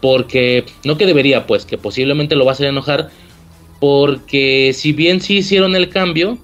porque, 0.02 0.66
no 0.84 0.98
que 0.98 1.06
debería, 1.06 1.46
pues, 1.46 1.64
que 1.64 1.78
posiblemente 1.78 2.36
lo 2.36 2.44
va 2.44 2.52
a 2.52 2.54
hacer 2.54 2.66
enojar, 2.66 3.10
porque 3.84 4.72
si 4.72 4.94
bien 4.94 5.20
sí 5.20 5.36
hicieron 5.36 5.76
el 5.76 5.90
cambio, 5.90 6.38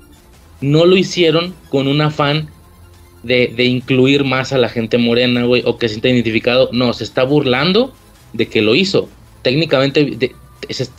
no 0.60 0.84
lo 0.84 0.94
hicieron 0.94 1.54
con 1.70 1.88
un 1.88 2.02
afán 2.02 2.50
de, 3.22 3.50
de 3.56 3.64
incluir 3.64 4.24
más 4.24 4.52
a 4.52 4.58
la 4.58 4.68
gente 4.68 4.98
morena, 4.98 5.44
güey, 5.44 5.62
o 5.64 5.78
que 5.78 5.88
se 5.88 5.94
sienta 5.94 6.10
identificado. 6.10 6.68
No, 6.74 6.92
se 6.92 7.02
está 7.02 7.24
burlando 7.24 7.94
de 8.34 8.46
que 8.48 8.60
lo 8.60 8.74
hizo. 8.74 9.08
Técnicamente, 9.40 10.04
de, 10.04 10.34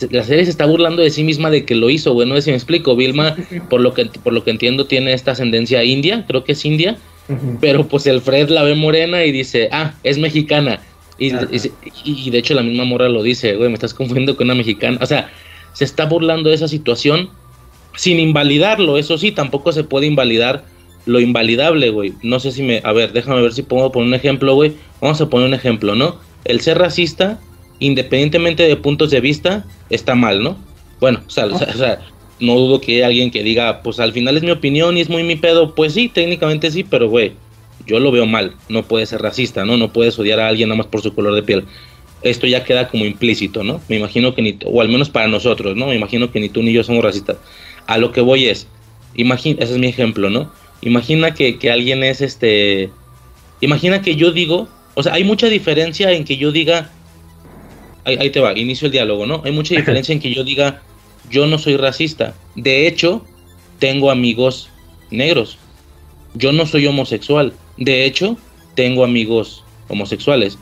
la 0.10 0.24
serie 0.24 0.44
se 0.44 0.50
está 0.50 0.66
burlando 0.66 1.04
de 1.04 1.12
sí 1.12 1.24
misma 1.24 1.52
de 1.52 1.64
que 1.64 1.76
lo 1.76 1.92
hizo, 1.92 2.12
güey. 2.14 2.28
No 2.28 2.34
sé 2.34 2.42
si 2.42 2.50
me 2.50 2.56
explico. 2.56 2.96
Vilma, 2.96 3.36
por 3.70 3.80
lo 3.80 3.94
que, 3.94 4.06
por 4.06 4.34
lo 4.34 4.44
que 4.44 4.50
entiendo, 4.50 4.88
tiene 4.88 5.14
esta 5.14 5.34
ascendencia 5.34 5.84
india, 5.84 6.26
creo 6.28 6.44
que 6.44 6.54
es 6.54 6.66
india. 6.66 6.98
Pero 7.60 7.88
pues 7.88 8.08
el 8.08 8.20
Fred 8.20 8.50
la 8.50 8.64
ve 8.64 8.74
morena 8.74 9.24
y 9.24 9.32
dice, 9.32 9.70
ah, 9.72 9.94
es 10.02 10.18
mexicana. 10.18 10.82
Y, 11.20 11.28
y, 11.28 11.72
y, 12.04 12.30
de 12.32 12.40
hecho 12.40 12.56
la 12.56 12.64
misma 12.64 12.84
morra 12.84 13.10
lo 13.10 13.22
dice, 13.22 13.56
güey, 13.58 13.70
me 13.70 13.76
estás 13.76 13.94
confundiendo 13.94 14.36
con 14.36 14.48
una 14.48 14.56
mexicana. 14.56 14.98
O 15.00 15.06
sea, 15.06 15.30
se 15.74 15.84
está 15.86 16.06
burlando 16.06 16.50
de 16.50 16.56
esa 16.56 16.68
situación 16.68 17.30
sin 17.96 18.20
invalidarlo. 18.20 18.98
Eso 18.98 19.18
sí, 19.18 19.32
tampoco 19.32 19.72
se 19.72 19.84
puede 19.84 20.08
invalidar 20.08 20.66
lo 21.06 21.20
invalidable, 21.20 21.90
güey. 21.90 22.14
No 22.22 22.40
sé 22.40 22.52
si 22.52 22.64
me... 22.64 22.82
A 22.84 22.92
ver, 22.94 23.12
déjame 23.12 23.42
ver 23.42 23.54
si 23.54 23.64
puedo 23.64 23.92
poner 23.92 24.08
un 24.08 24.14
ejemplo, 24.14 24.54
güey. 24.54 24.74
Vamos 25.02 25.20
a 25.22 25.30
poner 25.30 25.48
un 25.48 25.54
ejemplo, 25.54 25.96
¿no? 25.96 26.18
El 26.46 26.62
ser 26.62 26.78
racista, 26.78 27.40
independientemente 27.80 28.64
de 28.64 28.76
puntos 28.76 29.10
de 29.10 29.20
vista, 29.20 29.66
está 29.90 30.16
mal, 30.16 30.44
¿no? 30.44 30.58
Bueno, 31.00 31.22
o 31.26 31.30
sea, 31.30 31.48
o 31.48 31.58
sea, 31.58 32.00
no 32.40 32.56
dudo 32.56 32.82
que 32.82 32.98
haya 32.98 33.08
alguien 33.08 33.32
que 33.32 33.44
diga, 33.44 33.82
pues 33.82 34.00
al 34.00 34.14
final 34.14 34.38
es 34.38 34.44
mi 34.44 34.52
opinión 34.52 34.98
y 34.98 35.02
es 35.02 35.10
muy 35.10 35.24
mi 35.24 35.36
pedo. 35.36 35.74
Pues 35.74 35.94
sí, 35.94 36.08
técnicamente 36.08 36.70
sí, 36.70 36.84
pero 36.84 37.10
güey, 37.10 37.34
yo 37.88 38.00
lo 38.00 38.12
veo 38.12 38.26
mal. 38.26 38.56
No 38.70 38.84
puedes 38.84 39.10
ser 39.10 39.22
racista, 39.22 39.66
¿no? 39.66 39.78
No 39.78 39.92
puedes 39.92 40.18
odiar 40.20 40.40
a 40.40 40.48
alguien 40.48 40.70
nada 40.70 40.78
más 40.78 40.88
por 40.88 41.02
su 41.02 41.14
color 41.14 41.34
de 41.36 41.44
piel. 41.44 41.66
Esto 42.24 42.48
ya 42.48 42.64
queda 42.64 42.88
como 42.88 43.06
implícito, 43.06 43.64
¿no? 43.64 43.82
Me 43.88 43.98
imagino 43.98 44.36
que 44.36 44.42
ni, 44.42 44.58
o 44.66 44.82
al 44.82 44.90
menos 44.90 45.10
para 45.10 45.28
nosotros, 45.28 45.76
¿no? 45.76 45.88
Me 45.88 45.96
imagino 45.96 46.32
que 46.32 46.40
ni 46.40 46.50
tú 46.50 46.62
ni 46.62 46.74
yo 46.74 46.84
somos 46.84 47.04
racistas. 47.04 47.38
A 47.88 47.98
lo 47.98 48.12
que 48.12 48.22
voy 48.22 48.46
es, 48.46 48.68
imagina, 49.16 49.64
ese 49.64 49.74
es 49.74 49.80
mi 49.80 49.88
ejemplo, 49.88 50.30
¿no? 50.30 50.52
Imagina 50.82 51.34
que, 51.34 51.58
que 51.58 51.72
alguien 51.72 52.04
es 52.04 52.22
este, 52.22 52.90
imagina 53.60 54.02
que 54.02 54.16
yo 54.16 54.32
digo, 54.32 54.68
o 54.94 55.04
sea, 55.04 55.14
hay 55.14 55.24
mucha 55.24 55.48
diferencia 55.48 56.12
en 56.12 56.26
que 56.26 56.38
yo 56.38 56.52
diga, 56.52 56.92
ahí, 58.06 58.18
ahí 58.20 58.30
te 58.30 58.40
va, 58.40 58.58
inicio 58.58 58.88
el 58.88 58.92
diálogo, 58.92 59.26
¿no? 59.26 59.42
Hay 59.46 59.52
mucha 59.52 59.76
diferencia 59.76 60.14
en 60.14 60.20
que 60.20 60.34
yo 60.34 60.44
diga, 60.44 60.82
yo 61.30 61.48
no 61.48 61.58
soy 61.58 61.78
racista. 61.78 62.36
De 62.56 62.88
hecho, 62.88 63.26
tengo 63.80 64.12
amigos 64.12 64.70
negros. 65.10 65.58
Yo 66.34 66.52
no 66.52 66.66
soy 66.66 66.88
homosexual. 66.88 67.54
De 67.78 68.06
hecho, 68.06 68.38
tengo 68.76 69.04
amigos 69.04 69.64
homosexuales, 69.88 70.58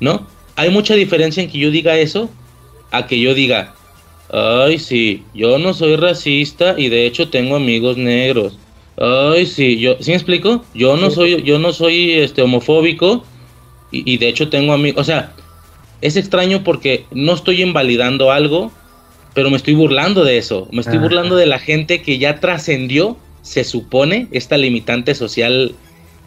¿no? 0.00 0.26
Hay 0.58 0.70
mucha 0.70 0.94
diferencia 0.94 1.42
en 1.42 1.48
que 1.48 1.58
yo 1.58 1.70
diga 1.70 1.96
eso 1.96 2.28
a 2.90 3.06
que 3.06 3.20
yo 3.20 3.32
diga, 3.32 3.74
ay, 4.32 4.80
sí, 4.80 5.22
yo 5.32 5.56
no 5.58 5.72
soy 5.72 5.94
racista 5.94 6.74
y 6.76 6.88
de 6.88 7.06
hecho 7.06 7.28
tengo 7.28 7.54
amigos 7.54 7.96
negros. 7.96 8.58
Ay, 8.96 9.46
sí, 9.46 9.78
yo, 9.78 9.96
¿sí 10.00 10.10
me 10.10 10.16
explico? 10.16 10.64
Yo 10.74 10.96
no 10.96 11.12
soy, 11.12 11.44
yo 11.44 11.60
no 11.60 11.72
soy 11.72 12.12
este 12.14 12.42
homofóbico 12.42 13.24
y, 13.92 14.12
y 14.12 14.18
de 14.18 14.28
hecho 14.28 14.48
tengo 14.48 14.72
amigos, 14.72 15.02
o 15.02 15.04
sea, 15.04 15.32
es 16.00 16.16
extraño 16.16 16.64
porque 16.64 17.04
no 17.12 17.34
estoy 17.34 17.62
invalidando 17.62 18.32
algo, 18.32 18.72
pero 19.34 19.50
me 19.50 19.56
estoy 19.56 19.74
burlando 19.74 20.24
de 20.24 20.38
eso. 20.38 20.66
Me 20.72 20.80
estoy 20.80 20.98
burlando 20.98 21.36
de 21.36 21.46
la 21.46 21.60
gente 21.60 22.02
que 22.02 22.18
ya 22.18 22.40
trascendió, 22.40 23.16
se 23.42 23.62
supone, 23.62 24.26
esta 24.32 24.56
limitante 24.56 25.14
social 25.14 25.76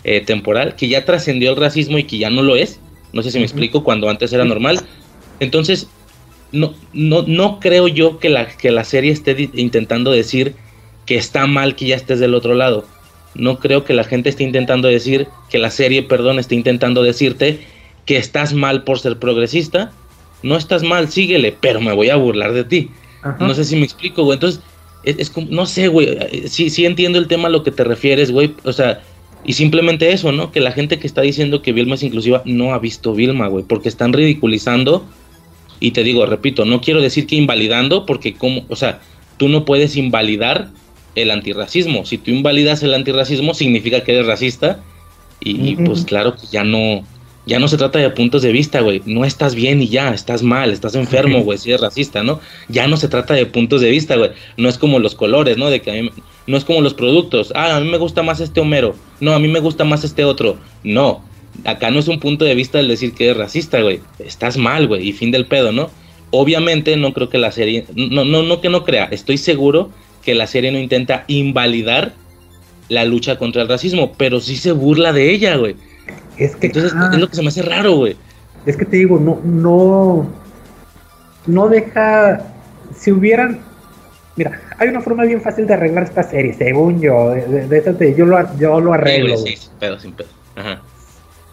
eh, 0.05 0.21
temporal, 0.21 0.77
que 0.77 0.87
ya 0.87 1.03
trascendió 1.03 1.51
el 1.51 1.57
racismo 1.57 1.97
y 1.97 2.05
que 2.05 2.17
ya 2.17 2.29
no 2.29 2.41
lo 2.41 2.55
es. 2.55 2.79
No 3.13 3.21
sé 3.23 3.31
si 3.31 3.39
me 3.39 3.45
explico, 3.45 3.83
cuando 3.83 4.09
antes 4.09 4.31
era 4.33 4.45
normal. 4.45 4.81
Entonces, 5.39 5.87
no, 6.51 6.73
no, 6.93 7.23
no 7.23 7.59
creo 7.59 7.87
yo 7.87 8.19
que 8.19 8.29
la, 8.29 8.47
que 8.47 8.71
la 8.71 8.83
serie 8.83 9.11
esté 9.11 9.49
intentando 9.53 10.11
decir 10.11 10.55
que 11.05 11.17
está 11.17 11.47
mal 11.47 11.75
que 11.75 11.87
ya 11.87 11.95
estés 11.95 12.19
del 12.19 12.35
otro 12.35 12.53
lado. 12.53 12.85
No 13.33 13.59
creo 13.59 13.83
que 13.83 13.93
la 13.93 14.03
gente 14.03 14.29
esté 14.29 14.43
intentando 14.43 14.87
decir, 14.87 15.27
que 15.49 15.57
la 15.57 15.71
serie, 15.71 16.03
perdón, 16.03 16.39
esté 16.39 16.55
intentando 16.55 17.01
decirte 17.03 17.61
que 18.05 18.17
estás 18.17 18.53
mal 18.53 18.83
por 18.83 18.99
ser 18.99 19.17
progresista. 19.19 19.91
No 20.43 20.57
estás 20.57 20.83
mal, 20.83 21.09
síguele, 21.09 21.55
pero 21.59 21.79
me 21.81 21.93
voy 21.93 22.09
a 22.09 22.15
burlar 22.15 22.53
de 22.53 22.63
ti. 22.63 22.89
Ajá. 23.21 23.37
No 23.39 23.53
sé 23.53 23.63
si 23.63 23.75
me 23.75 23.83
explico, 23.83 24.23
güey. 24.23 24.35
Entonces, 24.35 24.61
es, 25.03 25.17
es, 25.19 25.29
como, 25.29 25.47
no 25.49 25.65
sé, 25.65 25.87
güey. 25.87 26.47
Sí, 26.47 26.69
sí 26.69 26.85
entiendo 26.85 27.19
el 27.19 27.27
tema 27.27 27.47
a 27.47 27.51
lo 27.51 27.63
que 27.63 27.71
te 27.71 27.83
refieres, 27.83 28.31
güey. 28.31 28.53
O 28.63 28.73
sea, 28.73 29.01
y 29.43 29.53
simplemente 29.53 30.11
eso, 30.11 30.31
¿no? 30.31 30.51
Que 30.51 30.59
la 30.59 30.71
gente 30.71 30.99
que 30.99 31.07
está 31.07 31.21
diciendo 31.21 31.61
que 31.61 31.73
Vilma 31.73 31.95
es 31.95 32.03
inclusiva 32.03 32.41
no 32.45 32.73
ha 32.73 32.79
visto 32.79 33.13
Vilma, 33.13 33.47
güey. 33.47 33.63
Porque 33.63 33.89
están 33.89 34.13
ridiculizando. 34.13 35.05
Y 35.79 35.91
te 35.91 36.03
digo, 36.03 36.25
repito, 36.27 36.65
no 36.65 36.79
quiero 36.79 37.01
decir 37.01 37.25
que 37.25 37.35
invalidando, 37.35 38.05
porque 38.05 38.35
como, 38.35 38.63
o 38.69 38.75
sea, 38.75 38.99
tú 39.37 39.49
no 39.49 39.65
puedes 39.65 39.95
invalidar 39.95 40.69
el 41.15 41.31
antirracismo. 41.31 42.05
Si 42.05 42.19
tú 42.19 42.29
invalidas 42.29 42.83
el 42.83 42.93
antirracismo, 42.93 43.55
significa 43.55 44.03
que 44.03 44.13
eres 44.13 44.27
racista. 44.27 44.79
Y, 45.39 45.55
uh 45.55 45.57
-huh. 45.57 45.69
y 45.69 45.75
pues 45.87 46.05
claro 46.05 46.35
que 46.35 46.45
ya 46.51 46.63
no, 46.63 47.03
ya 47.45 47.59
no 47.59 47.67
se 47.67 47.77
trata 47.77 47.99
de 47.99 48.09
puntos 48.11 48.41
de 48.43 48.51
vista, 48.51 48.81
güey. 48.81 49.01
No 49.05 49.25
estás 49.25 49.55
bien 49.55 49.81
y 49.81 49.87
ya, 49.87 50.13
estás 50.13 50.43
mal, 50.43 50.71
estás 50.71 50.95
enfermo, 50.95 51.41
güey, 51.41 51.57
si 51.57 51.69
eres 51.69 51.81
racista, 51.81 52.23
¿no? 52.23 52.39
Ya 52.67 52.87
no 52.87 52.97
se 52.97 53.07
trata 53.07 53.33
de 53.33 53.45
puntos 53.45 53.81
de 53.81 53.89
vista, 53.89 54.15
güey. 54.15 54.31
No 54.57 54.69
es 54.69 54.77
como 54.77 54.99
los 54.99 55.15
colores, 55.15 55.57
¿no? 55.57 55.69
De 55.69 55.81
que 55.81 55.91
a 55.91 56.01
mí, 56.01 56.11
no 56.47 56.57
es 56.57 56.65
como 56.65 56.81
los 56.81 56.93
productos. 56.93 57.51
Ah, 57.55 57.77
a 57.77 57.79
mí 57.79 57.89
me 57.89 57.97
gusta 57.97 58.21
más 58.21 58.39
este 58.39 58.61
Homero. 58.61 58.95
No, 59.19 59.33
a 59.33 59.39
mí 59.39 59.47
me 59.47 59.59
gusta 59.59 59.85
más 59.85 60.03
este 60.03 60.23
otro. 60.23 60.57
No, 60.83 61.23
acá 61.65 61.89
no 61.91 61.99
es 61.99 62.07
un 62.07 62.19
punto 62.19 62.45
de 62.45 62.55
vista 62.55 62.79
el 62.79 62.87
decir 62.87 63.13
que 63.13 63.25
eres 63.25 63.37
racista, 63.37 63.81
güey. 63.81 64.01
Estás 64.19 64.57
mal, 64.57 64.87
güey, 64.87 65.07
y 65.07 65.13
fin 65.13 65.31
del 65.31 65.45
pedo, 65.45 65.71
¿no? 65.71 65.89
Obviamente 66.31 66.95
no 66.95 67.13
creo 67.13 67.29
que 67.29 67.37
la 67.37 67.51
serie, 67.51 67.85
no, 67.95 68.23
no, 68.23 68.43
no 68.43 68.61
que 68.61 68.69
no 68.69 68.85
crea, 68.85 69.05
estoy 69.11 69.37
seguro 69.37 69.89
que 70.23 70.33
la 70.33 70.47
serie 70.47 70.71
no 70.71 70.79
intenta 70.79 71.25
invalidar 71.27 72.13
la 72.87 73.03
lucha 73.05 73.37
contra 73.37 73.63
el 73.63 73.67
racismo, 73.67 74.13
pero 74.17 74.39
sí 74.39 74.55
se 74.55 74.71
burla 74.71 75.11
de 75.11 75.33
ella, 75.33 75.55
güey. 75.57 75.75
Es 76.41 76.55
que 76.55 76.67
Entonces 76.67 76.91
ah, 76.95 77.11
es 77.13 77.19
lo 77.19 77.29
que 77.29 77.35
se 77.35 77.43
me 77.43 77.49
hace 77.49 77.61
raro, 77.61 77.97
güey. 77.97 78.17
Es 78.65 78.75
que 78.75 78.83
te 78.85 78.97
digo, 78.97 79.19
no, 79.19 79.39
no, 79.43 80.27
no 81.45 81.69
deja, 81.69 82.41
si 82.97 83.11
hubieran, 83.11 83.59
mira, 84.35 84.59
hay 84.79 84.89
una 84.89 85.01
forma 85.01 85.23
bien 85.23 85.39
fácil 85.39 85.67
de 85.67 85.75
arreglar 85.75 86.05
esta 86.05 86.23
serie, 86.23 86.55
según 86.55 86.99
yo, 86.99 87.29
de, 87.29 87.67
de, 87.67 87.81
de 87.81 88.15
yo, 88.15 88.25
lo, 88.25 88.57
yo 88.57 88.79
lo 88.79 88.93
arreglo. 88.93 89.37
Sí, 89.37 89.55
sin 89.55 89.71
pedo, 89.79 89.99
sin 89.99 90.13
pedo. 90.13 90.29
Ajá. 90.55 90.81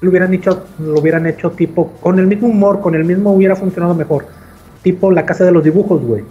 Lo 0.00 0.08
hubieran 0.08 0.32
hecho, 0.32 0.64
lo 0.78 1.00
hubieran 1.00 1.26
hecho 1.26 1.50
tipo, 1.50 1.92
con 2.00 2.18
el 2.18 2.26
mismo 2.26 2.48
humor, 2.48 2.80
con 2.80 2.94
el 2.94 3.04
mismo 3.04 3.32
hubiera 3.32 3.56
funcionado 3.56 3.94
mejor. 3.94 4.26
Tipo 4.82 5.10
la 5.10 5.26
casa 5.26 5.44
de 5.44 5.52
los 5.52 5.62
dibujos, 5.62 6.00
güey. 6.00 6.24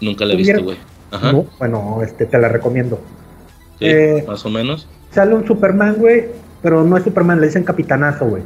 Nunca 0.00 0.24
la 0.24 0.32
he 0.32 0.36
visto, 0.36 0.62
güey. 0.62 0.78
Ajá. 1.10 1.32
No, 1.32 1.44
bueno, 1.58 2.00
este, 2.02 2.24
te 2.24 2.38
la 2.38 2.48
recomiendo. 2.48 2.98
Sí, 3.78 3.86
eh, 3.88 4.24
más 4.26 4.46
o 4.46 4.48
menos. 4.48 4.88
Sale 5.10 5.34
un 5.34 5.46
Superman, 5.46 5.96
güey, 5.98 6.28
pero 6.62 6.84
no 6.84 6.96
es 6.96 7.04
Superman, 7.04 7.40
le 7.40 7.46
dicen 7.46 7.64
capitanazo, 7.64 8.26
güey. 8.26 8.42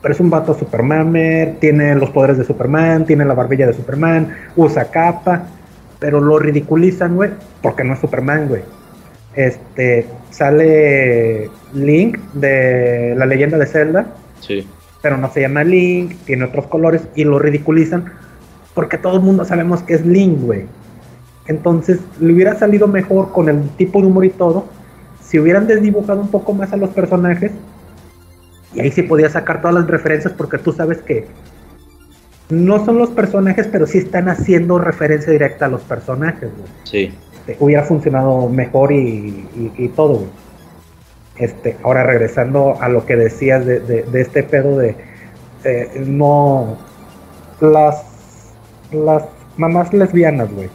Pero 0.00 0.14
es 0.14 0.20
un 0.20 0.30
vato 0.30 0.54
Superman, 0.54 1.56
tiene 1.60 1.94
los 1.94 2.10
poderes 2.10 2.38
de 2.38 2.44
Superman, 2.44 3.04
tiene 3.04 3.24
la 3.24 3.34
barbilla 3.34 3.66
de 3.66 3.74
Superman, 3.74 4.34
usa 4.56 4.90
capa, 4.90 5.46
pero 5.98 6.20
lo 6.20 6.38
ridiculizan, 6.38 7.16
güey, 7.16 7.30
porque 7.60 7.84
no 7.84 7.94
es 7.94 8.00
Superman, 8.00 8.48
güey. 8.48 8.62
Este, 9.34 10.06
sale 10.30 11.50
Link 11.74 12.18
de 12.32 13.14
la 13.16 13.26
leyenda 13.26 13.58
de 13.58 13.66
Zelda. 13.66 14.06
Sí. 14.40 14.66
Pero 15.02 15.16
no 15.18 15.30
se 15.30 15.42
llama 15.42 15.64
Link, 15.64 16.14
tiene 16.24 16.44
otros 16.44 16.66
colores 16.66 17.02
y 17.14 17.24
lo 17.24 17.38
ridiculizan 17.38 18.12
porque 18.74 18.98
todo 18.98 19.16
el 19.16 19.22
mundo 19.22 19.44
sabemos 19.44 19.82
que 19.82 19.94
es 19.94 20.06
Link, 20.06 20.40
güey. 20.40 20.64
Entonces, 21.46 21.98
le 22.20 22.32
hubiera 22.32 22.58
salido 22.58 22.86
mejor 22.86 23.32
con 23.32 23.48
el 23.48 23.68
tipo 23.70 24.00
de 24.00 24.06
humor 24.06 24.24
y 24.24 24.30
todo, 24.30 24.66
si 25.30 25.38
hubieran 25.38 25.68
desdibujado 25.68 26.20
un 26.20 26.28
poco 26.28 26.52
más 26.52 26.72
a 26.72 26.76
los 26.76 26.90
personajes, 26.90 27.52
y 28.74 28.80
ahí 28.80 28.90
sí 28.90 29.02
podía 29.02 29.30
sacar 29.30 29.60
todas 29.60 29.76
las 29.76 29.86
referencias, 29.86 30.34
porque 30.34 30.58
tú 30.58 30.72
sabes 30.72 30.98
que 30.98 31.26
no 32.48 32.84
son 32.84 32.98
los 32.98 33.10
personajes, 33.10 33.68
pero 33.70 33.86
sí 33.86 33.98
están 33.98 34.28
haciendo 34.28 34.78
referencia 34.78 35.32
directa 35.32 35.66
a 35.66 35.68
los 35.68 35.82
personajes, 35.82 36.50
güey. 36.50 36.68
Sí. 36.82 37.14
Este, 37.46 37.56
hubiera 37.60 37.84
funcionado 37.84 38.48
mejor 38.48 38.90
y, 38.90 39.46
y, 39.54 39.72
y 39.78 39.88
todo, 39.90 40.14
güey. 40.14 40.30
Este, 41.36 41.76
ahora 41.84 42.02
regresando 42.02 42.76
a 42.80 42.88
lo 42.88 43.06
que 43.06 43.14
decías 43.14 43.64
de, 43.64 43.78
de, 43.80 44.02
de 44.02 44.20
este 44.20 44.42
pedo 44.42 44.76
de 44.76 44.94
eh, 45.64 46.02
no 46.04 46.76
las 47.60 48.04
las 48.92 49.24
mamás 49.56 49.92
lesbianas, 49.92 50.52
güey. 50.52 50.68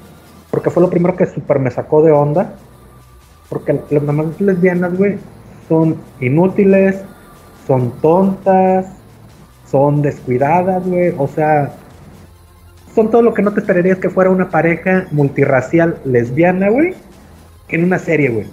Porque 0.50 0.69
fue 0.69 0.82
lo 0.82 0.90
primero 0.90 1.16
que 1.16 1.25
super 1.25 1.59
me 1.59 1.69
sacó 1.69 2.01
de 2.01 2.11
onda. 2.11 2.53
Porque 3.49 3.80
las 3.90 4.03
mamás 4.03 4.40
lesbianas, 4.40 4.98
güey, 4.98 5.17
son 5.67 5.98
inútiles, 6.19 6.98
son 7.67 7.91
tontas, 8.01 8.88
son 9.69 10.01
descuidadas, 10.01 10.85
güey. 10.85 11.14
O 11.17 11.27
sea, 11.27 11.75
son 12.93 13.11
todo 13.11 13.22
lo 13.22 13.33
que 13.33 13.41
no 13.41 13.53
te 13.53 13.59
esperarías 13.59 13.99
que 13.99 14.09
fuera 14.09 14.30
una 14.30 14.49
pareja 14.49 15.07
multirracial 15.11 15.99
lesbiana, 16.06 16.69
güey, 16.69 16.93
en 17.69 17.83
una 17.83 17.99
serie, 17.99 18.30
güey. 18.30 18.45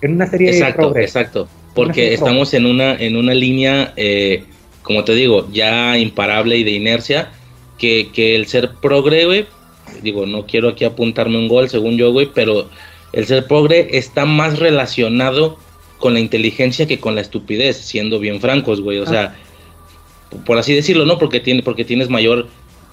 En 0.00 0.14
una 0.14 0.26
serie 0.26 0.50
Exacto, 0.50 0.82
progre. 0.82 1.02
exacto. 1.02 1.48
Porque 1.74 2.14
estamos 2.14 2.52
en 2.54 2.66
una, 2.66 2.94
en 2.94 3.16
una 3.16 3.34
línea, 3.34 3.92
eh, 3.96 4.44
como 4.82 5.04
te 5.04 5.14
digo, 5.14 5.48
ya 5.52 5.96
imparable 5.98 6.56
y 6.56 6.64
de 6.64 6.72
inercia, 6.72 7.30
que, 7.78 8.10
que 8.12 8.34
el 8.34 8.46
ser 8.46 8.70
progre, 8.80 9.24
güey, 9.26 9.46
digo, 10.02 10.26
no 10.26 10.46
quiero 10.46 10.70
aquí 10.70 10.84
apuntarme 10.84 11.38
un 11.38 11.48
gol, 11.48 11.68
según 11.68 11.96
yo, 11.96 12.12
güey, 12.12 12.30
pero 12.34 12.68
el 13.12 13.26
ser 13.26 13.46
progre 13.46 13.96
está 13.98 14.24
más 14.24 14.58
relacionado 14.58 15.58
con 15.98 16.14
la 16.14 16.20
inteligencia 16.20 16.86
que 16.86 16.98
con 16.98 17.14
la 17.14 17.20
estupidez, 17.20 17.76
siendo 17.76 18.18
bien 18.18 18.40
francos, 18.40 18.80
güey. 18.80 18.98
O 18.98 19.06
sea, 19.06 19.36
por 20.46 20.58
así 20.58 20.74
decirlo, 20.74 21.04
¿no? 21.04 21.18
Porque, 21.18 21.40
tiene, 21.40 21.62
porque 21.62 21.84
tienes 21.84 22.08
mayor 22.08 22.48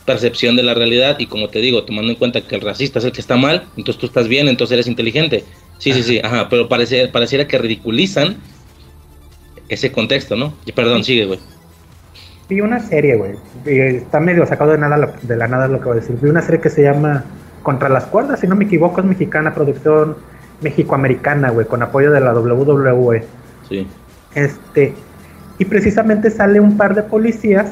percepción 0.05 0.55
de 0.55 0.63
la 0.63 0.73
realidad 0.73 1.17
y 1.19 1.25
como 1.27 1.49
te 1.49 1.59
digo, 1.59 1.83
tomando 1.83 2.11
en 2.11 2.17
cuenta 2.17 2.41
que 2.41 2.55
el 2.55 2.61
racista 2.61 2.99
es 2.99 3.05
el 3.05 3.11
que 3.11 3.21
está 3.21 3.35
mal, 3.35 3.65
entonces 3.75 3.99
tú 3.99 4.05
estás 4.07 4.27
bien, 4.27 4.47
entonces 4.47 4.73
eres 4.73 4.87
inteligente. 4.87 5.43
Sí, 5.77 5.93
sí, 5.93 6.01
sí, 6.01 6.19
ajá, 6.23 6.47
pero 6.49 6.67
parece, 6.69 7.07
pareciera 7.07 7.47
que 7.47 7.57
ridiculizan 7.57 8.37
ese 9.69 9.91
contexto, 9.91 10.35
¿no? 10.35 10.53
Y 10.65 10.71
Perdón, 10.71 11.03
sigue, 11.03 11.25
güey. 11.25 11.39
Vi 12.49 12.61
una 12.61 12.79
serie, 12.79 13.15
güey. 13.17 13.33
y 13.65 13.97
Está 13.97 14.19
medio 14.21 14.45
sacado 14.45 14.71
de, 14.71 14.77
nada, 14.77 15.13
de 15.21 15.35
la 15.35 15.47
nada 15.47 15.67
lo 15.67 15.79
que 15.79 15.85
voy 15.85 15.97
a 15.97 16.01
decir. 16.01 16.15
Vi 16.21 16.29
una 16.29 16.41
serie 16.41 16.61
que 16.61 16.69
se 16.69 16.81
llama 16.81 17.25
Contra 17.67 17.89
las 17.89 18.05
cuerdas, 18.05 18.39
si 18.39 18.47
no 18.47 18.55
me 18.55 18.63
equivoco, 18.63 19.01
es 19.01 19.05
mexicana, 19.05 19.53
producción 19.53 20.15
mexicoamericana, 20.61 21.49
güey, 21.49 21.67
con 21.67 21.83
apoyo 21.83 22.11
de 22.13 22.21
la 22.21 22.31
WWE. 22.33 23.25
Sí. 23.67 23.85
Este, 24.35 24.93
y 25.59 25.65
precisamente 25.65 26.29
sale 26.29 26.61
un 26.61 26.77
par 26.77 26.95
de 26.95 27.03
policías 27.03 27.69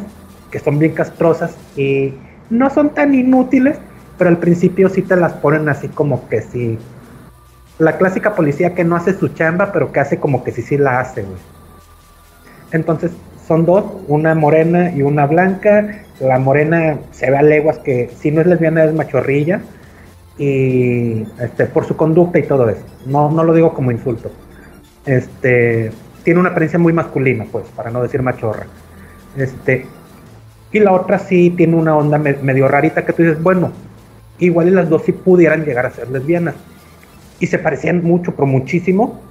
que 0.51 0.59
son 0.59 0.80
bien 0.80 0.91
castrosas 0.91 1.56
y 1.77 2.14
no 2.49 2.69
son 2.72 2.90
tan 2.90 3.15
inútiles, 3.15 3.77
pero 4.17 4.30
al 4.30 4.38
principio 4.38 4.90
sí 4.90 5.01
te 5.01 5.15
las 5.15 5.32
ponen 5.32 5.69
así 5.69 5.88
como 5.88 6.27
que 6.27 6.41
sí. 6.41 6.77
La 7.80 7.98
clásica 7.98 8.35
policía 8.35 8.75
que 8.75 8.83
no 8.83 8.98
hace 8.98 9.14
su 9.14 9.30
chamba, 9.30 9.72
pero 9.72 9.93
que 9.93 10.01
hace 10.01 10.17
como 10.17 10.43
que 10.43 10.51
sí 10.51 10.61
sí 10.61 10.77
la 10.77 10.99
hace, 10.99 11.22
güey. 11.22 11.38
Entonces 12.74 13.14
son 13.48 13.65
dos, 13.65 13.85
una 14.09 14.35
morena 14.35 14.91
y 14.91 15.03
una 15.03 15.25
blanca. 15.25 16.03
La 16.19 16.38
morena 16.38 16.98
se 17.11 17.32
ve 17.32 17.38
a 17.38 17.41
leguas 17.41 17.77
que 17.77 18.11
si 18.19 18.30
no 18.32 18.41
es 18.41 18.48
lesbiana 18.48 18.83
es 18.83 18.93
machorrilla 18.93 19.61
y 20.38 21.23
este 21.39 21.65
por 21.65 21.85
su 21.85 21.95
conducta 21.95 22.39
y 22.39 22.43
todo 22.43 22.69
eso. 22.69 22.81
No, 23.05 23.31
no 23.31 23.43
lo 23.43 23.53
digo 23.53 23.73
como 23.73 23.91
insulto. 23.91 24.31
Este 25.05 25.91
tiene 26.23 26.39
una 26.39 26.49
apariencia 26.49 26.80
muy 26.80 26.91
masculina, 26.93 27.45
pues, 27.51 27.65
para 27.75 27.91
no 27.91 28.01
decir 28.01 28.22
machorra. 28.22 28.65
Este 29.38 29.85
y 30.72 30.80
la 30.80 30.91
otra 30.91 31.19
sí 31.19 31.51
tiene 31.55 31.75
una 31.75 31.95
onda 31.95 32.17
me- 32.17 32.33
medio 32.41 32.67
rarita 32.67 33.05
que 33.05 33.14
tú 33.14 33.23
dices, 33.23 33.41
bueno, 33.41 33.72
igual 34.39 34.67
y 34.67 34.72
las 34.72 34.89
dos 34.89 35.03
sí 35.03 35.11
pudieran 35.14 35.64
llegar 35.64 35.85
a 35.85 35.91
ser 35.91 36.09
lesbianas. 36.09 36.55
Y 37.39 37.47
se 37.47 37.59
parecían 37.59 38.03
mucho, 38.03 38.33
pero 38.33 38.45
muchísimo, 38.45 39.22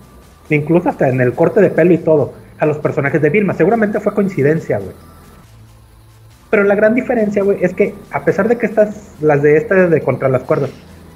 incluso 0.51 0.89
hasta 0.89 1.09
en 1.09 1.21
el 1.21 1.33
corte 1.35 1.61
de 1.61 1.71
pelo 1.71 1.93
y 1.93 1.99
todo, 1.99 2.33
a 2.59 2.67
los 2.67 2.79
personajes 2.79 3.21
de 3.21 3.31
Vilma. 3.31 3.55
Seguramente 3.55 4.01
fue 4.01 4.15
coincidencia, 4.15 4.79
güey. 4.79 4.93
Pero 6.51 6.65
la 6.65 6.75
gran 6.77 6.95
diferencia, 6.95 7.43
güey, 7.43 7.59
es 7.63 7.75
que 7.75 7.95
a 8.11 8.25
pesar 8.25 8.47
de 8.49 8.57
que 8.57 8.67
estas, 8.67 9.15
las 9.21 9.43
de 9.43 9.57
estas 9.57 9.91
de 9.91 10.01
contra 10.03 10.29
las 10.29 10.43
cuerdas, 10.43 10.71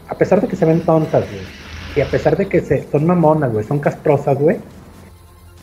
a 0.08 0.14
pesar 0.14 0.40
de 0.40 0.48
que 0.48 0.56
se 0.56 0.64
ven 0.64 0.80
tontas, 0.80 1.24
güey, 1.30 1.42
y 1.96 2.00
a 2.00 2.06
pesar 2.10 2.36
de 2.36 2.46
que 2.46 2.60
se, 2.60 2.86
son 2.90 3.06
mamonas, 3.06 3.52
güey, 3.52 3.64
son 3.64 3.78
castrosas, 3.78 4.38
güey, 4.38 4.58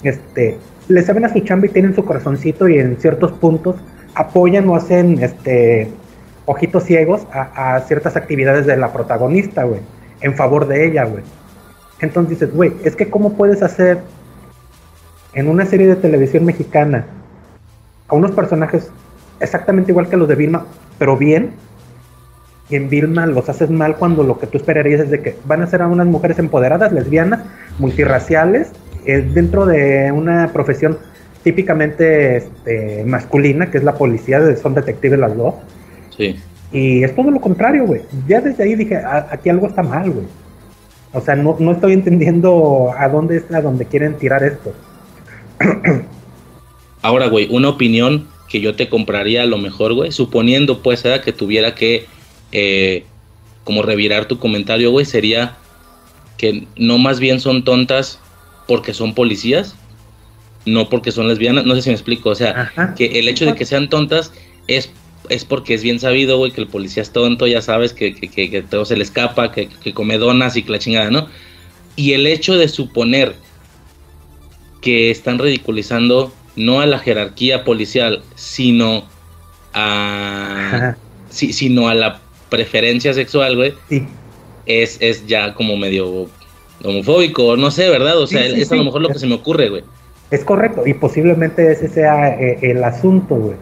este, 0.04 0.58
le 0.88 1.02
saben 1.02 1.26
a 1.26 1.30
su 1.30 1.40
chamba 1.40 1.68
y 1.68 1.70
tienen 1.70 1.96
su 1.96 2.06
corazoncito 2.06 2.68
y 2.68 2.78
en 2.78 2.98
ciertos 2.98 3.32
puntos 3.34 3.76
apoyan 4.14 4.68
o 4.70 4.76
hacen, 4.76 5.24
este, 5.24 5.90
ojitos 6.46 6.84
ciegos 6.84 7.28
a, 7.32 7.76
a 7.76 7.80
ciertas 7.82 8.16
actividades 8.16 8.66
de 8.66 8.78
la 8.78 8.94
protagonista, 8.94 9.64
güey, 9.64 9.82
en 10.22 10.36
favor 10.36 10.68
de 10.68 10.88
ella, 10.88 11.06
güey. 11.06 11.24
Entonces 12.02 12.40
dices, 12.40 12.56
güey, 12.56 12.74
es 12.84 12.96
que 12.96 13.10
cómo 13.10 13.34
puedes 13.34 13.64
hacer 13.64 14.00
en 15.34 15.48
una 15.48 15.66
serie 15.66 15.88
de 15.88 15.96
televisión 15.96 16.46
mexicana 16.46 17.06
a 18.08 18.16
unos 18.16 18.32
personajes 18.32 18.90
exactamente 19.40 19.92
igual 19.92 20.10
que 20.10 20.18
los 20.18 20.28
de 20.28 20.36
Vilma, 20.36 20.66
pero 20.98 21.18
bien, 21.18 21.52
y 22.70 22.76
en 22.76 22.90
Vilma 22.90 23.26
los 23.28 23.48
haces 23.50 23.70
mal 23.70 23.96
cuando 23.98 24.24
lo 24.24 24.40
que 24.40 24.48
tú 24.48 24.58
esperarías 24.58 25.02
es 25.02 25.12
de 25.12 25.22
que 25.22 25.36
van 25.46 25.62
a 25.62 25.68
ser 25.68 25.82
a 25.82 25.88
unas 25.88 26.08
mujeres 26.08 26.40
empoderadas, 26.40 26.92
lesbianas, 26.92 27.42
multirraciales, 27.80 28.70
eh, 29.06 29.22
dentro 29.34 29.66
de 29.66 30.12
una 30.12 30.52
profesión 30.52 30.98
típicamente 31.44 32.38
este, 32.38 33.04
masculina, 33.06 33.70
que 33.70 33.78
es 33.78 33.84
la 33.84 33.94
policía, 33.96 34.42
son 34.58 34.74
detectives 34.74 35.20
las 35.20 35.38
dos. 35.38 35.54
Sí. 36.18 36.38
Y 36.72 37.04
es 37.04 37.16
todo 37.16 37.30
lo 37.30 37.40
contrario, 37.40 37.86
güey. 37.86 38.02
Ya 38.28 38.42
desde 38.42 38.64
ahí 38.64 38.74
dije, 38.76 38.96
"A- 38.96 39.28
aquí 39.30 39.50
algo 39.50 39.68
está 39.68 39.84
mal, 39.84 40.10
güey. 40.10 40.26
O 41.14 41.22
sea, 41.22 41.36
no, 41.36 41.56
no 41.60 41.72
estoy 41.74 41.94
entendiendo 41.94 42.92
a 42.98 43.08
dónde 43.08 43.38
es 43.38 43.52
a 43.54 43.62
dónde 43.62 43.86
quieren 43.86 44.16
tirar 44.16 44.44
esto. 44.44 44.74
Ahora, 47.02 47.28
güey, 47.28 47.48
una 47.52 47.70
opinión 47.70 48.28
que 48.50 48.60
yo 48.62 48.76
te 48.76 48.90
compraría 48.90 49.44
a 49.44 49.46
lo 49.46 49.58
mejor, 49.58 49.94
güey, 49.94 50.12
suponiendo 50.12 50.82
pues 50.82 51.06
¿eh? 51.06 51.22
que 51.24 51.32
tuviera 51.32 51.76
que 51.76 52.06
eh, 52.52 53.06
como 53.64 53.82
revirar 53.82 54.28
tu 54.28 54.40
comentario, 54.40 54.92
güey, 54.92 55.06
sería 55.06 55.56
que 56.38 56.68
no 56.76 56.98
más 56.98 57.20
bien 57.20 57.40
son 57.40 57.64
tontas 57.64 58.20
porque 58.68 58.94
son 58.94 59.14
policías, 59.14 59.76
no 60.66 60.90
porque 60.90 61.12
son 61.12 61.28
lesbianas, 61.28 61.66
no 61.66 61.76
sé 61.76 61.82
si 61.84 61.90
me 61.90 61.96
explico, 61.96 62.30
o 62.30 62.36
sea, 62.36 62.62
Ajá. 62.62 62.96
que 62.96 63.20
el 63.20 63.28
hecho 63.28 63.46
de 63.46 63.56
que 63.56 63.66
sean 63.66 63.90
tontas 63.90 64.32
es, 64.68 64.90
es 65.30 65.46
porque 65.46 65.74
es 65.76 65.84
bien 65.84 66.00
sabido, 66.00 66.38
güey, 66.38 66.52
que 66.52 66.62
el 66.62 66.68
policía 66.68 67.04
es 67.04 67.12
tonto, 67.12 67.48
ya 67.48 67.62
sabes, 67.62 67.94
que, 67.94 68.14
que, 68.16 68.30
que- 68.30 68.50
que 68.50 68.62
todo 68.62 68.86
se 68.86 68.98
le 68.98 69.04
escapa, 69.04 69.52
que, 69.52 69.68
que 69.70 69.94
come 69.94 70.18
donas 70.18 70.56
y 70.58 70.64
que 70.64 70.72
la 70.72 70.80
chingada, 70.80 71.10
¿no? 71.12 71.28
Y 71.96 72.14
el 72.14 72.28
hecho 72.28 72.58
de 72.58 72.68
suponer 72.68 73.36
que 74.82 75.10
están 75.12 75.40
ridiculizando 75.40 76.34
no 76.56 76.80
a 76.82 76.86
la 76.86 77.00
jerarquía 77.00 77.64
policial, 77.64 78.22
sino 78.36 79.06
a 79.74 80.96
sí, 81.30 81.54
sino 81.54 81.88
a 81.90 81.94
la 81.94 82.22
preferencia 82.50 83.14
sexual, 83.14 83.56
güey, 83.56 83.74
Sí. 83.90 84.06
es, 84.66 84.98
es 85.02 85.26
ya 85.28 85.54
como 85.54 85.78
medio 85.78 86.28
homofóbico, 86.84 87.56
no 87.58 87.72
sé, 87.72 87.90
¿verdad? 87.90 88.18
O 88.20 88.28
sea, 88.28 88.44
Sí, 88.44 88.56
sí, 88.56 88.62
es 88.62 88.72
a 88.72 88.76
lo 88.76 88.84
mejor 88.84 89.02
lo 89.02 89.10
que 89.10 89.20
se 89.20 89.28
me 89.28 89.36
ocurre, 89.36 89.70
güey. 89.70 89.84
Es 90.32 90.44
correcto, 90.44 90.84
y 90.86 90.94
posiblemente 90.94 91.72
ese 91.72 91.88
sea 91.88 92.30
eh, 92.40 92.58
el 92.62 92.84
asunto, 92.84 93.36
güey. 93.36 93.56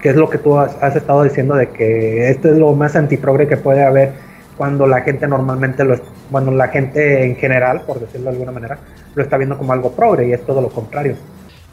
Que 0.00 0.08
es 0.10 0.16
lo 0.16 0.28
que 0.28 0.38
tú 0.38 0.58
has, 0.58 0.74
has 0.82 0.96
estado 0.96 1.22
diciendo 1.22 1.54
de 1.54 1.70
que 1.70 2.28
esto 2.28 2.50
es 2.50 2.58
lo 2.58 2.72
más 2.74 2.96
antiprogre 2.96 3.46
que 3.46 3.56
puede 3.56 3.84
haber 3.84 4.12
cuando 4.56 4.86
la 4.86 5.00
gente 5.02 5.26
normalmente 5.28 5.84
lo 5.84 5.94
es, 5.94 6.02
bueno, 6.30 6.50
la 6.50 6.68
gente 6.68 7.24
en 7.24 7.36
general, 7.36 7.82
por 7.86 8.00
decirlo 8.00 8.24
de 8.26 8.30
alguna 8.32 8.52
manera, 8.52 8.78
lo 9.14 9.22
está 9.22 9.36
viendo 9.36 9.56
como 9.56 9.72
algo 9.72 9.92
progre 9.92 10.28
y 10.28 10.32
es 10.32 10.44
todo 10.44 10.60
lo 10.60 10.68
contrario. 10.70 11.14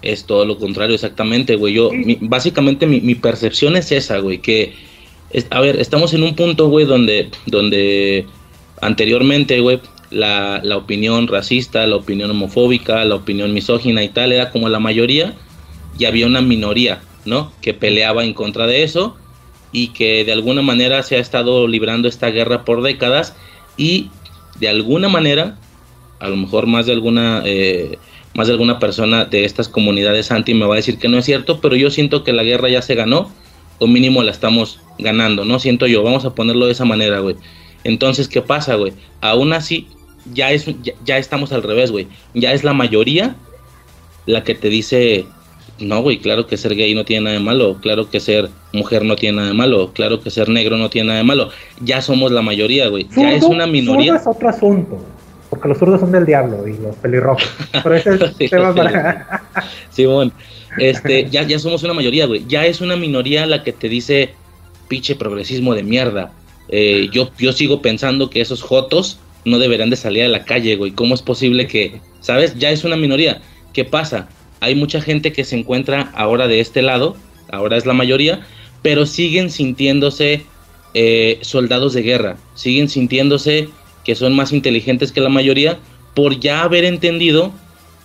Es 0.02 0.24
todo 0.26 0.45
lo 0.45 0.58
contrario, 0.58 0.95
exactamente, 0.95 1.56
güey. 1.56 1.74
Yo, 1.74 1.92
mi- 1.92 2.19
básicamente, 2.22 2.86
mi, 2.86 3.02
mi 3.02 3.16
percepción 3.16 3.76
es 3.76 3.92
esa, 3.92 4.19
güey. 4.19 4.38
Que, 4.38 4.74
a 5.49 5.59
ver, 5.61 5.80
estamos 5.80 6.14
en 6.14 6.24
un 6.24 6.35
punto, 6.35 6.69
güey, 6.69 6.85
donde, 6.85 7.30
donde 7.45 8.25
anteriormente, 8.82 9.59
güey, 9.59 9.80
la, 10.09 10.61
la 10.64 10.77
opinión 10.77 11.27
racista, 11.27 11.85
la 11.85 11.95
opinión 11.95 12.32
homofóbica, 12.32 13.06
la 13.06 13.16
opinión 13.16 13.53
misógina 13.53 14.03
y 14.03 14.09
tal 14.09 14.32
era 14.32 14.51
como 14.51 14.69
la 14.69 14.80
mayoría, 14.80 15.35
y 15.98 16.06
había 16.06 16.25
una 16.25 16.41
minoría, 16.41 17.01
¿no? 17.25 17.51
Que 17.61 17.74
peleaba 17.74 18.24
en 18.24 18.33
contra 18.33 18.66
de 18.66 18.83
eso 18.83 19.17
y 19.72 19.90
que 19.90 20.25
de 20.25 20.32
alguna 20.32 20.61
manera 20.61 21.03
se 21.03 21.17
ha 21.17 21.19
estado 21.19 21.67
librando 21.67 22.08
esta 22.08 22.30
guerra 22.30 22.66
por 22.66 22.82
décadas 22.82 23.35
y 23.77 24.09
de 24.59 24.69
alguna 24.69 25.09
manera, 25.09 25.58
a 26.19 26.30
lo 26.30 26.35
mejor 26.38 26.66
más 26.66 26.85
de 26.85 26.93
alguna 26.93 27.43
eh, 27.45 27.98
más 28.33 28.48
de 28.48 28.53
alguna 28.53 28.80
persona 28.80 29.25
de 29.25 29.45
estas 29.45 29.67
comunidades 29.67 30.32
anti 30.32 30.53
me 30.53 30.66
va 30.66 30.75
a 30.75 30.77
decir 30.77 30.98
que 30.98 31.08
no 31.08 31.17
es 31.17 31.25
cierto, 31.25 31.59
pero 31.61 31.75
yo 31.75 31.91
siento 31.91 32.24
que 32.24 32.33
la 32.33 32.43
guerra 32.43 32.69
ya 32.69 32.82
se 32.82 32.95
ganó, 32.95 33.32
o 33.80 33.88
mínimo 33.88 34.24
la 34.24 34.32
estamos 34.32 34.80
ganando, 34.98 35.45
¿no? 35.45 35.59
Siento 35.59 35.88
yo, 35.88 36.03
vamos 36.03 36.25
a 36.25 36.35
ponerlo 36.35 36.66
de 36.66 36.74
esa 36.74 36.85
manera, 36.85 37.19
güey. 37.19 37.35
Entonces, 37.83 38.27
¿qué 38.27 38.41
pasa, 38.41 38.75
güey? 38.75 38.93
Aún 39.22 39.53
así, 39.53 39.88
ya, 40.33 40.51
es, 40.51 40.66
ya, 40.83 40.93
ya 41.06 41.17
estamos 41.17 41.51
al 41.51 41.64
revés, 41.64 41.91
güey. 41.91 42.08
Ya 42.33 42.53
es 42.53 42.64
la 42.64 42.74
mayoría 42.74 43.35
la 44.25 44.43
que 44.43 44.56
te 44.56 44.69
dice, 44.69 45.25
no, 45.80 46.01
güey, 46.01 46.19
claro 46.19 46.48
que 46.48 46.58
ser 46.58 46.75
gay 46.75 46.93
no 46.93 47.06
tiene 47.06 47.25
nada 47.25 47.38
de 47.38 47.43
malo, 47.43 47.77
claro 47.82 48.09
que 48.09 48.19
ser 48.19 48.49
mujer 48.74 49.03
no 49.03 49.16
tiene 49.16 49.38
nada 49.38 49.48
de 49.49 49.53
malo, 49.53 49.91
claro 49.93 50.22
que 50.22 50.30
ser 50.30 50.49
negro 50.49 50.77
no 50.77 50.90
tiene 50.90 51.08
nada 51.08 51.19
de 51.19 51.24
malo. 51.24 51.49
Ya 51.82 52.01
somos 52.01 52.32
la 52.32 52.41
mayoría, 52.41 52.88
güey. 52.90 53.08
Ya 53.16 53.33
es 53.33 53.43
una 53.43 53.66
minoría. 53.66 54.16
Es 54.16 54.27
otro 54.27 54.49
asunto, 54.49 54.99
porque 55.49 55.67
los 55.67 55.77
zurdos 55.77 56.01
son 56.01 56.11
del 56.11 56.25
diablo 56.25 56.67
y 56.67 56.77
los 56.77 56.95
pelirrojos. 56.98 57.49
Pero 57.72 57.95
ese 57.95 58.16
es 58.16 58.35
tema 58.49 58.74
para... 58.74 59.43
Simón, 59.90 60.32
este, 60.80 61.30
ya, 61.30 61.43
ya 61.43 61.59
somos 61.59 61.83
una 61.83 61.93
mayoría, 61.93 62.25
güey. 62.25 62.43
Ya 62.48 62.66
es 62.66 62.82
una 62.82 62.95
minoría 62.95 63.45
la 63.45 63.64
que 63.64 63.72
te 63.72 63.90
dice, 63.90 64.30
pinche 64.88 65.16
progresismo 65.16 65.75
de 65.75 65.83
mierda. 65.83 66.33
Eh, 66.69 67.09
yo, 67.11 67.32
yo 67.38 67.51
sigo 67.51 67.82
pensando 67.82 68.30
que 68.30 68.41
esos 68.41 68.61
jotos 68.61 69.19
no 69.45 69.59
deberían 69.59 69.90
de 69.90 69.95
salir 69.95 70.24
a 70.24 70.27
la 70.27 70.45
calle, 70.45 70.75
güey. 70.75 70.91
¿Cómo 70.91 71.16
es 71.16 71.22
posible 71.22 71.67
que, 71.67 72.01
sabes? 72.22 72.58
Ya 72.58 72.72
es 72.72 72.83
una 72.83 72.95
minoría. 72.95 73.41
¿Qué 73.74 73.85
pasa? 73.85 74.30
Hay 74.59 74.75
mucha 74.75 75.01
gente 75.01 75.32
que 75.32 75.43
se 75.43 75.58
encuentra 75.58 76.11
ahora 76.16 76.48
de 76.48 76.59
este 76.59 76.82
lado, 76.82 77.16
ahora 77.51 77.77
es 77.77 77.85
la 77.85 77.93
mayoría, 77.93 78.45
pero 78.82 79.06
siguen 79.06 79.49
sintiéndose 79.49 80.43
eh, 80.93 81.40
soldados 81.41 81.93
de 81.93 82.01
guerra, 82.01 82.38
siguen 82.56 82.90
sintiéndose 82.90 83.69
que 84.03 84.16
son 84.16 84.35
más 84.35 84.51
inteligentes 84.51 85.11
que 85.11 85.22
la 85.22 85.30
mayoría 85.30 85.80
por 86.14 86.40
ya 86.40 86.64
haber 86.64 86.83
entendido 86.83 87.53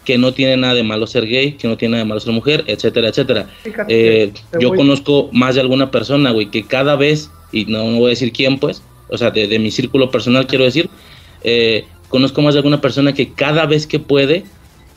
que 0.04 0.18
no 0.18 0.32
tiene 0.32 0.56
nada 0.56 0.74
de 0.74 0.82
malo 0.82 1.06
ser 1.06 1.26
gay, 1.26 1.52
que 1.52 1.66
no 1.68 1.76
tiene 1.76 1.92
nada 1.92 2.04
de 2.04 2.08
malo 2.08 2.20
ser 2.20 2.32
mujer, 2.32 2.64
etcétera, 2.66 3.08
etcétera. 3.08 3.48
Eh, 3.88 4.32
yo 4.60 4.68
voy- 4.68 4.78
conozco 4.78 5.28
más 5.32 5.54
de 5.54 5.60
alguna 5.62 5.90
persona, 5.90 6.30
güey, 6.30 6.46
que 6.50 6.64
cada 6.64 6.96
vez, 6.96 7.30
y 7.52 7.64
no, 7.66 7.90
no 7.90 7.98
voy 7.98 8.06
a 8.06 8.10
decir 8.10 8.32
quién, 8.32 8.58
pues, 8.58 8.82
o 9.08 9.16
sea, 9.18 9.30
de, 9.30 9.46
de 9.48 9.58
mi 9.58 9.70
círculo 9.70 10.10
personal 10.10 10.46
quiero 10.46 10.64
decir, 10.64 10.88
eh, 11.42 11.84
conozco 12.08 12.42
más 12.42 12.54
de 12.54 12.58
alguna 12.60 12.80
persona 12.80 13.12
que 13.12 13.32
cada 13.32 13.66
vez 13.66 13.86
que 13.86 13.98
puede 13.98 14.44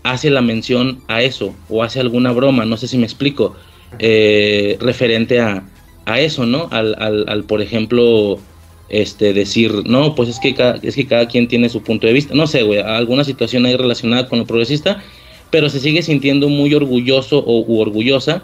hace 0.04 0.30
la 0.30 0.42
mención 0.42 1.00
a 1.08 1.22
eso, 1.22 1.54
o 1.70 1.84
hace 1.84 2.00
alguna 2.00 2.32
broma, 2.32 2.66
no 2.66 2.78
sé 2.78 2.88
si 2.88 2.98
me 2.98 3.06
explico, 3.06 3.56
eh, 4.00 4.78
referente 4.80 5.40
a, 5.40 5.64
a 6.06 6.20
eso, 6.20 6.46
¿no? 6.46 6.68
Al, 6.72 6.96
al, 7.00 7.26
al, 7.28 7.44
por 7.44 7.62
ejemplo, 7.62 8.40
este, 8.90 9.34
decir, 9.34 9.72
no, 9.86 10.16
pues 10.16 10.30
es 10.30 10.40
que, 10.40 10.54
cada, 10.56 10.80
es 10.82 10.96
que 10.96 11.06
cada 11.06 11.28
quien 11.28 11.48
tiene 11.48 11.70
su 11.70 11.82
punto 11.82 12.08
de 12.08 12.14
vista, 12.14 12.34
no 12.34 12.48
sé, 12.48 12.64
güey, 12.64 12.80
alguna 12.80 13.24
situación 13.24 13.66
ahí 13.66 13.76
relacionada 13.76 14.28
con 14.28 14.40
lo 14.40 14.46
progresista, 14.46 15.04
pero 15.50 15.70
se 15.70 15.80
sigue 15.80 16.02
sintiendo 16.02 16.50
muy 16.50 16.74
orgulloso 16.74 17.40
o 17.40 17.62
u 17.62 17.80
orgullosa 17.80 18.44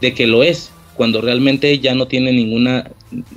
de 0.00 0.14
que 0.14 0.26
lo 0.26 0.42
es, 0.42 0.70
cuando 0.94 1.20
realmente 1.20 1.78
ya 1.78 1.94
no 1.94 2.06
tiene 2.06 2.32
ninguna, 2.32 2.90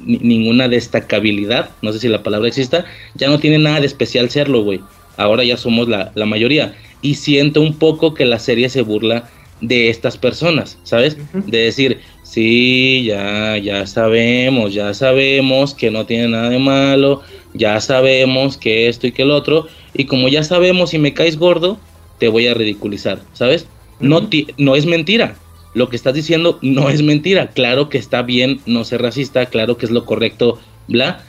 ni- 0.05 0.17
ninguna 0.19 0.67
destacabilidad, 0.67 1.71
no 1.81 1.91
sé 1.91 1.99
si 1.99 2.07
la 2.07 2.23
palabra 2.23 2.47
exista, 2.47 2.85
ya 3.15 3.27
no 3.29 3.39
tiene 3.39 3.57
nada 3.59 3.79
de 3.81 3.85
especial 3.87 4.29
serlo, 4.29 4.63
güey. 4.63 4.79
Ahora 5.17 5.43
ya 5.43 5.57
somos 5.57 5.89
la, 5.89 6.11
la 6.15 6.25
mayoría. 6.25 6.75
Y 7.01 7.15
siento 7.15 7.61
un 7.61 7.77
poco 7.77 8.13
que 8.13 8.25
la 8.25 8.39
serie 8.39 8.69
se 8.69 8.81
burla 8.81 9.29
de 9.61 9.89
estas 9.89 10.17
personas, 10.17 10.77
¿sabes? 10.83 11.17
De 11.33 11.57
decir, 11.57 11.99
sí, 12.33 13.03
ya, 13.05 13.57
ya 13.57 13.85
sabemos, 13.87 14.73
ya 14.73 14.93
sabemos 14.93 15.73
que 15.73 15.91
no 15.91 16.05
tiene 16.05 16.27
nada 16.29 16.49
de 16.49 16.59
malo, 16.59 17.21
ya 17.53 17.79
sabemos 17.81 18.57
que 18.57 18.87
esto 18.87 19.07
y 19.07 19.11
que 19.11 19.23
el 19.23 19.31
otro, 19.31 19.67
y 19.93 20.05
como 20.05 20.27
ya 20.29 20.43
sabemos 20.43 20.91
si 20.91 20.99
me 20.99 21.13
caes 21.13 21.37
gordo, 21.37 21.79
te 22.19 22.27
voy 22.27 22.47
a 22.47 22.53
ridiculizar, 22.53 23.21
¿sabes? 23.33 23.67
No, 23.99 24.27
ti- 24.29 24.47
no 24.57 24.75
es 24.75 24.85
mentira. 24.85 25.35
Lo 25.73 25.89
que 25.89 25.95
estás 25.95 26.13
diciendo 26.13 26.59
no 26.61 26.89
es 26.89 27.01
mentira. 27.03 27.51
Claro 27.51 27.89
que 27.89 27.97
está 27.97 28.21
bien 28.23 28.61
no 28.65 28.83
ser 28.83 29.01
racista, 29.01 29.45
claro 29.47 29.77
que 29.77 29.85
es 29.85 29.91
lo 29.91 30.05
correcto, 30.05 30.59
bla. 30.87 31.23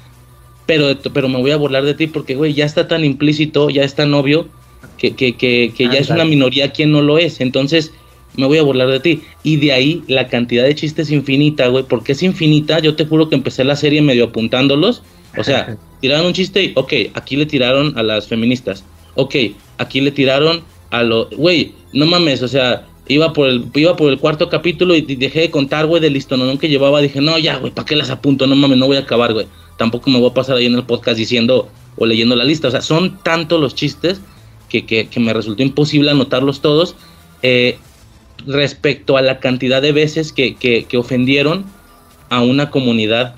Pero, 0.66 0.86
pero 1.12 1.28
me 1.28 1.38
voy 1.38 1.50
a 1.50 1.56
burlar 1.56 1.84
de 1.84 1.94
ti 1.94 2.06
porque, 2.06 2.36
güey, 2.36 2.54
ya 2.54 2.64
está 2.64 2.86
tan 2.88 3.04
implícito, 3.04 3.70
ya 3.70 3.82
es 3.82 3.94
tan 3.94 4.14
obvio 4.14 4.48
que, 4.96 5.16
que, 5.16 5.36
que, 5.36 5.72
que 5.76 5.84
ya 5.88 5.98
es 5.98 6.10
una 6.10 6.24
minoría 6.30 6.70
quien 6.72 6.92
no 6.92 7.02
lo 7.02 7.18
es. 7.18 7.40
Entonces, 7.40 7.92
me 8.36 8.46
voy 8.46 8.58
a 8.58 8.62
burlar 8.62 8.88
de 8.88 9.00
ti. 9.00 9.22
Y 9.42 9.56
de 9.56 9.72
ahí 9.72 10.02
la 10.06 10.28
cantidad 10.28 10.64
de 10.64 10.74
chistes 10.74 11.10
infinita, 11.10 11.68
güey, 11.68 11.84
porque 11.84 12.12
es 12.12 12.22
infinita. 12.22 12.78
Yo 12.78 12.96
te 12.96 13.06
juro 13.06 13.28
que 13.28 13.34
empecé 13.34 13.64
la 13.64 13.76
serie 13.76 14.02
medio 14.02 14.24
apuntándolos. 14.24 15.02
O 15.36 15.44
sea, 15.44 15.76
tiraron 16.00 16.26
un 16.26 16.32
chiste 16.32 16.64
y, 16.64 16.72
ok, 16.74 16.92
aquí 17.14 17.36
le 17.36 17.46
tiraron 17.46 17.96
a 17.98 18.02
las 18.02 18.26
feministas. 18.26 18.84
Ok, 19.14 19.34
aquí 19.78 20.00
le 20.00 20.12
tiraron 20.12 20.62
a 20.90 21.02
lo... 21.02 21.28
Güey, 21.30 21.74
no 21.92 22.06
mames, 22.06 22.42
o 22.42 22.48
sea, 22.48 22.86
iba 23.08 23.32
por 23.32 23.48
el, 23.48 23.64
iba 23.74 23.96
por 23.96 24.10
el 24.10 24.18
cuarto 24.18 24.48
capítulo 24.48 24.94
y 24.94 25.02
dejé 25.02 25.40
de 25.40 25.50
contar, 25.50 25.86
güey, 25.86 26.00
del 26.00 26.12
listonón 26.12 26.58
que 26.58 26.68
llevaba. 26.68 27.00
Dije, 27.00 27.20
no, 27.20 27.38
ya, 27.38 27.56
güey, 27.56 27.72
¿para 27.72 27.86
qué 27.86 27.96
las 27.96 28.10
apunto? 28.10 28.46
No 28.46 28.54
mames, 28.56 28.78
no 28.78 28.86
voy 28.86 28.96
a 28.96 29.00
acabar, 29.00 29.32
güey. 29.32 29.46
Tampoco 29.76 30.10
me 30.10 30.18
voy 30.18 30.30
a 30.30 30.34
pasar 30.34 30.56
ahí 30.56 30.66
en 30.66 30.74
el 30.74 30.84
podcast 30.84 31.18
diciendo 31.18 31.68
o 31.96 32.06
leyendo 32.06 32.36
la 32.36 32.44
lista. 32.44 32.68
O 32.68 32.70
sea, 32.70 32.80
son 32.80 33.18
tantos 33.22 33.60
los 33.60 33.74
chistes 33.74 34.20
que, 34.68 34.86
que, 34.86 35.08
que 35.08 35.20
me 35.20 35.32
resultó 35.32 35.62
imposible 35.62 36.10
anotarlos 36.10 36.60
todos. 36.60 36.94
Eh, 37.42 37.78
respecto 38.46 39.16
a 39.16 39.22
la 39.22 39.40
cantidad 39.40 39.82
de 39.82 39.92
veces 39.92 40.32
que, 40.32 40.54
que, 40.54 40.96
ofendieron 40.96 41.64
a 42.28 42.42
una 42.42 42.70
comunidad 42.70 43.34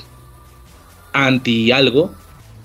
anti 1.12 1.72
algo, 1.72 2.12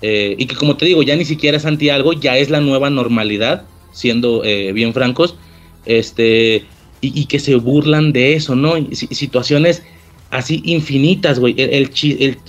eh, 0.02 0.36
y 0.38 0.46
que 0.46 0.56
como 0.56 0.76
te 0.76 0.86
digo, 0.86 1.02
ya 1.02 1.16
ni 1.16 1.24
siquiera 1.24 1.56
es 1.56 1.66
anti 1.66 1.90
algo, 1.90 2.12
ya 2.12 2.36
es 2.36 2.50
la 2.50 2.60
nueva 2.60 2.90
normalidad, 2.90 3.64
siendo 3.92 4.44
eh, 4.44 4.72
bien 4.72 4.94
francos, 4.94 5.34
este, 5.86 6.64
y, 7.00 7.26
que 7.26 7.38
se 7.38 7.54
burlan 7.56 8.12
de 8.12 8.34
eso, 8.34 8.56
¿no? 8.56 8.74
Situaciones 8.92 9.82
así 10.30 10.60
infinitas, 10.64 11.38
güey, 11.38 11.54
el, 11.58 11.90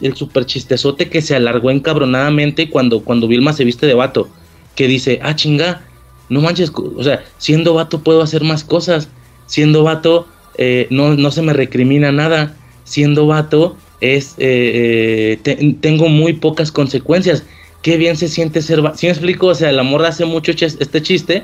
el, 0.01 0.15
super 0.15 0.45
chistezote 0.45 1.09
que 1.09 1.21
se 1.21 1.35
alargó 1.35 1.71
encabronadamente 1.71 2.69
cuando, 2.69 3.01
cuando 3.01 3.27
Vilma 3.27 3.53
se 3.53 3.63
viste 3.63 3.85
de 3.85 3.93
vato, 3.93 4.27
que 4.75 4.87
dice, 4.87 5.19
ah, 5.21 5.35
chinga, 5.35 5.85
no 6.29 6.41
manches, 6.41 6.71
o 6.75 7.03
sea, 7.03 7.23
siendo 7.37 7.73
vato 7.73 8.01
puedo 8.01 8.21
hacer 8.21 8.43
más 8.43 8.63
cosas, 8.63 9.09
siendo 9.49 9.83
vato 9.83 10.27
eh, 10.57 10.87
no, 10.89 11.15
no 11.15 11.31
se 11.31 11.41
me 11.41 11.53
recrimina 11.53 12.11
nada, 12.11 12.55
siendo 12.83 13.25
vato 13.27 13.75
es 14.01 14.35
eh, 14.37 15.33
eh, 15.37 15.39
te- 15.43 15.75
tengo 15.81 16.07
muy 16.07 16.33
pocas 16.33 16.71
consecuencias. 16.71 17.43
Qué 17.81 17.97
bien 17.97 18.15
se 18.15 18.27
siente 18.29 18.61
ser 18.61 18.81
vato. 18.81 18.97
¿Sí 18.97 19.05
me 19.07 19.11
explico? 19.11 19.47
O 19.47 19.55
sea, 19.55 19.71
la 19.71 19.83
morra 19.83 20.09
hace 20.09 20.25
mucho 20.25 20.51
este 20.53 21.01
chiste 21.01 21.43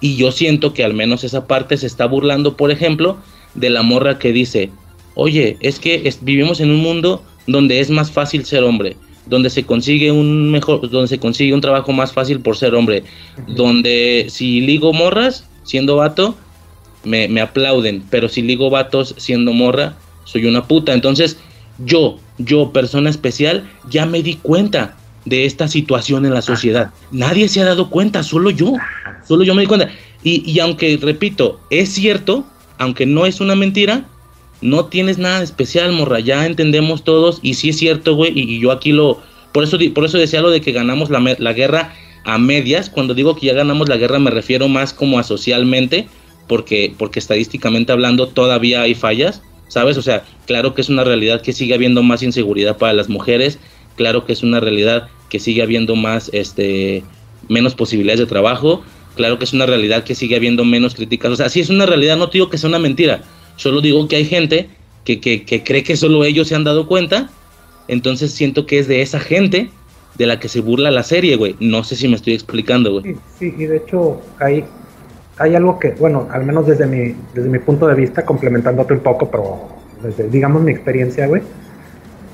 y 0.00 0.16
yo 0.16 0.32
siento 0.32 0.72
que 0.74 0.84
al 0.84 0.94
menos 0.94 1.22
esa 1.24 1.46
parte 1.46 1.76
se 1.76 1.86
está 1.86 2.06
burlando, 2.06 2.56
por 2.56 2.70
ejemplo, 2.70 3.18
de 3.54 3.68
la 3.70 3.82
morra 3.82 4.18
que 4.18 4.32
dice, 4.32 4.70
oye, 5.14 5.56
es 5.60 5.78
que 5.78 6.02
es- 6.08 6.24
vivimos 6.24 6.60
en 6.60 6.70
un 6.70 6.78
mundo 6.80 7.22
donde 7.46 7.80
es 7.80 7.90
más 7.90 8.10
fácil 8.12 8.44
ser 8.44 8.62
hombre, 8.64 8.96
donde 9.26 9.50
se 9.50 9.64
consigue 9.64 10.10
un 10.12 10.50
mejor, 10.52 10.88
donde 10.88 11.08
se 11.08 11.18
consigue 11.18 11.52
un 11.52 11.60
trabajo 11.60 11.92
más 11.92 12.12
fácil 12.12 12.40
por 12.40 12.56
ser 12.56 12.74
hombre, 12.76 13.02
donde 13.48 14.26
si 14.28 14.60
ligo 14.60 14.92
morras 14.92 15.44
siendo 15.64 15.96
vato, 15.96 16.36
me, 17.04 17.28
me 17.28 17.40
aplauden, 17.40 18.02
pero 18.10 18.28
si 18.28 18.42
ligo 18.42 18.70
vatos 18.70 19.14
siendo 19.18 19.52
morra, 19.52 19.94
soy 20.24 20.46
una 20.46 20.66
puta. 20.66 20.92
Entonces, 20.92 21.38
yo, 21.84 22.18
yo, 22.38 22.72
persona 22.72 23.10
especial, 23.10 23.68
ya 23.88 24.06
me 24.06 24.22
di 24.22 24.34
cuenta 24.34 24.96
de 25.24 25.44
esta 25.44 25.68
situación 25.68 26.26
en 26.26 26.34
la 26.34 26.42
sociedad. 26.42 26.90
Nadie 27.10 27.48
se 27.48 27.60
ha 27.60 27.64
dado 27.64 27.90
cuenta, 27.90 28.22
solo 28.22 28.50
yo. 28.50 28.74
Solo 29.26 29.44
yo 29.44 29.54
me 29.54 29.62
di 29.62 29.68
cuenta. 29.68 29.90
Y, 30.22 30.48
y 30.50 30.60
aunque, 30.60 30.98
repito, 31.00 31.60
es 31.70 31.90
cierto, 31.90 32.44
aunque 32.78 33.06
no 33.06 33.26
es 33.26 33.40
una 33.40 33.54
mentira, 33.54 34.04
no 34.62 34.86
tienes 34.86 35.18
nada 35.18 35.38
de 35.38 35.44
especial, 35.44 35.92
morra. 35.92 36.20
Ya 36.20 36.46
entendemos 36.46 37.04
todos. 37.04 37.40
Y 37.42 37.54
sí 37.54 37.70
es 37.70 37.78
cierto, 37.78 38.14
güey. 38.14 38.32
Y, 38.38 38.60
yo 38.60 38.70
aquí 38.70 38.92
lo. 38.92 39.20
Por 39.52 39.64
eso, 39.64 39.76
por 39.92 40.04
eso 40.04 40.18
decía 40.18 40.40
lo 40.40 40.50
de 40.50 40.60
que 40.60 40.72
ganamos 40.72 41.10
la, 41.10 41.20
la 41.38 41.52
guerra 41.52 41.92
a 42.24 42.38
medias. 42.38 42.88
Cuando 42.88 43.14
digo 43.14 43.36
que 43.36 43.46
ya 43.46 43.54
ganamos 43.54 43.88
la 43.88 43.96
guerra, 43.96 44.18
me 44.18 44.30
refiero 44.30 44.68
más 44.68 44.92
como 44.92 45.18
a 45.18 45.24
socialmente. 45.24 46.08
Porque, 46.48 46.94
porque 46.98 47.18
estadísticamente 47.18 47.92
hablando, 47.92 48.28
todavía 48.28 48.82
hay 48.82 48.94
fallas. 48.94 49.42
¿Sabes? 49.68 49.96
O 49.96 50.02
sea, 50.02 50.24
claro 50.46 50.74
que 50.74 50.82
es 50.82 50.90
una 50.90 51.02
realidad 51.02 51.40
que 51.40 51.54
sigue 51.54 51.72
habiendo 51.72 52.02
más 52.02 52.22
inseguridad 52.22 52.76
para 52.76 52.92
las 52.92 53.08
mujeres. 53.08 53.58
Claro 53.96 54.26
que 54.26 54.34
es 54.34 54.42
una 54.42 54.60
realidad 54.60 55.08
que 55.30 55.38
sigue 55.38 55.62
habiendo 55.62 55.96
más, 55.96 56.28
este, 56.34 57.02
menos 57.48 57.74
posibilidades 57.74 58.20
de 58.20 58.26
trabajo. 58.26 58.82
Claro 59.16 59.38
que 59.38 59.44
es 59.44 59.54
una 59.54 59.64
realidad 59.64 60.04
que 60.04 60.14
sigue 60.14 60.36
habiendo 60.36 60.64
menos 60.64 60.94
críticas. 60.94 61.32
O 61.32 61.36
sea, 61.36 61.48
sí 61.48 61.60
es 61.60 61.70
una 61.70 61.86
realidad, 61.86 62.16
no 62.16 62.26
digo 62.26 62.50
que 62.50 62.58
sea 62.58 62.68
una 62.68 62.78
mentira. 62.78 63.22
Solo 63.56 63.80
digo 63.80 64.06
que 64.08 64.16
hay 64.16 64.26
gente 64.26 64.68
que, 65.04 65.20
que, 65.20 65.44
que 65.44 65.62
cree 65.62 65.82
que 65.82 65.96
solo 65.96 66.24
ellos 66.24 66.48
se 66.48 66.54
han 66.54 66.64
dado 66.64 66.86
cuenta. 66.86 67.30
Entonces 67.88 68.32
siento 68.32 68.66
que 68.66 68.78
es 68.78 68.88
de 68.88 69.02
esa 69.02 69.20
gente 69.20 69.70
de 70.16 70.26
la 70.26 70.38
que 70.38 70.48
se 70.48 70.60
burla 70.60 70.90
la 70.90 71.02
serie, 71.02 71.36
güey. 71.36 71.56
No 71.60 71.84
sé 71.84 71.96
si 71.96 72.08
me 72.08 72.16
estoy 72.16 72.34
explicando, 72.34 72.92
güey. 72.92 73.14
Sí, 73.14 73.20
sí, 73.38 73.54
y 73.58 73.64
de 73.64 73.78
hecho 73.78 74.20
hay, 74.38 74.64
hay 75.38 75.54
algo 75.56 75.78
que, 75.78 75.90
bueno, 75.92 76.28
al 76.30 76.44
menos 76.44 76.66
desde 76.66 76.86
mi, 76.86 77.14
desde 77.34 77.48
mi 77.48 77.58
punto 77.58 77.86
de 77.86 77.94
vista, 77.94 78.24
complementándote 78.24 78.94
un 78.94 79.00
poco, 79.00 79.30
pero 79.30 79.68
desde, 80.02 80.28
digamos, 80.28 80.62
mi 80.62 80.72
experiencia, 80.72 81.26
güey. 81.26 81.42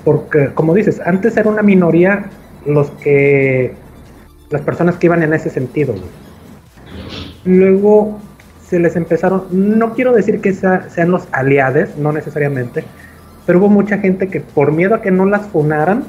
Porque, 0.05 0.51
como 0.55 0.75
dices, 0.75 1.01
antes 1.05 1.37
era 1.37 1.49
una 1.49 1.63
minoría 1.63 2.27
los 2.67 2.91
que, 2.93 3.75
las 4.51 4.63
personas 4.63 4.97
que 4.97 5.07
iban 5.07 5.23
en 5.23 5.33
ese 5.35 5.51
sentido, 5.51 5.93
güey. 5.95 6.05
Luego 7.45 8.19
se 8.67 8.79
les 8.79 8.97
empezaron, 8.97 9.45
no 9.51 9.95
quiero 9.95 10.13
decir 10.13 10.41
que 10.41 10.53
sea- 10.53 10.89
sean 10.91 11.11
los 11.11 11.27
aliados, 11.33 11.97
no 11.97 12.13
necesariamente, 12.13 12.85
pero 13.47 13.59
hubo 13.61 13.69
mucha 13.69 13.99
gente 13.99 14.29
que 14.29 14.41
por 14.41 14.73
miedo 14.73 14.95
a 14.95 15.01
que 15.01 15.11
no 15.11 15.25
las 15.25 15.47
funaran, 15.47 16.05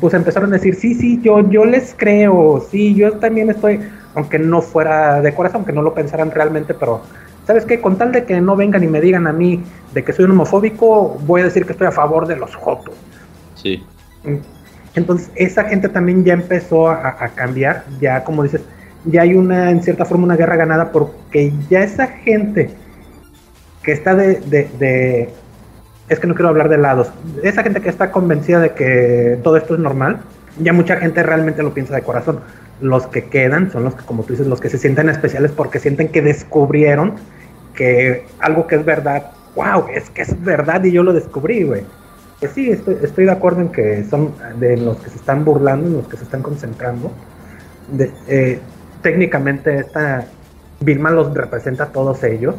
pues 0.00 0.14
empezaron 0.14 0.50
a 0.52 0.56
decir, 0.56 0.74
sí, 0.74 0.94
sí, 0.94 1.20
yo, 1.22 1.48
yo 1.50 1.64
les 1.64 1.94
creo, 1.96 2.64
sí, 2.70 2.94
yo 2.94 3.12
también 3.18 3.50
estoy, 3.50 3.80
aunque 4.16 4.38
no 4.38 4.62
fuera 4.62 5.20
de 5.20 5.34
corazón, 5.34 5.58
aunque 5.58 5.72
no 5.72 5.82
lo 5.82 5.92
pensaran 5.94 6.30
realmente, 6.30 6.72
pero 6.72 7.02
¿sabes 7.46 7.66
qué? 7.66 7.80
Con 7.82 7.96
tal 7.98 8.12
de 8.12 8.24
que 8.24 8.40
no 8.40 8.56
vengan 8.56 8.82
y 8.82 8.88
me 8.88 9.00
digan 9.00 9.26
a 9.26 9.32
mí 9.32 9.62
de 9.92 10.02
que 10.02 10.12
soy 10.14 10.24
un 10.24 10.32
homofóbico, 10.32 11.18
voy 11.26 11.42
a 11.42 11.44
decir 11.44 11.66
que 11.66 11.72
estoy 11.72 11.86
a 11.86 11.92
favor 11.92 12.26
de 12.26 12.36
los 12.36 12.56
jotos. 12.56 12.94
Sí. 13.54 13.84
Entonces, 14.94 15.30
esa 15.36 15.64
gente 15.64 15.90
también 15.90 16.24
ya 16.24 16.32
empezó 16.32 16.88
a, 16.88 17.28
cambiar, 17.34 17.84
ya 18.00 18.24
como 18.24 18.42
dices, 18.42 18.62
ya 19.04 19.20
hay 19.20 19.34
una, 19.34 19.70
en 19.70 19.82
cierta 19.82 20.06
forma, 20.06 20.24
una 20.24 20.36
guerra 20.36 20.56
ganada 20.56 20.90
porque 20.90 21.52
ya 21.68 21.82
esa 21.82 22.06
gente 22.06 22.70
que 23.82 23.92
está 23.92 24.14
de, 24.14 24.40
de, 24.40 25.28
es 26.08 26.18
que 26.18 26.26
no 26.26 26.34
quiero 26.34 26.48
hablar 26.48 26.70
de 26.70 26.78
lados, 26.78 27.12
esa 27.42 27.62
gente 27.62 27.82
que 27.82 27.90
está 27.90 28.10
convencida 28.10 28.60
de 28.60 28.72
que 28.72 29.38
todo 29.42 29.58
esto 29.58 29.74
es 29.74 29.80
normal, 29.80 30.20
ya 30.58 30.72
mucha 30.72 30.96
gente 30.96 31.22
realmente 31.22 31.62
lo 31.62 31.74
piensa 31.74 31.94
de 31.94 32.00
corazón. 32.00 32.40
Los 32.80 33.06
que 33.06 33.24
quedan 33.24 33.70
son 33.70 33.84
los 33.84 33.94
que, 33.94 34.04
como 34.04 34.22
tú 34.22 34.34
dices, 34.34 34.46
los 34.46 34.60
que 34.60 34.68
se 34.68 34.78
sienten 34.78 35.08
especiales 35.08 35.52
porque 35.52 35.78
sienten 35.78 36.08
que 36.08 36.22
descubrieron 36.22 37.14
que 37.74 38.26
algo 38.38 38.66
que 38.66 38.76
es 38.76 38.84
verdad, 38.84 39.30
wow, 39.54 39.86
es 39.92 40.10
que 40.10 40.22
es 40.22 40.42
verdad 40.44 40.82
y 40.84 40.92
yo 40.92 41.02
lo 41.02 41.12
descubrí, 41.12 41.62
güey. 41.62 41.82
Pues 42.40 42.52
sí, 42.52 42.70
estoy, 42.70 42.98
estoy 43.02 43.24
de 43.24 43.30
acuerdo 43.30 43.62
en 43.62 43.68
que 43.70 44.04
son 44.04 44.34
de 44.58 44.76
los 44.76 44.98
que 44.98 45.10
se 45.10 45.16
están 45.16 45.44
burlando, 45.44 45.88
en 45.88 45.96
los 45.98 46.08
que 46.08 46.16
se 46.16 46.24
están 46.24 46.42
concentrando. 46.42 47.10
De, 47.90 48.10
eh, 48.28 48.60
técnicamente 49.02 49.78
esta 49.78 50.26
Vilma 50.80 51.10
los 51.10 51.32
representa 51.32 51.84
a 51.84 51.86
todos 51.88 52.22
ellos. 52.24 52.54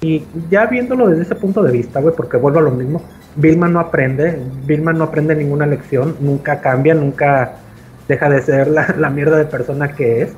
Y 0.00 0.24
ya 0.50 0.66
viéndolo 0.66 1.08
desde 1.08 1.22
ese 1.22 1.34
punto 1.36 1.62
de 1.62 1.72
vista, 1.72 2.00
güey, 2.00 2.14
porque 2.14 2.36
vuelvo 2.36 2.58
a 2.58 2.62
lo 2.62 2.72
mismo, 2.72 3.02
Vilma 3.36 3.68
no 3.68 3.78
aprende, 3.78 4.36
Vilma 4.66 4.92
no 4.92 5.04
aprende 5.04 5.34
ninguna 5.34 5.64
lección, 5.64 6.16
nunca 6.20 6.60
cambia, 6.60 6.94
nunca 6.94 7.54
deja 8.12 8.28
de 8.28 8.42
ser 8.42 8.68
la, 8.68 8.94
la 8.98 9.10
mierda 9.10 9.36
de 9.36 9.44
persona 9.44 9.92
que 9.92 10.22
es. 10.22 10.32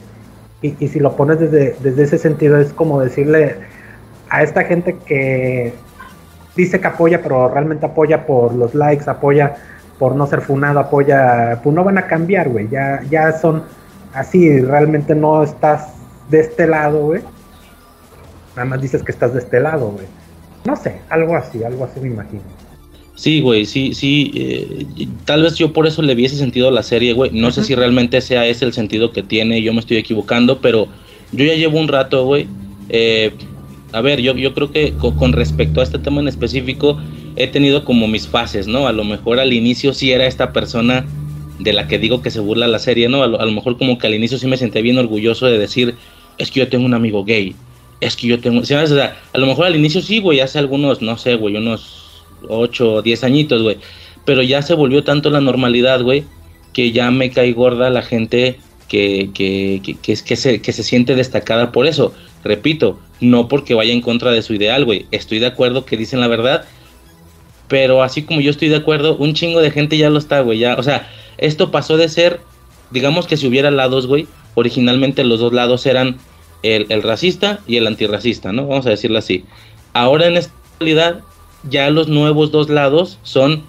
Y, 0.63 0.77
y, 0.79 0.89
si 0.89 0.99
lo 0.99 1.15
pones 1.15 1.41
desde, 1.41 1.77
desde 1.81 2.05
ese 2.05 2.19
sentido, 2.19 2.57
es 2.57 2.73
como 2.73 3.01
decirle 3.01 3.57
a 4.31 4.43
esta 4.43 4.65
gente 4.65 4.97
que 5.05 5.75
dice 6.57 6.81
que 6.81 6.87
apoya, 6.87 7.21
pero 7.23 7.49
realmente 7.49 7.85
apoya 7.85 8.25
por 8.25 8.55
los 8.55 8.75
likes, 8.75 9.09
apoya 9.11 9.57
por 9.99 10.15
no 10.15 10.27
ser 10.27 10.41
funado, 10.41 10.81
apoya, 10.81 11.61
pues 11.63 11.75
no 11.75 11.85
van 11.85 11.99
a 11.99 12.07
cambiar, 12.07 12.49
güey, 12.49 12.69
ya, 12.69 13.03
ya 13.11 13.33
son 13.33 13.65
así, 14.15 14.61
realmente 14.61 15.15
no 15.15 15.43
estás 15.43 15.95
de 16.31 16.41
este 16.41 16.67
lado, 16.67 17.01
güey. 17.01 17.23
Nada 18.57 18.65
más 18.67 18.81
dices 18.81 19.03
que 19.03 19.13
estás 19.13 19.33
de 19.35 19.41
este 19.41 19.61
lado, 19.61 19.91
güey. 19.91 20.07
No 20.65 20.77
sé, 20.77 21.01
algo 21.11 21.37
así, 21.37 21.63
algo 21.63 21.85
así 21.85 22.01
me 22.01 22.09
imagino. 22.09 22.43
Sí, 23.15 23.41
güey, 23.41 23.65
sí, 23.65 23.95
sí. 23.95 24.33
Eh, 24.35 24.87
tal 25.25 25.43
vez 25.43 25.55
yo 25.55 25.73
por 25.73 25.87
eso 25.87 26.03
le 26.03 26.15
vi 26.15 26.25
ese 26.25 26.37
sentido 26.37 26.69
a 26.69 26.73
la 26.73 26.83
serie, 26.83 27.13
güey. 27.13 27.31
No 27.33 27.53
sé 27.53 27.63
si 27.63 27.75
realmente 27.75 28.21
sea 28.21 28.47
ese 28.47 28.65
el 28.65 28.73
sentido 28.73 29.13
que 29.13 29.23
tiene, 29.23 29.63
yo 29.63 29.73
me 29.73 29.81
estoy 29.81 29.99
equivocando, 29.99 30.59
pero 30.59 30.89
yo 31.33 31.45
ya 31.45 31.55
llevo 31.55 31.79
un 31.79 31.89
rato, 31.89 32.25
güey. 32.25 32.49
Eh, 32.89 33.33
a 33.93 34.01
ver, 34.01 34.21
yo, 34.21 34.35
yo 34.35 34.53
creo 34.55 34.73
que 34.73 34.93
con, 34.95 35.33
respecto 35.33 35.81
a 35.81 35.85
este 35.85 36.01
tema 36.01 36.21
en 36.21 36.27
específico, 36.27 37.01
he 37.37 37.47
tenido 37.47 37.85
como 37.85 38.09
mis 38.09 38.27
fases, 38.27 38.67
¿no? 38.67 38.89
A 38.89 38.93
lo 38.93 39.05
mejor 39.05 39.39
al 39.39 39.53
inicio 39.53 39.95
sí 39.95 40.11
era 40.11 40.27
esta 40.27 40.53
persona 40.53 41.07
de 41.61 41.73
la 41.73 41.87
que 41.87 42.01
digo 42.01 42.21
que 42.21 42.33
se 42.33 42.41
burla 42.41 42.67
la 42.67 42.81
serie, 42.81 43.09
¿no? 43.09 43.23
A 43.23 43.29
lo, 43.29 43.53
mejor 43.53 43.79
como 43.79 43.97
que 43.97 44.09
al 44.09 44.15
inicio 44.15 44.39
sí 44.39 44.49
me 44.49 44.57
sentí 44.57 44.83
bien 44.83 44.99
orgulloso 44.99 45.47
de 45.47 45.59
decir, 45.59 45.95
es 46.39 46.51
que 46.51 46.61
yo 46.61 46.69
tengo 46.69 46.85
un 46.85 46.95
amigo 46.95 47.25
gay, 47.25 47.55
es 48.01 48.17
que 48.17 48.27
yo 48.27 48.41
tengo, 48.41 48.61
O 48.61 48.65
sea, 48.65 48.83
a 49.33 49.39
lo 49.39 49.47
mejor 49.47 49.67
al 49.67 49.77
inicio 49.77 50.03
sí, 50.03 50.19
güey, 50.19 50.41
hace 50.41 50.59
algunos, 50.59 51.01
no 51.01 51.17
sé, 51.17 51.37
güey, 51.37 51.55
unos 51.55 52.04
8 52.49 52.93
o 52.95 53.03
10 53.03 53.25
añitos, 53.25 53.63
güey, 53.63 53.79
pero 54.25 54.43
ya 54.43 54.63
se 54.63 54.75
volvió 54.75 55.05
tanto 55.05 55.31
la 55.31 55.41
normalidad, 55.41 56.03
güey, 56.03 56.25
que 56.73 56.93
ya 56.93 57.11
me 57.11 57.31
cae 57.31 57.53
gorda 57.53 57.91
la 57.91 58.03
gente 58.03 58.59
que, 58.89 59.31
que, 59.35 59.81
que, 59.83 59.97
que, 59.97 60.17
que, 60.17 60.37
se, 60.37 60.61
que 60.61 60.73
se 60.73 60.83
siente 60.83 61.15
destacada 61.15 61.73
por 61.73 61.87
eso. 61.87 62.15
Repito, 62.43 62.99
no 63.21 63.49
porque 63.49 63.75
vaya 63.75 63.93
en 63.93 64.01
contra 64.01 64.31
de 64.31 64.43
su 64.43 64.55
ideal, 64.55 64.85
güey. 64.85 65.07
Estoy 65.11 65.39
de 65.39 65.47
acuerdo 65.47 65.85
que 65.85 65.97
dicen 65.97 66.21
la 66.21 66.29
verdad, 66.29 66.65
pero 67.69 68.03
así 68.03 68.23
como 68.23 68.41
yo 68.41 68.51
estoy 68.51 68.69
de 68.69 68.77
acuerdo, 68.77 69.17
un 69.17 69.35
chingo 69.35 69.61
de 69.61 69.71
gente 69.71 69.97
ya 69.97 70.11
lo 70.11 70.19
está, 70.19 70.41
güey. 70.41 70.65
O 70.65 70.83
sea, 70.83 71.09
esto 71.39 71.71
pasó 71.71 71.97
de 71.97 72.09
ser, 72.09 72.41
digamos 72.91 73.27
que 73.27 73.37
si 73.37 73.47
hubiera 73.47 73.71
lados, 73.71 74.07
güey, 74.07 74.27
originalmente 74.55 75.25
los 75.25 75.41
dos 75.41 75.53
lados 75.53 75.87
eran 75.87 76.19
el, 76.63 77.03
racista 77.03 77.61
y 77.67 77.77
el 77.77 77.87
antirracista, 77.87 78.53
¿no? 78.53 78.67
Vamos 78.67 78.87
a 78.87 78.91
decirlo 78.91 79.19
así. 79.19 79.45
Ahora 79.93 80.27
en 80.27 80.37
esta 80.37 80.53
realidad, 80.81 81.21
ya 81.69 81.91
los 81.91 82.09
nuevos 82.09 82.51
dos 82.51 82.69
lados 82.69 83.19
son 83.23 83.63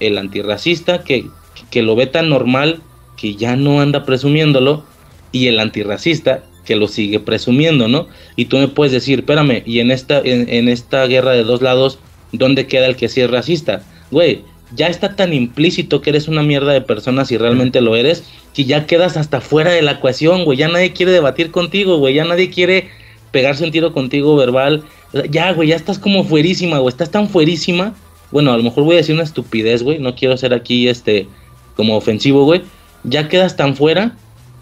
el 0.00 0.18
antirracista, 0.18 1.04
que, 1.04 1.26
que 1.70 1.82
lo 1.82 1.96
ve 1.96 2.06
tan 2.06 2.28
normal 2.28 2.80
que 3.16 3.34
ya 3.36 3.56
no 3.56 3.80
anda 3.80 4.04
presumiéndolo, 4.04 4.84
y 5.32 5.46
el 5.46 5.58
antirracista, 5.58 6.44
que 6.64 6.76
lo 6.76 6.86
sigue 6.86 7.18
presumiendo, 7.18 7.88
¿no? 7.88 8.06
Y 8.36 8.44
tú 8.44 8.58
me 8.58 8.68
puedes 8.68 8.92
decir, 8.92 9.20
espérame, 9.20 9.62
y 9.66 9.80
en 9.80 9.90
esta, 9.90 10.20
en, 10.22 10.68
esta 10.68 11.06
guerra 11.06 11.32
de 11.32 11.42
dos 11.42 11.62
lados, 11.62 11.98
¿dónde 12.30 12.66
queda 12.66 12.86
el 12.86 12.96
que 12.96 13.08
sí 13.08 13.20
es 13.20 13.30
racista? 13.30 13.82
Güey, 14.10 14.42
ya 14.74 14.86
está 14.86 15.16
tan 15.16 15.32
implícito 15.32 16.00
que 16.00 16.10
eres 16.10 16.28
una 16.28 16.42
mierda 16.42 16.72
de 16.72 16.80
persona 16.80 17.24
si 17.24 17.36
realmente 17.36 17.80
lo 17.80 17.96
eres, 17.96 18.24
que 18.54 18.64
ya 18.64 18.86
quedas 18.86 19.16
hasta 19.16 19.40
fuera 19.40 19.72
de 19.72 19.82
la 19.82 19.92
ecuación, 19.92 20.44
güey. 20.44 20.58
Ya 20.58 20.68
nadie 20.68 20.92
quiere 20.92 21.12
debatir 21.12 21.50
contigo, 21.50 21.98
güey. 21.98 22.14
Ya 22.14 22.24
nadie 22.24 22.50
quiere 22.50 22.88
pegarse 23.32 23.64
un 23.64 23.72
tiro 23.72 23.92
contigo 23.92 24.36
verbal. 24.36 24.84
Ya, 25.30 25.52
güey, 25.52 25.68
ya 25.68 25.76
estás 25.76 25.98
como 25.98 26.24
fuerísima, 26.24 26.78
güey. 26.78 26.90
Estás 26.90 27.10
tan 27.10 27.28
fuerísima. 27.28 27.94
Bueno, 28.30 28.52
a 28.52 28.56
lo 28.56 28.62
mejor 28.62 28.84
voy 28.84 28.94
a 28.94 28.98
decir 28.98 29.14
una 29.14 29.24
estupidez, 29.24 29.82
güey. 29.82 29.98
No 29.98 30.14
quiero 30.14 30.36
ser 30.36 30.54
aquí, 30.54 30.88
este, 30.88 31.28
como 31.76 31.96
ofensivo, 31.96 32.44
güey. 32.44 32.62
Ya 33.04 33.28
quedas 33.28 33.56
tan 33.56 33.76
fuera 33.76 34.16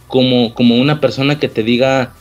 como, 0.08 0.54
como 0.54 0.76
una 0.76 1.00
persona 1.00 1.38
que 1.38 1.48
te 1.48 1.62
diga, 1.62 2.12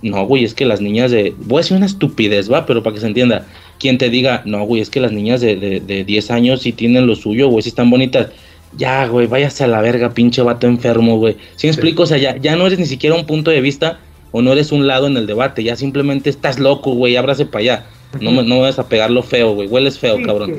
no, 0.00 0.24
güey, 0.26 0.44
es 0.44 0.54
que 0.54 0.64
las 0.64 0.80
niñas 0.80 1.10
de, 1.10 1.34
voy 1.38 1.58
a 1.58 1.62
decir 1.62 1.76
una 1.76 1.86
estupidez, 1.86 2.50
va, 2.50 2.66
pero 2.66 2.82
para 2.82 2.94
que 2.94 3.00
se 3.00 3.06
entienda, 3.06 3.46
quien 3.78 3.98
te 3.98 4.10
diga, 4.10 4.42
no, 4.44 4.64
güey, 4.64 4.80
es 4.80 4.90
que 4.90 5.00
las 5.00 5.12
niñas 5.12 5.40
de, 5.40 5.56
de, 5.56 6.04
10 6.04 6.30
años 6.30 6.62
sí 6.62 6.72
tienen 6.72 7.06
lo 7.06 7.16
suyo, 7.16 7.48
güey, 7.48 7.62
sí 7.62 7.70
están 7.70 7.90
bonitas. 7.90 8.28
Ya, 8.76 9.06
güey, 9.06 9.26
váyase 9.26 9.64
a 9.64 9.66
la 9.66 9.80
verga, 9.80 10.14
pinche 10.14 10.40
vato 10.40 10.66
enfermo, 10.66 11.18
güey. 11.18 11.36
¿Sí 11.56 11.66
me 11.66 11.72
explico? 11.72 12.04
O 12.04 12.06
sea, 12.06 12.16
ya, 12.16 12.36
ya 12.36 12.56
no 12.56 12.66
eres 12.66 12.78
ni 12.78 12.86
siquiera 12.86 13.16
un 13.16 13.26
punto 13.26 13.50
de 13.50 13.60
vista 13.60 13.98
o 14.32 14.42
no 14.42 14.52
eres 14.52 14.72
un 14.72 14.86
lado 14.86 15.06
en 15.06 15.16
el 15.16 15.26
debate, 15.26 15.62
ya 15.62 15.76
simplemente 15.76 16.30
estás 16.30 16.58
loco, 16.58 16.94
güey, 16.94 17.16
ábrase 17.16 17.46
para 17.46 17.60
allá. 17.60 17.86
No 18.20 18.32
me, 18.32 18.42
no 18.42 18.60
vas 18.60 18.78
a 18.78 18.88
pegarlo 18.88 19.22
feo, 19.22 19.54
güey, 19.54 19.68
hueles 19.68 19.98
feo, 19.98 20.16
cabrón. 20.24 20.54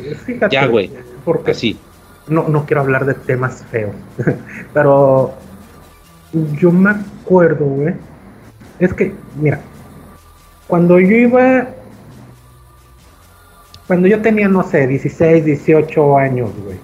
ya, 0.50 0.66
güey. 0.68 0.92
Porque 1.26 1.52
así. 1.52 1.78
No, 2.28 2.48
no 2.48 2.66
quiero 2.66 2.82
hablar 2.82 3.06
de 3.06 3.16
temas 3.16 3.66
feos, 3.70 3.94
pero 4.74 5.34
yo 6.60 6.72
me 6.72 6.92
acuerdo, 6.92 7.66
güey. 7.66 7.94
Es 8.80 8.94
que, 8.94 9.14
mira, 9.40 9.60
cuando 10.68 11.00
yo 11.00 11.16
iba. 11.16 11.68
Cuando 13.88 14.08
yo 14.08 14.22
tenía, 14.22 14.48
no 14.48 14.64
sé, 14.64 14.88
16, 14.88 15.44
18 15.44 16.18
años, 16.18 16.52
güey. 16.64 16.78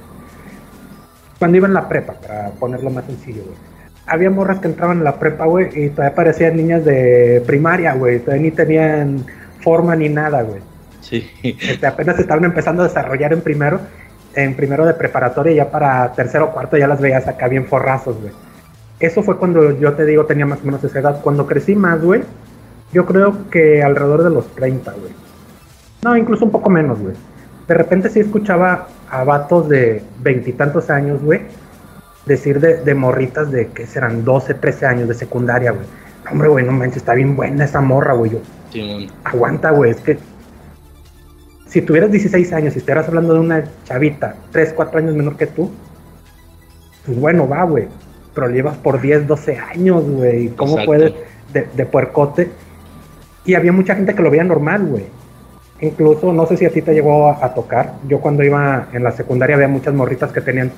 Cuando 1.40 1.58
iba 1.58 1.68
en 1.68 1.74
la 1.74 1.88
prepa, 1.88 2.14
para 2.14 2.50
ponerlo 2.51 2.90
más 2.90 3.06
sencillo, 3.06 3.43
güey. 3.43 3.68
Había 4.09 4.29
morras 4.29 4.59
que 4.59 4.67
entraban 4.67 4.97
en 4.97 5.03
la 5.03 5.19
prepa, 5.19 5.45
güey, 5.45 5.69
y 5.73 5.89
todavía 5.89 6.15
parecían 6.15 6.57
niñas 6.57 6.83
de 6.83 7.43
primaria, 7.45 7.93
güey. 7.93 8.19
Todavía 8.19 8.43
ni 8.43 8.51
tenían 8.51 9.25
forma 9.61 9.95
ni 9.95 10.09
nada, 10.09 10.41
güey. 10.41 10.61
Sí. 11.01 11.29
Este, 11.43 11.88
apenas 11.88 12.19
estaban 12.19 12.43
empezando 12.43 12.83
a 12.83 12.88
desarrollar 12.88 13.33
en 13.33 13.41
primero, 13.41 13.79
en 14.35 14.55
primero 14.55 14.85
de 14.85 14.93
preparatoria, 14.93 15.51
y 15.53 15.55
ya 15.55 15.71
para 15.71 16.11
tercero 16.13 16.45
o 16.45 16.51
cuarto 16.51 16.77
ya 16.77 16.88
las 16.88 16.99
veías 16.99 17.27
acá 17.27 17.47
bien 17.47 17.65
forrazos, 17.65 18.19
güey 18.21 18.33
eso 18.99 19.23
fue 19.23 19.38
cuando 19.38 19.77
yo 19.79 19.93
te 19.93 20.05
digo 20.05 20.25
tenía 20.25 20.45
más 20.45 20.59
o 20.61 20.65
menos 20.65 20.83
esa 20.83 20.99
edad. 20.99 21.21
Cuando 21.21 21.47
crecí 21.47 21.75
más, 21.75 22.01
güey, 22.01 22.21
yo 22.91 23.05
creo 23.05 23.49
que 23.49 23.81
alrededor 23.81 24.23
de 24.23 24.29
los 24.29 24.47
30, 24.55 24.91
güey. 24.91 25.13
No, 26.03 26.17
incluso 26.17 26.45
un 26.45 26.51
poco 26.51 26.69
menos, 26.69 26.99
güey. 26.99 27.15
De 27.67 27.73
repente 27.73 28.09
sí 28.09 28.19
escuchaba 28.19 28.88
a 29.09 29.23
vatos 29.23 29.69
de 29.69 30.03
veintitantos 30.21 30.89
años, 30.89 31.21
güey, 31.21 31.41
decir 32.30 32.61
de, 32.61 32.95
morritas 32.95 33.51
de 33.51 33.67
que 33.67 33.85
serán 33.85 34.24
12, 34.24 34.53
13 34.53 34.85
años 34.85 35.08
de 35.09 35.16
secundaria, 35.16 35.72
güey. 35.72 35.85
Hombre, 36.32 36.48
güey, 36.48 36.66
no 36.66 36.72
manches, 36.72 36.98
está 36.98 37.14
bien 37.14 37.35
buena 37.35 37.66
esa 37.66 37.82
morra, 37.82 38.14
güey. 38.14 38.32
Yo, 38.32 38.40
Aguanta, 39.25 39.72
güey, 39.72 39.91
es 39.91 39.98
que 39.98 40.17
si 41.67 41.82
tuvieras 41.82 42.11
16 42.11 42.53
años 42.53 42.75
y 42.75 42.77
estuvieras 42.77 43.08
hablando 43.08 43.33
de 43.33 43.40
una 43.41 43.64
chavita 43.83 44.35
3, 44.51 44.74
4 44.74 44.99
años 44.99 45.16
menor 45.16 45.35
que 45.35 45.48
tú, 45.48 45.69
pues 47.06 47.19
bueno, 47.19 47.48
va, 47.48 47.64
güey 47.64 47.88
pero 48.33 48.49
llevas 48.49 48.77
por 48.77 49.01
10, 49.01 49.27
12 49.27 49.58
años, 49.58 50.03
güey. 50.09 50.49
¿Cómo 50.49 50.77
puedes 50.85 51.14
de, 51.53 51.67
de, 51.75 51.85
puercote? 51.85 52.49
Y 53.45 53.56
había 53.56 53.72
mucha 53.72 53.95
gente 53.95 54.14
que 54.16 54.22
lo 54.22 54.30
veía 54.30 54.43
normal, 54.43 54.85
güey. 54.85 55.06
Incluso, 55.82 56.32
no 56.33 56.45
sé 56.45 56.58
si 56.58 56.66
a 56.66 56.69
ti 56.69 56.82
te 56.82 56.93
llegó 56.93 57.30
a, 57.30 57.53
tocar. 57.53 57.95
Yo 58.08 58.19
cuando 58.19 58.43
iba 58.43 58.88
en 58.93 59.03
la 59.03 59.11
secundaria 59.11 59.56
había 59.56 59.67
muchas 59.67 59.93
morritas 59.93 60.32
que 60.32 60.41
tenían 60.41 60.72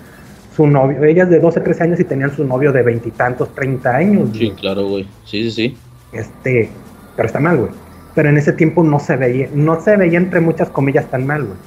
su 0.61 0.67
novio, 0.67 1.03
ellas 1.03 1.29
de 1.29 1.39
12, 1.39 1.59
13 1.59 1.83
años 1.83 1.99
y 1.99 2.03
tenían 2.03 2.35
su 2.35 2.43
novio 2.43 2.71
de 2.71 2.83
veintitantos, 2.83 3.53
30 3.55 3.95
años. 3.95 4.29
Sí, 4.33 4.51
claro, 4.51 4.87
güey. 4.87 5.07
Sí, 5.25 5.49
sí, 5.49 5.51
sí. 5.51 5.77
Este, 6.11 6.69
pero 7.15 7.25
está 7.25 7.39
mal, 7.39 7.57
güey. 7.57 7.71
Pero 8.13 8.29
en 8.29 8.37
ese 8.37 8.53
tiempo 8.53 8.83
no 8.83 8.99
se 8.99 9.15
veía, 9.15 9.49
no 9.55 9.81
se 9.81 9.97
veía 9.97 10.19
entre 10.19 10.39
muchas 10.39 10.69
comillas 10.69 11.09
tan 11.09 11.25
mal, 11.25 11.45
güey. 11.45 11.57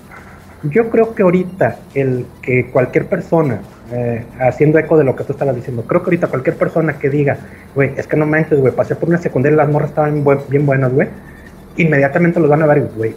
Yo 0.72 0.90
creo 0.90 1.14
que 1.14 1.22
ahorita 1.22 1.80
el 1.94 2.24
que 2.40 2.66
cualquier 2.70 3.06
persona 3.06 3.60
eh, 3.92 4.24
haciendo 4.38 4.78
eco 4.78 4.96
de 4.96 5.04
lo 5.04 5.16
que 5.16 5.24
tú 5.24 5.32
estabas 5.32 5.56
diciendo, 5.56 5.82
creo 5.86 6.02
que 6.02 6.06
ahorita 6.06 6.28
cualquier 6.28 6.56
persona 6.56 6.96
que 6.98 7.10
diga, 7.10 7.36
güey, 7.74 7.90
es 7.96 8.06
que 8.06 8.16
no 8.16 8.26
manches, 8.26 8.60
güey, 8.60 8.72
pasé 8.72 8.94
por 8.94 9.08
una 9.08 9.18
secundaria 9.18 9.54
y 9.54 9.58
las 9.58 9.68
morras 9.68 9.90
estaban 9.90 10.24
bien 10.48 10.64
buenas, 10.64 10.92
güey, 10.92 11.08
inmediatamente 11.76 12.40
los 12.40 12.48
van 12.48 12.62
a 12.62 12.66
ver, 12.66 12.88
güey, 12.96 13.14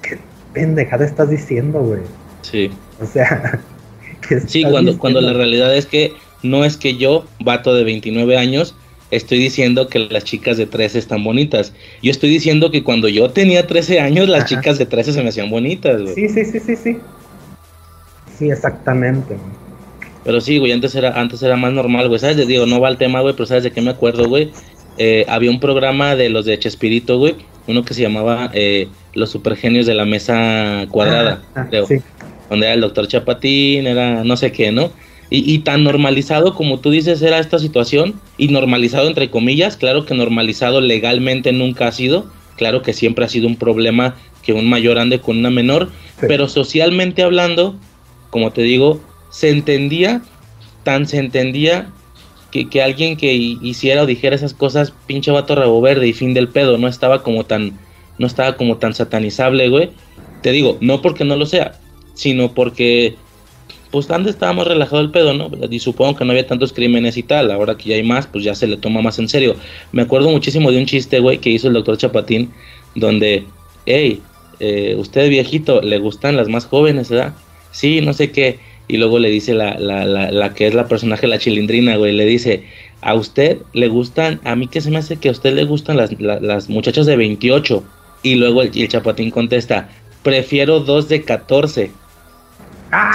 qué 0.00 0.16
pendejada 0.54 1.04
estás 1.04 1.28
diciendo, 1.28 1.80
güey. 1.80 2.00
Sí. 2.40 2.70
O 3.02 3.06
sea, 3.06 3.58
sí, 4.46 4.62
cuando, 4.64 4.98
cuando 4.98 5.20
la 5.20 5.32
realidad 5.32 5.74
es 5.76 5.86
que 5.86 6.14
no 6.42 6.64
es 6.64 6.76
que 6.76 6.96
yo, 6.96 7.24
vato 7.40 7.74
de 7.74 7.84
29 7.84 8.36
años, 8.36 8.74
estoy 9.10 9.38
diciendo 9.38 9.88
que 9.88 9.98
las 9.98 10.24
chicas 10.24 10.56
de 10.56 10.66
13 10.66 10.98
están 10.98 11.24
bonitas. 11.24 11.72
Yo 12.02 12.10
estoy 12.10 12.30
diciendo 12.30 12.70
que 12.70 12.82
cuando 12.82 13.08
yo 13.08 13.30
tenía 13.30 13.66
13 13.66 14.00
años, 14.00 14.28
las 14.28 14.44
chicas 14.46 14.78
de 14.78 14.86
13 14.86 15.12
se 15.12 15.22
me 15.22 15.30
hacían 15.30 15.50
bonitas, 15.50 16.02
güey. 16.02 16.14
Sí, 16.14 16.28
sí, 16.28 16.44
sí, 16.44 16.60
sí, 16.60 16.76
sí. 16.76 16.98
Sí, 18.38 18.50
exactamente. 18.50 19.36
Pero 20.24 20.40
sí, 20.40 20.58
güey, 20.58 20.72
antes 20.72 20.94
era, 20.94 21.18
antes 21.18 21.42
era 21.42 21.56
más 21.56 21.72
normal, 21.72 22.08
güey. 22.08 22.20
¿Sabes? 22.20 22.46
Digo, 22.46 22.66
no 22.66 22.80
va 22.80 22.88
el 22.88 22.98
tema, 22.98 23.20
güey, 23.20 23.34
pero 23.34 23.46
¿sabes 23.46 23.64
de 23.64 23.72
qué 23.72 23.80
me 23.80 23.90
acuerdo, 23.90 24.28
güey? 24.28 24.52
Eh, 24.98 25.24
había 25.28 25.50
un 25.50 25.60
programa 25.60 26.16
de 26.16 26.28
los 26.28 26.44
de 26.44 26.58
Chespirito, 26.58 27.18
güey, 27.18 27.36
uno 27.68 27.84
que 27.84 27.94
se 27.94 28.02
llamaba 28.02 28.50
eh, 28.52 28.88
Los 29.14 29.30
Supergenios 29.30 29.86
de 29.86 29.94
la 29.94 30.04
Mesa 30.04 30.86
Cuadrada, 30.90 31.42
ah, 31.54 31.60
ah, 31.60 31.66
creo. 31.70 31.86
Donde 32.50 32.66
era 32.66 32.74
el 32.74 32.80
doctor 32.80 33.08
Chapatín, 33.08 33.86
era 33.86 34.24
no 34.24 34.36
sé 34.36 34.52
qué, 34.52 34.72
¿no? 34.72 34.90
Y, 35.30 35.58
tan 35.58 35.84
normalizado 35.84 36.54
como 36.54 36.80
tú 36.80 36.90
dices 36.90 37.20
era 37.20 37.38
esta 37.38 37.58
situación, 37.58 38.18
y 38.38 38.48
normalizado 38.48 39.08
entre 39.08 39.28
comillas, 39.28 39.76
claro 39.76 40.06
que 40.06 40.14
normalizado 40.14 40.80
legalmente 40.80 41.52
nunca 41.52 41.86
ha 41.86 41.92
sido, 41.92 42.30
claro 42.56 42.80
que 42.80 42.94
siempre 42.94 43.26
ha 43.26 43.28
sido 43.28 43.46
un 43.46 43.56
problema 43.56 44.16
que 44.42 44.54
un 44.54 44.66
mayor 44.70 44.98
ande 44.98 45.20
con 45.20 45.36
una 45.36 45.50
menor, 45.50 45.90
pero 46.20 46.48
socialmente 46.48 47.22
hablando, 47.22 47.76
como 48.30 48.52
te 48.52 48.62
digo, 48.62 49.02
se 49.30 49.50
entendía, 49.50 50.22
tan 50.82 51.06
se 51.06 51.18
entendía 51.18 51.90
que, 52.50 52.70
que 52.70 52.80
alguien 52.80 53.18
que 53.18 53.34
hiciera 53.34 54.04
o 54.04 54.06
dijera 54.06 54.34
esas 54.34 54.54
cosas, 54.54 54.94
pinche 55.06 55.30
vato 55.30 55.54
rabo 55.54 55.82
verde 55.82 56.08
y 56.08 56.14
fin 56.14 56.32
del 56.32 56.48
pedo, 56.48 56.78
no 56.78 56.88
estaba 56.88 57.22
como 57.22 57.44
tan, 57.44 57.78
no 58.16 58.26
estaba 58.26 58.56
como 58.56 58.78
tan 58.78 58.94
satanizable, 58.94 59.68
güey. 59.68 59.90
Te 60.40 60.52
digo, 60.52 60.78
no 60.80 61.02
porque 61.02 61.24
no 61.24 61.36
lo 61.36 61.44
sea, 61.44 61.78
sino 62.18 62.52
porque 62.52 63.14
pues 63.92 64.10
antes 64.10 64.34
estábamos 64.34 64.66
relajado 64.66 65.00
el 65.00 65.10
pedo, 65.10 65.32
¿no? 65.34 65.50
Y 65.70 65.78
supongo 65.78 66.16
que 66.16 66.24
no 66.24 66.32
había 66.32 66.46
tantos 66.46 66.72
crímenes 66.72 67.16
y 67.16 67.22
tal. 67.22 67.50
Ahora 67.50 67.76
que 67.76 67.90
ya 67.90 67.94
hay 67.94 68.02
más, 68.02 68.26
pues 68.26 68.44
ya 68.44 68.54
se 68.54 68.66
le 68.66 68.76
toma 68.76 69.00
más 69.00 69.18
en 69.20 69.28
serio. 69.28 69.54
Me 69.92 70.02
acuerdo 70.02 70.28
muchísimo 70.28 70.70
de 70.70 70.78
un 70.78 70.86
chiste, 70.86 71.20
güey, 71.20 71.38
que 71.38 71.50
hizo 71.50 71.68
el 71.68 71.74
doctor 71.74 71.96
Chapatín, 71.96 72.50
donde, 72.96 73.44
hey, 73.86 74.20
eh, 74.58 74.96
usted 74.98 75.30
viejito, 75.30 75.80
¿le 75.80 75.98
gustan 75.98 76.36
las 76.36 76.48
más 76.48 76.66
jóvenes, 76.66 77.08
verdad? 77.08 77.34
Sí, 77.70 78.00
no 78.00 78.12
sé 78.12 78.32
qué. 78.32 78.58
Y 78.88 78.96
luego 78.96 79.20
le 79.20 79.30
dice 79.30 79.54
la, 79.54 79.78
la, 79.78 80.04
la, 80.04 80.32
la 80.32 80.54
que 80.54 80.66
es 80.66 80.74
la 80.74 80.88
personaje, 80.88 81.28
la 81.28 81.38
chilindrina, 81.38 81.96
güey, 81.96 82.12
le 82.12 82.26
dice, 82.26 82.64
a 83.00 83.14
usted 83.14 83.58
le 83.74 83.88
gustan, 83.88 84.40
a 84.44 84.56
mí 84.56 84.66
que 84.66 84.80
se 84.80 84.90
me 84.90 84.98
hace 84.98 85.18
que 85.18 85.28
a 85.28 85.32
usted 85.32 85.54
le 85.54 85.64
gustan 85.64 85.96
las, 85.96 86.20
las 86.20 86.68
muchachas 86.68 87.06
de 87.06 87.16
28. 87.16 87.84
Y 88.24 88.34
luego 88.34 88.62
el, 88.62 88.70
el 88.74 88.88
Chapatín 88.88 89.30
contesta, 89.30 89.88
prefiero 90.22 90.80
dos 90.80 91.08
de 91.08 91.22
14. 91.22 91.92
Ah, 92.90 93.12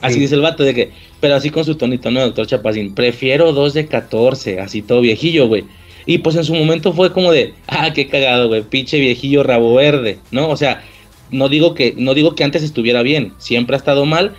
así 0.00 0.20
dice 0.20 0.34
el 0.34 0.40
vato 0.42 0.62
de 0.62 0.74
que, 0.74 0.90
pero 1.20 1.34
así 1.34 1.50
con 1.50 1.64
su 1.64 1.76
tonito, 1.76 2.10
¿no, 2.10 2.20
doctor 2.20 2.46
Chapacín? 2.46 2.94
Prefiero 2.94 3.52
dos 3.52 3.74
de 3.74 3.86
14, 3.86 4.60
así 4.60 4.82
todo 4.82 5.00
viejillo, 5.00 5.48
güey. 5.48 5.64
Y 6.06 6.18
pues 6.18 6.36
en 6.36 6.44
su 6.44 6.54
momento 6.54 6.92
fue 6.92 7.12
como 7.12 7.32
de, 7.32 7.54
ah, 7.66 7.92
qué 7.94 8.08
cagado, 8.08 8.48
güey, 8.48 8.62
pinche 8.62 9.00
viejillo 9.00 9.42
rabo 9.42 9.74
verde, 9.74 10.18
¿no? 10.30 10.50
O 10.50 10.56
sea, 10.56 10.84
no 11.30 11.48
digo 11.48 11.74
que, 11.74 11.94
no 11.96 12.12
digo 12.12 12.34
que 12.34 12.44
antes 12.44 12.62
estuviera 12.62 13.02
bien, 13.02 13.32
siempre 13.38 13.76
ha 13.76 13.78
estado 13.78 14.04
mal, 14.04 14.34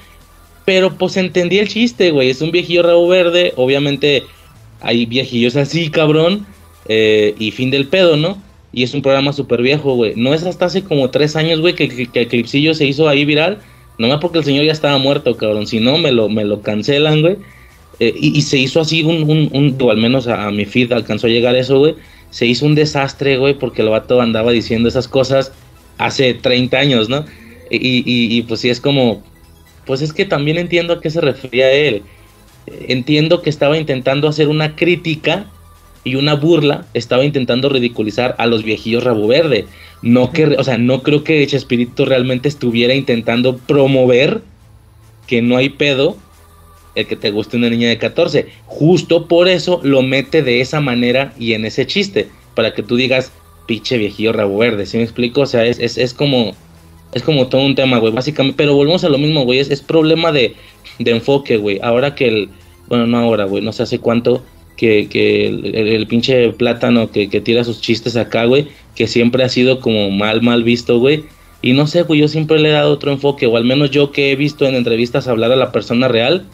pero 0.64 0.95
pues 0.95 1.17
entendí 1.17 1.57
el 1.57 1.67
chiste, 1.67 2.11
güey. 2.11 2.30
Es 2.30 2.41
un 2.41 2.51
viejillo 2.51 2.83
rabo 2.83 3.07
verde, 3.07 3.53
obviamente 3.55 4.23
hay 4.81 5.07
viejillos 5.07 5.55
así, 5.55 5.89
cabrón, 5.89 6.45
eh, 6.88 7.33
y 7.39 7.49
fin 7.49 7.72
del 7.72 7.88
pedo, 7.88 8.17
¿no? 8.17 8.41
Y 8.72 8.83
es 8.83 8.93
un 8.93 9.01
programa 9.01 9.33
súper 9.33 9.61
viejo, 9.61 9.95
güey. 9.95 10.14
No 10.15 10.33
es 10.33 10.43
hasta 10.43 10.65
hace 10.65 10.83
como 10.83 11.09
tres 11.09 11.35
años, 11.35 11.61
güey, 11.61 11.73
que, 11.73 11.88
que, 11.88 12.07
que 12.07 12.27
Clipsillo 12.27 12.75
se 12.75 12.85
hizo 12.85 13.09
ahí 13.09 13.25
viral 13.25 13.59
no 13.98 14.07
más 14.07 14.19
porque 14.19 14.40
el 14.40 14.45
señor 14.45 14.65
ya 14.65 14.72
estaba 14.72 14.98
muerto, 14.98 15.35
cabrón. 15.38 15.67
Si 15.67 15.80
no, 15.80 15.98
me 15.98 16.11
lo, 16.11 16.30
me 16.30 16.43
lo 16.43 16.61
cancelan, 16.61 17.22
güey. 17.22 17.38
Eh, 17.99 18.14
y, 18.15 18.41
se 18.41 18.57
hizo 18.57 18.82
así 18.82 19.03
un, 19.03 19.49
un, 19.53 19.77
o 19.80 19.90
al 19.90 19.98
menos 19.98 20.27
a, 20.27 20.51
mi 20.51 20.65
feed 20.65 20.91
alcanzó 20.91 21.27
a 21.27 21.30
llegar 21.30 21.56
eso, 21.56 21.80
güey. 21.80 21.95
Se 22.30 22.45
hizo 22.45 22.65
un 22.65 22.75
desastre, 22.75 23.38
güey, 23.38 23.53
porque 23.53 23.82
el 23.82 23.90
vato 23.90 24.22
andaba 24.22 24.51
diciendo 24.51 24.90
esas 24.90 25.07
cosas 25.07 25.53
hace 25.98 26.33
30 26.33 26.77
años, 26.77 27.09
¿no? 27.09 27.25
Y, 27.72 27.77
y, 27.77 28.03
y 28.38 28.41
pues 28.41 28.59
sí 28.59 28.69
es 28.69 28.82
como, 28.82 29.24
pues 29.85 30.01
es 30.01 30.11
que 30.11 30.25
también 30.25 30.57
entiendo 30.57 30.93
a 30.93 31.01
qué 31.01 31.09
se 31.09 31.22
refería 31.22 31.72
él. 31.72 32.03
Entiendo 32.67 33.41
que 33.41 33.49
estaba 33.49 33.77
intentando 33.77 34.27
hacer 34.27 34.49
una 34.49 34.75
crítica 34.75 35.49
y 36.03 36.15
una 36.15 36.35
burla, 36.35 36.85
estaba 36.93 37.25
intentando 37.25 37.69
ridiculizar 37.69 38.35
a 38.38 38.45
los 38.45 38.64
viejillos 38.64 39.03
rabo 39.03 39.27
verde. 39.27 39.65
No 40.01 40.32
que, 40.32 40.45
o 40.45 40.64
sea, 40.64 40.77
no 40.77 41.01
creo 41.03 41.24
que 41.24 41.45
Chespirito 41.48 42.06
realmente 42.06 42.48
estuviera 42.48 42.93
intentando 42.93 43.57
promover 43.57 44.41
que 45.27 45.41
no 45.41 45.57
hay 45.57 45.69
pedo 45.69 46.17
el 46.95 47.07
que 47.07 47.15
te 47.15 47.32
guste 47.32 47.57
una 47.57 47.69
niña 47.69 47.90
de 47.90 47.98
14. 47.98 48.48
Justo 48.65 49.27
por 49.27 49.48
eso 49.48 49.80
lo 49.83 50.01
mete 50.01 50.43
de 50.43 50.61
esa 50.61 50.80
manera 50.80 51.33
y 51.38 51.53
en 51.53 51.65
ese 51.65 51.85
chiste, 51.85 52.30
para 52.56 52.74
que 52.74 52.83
tú 52.83 52.95
digas, 52.95 53.32
pinche 53.65 53.98
viejillo 53.98 54.32
rabo 54.32 54.57
verde, 54.57 54.85
¿sí 54.85 54.98
me 54.98 55.03
explico? 55.03 55.41
O 55.41 55.45
sea, 55.45 55.65
es, 55.65 55.80
es, 55.80 55.98
es 55.98 56.14
como 56.14 56.53
es 57.15 57.24
como 57.24 57.48
todo 57.48 57.61
un 57.61 57.75
tema, 57.75 57.98
güey, 57.98 58.11
básicamente, 58.11 58.57
pero 58.57 58.75
volvemos 58.75 59.03
a 59.06 59.09
lo 59.09 59.17
mismo, 59.17 59.45
güey, 59.45 59.59
es, 59.59 59.72
es 59.72 59.82
problema 59.82 60.33
de, 60.33 60.53
de 60.99 61.11
enfoque, 61.11 61.56
güey. 61.56 61.80
Ahora 61.82 62.14
que 62.14 62.27
el, 62.27 62.49
bueno, 62.88 63.07
no 63.07 63.17
ahora, 63.17 63.45
güey, 63.45 63.64
no 63.64 63.72
sé 63.72 63.83
hace 63.83 63.99
cuánto, 63.99 64.43
que, 64.75 65.07
que 65.07 65.48
el, 65.48 66.07
pinche 66.07 66.49
plátano 66.51 67.09
que, 67.11 67.30
que, 67.30 67.40
tira 67.40 67.64
sus 67.64 67.80
chistes 67.80 68.17
acá, 68.17 68.43
güey, 68.43 68.67
que 68.95 69.07
siempre 69.07 69.43
ha 69.43 69.49
sido 69.49 69.80
como 69.80 70.09
mal, 70.11 70.41
mal 70.41 70.64
visto, 70.64 70.99
güey. 70.99 71.25
Y 71.61 71.74
no 71.74 71.88
sé, 71.88 72.03
güey, 72.03 72.19
yo 72.19 72.27
siempre 72.27 72.59
le 72.59 72.69
he 72.69 72.74
dado 72.74 72.91
otro 72.91 73.11
enfoque, 73.11 73.48
o 73.48 73.57
al 73.57 73.65
menos 73.65 73.91
yo 73.91 74.11
que 74.11 74.32
he 74.32 74.35
visto 74.35 74.65
en 74.65 74.75
entrevistas 74.75 75.27
hablar 75.27 75.51
a 75.51 75.56
la 75.56 75.72
persona 75.72 76.07
real, 76.07 76.45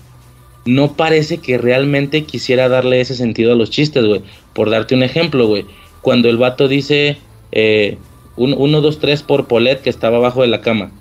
no 0.65 0.93
parece 0.93 1.39
que 1.39 1.57
realmente 1.57 2.23
quisiera 2.23 2.69
darle 2.69 3.01
ese 3.01 3.15
sentido 3.15 3.51
a 3.51 3.55
los 3.55 3.69
chistes, 3.69 4.05
güey. 4.05 4.21
Por 4.53 4.69
darte 4.69 4.95
un 4.95 5.03
ejemplo, 5.03 5.47
güey, 5.47 5.65
cuando 6.01 6.29
el 6.29 6.37
vato 6.37 6.67
dice 6.67 7.17
eh, 7.51 7.97
1, 8.37 8.81
2, 8.81 8.99
3 8.99 9.23
por 9.23 9.47
Polet 9.47 9.81
que 9.81 9.89
estaba 9.89 10.17
abajo 10.17 10.41
de 10.41 10.47
la 10.47 10.61
cama, 10.61 10.91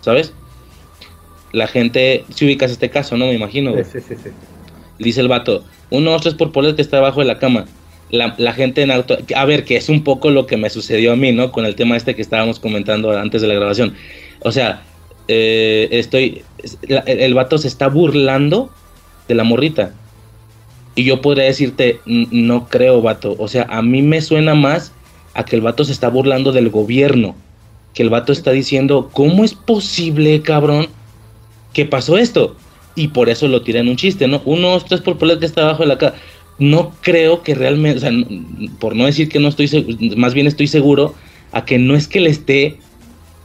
¿sabes? 0.00 0.32
La 1.52 1.66
gente, 1.66 2.24
si 2.34 2.44
ubicas 2.44 2.70
este 2.70 2.90
caso, 2.90 3.16
¿no? 3.16 3.26
Me 3.26 3.34
imagino, 3.34 3.72
güey. 3.72 3.84
Sí, 3.84 4.00
sí, 4.00 4.14
sí. 4.22 4.30
Dice 4.98 5.20
el 5.20 5.28
vato, 5.28 5.64
uno, 5.90 6.10
dos, 6.10 6.22
tres 6.22 6.34
por 6.34 6.52
polet 6.52 6.76
que 6.76 6.82
está 6.82 6.98
abajo 6.98 7.20
de 7.20 7.26
la 7.26 7.38
cama. 7.38 7.66
La, 8.10 8.52
gente 8.54 8.82
en 8.82 8.90
auto, 8.90 9.18
a 9.34 9.44
ver, 9.44 9.64
que 9.64 9.76
es 9.76 9.88
un 9.88 10.02
poco 10.02 10.30
lo 10.30 10.46
que 10.46 10.56
me 10.56 10.70
sucedió 10.70 11.12
a 11.12 11.16
mí, 11.16 11.32
¿no? 11.32 11.52
Con 11.52 11.66
el 11.66 11.74
tema 11.74 11.96
este 11.96 12.14
que 12.14 12.22
estábamos 12.22 12.58
comentando 12.58 13.10
antes 13.16 13.42
de 13.42 13.48
la 13.48 13.54
grabación. 13.54 13.94
O 14.40 14.50
sea, 14.50 14.82
eh, 15.28 15.88
estoy, 15.90 16.42
el, 16.86 17.34
vato 17.34 17.58
se 17.58 17.68
está 17.68 17.88
burlando 17.88 18.70
de 19.28 19.34
la 19.34 19.44
morrita. 19.44 19.92
Y 20.94 21.04
yo 21.04 21.20
podría 21.20 21.44
decirte, 21.44 22.00
no 22.06 22.68
creo, 22.68 23.02
vato. 23.02 23.36
O 23.38 23.46
sea, 23.46 23.66
a 23.68 23.82
mí 23.82 24.02
me 24.02 24.22
suena 24.22 24.54
más 24.54 24.92
a 25.34 25.44
que 25.44 25.56
el 25.56 25.62
vato 25.62 25.84
se 25.84 25.92
está 25.92 26.08
burlando 26.08 26.50
del 26.52 26.70
gobierno. 26.70 27.36
Que 27.92 28.02
el 28.02 28.10
vato 28.10 28.32
está 28.32 28.52
diciendo, 28.52 29.10
¿cómo 29.12 29.44
es 29.44 29.54
posible, 29.54 30.40
cabrón, 30.42 30.88
que 31.72 31.84
pasó 31.84 32.16
esto? 32.16 32.56
y 32.98 33.08
por 33.08 33.28
eso 33.28 33.46
lo 33.46 33.62
tiré 33.62 33.78
en 33.78 33.88
un 33.88 33.96
chiste, 33.96 34.26
¿no? 34.26 34.42
Uno, 34.44 34.70
dos, 34.70 34.84
tres 34.84 35.00
por 35.00 35.16
que 35.38 35.46
está 35.46 35.62
abajo 35.62 35.84
de 35.84 35.88
la 35.88 35.98
cara. 35.98 36.14
No 36.58 36.92
creo 37.02 37.42
que 37.42 37.54
realmente, 37.54 37.98
o 37.98 38.00
sea, 38.00 38.10
por 38.78 38.96
no 38.96 39.06
decir 39.06 39.28
que 39.28 39.38
no 39.38 39.48
estoy 39.48 40.14
más 40.16 40.34
bien 40.34 40.46
estoy 40.46 40.66
seguro 40.66 41.14
a 41.52 41.64
que 41.64 41.78
no 41.78 41.94
es 41.94 42.08
que 42.08 42.20
le 42.20 42.30
esté 42.30 42.78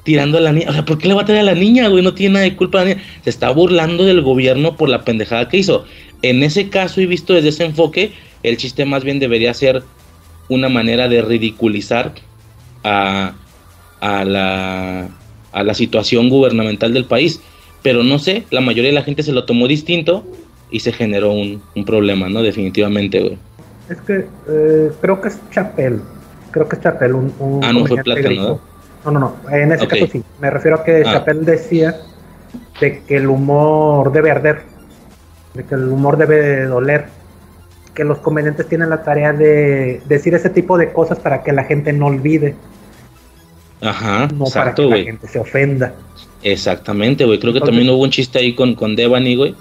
tirando 0.03 0.37
a 0.37 0.41
la 0.41 0.51
niña. 0.51 0.69
O 0.69 0.73
sea, 0.73 0.85
¿por 0.85 0.97
qué 0.97 1.07
le 1.07 1.13
va 1.13 1.21
a 1.21 1.25
tirar 1.25 1.41
a 1.41 1.45
la 1.45 1.55
niña, 1.55 1.87
güey? 1.87 2.03
No 2.03 2.13
tiene 2.13 2.33
nada 2.33 2.45
de 2.45 2.55
culpa 2.55 2.79
la 2.79 2.85
niña. 2.85 3.03
Se 3.23 3.29
está 3.29 3.51
burlando 3.51 4.03
del 4.03 4.21
gobierno 4.21 4.75
por 4.75 4.89
la 4.89 5.03
pendejada 5.03 5.47
que 5.47 5.57
hizo. 5.57 5.85
En 6.21 6.43
ese 6.43 6.69
caso 6.69 7.01
y 7.01 7.05
visto 7.05 7.33
desde 7.33 7.49
ese 7.49 7.65
enfoque, 7.65 8.11
el 8.41 8.57
chiste 8.57 8.85
más 8.85 9.03
bien 9.03 9.19
debería 9.19 9.53
ser 9.53 9.83
una 10.49 10.69
manera 10.69 11.07
de 11.07 11.21
ridiculizar 11.21 12.13
a, 12.83 13.35
a, 14.01 14.25
la, 14.25 15.09
a 15.51 15.63
la 15.63 15.73
situación 15.73 16.29
gubernamental 16.29 16.93
del 16.93 17.05
país 17.05 17.39
pero 17.83 18.01
no 18.01 18.17
sé, 18.17 18.45
la 18.49 18.61
mayoría 18.61 18.89
de 18.89 18.95
la 18.95 19.03
gente 19.03 19.21
se 19.21 19.33
lo 19.33 19.43
tomó 19.43 19.67
distinto 19.67 20.25
y 20.73 20.79
se 20.79 20.91
generó 20.91 21.31
un, 21.31 21.61
problema, 21.85 22.27
¿no? 22.27 22.41
Definitivamente, 22.41 23.19
güey. 23.19 23.37
Es 23.89 24.01
que 24.01 24.25
eh, 24.49 24.91
creo 24.99 25.21
que 25.21 25.27
es 25.27 25.39
Chapel, 25.51 26.01
creo 26.49 26.67
que 26.67 26.77
es 26.77 26.81
Chapel, 26.81 27.13
un... 27.13 27.59
ah, 27.63 27.71
no 27.71 27.85
fue 27.85 28.01
Plátano, 28.01 28.59
¿no? 29.05 29.11
No, 29.11 29.19
no, 29.19 29.35
en 29.51 29.71
ese 29.71 29.87
caso 29.87 30.07
sí. 30.11 30.23
Me 30.41 30.49
refiero 30.49 30.77
a 30.77 30.83
que 30.83 31.03
ah. 31.05 31.13
Chapel 31.13 31.45
decía 31.45 31.95
de 32.81 33.03
que 33.03 33.17
el 33.17 33.27
humor 33.27 34.11
debe 34.11 34.31
arder, 34.31 34.63
de 35.53 35.63
que 35.63 35.75
el 35.75 35.89
humor 35.89 36.17
debe 36.17 36.63
doler, 36.63 37.05
que 37.93 38.03
los 38.03 38.17
comediantes 38.17 38.67
tienen 38.67 38.89
la 38.89 39.03
tarea 39.03 39.31
de 39.31 40.01
decir 40.05 40.33
ese 40.33 40.49
tipo 40.49 40.79
de 40.79 40.91
cosas 40.91 41.19
para 41.19 41.43
que 41.43 41.51
la 41.51 41.65
gente 41.65 41.93
no 41.93 42.07
olvide. 42.07 42.55
Ajá, 43.79 44.27
no 44.33 44.45
para 44.45 44.73
que 44.73 44.87
la 44.87 44.97
gente 44.97 45.27
se 45.27 45.37
ofenda. 45.37 45.93
Exactamente, 46.41 47.25
güey. 47.25 47.37
Creo 47.37 47.53
que 47.53 47.61
también 47.61 47.87
hubo 47.91 48.01
un 48.01 48.09
chiste 48.09 48.39
ahí 48.39 48.55
con, 48.55 48.73
con 48.73 48.95
Devani, 48.95 49.35
güey. 49.35 49.55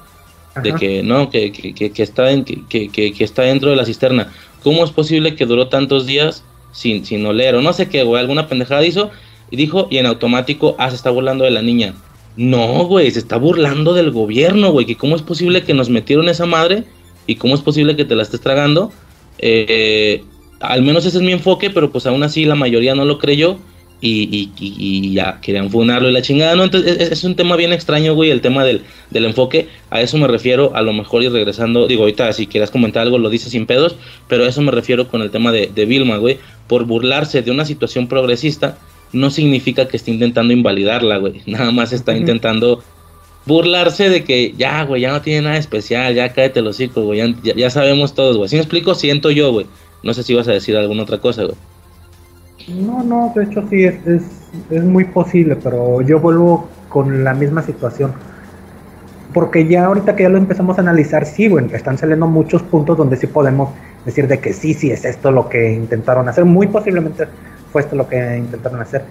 De 0.63 0.75
que 0.75 1.03
no, 1.03 1.31
que, 1.31 1.51
que, 1.53 1.73
que- 1.73 2.03
está 2.03 2.31
en, 2.31 2.45
que, 2.45 2.89
que- 2.89 3.13
que 3.13 3.25
está 3.25 3.43
dentro 3.43 3.71
de 3.71 3.77
la 3.77 3.85
cisterna. 3.85 4.33
¿Cómo 4.63 4.85
es 4.85 4.91
posible 4.91 5.35
que 5.35 5.47
duró 5.47 5.69
tantos 5.69 6.07
días 6.07 6.45
sin, 6.73 7.05
sin 7.05 7.25
oler? 7.25 7.55
O 7.55 7.63
no 7.63 7.73
sé 7.73 7.89
qué, 7.89 8.03
güey. 8.03 8.21
Alguna 8.21 8.49
pendejada 8.49 8.85
hizo 8.85 9.11
y 9.51 9.57
dijo, 9.57 9.89
y 9.91 9.99
en 9.99 10.07
automático, 10.07 10.77
ah, 10.79 10.91
se 10.91 10.97
está 10.97 11.11
burlando 11.11 11.45
de 11.45 11.51
la 11.51 11.63
niña. 11.63 11.95
No, 12.37 12.85
güey, 12.85 13.11
se 13.11 13.19
está 13.19 13.37
burlando 13.37 13.95
del 13.95 14.11
gobierno, 14.11 14.73
güey. 14.73 14.87
Que 14.87 14.97
cómo 14.97 15.17
es 15.17 15.23
posible 15.23 15.63
que 15.63 15.75
nos 15.75 15.89
metieron 15.91 16.29
esa 16.29 16.47
madre 16.47 16.85
y 17.27 17.37
cómo 17.37 17.55
es 17.55 17.61
posible 17.61 17.97
que 17.97 18.05
te 18.05 18.15
la 18.15 18.23
estés 18.23 18.41
tragando. 18.41 18.93
Eh, 19.39 20.23
al 20.61 20.83
menos 20.83 21.05
ese 21.07 21.17
es 21.19 21.23
mi 21.23 21.33
enfoque, 21.33 21.71
pero 21.71 21.91
pues 21.91 22.07
aún 22.07 22.23
así 22.23 22.45
la 22.45 22.55
mayoría 22.55 22.95
no 22.95 23.05
lo 23.05 23.19
creyó 23.19 23.59
y, 24.05 24.23
y- 24.31 24.51
y- 24.59 25.15
ya 25.15 25.39
querían 25.41 25.71
funarlo 25.71 26.09
y 26.11 26.13
la 26.13 26.21
chingada, 26.23 26.57
¿no? 26.57 26.65
Entonces 26.65 26.97
es, 27.01 27.13
es 27.13 27.25
un 27.25 27.37
tema 27.37 27.55
bien 27.57 27.73
extraño, 27.73 28.15
güey, 28.15 28.31
el 28.31 28.41
tema 28.41 28.65
del, 28.65 28.83
del 29.11 29.25
enfoque. 29.25 29.69
A 29.91 30.01
eso 30.03 30.19
me 30.19 30.27
refiero, 30.27 30.73
a 30.75 30.83
lo 30.83 30.93
mejor 30.93 31.23
y 31.23 31.29
regresando, 31.29 31.87
digo, 31.87 32.03
ahorita 32.03 32.33
si 32.33 32.47
quieras 32.49 32.71
comentar 32.73 33.03
algo 33.03 33.19
lo 33.19 33.31
dices 33.31 33.53
sin 33.53 33.65
pedos, 33.67 33.95
pero 34.29 34.45
a 34.45 34.49
eso 34.49 34.61
me 34.61 34.73
refiero 34.73 35.07
con 35.09 35.23
el 35.23 35.31
tema 35.31 35.53
de, 35.53 35.71
de 35.75 35.85
Vilma, 35.87 36.17
güey. 36.17 36.39
Por 36.67 36.85
burlarse 36.85 37.43
de 37.43 37.51
una 37.53 37.65
situación 37.65 38.09
progresista, 38.09 38.77
no 39.13 39.31
significa 39.31 39.87
que 39.87 39.97
esté 39.97 40.11
intentando 40.11 40.53
invalidarla, 40.53 41.19
güey. 41.19 41.41
Nada 41.47 41.71
más 41.71 41.93
está 41.93 42.17
intentando 42.17 42.83
burlarse 43.47 44.09
de 44.09 44.25
que 44.25 44.55
ya, 44.57 44.85
güey, 44.85 45.03
ya 45.03 45.13
no 45.13 45.21
tiene 45.21 45.43
nada 45.43 45.57
especial, 45.59 46.15
ya 46.15 46.33
cállate 46.33 46.63
los 46.63 46.77
hocico, 46.77 47.03
güey, 47.03 47.35
ya- 47.43 47.55
ya 47.55 47.71
sabemos 47.71 48.15
todos, 48.15 48.37
güey. 48.37 48.49
Si 48.49 48.57
me 48.57 48.63
explico, 48.63 48.95
siento 48.95 49.31
yo, 49.31 49.53
güey. 49.53 49.67
No 50.03 50.15
sé 50.15 50.23
si 50.23 50.35
vas 50.35 50.49
a 50.49 50.53
decir 50.53 50.77
alguna 50.77 51.03
otra 51.05 51.19
cosa, 51.19 51.45
güey. 51.45 51.57
No, 52.69 53.03
no, 53.03 53.33
de 53.35 53.45
hecho 53.45 53.65
sí, 53.69 53.85
es, 53.85 54.07
es, 54.07 54.23
es 54.71 54.85
muy 54.85 55.05
posible, 55.05 55.57
pero 55.57 56.01
yo 56.03 56.21
vuelvo 56.21 56.69
con 56.89 57.25
la 57.25 57.35
misma 57.35 57.63
situación. 57.63 58.13
Porque 59.33 59.67
ya 59.67 59.87
ahorita 59.87 60.15
que 60.15 60.25
ya 60.25 60.29
lo 60.29 60.39
empezamos 60.39 60.77
a 60.79 60.83
analizar, 60.83 61.25
sí, 61.25 61.49
güey, 61.49 61.73
están 61.73 61.97
saliendo 61.97 62.27
muchos 62.27 62.63
puntos 62.63 62.99
donde 62.99 63.17
sí 63.17 63.27
podemos 63.27 63.71
decir 64.05 64.29
de 64.29 64.39
que 64.41 64.53
sí, 64.53 64.75
sí, 64.75 64.91
es 64.91 65.05
esto 65.05 65.31
lo 65.31 65.49
que 65.49 65.73
intentaron 65.73 66.29
hacer. 66.29 66.45
Muy 66.45 66.67
posiblemente 66.67 67.27
fue 67.73 67.83
esto 67.83 67.97
lo 67.97 68.09
que 68.09 68.37
intentaron 68.37 68.81
hacer. 68.81 69.05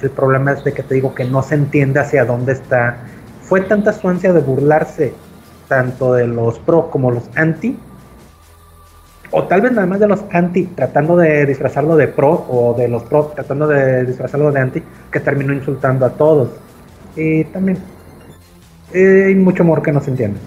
El 0.00 0.10
problema 0.10 0.52
es 0.52 0.64
de 0.64 0.72
que 0.72 0.82
te 0.82 0.94
digo 0.94 1.14
que 1.14 1.24
no 1.24 1.42
se 1.42 1.56
entiende 1.56 2.00
hacia 2.00 2.24
dónde 2.24 2.52
está. 2.52 2.96
Fue 3.42 3.60
tanta 3.60 3.92
su 3.92 4.08
ansia 4.08 4.32
de 4.32 4.40
burlarse 4.40 5.12
tanto 5.68 6.14
de 6.14 6.26
los 6.26 6.58
pro 6.58 6.90
como 6.90 7.10
los 7.10 7.30
anti, 7.36 7.78
o 9.32 9.44
tal 9.44 9.60
vez 9.60 9.72
nada 9.72 9.86
más 9.86 10.00
de 10.00 10.08
los 10.08 10.24
anti 10.30 10.66
tratando 10.66 11.16
de 11.16 11.46
disfrazarlo 11.46 11.96
de 11.96 12.08
pro 12.08 12.46
o 12.48 12.74
de 12.76 12.88
los 12.88 13.04
pro 13.04 13.26
tratando 13.34 13.66
de 13.68 14.04
disfrazarlo 14.04 14.50
de 14.52 14.60
anti 14.60 14.82
que 15.10 15.20
terminó 15.20 15.52
insultando 15.52 16.06
a 16.06 16.10
todos. 16.10 16.50
Y 17.16 17.44
también 17.44 17.78
eh, 18.92 19.24
hay 19.28 19.34
mucho 19.34 19.62
humor 19.62 19.82
que 19.82 19.92
no 19.92 20.00
se 20.00 20.10
entiende. 20.10 20.40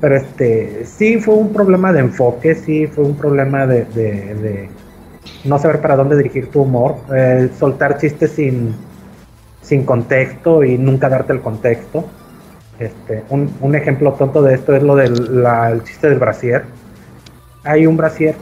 Pero 0.00 0.16
este 0.16 0.84
sí 0.84 1.18
fue 1.18 1.34
un 1.34 1.52
problema 1.52 1.92
de 1.92 2.00
enfoque 2.00 2.54
sí 2.54 2.86
fue 2.86 3.04
un 3.04 3.16
problema 3.16 3.66
de, 3.66 3.84
de- 3.86 4.70
no 5.44 5.58
saber 5.58 5.80
para 5.80 5.96
dónde 5.96 6.16
dirigir 6.16 6.50
tu 6.50 6.62
humor 6.62 6.96
eh, 7.14 7.50
soltar 7.58 7.98
chistes 7.98 8.32
sin 8.32 8.74
sin 9.62 9.84
contexto 9.84 10.62
y 10.64 10.76
nunca 10.78 11.08
darte 11.08 11.32
el 11.32 11.40
contexto. 11.40 12.04
Este 12.78 13.24
un, 13.30 13.74
ejemplo 13.74 14.12
tonto 14.14 14.42
de 14.42 14.54
esto 14.54 14.74
es 14.74 14.82
lo 14.82 14.96
del 14.96 15.44
el 15.70 15.84
chiste 15.84 16.08
del 16.10 16.18
brasier 16.18 16.64
hay 17.64 17.86
un 17.86 17.96
brasier 17.96 18.34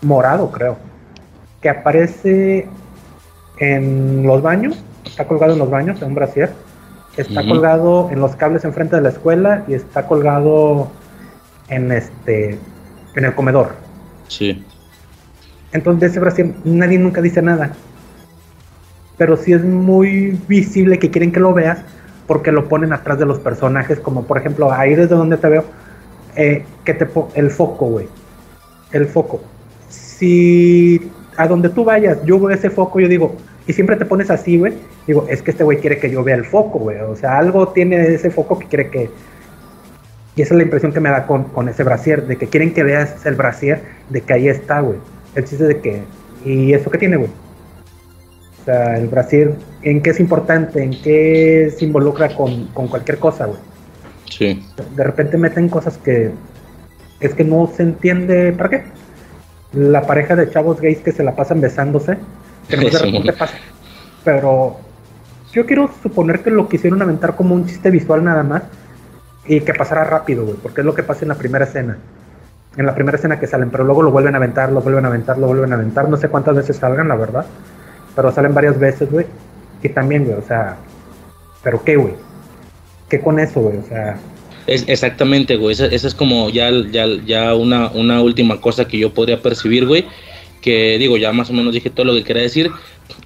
morado, 0.00 0.50
creo, 0.50 0.76
que 1.60 1.68
aparece 1.68 2.66
en 3.58 4.26
los 4.26 4.42
baños, 4.42 4.82
está 5.04 5.26
colgado 5.26 5.52
en 5.52 5.58
los 5.58 5.70
baños, 5.70 6.00
en 6.02 6.08
un 6.08 6.14
brasier, 6.14 6.52
está 7.16 7.46
colgado 7.46 8.10
en 8.10 8.20
los 8.20 8.34
cables 8.36 8.64
enfrente 8.64 8.96
de 8.96 9.02
la 9.02 9.10
escuela 9.10 9.64
y 9.68 9.74
está 9.74 10.06
colgado 10.06 10.90
en 11.68 11.92
este 11.92 12.58
en 13.14 13.24
el 13.24 13.34
comedor. 13.34 13.74
Sí. 14.28 14.64
Entonces 15.72 16.10
ese 16.10 16.20
brasier 16.20 16.52
nadie 16.64 16.98
nunca 16.98 17.20
dice 17.20 17.42
nada. 17.42 17.72
Pero 19.18 19.36
sí 19.36 19.52
es 19.52 19.62
muy 19.62 20.38
visible 20.48 20.98
que 20.98 21.10
quieren 21.10 21.32
que 21.32 21.40
lo 21.40 21.52
veas 21.52 21.80
porque 22.26 22.50
lo 22.50 22.68
ponen 22.68 22.92
atrás 22.92 23.18
de 23.18 23.26
los 23.26 23.38
personajes, 23.38 24.00
como 24.00 24.24
por 24.24 24.38
ejemplo 24.38 24.72
ahí 24.72 24.94
desde 24.94 25.14
donde 25.14 25.36
te 25.36 25.48
veo, 25.48 25.64
eh, 26.34 26.64
que 26.84 26.94
te 26.94 27.06
el 27.34 27.50
foco, 27.50 27.86
güey. 27.86 28.08
El 28.92 29.06
foco. 29.06 29.40
Si 29.88 31.10
a 31.36 31.46
donde 31.46 31.68
tú 31.68 31.84
vayas, 31.84 32.18
yo 32.24 32.38
veo 32.38 32.50
ese 32.50 32.70
foco, 32.70 33.00
yo 33.00 33.08
digo, 33.08 33.36
y 33.66 33.72
siempre 33.72 33.96
te 33.96 34.04
pones 34.04 34.30
así, 34.30 34.58
güey. 34.58 34.74
Digo, 35.06 35.26
es 35.28 35.42
que 35.42 35.52
este 35.52 35.64
güey 35.64 35.78
quiere 35.78 35.98
que 35.98 36.10
yo 36.10 36.22
vea 36.24 36.36
el 36.36 36.44
foco, 36.44 36.78
güey. 36.78 36.98
O 37.00 37.16
sea, 37.16 37.38
algo 37.38 37.68
tiene 37.68 38.02
ese 38.06 38.30
foco 38.30 38.58
que 38.58 38.66
quiere 38.66 38.90
que. 38.90 39.10
Y 40.34 40.42
esa 40.42 40.54
es 40.54 40.58
la 40.58 40.62
impresión 40.62 40.92
que 40.92 41.00
me 41.00 41.10
da 41.10 41.26
con, 41.26 41.44
con 41.44 41.68
ese 41.68 41.84
brasier, 41.84 42.26
de 42.26 42.36
que 42.36 42.46
quieren 42.46 42.72
que 42.72 42.82
veas 42.82 43.24
el 43.26 43.34
brasier, 43.34 43.82
de 44.08 44.20
que 44.22 44.32
ahí 44.32 44.48
está, 44.48 44.80
güey. 44.80 44.98
El 45.34 45.44
chiste 45.44 45.64
de 45.64 45.80
que. 45.80 46.02
¿Y 46.44 46.72
eso 46.72 46.90
qué 46.90 46.98
tiene, 46.98 47.16
güey? 47.16 47.30
O 48.60 48.64
sea, 48.64 48.96
el 48.96 49.08
brasier, 49.08 49.54
¿en 49.82 50.00
qué 50.02 50.10
es 50.10 50.20
importante? 50.20 50.82
¿En 50.82 50.90
qué 51.02 51.72
se 51.76 51.84
involucra 51.84 52.34
con, 52.34 52.66
con 52.68 52.88
cualquier 52.88 53.18
cosa, 53.18 53.46
güey? 53.46 53.58
Sí. 54.30 54.64
de 54.96 55.04
repente 55.04 55.36
meten 55.36 55.68
cosas 55.68 55.98
que 55.98 56.30
es 57.26 57.34
que 57.34 57.44
no 57.44 57.70
se 57.74 57.82
entiende 57.82 58.52
para 58.52 58.70
qué. 58.70 58.84
La 59.72 60.02
pareja 60.02 60.36
de 60.36 60.50
chavos 60.50 60.80
gays 60.80 60.98
que 60.98 61.12
se 61.12 61.22
la 61.22 61.34
pasan 61.34 61.60
besándose, 61.60 62.18
que 62.68 62.76
no 62.76 62.82
de 62.82 62.88
Eso. 62.88 63.04
repente 63.04 63.32
pasa. 63.32 63.54
Pero 64.24 64.76
yo 65.52 65.66
quiero 65.66 65.90
suponer 66.02 66.40
que 66.40 66.50
lo 66.50 66.68
quisieron 66.68 67.00
aventar 67.02 67.34
como 67.36 67.54
un 67.54 67.66
chiste 67.66 67.90
visual 67.90 68.22
nada 68.24 68.42
más 68.42 68.62
y 69.46 69.60
que 69.60 69.74
pasara 69.74 70.04
rápido, 70.04 70.44
güey, 70.44 70.56
porque 70.56 70.82
es 70.82 70.84
lo 70.84 70.94
que 70.94 71.02
pasa 71.02 71.22
en 71.22 71.28
la 71.28 71.34
primera 71.34 71.64
escena. 71.64 71.98
En 72.76 72.86
la 72.86 72.94
primera 72.94 73.16
escena 73.16 73.38
que 73.38 73.46
salen, 73.46 73.70
pero 73.70 73.84
luego 73.84 74.02
lo 74.02 74.10
vuelven 74.10 74.34
a 74.34 74.38
aventar, 74.38 74.72
lo 74.72 74.80
vuelven 74.80 75.04
a 75.04 75.08
aventar, 75.08 75.36
lo 75.36 75.46
vuelven 75.46 75.72
a 75.72 75.76
aventar. 75.76 76.08
No 76.08 76.16
sé 76.16 76.28
cuántas 76.28 76.56
veces 76.56 76.76
salgan, 76.76 77.08
la 77.08 77.16
verdad. 77.16 77.44
Pero 78.16 78.32
salen 78.32 78.54
varias 78.54 78.78
veces, 78.78 79.10
güey. 79.10 79.26
Y 79.82 79.88
también, 79.90 80.24
güey, 80.24 80.38
o 80.38 80.42
sea, 80.42 80.76
¿pero 81.62 81.82
qué, 81.82 81.96
güey? 81.96 82.14
¿Qué 83.08 83.20
con 83.20 83.38
eso, 83.38 83.60
güey? 83.60 83.76
O 83.76 83.82
sea, 83.82 84.16
Es, 84.66 84.84
exactamente, 84.88 85.56
güey. 85.56 85.72
Esa, 85.72 85.86
esa 85.86 86.08
es 86.08 86.14
como 86.14 86.50
ya, 86.50 86.70
ya, 86.90 87.06
ya 87.26 87.54
una, 87.54 87.88
una 87.88 88.22
última 88.22 88.60
cosa 88.60 88.86
que 88.86 88.98
yo 88.98 89.12
podría 89.12 89.42
percibir, 89.42 89.86
güey. 89.86 90.04
Que 90.60 90.98
digo, 90.98 91.16
ya 91.16 91.32
más 91.32 91.50
o 91.50 91.52
menos 91.52 91.74
dije 91.74 91.90
todo 91.90 92.06
lo 92.06 92.14
que 92.14 92.24
quería 92.24 92.42
decir. 92.42 92.70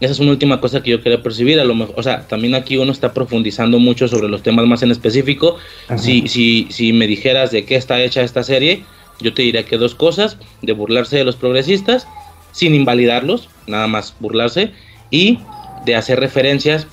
Esa 0.00 0.12
es 0.12 0.18
una 0.18 0.30
última 0.30 0.60
cosa 0.60 0.82
que 0.82 0.90
yo 0.90 1.02
quería 1.02 1.22
percibir. 1.22 1.60
A 1.60 1.64
lo 1.64 1.74
mejor, 1.74 1.94
o 1.98 2.02
sea, 2.02 2.26
también 2.26 2.54
aquí 2.54 2.76
uno 2.76 2.92
está 2.92 3.12
profundizando 3.12 3.78
mucho 3.78 4.08
sobre 4.08 4.28
los 4.28 4.42
temas 4.42 4.66
más 4.66 4.82
en 4.82 4.90
específico. 4.90 5.56
Ajá. 5.86 5.98
Si, 5.98 6.28
si, 6.28 6.66
si 6.70 6.92
me 6.92 7.06
dijeras 7.06 7.50
de 7.50 7.64
qué 7.64 7.76
está 7.76 8.02
hecha 8.02 8.22
esta 8.22 8.42
serie, 8.42 8.84
yo 9.20 9.34
te 9.34 9.42
diría 9.42 9.64
que 9.64 9.76
dos 9.76 9.94
cosas: 9.94 10.38
de 10.62 10.72
burlarse 10.72 11.16
de 11.16 11.24
los 11.24 11.36
progresistas, 11.36 12.06
sin 12.52 12.74
invalidarlos, 12.74 13.48
nada 13.66 13.86
más 13.86 14.14
burlarse, 14.20 14.72
y 15.10 15.38
de 15.84 15.94
hacer 15.94 16.18
referencias 16.18 16.86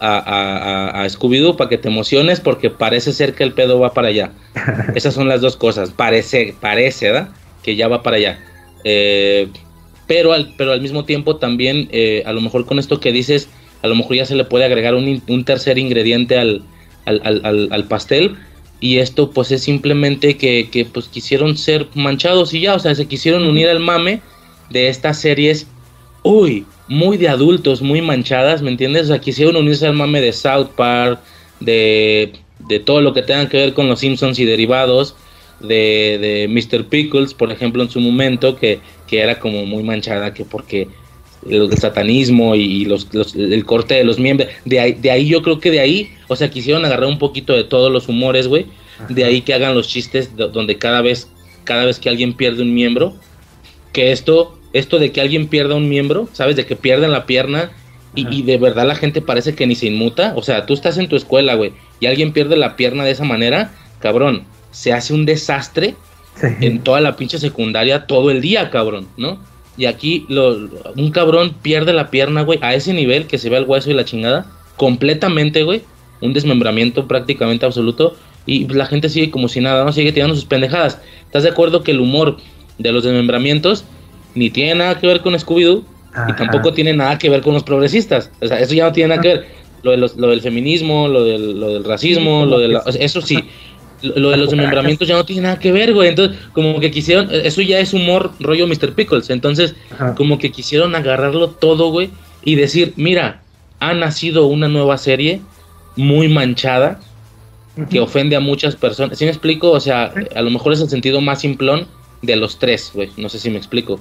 a, 0.00 1.02
a, 1.02 1.08
Scooby-Doo 1.08 1.56
para 1.56 1.68
que 1.70 1.78
te 1.78 1.88
emociones 1.88 2.40
porque 2.40 2.70
parece 2.70 3.12
ser 3.12 3.34
que 3.34 3.44
el 3.44 3.52
pedo 3.52 3.78
va 3.78 3.92
para 3.94 4.08
allá. 4.08 4.32
Esas 4.94 5.14
son 5.14 5.28
las 5.28 5.40
dos 5.40 5.56
cosas. 5.56 5.90
Parece, 5.90 6.54
parece, 6.60 7.10
¿verdad? 7.12 7.28
Que 7.62 7.76
ya 7.76 7.88
va 7.88 8.02
para 8.02 8.16
allá. 8.16 8.38
Eh, 8.84 9.48
pero, 10.06 10.32
al, 10.32 10.54
pero 10.56 10.72
al 10.72 10.80
mismo 10.80 11.04
tiempo 11.04 11.36
también, 11.36 11.88
eh, 11.92 12.22
a 12.26 12.32
lo 12.32 12.40
mejor 12.40 12.66
con 12.66 12.78
esto 12.78 12.98
que 13.00 13.12
dices, 13.12 13.48
a 13.82 13.86
lo 13.88 13.94
mejor 13.94 14.16
ya 14.16 14.24
se 14.26 14.34
le 14.34 14.44
puede 14.44 14.64
agregar 14.64 14.94
un, 14.94 15.22
un 15.28 15.44
tercer 15.44 15.78
ingrediente 15.78 16.38
al, 16.38 16.62
al, 17.04 17.20
al- 17.24 17.40
al- 17.44 17.68
al 17.70 17.84
pastel. 17.84 18.36
Y 18.82 18.96
esto 18.98 19.30
pues 19.30 19.50
es 19.52 19.62
simplemente 19.62 20.38
que, 20.38 20.70
que, 20.70 20.86
pues 20.86 21.06
quisieron 21.08 21.58
ser 21.58 21.86
manchados 21.94 22.54
y 22.54 22.62
ya, 22.62 22.74
o 22.74 22.78
sea, 22.78 22.94
se 22.94 23.06
quisieron 23.06 23.44
unir 23.46 23.68
al 23.68 23.78
mame 23.80 24.22
de 24.70 24.88
estas 24.88 25.20
series, 25.20 25.66
uy, 26.22 26.64
muy 26.90 27.16
de 27.18 27.28
adultos, 27.28 27.82
muy 27.82 28.02
manchadas, 28.02 28.62
¿me 28.62 28.70
entiendes? 28.70 29.04
O 29.04 29.06
sea, 29.08 29.20
quisieron 29.20 29.56
unirse 29.56 29.86
al 29.86 29.94
mame 29.94 30.20
de 30.20 30.32
South 30.34 30.70
Park, 30.76 31.24
de, 31.60 32.32
de 32.58 32.80
todo 32.80 33.00
lo 33.00 33.14
que 33.14 33.22
tenga 33.22 33.48
que 33.48 33.58
ver 33.58 33.74
con 33.74 33.88
los 33.88 34.00
Simpsons 34.00 34.38
y 34.40 34.44
derivados, 34.44 35.16
de, 35.60 36.18
de 36.20 36.48
Mr. 36.48 36.88
Pickles, 36.88 37.34
por 37.34 37.52
ejemplo, 37.52 37.82
en 37.82 37.90
su 37.90 38.00
momento, 38.00 38.56
que, 38.56 38.82
que 39.06 39.20
era 39.20 39.38
como 39.38 39.66
muy 39.66 39.82
manchada, 39.84 40.34
que 40.34 40.44
porque 40.44 40.88
el, 41.48 41.70
el 41.70 41.78
satanismo 41.78 42.54
y, 42.56 42.84
los, 42.86 43.12
los- 43.14 43.34
el 43.36 43.64
corte 43.66 43.94
de 43.94 44.04
los 44.04 44.18
miembros, 44.18 44.48
de 44.64 44.80
ahí, 44.80 44.92
de 44.94 45.10
ahí 45.10 45.28
yo 45.28 45.42
creo 45.42 45.60
que 45.60 45.70
de 45.70 45.80
ahí, 45.80 46.16
o 46.28 46.36
sea, 46.36 46.50
quisieron 46.50 46.84
agarrar 46.84 47.08
un 47.08 47.18
poquito 47.18 47.54
de 47.54 47.64
todos 47.64 47.92
los 47.92 48.08
humores, 48.08 48.48
güey, 48.48 48.66
de 49.08 49.24
ahí 49.24 49.42
que 49.42 49.54
hagan 49.54 49.74
los 49.74 49.88
chistes 49.88 50.36
do- 50.36 50.48
donde 50.48 50.78
cada 50.78 51.02
vez, 51.02 51.34
cada 51.64 51.84
vez 51.86 51.98
que 52.00 52.08
alguien 52.10 52.36
pierde 52.36 52.62
un 52.62 52.74
miembro, 52.74 53.22
que 53.92 54.12
esto, 54.12 54.59
esto 54.72 54.98
de 54.98 55.12
que 55.12 55.20
alguien 55.20 55.48
pierda 55.48 55.74
un 55.74 55.88
miembro, 55.88 56.28
¿sabes? 56.32 56.56
De 56.56 56.66
que 56.66 56.76
pierden 56.76 57.12
la 57.12 57.26
pierna 57.26 57.70
y, 58.14 58.26
y 58.34 58.42
de 58.42 58.58
verdad 58.58 58.86
la 58.86 58.94
gente 58.94 59.20
parece 59.20 59.54
que 59.54 59.66
ni 59.66 59.74
se 59.74 59.86
inmuta. 59.86 60.34
O 60.36 60.42
sea, 60.42 60.66
tú 60.66 60.74
estás 60.74 60.98
en 60.98 61.08
tu 61.08 61.16
escuela, 61.16 61.54
güey, 61.54 61.72
y 62.00 62.06
alguien 62.06 62.32
pierde 62.32 62.56
la 62.56 62.76
pierna 62.76 63.04
de 63.04 63.12
esa 63.12 63.24
manera, 63.24 63.72
cabrón, 64.00 64.44
se 64.70 64.92
hace 64.92 65.14
un 65.14 65.26
desastre 65.26 65.96
sí. 66.40 66.46
en 66.60 66.80
toda 66.80 67.00
la 67.00 67.16
pinche 67.16 67.38
secundaria 67.38 68.06
todo 68.06 68.30
el 68.30 68.40
día, 68.40 68.70
cabrón, 68.70 69.08
¿no? 69.16 69.38
Y 69.76 69.86
aquí 69.86 70.26
lo, 70.28 70.68
un 70.96 71.10
cabrón 71.10 71.54
pierde 71.62 71.92
la 71.92 72.10
pierna, 72.10 72.42
güey, 72.42 72.58
a 72.62 72.74
ese 72.74 72.92
nivel 72.92 73.26
que 73.26 73.38
se 73.38 73.48
ve 73.48 73.56
el 73.56 73.64
hueso 73.64 73.90
y 73.90 73.94
la 73.94 74.04
chingada, 74.04 74.46
completamente, 74.76 75.62
güey. 75.62 75.82
Un 76.20 76.34
desmembramiento 76.34 77.08
prácticamente 77.08 77.64
absoluto. 77.64 78.14
Y 78.44 78.68
la 78.68 78.84
gente 78.86 79.08
sigue 79.08 79.30
como 79.30 79.48
si 79.48 79.60
nada, 79.60 79.84
no 79.84 79.92
sigue 79.92 80.12
tirando 80.12 80.34
sus 80.34 80.44
pendejadas. 80.44 81.00
¿Estás 81.24 81.44
de 81.44 81.48
acuerdo 81.48 81.82
que 81.82 81.92
el 81.92 82.00
humor 82.00 82.36
de 82.78 82.92
los 82.92 83.04
desmembramientos 83.04 83.84
ni 84.34 84.50
tiene 84.50 84.74
nada 84.74 84.98
que 84.98 85.06
ver 85.06 85.20
con 85.20 85.34
Scooby-Doo 85.34 85.84
y 86.28 86.32
tampoco 86.34 86.72
tiene 86.72 86.92
nada 86.92 87.18
que 87.18 87.30
ver 87.30 87.40
con 87.40 87.54
los 87.54 87.62
progresistas? 87.62 88.30
O 88.40 88.46
sea, 88.46 88.58
eso 88.60 88.74
ya 88.74 88.84
no 88.84 88.92
tiene 88.92 89.08
nada 89.10 89.22
que 89.22 89.28
ver. 89.28 89.46
Lo, 89.82 89.92
de 89.92 89.96
los, 89.96 90.16
lo 90.16 90.28
del 90.28 90.42
feminismo, 90.42 91.08
lo 91.08 91.24
del, 91.24 91.58
lo 91.58 91.68
del 91.68 91.84
racismo, 91.84 92.44
lo 92.44 92.58
de 92.58 92.68
la, 92.68 92.82
eso 92.98 93.20
sí. 93.22 93.44
Lo 94.02 94.30
de 94.30 94.38
los 94.38 94.48
desmembramientos 94.50 95.06
ya 95.06 95.14
no 95.14 95.26
tiene 95.26 95.42
nada 95.42 95.58
que 95.58 95.72
ver, 95.72 95.92
güey. 95.92 96.08
Entonces, 96.08 96.38
como 96.52 96.80
que 96.80 96.90
quisieron, 96.90 97.28
eso 97.30 97.60
ya 97.60 97.80
es 97.80 97.92
humor 97.92 98.32
rollo 98.40 98.66
Mr. 98.66 98.94
Pickles. 98.94 99.28
Entonces, 99.28 99.74
como 100.16 100.38
que 100.38 100.50
quisieron 100.50 100.94
agarrarlo 100.94 101.50
todo, 101.50 101.90
güey, 101.90 102.10
y 102.42 102.54
decir, 102.54 102.94
mira, 102.96 103.42
ha 103.78 103.92
nacido 103.92 104.46
una 104.46 104.68
nueva 104.68 104.96
serie 104.96 105.42
muy 105.96 106.28
manchada 106.28 107.00
que 107.90 108.00
ofende 108.00 108.36
a 108.36 108.40
muchas 108.40 108.76
personas. 108.76 109.18
¿Sí 109.18 109.24
me 109.24 109.30
explico? 109.30 109.70
O 109.70 109.80
sea, 109.80 110.12
a 110.34 110.42
lo 110.42 110.50
mejor 110.50 110.72
es 110.72 110.80
el 110.80 110.88
sentido 110.88 111.20
más 111.20 111.40
simplón 111.40 111.86
de 112.22 112.36
los 112.36 112.58
tres, 112.58 112.90
güey. 112.94 113.10
No 113.16 113.28
sé 113.28 113.38
si 113.38 113.50
me 113.50 113.58
explico. 113.58 114.00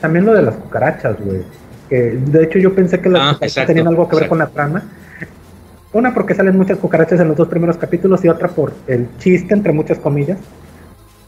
También 0.00 0.24
lo 0.24 0.32
de 0.32 0.42
las 0.42 0.54
cucarachas, 0.54 1.16
güey. 1.20 1.42
Que 1.88 2.12
de 2.12 2.44
hecho 2.44 2.58
yo 2.58 2.74
pensé 2.74 3.00
que 3.00 3.08
las 3.08 3.20
Ah, 3.20 3.24
cucarachas 3.34 3.48
exacto, 3.48 3.66
tenían 3.68 3.88
algo 3.88 4.08
que 4.08 4.16
ver 4.16 4.24
exacto. 4.24 4.28
con 4.30 4.38
la 4.38 4.46
trama. 4.48 4.82
Una 5.92 6.12
porque 6.12 6.34
salen 6.34 6.56
muchas 6.56 6.78
cucarachas 6.78 7.18
en 7.20 7.28
los 7.28 7.36
dos 7.36 7.48
primeros 7.48 7.76
capítulos 7.78 8.24
y 8.24 8.28
otra 8.28 8.48
por 8.48 8.72
el 8.86 9.08
chiste, 9.18 9.54
entre 9.54 9.72
muchas 9.72 9.98
comillas, 9.98 10.38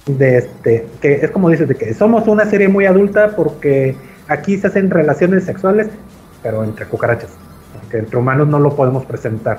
de 0.06 0.38
este, 0.38 0.86
que 1.00 1.14
es 1.14 1.30
como 1.30 1.48
dices, 1.48 1.66
de 1.66 1.74
que 1.74 1.94
somos 1.94 2.28
una 2.28 2.44
serie 2.44 2.68
muy 2.68 2.84
adulta 2.84 3.34
porque 3.34 3.96
aquí 4.28 4.58
se 4.58 4.66
hacen 4.66 4.90
relaciones 4.90 5.44
sexuales, 5.44 5.88
pero 6.42 6.62
entre 6.62 6.84
cucarachas, 6.86 7.30
porque 7.72 7.98
entre 7.98 8.18
humanos 8.18 8.48
no 8.48 8.58
lo 8.58 8.76
podemos 8.76 9.06
presentar. 9.06 9.58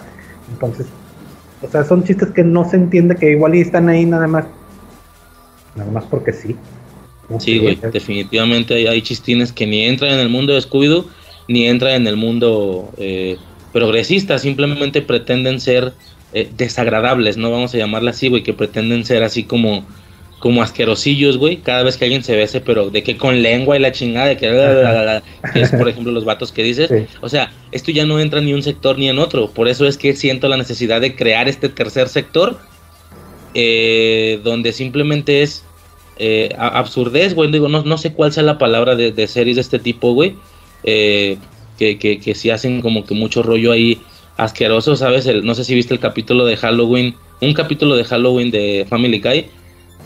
Entonces, 0.52 0.86
o 1.64 1.68
sea, 1.68 1.84
son 1.84 2.04
chistes 2.04 2.30
que 2.30 2.44
no 2.44 2.70
se 2.70 2.76
entiende 2.76 3.16
que 3.16 3.32
igual 3.32 3.56
y 3.56 3.62
están 3.62 3.90
ahí 3.90 4.06
nada 4.06 4.28
más, 4.28 4.46
nada 5.76 5.92
más 5.92 6.06
porque 6.06 6.32
sí. 6.32 6.56
Sí, 7.40 7.60
güey, 7.60 7.78
definitivamente 7.94 8.74
hay, 8.74 8.88
hay 8.88 9.02
chistines 9.02 9.52
que 9.54 9.66
ni 9.66 9.86
entran 9.86 10.14
en 10.14 10.20
el 10.20 10.30
mundo 10.30 10.54
de 10.54 10.60
Scooby-Doo, 10.60 11.06
ni 11.48 11.68
entran 11.68 11.94
en 11.94 12.08
el 12.08 12.18
mundo 12.18 12.90
eh, 12.98 13.38
progresista, 13.72 14.38
simplemente 14.38 15.02
pretenden 15.02 15.62
ser 15.62 15.94
eh, 16.34 16.50
desagradables, 16.58 17.38
no 17.38 17.52
vamos 17.52 17.74
a 17.74 17.78
llamarla 17.78 18.12
así, 18.12 18.28
güey, 18.28 18.44
que 18.44 18.54
pretenden 18.54 19.06
ser 19.06 19.24
así 19.24 19.44
como, 19.44 19.86
como 20.40 20.62
asquerosillos, 20.62 21.38
güey, 21.38 21.58
cada 21.58 21.84
vez 21.84 21.96
que 21.98 22.06
alguien 22.06 22.24
se 22.24 22.36
bese, 22.36 22.60
pero 22.60 22.90
de 22.90 23.02
que 23.04 23.16
con 23.16 23.42
lengua 23.42 23.78
y 23.78 23.80
la 23.80 23.92
chingada, 23.94 24.28
de 24.28 24.38
que, 24.38 25.22
que 25.54 25.62
es 25.62 25.72
por 25.72 25.88
ejemplo 25.88 26.12
los 26.12 26.26
vatos 26.26 26.52
que 26.52 26.64
dices, 26.64 26.90
Sí. 26.90 27.06
o 27.22 27.30
sea, 27.30 27.52
esto 27.72 27.92
ya 27.92 28.06
no 28.06 28.20
entra 28.20 28.42
ni 28.42 28.54
un 28.54 28.64
sector 28.64 28.98
ni 28.98 29.08
en 29.08 29.20
otro, 29.20 29.52
por 29.52 29.68
eso 29.70 29.88
es 29.88 29.98
que 29.98 30.16
siento 30.16 30.50
la 30.50 30.58
necesidad 30.58 31.00
de 31.00 31.16
crear 31.16 31.48
este 31.48 31.70
tercer 31.70 32.10
sector, 32.10 32.60
eh, 33.54 34.40
donde 34.44 34.72
simplemente 34.74 35.42
es 35.44 35.64
eh, 36.18 36.54
absurdez, 36.58 37.34
güey. 37.34 37.52
Digo, 37.52 37.68
no, 37.68 37.84
no 37.84 37.98
sé 37.98 38.14
cuál 38.14 38.32
sea 38.32 38.44
la 38.44 38.58
palabra 38.58 38.96
de, 38.96 39.12
de 39.12 39.28
series 39.28 39.56
de 39.56 39.62
este 39.62 39.80
tipo, 39.80 40.14
güey. 40.14 40.36
eh, 40.84 41.38
que, 41.78 41.98
que, 41.98 42.20
que 42.20 42.36
sí 42.36 42.50
hacen 42.52 42.82
como 42.82 43.06
que 43.06 43.16
mucho 43.16 43.42
rollo 43.42 43.72
ahí 43.72 44.00
asqueroso, 44.38 44.96
¿sabes? 44.96 45.26
El, 45.26 45.44
no 45.46 45.56
sé 45.56 45.64
si 45.64 45.74
viste 45.74 45.94
el 45.96 46.00
capítulo 46.00 46.46
de 46.46 46.56
Halloween, 46.58 47.16
un 47.42 47.54
capítulo 47.54 47.96
de 47.96 48.04
Halloween 48.04 48.52
de 48.52 48.86
Family 48.88 49.20
Guy, 49.20 49.46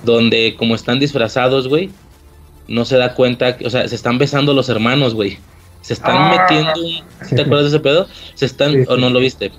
donde 0.03 0.55
como 0.57 0.73
están 0.75 0.99
disfrazados, 0.99 1.67
güey, 1.67 1.89
no 2.69 2.85
se 2.85 2.97
da 2.97 3.13
cuenta, 3.13 3.57
o 3.65 3.69
sea, 3.69 3.87
se 3.89 3.95
están 3.95 4.17
besando 4.17 4.53
los 4.53 4.69
hermanos, 4.69 5.13
güey. 5.13 5.37
Se 5.81 5.93
están 5.93 6.15
Ah. 6.17 6.47
metiendo, 6.49 6.73
¿te 7.35 7.41
acuerdas 7.41 7.63
de 7.71 7.77
ese 7.77 7.79
pedo? 7.81 8.07
Se 8.35 8.45
están, 8.45 8.71
Sí, 8.71 8.79
o 8.87 8.95
no 8.97 9.09
lo 9.09 9.19
viste. 9.19 9.51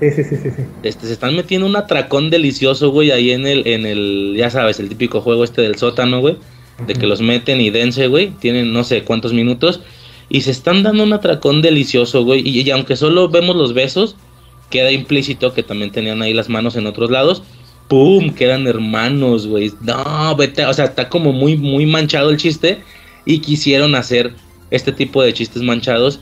Sí, 0.00 0.10
sí, 0.10 0.24
sí, 0.24 0.36
sí, 0.36 0.50
sí. 0.56 0.62
Este, 0.82 1.06
se 1.06 1.12
están 1.12 1.36
metiendo 1.36 1.66
un 1.66 1.76
atracón 1.76 2.30
delicioso, 2.30 2.90
güey, 2.90 3.10
ahí 3.10 3.32
en 3.32 3.46
el, 3.46 3.66
en 3.66 3.84
el, 3.84 4.34
ya 4.36 4.48
sabes, 4.48 4.80
el 4.80 4.88
típico 4.88 5.20
juego 5.20 5.44
este 5.44 5.60
del 5.60 5.76
sótano, 5.76 6.20
güey, 6.20 6.36
de 6.86 6.94
que 6.94 7.06
los 7.06 7.20
meten 7.20 7.60
y 7.60 7.68
dense, 7.68 8.06
güey, 8.06 8.30
tienen 8.40 8.72
no 8.72 8.82
sé 8.82 9.04
cuántos 9.04 9.34
minutos, 9.34 9.80
y 10.30 10.40
se 10.40 10.52
están 10.52 10.82
dando 10.82 11.04
un 11.04 11.12
atracón 11.12 11.60
delicioso, 11.60 12.24
güey, 12.24 12.40
y, 12.48 12.62
y 12.62 12.70
aunque 12.70 12.96
solo 12.96 13.28
vemos 13.28 13.54
los 13.56 13.74
besos, 13.74 14.16
queda 14.70 14.90
implícito 14.90 15.52
que 15.52 15.62
también 15.62 15.92
tenían 15.92 16.22
ahí 16.22 16.32
las 16.32 16.48
manos 16.48 16.76
en 16.76 16.86
otros 16.86 17.10
lados, 17.10 17.42
¡pum! 17.88 18.32
Quedan 18.32 18.66
hermanos, 18.66 19.46
güey, 19.46 19.70
no, 19.82 20.34
vete, 20.36 20.64
o 20.64 20.72
sea, 20.72 20.86
está 20.86 21.10
como 21.10 21.32
muy, 21.32 21.58
muy 21.58 21.84
manchado 21.84 22.30
el 22.30 22.38
chiste, 22.38 22.78
y 23.26 23.40
quisieron 23.40 23.94
hacer 23.94 24.32
este 24.70 24.92
tipo 24.92 25.22
de 25.22 25.34
chistes 25.34 25.62
manchados, 25.62 26.20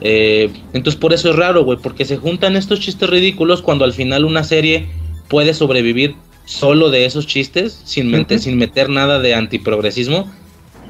eh, 0.00 0.50
entonces 0.72 1.00
por 1.00 1.12
eso 1.12 1.30
es 1.30 1.36
raro, 1.36 1.64
güey, 1.64 1.78
porque 1.82 2.04
se 2.04 2.16
juntan 2.16 2.56
estos 2.56 2.80
chistes 2.80 3.08
ridículos 3.08 3.62
cuando 3.62 3.84
al 3.84 3.92
final 3.92 4.24
una 4.24 4.44
serie 4.44 4.86
puede 5.28 5.54
sobrevivir 5.54 6.14
solo 6.44 6.90
de 6.90 7.06
esos 7.06 7.26
chistes, 7.26 7.80
sin, 7.84 8.14
Ujú. 8.14 8.38
sin 8.38 8.56
meter 8.58 8.88
nada 8.88 9.18
de 9.18 9.34
antiprogresismo. 9.34 10.30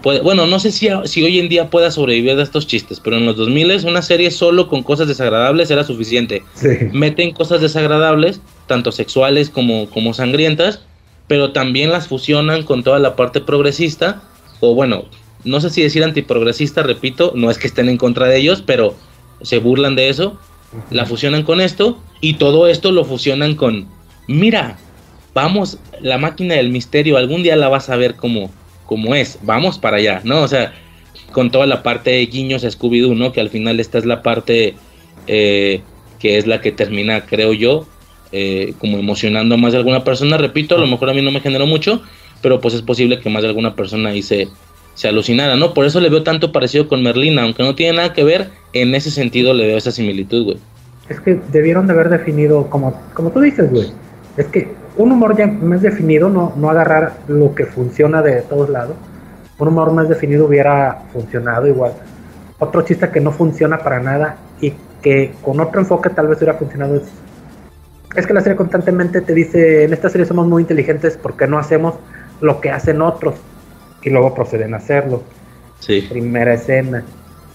Puede, 0.03 0.21
bueno, 0.21 0.47
no 0.47 0.59
sé 0.61 0.71
si, 0.73 0.89
si 1.05 1.23
hoy 1.23 1.39
en 1.39 1.49
día 1.49 1.71
pueda 1.71 1.91
sobrevivir 1.91 2.37
de 2.37 2.43
estos 2.43 2.67
chistes, 2.67 3.01
pero 3.01 3.17
en 3.17 3.25
los 3.27 3.37
2000 3.37 3.87
una 3.87 4.03
serie 4.03 4.31
solo 4.31 4.69
con 4.69 4.83
cosas 4.83 5.09
desagradables 5.09 5.71
era 5.71 5.85
suficiente. 5.85 6.43
Sí. 6.55 6.69
Meten 6.93 7.33
cosas 7.33 7.61
desagradables, 7.61 8.41
tanto 8.67 8.93
sexuales 8.93 9.49
como, 9.49 9.89
como 9.89 10.13
sangrientas, 10.13 10.81
pero 11.27 11.53
también 11.53 11.91
las 11.91 12.09
fusionan 12.09 12.63
con 12.63 12.85
toda 12.85 12.99
la 12.99 13.17
parte 13.17 13.41
progresista, 13.41 14.23
o 14.61 14.75
bueno, 14.75 15.07
no 15.47 15.61
sé 15.61 15.71
si 15.71 15.83
decir 15.83 16.05
antiprogresista, 16.05 16.83
repito, 16.83 17.33
no 17.35 17.51
es 17.51 17.59
que 17.59 17.67
estén 17.67 17.89
en 17.89 17.97
contra 17.97 18.27
de 18.27 18.37
ellos, 18.37 18.63
pero 18.65 18.95
se 19.41 19.59
burlan 19.59 19.97
de 19.97 20.09
eso, 20.09 20.39
la 20.91 21.07
fusionan 21.07 21.43
con 21.43 21.61
esto, 21.61 21.99
y 22.21 22.35
todo 22.35 22.69
esto 22.69 22.93
lo 22.93 23.05
fusionan 23.05 23.55
con, 23.55 23.87
mira, 24.27 24.77
vamos, 25.33 25.79
la 26.01 26.19
máquina 26.19 26.55
del 26.57 26.71
misterio, 26.71 27.17
algún 27.17 27.43
día 27.43 27.57
la 27.57 27.69
vas 27.69 27.89
a 27.89 27.97
ver 27.97 28.17
como, 28.17 28.51
como 28.85 29.15
es, 29.15 29.39
vamos 29.43 29.79
para 29.79 29.99
allá, 29.99 30.21
¿no? 30.25 30.43
O 30.43 30.49
sea, 30.49 30.75
con 31.33 31.51
toda 31.51 31.67
la 31.67 31.83
parte 31.83 32.11
de 32.11 32.27
guiños 32.27 32.65
a 32.65 32.69
Scooby-Doo, 32.69 33.15
¿no? 33.15 33.33
Que 33.33 33.41
al 33.41 33.51
final 33.51 33.79
esta 33.79 33.99
es 33.99 34.07
la 34.07 34.23
parte 34.23 34.75
eh, 35.27 35.83
que 36.19 36.39
es 36.39 36.47
la 36.47 36.61
que 36.61 36.73
termina, 36.73 37.27
creo 37.27 37.53
yo, 37.53 37.87
eh, 38.33 38.75
como 38.79 38.99
emocionando 38.99 39.55
a 39.55 39.59
más 39.59 39.73
de 39.73 39.79
alguna 39.79 40.05
persona. 40.05 40.39
Repito, 40.39 40.77
a 40.77 40.79
lo 40.79 40.87
mejor 40.87 41.11
a 41.11 41.15
mí 41.15 41.23
no 41.23 41.31
me 41.31 41.41
generó 41.41 41.67
mucho, 41.67 42.03
pero 42.43 42.61
pues 42.61 42.75
es 42.75 42.83
posible 42.83 43.21
que 43.21 43.31
más 43.31 43.43
de 43.43 43.49
alguna 43.49 43.75
persona 43.75 44.11
ahí 44.11 44.23
se, 44.23 44.49
se 44.97 45.09
alucinara, 45.09 45.57
¿no? 45.57 45.75
Por 45.75 45.85
eso 45.85 46.01
le 46.01 46.09
veo 46.09 46.23
tanto 46.23 46.53
parecido 46.53 46.89
con 46.89 47.03
Merlina, 47.03 47.43
aunque 47.43 47.63
no 47.63 47.75
tiene 47.75 47.99
nada 47.99 48.15
que 48.15 48.25
ver, 48.25 48.49
en 48.73 48.95
ese 48.95 49.11
sentido 49.11 49.53
le 49.53 49.67
veo 49.67 49.77
esa 49.77 49.93
similitud, 49.93 50.45
güey. 50.45 50.59
Es 51.11 51.21
que 51.21 51.39
debieron 51.53 51.87
de 51.87 51.93
haber 51.93 52.09
definido, 52.09 52.69
como, 52.71 52.99
como 53.13 53.31
tú 53.31 53.41
dices, 53.41 53.71
güey. 53.71 53.93
Es 54.39 54.47
que 54.47 54.73
un 54.97 55.13
humor 55.13 55.37
ya 55.37 55.47
más 55.47 55.83
definido, 55.83 56.31
no, 56.31 56.55
no 56.57 56.71
agarrar 56.71 57.19
lo 57.29 57.55
que 57.55 57.67
funciona 57.67 58.23
de 58.23 58.41
todos 58.41 58.71
lados. 58.71 58.97
Un 59.59 59.69
humor 59.69 59.93
más 59.93 60.09
definido 60.09 60.47
hubiera 60.47 61.03
funcionado 61.13 61.67
igual. 61.67 61.93
Otro 62.59 62.81
chiste 62.81 63.11
que 63.11 63.21
no 63.21 63.33
funciona 63.33 63.79
para 63.79 64.01
nada 64.01 64.39
y 64.63 64.73
que 65.03 65.35
con 65.43 65.61
otro 65.61 65.81
enfoque 65.83 66.09
tal 66.09 66.29
vez 66.29 66.39
hubiera 66.39 66.55
funcionado 66.55 66.97
es, 66.97 67.03
es 68.17 68.27
que 68.27 68.33
la 68.33 68.41
serie 68.41 68.57
constantemente 68.57 69.21
te 69.21 69.35
dice, 69.35 69.85
en 69.85 69.93
esta 69.93 70.09
serie 70.09 70.27
somos 70.27 70.47
muy 70.47 70.63
inteligentes 70.63 71.19
porque 71.23 71.47
no 71.47 71.59
hacemos 71.59 71.95
lo 72.41 72.63
que 72.63 72.71
hacen 72.71 73.03
otros 73.03 73.35
y 74.07 74.11
luego 74.11 74.33
proceden 74.33 74.73
a 74.73 74.77
hacerlo. 74.77 75.23
Sí. 75.81 76.07
Primera 76.09 76.55
escena. 76.55 77.05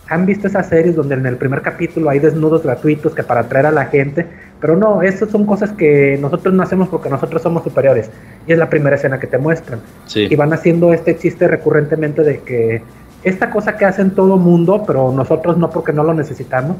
¿Han 0.09 0.25
visto 0.25 0.47
esas 0.47 0.67
series 0.67 0.97
donde 0.97 1.15
en 1.15 1.25
el 1.25 1.37
primer 1.37 1.61
capítulo 1.61 2.09
hay 2.09 2.19
desnudos 2.19 2.63
gratuitos 2.63 3.15
que 3.15 3.23
para 3.23 3.41
atraer 3.41 3.67
a 3.67 3.71
la 3.71 3.85
gente? 3.85 4.27
Pero 4.59 4.75
no, 4.75 5.01
esas 5.01 5.29
son 5.29 5.45
cosas 5.45 5.71
que 5.71 6.17
nosotros 6.19 6.53
no 6.53 6.61
hacemos 6.61 6.89
porque 6.89 7.09
nosotros 7.09 7.41
somos 7.41 7.63
superiores. 7.63 8.11
Y 8.45 8.51
es 8.51 8.59
la 8.59 8.69
primera 8.69 8.97
escena 8.97 9.17
que 9.17 9.27
te 9.27 9.37
muestran. 9.37 9.79
Sí. 10.07 10.27
Y 10.29 10.35
van 10.35 10.51
haciendo 10.51 10.93
este 10.93 11.17
chiste 11.17 11.47
recurrentemente 11.47 12.21
de 12.21 12.39
que 12.39 12.83
esta 13.23 13.49
cosa 13.49 13.77
que 13.77 13.85
hacen 13.85 14.11
todo 14.11 14.35
mundo, 14.35 14.83
pero 14.85 15.13
nosotros 15.13 15.57
no 15.57 15.69
porque 15.69 15.93
no 15.93 16.03
lo 16.03 16.13
necesitamos. 16.13 16.75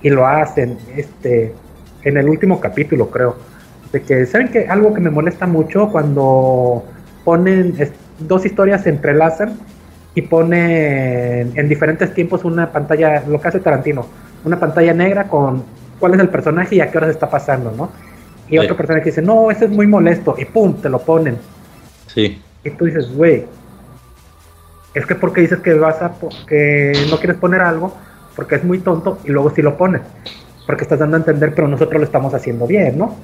Y 0.00 0.10
lo 0.10 0.28
hacen, 0.28 0.78
este, 0.96 1.52
en 2.04 2.16
el 2.16 2.28
último 2.28 2.60
capítulo 2.60 3.10
creo. 3.10 3.36
De 3.90 4.00
que, 4.02 4.24
¿saben 4.26 4.48
que 4.48 4.68
Algo 4.68 4.94
que 4.94 5.00
me 5.00 5.10
molesta 5.10 5.48
mucho 5.48 5.88
cuando 5.90 6.84
ponen 7.24 7.74
dos 8.18 8.44
historias 8.44 8.82
se 8.82 8.90
entrelazan 8.90 9.58
y 10.14 10.22
ponen 10.22 11.52
en 11.54 11.68
diferentes 11.68 12.12
tiempos 12.14 12.44
una 12.44 12.72
pantalla, 12.72 13.22
lo 13.26 13.40
que 13.40 13.48
hace 13.48 13.60
Tarantino, 13.60 14.06
una 14.44 14.58
pantalla 14.58 14.92
negra 14.94 15.24
con 15.28 15.62
cuál 15.98 16.14
es 16.14 16.20
el 16.20 16.28
personaje 16.28 16.76
y 16.76 16.80
a 16.80 16.90
qué 16.90 16.98
horas 16.98 17.10
está 17.10 17.28
pasando, 17.30 17.72
¿no? 17.76 17.90
Y 18.48 18.52
Sí. 18.52 18.58
otro 18.58 18.76
personaje 18.76 19.06
dice, 19.06 19.22
no, 19.22 19.50
ese 19.50 19.66
es 19.66 19.70
muy 19.70 19.86
molesto, 19.86 20.34
y 20.38 20.44
pum, 20.44 20.74
te 20.80 20.88
lo 20.88 20.98
ponen. 21.00 21.36
Sí. 22.06 22.40
Y 22.64 22.70
tú 22.70 22.86
dices, 22.86 23.14
güey, 23.14 23.44
es 24.94 25.06
que 25.06 25.14
porque 25.14 25.42
dices 25.42 25.58
que 25.60 25.74
vas 25.74 26.02
a 26.02 26.12
que 26.46 26.92
no 27.10 27.18
quieres 27.18 27.36
poner 27.36 27.60
algo 27.60 27.94
porque 28.34 28.54
es 28.56 28.64
muy 28.64 28.78
tonto 28.78 29.18
y 29.24 29.28
luego 29.30 29.50
sí 29.50 29.62
lo 29.62 29.76
pones. 29.76 30.00
Porque 30.66 30.82
estás 30.82 30.98
dando 30.98 31.16
a 31.16 31.20
entender, 31.20 31.54
pero 31.54 31.68
nosotros 31.68 31.98
lo 32.00 32.04
estamos 32.04 32.34
haciendo 32.34 32.66
bien, 32.66 32.98
¿no? 32.98 33.14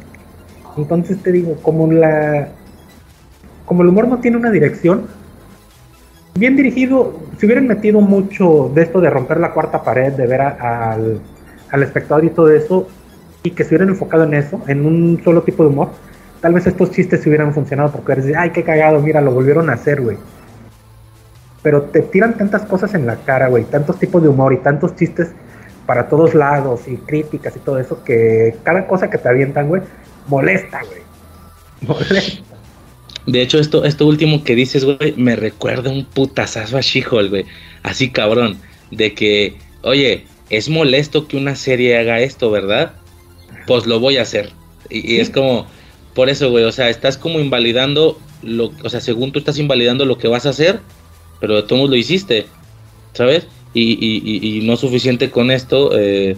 Entonces 0.76 1.22
te 1.22 1.32
digo, 1.32 1.56
como 1.62 1.90
la 1.90 2.48
como 3.64 3.82
el 3.82 3.88
humor 3.88 4.08
no 4.08 4.18
tiene 4.18 4.36
una 4.36 4.50
dirección, 4.50 5.06
bien 6.34 6.56
dirigido, 6.56 7.20
si 7.38 7.46
hubieran 7.46 7.66
metido 7.66 8.00
mucho 8.00 8.70
de 8.74 8.82
esto 8.82 9.00
de 9.00 9.10
romper 9.10 9.38
la 9.38 9.52
cuarta 9.52 9.82
pared, 9.82 10.12
de 10.12 10.26
ver 10.26 10.40
al, 10.42 11.20
al 11.70 11.82
espectador 11.82 12.24
y 12.24 12.30
todo 12.30 12.50
eso, 12.50 12.88
y 13.42 13.50
que 13.50 13.62
se 13.62 13.70
hubieran 13.70 13.90
enfocado 13.90 14.24
en 14.24 14.34
eso, 14.34 14.60
en 14.66 14.86
un 14.86 15.20
solo 15.22 15.42
tipo 15.42 15.62
de 15.62 15.68
humor, 15.68 15.90
tal 16.40 16.54
vez 16.54 16.66
estos 16.66 16.90
chistes 16.90 17.26
hubieran 17.26 17.54
funcionado 17.54 17.92
porque 17.92 18.12
eres 18.12 18.36
ay, 18.36 18.50
qué 18.50 18.64
cagado, 18.64 19.00
mira, 19.00 19.20
lo 19.20 19.32
volvieron 19.32 19.70
a 19.70 19.74
hacer, 19.74 20.00
güey. 20.00 20.16
Pero 21.62 21.82
te 21.82 22.02
tiran 22.02 22.36
tantas 22.36 22.62
cosas 22.62 22.94
en 22.94 23.06
la 23.06 23.16
cara, 23.16 23.48
güey, 23.48 23.64
tantos 23.64 23.98
tipos 23.98 24.22
de 24.22 24.28
humor 24.28 24.52
y 24.52 24.58
tantos 24.58 24.96
chistes 24.96 25.30
para 25.86 26.08
todos 26.08 26.34
lados 26.34 26.88
y 26.88 26.96
críticas 26.96 27.54
y 27.56 27.60
todo 27.60 27.78
eso 27.78 28.02
que 28.02 28.56
cada 28.62 28.86
cosa 28.86 29.10
que 29.10 29.18
te 29.18 29.28
avientan, 29.28 29.68
güey, 29.68 29.82
molesta, 30.26 30.80
güey. 30.82 31.02
Molesta. 31.86 32.53
De 33.26 33.40
hecho, 33.40 33.58
esto, 33.58 33.84
esto 33.84 34.06
último 34.06 34.44
que 34.44 34.54
dices, 34.54 34.84
güey, 34.84 35.14
me 35.16 35.36
recuerda 35.36 35.90
un 35.90 36.04
putazazo 36.04 36.76
a 36.76 36.80
She-Hulk, 36.80 37.30
güey. 37.30 37.44
Así 37.82 38.10
cabrón. 38.10 38.58
De 38.90 39.14
que, 39.14 39.56
oye, 39.82 40.26
es 40.50 40.68
molesto 40.68 41.26
que 41.26 41.36
una 41.36 41.56
serie 41.56 41.98
haga 41.98 42.20
esto, 42.20 42.50
¿verdad? 42.50 42.92
Pues 43.66 43.86
lo 43.86 43.98
voy 43.98 44.18
a 44.18 44.22
hacer. 44.22 44.50
Y, 44.90 45.14
y 45.14 45.20
es 45.20 45.30
como, 45.30 45.66
por 46.14 46.28
eso, 46.28 46.50
güey, 46.50 46.64
o 46.64 46.72
sea, 46.72 46.90
estás 46.90 47.16
como 47.16 47.40
invalidando, 47.40 48.18
lo, 48.42 48.72
o 48.82 48.88
sea, 48.88 49.00
según 49.00 49.32
tú 49.32 49.38
estás 49.38 49.58
invalidando 49.58 50.04
lo 50.04 50.18
que 50.18 50.28
vas 50.28 50.46
a 50.46 50.50
hacer, 50.50 50.80
pero 51.40 51.56
de 51.56 51.62
todos 51.62 51.90
lo 51.90 51.96
hiciste, 51.96 52.46
¿sabes? 53.14 53.46
Y, 53.72 53.92
y, 53.94 54.22
y, 54.24 54.58
y 54.58 54.66
no 54.66 54.76
suficiente 54.76 55.30
con 55.30 55.50
esto, 55.50 55.98
eh, 55.98 56.36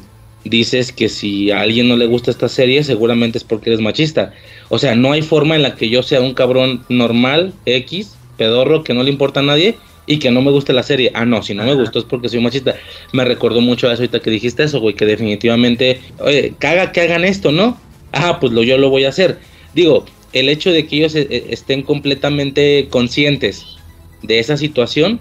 dices 0.49 0.93
que 0.93 1.09
si 1.09 1.51
a 1.51 1.61
alguien 1.61 1.89
no 1.89 1.97
le 1.97 2.07
gusta 2.07 2.31
esta 2.31 2.49
serie, 2.49 2.85
seguramente 2.85 3.39
es 3.39 3.45
porque 3.45 3.71
eres 3.71 3.81
machista. 3.81 4.33
O 4.69 4.79
sea, 4.79 4.95
no 4.95 5.13
hay 5.13 5.23
forma 5.23 5.57
en 5.57 5.63
la 5.63 5.75
que 5.75 5.89
yo 5.89 6.03
sea 6.03 6.21
un 6.21 6.35
cabrón 6.35 6.85
normal, 6.89 7.53
X, 7.65 8.17
pedorro, 8.37 8.85
que 8.85 8.95
no 8.95 9.03
le 9.03 9.11
importa 9.11 9.41
a 9.41 9.43
nadie 9.43 9.77
y 10.07 10.19
que 10.19 10.31
no 10.31 10.43
me 10.43 10.51
guste 10.51 10.73
la 10.73 10.83
serie. 10.83 11.11
Ah, 11.15 11.25
no, 11.25 11.43
si 11.43 11.55
no 11.55 11.65
me 11.65 11.75
gustó 11.75 11.99
es 11.99 12.05
porque 12.05 12.29
soy 12.29 12.41
machista. 12.41 12.77
Me 13.13 13.25
recordó 13.25 13.61
mucho 13.61 13.89
a 13.89 13.93
eso 13.93 14.03
ahorita 14.03 14.21
que 14.21 14.31
dijiste 14.31 14.63
eso, 14.63 14.81
güey, 14.81 14.95
que 14.95 15.05
definitivamente, 15.05 16.01
oye, 16.21 16.55
caga 16.59 16.93
que 16.93 17.01
hagan 17.01 17.25
esto, 17.25 17.53
¿no? 17.53 17.79
Ah, 18.13 18.39
pues 18.41 18.53
lo, 18.53 18.63
yo 18.63 18.79
lo 18.79 18.89
voy 18.89 19.05
a 19.05 19.11
hacer. 19.11 19.39
Digo, 19.75 20.05
el 20.33 20.49
hecho 20.49 20.71
de 20.71 20.87
que 20.87 20.97
ellos 20.97 21.15
eh, 21.15 21.47
estén 21.51 21.83
completamente 21.83 22.89
conscientes 22.91 23.77
de 24.23 24.39
esa 24.39 24.57
situación, 24.57 25.21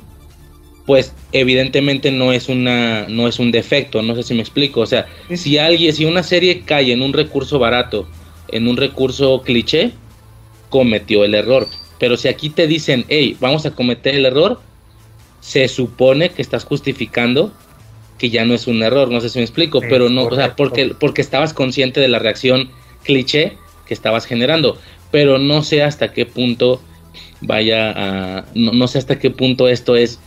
pues 0.85 1.13
evidentemente 1.31 2.11
no 2.11 2.31
es 2.31 2.47
una 2.47 3.07
no 3.07 3.27
es 3.27 3.39
un 3.39 3.51
defecto, 3.51 4.01
no 4.01 4.15
sé 4.15 4.23
si 4.23 4.33
me 4.33 4.41
explico, 4.41 4.81
o 4.81 4.85
sea, 4.85 5.07
si 5.33 5.57
alguien 5.57 5.93
si 5.93 6.05
una 6.05 6.23
serie 6.23 6.61
cae 6.61 6.91
en 6.91 7.01
un 7.01 7.13
recurso 7.13 7.57
barato, 7.59 8.07
en 8.49 8.67
un 8.67 8.77
recurso 8.77 9.41
cliché, 9.41 9.91
cometió 10.69 11.23
el 11.23 11.33
error, 11.33 11.67
pero 11.99 12.17
si 12.17 12.27
aquí 12.27 12.49
te 12.49 12.67
dicen, 12.67 13.05
"Hey, 13.07 13.35
vamos 13.39 13.65
a 13.65 13.71
cometer 13.71 14.15
el 14.15 14.25
error", 14.25 14.59
se 15.39 15.67
supone 15.67 16.29
que 16.29 16.41
estás 16.41 16.63
justificando 16.65 17.51
que 18.17 18.29
ya 18.29 18.45
no 18.45 18.53
es 18.53 18.67
un 18.67 18.81
error, 18.81 19.09
no 19.09 19.19
sé 19.21 19.29
si 19.29 19.39
me 19.39 19.43
explico, 19.43 19.81
sí, 19.81 19.87
pero 19.89 20.09
no, 20.09 20.23
correcto. 20.23 20.35
o 20.35 20.45
sea, 20.45 20.55
porque 20.55 20.95
porque 20.99 21.21
estabas 21.21 21.53
consciente 21.53 21.99
de 21.99 22.07
la 22.07 22.19
reacción 22.19 22.69
cliché 23.03 23.57
que 23.87 23.93
estabas 23.93 24.25
generando, 24.25 24.77
pero 25.11 25.37
no 25.37 25.63
sé 25.63 25.81
hasta 25.83 26.13
qué 26.13 26.25
punto 26.25 26.79
vaya 27.41 27.91
a 27.91 28.45
no, 28.53 28.71
no 28.71 28.87
sé 28.87 28.99
hasta 28.99 29.19
qué 29.19 29.31
punto 29.31 29.67
esto 29.67 29.95
es 29.95 30.19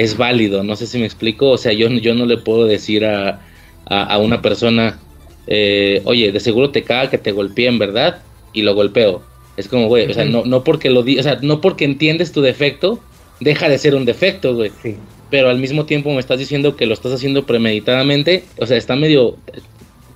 es 0.00 0.16
válido, 0.16 0.62
no 0.62 0.76
sé 0.76 0.86
si 0.86 0.98
me 0.98 1.04
explico, 1.04 1.50
o 1.50 1.58
sea, 1.58 1.72
yo, 1.72 1.88
yo 1.88 2.14
no 2.14 2.24
le 2.24 2.38
puedo 2.38 2.64
decir 2.64 3.04
a, 3.04 3.40
a, 3.84 4.02
a 4.04 4.18
una 4.18 4.40
persona, 4.40 4.98
eh, 5.46 6.00
oye, 6.04 6.32
de 6.32 6.40
seguro 6.40 6.70
te 6.70 6.82
caga 6.82 7.10
que 7.10 7.18
te 7.18 7.32
golpeen, 7.32 7.78
¿verdad? 7.78 8.22
Y 8.52 8.62
lo 8.62 8.74
golpeo. 8.74 9.22
Es 9.56 9.68
como, 9.68 9.88
güey, 9.88 10.10
o 10.10 10.14
sea, 10.14 10.24
no, 10.24 10.44
no 10.46 10.64
porque 10.64 10.88
lo 10.88 11.02
di, 11.02 11.18
o 11.18 11.22
sea, 11.22 11.38
no 11.42 11.60
porque 11.60 11.84
entiendes 11.84 12.32
tu 12.32 12.40
defecto, 12.40 12.98
deja 13.40 13.68
de 13.68 13.76
ser 13.76 13.94
un 13.94 14.06
defecto, 14.06 14.54
güey. 14.54 14.72
Sí. 14.82 14.96
Pero 15.28 15.50
al 15.50 15.58
mismo 15.58 15.84
tiempo 15.84 16.10
me 16.12 16.20
estás 16.20 16.38
diciendo 16.38 16.76
que 16.76 16.86
lo 16.86 16.94
estás 16.94 17.12
haciendo 17.12 17.44
premeditadamente, 17.44 18.44
o 18.58 18.66
sea, 18.66 18.78
está 18.78 18.96
medio, 18.96 19.36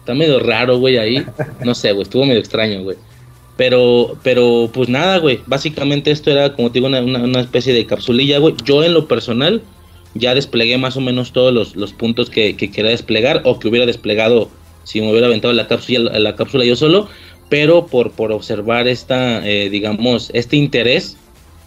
está 0.01 0.15
medio 0.15 0.41
raro, 0.41 0.79
güey, 0.79 0.97
ahí. 0.97 1.25
No 1.63 1.75
sé, 1.75 1.93
güey, 1.93 2.05
estuvo 2.05 2.25
medio 2.25 2.41
extraño, 2.41 2.83
güey. 2.83 2.97
Pero, 3.57 4.17
pero, 4.23 4.69
pues 4.73 4.89
nada, 4.89 5.19
güey. 5.19 5.41
Básicamente 5.47 6.11
esto 6.11 6.31
era, 6.31 6.55
como 6.55 6.71
te 6.71 6.81
digo, 6.81 6.89
una, 6.89 7.01
una, 7.01 7.41
especie 7.41 7.73
de 7.73 7.87
capsulilla, 7.87 8.39
güey. 8.39 8.55
Yo 8.65 8.83
en 8.83 8.95
lo 8.95 9.07
personal 9.07 9.63
ya 10.15 10.35
desplegué 10.35 10.77
más 10.79 10.97
o 10.97 11.01
menos 11.01 11.33
todos 11.33 11.53
los, 11.53 11.77
los 11.77 11.93
puntos 11.93 12.31
que, 12.31 12.57
que, 12.57 12.71
quería 12.71 12.91
desplegar 12.91 13.43
o 13.45 13.59
que 13.59 13.69
hubiera 13.69 13.87
desplegado 13.87 14.49
si 14.85 15.01
me 15.01 15.11
hubiera 15.11 15.27
aventado 15.27 15.53
la 15.55 15.67
cápsula, 15.67 16.19
la 16.19 16.37
cápsula 16.37 16.65
yo 16.65 16.77
solo. 16.77 17.09
Pero 17.49 17.87
por, 17.87 18.11
por 18.11 18.33
observar 18.33 18.89
esta, 18.89 19.47
eh, 19.47 19.69
digamos, 19.71 20.31
este 20.35 20.57
interés 20.57 21.17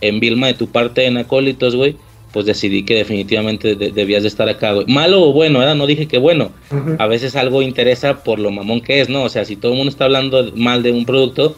en 0.02 0.20
Vilma 0.20 0.48
de 0.48 0.54
tu 0.56 0.68
parte 0.68 1.06
en 1.06 1.18
Acólitos, 1.18 1.76
güey, 1.76 1.96
pues 2.34 2.46
decidí 2.46 2.84
que 2.84 2.96
definitivamente 2.96 3.76
de, 3.76 3.92
debías 3.92 4.24
de 4.24 4.28
estar 4.28 4.50
acá, 4.50 4.74
güey. 4.74 4.86
Malo 4.88 5.24
o 5.24 5.34
bueno, 5.34 5.60
¿verdad? 5.60 5.76
No 5.76 5.88
dije 5.88 6.08
que 6.08 6.18
bueno. 6.18 6.52
Uh 6.72 6.76
-huh. 6.76 6.96
A 7.00 7.08
veces 7.08 7.36
algo 7.36 7.62
interesa 7.62 8.24
por 8.24 8.40
lo 8.40 8.52
mamón 8.52 8.82
que 8.82 9.00
es, 9.00 9.10
¿no? 9.10 9.24
O 9.24 9.30
sea, 9.30 9.46
si 9.46 9.56
todo 9.56 9.72
el 9.72 9.78
mundo 9.78 9.92
está 9.92 10.06
hablando 10.06 10.52
mal 10.56 10.84
de 10.84 10.92
un 10.92 11.06
producto, 11.06 11.56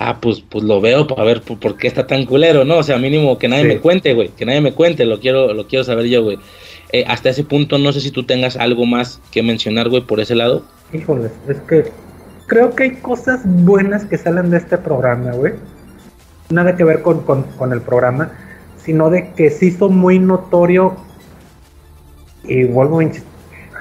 ah, 0.00 0.18
pues, 0.20 0.40
pues 0.40 0.64
lo 0.64 0.80
veo 0.80 1.06
para 1.06 1.22
ver 1.24 1.42
por, 1.42 1.60
por, 1.60 1.76
qué 1.76 1.86
está 1.86 2.06
tan 2.06 2.24
culero, 2.24 2.64
¿no? 2.64 2.78
O 2.78 2.82
sea, 2.82 2.98
mínimo 2.98 3.38
que 3.38 3.48
nadie 3.48 3.62
sí. 3.62 3.68
me 3.68 3.78
cuente, 3.78 4.14
güey, 4.14 4.30
que 4.30 4.46
nadie 4.46 4.60
me 4.60 4.72
cuente, 4.72 5.04
lo 5.04 5.20
quiero, 5.20 5.52
lo 5.52 5.66
quiero 5.68 5.84
saber 5.84 6.06
yo, 6.06 6.24
güey. 6.24 6.38
Eh, 6.92 7.04
hasta 7.06 7.28
ese 7.28 7.44
punto, 7.44 7.78
no 7.78 7.92
sé 7.92 8.00
si 8.00 8.10
tú 8.10 8.24
tengas 8.24 8.56
algo 8.56 8.86
más 8.86 9.20
que 9.30 9.42
mencionar, 9.42 9.88
güey, 9.88 10.02
por 10.02 10.18
ese 10.18 10.34
lado. 10.34 10.64
Híjole, 10.92 11.30
es 11.48 11.60
que 11.60 11.84
creo 12.46 12.74
que 12.74 12.84
hay 12.84 12.96
cosas 12.96 13.42
buenas 13.44 14.06
que 14.06 14.18
salen 14.18 14.50
de 14.50 14.56
este 14.56 14.78
programa, 14.78 15.32
güey. 15.32 15.52
Nada 16.48 16.74
que 16.76 16.82
ver 16.82 17.02
con, 17.02 17.20
con, 17.20 17.42
con 17.42 17.72
el 17.72 17.82
programa, 17.82 18.32
sino 18.78 19.10
de 19.10 19.32
que 19.34 19.50
se 19.50 19.66
hizo 19.66 19.88
muy 19.88 20.18
notorio. 20.18 20.96
Y 22.42 22.64
vuelvo 22.64 23.00
a. 23.00 23.04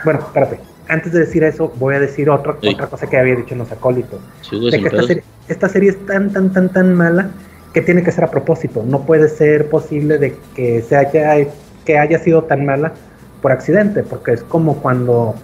Bueno, 0.04 0.20
espérate. 0.20 0.69
Antes 0.90 1.14
de 1.14 1.20
decir 1.20 1.44
eso, 1.44 1.72
voy 1.78 1.96
a 1.96 2.00
decir 2.00 2.30
otra, 2.30 2.58
sí. 2.62 2.70
otra 2.74 2.88
cosa 2.88 3.08
que 3.08 3.18
había 3.18 3.36
dicho 3.36 3.54
en 3.54 3.60
los 3.60 3.72
acólitos. 3.72 4.20
Sí, 4.42 4.70
de 4.70 4.80
que 4.80 4.88
esta 4.88 5.04
serie, 5.04 5.24
esta 5.48 5.70
serie 5.70 5.90
es 5.92 6.06
tan, 6.06 6.34
tan, 6.34 6.52
tan, 6.52 6.70
tan 6.70 6.96
mala 6.96 7.30
que 7.74 7.82
tiene 7.82 8.04
que 8.04 8.12
ser 8.12 8.24
a 8.24 8.32
propósito. 8.32 8.84
No 8.86 9.06
puede 9.06 9.30
ser 9.30 9.70
posible 9.70 10.18
de 10.18 10.36
que 10.56 10.82
se 10.82 10.98
haya, 10.98 11.48
que 11.86 11.98
haya 11.98 12.20
sido 12.20 12.44
tan 12.44 12.66
mala 12.66 12.94
por 13.42 13.52
accidente, 13.52 14.04
porque 14.04 14.34
es 14.34 14.44
como 14.44 14.82
cuando 14.82 15.36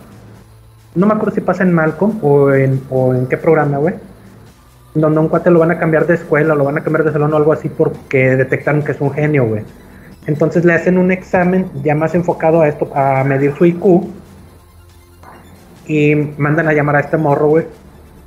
no 0.96 1.06
me 1.08 1.14
acuerdo 1.14 1.36
si 1.36 1.42
pasa 1.42 1.64
en 1.64 1.74
Malcolm 1.74 2.20
o 2.24 2.52
en, 2.54 2.82
o 2.90 3.14
en 3.14 3.28
qué 3.28 3.38
programa, 3.38 3.78
güey, 3.78 3.96
donde 4.94 5.20
un 5.20 5.28
cuate 5.28 5.52
lo 5.52 5.60
van 5.60 5.72
a 5.72 5.78
cambiar 5.78 6.08
de 6.08 6.16
escuela, 6.16 6.56
lo 6.56 6.64
van 6.64 6.78
a 6.78 6.84
cambiar 6.84 7.04
de 7.04 7.12
salón 7.12 7.34
o 7.34 7.38
algo 7.38 7.52
así 7.52 7.70
porque 7.70 8.36
detectaron 8.36 8.82
que 8.82 8.94
es 8.94 9.02
un 9.02 9.12
genio, 9.12 9.46
güey. 9.46 9.64
Entonces 10.26 10.66
le 10.66 10.74
hacen 10.74 10.98
un 10.98 11.12
examen 11.12 11.70
ya 11.84 11.94
más 11.94 12.16
enfocado 12.16 12.62
a 12.62 12.68
esto, 12.68 12.90
a 12.96 13.24
medir 13.24 13.54
su 13.58 13.66
IQ, 13.66 14.08
y 15.88 16.16
mandan 16.38 16.68
a 16.68 16.74
llamar 16.74 16.96
a 16.96 17.00
este 17.02 17.18
morro, 17.18 17.48
güey, 17.48 17.66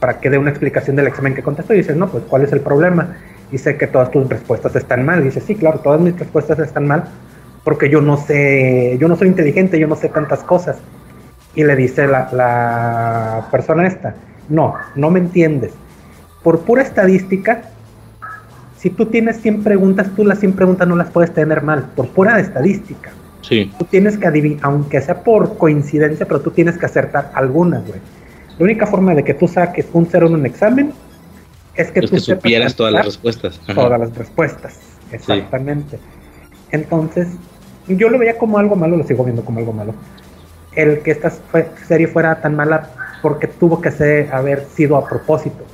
para 0.01 0.21
que 0.21 0.31
dé 0.31 0.39
una 0.39 0.51
explicación 0.51 0.97
del 0.97 1.07
examen 1.07 1.35
que 1.35 1.43
contestó. 1.43 1.75
Y 1.75 1.79
dices, 1.79 1.97
no, 1.97 2.09
pues, 2.09 2.25
¿cuál 2.29 2.43
es 2.43 2.53
el 2.53 2.61
problema? 2.61 3.17
Dice 3.51 3.77
que 3.77 3.87
todas 3.87 4.11
tus 4.11 4.29
respuestas 4.29 4.77
están 4.77 5.05
mal. 5.05 5.25
dice, 5.25 5.41
sí, 5.41 5.55
claro, 5.55 5.81
todas 5.81 6.01
mis 6.01 6.19
respuestas 6.19 6.59
están 6.59 6.87
mal 6.87 7.05
porque 7.69 7.91
yo 7.91 8.01
no 8.01 8.17
sé, 8.17 8.97
yo 8.99 9.09
no 9.09 9.17
soy 9.17 9.29
inteligente, 9.29 9.79
yo 9.79 9.87
no 9.87 9.95
sé 9.95 10.09
tantas 10.09 10.41
cosas. 10.41 10.79
Y 11.55 11.65
le 11.65 11.77
dice 11.77 12.07
la, 12.07 12.31
la 12.33 13.49
persona 13.51 13.87
esta, 13.87 14.15
no, 14.49 14.75
no 14.95 15.11
me 15.11 15.19
entiendes. 15.19 15.73
Por 16.43 16.61
pura 16.61 16.81
estadística, 16.81 17.65
si 18.79 18.89
tú 18.89 19.05
tienes 19.05 19.43
100 19.43 19.65
preguntas, 19.65 20.09
tú 20.17 20.25
las 20.25 20.39
100 20.39 20.55
preguntas 20.55 20.89
no 20.89 20.97
las 20.97 21.11
puedes 21.11 21.35
tener 21.35 21.63
mal, 21.63 21.91
por 21.95 22.09
pura 22.09 22.41
estadística. 22.41 23.11
Sí. 23.43 23.73
Tú 23.79 23.85
tienes 23.85 24.19
que 24.19 24.27
adivinar, 24.27 24.61
aunque 24.63 25.01
sea 25.01 25.23
por 25.23 25.57
coincidencia, 25.57 26.27
pero 26.27 26.41
tú 26.41 26.51
tienes 26.51 26.77
que 26.77 26.87
acertar 26.87 27.31
algunas, 27.35 27.87
güey. 27.87 28.01
La 28.59 28.65
única 28.65 28.87
forma 28.87 29.15
de 29.15 29.23
que 29.23 29.35
tú 29.35 29.47
saques 29.47 29.87
un 29.93 30.07
cero 30.07 30.27
en 30.27 30.35
un 30.35 30.47
examen 30.47 30.93
es 31.75 31.91
que 31.93 32.01
es 32.01 32.07
tú 32.07 32.17
que 32.17 32.21
supieras 32.21 32.75
todas 32.75 32.93
las 32.93 33.07
respuestas. 33.07 33.61
Ajá. 33.65 33.75
Todas 33.75 34.01
las 34.01 34.17
respuestas, 34.17 34.79
exactamente. 35.13 35.97
Sí. 35.97 36.03
Entonces, 36.73 37.29
yo 37.87 38.09
lo 38.09 38.19
veía 38.19 38.37
como 38.37 38.59
algo 38.59 38.77
malo, 38.77 38.97
lo 38.97 39.05
sigo 39.05 39.25
viendo 39.25 39.45
como 39.45 39.61
algo 39.61 39.73
malo. 39.73 39.95
El 40.75 41.01
que 41.01 41.13
esta 41.13 41.33
serie 41.87 42.09
fuera 42.09 42.41
tan 42.41 42.57
mala 42.57 42.91
porque 43.23 43.47
tuvo 43.47 43.81
que 43.81 43.91
ser, 43.91 44.33
haber 44.33 44.65
sido 44.67 44.97
a 44.97 45.07
propósito. 45.07 45.65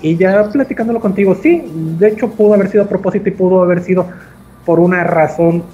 Y 0.00 0.16
ya 0.16 0.48
platicándolo 0.50 1.00
contigo, 1.00 1.34
sí, 1.34 1.64
de 1.98 2.08
hecho 2.08 2.30
pudo 2.30 2.54
haber 2.54 2.68
sido 2.68 2.84
a 2.84 2.88
propósito 2.88 3.28
y 3.28 3.32
pudo 3.32 3.62
haber 3.62 3.82
sido 3.82 4.06
por 4.64 4.78
una 4.78 5.02
razón, 5.02 5.64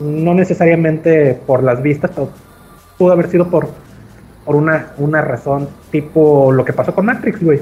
no 0.00 0.34
necesariamente 0.34 1.34
por 1.46 1.62
las 1.62 1.82
vistas, 1.82 2.10
pero 2.14 2.30
pudo 2.96 3.12
haber 3.12 3.30
sido 3.30 3.48
por, 3.48 3.68
por 4.44 4.56
una, 4.56 4.92
una 4.98 5.22
razón 5.22 5.68
tipo 5.90 6.52
lo 6.52 6.64
que 6.64 6.72
pasó 6.72 6.94
con 6.94 7.06
Matrix, 7.06 7.42
güey. 7.42 7.60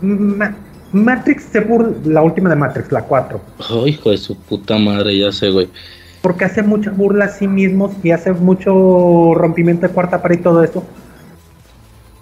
Ma 0.00 0.54
Matrix 0.92 1.42
se 1.50 1.58
burla, 1.60 1.92
la 2.04 2.22
última 2.22 2.48
de 2.48 2.54
Matrix, 2.54 2.92
la 2.92 3.02
4. 3.02 3.40
Oh, 3.70 3.86
hijo 3.86 4.10
de 4.10 4.16
su 4.16 4.36
puta 4.38 4.78
madre, 4.78 5.18
ya 5.18 5.32
sé, 5.32 5.50
güey. 5.50 5.68
Porque 6.22 6.44
hace 6.44 6.62
mucha 6.62 6.92
burla 6.92 7.24
a 7.24 7.28
sí 7.28 7.48
mismos 7.48 7.92
y 8.04 8.12
hace 8.12 8.32
mucho 8.32 9.34
rompimiento 9.34 9.88
de 9.88 9.92
cuarta 9.92 10.22
pared 10.22 10.38
y 10.38 10.42
todo 10.42 10.62
eso. 10.62 10.84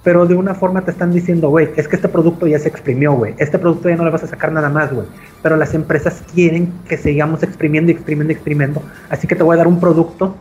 Pero 0.02 0.26
de 0.26 0.34
una 0.34 0.54
forma 0.54 0.84
te 0.84 0.90
están 0.90 1.12
diciendo, 1.12 1.48
güey, 1.48 1.68
es 1.76 1.86
que 1.86 1.96
este 1.96 2.08
producto 2.08 2.46
ya 2.46 2.58
se 2.58 2.68
exprimió, 2.68 3.12
güey, 3.12 3.34
este 3.38 3.58
producto 3.58 3.88
ya 3.88 3.96
no 3.96 4.04
le 4.04 4.10
vas 4.10 4.22
a 4.24 4.26
sacar 4.26 4.52
nada 4.52 4.68
más, 4.68 4.92
güey, 4.92 5.06
pero 5.42 5.56
las 5.56 5.74
empresas 5.74 6.22
quieren 6.34 6.72
que 6.88 6.96
sigamos 6.96 7.42
exprimiendo 7.42 7.90
y 7.90 7.94
exprimiendo 7.94 8.32
y 8.32 8.36
exprimiendo, 8.36 8.82
así 9.08 9.26
que 9.26 9.36
te 9.36 9.42
voy 9.42 9.54
a 9.54 9.58
dar 9.58 9.68
un 9.68 9.80
producto 9.80 10.34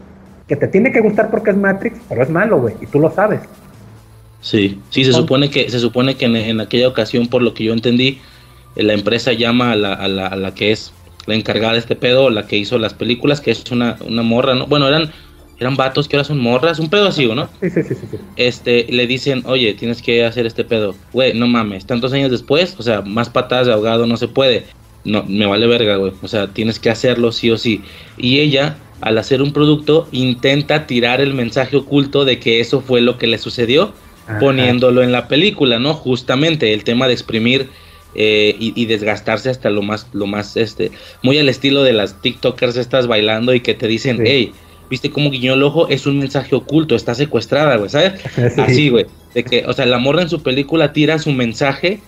que 0.48 0.56
te 0.56 0.68
tiene 0.68 0.92
que 0.92 1.02
gustar 1.02 1.30
porque 1.30 1.52
es 1.52 1.58
Matrix, 1.58 2.00
pero 2.10 2.24
es 2.24 2.30
malo, 2.30 2.60
güey, 2.60 2.76
y 2.82 2.86
tú 2.86 3.00
lo 3.00 3.12
sabes. 3.12 3.42
Sí, 4.42 4.82
sí, 4.90 5.06
se 5.06 5.14
supone 5.14 5.52
que, 5.52 5.70
se 5.70 5.80
supone 5.80 6.16
que 6.16 6.26
en, 6.26 6.60
aquella 6.60 6.88
ocasión, 6.88 7.28
por 7.28 7.44
lo 7.44 7.54
que 7.54 7.64
yo 7.64 7.74
entendí, 7.74 8.20
eh, 8.76 8.84
la 8.84 8.94
empresa 8.94 9.34
llama 9.34 9.72
a 9.72 9.76
la, 9.76 9.94
a 9.94 10.08
la, 10.08 10.28
a 10.28 10.36
la 10.36 10.54
que 10.56 10.72
es 10.72 10.94
la 11.28 11.36
encargada 11.36 11.74
de 11.74 11.80
este 11.80 11.96
pedo, 11.96 12.30
la 12.32 12.48
que 12.48 12.58
hizo 12.58 12.80
las 12.80 12.96
películas, 12.96 13.40
que 13.42 13.52
es 13.52 13.70
una, 13.72 13.98
una 14.06 14.24
morra, 14.24 14.56
¿no? 14.56 14.66
Bueno, 14.66 14.88
eran 14.88 15.12
eran 15.62 15.76
vatos 15.76 16.08
que 16.08 16.16
ahora 16.16 16.24
son 16.24 16.40
morras, 16.40 16.80
un 16.80 16.90
pedo 16.90 17.08
así, 17.08 17.28
¿no? 17.28 17.48
Sí, 17.62 17.70
sí, 17.70 17.84
sí, 17.84 17.96
sí, 17.96 18.18
Este, 18.36 18.88
le 18.90 19.06
dicen, 19.06 19.44
oye, 19.46 19.76
tienes 19.76 20.02
que 20.02 20.26
hacer 20.26 20.48
este 20.48 20.64
pedo. 20.64 20.96
Güey, 21.14 21.36
no 21.36 21.46
mames, 21.46 21.86
tantos 21.86 22.12
años 22.14 22.32
después, 22.32 22.76
o 22.80 22.82
sea, 22.82 23.02
más 23.02 23.30
patadas 23.30 23.68
de 23.68 23.74
ahogado 23.74 24.08
no 24.08 24.18
se 24.18 24.28
puede. 24.28 24.66
No, 25.04 25.24
me 25.24 25.46
vale 25.46 25.68
verga, 25.68 25.98
güey. 25.98 26.14
O 26.24 26.28
sea, 26.28 26.48
tienes 26.48 26.80
que 26.80 26.90
hacerlo 26.90 27.32
sí 27.32 27.52
o 27.52 27.58
sí. 27.60 27.84
Y 28.18 28.40
ella, 28.40 28.78
al 29.02 29.20
hacer 29.20 29.44
un 29.44 29.54
producto, 29.54 30.08
intenta 30.12 30.88
tirar 30.88 31.22
el 31.22 31.36
mensaje 31.36 31.78
oculto 31.78 32.26
de 32.26 32.40
que 32.40 32.60
eso 32.60 32.82
fue 32.82 33.02
lo 33.02 33.20
que 33.20 33.28
le 33.28 33.38
sucedió, 33.38 33.94
poniéndolo 34.40 35.04
en 35.04 35.12
la 35.12 35.28
película, 35.28 35.78
¿no? 35.78 35.94
Justamente 35.94 36.74
el 36.74 36.84
tema 36.84 37.06
de 37.06 37.14
exprimir 37.14 37.70
eh, 38.16 38.56
y, 38.60 38.86
desgastarse 38.88 39.52
hasta 39.52 39.70
lo 39.70 39.84
más, 39.84 40.08
lo 40.12 40.26
más, 40.26 40.58
este, 40.58 40.92
muy 41.22 41.38
al 41.38 41.50
estilo 41.50 41.84
de 41.84 41.94
las 41.94 42.20
TikTokers 42.20 42.78
estas 42.78 43.06
bailando 43.06 43.54
y 43.54 43.60
que 43.60 43.76
te 43.76 43.88
dicen, 43.88 44.24
hey, 44.26 44.54
viste 44.92 45.10
cómo 45.10 45.32
guiñó 45.32 45.54
el 45.54 45.64
ojo, 45.64 45.88
es 45.88 46.06
un 46.06 46.20
mensaje 46.20 46.54
oculto, 46.54 46.96
está 46.96 47.16
secuestrada, 47.16 47.78
güey, 47.78 47.90
¿sabes? 47.90 48.22
Así, 48.60 48.90
güey. 48.90 49.06
De 49.34 49.44
que, 49.46 49.64
o 49.66 49.72
sea, 49.72 49.86
la 49.86 49.98
morra 49.98 50.22
en 50.22 50.30
su 50.30 50.44
película 50.44 50.92
tira 50.92 51.18
su 51.18 51.32
mensaje 51.32 52.02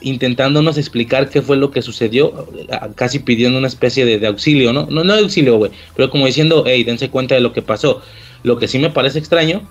intentándonos 0.00 0.78
explicar 0.78 1.28
qué 1.28 1.42
fue 1.42 1.58
lo 1.58 1.70
que 1.70 1.82
sucedió, 1.82 2.48
casi 2.96 3.20
pidiendo 3.20 3.58
una 3.58 3.68
especie 3.68 4.04
de, 4.04 4.26
auxilio, 4.26 4.72
¿no? 4.72 4.86
No, 4.90 5.04
no 5.04 5.14
de 5.14 5.20
auxilio, 5.20 5.58
güey, 5.58 5.70
pero 5.94 6.10
como 6.10 6.26
diciendo, 6.26 6.64
hey, 6.66 6.82
dense 6.82 7.10
cuenta 7.10 7.34
de 7.36 7.42
lo 7.42 7.52
que 7.52 7.62
pasó. 7.62 8.02
Lo 8.42 8.58
que 8.58 8.66
sí 8.66 8.78
me 8.78 8.90
parece 8.90 9.20
extraño 9.20 9.62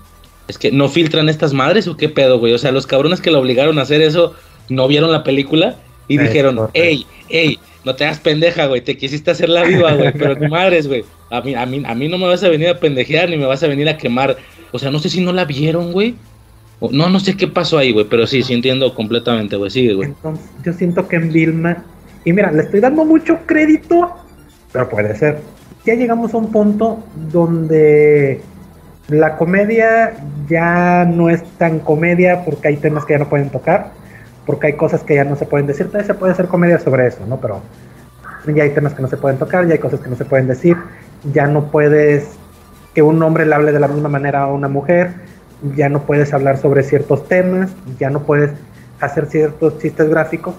es 0.48 0.58
que 0.58 0.72
no 0.72 0.88
filtran 0.88 1.28
estas 1.28 1.54
madres 1.54 1.88
o 1.88 1.98
qué 1.98 2.08
pedo, 2.08 2.40
güey. 2.40 2.54
O 2.54 2.58
sea, 2.58 2.72
los 2.72 2.86
cabrones 2.88 3.20
que 3.20 3.32
la 3.32 3.40
obligaron 3.40 3.80
a 3.80 3.82
hacer 3.82 4.02
eso 4.02 4.36
no 4.70 4.88
vieron 4.88 5.12
la 5.12 5.24
película 5.24 5.76
y 6.08 6.18
dijeron, 6.18 6.70
hey, 6.74 7.06
hey, 7.28 7.60
no 7.84 7.96
te 7.96 8.06
hagas 8.06 8.20
pendeja, 8.20 8.68
güey, 8.68 8.82
te 8.82 8.98
quisiste 8.98 9.32
hacer 9.32 9.50
la 9.50 9.64
viva, 9.64 9.94
güey, 9.94 10.12
pero 10.18 10.38
tu 10.38 10.48
madres, 10.48 10.88
güey. 10.88 11.04
A 11.30 11.42
mí, 11.42 11.56
a, 11.56 11.66
mí, 11.66 11.84
a 11.86 11.96
mí 11.96 12.08
no 12.08 12.18
me 12.18 12.28
vas 12.28 12.44
a 12.44 12.50
venir 12.50 12.70
a 12.70 12.80
pendejear 12.80 13.30
ni 13.30 13.38
me 13.38 13.46
vas 13.46 13.64
a 13.64 13.68
venir 13.68 13.90
a 13.90 13.98
quemar. 13.98 14.38
O 14.72 14.80
sea, 14.80 14.92
no 14.92 15.00
sé 15.00 15.10
si 15.10 15.22
no 15.22 15.34
la 15.34 15.46
vieron, 15.46 15.92
güey. 15.92 16.16
No, 16.92 17.10
no 17.10 17.20
sé 17.20 17.38
qué 17.38 17.48
pasó 17.48 17.78
ahí, 17.78 17.92
güey, 17.92 18.06
pero 18.10 18.26
sí, 18.26 18.42
sí 18.42 18.54
entiendo 18.54 18.94
completamente, 18.96 19.56
güey. 19.56 19.70
Sigue, 19.70 19.94
güey. 19.94 20.10
Entonces, 20.10 20.46
yo 20.64 20.74
siento 20.74 21.08
que 21.08 21.18
en 21.18 21.32
Vilma, 21.32 21.84
y 22.26 22.34
mira, 22.34 22.52
le 22.52 22.64
estoy 22.64 22.80
dando 22.80 23.06
mucho 23.06 23.40
crédito, 23.46 24.16
pero 24.72 24.90
puede 24.90 25.16
ser. 25.16 25.40
Ya 25.86 25.94
llegamos 25.94 26.34
a 26.34 26.38
un 26.38 26.52
punto 26.52 27.04
donde 27.32 28.42
la 29.10 29.38
comedia 29.38 30.14
ya 30.50 31.06
no 31.06 31.30
es 31.30 31.44
tan 31.58 31.80
comedia 31.80 32.44
porque 32.46 32.70
hay 32.70 32.78
temas 32.78 33.06
que 33.06 33.14
ya 33.14 33.20
no 33.20 33.30
pueden 33.30 33.50
tocar 33.50 34.01
porque 34.46 34.68
hay 34.68 34.74
cosas 34.74 35.04
que 35.04 35.16
ya 35.16 35.24
no 35.24 35.36
se 35.36 35.46
pueden 35.46 35.68
decir. 35.68 35.88
Todavía 35.88 36.08
se 36.08 36.14
puede 36.14 36.34
hacer 36.34 36.48
comedia 36.48 36.80
sobre 36.80 37.08
eso, 37.08 37.26
¿no? 37.28 37.40
Pero 37.40 37.62
ya 38.48 38.64
hay 38.64 38.72
temas 38.72 38.94
que 38.94 39.02
no 39.02 39.08
se 39.08 39.18
pueden 39.18 39.38
tocar, 39.38 39.68
ya 39.68 39.74
hay 39.74 39.80
cosas 39.80 40.00
que 40.00 40.10
no 40.10 40.16
se 40.16 40.26
pueden 40.26 40.48
decir, 40.48 40.78
ya 41.32 41.48
no 41.48 41.66
puedes 41.66 42.30
que 42.94 43.02
un 43.02 43.22
hombre 43.24 43.46
le 43.46 43.56
hable 43.56 43.72
de 43.72 43.80
la 43.80 43.88
misma 43.88 44.10
manera 44.10 44.44
a 44.44 44.48
una 44.48 44.68
mujer, 44.68 45.14
ya 45.76 45.90
no 45.90 46.02
puedes 46.04 46.34
hablar 46.34 46.58
sobre 46.58 46.84
ciertos 46.84 47.28
temas, 47.28 47.72
ya 48.00 48.10
no 48.10 48.24
puedes 48.24 48.52
hacer 49.00 49.28
ciertos 49.28 49.80
chistes 49.80 50.10
gráficos. 50.10 50.56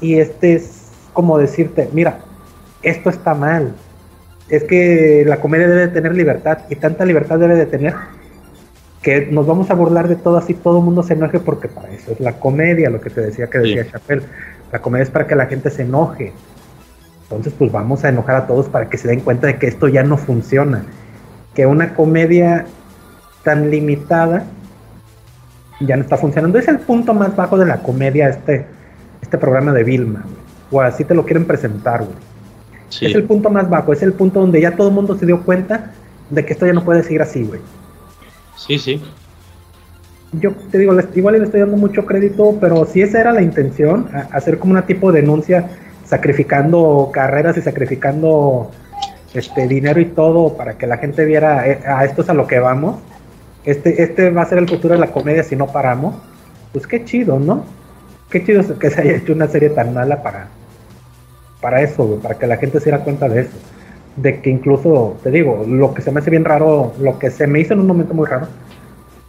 Y 0.00 0.18
este 0.18 0.54
es 0.54 0.88
como 1.12 1.38
decirte, 1.38 1.88
mira, 1.92 2.18
esto 2.82 3.10
está 3.10 3.34
mal. 3.34 3.74
Es 4.48 4.64
que 4.64 5.24
la 5.26 5.38
comedia 5.38 5.68
debe 5.68 5.88
tener 5.88 6.14
libertad 6.14 6.58
y 6.68 6.76
tanta 6.76 7.04
libertad 7.04 7.38
debe 7.38 7.54
de 7.54 7.66
tener 7.66 7.94
que 9.02 9.26
nos 9.26 9.46
vamos 9.46 9.68
a 9.70 9.74
burlar 9.74 10.08
de 10.08 10.16
todo 10.16 10.36
así, 10.36 10.54
todo 10.54 10.78
el 10.78 10.84
mundo 10.84 11.02
se 11.02 11.14
enoje 11.14 11.40
porque 11.40 11.68
para 11.68 11.90
eso 11.90 12.12
es 12.12 12.20
la 12.20 12.38
comedia, 12.38 12.88
lo 12.88 13.00
que 13.00 13.10
te 13.10 13.20
decía 13.20 13.48
que 13.48 13.58
decía 13.58 13.90
Chappelle. 13.90 14.22
La 14.70 14.80
comedia 14.80 15.02
es 15.02 15.10
para 15.10 15.26
que 15.26 15.34
la 15.34 15.46
gente 15.46 15.70
se 15.70 15.82
enoje. 15.82 16.32
Entonces, 17.24 17.52
pues 17.58 17.72
vamos 17.72 18.04
a 18.04 18.10
enojar 18.10 18.36
a 18.36 18.46
todos 18.46 18.68
para 18.68 18.88
que 18.88 18.96
se 18.96 19.08
den 19.08 19.20
cuenta 19.20 19.48
de 19.48 19.58
que 19.58 19.66
esto 19.66 19.88
ya 19.88 20.04
no 20.04 20.16
funciona. 20.16 20.84
Que 21.54 21.66
una 21.66 21.94
comedia 21.94 22.66
tan 23.42 23.70
limitada 23.70 24.44
ya 25.80 25.96
no 25.96 26.02
está 26.02 26.16
funcionando. 26.16 26.58
Es 26.58 26.68
el 26.68 26.78
punto 26.78 27.12
más 27.12 27.34
bajo 27.34 27.58
de 27.58 27.66
la 27.66 27.78
comedia 27.78 28.28
este, 28.28 28.66
este 29.20 29.36
programa 29.36 29.72
de 29.72 29.82
Vilma, 29.82 30.24
o 30.70 30.80
así 30.80 31.04
te 31.04 31.14
lo 31.14 31.24
quieren 31.24 31.44
presentar, 31.44 32.04
güey. 32.04 32.16
Es 33.00 33.14
el 33.14 33.24
punto 33.24 33.48
más 33.50 33.68
bajo, 33.68 33.92
es 33.92 34.02
el 34.02 34.12
punto 34.12 34.40
donde 34.40 34.60
ya 34.60 34.76
todo 34.76 34.88
el 34.88 34.94
mundo 34.94 35.16
se 35.18 35.24
dio 35.24 35.42
cuenta 35.42 35.92
de 36.28 36.44
que 36.44 36.52
esto 36.52 36.66
ya 36.66 36.74
no 36.74 36.84
puede 36.84 37.02
seguir 37.02 37.22
así, 37.22 37.42
güey. 37.42 37.60
Sí, 38.56 38.78
sí. 38.78 39.02
Yo 40.32 40.52
te 40.70 40.78
digo, 40.78 40.94
igual 41.14 41.38
le 41.38 41.44
estoy 41.44 41.60
dando 41.60 41.76
mucho 41.76 42.06
crédito, 42.06 42.56
pero 42.60 42.86
si 42.86 43.02
esa 43.02 43.20
era 43.20 43.32
la 43.32 43.42
intención, 43.42 44.08
hacer 44.30 44.58
como 44.58 44.72
una 44.72 44.86
tipo 44.86 45.12
de 45.12 45.20
denuncia, 45.20 45.68
sacrificando 46.06 47.10
carreras 47.12 47.56
y 47.58 47.60
sacrificando 47.60 48.70
este 49.34 49.66
dinero 49.66 50.00
y 50.00 50.06
todo 50.06 50.56
para 50.56 50.78
que 50.78 50.86
la 50.86 50.98
gente 50.98 51.24
viera 51.24 51.66
eh, 51.66 51.80
a 51.86 52.04
esto 52.04 52.22
es 52.22 52.30
a 52.30 52.34
lo 52.34 52.46
que 52.46 52.58
vamos. 52.58 52.96
Este, 53.64 54.02
este 54.02 54.30
va 54.30 54.42
a 54.42 54.46
ser 54.46 54.58
el 54.58 54.68
futuro 54.68 54.94
de 54.94 55.00
la 55.00 55.08
comedia 55.08 55.42
si 55.42 55.54
no 55.54 55.66
paramos. 55.66 56.14
Pues 56.72 56.86
qué 56.86 57.04
chido, 57.04 57.38
¿no? 57.38 57.64
Qué 58.30 58.42
chido 58.44 58.78
que 58.78 58.90
se 58.90 59.00
haya 59.02 59.16
hecho 59.16 59.34
una 59.34 59.48
serie 59.48 59.70
tan 59.70 59.92
mala 59.92 60.22
para, 60.22 60.48
para 61.60 61.82
eso, 61.82 62.18
para 62.22 62.38
que 62.38 62.46
la 62.46 62.56
gente 62.56 62.78
se 62.78 62.86
diera 62.86 63.04
cuenta 63.04 63.28
de 63.28 63.42
eso 63.42 63.56
de 64.16 64.40
que 64.40 64.50
incluso, 64.50 65.16
te 65.22 65.30
digo, 65.30 65.64
lo 65.66 65.94
que 65.94 66.02
se 66.02 66.10
me 66.10 66.20
hace 66.20 66.30
bien 66.30 66.44
raro, 66.44 66.92
lo 67.00 67.18
que 67.18 67.30
se 67.30 67.46
me 67.46 67.60
hizo 67.60 67.72
en 67.72 67.80
un 67.80 67.86
momento 67.86 68.14
muy 68.14 68.26
raro, 68.26 68.46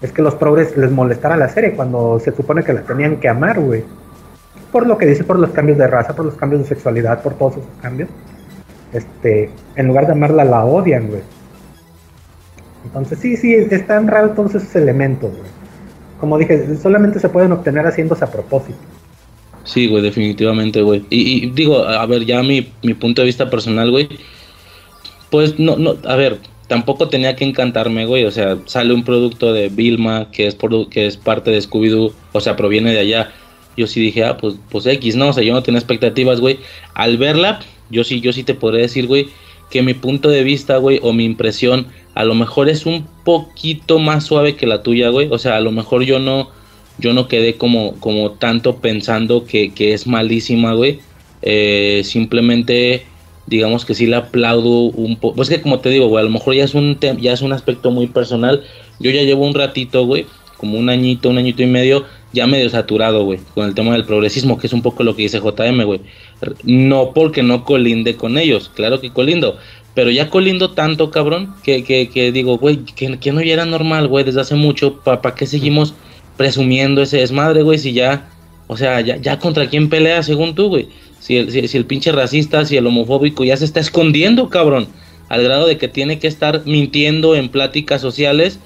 es 0.01 0.11
que 0.11 0.21
los 0.21 0.35
progres 0.35 0.75
les 0.75 0.91
molestara 0.91 1.37
la 1.37 1.47
serie 1.47 1.73
cuando 1.73 2.19
se 2.19 2.35
supone 2.35 2.63
que 2.63 2.73
la 2.73 2.81
tenían 2.81 3.17
que 3.17 3.29
amar, 3.29 3.59
güey. 3.59 3.83
Por 4.71 4.85
lo 4.85 4.97
que 4.97 5.05
dice, 5.05 5.23
por 5.23 5.39
los 5.39 5.51
cambios 5.51 5.77
de 5.77 5.87
raza, 5.87 6.15
por 6.15 6.25
los 6.25 6.35
cambios 6.35 6.63
de 6.63 6.67
sexualidad, 6.67 7.21
por 7.21 7.35
todos 7.35 7.53
esos 7.53 7.69
cambios. 7.81 8.09
Este, 8.91 9.49
en 9.75 9.87
lugar 9.87 10.05
de 10.07 10.11
amarla, 10.11 10.43
la 10.43 10.65
odian, 10.65 11.07
güey. 11.07 11.21
Entonces, 12.83 13.19
sí, 13.19 13.37
sí, 13.37 13.53
están 13.53 14.07
raros 14.07 14.35
todos 14.35 14.55
esos 14.55 14.75
elementos, 14.75 15.31
güey. 15.31 15.49
Como 16.19 16.37
dije, 16.37 16.75
solamente 16.75 17.19
se 17.19 17.29
pueden 17.29 17.53
obtener 17.53 17.85
haciéndose 17.85 18.25
a 18.25 18.31
propósito. 18.31 18.77
Sí, 19.63 19.87
güey, 19.87 20.03
definitivamente, 20.03 20.81
güey. 20.81 21.05
Y, 21.09 21.45
y, 21.45 21.51
digo, 21.51 21.77
a 21.85 22.05
ver, 22.05 22.25
ya 22.25 22.43
mi, 22.43 22.73
mi 22.83 22.93
punto 22.93 23.21
de 23.21 23.27
vista 23.27 23.49
personal, 23.49 23.89
güey 23.89 24.09
pues 25.33 25.57
no, 25.57 25.77
no, 25.77 25.97
a 26.05 26.15
ver, 26.15 26.37
tampoco 26.67 27.09
tenía 27.09 27.35
que 27.35 27.43
encantarme, 27.43 28.05
güey. 28.05 28.23
O 28.23 28.29
sea, 28.29 28.59
sale 28.65 28.93
un 28.93 29.03
producto 29.03 29.51
de 29.51 29.69
Vilma 29.69 30.29
que 30.31 30.45
es, 30.45 30.55
que 30.91 31.07
es 31.07 31.17
parte 31.17 31.49
de 31.49 31.59
Scooby-Doo, 31.59 32.13
o 32.33 32.39
sea, 32.39 32.55
proviene 32.55 32.93
de 32.93 32.99
allá. 32.99 33.31
Yo 33.75 33.87
sí 33.87 33.99
dije, 33.99 34.25
ah, 34.25 34.37
pues, 34.37 34.57
pues 34.69 34.85
X, 34.85 35.15
¿no? 35.15 35.29
O 35.29 35.33
sea, 35.33 35.43
yo 35.43 35.51
no 35.51 35.63
tenía 35.63 35.79
expectativas, 35.79 36.39
güey. 36.39 36.59
Al 36.93 37.17
verla, 37.17 37.61
yo 37.89 38.03
sí, 38.03 38.21
yo 38.21 38.31
sí 38.31 38.43
te 38.43 38.53
podría 38.53 38.83
decir, 38.83 39.07
güey, 39.07 39.29
que 39.71 39.81
mi 39.81 39.95
punto 39.95 40.29
de 40.29 40.43
vista, 40.43 40.77
güey, 40.77 40.99
o 41.01 41.13
mi 41.13 41.25
impresión, 41.25 41.87
a 42.13 42.25
lo 42.25 42.35
mejor 42.35 42.69
es 42.69 42.85
un 42.85 43.07
poquito 43.25 43.97
más 43.97 44.25
suave 44.25 44.55
que 44.55 44.67
la 44.67 44.83
tuya, 44.83 45.09
güey. 45.09 45.29
O 45.31 45.39
sea, 45.39 45.57
a 45.57 45.61
lo 45.61 45.71
mejor 45.71 46.03
yo 46.03 46.19
no, 46.19 46.51
yo 46.99 47.13
no 47.13 47.27
quedé 47.27 47.55
como, 47.55 47.99
como 47.99 48.33
tanto 48.33 48.75
pensando 48.81 49.45
que, 49.45 49.73
que 49.73 49.93
es 49.95 50.05
malísima, 50.05 50.75
güey. 50.75 50.99
Eh, 51.41 52.03
simplemente 52.05 53.07
digamos 53.53 53.85
que 53.85 53.93
sí 53.93 54.07
le 54.07 54.15
aplaudo 54.15 54.85
un 54.91 55.15
poco. 55.15 55.35
Pues 55.35 55.49
que 55.49 55.61
como 55.61 55.79
te 55.79 55.89
digo, 55.89 56.07
güey, 56.07 56.21
a 56.21 56.25
lo 56.25 56.31
mejor 56.31 56.55
ya 56.55 56.63
es 56.63 56.73
un 56.73 56.97
ya 56.99 57.33
es 57.33 57.41
un 57.41 57.53
aspecto 57.53 57.91
muy 57.91 58.07
personal. 58.07 58.63
Yo 58.99 59.11
ya 59.11 59.21
llevo 59.21 59.45
un 59.45 59.53
ratito, 59.53 60.05
güey, 60.05 60.25
como 60.57 60.77
un 60.77 60.89
añito, 60.89 61.29
un 61.29 61.37
añito 61.37 61.61
y 61.61 61.67
medio, 61.67 62.05
ya 62.31 62.47
medio 62.47 62.69
saturado, 62.69 63.25
güey, 63.25 63.39
con 63.53 63.67
el 63.67 63.75
tema 63.75 63.93
del 63.93 64.05
progresismo, 64.05 64.57
que 64.57 64.67
es 64.67 64.73
un 64.73 64.81
poco 64.81 65.03
lo 65.03 65.15
que 65.15 65.23
dice 65.23 65.39
JM, 65.39 65.83
güey. 65.83 65.99
No 66.63 67.11
porque 67.13 67.43
no 67.43 67.63
colinde 67.63 68.15
con 68.15 68.37
ellos, 68.37 68.71
claro 68.73 69.01
que 69.01 69.11
colindo, 69.11 69.57
pero 69.93 70.09
ya 70.09 70.29
colindo 70.29 70.71
tanto, 70.71 71.11
cabrón, 71.11 71.53
que, 71.63 71.83
que, 71.83 72.09
que 72.09 72.31
digo, 72.31 72.57
güey, 72.57 72.77
que, 72.85 73.31
no 73.31 73.41
ya 73.41 73.53
era 73.53 73.65
normal, 73.65 74.07
güey, 74.07 74.23
desde 74.23 74.41
hace 74.41 74.55
mucho, 74.55 75.01
¿para 75.01 75.35
qué 75.35 75.45
seguimos 75.45 75.93
presumiendo 76.37 77.01
ese 77.01 77.17
desmadre, 77.17 77.61
güey, 77.61 77.77
si 77.77 77.93
ya, 77.93 78.29
o 78.67 78.75
sea, 78.75 79.01
ya, 79.01 79.17
ya 79.17 79.37
contra 79.39 79.67
quién 79.67 79.89
pelea 79.89 80.23
según 80.23 80.55
tú, 80.55 80.69
güey? 80.69 80.87
Si 81.23 81.37
el, 81.37 81.69
si, 81.69 81.77
el 81.77 81.85
pinche 81.85 82.11
racista, 82.11 82.65
si 82.65 82.75
el 82.75 82.85
homofóbico 82.85 83.45
ya 83.45 83.55
se 83.55 83.63
está 83.63 83.79
escondiendo, 83.79 84.49
cabrón, 84.49 84.89
al 85.29 85.41
grado 85.41 85.65
de 85.67 85.77
que 85.77 85.87
tiene 85.87 86.19
que 86.19 86.27
estar 86.27 86.63
mintiendo 86.65 87.33
en 87.33 87.47
pláticas 87.47 88.01
sociales, 88.01 88.59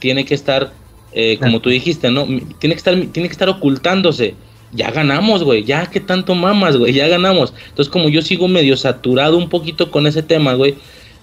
tiene 0.00 0.24
que 0.24 0.34
estar, 0.34 0.72
eh, 1.12 1.38
como 1.40 1.60
tú 1.60 1.70
dijiste, 1.70 2.10
¿no? 2.10 2.26
Tiene 2.58 2.74
que 2.74 2.78
estar, 2.78 2.94
tiene 3.12 3.28
que 3.28 3.32
estar 3.32 3.48
ocultándose. 3.48 4.34
Ya 4.72 4.90
ganamos, 4.90 5.44
güey, 5.44 5.62
ya 5.62 5.86
que 5.86 6.00
tanto 6.00 6.34
mamas, 6.34 6.76
güey, 6.76 6.94
ya 6.94 7.06
ganamos. 7.06 7.54
Entonces, 7.68 7.92
como 7.92 8.08
yo 8.08 8.22
sigo 8.22 8.48
medio 8.48 8.76
saturado 8.76 9.38
un 9.38 9.48
poquito 9.48 9.92
con 9.92 10.08
ese 10.08 10.24
tema, 10.24 10.54
güey, 10.54 10.74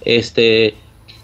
este, 0.06 0.72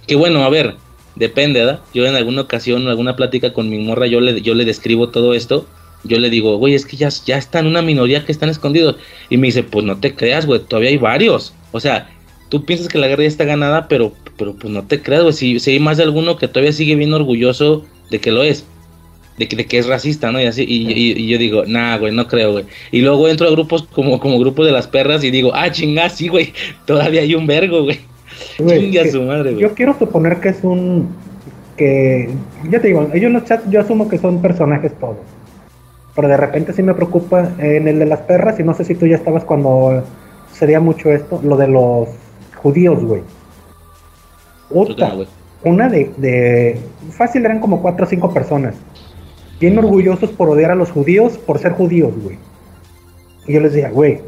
que 0.06 0.14
bueno, 0.14 0.44
a 0.44 0.50
ver, 0.50 0.74
depende, 1.14 1.60
¿verdad? 1.60 1.80
Yo 1.94 2.04
en 2.04 2.16
alguna 2.16 2.42
ocasión, 2.42 2.82
en 2.82 2.88
alguna 2.88 3.16
plática 3.16 3.54
con 3.54 3.70
mi 3.70 3.78
morra, 3.78 4.08
yo 4.08 4.20
le, 4.20 4.42
yo 4.42 4.54
le 4.54 4.66
describo 4.66 5.08
todo 5.08 5.32
esto. 5.32 5.66
Yo 6.04 6.18
le 6.18 6.30
digo, 6.30 6.56
güey, 6.58 6.74
es 6.74 6.86
que 6.86 6.96
ya, 6.96 7.08
ya 7.24 7.36
están 7.36 7.66
una 7.66 7.82
minoría 7.82 8.24
que 8.24 8.32
están 8.32 8.48
escondidos. 8.48 8.96
Y 9.28 9.36
me 9.36 9.48
dice, 9.48 9.62
pues 9.62 9.84
no 9.84 9.98
te 9.98 10.14
creas, 10.14 10.46
güey, 10.46 10.60
todavía 10.60 10.90
hay 10.90 10.98
varios. 10.98 11.52
O 11.72 11.80
sea, 11.80 12.08
tú 12.48 12.64
piensas 12.64 12.88
que 12.88 12.98
la 12.98 13.08
guerra 13.08 13.22
ya 13.22 13.28
está 13.28 13.44
ganada, 13.44 13.88
pero, 13.88 14.12
pero 14.36 14.54
pues 14.54 14.72
no 14.72 14.84
te 14.84 15.02
creas, 15.02 15.22
güey. 15.22 15.34
Si, 15.34 15.60
si 15.60 15.72
hay 15.72 15.80
más 15.80 15.96
de 15.96 16.04
alguno 16.04 16.36
que 16.36 16.48
todavía 16.48 16.72
sigue 16.72 16.94
bien 16.94 17.12
orgulloso 17.12 17.84
de 18.10 18.20
que 18.20 18.30
lo 18.30 18.42
es 18.42 18.64
de 19.38 19.48
que, 19.48 19.56
de 19.56 19.66
que 19.66 19.78
es 19.78 19.86
racista, 19.86 20.32
¿no? 20.32 20.40
Y 20.40 20.46
así, 20.46 20.64
y, 20.66 20.90
y, 20.90 21.28
yo 21.28 21.38
digo, 21.38 21.64
nah, 21.66 21.98
güey, 21.98 22.12
no 22.12 22.26
creo, 22.26 22.52
güey. 22.52 22.64
Y 22.90 23.02
luego 23.02 23.28
entro 23.28 23.46
a 23.46 23.50
grupos 23.50 23.82
como, 23.92 24.18
como 24.18 24.38
grupo 24.38 24.64
de 24.64 24.72
las 24.72 24.86
perras 24.86 25.22
y 25.24 25.30
digo, 25.30 25.52
ah, 25.54 25.70
chingá, 25.70 26.08
sí, 26.08 26.28
güey, 26.28 26.52
todavía 26.86 27.20
hay 27.20 27.34
un 27.34 27.46
vergo, 27.46 27.84
güey. 27.84 28.00
Chinga 28.56 29.10
su 29.10 29.22
madre, 29.22 29.52
güey. 29.52 29.62
Yo 29.62 29.74
quiero 29.74 29.96
suponer 29.98 30.40
que 30.40 30.50
es 30.50 30.62
un, 30.62 31.08
que, 31.76 32.30
ya 32.70 32.80
te 32.80 32.88
digo, 32.88 33.08
ellos 33.12 33.26
en 33.26 33.32
los 33.34 33.44
chats 33.44 33.70
yo 33.70 33.80
asumo 33.80 34.08
que 34.08 34.18
son 34.18 34.40
personajes 34.40 34.92
todos. 34.98 35.16
Pero 36.16 36.28
de 36.28 36.36
repente 36.36 36.72
sí 36.72 36.82
me 36.82 36.94
preocupa 36.94 37.50
en 37.58 37.86
el 37.86 38.00
de 38.00 38.06
las 38.06 38.20
perras, 38.20 38.58
y 38.58 38.64
no 38.64 38.74
sé 38.74 38.84
si 38.84 38.94
tú 38.94 39.06
ya 39.06 39.16
estabas 39.16 39.44
cuando 39.44 40.02
sería 40.52 40.80
mucho 40.80 41.12
esto, 41.12 41.40
lo 41.44 41.56
de 41.56 41.68
los 41.68 42.08
judíos, 42.56 43.04
güey. 43.04 43.22
Otra, 44.74 45.12
una 45.62 45.88
de, 45.88 46.10
de, 46.16 46.80
fácil 47.10 47.44
eran 47.44 47.60
como 47.60 47.80
cuatro 47.80 48.04
o 48.04 48.08
cinco 48.08 48.32
personas 48.34 48.74
bien 49.60 49.78
orgullosos 49.78 50.30
por 50.30 50.50
odiar 50.50 50.70
a 50.70 50.74
los 50.74 50.90
judíos 50.90 51.38
por 51.38 51.58
ser 51.58 51.72
judíos, 51.72 52.12
güey. 52.22 52.38
Y 53.46 53.54
yo 53.54 53.60
les 53.60 53.72
decía, 53.72 53.90
güey, 53.90 54.20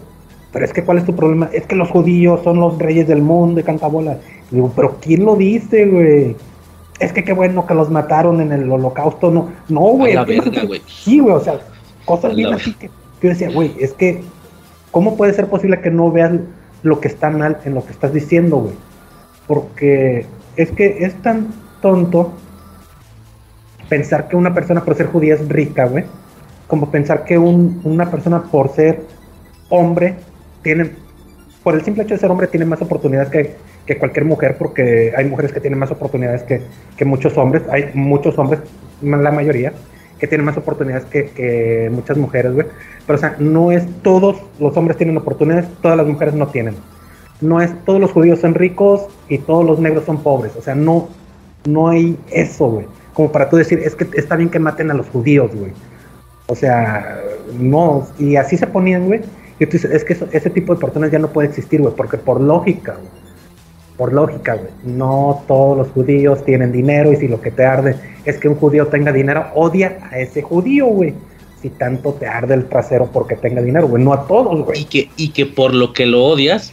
pero 0.53 0.65
es 0.65 0.73
que 0.73 0.85
¿cuál 0.85 0.99
es 0.99 1.05
tu 1.05 1.15
problema? 1.15 1.51
Es 1.53 1.67
que 1.67 1.75
los 1.75 1.91
judíos 1.91 2.41
son 2.45 2.61
los 2.61 2.79
reyes 2.79 3.07
del 3.09 3.23
mundo 3.23 3.61
y 3.61 3.63
cantabola. 3.63 4.19
Y 4.51 4.57
digo, 4.57 4.73
pero 4.75 4.97
¿quién 5.01 5.25
lo 5.25 5.37
dice, 5.37 5.87
güey? 5.87 6.37
Es 6.99 7.13
que 7.13 7.23
qué 7.23 7.33
bueno 7.33 7.67
que 7.67 7.75
los 7.75 7.91
mataron 7.91 8.41
en 8.41 8.53
el 8.53 8.71
holocausto. 8.71 9.31
No, 9.31 9.51
no, 9.69 9.81
güey. 9.81 10.15
güey. 10.67 10.83
Sí, 10.87 11.19
güey, 11.21 11.35
o 11.35 11.41
sea, 11.41 11.61
cosas 12.09 12.35
bien 12.35 12.55
así 12.55 12.73
que, 12.81 12.91
yo 13.23 13.29
decía, 13.29 13.51
güey, 13.51 13.75
es 13.79 13.93
que, 13.93 14.23
¿cómo 14.91 15.17
puede 15.17 15.35
ser 15.35 15.49
posible 15.49 15.81
que 15.81 15.91
no 15.91 16.11
veas 16.11 16.33
lo 16.83 17.01
que 17.01 17.09
está 17.09 17.29
mal 17.31 17.59
en 17.65 17.75
lo 17.75 17.85
que 17.85 17.93
estás 17.93 18.13
diciendo, 18.15 18.57
güey? 18.57 18.75
Porque 19.47 20.25
es 20.57 20.71
que 20.73 21.05
es 21.05 21.15
tan 21.21 21.49
tonto 21.83 22.33
pensar 23.89 24.29
que 24.29 24.37
una 24.37 24.55
persona 24.55 24.85
por 24.85 24.97
ser 24.97 25.07
judía 25.07 25.35
es 25.35 25.47
rica, 25.49 25.85
güey, 25.87 26.05
como 26.67 26.91
pensar 26.91 27.25
que 27.25 27.39
un, 27.39 27.81
una 27.85 28.11
persona 28.11 28.43
por 28.43 28.71
ser 28.71 29.03
hombre 29.69 30.15
tiene, 30.63 30.91
por 31.63 31.75
el 31.75 31.83
simple 31.83 32.05
hecho 32.05 32.15
de 32.15 32.21
ser 32.21 32.31
hombre, 32.31 32.47
tiene 32.47 32.67
más 32.67 32.81
oportunidades 32.81 33.31
que, 33.31 33.57
que 33.87 33.99
cualquier 33.99 34.25
mujer, 34.25 34.57
porque 34.59 35.13
hay 35.17 35.25
mujeres 35.27 35.53
que 35.53 35.61
tienen 35.61 35.79
más 35.79 35.91
oportunidades 35.91 36.43
que, 36.43 36.63
que, 36.97 37.05
muchos 37.05 37.37
hombres, 37.37 37.63
hay 37.71 37.91
muchos 37.95 38.39
hombres, 38.39 38.61
la 39.03 39.31
mayoría, 39.31 39.73
que 40.19 40.27
tienen 40.27 40.45
más 40.45 40.57
oportunidades 40.57 41.05
que, 41.07 41.89
muchas 41.93 42.17
mujeres, 42.17 42.53
güey. 42.53 42.67
Pero, 43.07 43.17
o 43.17 43.21
sea, 43.21 43.37
no 43.39 43.73
es 43.73 43.87
todos 44.03 44.37
los 44.59 44.77
hombres 44.77 44.97
tienen 44.97 45.17
oportunidades, 45.17 45.67
todas 45.81 45.97
las 45.97 46.07
mujeres 46.07 46.35
no 46.35 46.49
tienen. 46.49 46.75
No 47.41 47.61
es 47.61 47.73
todos 47.85 48.01
los 48.01 48.11
judíos 48.11 48.41
son 48.41 48.55
ricos 48.55 49.07
y 49.29 49.39
todos 49.39 49.65
los 49.65 49.79
negros 49.79 50.05
son 50.05 50.23
pobres. 50.23 50.57
O 50.57 50.63
sea, 50.63 50.75
no, 50.75 51.09
no 51.65 51.89
hay 51.89 52.19
eso, 52.31 52.67
güey 52.67 52.87
como 53.19 53.33
para 53.33 53.51
tú 53.51 53.57
decir, 53.57 53.81
es 53.81 53.97
que 53.97 54.07
está 54.17 54.37
bien 54.37 54.49
que 54.49 54.61
maten 54.61 54.93
a 54.93 54.95
los 54.95 55.09
judíos, 55.09 55.51
güey. 55.53 55.73
O 56.47 56.55
sea, 56.55 57.21
no, 57.59 58.07
y 58.17 58.37
así 58.37 58.57
se 58.57 58.69
ponían, 58.69 59.07
güey. 59.07 59.23
Y 59.59 59.67
tú 59.67 59.73
dices, 59.73 59.91
es 59.91 60.05
que 60.05 60.17
ese 60.31 60.51
tipo 60.51 60.73
de 60.73 60.81
personas 60.81 61.11
ya 61.11 61.19
no 61.19 61.33
puede 61.33 61.49
existir, 61.49 61.81
güey, 61.81 61.93
porque 61.97 62.17
por 62.17 62.41
lógica, 62.41 62.93
güey. 62.93 63.09
Por 63.99 64.15
lógica, 64.15 64.55
güey. 64.55 64.71
No 64.85 65.45
todos 65.47 65.77
los 65.77 65.89
judíos 65.89 66.43
tienen 66.45 66.73
dinero 66.73 67.13
y 67.13 67.17
si 67.17 67.29
lo 67.29 67.41
que 67.41 67.51
te 67.51 67.67
arde 67.67 67.97
es 68.25 68.39
que 68.39 68.49
un 68.49 68.55
judío 68.55 68.87
tenga 68.87 69.13
dinero, 69.13 69.47
odia 69.55 69.99
a 70.11 70.19
ese 70.19 70.41
judío, 70.41 70.87
güey. 70.87 71.13
Si 71.61 71.69
tanto 71.69 72.15
te 72.15 72.27
arde 72.27 72.55
el 72.55 72.67
trasero 72.67 73.11
porque 73.13 73.35
tenga 73.35 73.61
dinero, 73.61 73.89
güey. 73.89 74.03
No 74.03 74.15
a 74.15 74.27
todos, 74.27 74.65
güey. 74.65 74.81
Y 74.81 74.85
que, 74.85 75.11
y 75.17 75.31
que 75.31 75.45
por 75.45 75.75
lo 75.75 75.93
que 75.93 76.07
lo 76.07 76.25
odias, 76.25 76.73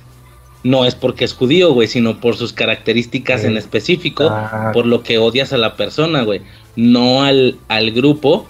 no 0.64 0.86
es 0.86 0.96
porque 0.96 1.26
es 1.26 1.34
judío, 1.34 1.74
güey, 1.74 1.88
sino 1.88 2.20
por 2.20 2.38
sus 2.38 2.54
características 2.54 3.44
en 3.44 3.58
específico, 3.58 4.28
ah. 4.30 4.72
por 4.74 4.86
lo 4.86 5.04
que 5.04 5.18
odias 5.20 5.54
a 5.54 5.58
la 5.58 5.76
persona, 5.76 6.24
güey, 6.24 6.42
no 6.76 7.24
al, 7.24 7.58
al 7.68 7.92
grupo 7.92 8.48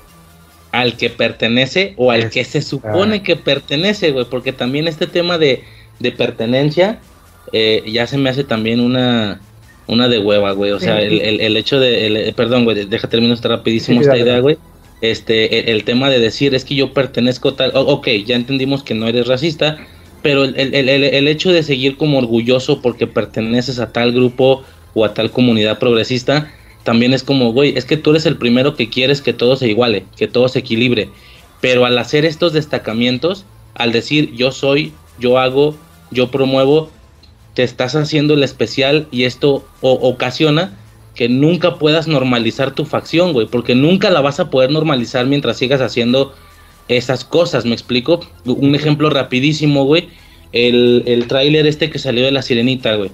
al 0.71 0.97
que 0.97 1.09
pertenece 1.09 1.93
o 1.97 2.11
al 2.11 2.29
que 2.29 2.43
se 2.43 2.61
supone 2.61 3.23
que 3.23 3.35
pertenece, 3.35 4.11
güey, 4.11 4.25
porque 4.25 4.51
también 4.51 4.87
este 4.87 5.07
tema 5.07 5.37
de, 5.37 5.63
de 5.99 6.11
pertenencia 6.11 6.99
eh, 7.53 7.83
ya 7.87 8.07
se 8.07 8.17
me 8.17 8.29
hace 8.29 8.43
también 8.43 8.79
una, 8.79 9.39
una 9.87 10.07
de 10.07 10.19
hueva, 10.19 10.51
güey, 10.51 10.71
o 10.71 10.79
sea, 10.79 11.01
el, 11.01 11.21
el, 11.21 11.57
hecho 11.57 11.79
de, 11.79 12.33
perdón, 12.35 12.63
güey, 12.65 12.85
deja 12.85 13.09
terminar 13.09 13.35
esta 13.35 13.49
rapidísimo 13.49 14.01
esta 14.01 14.17
idea, 14.17 14.39
güey, 14.39 14.57
este, 15.01 15.71
el, 15.71 15.83
tema 15.83 16.09
de 16.09 16.19
decir 16.19 16.55
es 16.55 16.65
que 16.65 16.75
yo 16.75 16.93
pertenezco 16.93 17.53
tal, 17.53 17.71
ok, 17.73 18.07
ya 18.25 18.35
entendimos 18.35 18.83
que 18.83 18.93
no 18.93 19.07
eres 19.07 19.27
racista, 19.27 19.77
pero 20.21 20.43
el, 20.43 20.55
el, 20.57 20.89
el, 20.89 21.27
hecho 21.27 21.51
de 21.51 21.61
seguir 21.61 21.97
como 21.97 22.17
orgulloso 22.17 22.81
porque 22.81 23.05
perteneces 23.05 23.79
a 23.79 23.91
tal 23.91 24.11
grupo 24.11 24.63
o 24.95 25.05
a 25.05 25.13
tal 25.13 25.29
comunidad 25.29 25.77
progresista, 25.77 26.51
también 26.83 27.13
es 27.13 27.23
como, 27.23 27.51
güey, 27.51 27.77
es 27.77 27.85
que 27.85 27.97
tú 27.97 28.11
eres 28.11 28.25
el 28.25 28.37
primero 28.37 28.75
que 28.75 28.89
quieres 28.89 29.21
que 29.21 29.33
todo 29.33 29.55
se 29.55 29.67
iguale, 29.67 30.05
que 30.17 30.27
todo 30.27 30.47
se 30.47 30.59
equilibre. 30.59 31.09
Pero 31.59 31.85
al 31.85 31.97
hacer 31.97 32.25
estos 32.25 32.53
destacamientos, 32.53 33.45
al 33.73 33.91
decir 33.91 34.33
yo 34.33 34.51
soy, 34.51 34.93
yo 35.19 35.37
hago, 35.37 35.75
yo 36.11 36.31
promuevo, 36.31 36.91
te 37.55 37.63
estás 37.63 37.95
haciendo 37.95 38.35
el 38.35 38.43
especial 38.43 39.07
y 39.11 39.23
esto 39.23 39.65
ocasiona 39.81 40.77
que 41.15 41.29
nunca 41.29 41.75
puedas 41.75 42.07
normalizar 42.07 42.75
tu 42.75 42.85
facción, 42.85 43.31
güey, 43.31 43.47
porque 43.47 43.73
nunca 43.73 44.09
la 44.09 44.21
vas 44.21 44.39
a 44.39 44.49
poder 44.49 44.69
normalizar 44.69 45.25
mientras 45.25 45.57
sigas 45.57 45.81
haciendo 45.81 46.35
esas 46.89 47.23
cosas, 47.23 47.65
¿me 47.65 47.73
explico? 47.73 48.19
Un 48.43 48.75
ejemplo 48.75 49.09
rapidísimo, 49.09 49.85
güey. 49.85 50.09
El, 50.51 51.03
el 51.07 51.27
tráiler 51.27 51.65
este 51.65 51.89
que 51.89 51.97
salió 51.99 52.25
de 52.25 52.31
la 52.31 52.41
sirenita, 52.41 52.95
güey, 52.95 53.11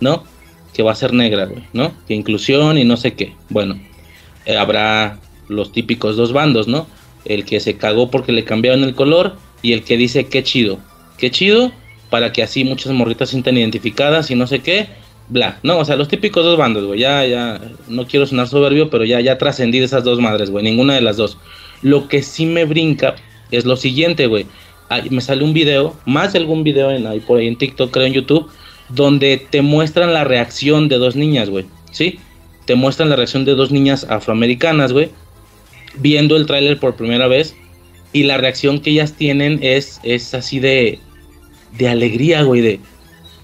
¿no? 0.00 0.24
Que 0.72 0.82
va 0.82 0.92
a 0.92 0.96
ser 0.96 1.12
negra, 1.12 1.46
güey, 1.46 1.64
¿no? 1.72 1.92
Que 2.06 2.14
inclusión 2.14 2.78
y 2.78 2.84
no 2.84 2.96
sé 2.96 3.14
qué. 3.14 3.34
Bueno, 3.48 3.78
eh, 4.46 4.56
habrá 4.56 5.18
los 5.48 5.72
típicos 5.72 6.16
dos 6.16 6.32
bandos, 6.32 6.68
¿no? 6.68 6.86
El 7.24 7.44
que 7.44 7.58
se 7.58 7.76
cagó 7.76 8.10
porque 8.10 8.32
le 8.32 8.44
cambiaron 8.44 8.84
el 8.84 8.94
color 8.94 9.36
y 9.62 9.72
el 9.72 9.82
que 9.82 9.96
dice 9.96 10.26
qué 10.26 10.42
chido, 10.42 10.78
qué 11.18 11.30
chido, 11.30 11.72
para 12.10 12.32
que 12.32 12.42
así 12.42 12.64
muchas 12.64 12.92
morritas 12.92 13.28
se 13.28 13.32
sientan 13.32 13.56
identificadas 13.56 14.30
y 14.30 14.34
no 14.34 14.46
sé 14.46 14.58
qué, 14.58 14.88
bla, 15.28 15.58
no, 15.62 15.78
o 15.78 15.84
sea, 15.84 15.96
los 15.96 16.08
típicos 16.08 16.44
dos 16.44 16.58
bandos, 16.58 16.84
güey, 16.84 17.00
ya, 17.00 17.24
ya, 17.24 17.60
no 17.88 18.06
quiero 18.06 18.26
sonar 18.26 18.48
soberbio, 18.48 18.90
pero 18.90 19.04
ya, 19.04 19.20
ya 19.20 19.38
trascendí 19.38 19.78
de 19.78 19.86
esas 19.86 20.04
dos 20.04 20.20
madres, 20.20 20.50
güey, 20.50 20.64
ninguna 20.64 20.94
de 20.94 21.00
las 21.00 21.16
dos. 21.16 21.38
Lo 21.82 22.08
que 22.08 22.22
sí 22.22 22.46
me 22.46 22.64
brinca 22.64 23.14
es 23.50 23.64
lo 23.64 23.76
siguiente, 23.76 24.26
güey. 24.26 24.46
Me 25.10 25.20
sale 25.20 25.44
un 25.44 25.54
video, 25.54 25.96
más 26.04 26.32
de 26.32 26.40
algún 26.40 26.64
video 26.64 26.90
en, 26.90 27.06
ahí 27.06 27.20
por 27.20 27.38
ahí 27.38 27.46
en 27.46 27.56
TikTok, 27.56 27.92
creo 27.92 28.06
en 28.06 28.12
YouTube, 28.12 28.50
donde 28.88 29.46
te 29.50 29.62
muestran 29.62 30.12
la 30.12 30.24
reacción 30.24 30.88
de 30.88 30.98
dos 30.98 31.14
niñas, 31.14 31.48
güey. 31.48 31.64
¿Sí? 31.92 32.18
Te 32.64 32.74
muestran 32.74 33.08
la 33.08 33.16
reacción 33.16 33.44
de 33.44 33.54
dos 33.54 33.70
niñas 33.70 34.04
afroamericanas, 34.08 34.92
güey, 34.92 35.10
viendo 35.96 36.36
el 36.36 36.46
tráiler 36.46 36.78
por 36.78 36.96
primera 36.96 37.28
vez. 37.28 37.56
Y 38.12 38.24
la 38.24 38.36
reacción 38.38 38.80
que 38.80 38.90
ellas 38.90 39.12
tienen 39.12 39.60
es, 39.62 40.00
es 40.02 40.34
así 40.34 40.58
de, 40.58 40.98
de 41.76 41.88
alegría, 41.88 42.42
güey, 42.42 42.60
de, 42.60 42.80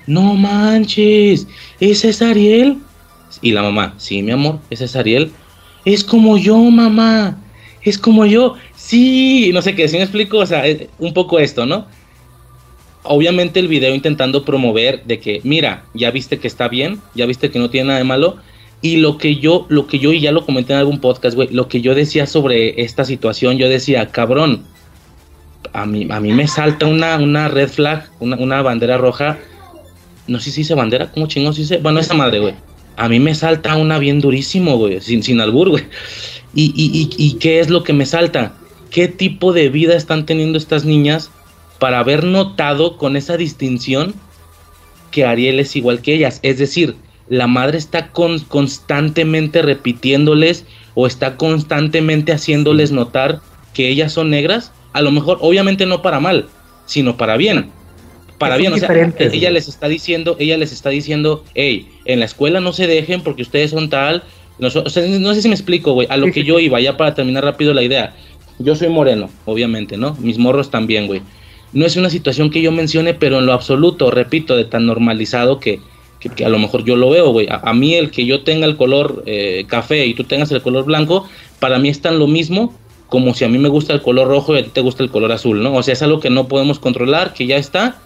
no 0.07 0.35
manches, 0.35 1.47
ese 1.81 2.11
es 2.11 2.23
Ariel. 2.23 2.79
Y 3.43 3.53
la 3.53 3.63
mamá, 3.63 3.95
sí, 3.99 4.23
mi 4.23 4.33
amor, 4.33 4.61
ese 4.71 4.87
es 4.87 4.97
Ariel. 4.97 5.31
Es 5.85 6.03
como 6.03 6.39
yo, 6.39 6.57
mamá 6.59 7.39
es 7.87 7.99
como 7.99 8.27
yo, 8.27 8.57
sí, 8.75 9.51
no 9.55 9.63
sé 9.63 9.77
qué, 9.77 9.87
si 9.87 9.97
me 9.97 10.03
explico, 10.03 10.39
o 10.39 10.47
sea, 10.47 10.65
un 10.99 11.15
poco 11.15 11.39
esto, 11.39 11.67
¿no? 11.67 11.87
Obviamente 13.05 13.61
el 13.61 13.69
video 13.69 13.95
intentando 13.95 14.45
promover 14.45 15.05
de 15.05 15.21
que, 15.21 15.41
mira, 15.45 15.85
ya 15.95 16.11
viste 16.11 16.41
que 16.41 16.49
está 16.49 16.67
bien, 16.67 17.01
ya 17.15 17.27
viste 17.27 17.49
que 17.49 17.61
no 17.61 17.71
tiene 17.71 17.87
nada 17.87 17.99
de 18.01 18.05
malo, 18.05 18.39
y 18.83 18.97
lo 18.97 19.19
que 19.19 19.37
yo, 19.37 19.67
lo 19.69 19.87
que 19.87 20.01
yo, 20.01 20.13
y 20.13 20.19
ya 20.19 20.33
lo 20.33 20.45
comenté 20.45 20.73
en 20.73 20.81
algún 20.81 21.01
podcast, 21.01 21.37
güey, 21.37 21.49
lo 21.53 21.69
que 21.69 21.81
yo 21.81 21.95
decía 21.95 22.27
sobre 22.27 22.83
esta 22.83 23.05
situación, 23.05 23.57
yo 23.57 23.69
decía, 23.69 24.09
cabrón, 24.09 24.65
a 25.73 25.87
mí, 25.87 26.07
a 26.11 26.21
mí 26.21 26.33
me 26.33 26.47
salta 26.49 26.87
una, 26.87 27.17
una 27.17 27.49
red 27.49 27.69
flag, 27.69 28.09
una, 28.21 28.37
una 28.37 28.63
bandera 28.63 28.99
roja, 28.99 29.39
no 30.27 30.41
sé 30.41 30.51
si 30.51 30.63
dice 30.63 30.75
bandera, 30.75 31.11
¿cómo 31.13 31.27
chingón 31.27 31.55
se 31.55 31.63
dice? 31.63 31.79
Bueno, 31.79 32.01
esa 32.01 32.15
madre, 32.15 32.41
güey. 32.41 32.55
A 32.97 33.09
mí 33.09 33.21
me 33.21 33.35
salta 33.35 33.77
una 33.77 33.99
bien 33.99 34.21
durísimo, 34.21 34.77
güey, 34.79 35.01
sin, 35.01 35.23
sin 35.23 35.41
albur, 35.41 35.69
güey. 35.69 35.85
¿Y, 36.55 36.73
y, 36.75 37.11
y, 37.19 37.35
qué 37.35 37.61
es 37.61 37.69
lo 37.69 37.83
que 37.83 37.93
me 37.93 38.07
salta? 38.07 38.55
¿Qué 38.91 39.09
tipo 39.09 39.53
de 39.53 39.69
vida 39.69 39.95
están 39.95 40.25
teniendo 40.25 40.57
estas 40.57 40.85
niñas 40.85 41.31
para 41.79 41.99
haber 41.99 42.25
notado 42.25 42.97
con 42.97 43.17
esa 43.17 43.37
distinción 43.37 44.15
que 45.11 45.27
Ariel 45.27 45.61
es 45.61 45.77
igual 45.77 46.01
que 46.01 46.15
ellas? 46.15 46.41
Es 46.43 46.59
decir, 46.59 46.97
la 47.29 47.47
madre 47.47 47.77
está 47.77 48.11
constantemente 48.11 49.61
repitiéndoles 49.61 50.65
o 50.95 51.07
está 51.07 51.37
constantemente 51.37 52.33
haciéndoles 52.33 52.91
notar 52.91 53.41
que 53.75 53.89
ellas 53.89 54.13
son 54.13 54.31
negras. 54.31 54.73
A 54.97 55.03
lo 55.03 55.11
mejor, 55.11 55.37
obviamente 55.43 55.85
no 55.85 56.01
para 56.01 56.21
mal, 56.21 56.47
sino 56.87 57.19
para 57.19 57.37
bien. 57.37 57.69
Para 58.39 58.57
bien, 58.57 58.73
o 58.73 58.79
sea, 58.79 58.89
ella 59.19 59.51
les 59.51 59.69
está 59.69 59.89
diciendo, 59.89 60.37
ella 60.39 60.57
les 60.57 60.73
está 60.73 60.89
diciendo, 60.89 61.45
hey, 61.55 61.87
en 62.07 62.19
la 62.19 62.25
escuela 62.25 62.61
no 62.61 62.73
se 62.73 62.87
dejen 62.87 63.21
porque 63.21 63.43
ustedes 63.43 63.73
son 63.73 63.91
tal, 63.91 64.25
No, 64.59 64.69
o 64.69 64.89
sea, 64.89 65.07
no 65.07 65.35
sé 65.35 65.43
si 65.43 65.49
me 65.49 65.55
explico, 65.55 65.93
güey. 65.93 66.07
A 66.09 66.17
lo 66.17 66.33
que 66.33 66.45
yo 66.45 66.59
iba, 66.59 66.81
ya 66.81 66.97
para 66.97 67.15
terminar 67.15 67.45
rápido 67.45 67.75
la 67.75 67.83
idea. 67.83 68.15
Yo 68.59 68.75
soy 68.75 68.89
moreno, 68.89 69.29
obviamente, 69.45 69.99
¿no? 69.99 70.17
Mis 70.19 70.39
morros 70.39 70.71
también, 70.71 71.09
güey. 71.09 71.21
No 71.75 71.85
es 71.85 71.95
una 71.97 72.09
situación 72.09 72.49
que 72.49 72.63
yo 72.63 72.73
mencione, 72.73 73.13
pero 73.13 73.41
en 73.41 73.45
lo 73.45 73.53
absoluto, 73.53 74.11
repito, 74.11 74.57
de 74.57 74.65
tan 74.65 74.87
normalizado 74.87 75.61
que, 75.61 75.79
que, 76.21 76.43
a 76.43 76.49
lo 76.49 76.59
mejor 76.59 76.87
yo 76.87 76.97
lo 76.97 77.11
veo, 77.11 77.33
güey. 77.33 77.49
A, 77.51 77.75
mí 77.75 77.97
el 77.97 78.11
que 78.11 78.25
yo 78.25 78.45
tenga 78.45 78.65
el 78.65 78.79
color 78.79 79.25
eh, 79.27 79.67
café 79.69 80.07
y 80.07 80.15
tú 80.15 80.25
tengas 80.25 80.51
el 80.53 80.63
color 80.63 80.87
blanco, 80.87 81.29
para 81.61 81.79
mí 81.79 81.91
es 81.91 82.01
tan 82.01 82.19
lo 82.19 82.29
mismo 82.29 82.73
como 83.09 83.35
si 83.35 83.45
a 83.45 83.49
mí 83.49 83.59
me 83.59 83.69
gusta 83.69 83.93
el 83.93 84.03
color 84.03 84.29
rojo 84.29 84.55
y 84.55 84.59
a 84.59 84.65
ti 84.65 84.71
te 84.71 84.81
gusta 84.81 85.03
el 85.03 85.11
color 85.11 85.33
azul, 85.33 85.63
¿no? 85.63 85.75
O 85.75 85.83
sea, 85.83 85.93
es 85.93 86.03
algo 86.03 86.21
que 86.21 86.31
no 86.31 86.49
podemos 86.49 86.79
controlar, 86.79 87.35
que 87.35 87.47
ya 87.47 87.57
está 87.57 87.99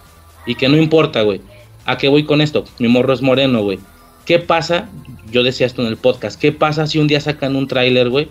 y 0.45 0.55
que 0.55 0.69
no 0.69 0.77
importa, 0.77 1.21
güey. 1.23 1.41
¿A 1.85 1.97
qué 1.97 2.07
voy 2.07 2.23
con 2.23 2.41
esto? 2.41 2.65
Mi 2.79 2.87
morro 2.87 3.13
es 3.13 3.21
moreno, 3.21 3.63
güey. 3.63 3.79
¿Qué 4.25 4.37
pasa? 4.39 4.89
Yo 5.31 5.43
decía 5.43 5.65
esto 5.65 5.81
en 5.81 5.87
el 5.87 5.97
podcast. 5.97 6.39
¿Qué 6.39 6.51
pasa 6.51 6.85
si 6.85 6.99
un 6.99 7.07
día 7.07 7.19
sacan 7.19 7.55
un 7.55 7.67
tráiler, 7.67 8.09
güey? 8.09 8.27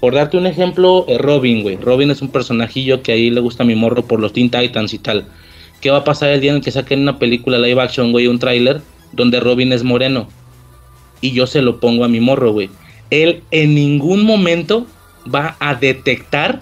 Por 0.00 0.14
darte 0.14 0.36
un 0.36 0.46
ejemplo, 0.46 1.06
eh, 1.08 1.16
Robin, 1.16 1.62
güey. 1.62 1.76
Robin 1.76 2.10
es 2.10 2.20
un 2.20 2.28
personajillo 2.28 3.02
que 3.02 3.12
ahí 3.12 3.30
le 3.30 3.40
gusta 3.40 3.62
a 3.62 3.66
mi 3.66 3.74
morro 3.74 4.04
por 4.04 4.20
los 4.20 4.32
Teen 4.32 4.50
Titans 4.50 4.92
y 4.92 4.98
tal. 4.98 5.26
¿Qué 5.80 5.90
va 5.90 5.98
a 5.98 6.04
pasar 6.04 6.30
el 6.30 6.40
día 6.40 6.50
en 6.50 6.58
el 6.58 6.62
que 6.62 6.70
saquen 6.70 7.00
una 7.00 7.18
película 7.18 7.58
live 7.58 7.80
action, 7.80 8.12
güey, 8.12 8.26
un 8.26 8.38
tráiler 8.38 8.82
donde 9.12 9.40
Robin 9.40 9.72
es 9.72 9.84
moreno? 9.84 10.28
Y 11.20 11.32
yo 11.32 11.46
se 11.46 11.62
lo 11.62 11.80
pongo 11.80 12.04
a 12.04 12.08
mi 12.08 12.20
morro, 12.20 12.52
güey. 12.52 12.68
Él 13.10 13.42
en 13.50 13.74
ningún 13.74 14.24
momento 14.24 14.86
va 15.32 15.56
a 15.60 15.74
detectar 15.74 16.60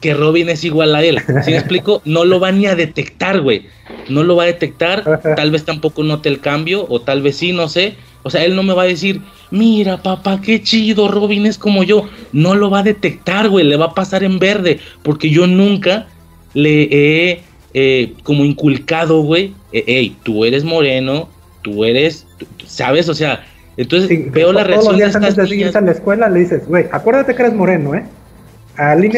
que 0.00 0.14
Robin 0.14 0.48
es 0.48 0.64
igual 0.64 0.94
a 0.94 1.02
él. 1.02 1.18
Si 1.44 1.50
me 1.50 1.56
explico? 1.56 2.02
No 2.04 2.24
lo 2.24 2.38
va 2.40 2.52
ni 2.52 2.66
a 2.66 2.74
detectar, 2.74 3.40
güey. 3.40 3.66
No 4.08 4.22
lo 4.22 4.36
va 4.36 4.44
a 4.44 4.46
detectar. 4.46 5.20
Tal 5.36 5.50
vez 5.50 5.64
tampoco 5.64 6.02
note 6.02 6.28
el 6.28 6.40
cambio, 6.40 6.86
o 6.88 7.00
tal 7.00 7.22
vez 7.22 7.36
sí, 7.36 7.52
no 7.52 7.68
sé. 7.68 7.96
O 8.22 8.30
sea, 8.30 8.44
él 8.44 8.56
no 8.56 8.62
me 8.62 8.74
va 8.74 8.82
a 8.82 8.86
decir, 8.86 9.20
mira, 9.50 10.02
papá, 10.02 10.40
qué 10.40 10.62
chido, 10.62 11.08
Robin 11.08 11.46
es 11.46 11.58
como 11.58 11.82
yo. 11.82 12.08
No 12.32 12.54
lo 12.54 12.70
va 12.70 12.80
a 12.80 12.82
detectar, 12.82 13.48
güey. 13.48 13.64
Le 13.64 13.76
va 13.76 13.86
a 13.86 13.94
pasar 13.94 14.22
en 14.24 14.38
verde. 14.38 14.80
Porque 15.02 15.30
yo 15.30 15.46
nunca 15.46 16.08
le 16.52 16.88
he 16.90 17.42
eh, 17.74 18.14
como 18.22 18.44
inculcado, 18.44 19.20
güey. 19.22 19.54
Eh, 19.72 19.84
hey, 19.86 20.16
tú 20.22 20.44
eres 20.44 20.64
moreno, 20.64 21.28
tú 21.62 21.84
eres, 21.84 22.26
¿sabes? 22.66 23.08
O 23.08 23.14
sea, 23.14 23.44
entonces 23.76 24.32
veo 24.32 24.52
la 24.52 24.64
reacción 24.64 24.96
de 24.96 25.04
estas 25.04 25.22
antes 25.22 25.36
de 25.36 25.78
a 25.78 25.80
la 25.80 25.92
escuela 25.92 26.28
le 26.28 26.40
dices, 26.40 26.66
güey, 26.66 26.86
acuérdate 26.90 27.34
que 27.34 27.42
eres 27.42 27.54
moreno, 27.54 27.94
¿eh? 27.94 28.04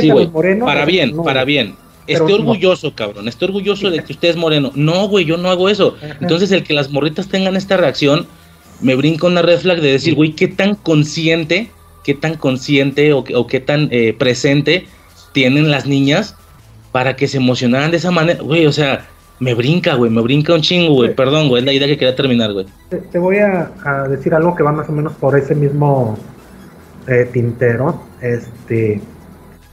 sí, 0.01 0.11
güey, 0.11 0.29
moreno. 0.29 0.67
Para 0.67 0.85
bien, 0.85 1.17
para 1.17 1.45
bien. 1.45 1.75
Estoy 2.07 2.33
orgulloso, 2.33 2.95
cabrón. 2.95 3.29
Estoy 3.29 3.49
orgulloso 3.49 3.91
de 3.91 4.03
que 4.03 4.13
usted 4.13 4.31
es 4.31 4.37
moreno. 4.37 4.73
No, 4.75 5.09
güey, 5.09 5.27
yo 5.27 5.37
no 5.37 5.51
hago 5.51 5.69
eso. 5.69 5.97
Entonces, 6.21 6.51
el 6.53 6.63
que 6.63 6.73
las 6.73 6.91
morritas 6.91 7.29
tengan 7.29 7.55
esta 7.55 7.77
reacción, 7.77 8.27
me 8.81 8.95
brinca 8.95 9.27
una 9.27 9.43
red 9.43 9.59
flag 9.59 9.81
de 9.81 9.93
decir, 9.93 10.15
güey, 10.15 10.33
qué 10.33 10.49
tan 10.49 10.75
consciente, 10.75 11.71
qué 12.05 12.15
tan 12.15 12.37
consciente 12.37 13.13
o, 13.13 13.19
o 13.35 13.47
qué 13.47 13.61
tan 13.61 13.89
eh, 13.91 14.15
presente 14.19 14.87
tienen 15.33 15.71
las 15.71 15.87
niñas 15.87 16.35
para 16.93 17.15
que 17.15 17.29
se 17.29 17.37
emocionaran 17.37 17.91
de 17.91 17.99
esa 17.99 18.11
manera. 18.11 18.43
Güey, 18.43 18.67
o 18.67 18.73
sea, 18.73 19.07
me 19.41 19.55
brinca, 19.55 19.95
güey, 19.95 20.11
me 20.11 20.21
brinca 20.21 20.55
un 20.55 20.61
chingo, 20.61 20.95
güey. 20.95 21.15
Perdón, 21.15 21.49
güey, 21.49 21.61
es 21.61 21.67
la 21.67 21.73
idea 21.73 21.87
que 21.87 21.97
quería 21.97 22.17
terminar, 22.17 22.53
güey. 22.53 22.67
Te, 22.89 23.19
voy 23.19 23.39
a, 23.39 23.71
decir 24.09 24.35
algo 24.35 24.55
que 24.55 24.63
va 24.63 24.73
más 24.73 24.89
o 24.89 24.93
menos 24.93 25.13
por 25.15 25.37
ese 25.39 25.55
mismo 25.55 26.19
eh, 27.07 27.29
tintero. 27.33 28.03
Este, 28.21 29.01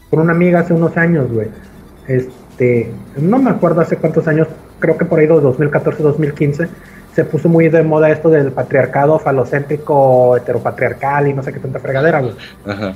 con 0.09 0.19
una 0.19 0.33
amiga 0.33 0.59
hace 0.59 0.73
unos 0.73 0.95
años, 0.97 1.31
güey. 1.31 1.47
Este, 2.07 2.91
no 3.17 3.39
me 3.39 3.49
acuerdo 3.49 3.81
hace 3.81 3.97
cuántos 3.97 4.27
años, 4.27 4.47
creo 4.79 4.97
que 4.97 5.05
por 5.05 5.19
ahí 5.19 5.27
de 5.27 5.33
2014, 5.33 6.03
2015, 6.03 6.67
se 7.15 7.25
puso 7.25 7.49
muy 7.49 7.69
de 7.69 7.81
moda 7.81 8.09
esto 8.11 8.29
del 8.29 8.51
patriarcado 8.51 9.17
falocéntrico, 9.17 10.37
heteropatriarcal 10.37 11.27
y 11.29 11.33
no 11.33 11.41
sé 11.41 11.53
qué 11.53 11.59
tanta 11.59 11.79
fregadera, 11.79 12.21
güey. 12.21 12.33
Ajá. 12.65 12.93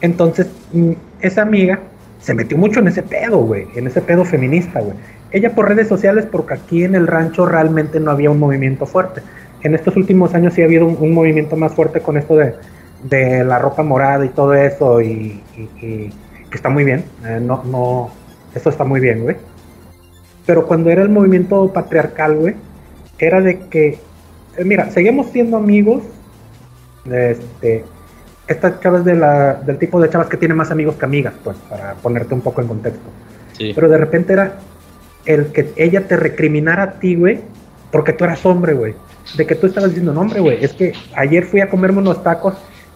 Entonces, 0.00 0.48
mm, 0.72 0.92
esa 1.20 1.42
amiga 1.42 1.80
se 2.20 2.34
metió 2.34 2.56
mucho 2.56 2.80
en 2.80 2.88
ese 2.88 3.02
pedo, 3.02 3.38
güey, 3.38 3.66
en 3.74 3.86
ese 3.86 4.00
pedo 4.00 4.24
feminista, 4.24 4.80
güey. 4.80 4.96
Ella 5.34 5.52
por 5.52 5.68
redes 5.68 5.88
sociales, 5.88 6.26
porque 6.30 6.54
aquí 6.54 6.84
en 6.84 6.94
el 6.94 7.08
rancho 7.08 7.44
realmente 7.44 7.98
no 7.98 8.12
había 8.12 8.30
un 8.30 8.38
movimiento 8.38 8.86
fuerte. 8.86 9.20
En 9.62 9.74
estos 9.74 9.96
últimos 9.96 10.32
años 10.32 10.54
sí 10.54 10.62
ha 10.62 10.64
habido 10.64 10.86
un, 10.86 11.12
movimiento 11.12 11.56
más 11.56 11.74
fuerte 11.74 11.98
con 11.98 12.16
esto 12.16 12.36
de, 12.36 13.44
la 13.44 13.58
ropa 13.58 13.82
morada 13.82 14.24
y 14.24 14.28
todo 14.28 14.54
eso, 14.54 15.02
y, 15.02 15.42
que 15.80 16.12
está 16.52 16.68
muy 16.68 16.84
bien. 16.84 17.04
Eh, 17.26 17.40
no, 17.42 17.64
no, 17.64 18.10
eso 18.54 18.70
está 18.70 18.84
muy 18.84 19.00
bien, 19.00 19.24
güey. 19.24 19.36
Pero 20.46 20.68
cuando 20.68 20.88
era 20.88 21.02
el 21.02 21.08
movimiento 21.08 21.66
patriarcal, 21.72 22.36
güey, 22.36 22.54
era 23.18 23.40
de 23.40 23.58
que, 23.58 23.98
eh, 24.56 24.64
mira, 24.64 24.88
seguimos 24.92 25.32
siendo 25.32 25.56
amigos, 25.56 26.04
este, 27.10 27.84
estas 28.46 28.78
chavas 28.78 29.04
de 29.04 29.16
la, 29.16 29.54
del 29.54 29.78
tipo 29.78 30.00
de 30.00 30.08
chavas 30.08 30.28
que 30.28 30.36
tienen 30.36 30.56
más 30.56 30.70
amigos 30.70 30.94
que 30.94 31.06
amigas, 31.06 31.34
pues, 31.42 31.56
para 31.68 31.94
ponerte 31.94 32.34
un 32.34 32.40
poco 32.40 32.60
en 32.60 32.68
contexto. 32.68 33.10
Pero 33.58 33.88
de 33.88 33.98
repente 33.98 34.32
era 34.32 34.58
el 35.26 35.52
que 35.52 35.72
ella 35.76 36.06
te 36.06 36.16
recriminara 36.16 36.82
a 36.82 36.92
ti, 36.98 37.14
güey, 37.14 37.40
porque 37.90 38.12
tú 38.12 38.24
eras 38.24 38.44
hombre, 38.44 38.74
güey. 38.74 38.94
De 39.36 39.46
que 39.46 39.54
tú 39.54 39.66
estabas 39.66 39.90
diciendo, 39.90 40.12
no, 40.12 40.20
hombre, 40.20 40.40
güey, 40.40 40.62
es 40.62 40.72
que 40.72 40.92
ayer 41.16 41.44
fui 41.44 41.60
a 41.60 41.70
comerme 41.70 41.98
unos 41.98 42.22
tacos, 42.22 42.54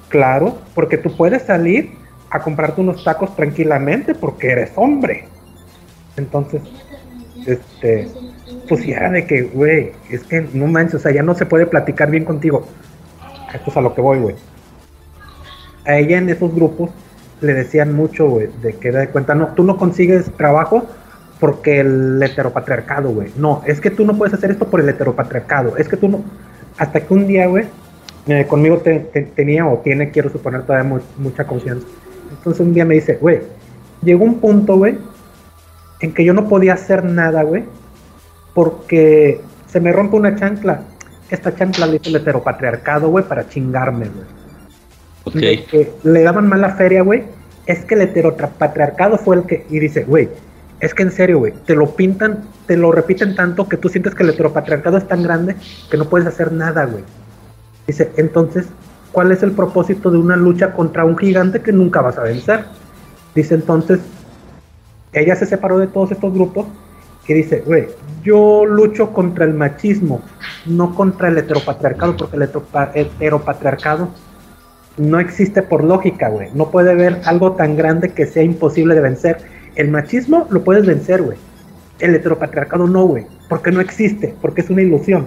claro, 0.08 0.58
porque 0.74 0.98
tú 0.98 1.16
puedes 1.16 1.42
salir 1.42 1.92
a 2.30 2.40
comprarte 2.40 2.80
unos 2.80 3.02
tacos 3.02 3.34
tranquilamente 3.34 4.14
porque 4.14 4.50
eres 4.50 4.72
hombre. 4.76 5.24
Entonces, 6.16 6.60
este, 7.46 8.08
pues 8.68 8.84
de 8.84 9.26
que, 9.26 9.42
güey, 9.42 9.92
es 10.10 10.22
que 10.24 10.46
no 10.52 10.66
manches, 10.66 10.96
o 10.96 10.98
sea, 10.98 11.12
ya 11.12 11.22
no 11.22 11.34
se 11.34 11.46
puede 11.46 11.66
platicar 11.66 12.10
bien 12.10 12.24
contigo. 12.24 12.66
Esto 13.54 13.70
es 13.70 13.76
a 13.76 13.80
lo 13.80 13.94
que 13.94 14.00
voy, 14.02 14.18
güey 14.18 14.34
a 15.88 15.96
ella 15.96 16.18
en 16.18 16.28
esos 16.28 16.54
grupos 16.54 16.90
le 17.40 17.54
decían 17.54 17.94
mucho, 17.94 18.28
güey, 18.28 18.48
de 18.62 18.74
que 18.74 18.92
de 18.92 19.08
cuenta, 19.08 19.34
no, 19.34 19.48
tú 19.48 19.64
no 19.64 19.76
consigues 19.76 20.30
trabajo 20.36 20.86
porque 21.40 21.80
el 21.80 22.22
heteropatriarcado, 22.22 23.10
güey. 23.10 23.30
No, 23.36 23.62
es 23.66 23.80
que 23.80 23.90
tú 23.90 24.04
no 24.04 24.16
puedes 24.16 24.34
hacer 24.34 24.50
esto 24.50 24.68
por 24.68 24.80
el 24.80 24.88
heteropatriarcado. 24.88 25.76
Es 25.76 25.88
que 25.88 25.96
tú 25.96 26.08
no. 26.08 26.24
Hasta 26.76 27.00
que 27.00 27.14
un 27.14 27.26
día, 27.26 27.46
güey, 27.46 27.64
eh, 28.26 28.46
conmigo 28.46 28.82
tenía 29.34 29.66
o 29.66 29.78
tiene, 29.78 30.10
quiero 30.10 30.30
suponer, 30.30 30.62
todavía 30.62 31.00
mucha 31.16 31.46
confianza. 31.46 31.86
Entonces 32.30 32.60
un 32.60 32.74
día 32.74 32.84
me 32.84 32.94
dice, 32.94 33.18
güey, 33.20 33.40
llegó 34.02 34.24
un 34.24 34.40
punto, 34.40 34.76
güey, 34.76 34.98
en 36.00 36.12
que 36.12 36.24
yo 36.24 36.34
no 36.34 36.48
podía 36.48 36.74
hacer 36.74 37.04
nada, 37.04 37.42
güey, 37.42 37.64
porque 38.54 39.40
se 39.66 39.80
me 39.80 39.92
rompe 39.92 40.16
una 40.16 40.36
chancla. 40.36 40.82
Esta 41.30 41.54
chancla 41.54 41.86
le 41.86 41.96
hizo 41.96 42.10
el 42.10 42.16
heteropatriarcado, 42.16 43.08
güey, 43.08 43.24
para 43.24 43.48
chingarme, 43.48 44.06
güey 44.08 44.38
que 45.32 45.92
le 46.02 46.22
daban 46.22 46.48
mala 46.48 46.70
feria, 46.70 47.02
güey, 47.02 47.24
es 47.66 47.84
que 47.84 47.94
el 47.94 48.02
heteropatriarcado 48.02 49.18
fue 49.18 49.36
el 49.36 49.42
que, 49.44 49.66
y 49.68 49.78
dice, 49.78 50.04
güey, 50.04 50.28
es 50.80 50.94
que 50.94 51.02
en 51.02 51.10
serio, 51.10 51.38
güey, 51.38 51.52
te 51.66 51.74
lo 51.74 51.94
pintan, 51.94 52.44
te 52.66 52.76
lo 52.76 52.92
repiten 52.92 53.34
tanto 53.34 53.68
que 53.68 53.76
tú 53.76 53.88
sientes 53.88 54.14
que 54.14 54.22
el 54.22 54.30
heteropatriarcado 54.30 54.96
es 54.96 55.08
tan 55.08 55.22
grande 55.22 55.56
que 55.90 55.96
no 55.96 56.04
puedes 56.04 56.26
hacer 56.26 56.52
nada, 56.52 56.84
güey. 56.84 57.04
Dice, 57.86 58.12
entonces, 58.16 58.66
¿cuál 59.12 59.32
es 59.32 59.42
el 59.42 59.52
propósito 59.52 60.10
de 60.10 60.18
una 60.18 60.36
lucha 60.36 60.72
contra 60.72 61.04
un 61.04 61.16
gigante 61.16 61.60
que 61.60 61.72
nunca 61.72 62.00
vas 62.00 62.18
a 62.18 62.22
vencer? 62.22 62.64
Dice 63.34 63.54
entonces, 63.54 64.00
ella 65.12 65.34
se 65.36 65.46
separó 65.46 65.78
de 65.78 65.86
todos 65.86 66.12
estos 66.12 66.32
grupos 66.32 66.66
y 67.26 67.34
dice, 67.34 67.62
güey, 67.66 67.88
yo 68.22 68.64
lucho 68.64 69.12
contra 69.12 69.44
el 69.44 69.54
machismo, 69.54 70.22
no 70.66 70.94
contra 70.94 71.28
el 71.28 71.38
heteropatriarcado, 71.38 72.16
porque 72.16 72.36
el 72.36 72.48
heteropatriarcado 72.94 74.08
no 74.96 75.20
existe 75.20 75.62
por 75.62 75.84
lógica, 75.84 76.28
güey. 76.28 76.48
No 76.54 76.70
puede 76.70 76.92
haber 76.92 77.20
algo 77.24 77.52
tan 77.52 77.76
grande 77.76 78.10
que 78.10 78.26
sea 78.26 78.42
imposible 78.42 78.94
de 78.94 79.00
vencer. 79.00 79.38
El 79.78 79.92
machismo 79.92 80.48
lo 80.50 80.64
puedes 80.64 80.84
vencer, 80.84 81.22
güey. 81.22 81.38
El 82.00 82.12
heteropatriarcado 82.14 82.88
no, 82.88 83.06
güey. 83.06 83.26
Porque 83.48 83.70
no 83.70 83.80
existe, 83.80 84.34
porque 84.42 84.60
es 84.60 84.70
una 84.70 84.82
ilusión. 84.82 85.26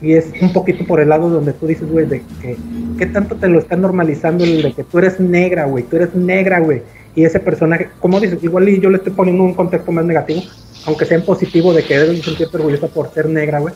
Y 0.00 0.14
es 0.14 0.32
un 0.40 0.54
poquito 0.54 0.86
por 0.86 1.00
el 1.00 1.10
lado 1.10 1.28
donde 1.28 1.52
tú 1.52 1.66
dices, 1.66 1.86
güey, 1.86 2.06
de 2.06 2.22
que 2.40 2.56
qué 2.96 3.04
tanto 3.04 3.36
te 3.36 3.48
lo 3.48 3.58
están 3.58 3.82
normalizando 3.82 4.44
el 4.44 4.62
de 4.62 4.72
que 4.72 4.84
tú 4.84 4.98
eres 4.98 5.20
negra, 5.20 5.66
güey. 5.66 5.84
Tú 5.84 5.96
eres 5.96 6.14
negra, 6.14 6.60
güey. 6.60 6.82
Y 7.14 7.24
ese 7.24 7.40
personaje, 7.40 7.90
como 8.00 8.18
dices, 8.18 8.42
igual 8.42 8.70
y 8.70 8.80
yo 8.80 8.88
le 8.88 8.96
estoy 8.96 9.12
poniendo 9.12 9.44
un 9.44 9.52
contexto 9.52 9.92
más 9.92 10.06
negativo, 10.06 10.40
aunque 10.86 11.04
sea 11.04 11.18
en 11.18 11.24
positivo 11.26 11.74
de 11.74 11.84
que 11.84 11.98
debes 11.98 12.22
sentirte 12.22 12.56
orgullosa 12.56 12.88
por 12.88 13.12
ser 13.12 13.28
negra, 13.28 13.60
güey. 13.60 13.74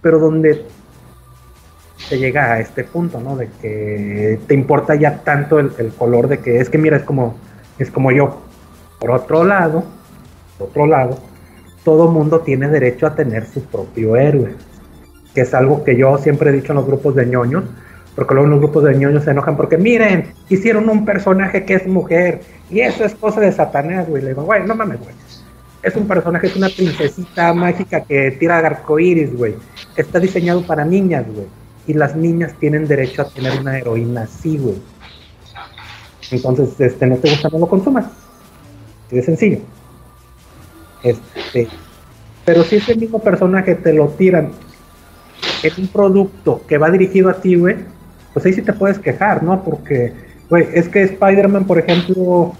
Pero 0.00 0.18
donde 0.18 0.64
se 1.98 2.18
llega 2.18 2.54
a 2.54 2.60
este 2.60 2.84
punto, 2.84 3.20
¿no? 3.20 3.36
De 3.36 3.50
que 3.60 4.38
te 4.46 4.54
importa 4.54 4.94
ya 4.94 5.18
tanto 5.24 5.58
el, 5.58 5.92
color 5.98 6.28
de 6.28 6.38
que 6.38 6.58
es 6.58 6.70
que 6.70 6.78
mira, 6.78 6.96
es 6.96 7.02
como, 7.02 7.36
es 7.78 7.90
como 7.90 8.10
yo. 8.12 8.45
Por 8.98 9.10
otro 9.10 9.44
lado, 9.44 9.84
por 10.58 10.68
otro 10.68 10.86
lado, 10.86 11.18
todo 11.84 12.08
mundo 12.10 12.40
tiene 12.40 12.68
derecho 12.68 13.06
a 13.06 13.14
tener 13.14 13.46
su 13.46 13.62
propio 13.64 14.16
héroe, 14.16 14.54
que 15.34 15.42
es 15.42 15.54
algo 15.54 15.84
que 15.84 15.96
yo 15.96 16.18
siempre 16.18 16.50
he 16.50 16.52
dicho 16.52 16.72
en 16.72 16.76
los 16.76 16.86
grupos 16.86 17.14
de 17.14 17.26
ñoños, 17.26 17.64
porque 18.14 18.34
luego 18.34 18.46
en 18.46 18.50
los 18.52 18.60
grupos 18.60 18.84
de 18.84 18.96
ñoños 18.96 19.24
se 19.24 19.30
enojan 19.30 19.56
porque 19.56 19.76
miren, 19.76 20.32
hicieron 20.48 20.88
un 20.88 21.04
personaje 21.04 21.64
que 21.64 21.74
es 21.74 21.86
mujer 21.86 22.40
y 22.70 22.80
eso 22.80 23.04
es 23.04 23.14
cosa 23.14 23.40
de 23.40 23.52
Satanás, 23.52 24.08
güey. 24.08 24.22
Le 24.22 24.30
digo, 24.30 24.42
güey, 24.42 24.66
no 24.66 24.74
mames, 24.74 25.00
güey. 25.00 25.14
Es 25.82 25.94
un 25.94 26.08
personaje, 26.08 26.46
es 26.46 26.56
una 26.56 26.68
princesita 26.68 27.52
mágica 27.52 28.00
que 28.00 28.32
tira 28.32 28.58
arcoíris, 28.58 29.36
güey. 29.36 29.54
Está 29.96 30.18
diseñado 30.18 30.62
para 30.62 30.84
niñas, 30.84 31.26
güey 31.32 31.46
y 31.86 31.94
las 31.94 32.16
niñas 32.16 32.54
tienen 32.58 32.86
derecho 32.86 33.22
a 33.22 33.28
tener 33.28 33.60
una 33.60 33.78
heroína 33.78 34.22
así, 34.22 34.58
güey. 34.58 34.76
Entonces, 36.30 36.80
este, 36.80 37.06
no 37.06 37.16
te 37.16 37.30
gusta, 37.30 37.48
no 37.50 37.60
lo 37.60 37.68
consumas. 37.68 38.06
Así 39.06 39.16
de 39.16 39.22
sencillo. 39.22 39.58
Este, 41.02 41.68
pero 42.44 42.62
si 42.64 42.76
ese 42.76 42.94
mismo 42.94 43.18
personaje 43.20 43.74
te 43.74 43.92
lo 43.92 44.08
tiran 44.08 44.50
en 45.62 45.72
un 45.78 45.88
producto 45.88 46.62
que 46.66 46.78
va 46.78 46.90
dirigido 46.90 47.30
a 47.30 47.40
ti, 47.40 47.56
güey, 47.56 47.76
pues 48.32 48.46
ahí 48.46 48.52
sí 48.52 48.62
te 48.62 48.72
puedes 48.72 48.98
quejar, 48.98 49.42
¿no? 49.42 49.62
Porque, 49.62 50.12
güey, 50.50 50.66
es 50.74 50.88
que 50.88 51.02
Spider-Man, 51.02 51.66
por 51.66 51.78
ejemplo, 51.78 52.52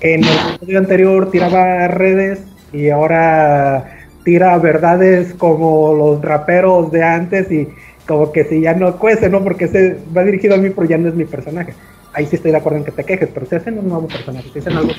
en 0.00 0.24
el 0.24 0.30
episodio 0.30 0.78
anterior 0.78 1.30
tiraba 1.30 1.88
redes 1.88 2.40
y 2.72 2.90
ahora 2.90 4.06
tira 4.24 4.56
verdades 4.58 5.34
como 5.34 5.94
los 5.94 6.22
raperos 6.22 6.90
de 6.90 7.02
antes 7.02 7.50
y 7.50 7.68
como 8.06 8.32
que 8.32 8.44
si 8.44 8.60
ya 8.60 8.74
no 8.74 8.96
cuece, 8.98 9.28
¿no? 9.28 9.42
Porque 9.42 9.68
se 9.68 9.98
va 10.16 10.24
dirigido 10.24 10.54
a 10.54 10.58
mí, 10.58 10.70
pero 10.70 10.86
ya 10.86 10.98
no 10.98 11.08
es 11.08 11.14
mi 11.14 11.24
personaje. 11.24 11.74
Ahí 12.12 12.26
sí 12.26 12.36
estoy 12.36 12.50
de 12.50 12.58
acuerdo 12.58 12.78
en 12.78 12.84
que 12.84 12.92
te 12.92 13.04
quejes, 13.04 13.28
pero 13.32 13.46
si 13.46 13.54
hacen 13.54 13.78
un 13.78 13.88
nuevo 13.88 14.06
personaje, 14.08 14.48
si 14.52 14.58
hacen 14.58 14.76
algo, 14.76 14.92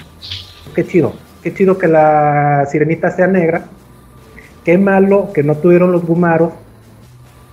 qué 0.73 0.85
chido, 0.85 1.13
qué 1.41 1.53
chido 1.53 1.77
que 1.77 1.87
la 1.87 2.65
sirenita 2.69 3.11
sea 3.11 3.27
negra, 3.27 3.65
qué 4.63 4.77
malo 4.77 5.31
que 5.33 5.43
no 5.43 5.55
tuvieron 5.55 5.91
los 5.91 6.05
gumaros 6.05 6.51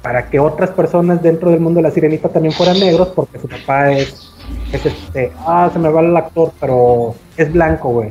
para 0.03 0.31
que 0.31 0.41
otras 0.41 0.71
personas 0.71 1.23
dentro 1.23 1.51
del 1.51 1.61
mundo 1.61 1.79
de 1.79 1.83
la 1.83 1.91
sirenita 1.91 2.29
también 2.29 2.55
fueran 2.55 2.79
negros, 2.81 3.09
porque 3.09 3.39
su 3.39 3.49
papá 3.49 3.93
es, 3.93 4.33
es 4.73 4.87
este, 4.87 5.33
ah, 5.47 5.69
se 5.73 5.79
me 5.79 5.91
va 5.91 6.01
el 6.01 6.17
actor, 6.17 6.53
pero 6.59 7.15
es 7.37 7.53
blanco, 7.53 7.91
güey. 7.91 8.11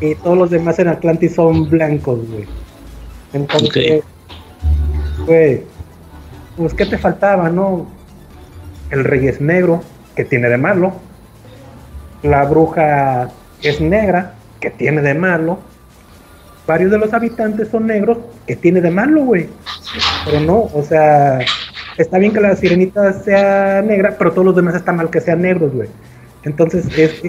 Y 0.00 0.14
todos 0.14 0.38
los 0.38 0.50
demás 0.50 0.78
en 0.78 0.88
Atlantis 0.88 1.34
son 1.34 1.68
blancos, 1.68 2.20
güey. 2.30 2.46
Entonces, 3.34 4.02
güey, 5.26 5.62
pues 6.56 6.72
¿qué 6.72 6.86
te 6.86 6.96
faltaba, 6.96 7.50
no? 7.50 7.86
El 8.90 9.04
rey 9.04 9.28
es 9.28 9.40
negro, 9.40 9.82
que 10.16 10.24
tiene 10.24 10.48
de 10.48 10.56
malo. 10.56 10.92
La 12.22 12.44
bruja 12.44 13.30
es 13.62 13.80
negra, 13.80 14.34
que 14.60 14.70
tiene 14.70 15.02
de 15.02 15.14
malo. 15.14 15.58
Varios 16.66 16.90
de 16.90 16.98
los 16.98 17.12
habitantes 17.12 17.68
son 17.68 17.86
negros, 17.86 18.18
que 18.46 18.56
tiene 18.56 18.80
de 18.80 18.90
malo, 18.90 19.24
güey. 19.24 19.48
Pero 20.24 20.40
no, 20.40 20.68
o 20.72 20.82
sea, 20.82 21.40
está 21.96 22.18
bien 22.18 22.32
que 22.32 22.40
la 22.40 22.54
sirenita 22.54 23.12
sea 23.12 23.82
negra, 23.82 24.14
pero 24.18 24.32
todos 24.32 24.44
los 24.44 24.56
demás 24.56 24.74
están 24.74 24.96
mal 24.96 25.10
que 25.10 25.20
sean 25.20 25.42
negros, 25.42 25.72
güey. 25.72 25.88
Entonces, 26.44 26.86
es, 26.96 27.22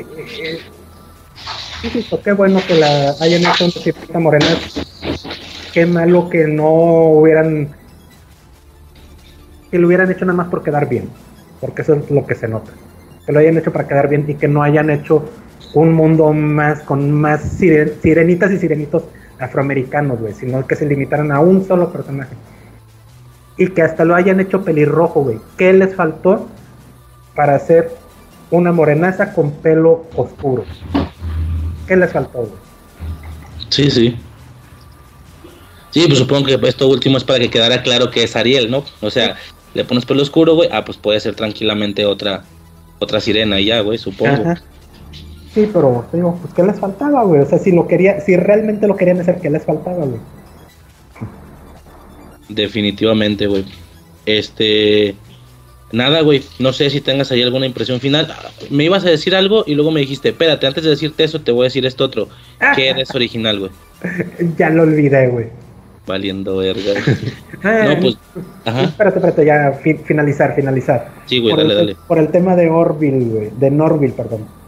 qué 2.23 2.31
bueno 2.33 2.61
que 2.67 2.75
la 2.75 3.15
hayan 3.19 3.41
hecho 3.41 3.65
una 3.65 3.73
sirenita 3.73 4.19
morena. 4.19 4.45
Qué 5.73 5.85
malo 5.85 6.29
que 6.29 6.47
no 6.47 6.69
hubieran 6.69 7.69
que 9.71 9.79
lo 9.79 9.87
hubieran 9.87 10.11
hecho 10.11 10.25
nada 10.25 10.35
más 10.35 10.49
por 10.49 10.63
quedar 10.63 10.89
bien, 10.89 11.09
porque 11.61 11.81
eso 11.81 11.93
es 11.93 12.11
lo 12.11 12.27
que 12.27 12.35
se 12.35 12.47
nota. 12.47 12.71
Que 13.25 13.31
lo 13.31 13.39
hayan 13.39 13.57
hecho 13.57 13.71
para 13.71 13.87
quedar 13.87 14.09
bien 14.09 14.25
y 14.27 14.35
que 14.35 14.49
no 14.49 14.61
hayan 14.61 14.89
hecho 14.89 15.29
un 15.73 15.93
mundo 15.93 16.33
más 16.33 16.81
con 16.81 17.11
más 17.11 17.41
sirenitas 17.43 18.51
y 18.51 18.57
sirenitos 18.57 19.03
afroamericanos, 19.39 20.19
güey, 20.19 20.33
sino 20.33 20.65
que 20.67 20.75
se 20.75 20.85
limitaran 20.85 21.31
a 21.31 21.39
un 21.39 21.65
solo 21.65 21.91
personaje. 21.91 22.35
Y 23.57 23.67
que 23.67 23.81
hasta 23.81 24.05
lo 24.05 24.15
hayan 24.15 24.39
hecho 24.39 24.63
pelirrojo, 24.63 25.21
güey. 25.23 25.37
¿Qué 25.57 25.73
les 25.73 25.95
faltó 25.95 26.47
para 27.35 27.55
hacer 27.55 27.91
una 28.49 28.71
morenaza 28.71 29.33
con 29.33 29.51
pelo 29.51 30.05
oscuro? 30.15 30.65
¿Qué 31.87 31.95
les 31.95 32.11
faltó, 32.11 32.39
güey? 32.39 32.51
Sí, 33.69 33.89
sí. 33.89 34.17
Sí, 35.91 36.05
pues 36.07 36.19
supongo 36.19 36.45
que 36.45 36.59
esto 36.67 36.87
último 36.87 37.17
es 37.17 37.23
para 37.23 37.39
que 37.39 37.49
quedara 37.49 37.83
claro 37.83 38.09
que 38.09 38.23
es 38.23 38.35
Ariel, 38.35 38.71
¿no? 38.71 38.83
O 39.01 39.09
sea, 39.09 39.35
le 39.73 39.83
pones 39.83 40.05
pelo 40.05 40.21
oscuro, 40.21 40.55
güey, 40.55 40.69
ah, 40.71 40.85
pues 40.85 40.97
puede 40.97 41.19
ser 41.19 41.35
tranquilamente 41.35 42.05
otra 42.05 42.43
otra 42.99 43.19
sirena 43.19 43.59
y 43.59 43.65
ya, 43.65 43.81
güey, 43.81 43.97
supongo. 43.97 44.53
Sí, 45.53 45.69
pero 45.71 46.05
digo, 46.13 46.37
pues 46.41 46.53
¿qué 46.53 46.63
les 46.63 46.79
faltaba, 46.79 47.23
güey? 47.23 47.41
O 47.41 47.45
sea, 47.45 47.59
si 47.59 47.71
lo 47.71 47.85
quería, 47.85 48.21
si 48.21 48.37
realmente 48.37 48.87
lo 48.87 48.95
querían 48.95 49.19
hacer, 49.19 49.39
¿qué 49.41 49.49
les 49.49 49.65
faltaba, 49.65 50.05
güey? 50.05 50.19
Definitivamente, 52.47 53.47
güey. 53.47 53.65
Este, 54.25 55.15
nada, 55.91 56.21
güey, 56.21 56.41
no 56.59 56.71
sé 56.71 56.89
si 56.89 57.01
tengas 57.01 57.31
ahí 57.31 57.41
alguna 57.41 57.65
impresión 57.65 57.99
final. 57.99 58.33
Me 58.69 58.85
ibas 58.85 59.03
a 59.03 59.09
decir 59.09 59.35
algo 59.35 59.65
y 59.67 59.75
luego 59.75 59.91
me 59.91 59.99
dijiste, 59.99 60.29
espérate, 60.29 60.67
antes 60.67 60.85
de 60.85 60.91
decirte 60.91 61.25
eso 61.25 61.41
te 61.41 61.51
voy 61.51 61.63
a 61.63 61.65
decir 61.65 61.85
esto 61.85 62.05
otro. 62.05 62.29
¿Qué 62.75 62.89
eres 62.89 63.11
original, 63.15 63.59
güey? 63.59 63.71
ya 64.57 64.69
lo 64.69 64.83
olvidé, 64.83 65.27
güey. 65.27 65.47
Valiendo 66.07 66.57
verga. 66.57 66.93
no, 67.63 67.99
pues. 67.99 68.17
Ajá. 68.65 68.83
Espérate, 68.83 69.19
espérate, 69.19 69.45
ya 69.45 69.73
finalizar, 70.05 70.55
finalizar. 70.55 71.09
Sí, 71.25 71.39
güey, 71.39 71.55
dale, 71.55 71.75
dale. 71.75 71.95
Por 72.07 72.17
el 72.19 72.29
tema 72.29 72.55
de 72.55 72.69
Orville, 72.69 73.25
güey. 73.25 73.49
De 73.59 73.69
Norville, 73.69 74.13
perdón. 74.13 74.60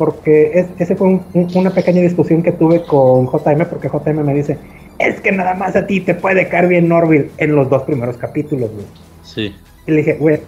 Porque 0.00 0.52
es, 0.54 0.66
ese 0.78 0.96
fue 0.96 1.20
una 1.34 1.68
pequeña 1.68 2.00
discusión 2.00 2.42
que 2.42 2.52
tuve 2.52 2.84
con 2.84 3.26
JM, 3.26 3.66
porque 3.68 3.90
JM 3.90 4.24
me 4.24 4.32
dice: 4.32 4.56
Es 4.98 5.20
que 5.20 5.30
nada 5.30 5.52
más 5.52 5.76
a 5.76 5.86
ti 5.86 6.00
te 6.00 6.14
puede 6.14 6.48
caer 6.48 6.68
bien 6.68 6.88
Norville 6.88 7.28
en 7.36 7.54
los 7.54 7.68
dos 7.68 7.82
primeros 7.82 8.16
capítulos, 8.16 8.70
güey. 8.72 8.86
Sí. 9.22 9.54
Y 9.86 9.90
le 9.90 9.98
dije: 9.98 10.14
Güey, 10.14 10.40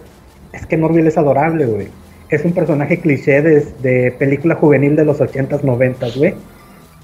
es 0.53 0.65
que 0.65 0.75
Norville 0.75 1.07
es 1.07 1.19
adorable, 1.19 1.67
güey. 1.67 1.87
Es 2.29 2.43
un 2.43 2.53
personaje 2.53 2.97
cliché 2.99 3.43
de, 3.43 3.63
de 3.83 4.11
película 4.17 4.55
juvenil 4.55 4.95
de 4.95 5.05
los 5.05 5.19
80s, 5.19 5.61
90s, 5.61 6.17
güey 6.17 6.33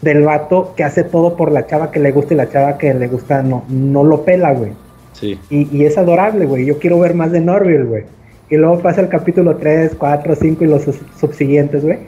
del 0.02 0.24
vato 0.24 0.74
que 0.78 0.84
hace 0.84 1.04
todo 1.04 1.36
por 1.36 1.52
la 1.52 1.68
chava 1.68 1.92
que 1.92 2.00
le 2.00 2.12
gusta 2.12 2.34
y 2.34 2.38
la 2.38 2.50
chava 2.50 2.78
que 2.78 2.94
le 2.94 3.08
gusta 3.10 3.44
no, 3.44 3.66
no 3.68 4.04
lo 4.04 4.24
pela, 4.24 4.54
güey. 4.54 4.72
Sí. 5.12 5.38
Y, 5.50 5.84
es 5.84 5.98
adorable, 5.98 6.46
güey. 6.46 6.66
Yo 6.66 6.80
quiero 6.80 6.98
ver 7.00 7.14
más 7.14 7.32
de 7.32 7.42
Norville, 7.42 7.84
güey. 7.84 8.04
Y 8.50 8.56
luego 8.56 8.80
pasa 8.80 9.02
el 9.02 9.10
capítulo 9.10 9.58
3, 9.58 9.96
4, 9.98 10.36
5 10.36 10.64
y 10.64 10.68
los 10.68 10.84
subsiguientes, 11.20 11.84
güey. 11.84 12.00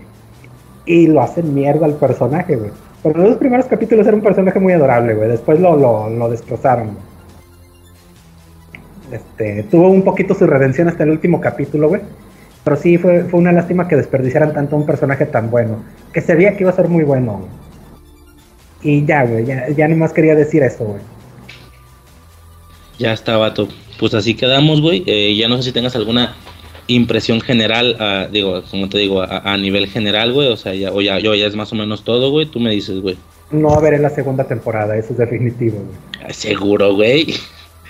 Y 0.85 1.07
lo 1.07 1.21
hacen 1.21 1.53
mierda 1.53 1.85
al 1.85 1.95
personaje, 1.95 2.55
güey. 2.55 2.71
Pero 3.03 3.19
los 3.19 3.29
dos 3.29 3.37
primeros 3.37 3.65
capítulos 3.65 4.05
era 4.05 4.15
un 4.15 4.23
personaje 4.23 4.59
muy 4.59 4.73
adorable, 4.73 5.13
güey. 5.13 5.29
Después 5.29 5.59
lo, 5.59 5.75
lo, 5.75 6.29
destrozaron, 6.29 6.97
Este, 9.11 9.63
tuvo 9.63 9.89
un 9.89 10.03
poquito 10.03 10.33
su 10.33 10.45
redención 10.45 10.87
hasta 10.87 11.03
el 11.03 11.11
último 11.11 11.41
capítulo, 11.41 11.89
güey. 11.89 12.01
Pero 12.63 12.75
sí, 12.75 12.97
fue, 12.97 13.23
fue 13.23 13.39
una 13.39 13.51
lástima 13.51 13.87
que 13.87 13.95
desperdiciaran 13.95 14.53
tanto 14.53 14.75
un 14.75 14.85
personaje 14.85 15.25
tan 15.25 15.49
bueno. 15.49 15.83
Que 16.13 16.21
se 16.21 16.35
veía 16.35 16.55
que 16.55 16.63
iba 16.63 16.71
a 16.71 16.75
ser 16.75 16.89
muy 16.89 17.03
bueno, 17.03 17.39
güey. 17.39 17.61
Y 18.83 19.05
ya, 19.05 19.23
güey, 19.25 19.45
ya, 19.45 19.69
ya 19.69 19.87
más 19.89 20.13
quería 20.13 20.35
decir 20.35 20.63
eso, 20.63 20.85
güey. 20.85 21.01
Ya 22.97 23.13
está, 23.13 23.37
vato. 23.37 23.67
Pues 23.99 24.13
así 24.13 24.35
quedamos, 24.35 24.81
güey. 24.81 25.03
Eh, 25.07 25.35
ya 25.35 25.47
no 25.47 25.57
sé 25.57 25.63
si 25.63 25.71
tengas 25.71 25.95
alguna 25.95 26.35
impresión 26.93 27.41
general, 27.41 28.29
digo, 28.31 28.61
como 28.69 28.89
te 28.89 28.97
digo, 28.97 29.21
a, 29.21 29.57
nivel 29.57 29.87
general, 29.87 30.33
güey. 30.33 30.47
O 30.49 30.57
sea, 30.57 30.73
ya, 30.73 30.91
o 30.91 31.01
ya, 31.01 31.19
yo 31.19 31.35
ya 31.35 31.47
es 31.47 31.55
más 31.55 31.71
o 31.71 31.75
menos 31.75 32.03
todo, 32.03 32.31
güey. 32.31 32.45
Tú 32.45 32.59
me 32.59 32.71
dices, 32.71 32.99
güey. 33.01 33.17
No 33.51 33.79
veré 33.81 33.99
la 33.99 34.09
segunda 34.09 34.45
temporada, 34.45 34.95
eso 34.95 35.11
es 35.11 35.17
definitivo, 35.17 35.77
güey. 35.77 36.33
Seguro, 36.33 36.95
güey. 36.95 37.33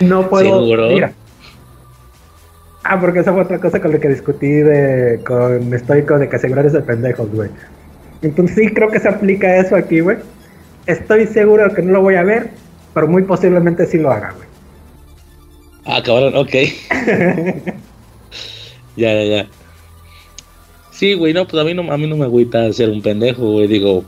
No 0.00 0.28
puedo. 0.28 0.60
Seguro. 0.60 0.88
Mira. 0.88 1.12
Ah, 2.84 3.00
porque 3.00 3.20
esa 3.20 3.32
fue 3.32 3.42
otra 3.42 3.60
cosa 3.60 3.80
con 3.80 3.92
la 3.92 4.00
que 4.00 4.08
discutí 4.08 4.48
de, 4.48 5.20
con 5.24 5.72
Estoico 5.72 6.18
de 6.18 6.28
que 6.28 6.36
asegurarse 6.36 6.76
de 6.76 6.82
pendejos, 6.82 7.30
güey. 7.30 7.48
Entonces 8.22 8.56
sí 8.56 8.74
creo 8.74 8.90
que 8.90 8.98
se 8.98 9.08
aplica 9.08 9.56
eso 9.56 9.76
aquí, 9.76 10.00
güey 10.00 10.16
estoy 10.86 11.26
seguro 11.26 11.68
de 11.68 11.74
que 11.74 11.82
no 11.82 11.92
lo 11.92 12.02
voy 12.02 12.16
a 12.16 12.22
ver, 12.22 12.50
pero 12.94 13.06
muy 13.08 13.22
posiblemente 13.22 13.86
sí 13.86 13.98
lo 13.98 14.10
haga, 14.10 14.32
güey. 14.32 14.48
Ah, 15.84 16.02
cabrón, 16.04 16.36
ok. 16.36 16.50
ya, 18.96 19.12
ya, 19.14 19.24
ya. 19.24 19.48
Sí, 20.90 21.14
güey, 21.14 21.32
no, 21.32 21.46
pues 21.46 21.60
a 21.60 21.64
mí 21.64 21.74
no, 21.74 21.90
a 21.90 21.96
mí 21.96 22.06
no 22.06 22.16
me 22.16 22.24
agüita 22.24 22.72
ser 22.72 22.90
un 22.90 23.02
pendejo, 23.02 23.50
güey. 23.52 23.66
Digo, 23.66 24.04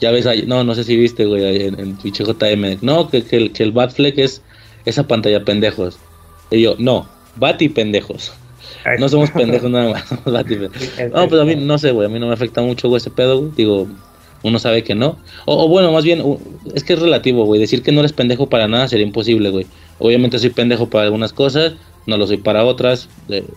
ya 0.00 0.10
ves, 0.10 0.26
no, 0.46 0.64
no 0.64 0.74
sé 0.74 0.84
si 0.84 0.96
viste, 0.96 1.26
güey, 1.26 1.66
en, 1.66 1.78
en 1.78 1.96
Twitch 1.96 2.22
JM. 2.22 2.78
No, 2.80 3.08
que, 3.08 3.22
que, 3.24 3.36
el, 3.36 3.52
que 3.52 3.62
el 3.62 3.72
Batfleck 3.72 4.18
es 4.18 4.42
esa 4.84 5.06
pantalla 5.06 5.44
pendejos. 5.44 5.98
Y 6.50 6.62
yo, 6.62 6.76
no, 6.78 7.08
Bati 7.36 7.68
pendejos. 7.68 8.32
No 8.98 9.08
somos 9.08 9.30
pendejos 9.30 9.70
nada 9.70 9.92
más. 9.92 10.12
no, 11.12 11.28
pues 11.28 11.40
a 11.40 11.44
mí, 11.44 11.56
no 11.56 11.78
sé, 11.78 11.92
güey, 11.92 12.06
a 12.06 12.10
mí 12.10 12.18
no 12.18 12.26
me 12.26 12.34
afecta 12.34 12.62
mucho, 12.62 12.88
güey, 12.88 12.98
ese 12.98 13.10
pedo, 13.10 13.38
güey. 13.38 13.52
Digo, 13.56 13.88
uno 14.42 14.58
sabe 14.58 14.82
que 14.82 14.94
no. 14.94 15.18
O, 15.44 15.68
bueno, 15.68 15.92
más 15.92 16.04
bien, 16.04 16.22
es 16.74 16.84
que 16.84 16.94
es 16.94 16.98
relativo, 16.98 17.44
güey. 17.44 17.60
Decir 17.60 17.82
que 17.82 17.92
no 17.92 18.00
eres 18.00 18.12
pendejo 18.12 18.48
para 18.48 18.68
nada 18.68 18.88
sería 18.88 19.06
imposible, 19.06 19.50
güey. 19.50 19.66
Obviamente 19.98 20.38
soy 20.38 20.50
pendejo 20.50 20.88
para 20.88 21.04
algunas 21.04 21.32
cosas, 21.32 21.74
no 22.06 22.16
lo 22.16 22.26
soy 22.26 22.38
para 22.38 22.64
otras, 22.64 23.08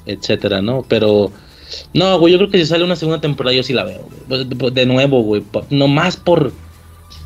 etcétera, 0.05 0.61
¿no? 0.61 0.85
Pero, 0.87 1.31
no, 1.93 2.19
güey, 2.19 2.33
yo 2.33 2.39
creo 2.39 2.49
que 2.49 2.57
si 2.59 2.65
sale 2.65 2.83
una 2.83 2.95
segunda 2.95 3.21
temporada 3.21 3.55
yo 3.55 3.63
sí 3.63 3.73
la 3.73 3.83
veo, 3.83 4.07
güey. 4.27 4.45
Pues, 4.45 4.73
de 4.73 4.85
nuevo, 4.85 5.21
güey. 5.21 5.43
No 5.69 5.87
más 5.87 6.17
por, 6.17 6.51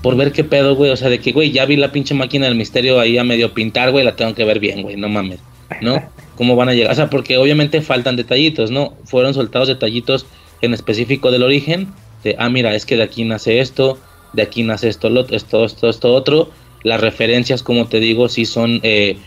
por 0.02 0.16
ver 0.16 0.32
qué 0.32 0.44
pedo, 0.44 0.76
güey. 0.76 0.92
O 0.92 0.98
sea, 0.98 1.10
de 1.10 1.20
que, 1.20 1.32
güey, 1.32 1.52
ya 1.52 1.66
vi 1.66 1.76
la 1.76 1.92
pinche 1.92 2.14
máquina 2.14 2.46
del 2.46 2.56
misterio 2.56 3.00
ahí 3.00 3.18
a 3.18 3.24
medio 3.24 3.54
pintar, 3.54 3.92
güey, 3.92 4.06
la 4.06 4.16
tengo 4.16 4.34
que 4.34 4.46
ver 4.46 4.60
bien, 4.60 4.82
güey. 4.82 4.96
No 4.96 5.10
mames, 5.10 5.40
¿no? 5.82 6.02
¿Cómo 6.36 6.56
van 6.56 6.70
a 6.70 6.74
llegar? 6.74 6.92
O 6.92 6.96
sea, 6.96 7.10
porque 7.10 7.38
obviamente 7.38 7.82
faltan 7.82 8.16
detallitos, 8.16 8.72
¿no? 8.72 8.94
Fueron 9.04 9.34
soltados 9.34 9.68
detallitos 9.68 10.26
en 10.62 10.74
específico 10.74 11.32
del 11.32 11.44
origen 11.44 11.90
de, 12.24 12.36
ah, 12.38 12.50
mira, 12.50 12.76
es 12.76 12.86
que 12.86 12.98
de 12.98 13.04
aquí 13.04 13.24
nace 13.24 13.60
esto, 13.60 13.98
de 14.34 14.42
aquí 14.44 14.64
nace 14.64 14.90
esto, 14.90 15.08
esto, 15.30 15.66
esto, 15.66 15.90
esto 15.90 16.14
otro. 16.14 16.50
Las 16.84 17.02
referencias, 17.02 17.64
como 17.64 17.88
te 17.88 18.00
digo, 18.00 18.30
sí 18.30 18.46
son, 18.46 18.80
eh, 18.84 19.18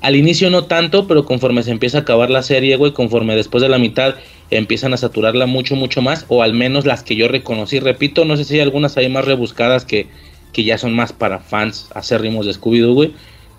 Al 0.00 0.16
inicio 0.16 0.48
no 0.48 0.64
tanto, 0.64 1.06
pero 1.06 1.26
conforme 1.26 1.62
se 1.62 1.70
empieza 1.70 1.98
a 1.98 2.00
acabar 2.02 2.30
la 2.30 2.42
serie, 2.42 2.76
güey, 2.76 2.92
conforme 2.92 3.36
después 3.36 3.62
de 3.62 3.68
la 3.68 3.78
mitad 3.78 4.14
empiezan 4.50 4.94
a 4.94 4.96
saturarla 4.96 5.46
mucho, 5.46 5.76
mucho 5.76 6.00
más, 6.00 6.24
o 6.28 6.42
al 6.42 6.54
menos 6.54 6.86
las 6.86 7.02
que 7.02 7.16
yo 7.16 7.28
reconocí, 7.28 7.78
repito, 7.80 8.24
no 8.24 8.36
sé 8.36 8.44
si 8.44 8.54
hay 8.54 8.60
algunas 8.60 8.96
ahí 8.96 9.08
más 9.08 9.24
rebuscadas 9.24 9.84
que, 9.84 10.06
que 10.52 10.64
ya 10.64 10.78
son 10.78 10.94
más 10.94 11.12
para 11.12 11.38
fans 11.38 11.88
acérrimos 11.94 12.46
de 12.46 12.52
Scooby-Doo, 12.52 12.94
güey. 12.94 13.12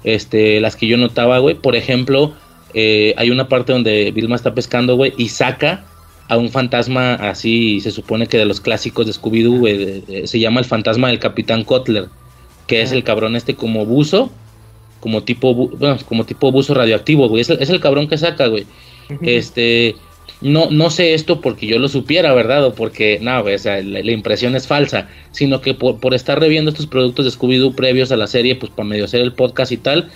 Este, 0.04 0.60
las 0.60 0.76
que 0.76 0.88
yo 0.88 0.98
notaba, 0.98 1.38
güey, 1.38 1.56
por 1.56 1.76
ejemplo, 1.76 2.34
eh, 2.74 3.14
hay 3.18 3.30
una 3.30 3.48
parte 3.48 3.72
donde 3.72 4.12
Vilma 4.12 4.36
está 4.36 4.56
pescando, 4.56 4.96
güey, 4.96 5.14
y 5.18 5.30
saca 5.30 5.86
a 6.28 6.38
un 6.38 6.50
fantasma 6.50 7.16
así, 7.16 7.82
se 7.82 7.92
supone 7.92 8.26
que 8.26 8.38
de 8.38 8.46
los 8.46 8.62
clásicos 8.62 9.06
de 9.06 9.14
Scooby-Doo, 9.14 9.60
güey, 9.60 10.28
se 10.28 10.40
llama 10.40 10.60
el 10.60 10.66
fantasma 10.66 11.10
del 11.10 11.20
Capitán 11.20 11.64
Kotler, 11.64 12.08
que 12.68 12.82
es 12.82 12.92
el 12.92 13.04
cabrón 13.04 13.36
este 13.36 13.56
como 13.56 13.86
buzo, 13.86 14.32
como 15.02 15.24
tipo, 15.24 15.54
bueno, 15.54 15.98
como 16.08 16.24
tipo 16.24 16.52
buzo 16.52 16.74
radioactivo, 16.74 17.28
güey, 17.28 17.42
es 17.42 17.50
el, 17.50 17.62
es 17.62 17.70
el 17.70 17.82
cabrón 17.82 18.08
que 18.08 18.18
saca, 18.18 18.48
güey. 18.48 18.66
Este, 19.22 19.96
no, 20.40 20.70
no 20.72 20.90
sé 20.90 21.14
esto 21.14 21.42
porque 21.42 21.68
yo 21.68 21.80
lo 21.80 21.90
supiera, 21.90 22.34
¿verdad? 22.34 22.66
O 22.66 22.74
porque, 22.74 23.20
no, 23.22 23.42
o 23.42 23.58
sea, 23.58 23.82
la, 23.82 24.00
impresión 24.12 24.56
es 24.56 24.68
falsa, 24.68 25.10
sino 25.32 25.60
que 25.60 25.74
por, 25.74 26.00
por 26.00 26.14
estar 26.14 26.40
reviendo 26.40 26.72
estos 26.72 26.88
productos 26.88 27.26
de 27.26 27.32
Scooby-Doo 27.32 27.76
previos 27.76 28.12
a 28.14 28.16
la 28.16 28.28
serie, 28.28 28.56
pues 28.56 28.72
para 28.72 28.88
medio 28.88 29.06
hacer 29.06 29.22
el 29.22 29.34
podcast 29.34 29.74
y 29.74 29.78
tal, 29.78 30.10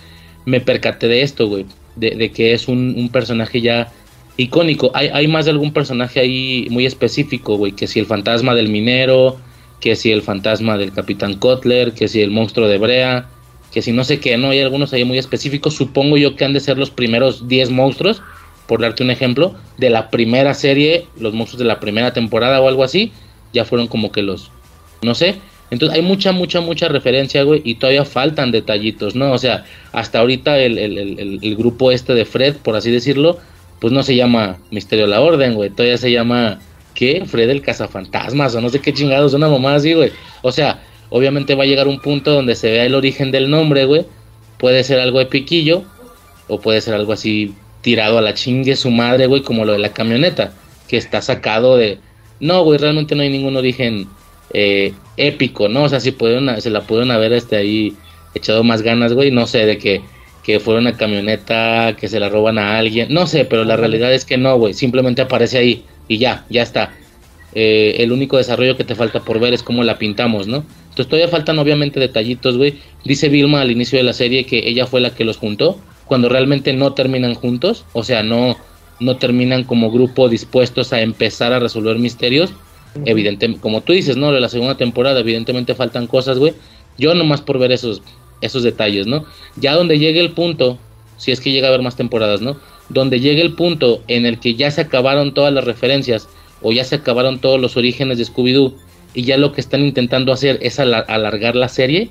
me 0.45 0.61
percaté 0.61 1.07
de 1.07 1.23
esto, 1.23 1.47
güey, 1.47 1.65
de, 1.95 2.11
de 2.11 2.31
que 2.31 2.53
es 2.53 2.67
un, 2.67 2.93
un 2.95 3.09
personaje 3.09 3.59
ya 3.59 3.91
icónico. 4.38 4.91
Hay, 4.93 5.09
hay 5.11 5.27
más 5.27 5.45
de 5.45 5.51
algún 5.51 5.73
personaje 5.73 6.19
ahí 6.19 6.67
muy 6.69 6.85
específico, 6.85 7.57
güey, 7.57 7.73
que 7.73 7.88
si 7.88 7.99
el 7.99 8.05
fantasma 8.05 8.55
del 8.55 8.69
minero, 8.69 9.38
que 9.80 9.95
si 9.95 10.11
el 10.11 10.22
fantasma 10.22 10.77
del 10.77 10.91
Capitán 10.91 11.35
Kotler, 11.35 11.93
que 11.93 12.07
si 12.07 12.22
el 12.22 12.31
monstruo 12.31 12.67
de 12.67 12.77
Brea, 12.77 13.30
que 13.75 13.81
si 13.81 13.91
no 13.91 14.05
sé 14.05 14.21
qué, 14.21 14.37
no, 14.37 14.51
hay 14.51 14.61
algunos 14.61 14.93
ahí 14.93 15.03
muy 15.03 15.17
específicos, 15.17 15.75
supongo 15.75 16.15
yo 16.15 16.37
que 16.37 16.45
han 16.45 16.53
de 16.53 16.61
ser 16.61 16.77
los 16.77 16.91
primeros 16.91 17.49
10 17.49 17.71
monstruos, 17.71 18.21
por 18.67 18.79
darte 18.79 19.03
un 19.03 19.11
ejemplo, 19.11 19.53
de 19.77 19.89
la 19.89 20.09
primera 20.09 20.53
serie, 20.53 21.07
los 21.19 21.33
monstruos 21.33 21.59
de 21.59 21.65
la 21.65 21.81
primera 21.81 22.13
temporada 22.13 22.61
o 22.61 22.69
algo 22.69 22.85
así, 22.85 23.11
ya 23.51 23.65
fueron 23.65 23.87
como 23.87 24.13
que 24.13 24.21
los, 24.21 24.49
no 25.01 25.13
sé, 25.13 25.35
entonces 25.71 25.93
hay 25.93 26.01
mucha, 26.01 26.31
mucha, 26.31 26.61
mucha 26.61 26.87
referencia, 26.87 27.43
güey, 27.43 27.61
y 27.65 27.75
todavía 27.75 28.05
faltan 28.05 28.53
detallitos, 28.53 29.13
¿no? 29.13 29.33
O 29.33 29.37
sea, 29.37 29.65
hasta 29.91 30.19
ahorita 30.19 30.57
el, 30.57 30.77
el, 30.77 31.39
el, 31.41 31.55
grupo 31.57 31.91
este 31.91 32.13
de 32.13 32.23
Fred, 32.23 32.55
por 32.55 32.77
así 32.77 32.89
decirlo, 32.91 33.39
pues 33.81 33.91
no 33.91 34.03
se 34.03 34.15
llama 34.15 34.57
Misterio 34.71 35.03
de 35.03 35.11
la 35.11 35.19
Orden, 35.19 35.53
güey, 35.53 35.69
todavía 35.69 35.97
se 35.97 36.13
llama, 36.13 36.61
¿qué? 36.93 37.25
Fred 37.25 37.49
el 37.49 37.61
cazafantasmas, 37.61 38.55
o 38.55 38.61
no 38.61 38.69
sé 38.69 38.79
qué 38.79 38.93
chingados, 38.93 39.33
una 39.33 39.49
mamá 39.49 39.75
así, 39.75 39.91
güey. 39.91 40.13
O 40.43 40.53
sea, 40.53 40.81
obviamente 41.09 41.56
va 41.56 41.64
a 41.64 41.67
llegar 41.67 41.88
un 41.88 42.00
punto 42.00 42.32
donde 42.32 42.56
se 42.56 42.72
vea 42.72 42.85
el 42.85 42.95
origen 42.95 43.32
del 43.32 43.50
nombre, 43.50 43.85
güey. 43.85 44.06
Puede 44.58 44.84
ser 44.84 45.00
algo 45.00 45.19
de 45.19 45.25
piquillo, 45.25 45.84
o 46.48 46.59
puede 46.59 46.82
ser 46.82 46.93
algo 46.93 47.14
así 47.14 47.53
tirado 47.82 48.17
a 48.17 48.22
la 48.22 48.34
chingue 48.34 48.75
su 48.75 48.90
madre, 48.90 49.27
güey, 49.27 49.42
como 49.42 49.66
lo 49.66 49.74
de 49.74 49.80
la 49.80 49.93
camioneta, 49.93 50.53
que 50.88 50.98
está 50.98 51.22
sacado 51.22 51.77
de... 51.77 52.00
No, 52.40 52.64
güey, 52.64 52.80
realmente 52.80 53.16
no 53.16 53.22
hay 53.22 53.30
ningún 53.30 53.56
origen 53.56 54.08
eh, 54.53 54.93
épico, 55.17 55.67
¿no? 55.67 55.84
O 55.84 55.90
sea, 55.90 56.00
si 56.00 56.11
pudieron, 56.11 56.61
se 56.61 56.69
la 56.69 56.82
pudieron 56.82 57.11
haber 57.11 57.34
este, 57.34 57.56
ahí 57.56 57.95
echado 58.34 58.64
más 58.64 58.82
ganas, 58.82 59.14
güey, 59.14 59.32
no 59.32 59.48
sé, 59.48 59.66
de 59.66 59.77
que, 59.77 60.01
que 60.43 60.59
fuera 60.59 60.80
una 60.80 60.98
camioneta, 60.98 61.95
que 61.98 62.08
se 62.08 62.19
la 62.19 62.30
roban 62.30 62.58
a 62.58 62.77
alguien, 62.77 63.14
no 63.14 63.27
sé, 63.27 63.45
pero 63.45 63.64
la 63.64 63.77
realidad 63.77 64.14
es 64.14 64.25
que 64.25 64.38
no, 64.38 64.58
güey, 64.58 64.74
simplemente 64.74 65.22
aparece 65.22 65.58
ahí 65.58 65.85
y 66.08 66.17
ya, 66.17 66.45
ya 66.50 66.61
está. 66.61 66.93
Eh, 67.53 67.95
el 68.00 68.11
único 68.11 68.38
desarrollo 68.38 68.75
que 68.75 68.84
te 68.84 68.95
falta 68.95 69.22
por 69.22 69.40
ver 69.40 69.53
es 69.53 69.64
cómo 69.64 69.84
la 69.84 69.98
pintamos, 69.98 70.48
¿no? 70.48 70.66
Entonces 70.95 71.09
todavía 71.09 71.27
faltan 71.27 71.59
obviamente 71.59 71.99
detallitos, 71.99 72.56
güey. 72.56 72.80
Dice 73.03 73.27
Vilma 73.27 73.59
al 73.59 73.69
inicio 73.69 73.98
de 73.98 74.03
la 74.03 74.14
serie 74.14 74.45
que 74.45 74.69
ella 74.69 74.85
fue 74.85 75.01
la 75.01 75.09
que 75.09 75.25
los 75.25 75.35
juntó, 75.35 75.77
cuando 76.06 76.30
realmente 76.30 76.72
no 76.72 76.93
terminan 76.93 77.33
juntos, 77.33 77.83
o 77.91 78.01
sea, 78.01 78.24
no, 78.24 78.56
no 79.01 79.17
terminan 79.17 79.65
como 79.65 79.91
grupo 79.91 80.30
dispuestos 80.30 80.93
a 80.93 81.01
empezar 81.01 81.51
a 81.51 81.59
resolver 81.59 81.99
misterios. 81.99 82.53
Evidentemente, 83.03 83.59
como 83.59 83.82
tú 83.82 83.91
dices, 83.91 84.15
¿no? 84.15 84.32
De 84.32 84.40
la 84.40 84.48
segunda 84.48 84.77
temporada, 84.77 85.19
evidentemente 85.19 85.75
faltan 85.75 86.07
cosas, 86.07 86.40
güey. 86.40 86.53
Yo 86.98 87.14
nomás 87.14 87.41
por 87.41 87.59
ver 87.59 87.74
esos, 87.74 88.01
esos 88.40 88.64
detalles, 88.64 89.06
¿no? 89.06 89.25
Ya 89.57 89.74
donde 89.74 89.99
llegue 89.99 90.22
el 90.22 90.32
punto, 90.32 90.77
si 91.17 91.33
es 91.33 91.41
que 91.41 91.51
llega 91.51 91.67
a 91.67 91.72
haber 91.72 91.82
más 91.82 91.98
temporadas, 91.98 92.40
¿no? 92.40 92.56
Donde 92.88 93.19
llegue 93.19 93.41
el 93.41 93.56
punto 93.56 94.01
en 94.07 94.25
el 94.25 94.40
que 94.40 94.56
ya 94.56 94.72
se 94.72 94.80
acabaron 94.80 95.33
todas 95.33 95.53
las 95.53 95.65
referencias 95.65 96.30
o 96.61 96.72
ya 96.72 96.85
se 96.85 96.95
acabaron 96.95 97.40
todos 97.40 97.59
los 97.59 97.75
orígenes 97.75 98.17
de 98.17 98.24
Scooby-Doo 98.24 98.75
y 99.15 99.23
ya 99.23 99.37
lo 99.37 99.51
que 99.53 99.61
están 99.61 99.81
intentando 99.81 100.31
hacer 100.31 100.59
es 100.61 100.79
alargar 100.79 101.55
la 101.55 101.69
serie 101.69 102.09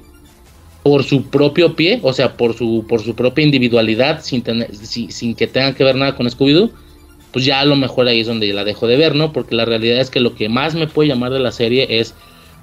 por 0.83 1.05
su 1.05 1.25
propio 1.25 1.77
pie, 1.77 2.01
o 2.03 2.13
sea, 2.13 2.37
por 2.37 2.55
su, 2.55 2.85
por 2.89 3.03
su 3.03 3.15
propia 3.15 3.45
individualidad, 3.45 4.23
sin, 4.23 4.43
tener, 4.43 4.75
sin, 4.75 5.11
sin 5.11 5.35
que 5.35 5.47
tenga 5.47 5.75
que 5.75 5.85
ver 5.85 5.97
nada 5.97 6.15
con 6.15 6.27
Scooby-Doo, 6.27 6.71
pues 7.33 7.45
ya 7.45 7.61
a 7.61 7.65
lo 7.65 7.75
mejor 7.75 8.07
ahí 8.07 8.21
es 8.21 8.27
donde 8.27 8.53
la 8.53 8.65
dejo 8.65 8.87
de 8.87 8.97
ver, 8.97 9.15
¿no? 9.15 9.33
Porque 9.33 9.55
la 9.55 9.65
realidad 9.65 9.99
es 9.99 10.11
que 10.11 10.21
lo 10.21 10.35
que 10.35 10.49
más 10.49 10.75
me 10.75 10.87
puede 10.87 11.09
llamar 11.09 11.33
de 11.33 11.41
la 11.41 11.53
serie 11.53 11.87
es 11.89 12.15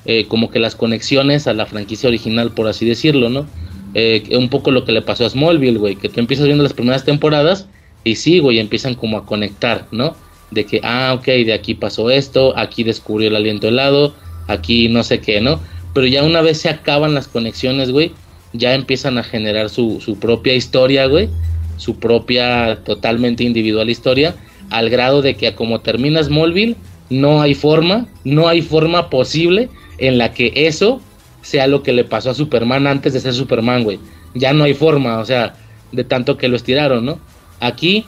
eh, 0.05 0.25
como 0.27 0.49
que 0.49 0.59
las 0.59 0.75
conexiones 0.75 1.47
a 1.47 1.53
la 1.53 1.65
franquicia 1.65 2.09
original, 2.09 2.51
por 2.51 2.67
así 2.67 2.85
decirlo, 2.85 3.29
¿no? 3.29 3.47
Eh, 3.93 4.23
un 4.37 4.49
poco 4.49 4.71
lo 4.71 4.85
que 4.85 4.91
le 4.91 5.01
pasó 5.01 5.25
a 5.25 5.29
Smallville, 5.29 5.77
güey, 5.77 5.95
que 5.95 6.07
tú 6.07 6.19
empiezas 6.19 6.45
viendo 6.45 6.63
las 6.63 6.73
primeras 6.73 7.03
temporadas 7.03 7.67
y 8.03 8.15
sí, 8.15 8.39
güey, 8.39 8.59
empiezan 8.59 8.95
como 8.95 9.17
a 9.17 9.25
conectar, 9.25 9.87
¿no? 9.91 10.15
De 10.51 10.65
que, 10.65 10.79
ah, 10.83 11.13
ok, 11.17 11.25
de 11.25 11.53
aquí 11.53 11.75
pasó 11.75 12.09
esto, 12.09 12.57
aquí 12.57 12.83
descubrió 12.83 13.29
el 13.29 13.35
aliento 13.35 13.67
helado, 13.67 14.13
aquí 14.51 14.89
no 14.89 15.03
sé 15.03 15.19
qué, 15.19 15.41
¿no? 15.41 15.59
Pero 15.93 16.07
ya 16.07 16.23
una 16.23 16.41
vez 16.41 16.59
se 16.59 16.69
acaban 16.69 17.13
las 17.13 17.27
conexiones, 17.27 17.91
güey, 17.91 18.13
ya 18.53 18.73
empiezan 18.73 19.17
a 19.17 19.23
generar 19.23 19.69
su, 19.69 19.99
su 20.01 20.17
propia 20.19 20.53
historia, 20.53 21.05
güey, 21.05 21.29
su 21.77 21.97
propia 21.97 22.79
totalmente 22.83 23.43
individual 23.43 23.89
historia, 23.89 24.35
al 24.69 24.89
grado 24.89 25.21
de 25.21 25.35
que 25.35 25.53
como 25.53 25.81
termina 25.81 26.23
Smallville, 26.23 26.75
no 27.09 27.41
hay 27.41 27.53
forma, 27.53 28.07
no 28.23 28.47
hay 28.47 28.61
forma 28.61 29.09
posible 29.09 29.69
en 29.97 30.17
la 30.17 30.31
que 30.31 30.53
eso 30.55 31.01
sea 31.41 31.67
lo 31.67 31.83
que 31.83 31.93
le 31.93 32.03
pasó 32.03 32.29
a 32.29 32.33
Superman 32.33 32.87
antes 32.87 33.13
de 33.13 33.19
ser 33.19 33.33
Superman, 33.33 33.83
güey. 33.83 33.99
Ya 34.33 34.53
no 34.53 34.63
hay 34.63 34.73
forma, 34.73 35.19
o 35.19 35.25
sea, 35.25 35.55
de 35.91 36.03
tanto 36.03 36.37
que 36.37 36.47
lo 36.47 36.55
estiraron, 36.55 37.05
¿no? 37.05 37.19
Aquí, 37.59 38.05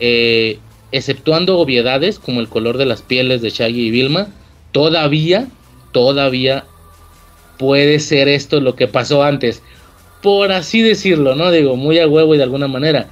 eh, 0.00 0.58
exceptuando 0.92 1.58
obviedades 1.58 2.18
como 2.18 2.40
el 2.40 2.48
color 2.48 2.78
de 2.78 2.86
las 2.86 3.02
pieles 3.02 3.42
de 3.42 3.50
Shaggy 3.50 3.88
y 3.88 3.90
Vilma, 3.90 4.28
todavía, 4.72 5.48
todavía 5.92 6.64
puede 7.58 8.00
ser 8.00 8.28
esto 8.28 8.60
lo 8.60 8.76
que 8.76 8.88
pasó 8.88 9.22
antes. 9.22 9.62
Por 10.22 10.52
así 10.52 10.82
decirlo, 10.82 11.34
¿no? 11.34 11.50
Digo, 11.50 11.76
muy 11.76 11.98
a 11.98 12.08
huevo 12.08 12.34
y 12.34 12.38
de 12.38 12.44
alguna 12.44 12.68
manera. 12.68 13.08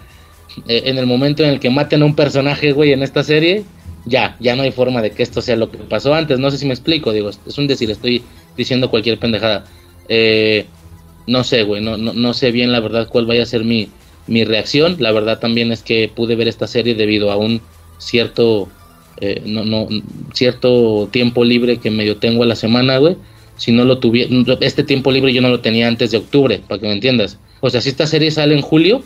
Eh, 0.69 0.83
en 0.87 0.99
el 0.99 1.07
momento 1.07 1.43
en 1.43 1.51
el 1.51 1.61
que 1.61 1.71
maten 1.71 2.03
a 2.03 2.05
un 2.05 2.15
personaje, 2.17 2.73
güey, 2.73 2.93
en 2.93 3.03
esta 3.03 3.23
serie, 3.25 3.65
ya, 4.05 4.37
ya 4.41 4.57
no 4.57 4.63
hay 4.63 4.73
forma 4.73 5.03
de 5.03 5.11
que 5.11 5.23
esto 5.23 5.43
sea 5.43 5.57
lo 5.57 5.71
que 5.71 5.79
pasó 5.79 6.15
antes. 6.15 6.39
No 6.39 6.51
sé 6.51 6.59
si 6.59 6.67
me 6.67 6.75
explico, 6.75 7.13
digo, 7.13 7.31
es 7.31 7.59
un 7.59 7.67
decir, 7.67 7.91
estoy 7.91 8.23
diciendo 8.57 8.91
cualquier 8.91 9.19
pendejada. 9.19 9.65
Eh, 10.09 10.67
no 11.27 11.45
sé, 11.45 11.63
güey, 11.63 11.83
no, 11.83 11.97
no, 11.97 12.13
no, 12.13 12.35
sé 12.35 12.51
bien 12.53 12.71
la 12.73 12.81
verdad 12.81 13.09
cuál 13.09 13.27
vaya 13.27 13.43
a 13.43 13.47
ser 13.47 13.65
mi, 13.65 13.89
mi 14.27 14.45
reacción. 14.45 14.97
La 14.99 15.13
verdad 15.13 15.39
también 15.39 15.73
es 15.73 15.83
que 15.83 16.11
pude 16.15 16.37
ver 16.37 16.49
esta 16.49 16.67
serie 16.67 16.95
debido 16.95 17.31
a 17.31 17.37
un 17.37 17.63
cierto, 17.99 18.69
eh, 19.21 19.43
no, 19.45 19.65
no, 19.65 19.89
cierto 20.33 21.09
tiempo 21.11 21.45
libre 21.45 21.79
que 21.79 21.91
medio 21.91 22.17
tengo 22.17 22.43
a 22.43 22.47
la 22.47 22.57
semana, 22.57 22.99
güey. 22.99 23.17
Si 23.57 23.71
no 23.71 23.85
lo 23.85 23.99
tuviera, 23.99 24.31
este 24.61 24.83
tiempo 24.83 25.13
libre 25.13 25.33
yo 25.33 25.41
no 25.41 25.49
lo 25.49 25.61
tenía 25.61 25.87
antes 25.87 26.11
de 26.11 26.19
octubre, 26.19 26.61
para 26.67 26.81
que 26.81 26.87
me 26.87 26.93
entiendas. 26.93 27.39
O 27.61 27.71
sea, 27.71 27.81
si 27.81 27.89
esta 27.89 28.07
serie 28.07 28.31
sale 28.31 28.55
en 28.55 28.63
julio 28.63 29.03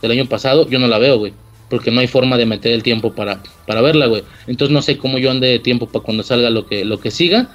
del 0.00 0.12
año 0.12 0.26
pasado, 0.26 0.68
yo 0.68 0.78
no 0.78 0.86
la 0.86 0.98
veo, 0.98 1.18
güey. 1.18 1.32
Porque 1.68 1.90
no 1.90 2.00
hay 2.00 2.06
forma 2.06 2.36
de 2.36 2.46
meter 2.46 2.72
el 2.72 2.82
tiempo 2.82 3.12
para, 3.12 3.42
para 3.66 3.80
verla, 3.80 4.06
güey. 4.06 4.24
Entonces 4.46 4.72
no 4.72 4.82
sé 4.82 4.96
cómo 4.96 5.18
yo 5.18 5.30
ande 5.30 5.48
de 5.48 5.58
tiempo 5.58 5.86
para 5.86 6.04
cuando 6.04 6.22
salga 6.22 6.50
lo 6.50 6.66
que, 6.66 6.84
lo 6.84 6.98
que 6.98 7.10
siga. 7.10 7.48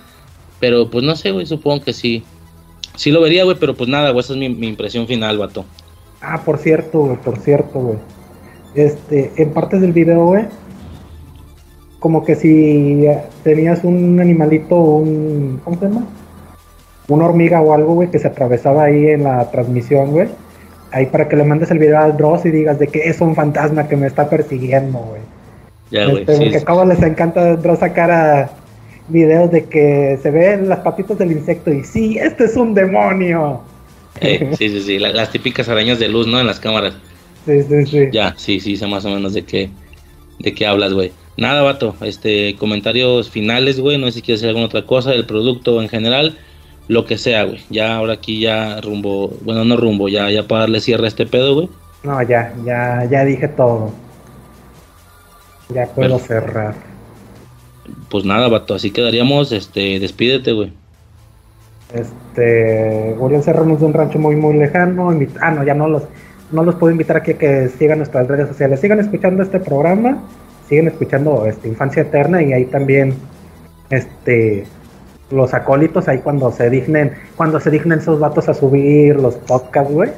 Pero 0.59 0.89
pues 0.89 1.03
no 1.03 1.15
sé, 1.15 1.31
güey, 1.31 1.45
supongo 1.45 1.83
que 1.83 1.93
sí. 1.93 2.23
Sí 2.95 3.11
lo 3.11 3.21
vería, 3.21 3.43
güey, 3.43 3.57
pero 3.59 3.75
pues 3.75 3.89
nada, 3.89 4.11
güey, 4.11 4.21
esa 4.21 4.33
es 4.33 4.39
mi, 4.39 4.67
impresión 4.67 5.07
final, 5.07 5.37
vato. 5.37 5.65
Ah, 6.21 6.41
por 6.45 6.57
cierto, 6.57 6.99
güey, 6.99 7.17
por 7.17 7.37
cierto, 7.39 7.79
güey. 7.79 7.97
Este, 8.73 9.31
en 9.37 9.53
partes 9.53 9.81
del 9.81 9.93
video, 9.93 10.25
güey, 10.25 10.45
como 12.05 12.23
que 12.23 12.35
si 12.35 13.03
tenías 13.43 13.83
un 13.83 14.19
animalito, 14.19 14.75
un, 14.75 15.59
¿cómo 15.63 15.79
se 15.79 15.87
llama? 15.87 16.05
Una 17.07 17.25
hormiga 17.25 17.61
o 17.61 17.73
algo, 17.73 17.95
güey, 17.95 18.11
que 18.11 18.19
se 18.19 18.27
atravesaba 18.27 18.83
ahí 18.83 19.07
en 19.07 19.23
la 19.23 19.49
transmisión, 19.49 20.11
güey. 20.11 20.27
Ahí 20.91 21.07
para 21.07 21.27
que 21.27 21.35
le 21.35 21.43
mandes 21.43 21.71
el 21.71 21.79
video 21.79 21.97
al 21.97 22.15
Dross 22.15 22.45
y 22.45 22.51
digas 22.51 22.77
de 22.77 22.89
que 22.89 23.09
es 23.09 23.21
un 23.21 23.33
fantasma 23.33 23.87
que 23.87 23.95
me 23.97 24.05
está 24.05 24.29
persiguiendo, 24.29 24.99
güey. 24.99 25.21
Ya, 25.89 26.05
güey. 26.05 26.19
Este, 26.19 26.33
sí, 26.35 26.51
porque 26.63 26.83
sí. 26.83 26.87
les 26.89 27.01
encanta 27.01 27.55
Dross 27.55 27.79
sacar 27.79 28.11
a 28.11 28.51
videos 29.07 29.49
de 29.49 29.63
que 29.63 30.19
se 30.21 30.29
ven 30.29 30.69
las 30.69 30.81
patitas 30.81 31.17
del 31.17 31.31
insecto 31.31 31.73
y 31.73 31.83
sí, 31.85 32.19
este 32.19 32.43
es 32.45 32.55
un 32.55 32.75
demonio. 32.75 33.61
Eh, 34.21 34.51
sí, 34.59 34.69
sí, 34.69 34.81
sí, 34.81 34.99
la- 34.99 35.11
las 35.11 35.31
típicas 35.31 35.67
arañas 35.69 35.97
de 35.97 36.07
luz, 36.07 36.27
¿no? 36.27 36.39
En 36.39 36.45
las 36.45 36.59
cámaras. 36.59 36.93
Sí, 37.47 37.63
sí, 37.63 37.85
sí. 37.87 38.09
Ya, 38.11 38.35
sí, 38.37 38.59
sí, 38.59 38.77
sé 38.77 38.85
más 38.85 39.05
o 39.05 39.09
menos 39.09 39.33
de 39.33 39.43
qué, 39.43 39.71
de 40.37 40.53
qué 40.53 40.67
hablas, 40.67 40.93
güey. 40.93 41.11
Nada, 41.37 41.63
vato, 41.63 41.95
este, 42.01 42.55
comentarios 42.55 43.29
finales, 43.29 43.79
güey, 43.79 43.97
no 43.97 44.05
sé 44.07 44.13
si 44.13 44.21
quieres 44.21 44.41
decir 44.41 44.49
alguna 44.49 44.67
otra 44.67 44.85
cosa 44.85 45.11
del 45.11 45.25
producto 45.25 45.81
en 45.81 45.89
general, 45.89 46.37
lo 46.87 47.05
que 47.05 47.17
sea, 47.17 47.43
güey. 47.43 47.59
Ya 47.69 47.95
ahora 47.95 48.13
aquí 48.13 48.39
ya 48.39 48.79
rumbo, 48.81 49.33
bueno, 49.41 49.65
no 49.65 49.75
rumbo, 49.75 50.07
ya, 50.07 50.29
ya 50.29 50.47
para 50.47 50.61
darle 50.61 50.79
cierre 50.79 51.05
a 51.05 51.07
este 51.09 51.25
pedo, 51.25 51.55
güey. 51.55 51.69
No, 52.03 52.21
ya, 52.21 52.53
ya, 52.63 53.05
ya 53.09 53.25
dije 53.25 53.47
todo. 53.49 53.91
Ya 55.73 55.87
puedo 55.87 56.19
cerrar. 56.19 56.75
Pues 58.09 58.23
nada, 58.23 58.47
vato, 58.47 58.75
así 58.75 58.91
quedaríamos, 58.91 59.51
este, 59.51 59.99
despídete, 59.99 60.53
güey. 60.53 60.71
Este, 61.93 63.15
Uriel 63.19 63.43
Serrano 63.43 63.73
es 63.73 63.79
de 63.79 63.85
un 63.85 63.93
rancho 63.93 64.19
muy, 64.19 64.35
muy 64.35 64.57
lejano. 64.57 65.11
Ah, 65.41 65.51
no, 65.51 65.63
ya 65.63 65.73
no 65.73 65.87
los, 65.87 66.03
no 66.51 66.63
los 66.63 66.75
puedo 66.75 66.91
invitar 66.91 67.17
aquí 67.17 67.31
a 67.31 67.37
que 67.37 67.69
sigan 67.69 67.99
nuestras 67.99 68.27
redes 68.27 68.47
sociales. 68.47 68.79
Sigan 68.79 68.99
escuchando 68.99 69.43
este 69.43 69.59
programa, 69.59 70.23
siguen 70.67 70.87
escuchando 70.87 71.45
este, 71.45 71.67
Infancia 71.67 72.01
Eterna 72.01 72.41
y 72.41 72.53
ahí 72.53 72.65
también, 72.65 73.13
este, 73.89 74.65
los 75.31 75.53
acólitos, 75.53 76.07
ahí 76.07 76.19
cuando 76.19 76.51
se 76.51 76.69
dignen, 76.69 77.13
cuando 77.35 77.59
se 77.59 77.71
dignen 77.71 77.99
esos 77.99 78.19
vatos 78.19 78.49
a 78.49 78.53
subir 78.53 79.15
los 79.15 79.35
podcasts, 79.35 79.91
güey. 79.91 80.09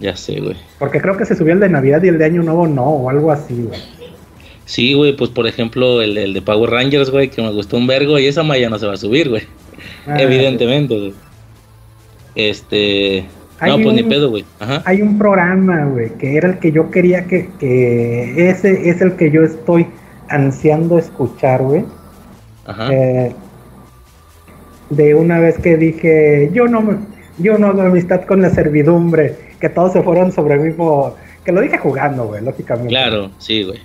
Ya 0.00 0.16
sé, 0.16 0.40
güey. 0.40 0.56
Porque 0.78 1.00
creo 1.00 1.16
que 1.16 1.24
se 1.24 1.36
subió 1.36 1.54
el 1.54 1.60
de 1.60 1.68
Navidad 1.68 2.02
y 2.02 2.08
el 2.08 2.18
de 2.18 2.24
Año 2.24 2.42
Nuevo 2.42 2.66
no, 2.66 2.84
o 2.84 3.10
algo 3.10 3.30
así, 3.30 3.54
güey. 3.54 3.80
Sí, 4.66 4.94
güey, 4.94 5.14
pues 5.14 5.30
por 5.30 5.46
ejemplo 5.46 6.00
el, 6.00 6.16
el 6.16 6.32
de 6.32 6.42
Power 6.42 6.70
Rangers, 6.70 7.10
güey, 7.10 7.28
que 7.28 7.42
me 7.42 7.52
gustó 7.52 7.76
un 7.76 7.86
vergo 7.86 8.18
y 8.18 8.26
esa 8.26 8.42
malla 8.42 8.70
no 8.70 8.78
se 8.78 8.86
va 8.86 8.94
a 8.94 8.96
subir, 8.96 9.28
güey. 9.28 9.42
Ah, 10.06 10.20
Evidentemente, 10.20 10.98
güey. 10.98 11.14
Este... 12.34 13.26
No, 13.70 13.82
pues 13.82 13.94
ni 13.94 14.02
pedo, 14.02 14.30
güey. 14.30 14.44
Hay 14.84 15.02
un 15.02 15.18
programa, 15.18 15.84
güey, 15.86 16.10
que 16.10 16.36
era 16.36 16.48
el 16.48 16.58
que 16.58 16.72
yo 16.72 16.90
quería 16.90 17.24
que, 17.24 17.48
que 17.58 18.48
ese 18.48 18.88
es 18.88 19.00
el 19.00 19.14
que 19.14 19.30
yo 19.30 19.42
estoy 19.42 19.86
ansiando 20.28 20.98
escuchar, 20.98 21.62
güey. 21.62 21.84
Ajá. 22.66 22.92
Eh, 22.92 23.32
de 24.90 25.14
una 25.14 25.38
vez 25.38 25.58
que 25.58 25.76
dije, 25.76 26.50
yo 26.52 26.66
no 26.66 26.82
me, 26.82 26.96
yo 27.38 27.58
no 27.58 27.68
hago 27.68 27.82
amistad 27.82 28.24
con 28.24 28.42
la 28.42 28.50
servidumbre, 28.50 29.36
que 29.60 29.68
todos 29.68 29.92
se 29.92 30.02
fueron 30.02 30.32
sobre 30.32 30.58
mí, 30.58 30.74
que 31.44 31.52
lo 31.52 31.60
dije 31.60 31.78
jugando, 31.78 32.26
güey, 32.26 32.42
lógicamente. 32.42 32.88
Claro, 32.88 33.30
sí, 33.38 33.64
güey. 33.64 33.80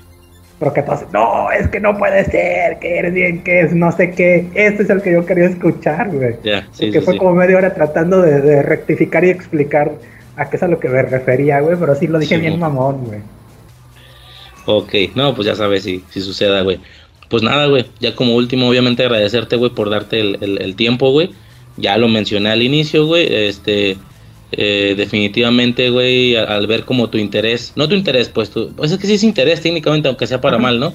Pero 0.60 0.74
que 0.74 0.84
todos, 0.84 1.06
no, 1.14 1.50
es 1.52 1.70
que 1.70 1.80
no 1.80 1.98
puede 1.98 2.26
ser, 2.26 2.80
que 2.80 3.00
eres 3.00 3.14
bien, 3.14 3.44
que 3.44 3.62
es 3.62 3.74
no 3.74 3.94
sé 3.94 4.12
qué. 4.12 4.46
Este 4.54 4.84
es 4.84 4.90
el 4.90 5.02
que 5.02 5.14
yo 5.14 5.26
quería 5.26 5.46
escuchar, 5.46 6.10
güey. 6.10 6.36
Ya, 6.44 6.68
sí, 6.74 6.92
Que 6.92 7.00
fue 7.00 7.18
como 7.18 7.34
media 7.34 7.58
hora 7.58 7.74
tratando 7.74 8.22
de, 8.22 8.62
rectificar 8.62 9.24
y 9.24 9.30
explicar 9.30 9.92
a 10.36 10.50
qué 10.50 10.58
es 10.58 10.64
a 10.64 10.68
lo 10.68 10.80
que 10.80 10.90
me 10.90 11.02
refería, 11.02 11.62
güey, 11.62 11.78
pero 11.80 11.96
sí 11.96 12.08
lo 12.08 12.20
dije 12.20 12.38
bien 12.38 12.60
mamón, 12.60 13.06
güey. 13.06 13.20
Ok, 14.66 15.16
no, 15.16 15.34
pues 15.34 15.48
ya 15.48 15.56
sabes 15.56 15.84
si, 15.84 16.04
si 16.10 16.22
suceda, 16.22 16.62
güey. 16.62 16.80
Pues 17.30 17.44
nada, 17.44 17.68
güey, 17.68 17.86
ya 18.00 18.16
como 18.16 18.36
último, 18.36 18.68
obviamente 18.68 19.04
agradecerte, 19.04 19.56
güey, 19.56 19.72
por 19.72 19.90
darte 19.90 20.20
el, 20.20 20.76
tiempo, 20.76 21.12
güey. 21.12 21.30
Ya 21.78 21.98
lo 21.98 22.08
mencioné 22.08 22.50
al 22.50 22.64
inicio, 22.64 23.06
güey, 23.06 23.28
este, 23.32 23.98
eh, 24.52 24.96
definitivamente, 24.98 25.90
güey, 25.90 26.36
al, 26.36 26.68
ver 26.68 26.86
como 26.86 27.10
tu 27.10 27.18
interés, 27.18 27.74
no 27.76 27.88
tu 27.88 27.96
interés, 27.96 28.30
pues, 28.30 28.50
tu, 28.50 28.72
pues 28.74 28.92
es 28.92 28.98
que 28.98 29.08
sí 29.08 29.14
es 29.14 29.24
interés 29.24 29.62
técnicamente, 29.62 30.08
aunque 30.08 30.28
sea 30.28 30.42
para 30.42 30.58
mal, 30.58 30.80
¿no? 30.80 30.94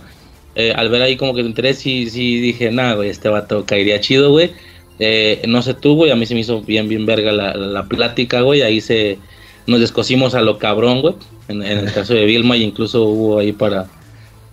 Eh, 0.57 0.73
al 0.75 0.89
ver 0.89 1.03
ahí 1.03 1.17
como 1.17 1.35
que 1.35 1.43
tu 1.43 1.49
interés, 1.49 1.79
sí, 1.79 2.09
sí 2.11 2.41
dije, 2.41 2.71
nada, 2.71 2.95
güey, 2.95 3.11
este 3.11 3.29
vato 3.29 3.65
caería 3.65 4.01
chido, 4.01 4.31
güey. 4.31 4.53
Eh, 4.99 5.43
no 5.49 5.63
sé 5.63 5.75
tú, 5.75 5.97
güey, 5.97 6.11
a 6.11 6.17
mí 6.17 6.27
se 6.27 6.35
me 6.35 6.41
hizo 6.41 6.63
bien, 6.63 6.89
bien 6.89 7.07
verga 7.07 7.33
la, 7.33 7.55
la, 7.55 7.85
plática, 7.85 8.43
güey, 8.43 8.63
ahí 8.63 8.81
se, 8.81 9.19
nos 9.67 9.81
descosimos 9.81 10.35
a 10.35 10.43
lo 10.43 10.59
cabrón, 10.59 11.01
güey, 11.01 11.15
en, 11.49 11.63
en 11.63 11.79
el 11.79 11.93
caso 11.93 12.15
de 12.15 12.25
Vilma, 12.25 12.57
y 12.57 12.63
incluso 12.63 13.05
hubo 13.05 13.39
ahí 13.39 13.53
para 13.53 13.89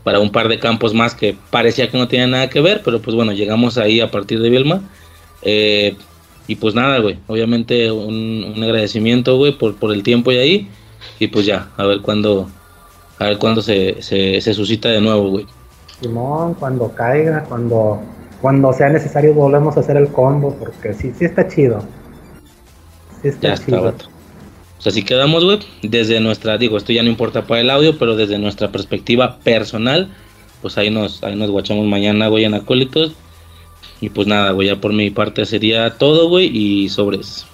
para 0.04 0.20
un 0.20 0.32
par 0.32 0.48
de 0.48 0.60
campos 0.60 0.94
más 0.94 1.16
que 1.16 1.36
parecía 1.50 1.90
que 1.90 1.98
no 1.98 2.08
tenían 2.08 2.32
nada 2.32 2.50
que 2.50 2.62
ver, 2.62 2.82
pero 2.84 3.02
pues 3.02 3.16
bueno, 3.16 3.34
llegamos 3.34 3.78
ahí 3.78 4.00
a 4.00 4.10
partir 4.10 4.40
de 4.42 4.50
Vilma. 4.50 4.82
Eh, 5.44 5.96
y 6.52 6.56
pues 6.56 6.76
nada, 6.76 7.00
güey, 7.00 7.18
obviamente 7.28 7.90
un, 7.90 8.62
agradecimiento, 8.62 9.38
güey, 9.38 9.58
por, 9.58 9.74
por 9.78 9.94
el 9.94 10.04
tiempo 10.04 10.34
y 10.34 10.38
ahí. 10.38 10.68
Y 11.18 11.28
pues 11.28 11.46
ya, 11.46 11.70
a 11.78 11.86
ver 11.86 12.02
cuándo, 12.02 12.50
a 13.20 13.24
ver 13.24 13.38
cuándo 13.38 13.62
se, 13.62 14.02
se, 14.02 14.54
suscita 14.54 14.90
de 14.90 15.00
nuevo, 15.00 15.30
güey. 15.30 15.46
Simón, 16.02 16.56
cuando 16.56 16.94
caiga, 16.94 17.46
cuando, 17.46 18.02
cuando 18.42 18.74
sea 18.74 18.90
necesario 18.90 19.34
volvemos 19.34 19.78
a 19.78 19.80
hacer 19.80 19.96
el 19.96 20.10
combo, 20.10 20.54
porque 20.60 20.94
sí, 20.94 21.14
sí 21.18 21.24
está 21.24 21.48
chido. 21.48 21.86
Sí 23.22 23.30
está 23.30 23.56
ya 23.56 23.58
chido. 23.58 23.88
Está, 23.88 24.10
pues 24.76 24.88
así 24.88 25.04
quedamos, 25.04 25.46
güey. 25.46 25.60
Desde 25.84 26.20
nuestra, 26.20 26.58
digo, 26.58 26.76
esto 26.76 26.92
ya 26.92 27.02
no 27.02 27.10
importa 27.10 27.48
para 27.48 27.62
el 27.62 27.70
audio, 27.70 27.98
pero 27.98 28.18
desde 28.18 28.38
nuestra 28.40 28.74
perspectiva 28.74 29.38
personal, 29.38 30.10
pues 30.62 30.78
ahí 30.78 30.90
nos, 30.90 31.24
ahí 31.24 31.38
nos 31.38 31.50
guachamos 31.50 31.86
mañana, 31.86 32.28
güey, 32.28 32.44
en 32.44 32.56
Acólitos. 32.56 33.16
Y 34.02 34.10
pues 34.10 34.28
nada, 34.28 34.52
güey, 34.52 34.68
ya 34.68 34.82
por 34.82 34.94
mi 34.94 35.12
parte 35.12 35.46
sería 35.46 35.98
todo, 35.98 36.28
güey, 36.28 36.50
y 36.52 36.90
sobres. 36.90 37.46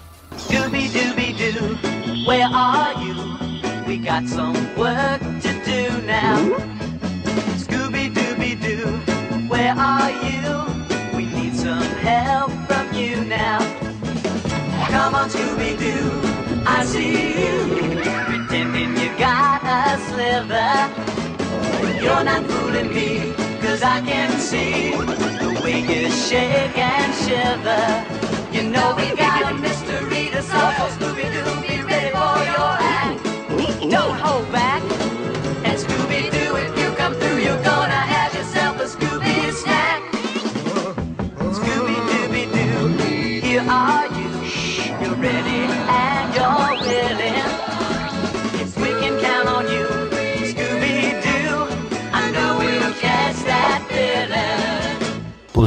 You're 22.00 22.24
not 22.24 22.46
fooling 22.48 22.94
me, 22.94 23.34
cause 23.60 23.84
I 23.84 24.02
can 24.02 24.32
see 24.40 25.57
you 25.86 26.10
shake 26.10 26.78
and 26.78 27.14
shiver. 27.14 28.27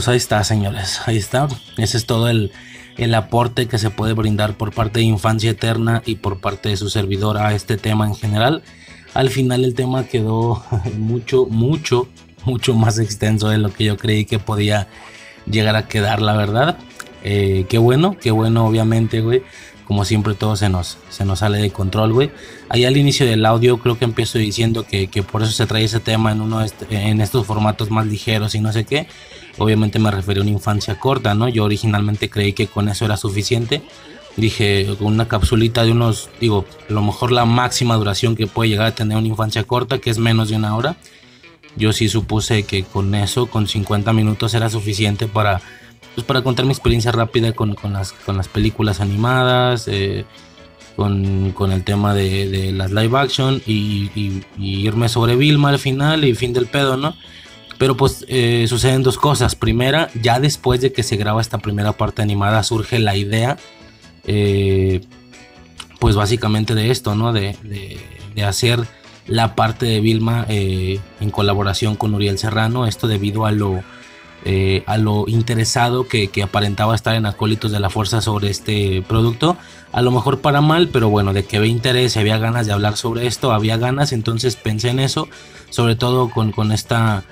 Pues 0.01 0.09
ahí 0.09 0.17
está, 0.17 0.43
señores. 0.45 1.03
Ahí 1.05 1.19
está. 1.19 1.47
Ese 1.77 1.99
es 1.99 2.07
todo 2.07 2.31
el, 2.31 2.53
el 2.97 3.15
aporte 3.15 3.69
que 3.69 3.77
se 3.77 3.91
puede 3.91 4.15
brindar 4.15 4.57
por 4.57 4.73
parte 4.73 5.01
de 5.01 5.05
Infancia 5.05 5.51
Eterna 5.51 6.03
y 6.07 6.15
por 6.15 6.41
parte 6.41 6.71
de 6.71 6.79
su 6.79 6.89
servidor 6.89 7.37
a 7.37 7.55
este 7.55 7.77
tema 7.77 8.07
en 8.07 8.15
general. 8.15 8.63
Al 9.13 9.29
final 9.29 9.63
el 9.63 9.75
tema 9.75 10.05
quedó 10.05 10.65
mucho, 10.97 11.45
mucho, 11.45 12.09
mucho 12.47 12.73
más 12.73 12.99
extenso 12.99 13.51
de 13.51 13.59
lo 13.59 13.75
que 13.75 13.85
yo 13.85 13.99
creí 13.99 14.25
que 14.25 14.39
podía 14.39 14.89
llegar 15.45 15.77
a 15.77 15.87
quedar, 15.87 16.23
la 16.23 16.35
verdad. 16.35 16.79
Eh, 17.23 17.67
qué 17.69 17.77
bueno, 17.77 18.17
qué 18.19 18.31
bueno, 18.31 18.65
obviamente, 18.65 19.21
güey. 19.21 19.43
Como 19.85 20.07
siempre 20.07 20.33
todo 20.33 20.57
se 20.57 20.71
nos, 20.71 20.97
se 21.11 21.27
nos 21.27 21.41
sale 21.41 21.59
de 21.59 21.73
control, 21.73 22.15
güey. 22.15 22.31
Ahí 22.71 22.87
al 22.87 22.97
inicio 22.97 23.27
del 23.27 23.45
audio 23.45 23.77
creo 23.77 23.99
que 23.99 24.07
empiezo 24.07 24.39
diciendo 24.39 24.87
que, 24.87 25.09
por 25.31 25.43
eso 25.43 25.53
se 25.53 25.67
trae 25.67 25.85
ese 25.85 26.01
tema 26.01 26.33
en, 26.33 26.41
uno 26.41 26.65
en 26.89 27.21
estos 27.21 27.45
formatos 27.45 27.91
más 27.91 28.07
ligeros 28.07 28.55
y 28.55 28.61
no 28.61 28.73
sé 28.73 28.87
qué. 28.87 29.07
Obviamente 29.59 29.99
me 29.99 30.11
refería 30.11 30.41
a 30.41 30.45
una 30.45 30.53
infancia 30.53 30.99
corta, 30.99 31.35
¿no? 31.35 31.49
Yo 31.49 31.65
originalmente 31.65 32.31
creí 32.31 32.53
que 32.53 32.67
con 32.67 32.89
eso 32.89 33.05
era 33.05 33.17
suficiente. 33.17 33.83
Dije, 34.37 34.87
con 34.99 35.09
una 35.09 35.29
capsulita 35.29 35.85
de 35.85 35.93
unos, 35.93 36.31
digo, 36.41 36.65
a 36.89 36.93
lo 36.93 37.03
mejor 37.03 37.33
la 37.33 37.45
máxima 37.45 37.97
duración 37.97 38.37
que 38.37 38.47
puede 38.47 38.71
llegar 38.71 38.87
a 38.87 38.95
tener 38.95 39.19
una 39.19 39.27
infancia 39.27 39.65
corta, 39.65 39.99
que 39.99 40.11
es 40.11 40.19
menos 40.19 40.49
de 40.49 40.57
una 40.57 40.77
hora. 40.77 40.97
Yo 41.77 41.93
sí 41.93 42.09
supuse 42.09 42.63
que 42.63 42.85
con 42.85 43.15
eso, 43.15 43.47
con 43.47 43.67
50 43.67 44.13
minutos, 44.13 44.55
era 44.55 44.71
suficiente 44.71 45.27
para 45.27 45.61
pues 46.15 46.27
para 46.27 46.43
contar 46.43 46.65
mi 46.65 46.73
experiencia 46.73 47.13
rápida 47.13 47.53
con, 47.53 47.77
las, 47.93 48.13
con 48.13 48.37
las 48.37 48.49
películas 48.49 49.01
animadas, 49.01 49.87
eh, 49.89 50.25
con, 50.97 51.73
el 51.73 51.85
tema 51.85 52.15
de, 52.15 52.73
las 52.73 52.91
live 52.91 53.19
action 53.19 53.63
y, 53.67 54.11
irme 54.59 55.09
sobre 55.09 55.37
Vilma 55.37 55.71
al 55.71 55.79
final 55.79 56.25
y 56.25 56.35
fin 56.35 56.53
del 56.53 56.67
pedo, 56.67 56.97
¿no? 56.97 57.15
Pero 57.81 57.97
pues 57.97 58.25
eh, 58.29 58.67
suceden 58.69 59.03
dos 59.03 59.19
cosas. 59.19 59.57
Primera, 59.57 60.09
ya 60.23 60.39
después 60.39 60.81
de 60.81 60.93
que 60.93 61.03
se 61.03 61.17
graba 61.17 61.41
esta 61.41 61.59
primera 61.59 61.93
parte 61.93 62.23
animada 62.23 62.63
surge 62.63 63.01
la 63.01 63.17
idea, 63.17 63.57
eh, 64.25 65.01
pues 65.99 66.15
básicamente 66.15 66.77
de 66.77 66.93
esto, 66.93 67.17
¿no? 67.17 67.33
De, 67.33 67.57
de 68.35 68.45
hacer 68.45 68.87
la 69.27 69.57
parte 69.57 69.87
de 69.87 70.01
Vilma 70.01 70.47
en 70.49 71.31
colaboración 71.31 71.97
con 71.97 72.15
Uriel 72.15 72.39
Serrano, 72.39 72.87
esto 72.87 73.09
debido 73.09 73.47
a 73.47 73.53
lo 73.53 73.83
eh, 74.47 74.85
a 74.87 74.97
lo 74.97 75.27
interesado 75.29 76.09
que, 76.09 76.31
aparentaba 76.43 76.95
estar 76.95 77.15
en 77.15 77.27
acólitos 77.27 77.73
de 77.73 77.81
la 77.81 77.91
fuerza 77.91 78.23
sobre 78.23 78.49
este 78.49 79.03
producto. 79.07 79.59
A 79.93 80.01
lo 80.01 80.11
mejor 80.13 80.41
para 80.41 80.63
mal, 80.63 80.89
pero 80.89 81.11
bueno, 81.11 81.35
de 81.35 81.45
que 81.45 81.59
había 81.59 81.71
interés, 81.71 82.17
había 82.17 82.39
ganas 82.39 82.67
de 82.67 82.73
hablar 82.73 82.97
sobre 82.97 83.27
esto, 83.27 83.53
había 83.53 83.77
ganas, 83.77 84.13
entonces 84.13 84.57
pensé 84.57 84.89
en 84.89 85.01
eso, 85.01 85.29
sobre 85.69 85.95
todo 85.95 86.31
con, 86.31 86.73
esta 86.73 87.25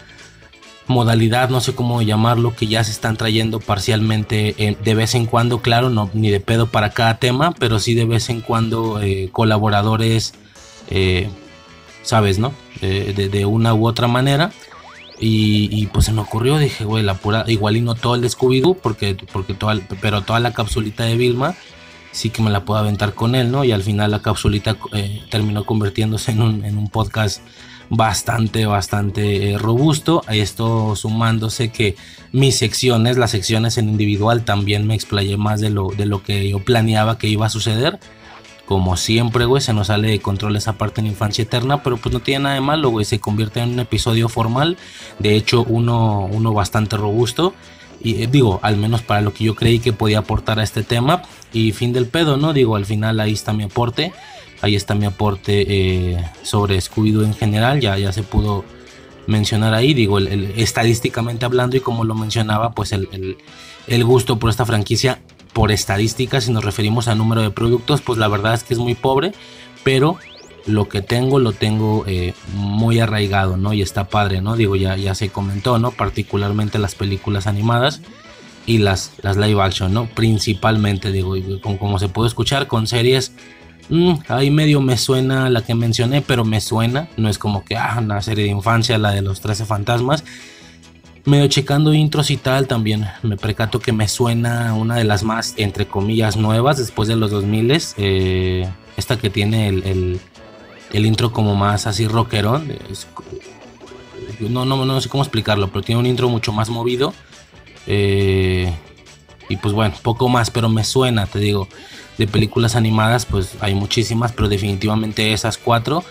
modalidad, 0.88 1.50
no 1.50 1.60
sé 1.60 1.74
cómo 1.74 2.02
llamarlo, 2.02 2.56
que 2.56 2.66
ya 2.66 2.82
se 2.82 2.90
están 2.90 3.16
trayendo 3.16 3.60
parcialmente 3.60 4.54
eh, 4.58 4.76
de 4.82 4.94
vez 4.94 5.14
en 5.14 5.26
cuando, 5.26 5.60
claro, 5.60 5.90
no 5.90 6.10
ni 6.14 6.30
de 6.30 6.40
pedo 6.40 6.66
para 6.66 6.90
cada 6.90 7.18
tema, 7.18 7.54
pero 7.58 7.78
sí 7.78 7.94
de 7.94 8.06
vez 8.06 8.30
en 8.30 8.40
cuando 8.40 9.00
eh, 9.00 9.28
colaboradores 9.30 10.34
eh, 10.88 11.28
sabes, 12.02 12.38
¿no? 12.38 12.52
de, 12.80 13.46
una 13.46 13.74
u 13.74 13.86
otra 13.86 14.08
manera. 14.08 14.50
Y, 15.20 15.86
pues 15.86 16.04
se 16.04 16.12
me 16.12 16.20
ocurrió, 16.20 16.58
dije, 16.58 16.84
güey, 16.84 17.02
la 17.02 17.14
pura, 17.14 17.44
igual 17.48 17.76
y 17.76 17.80
no 17.80 17.96
todo 17.96 18.14
el 18.14 18.22
Scooby-Doo, 18.22 18.76
porque, 18.80 19.16
porque 19.32 19.52
toda, 19.52 19.76
pero 20.00 20.22
toda 20.22 20.38
la 20.38 20.52
capsulita 20.52 21.02
de 21.02 21.16
Vilma 21.16 21.56
sí 22.12 22.30
que 22.30 22.40
me 22.40 22.50
la 22.50 22.64
puedo 22.64 22.78
aventar 22.78 23.14
con 23.14 23.34
él, 23.34 23.50
¿no? 23.50 23.64
Y 23.64 23.72
al 23.72 23.82
final 23.82 24.12
la 24.12 24.22
capsulita 24.22 24.76
terminó 25.28 25.64
convirtiéndose 25.64 26.30
en 26.30 26.42
un, 26.42 26.64
en 26.64 26.78
un, 26.78 26.88
podcast 26.88 27.42
bastante, 27.90 28.66
bastante 28.66 29.50
eh, 29.50 29.58
robusto. 29.58 30.22
Esto 30.28 30.96
sumándose 30.96 31.70
que 31.70 31.96
mis 32.32 32.56
secciones, 32.56 33.16
las 33.16 33.30
secciones 33.30 33.78
en 33.78 33.88
individual, 33.88 34.44
también 34.44 34.86
me 34.86 34.94
explayé 34.94 35.36
más 35.36 35.60
de 35.60 35.70
lo, 35.70 35.88
de 35.88 36.06
lo 36.06 36.22
que 36.22 36.48
yo 36.48 36.58
planeaba 36.58 37.18
que 37.18 37.28
iba 37.28 37.46
a 37.46 37.50
suceder. 37.50 37.98
Como 38.66 38.98
siempre, 38.98 39.46
güey, 39.46 39.62
se 39.62 39.72
nos 39.72 39.86
sale 39.86 40.10
de 40.10 40.20
control 40.20 40.54
esa 40.56 40.74
parte 40.74 41.00
en 41.00 41.06
Infancia 41.06 41.40
Eterna, 41.40 41.82
pero 41.82 41.96
pues 41.96 42.12
no 42.12 42.20
tiene 42.20 42.44
nada 42.44 42.54
de 42.56 42.60
malo, 42.60 42.90
güey. 42.90 43.06
Se 43.06 43.18
convierte 43.18 43.60
en 43.60 43.70
un 43.70 43.80
episodio 43.80 44.28
formal, 44.28 44.76
de 45.18 45.36
hecho, 45.36 45.64
uno, 45.64 46.28
uno 46.30 46.52
bastante 46.52 46.98
robusto. 46.98 47.54
Y 48.00 48.22
eh, 48.22 48.28
digo, 48.30 48.60
al 48.62 48.76
menos 48.76 49.02
para 49.02 49.22
lo 49.22 49.32
que 49.32 49.44
yo 49.44 49.54
creí 49.54 49.78
que 49.78 49.94
podía 49.94 50.18
aportar 50.18 50.58
a 50.58 50.62
este 50.62 50.82
tema. 50.82 51.22
Y 51.50 51.72
fin 51.72 51.94
del 51.94 52.06
pedo, 52.06 52.36
¿no? 52.36 52.52
Digo, 52.52 52.76
al 52.76 52.84
final 52.84 53.20
ahí 53.20 53.32
está 53.32 53.54
mi 53.54 53.64
aporte. 53.64 54.12
Ahí 54.60 54.74
está 54.74 54.94
mi 54.94 55.06
aporte 55.06 55.64
eh, 55.68 56.24
sobre 56.42 56.80
scooby 56.80 57.24
en 57.24 57.34
general. 57.34 57.80
Ya, 57.80 57.96
ya 57.98 58.12
se 58.12 58.22
pudo 58.22 58.64
mencionar 59.26 59.74
ahí. 59.74 59.94
Digo, 59.94 60.18
estadísticamente 60.18 61.44
hablando 61.44 61.76
y 61.76 61.80
como 61.80 62.04
lo 62.04 62.14
mencionaba, 62.14 62.72
pues 62.72 62.92
el, 62.92 63.38
el 63.86 64.04
gusto 64.04 64.38
por 64.38 64.50
esta 64.50 64.66
franquicia 64.66 65.20
por 65.52 65.72
estadísticas, 65.72 66.44
si 66.44 66.52
nos 66.52 66.64
referimos 66.64 67.08
a 67.08 67.16
número 67.16 67.42
de 67.42 67.50
productos, 67.50 68.00
pues 68.00 68.18
la 68.18 68.28
verdad 68.28 68.54
es 68.54 68.62
que 68.62 68.74
es 68.74 68.78
muy 68.78 68.94
pobre, 68.94 69.32
pero 69.82 70.16
lo 70.66 70.88
que 70.88 71.02
tengo 71.02 71.38
lo 71.38 71.52
tengo 71.52 72.04
eh, 72.06 72.34
muy 72.54 73.00
arraigado, 73.00 73.56
¿no? 73.56 73.72
Y 73.72 73.82
está 73.82 74.08
padre, 74.08 74.40
¿no? 74.40 74.54
Digo, 74.54 74.76
ya, 74.76 74.96
ya 74.96 75.14
se 75.14 75.30
comentó, 75.30 75.78
¿no? 75.78 75.90
Particularmente 75.90 76.78
las 76.78 76.94
películas 76.94 77.46
animadas 77.46 78.02
y 78.66 78.78
las, 78.78 79.12
las 79.22 79.36
live 79.36 79.60
action, 79.60 79.92
¿no? 79.92 80.06
Principalmente, 80.06 81.10
digo, 81.10 81.34
como, 81.60 81.98
se 81.98 82.08
puede 82.08 82.28
escuchar 82.28 82.66
con 82.66 82.86
series, 82.86 83.32
mm, 83.88 84.12
ahí 84.28 84.50
medio 84.50 84.80
me 84.80 84.96
suena 84.96 85.50
la 85.50 85.62
que 85.62 85.74
mencioné, 85.74 86.22
pero 86.22 86.44
me 86.44 86.60
suena, 86.60 87.08
no 87.16 87.28
es 87.28 87.38
como 87.38 87.64
que, 87.64 87.76
ah, 87.76 87.96
una 87.98 88.20
serie 88.22 88.44
de 88.44 88.50
infancia, 88.50 88.98
la 88.98 89.12
de 89.12 89.22
los 89.22 89.40
13 89.40 89.64
fantasmas, 89.64 90.24
medio 91.24 91.46
checando 91.48 91.94
intros 91.94 92.30
y 92.30 92.36
tal, 92.36 92.66
también 92.66 93.06
me 93.22 93.36
percato 93.36 93.80
que 93.80 93.92
me 93.92 94.08
suena 94.08 94.74
una 94.74 94.96
de 94.96 95.04
las 95.04 95.22
más, 95.22 95.54
entre 95.56 95.86
comillas, 95.86 96.36
nuevas 96.36 96.78
después 96.78 97.08
de 97.08 97.16
los 97.16 97.30
2000 97.30 97.78
eh, 97.98 98.68
esta 98.96 99.18
que 99.18 99.30
tiene 99.30 99.68
el, 99.68 100.20
el, 100.92 101.06
intro 101.06 101.32
como 101.32 101.54
más 101.54 101.86
así 101.86 102.08
rockerón. 102.08 102.72
no, 104.40 104.64
no, 104.64 104.84
no 104.84 105.00
sé 105.00 105.08
cómo 105.08 105.22
explicarlo, 105.22 105.68
pero 105.68 105.82
tiene 105.82 106.00
un 106.00 106.06
intro 106.06 106.28
mucho 106.28 106.52
más 106.52 106.68
movido. 106.68 107.14
Eh, 107.86 108.72
y 109.48 109.56
pues 109.56 109.72
bueno, 109.72 109.94
poco 110.02 110.28
más, 110.28 110.50
pero 110.50 110.68
me 110.68 110.84
suena, 110.84 111.26
te 111.26 111.38
digo, 111.38 111.68
de 112.18 112.26
películas 112.26 112.76
animadas, 112.76 113.24
pues 113.24 113.54
hay 113.60 113.74
muchísimas, 113.74 114.32
pero 114.32 114.48
definitivamente 114.48 115.32
esas 115.32 115.56
cuatro 115.56 116.04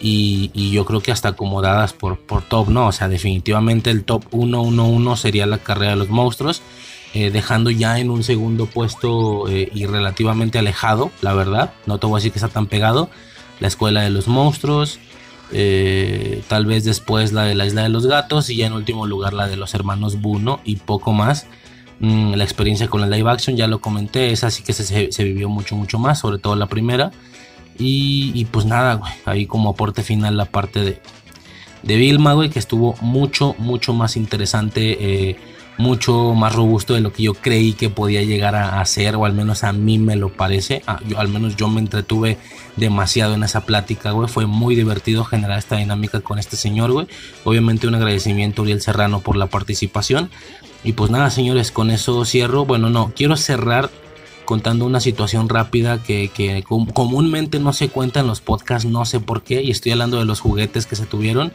y, 0.00 0.70
yo 0.70 0.84
creo 0.84 1.00
que 1.00 1.12
hasta 1.12 1.30
acomodadas 1.30 1.92
por, 1.92 2.18
por 2.18 2.42
top, 2.42 2.68
¿no? 2.68 2.88
O 2.88 2.92
sea, 2.92 3.08
definitivamente 3.08 3.90
el 3.90 4.04
top 4.04 4.24
1-1-1 4.30 5.16
sería 5.16 5.46
la 5.46 5.58
carrera 5.58 5.92
de 5.92 5.96
los 5.96 6.10
monstruos, 6.10 6.62
eh, 7.14 7.30
dejando 7.30 7.70
ya 7.70 7.98
en 7.98 8.10
un 8.10 8.22
segundo 8.22 8.66
puesto 8.66 9.48
eh, 9.48 9.70
y 9.74 9.86
relativamente 9.86 10.58
alejado, 10.58 11.10
la 11.22 11.32
verdad, 11.32 11.72
no 11.86 11.98
te 11.98 12.06
voy 12.06 12.16
a 12.16 12.18
decir 12.18 12.32
que 12.32 12.38
está 12.38 12.48
tan 12.48 12.66
pegado, 12.66 13.08
la 13.60 13.68
escuela 13.68 14.02
de 14.02 14.10
los 14.10 14.28
monstruos, 14.28 14.98
eh, 15.52 16.42
tal 16.48 16.66
vez 16.66 16.84
después 16.84 17.32
la 17.32 17.44
de 17.44 17.54
la 17.54 17.66
isla 17.66 17.82
de 17.82 17.88
los 17.88 18.06
gatos 18.06 18.50
y 18.50 18.56
ya 18.56 18.66
en 18.66 18.72
último 18.72 19.06
lugar 19.06 19.32
la 19.32 19.46
de 19.46 19.56
los 19.56 19.74
hermanos 19.74 20.20
Buno 20.20 20.60
y 20.64 20.76
poco 20.76 21.12
más. 21.12 21.46
Mm, 22.04 22.34
la 22.34 22.44
experiencia 22.44 22.86
con 22.88 23.00
la 23.00 23.06
live 23.06 23.30
action 23.30 23.56
ya 23.56 23.66
lo 23.66 23.80
comenté, 23.80 24.30
es 24.30 24.44
así 24.44 24.62
que 24.62 24.74
se, 24.74 25.24
vivió 25.24 25.48
mucho, 25.48 25.74
mucho 25.74 25.98
más, 25.98 26.18
sobre 26.18 26.38
todo 26.38 26.54
la 26.54 26.66
primera. 26.66 27.12
Y, 27.78 28.44
pues 28.52 28.66
nada, 28.66 29.00
ahí 29.24 29.46
como 29.46 29.70
aporte 29.70 30.02
final 30.02 30.36
la 30.36 30.44
parte 30.44 30.80
de, 30.80 31.00
de 31.82 31.96
Vilma, 31.96 32.34
güey, 32.34 32.50
que 32.50 32.58
estuvo 32.58 32.94
mucho, 33.00 33.56
mucho 33.58 33.94
más 33.94 34.16
interesante, 34.16 35.30
eh, 35.30 35.36
mucho 35.76 36.34
más 36.34 36.54
robusto 36.54 36.94
de 36.94 37.00
lo 37.00 37.12
que 37.12 37.24
yo 37.24 37.34
creí 37.34 37.72
que 37.72 37.90
podía 37.90 38.22
llegar 38.22 38.54
a 38.54 38.80
hacer, 38.80 39.16
o 39.16 39.24
al 39.24 39.32
menos 39.32 39.64
a 39.64 39.72
mí 39.72 39.98
me 39.98 40.16
lo 40.16 40.32
parece. 40.32 40.82
Ah, 40.86 41.00
yo, 41.06 41.18
al 41.18 41.28
menos 41.28 41.56
yo 41.56 41.68
me 41.68 41.80
entretuve 41.80 42.38
demasiado 42.76 43.34
en 43.34 43.42
esa 43.42 43.64
plática, 43.66 44.12
güey. 44.12 44.28
Fue 44.28 44.46
muy 44.46 44.74
divertido 44.74 45.24
generar 45.24 45.58
esta 45.58 45.76
dinámica 45.76 46.20
con 46.20 46.38
este 46.38 46.56
señor, 46.56 46.92
güey. 46.92 47.06
Obviamente 47.44 47.86
un 47.86 47.94
agradecimiento 47.94 48.62
a 48.62 48.64
Uriel 48.64 48.80
Serrano 48.80 49.20
por 49.20 49.36
la 49.36 49.46
participación. 49.46 50.30
Y 50.84 50.92
pues 50.92 51.10
nada, 51.10 51.30
señores, 51.30 51.70
con 51.70 51.90
eso 51.90 52.24
cierro. 52.24 52.64
Bueno, 52.66 52.90
no, 52.90 53.12
quiero 53.16 53.36
cerrar 53.36 53.90
contando 54.44 54.84
una 54.84 55.00
situación 55.00 55.48
rápida 55.48 56.02
que, 56.02 56.62
comúnmente 56.92 57.58
no 57.58 57.72
se 57.72 57.88
cuenta 57.88 58.20
en 58.20 58.26
los 58.26 58.40
podcasts, 58.40 58.88
no 58.88 59.04
sé 59.04 59.20
por 59.20 59.42
qué, 59.42 59.62
y 59.62 59.70
estoy 59.70 59.92
hablando 59.92 60.18
de 60.18 60.26
los 60.26 60.40
juguetes 60.40 60.86
que 60.86 60.96
se 60.96 61.06
tuvieron. 61.06 61.52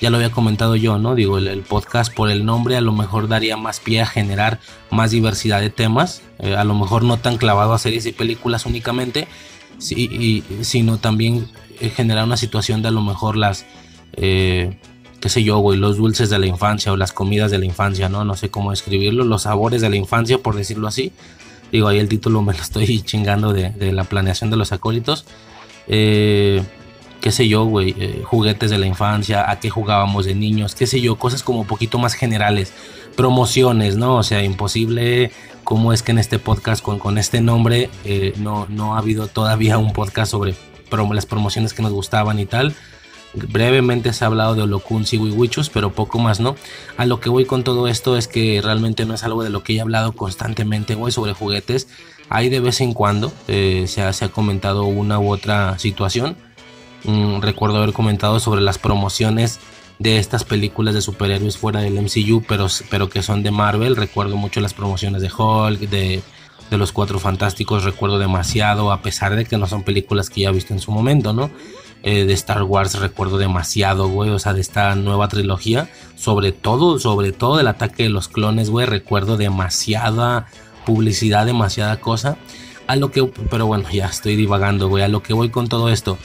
Ya 0.00 0.10
lo 0.10 0.16
había 0.16 0.30
comentado 0.30 0.76
yo, 0.76 0.98
¿no? 0.98 1.14
Digo, 1.14 1.38
el, 1.38 1.62
podcast 1.62 2.12
por 2.12 2.30
el 2.30 2.44
nombre 2.44 2.76
a 2.76 2.80
lo 2.80 2.92
mejor 2.92 3.28
daría 3.28 3.56
más 3.56 3.80
pie 3.80 4.02
a 4.02 4.06
generar 4.06 4.60
más 4.90 5.10
diversidad 5.10 5.60
de 5.60 5.70
temas, 5.70 6.22
eh, 6.38 6.54
a 6.54 6.64
lo 6.64 6.74
mejor 6.74 7.02
no 7.02 7.16
tan 7.16 7.38
clavado 7.38 7.72
a 7.72 7.78
series 7.78 8.04
y 8.06 8.12
películas 8.12 8.66
únicamente, 8.66 9.26
sino 9.78 10.98
también 10.98 11.48
eh, 11.80 11.90
generar 11.90 12.24
una 12.24 12.36
situación 12.36 12.82
de 12.82 12.88
a 12.88 12.90
lo 12.90 13.02
mejor 13.02 13.36
las, 13.36 13.66
eh, 14.14 14.78
qué 15.20 15.28
sé 15.28 15.42
yo, 15.42 15.58
güey, 15.58 15.78
los 15.78 15.96
dulces 15.96 16.30
de 16.30 16.38
la 16.38 16.46
infancia 16.46 16.92
o 16.92 16.96
las 16.96 17.12
comidas 17.12 17.50
de 17.50 17.58
la 17.58 17.66
infancia, 17.66 18.08
¿no? 18.08 18.24
No 18.24 18.36
sé 18.36 18.50
cómo 18.50 18.70
describirlo, 18.70 19.24
los 19.24 19.42
sabores 19.42 19.82
de 19.82 19.90
la 19.90 19.96
infancia, 19.96 20.38
por 20.38 20.56
decirlo 20.56 20.88
así. 20.88 21.12
Digo, 21.72 21.88
ahí 21.88 21.98
el 21.98 22.08
título 22.08 22.42
me 22.42 22.52
lo 22.52 22.60
estoy 22.60 23.02
chingando 23.04 23.52
de, 23.52 23.92
la 23.92 24.04
planeación 24.04 24.50
de 24.50 24.56
los 24.56 24.72
acólitos. 24.72 25.26
Eh, 25.88 26.62
qué 27.26 27.32
sé 27.32 27.48
yo, 27.48 27.64
güey, 27.64 27.92
eh, 27.98 28.22
juguetes 28.24 28.70
de 28.70 28.78
la 28.78 28.86
infancia, 28.86 29.50
a 29.50 29.58
qué 29.58 29.68
jugábamos 29.68 30.26
de 30.26 30.36
niños, 30.36 30.76
qué 30.76 30.86
sé 30.86 31.00
yo, 31.00 31.16
cosas 31.16 31.42
como 31.42 31.62
un 31.62 31.66
poquito 31.66 31.98
más 31.98 32.14
generales, 32.14 32.72
promociones, 33.16 33.96
¿no? 33.96 34.14
O 34.14 34.22
sea, 34.22 34.44
imposible, 34.44 35.32
cómo 35.64 35.92
es 35.92 36.04
que 36.04 36.12
en 36.12 36.18
este 36.18 36.38
podcast 36.38 36.84
con, 36.84 37.00
con 37.00 37.18
este 37.18 37.40
nombre 37.40 37.90
eh, 38.04 38.32
no, 38.36 38.68
no 38.68 38.94
ha 38.94 38.98
habido 38.98 39.26
todavía 39.26 39.76
un 39.76 39.92
podcast 39.92 40.30
sobre 40.30 40.54
las 41.12 41.26
promociones 41.26 41.74
que 41.74 41.82
nos 41.82 41.90
gustaban 41.90 42.38
y 42.38 42.46
tal. 42.46 42.76
Brevemente 43.34 44.12
se 44.12 44.22
ha 44.22 44.28
hablado 44.28 44.54
de 44.54 44.62
Holocuns 44.62 45.12
y 45.12 45.18
Wiwichus, 45.18 45.68
pero 45.68 45.90
poco 45.90 46.20
más, 46.20 46.38
¿no? 46.38 46.54
A 46.96 47.06
lo 47.06 47.18
que 47.18 47.28
voy 47.28 47.44
con 47.44 47.64
todo 47.64 47.88
esto 47.88 48.16
es 48.16 48.28
que 48.28 48.60
realmente 48.62 49.04
no 49.04 49.14
es 49.14 49.24
algo 49.24 49.42
de 49.42 49.50
lo 49.50 49.64
que 49.64 49.74
he 49.74 49.80
hablado 49.80 50.12
constantemente, 50.12 50.94
güey, 50.94 51.10
sobre 51.10 51.32
juguetes. 51.32 51.88
Hay 52.28 52.50
de 52.50 52.60
vez 52.60 52.80
en 52.80 52.92
cuando 52.92 53.32
eh, 53.48 53.86
se, 53.88 54.02
ha, 54.02 54.28
comentado 54.28 54.84
una 54.84 55.18
u 55.18 55.28
otra 55.28 55.76
situación. 55.80 56.36
Mm, 57.04 57.40
recuerdo 57.40 57.78
haber 57.78 57.92
comentado 57.92 58.40
sobre 58.40 58.60
las 58.60 58.78
promociones 58.78 59.60
de 59.98 60.18
estas 60.18 60.44
películas 60.44 60.94
de 60.94 61.00
superhéroes 61.00 61.56
fuera 61.56 61.80
del 61.80 62.00
MCU, 62.00 62.42
pero, 62.46 62.66
pero 62.90 63.08
que 63.08 63.22
son 63.22 63.42
de 63.42 63.50
Marvel. 63.50 63.96
Recuerdo 63.96 64.36
mucho 64.36 64.60
las 64.60 64.74
promociones 64.74 65.22
de 65.22 65.30
Hulk, 65.30 65.80
de, 65.80 66.22
de 66.70 66.78
los 66.78 66.92
Cuatro 66.92 67.18
Fantásticos, 67.18 67.84
recuerdo 67.84 68.18
demasiado, 68.18 68.92
a 68.92 69.02
pesar 69.02 69.36
de 69.36 69.44
que 69.44 69.56
no 69.56 69.66
son 69.66 69.82
películas 69.82 70.30
que 70.30 70.42
ya 70.42 70.50
he 70.50 70.52
visto 70.52 70.74
en 70.74 70.80
su 70.80 70.90
momento, 70.90 71.32
¿no? 71.32 71.50
Eh, 72.02 72.24
de 72.24 72.34
Star 72.34 72.62
Wars 72.62 73.00
recuerdo 73.00 73.38
demasiado, 73.38 74.08
güey, 74.08 74.30
o 74.30 74.38
sea, 74.38 74.52
de 74.52 74.60
esta 74.60 74.94
nueva 74.94 75.28
trilogía, 75.28 75.90
sobre 76.14 76.52
todo, 76.52 76.98
sobre 76.98 77.32
todo 77.32 77.56
del 77.56 77.66
ataque 77.66 78.04
de 78.04 78.10
los 78.10 78.28
clones, 78.28 78.70
güey, 78.70 78.86
recuerdo 78.86 79.36
demasiada 79.36 80.46
publicidad, 80.84 81.46
demasiada 81.46 81.98
cosa. 81.98 82.36
A 82.86 82.94
lo 82.94 83.10
que, 83.10 83.24
pero 83.50 83.66
bueno, 83.66 83.90
ya 83.90 84.06
estoy 84.06 84.36
divagando, 84.36 84.88
güey, 84.88 85.02
a 85.02 85.08
lo 85.08 85.22
que 85.22 85.32
voy 85.32 85.50
con 85.50 85.66
todo 85.66 85.88
esto. 85.88 86.18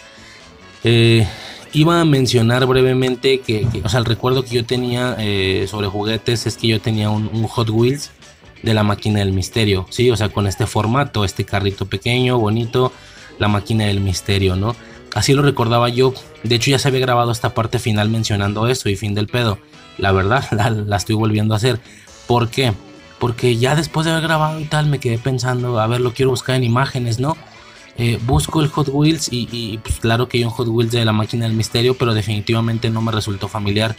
Eh, 0.83 1.27
iba 1.73 2.01
a 2.01 2.05
mencionar 2.05 2.65
brevemente 2.65 3.39
que, 3.39 3.67
o 3.83 3.89
sea, 3.89 3.99
el 3.99 4.05
recuerdo 4.05 4.43
que 4.43 4.55
yo 4.55 4.65
tenía 4.65 5.15
eh, 5.19 5.67
sobre 5.69 5.87
juguetes 5.87 6.47
es 6.47 6.57
que 6.57 6.67
yo 6.67 6.81
tenía 6.81 7.09
un, 7.09 7.29
un, 7.31 7.47
Hot 7.47 7.69
Wheels 7.69 8.11
de 8.63 8.73
la 8.73 8.83
máquina 8.83 9.19
del 9.19 9.31
misterio, 9.31 9.85
sí, 9.89 10.11
o 10.11 10.17
sea, 10.17 10.29
con 10.29 10.47
este 10.47 10.67
formato, 10.67 11.23
este 11.23 11.45
carrito 11.45 11.85
pequeño, 11.85 12.37
bonito, 12.37 12.91
la 13.39 13.47
máquina 13.47 13.85
del 13.85 14.01
misterio, 14.01 14.55
¿no? 14.55 14.75
Así 15.13 15.33
lo 15.33 15.41
recordaba 15.41 15.89
yo. 15.89 16.13
De 16.43 16.55
hecho, 16.55 16.71
ya 16.71 16.79
se 16.79 16.87
había 16.87 17.01
grabado 17.01 17.31
esta 17.31 17.53
parte 17.53 17.79
final 17.79 18.09
mencionando 18.09 18.67
eso 18.67 18.89
y 18.89 18.95
fin 18.95 19.13
del 19.13 19.27
pedo. 19.27 19.57
La 19.97 20.11
verdad, 20.11 20.45
la, 20.87 20.95
estoy 20.95 21.15
volviendo 21.15 21.53
a 21.53 21.57
hacer. 21.57 21.79
¿Por 22.27 22.49
qué? 22.49 22.73
Porque 23.19 23.57
ya 23.57 23.75
después 23.75 24.05
de 24.05 24.11
haber 24.11 24.23
grabado 24.23 24.59
y 24.59 24.65
tal, 24.65 24.87
me 24.87 24.99
quedé 24.99 25.17
pensando, 25.17 25.79
a 25.79 25.87
ver, 25.87 26.01
lo 26.01 26.13
quiero 26.13 26.31
buscar 26.31 26.55
en 26.55 26.63
imágenes, 26.63 27.19
¿no? 27.19 27.37
Eh, 28.03 28.17
busco 28.25 28.61
el 28.61 28.67
Hot 28.69 28.89
Wheels 28.91 29.30
y, 29.31 29.77
pues 29.77 29.99
claro 29.99 30.27
que 30.27 30.39
hay 30.39 30.43
un 30.43 30.49
Hot 30.49 30.67
Wheels 30.67 30.91
de 30.91 31.05
la 31.05 31.11
máquina 31.11 31.45
del 31.45 31.53
misterio, 31.53 31.95
pero 31.95 32.15
definitivamente 32.15 32.89
no 32.89 32.99
me 32.99 33.11
resultó 33.11 33.47
familiar. 33.47 33.95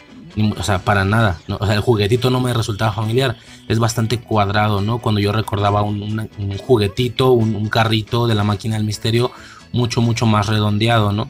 o 0.58 0.62
sea, 0.64 0.81
para 0.81 1.05
nada. 1.05 1.40
o 1.47 1.64
sea, 1.64 1.76
el 1.76 1.82
juguetito 1.82 2.28
no 2.28 2.40
me 2.40 2.52
resultaba 2.52 2.90
familiar. 2.92 3.36
Es 3.68 3.78
bastante 3.78 4.18
cuadrado, 4.18 4.81
¿no? 4.81 4.98
Cuando 4.98 5.20
yo 5.20 5.31
recordaba 5.31 5.82
un, 5.82 6.28
juguetito, 6.66 7.31
un, 7.31 7.68
carrito 7.68 8.26
de 8.26 8.34
la 8.34 8.42
máquina 8.42 8.74
del 8.74 8.84
misterio, 8.84 9.31
mucho, 9.70 10.00
mucho 10.00 10.26
más 10.26 10.48
redondeado, 10.48 11.12
¿no? 11.12 11.28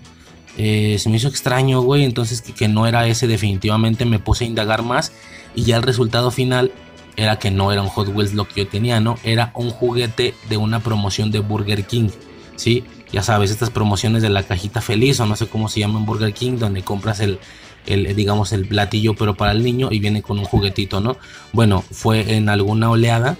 eh, 0.56 0.96
se 0.98 1.10
me 1.10 1.18
hizo 1.18 1.28
extraño, 1.28 1.82
güey. 1.82 2.04
Entonces 2.04 2.40
que, 2.40 2.54
que, 2.54 2.68
no 2.68 2.86
era 2.86 3.06
ese 3.06 3.26
definitivamente 3.26 4.06
me 4.06 4.18
puse 4.18 4.44
a 4.44 4.46
indagar 4.46 4.82
más. 4.82 5.12
Y 5.54 5.64
ya 5.64 5.76
el 5.76 5.82
resultado 5.82 6.30
final 6.30 6.72
era 7.16 7.38
que 7.38 7.50
no 7.50 7.70
era 7.70 7.82
un 7.82 7.88
Hot 7.88 8.08
Wheels 8.08 8.32
lo 8.32 8.48
que 8.48 8.64
yo 8.64 8.68
tenía, 8.68 8.98
¿no? 8.98 9.18
Era 9.24 9.52
un 9.54 9.68
juguete 9.68 10.34
de 10.48 10.56
una 10.56 10.80
promoción 10.80 11.30
de 11.30 11.40
Burger 11.40 11.84
King, 11.84 12.08
¿sí? 12.56 12.84
Ya 13.12 13.22
sabes, 13.22 13.50
estas 13.50 13.70
promociones 13.70 14.22
de 14.22 14.30
la 14.30 14.42
cajita 14.42 14.80
feliz 14.80 15.20
o 15.20 15.26
no 15.26 15.36
sé 15.36 15.46
cómo 15.46 15.68
se 15.68 15.80
llama 15.80 15.98
en 15.98 16.06
Burger 16.06 16.32
King, 16.32 16.58
donde 16.58 16.82
compras 16.82 17.20
el, 17.20 17.38
el, 17.86 18.14
digamos, 18.16 18.52
el 18.52 18.66
platillo 18.66 19.14
pero 19.14 19.34
para 19.34 19.52
el 19.52 19.62
niño 19.62 19.88
y 19.90 19.98
viene 19.98 20.22
con 20.22 20.38
un 20.38 20.44
juguetito, 20.44 21.00
¿no? 21.00 21.16
Bueno, 21.52 21.84
fue 21.90 22.36
en 22.36 22.48
alguna 22.48 22.90
oleada. 22.90 23.36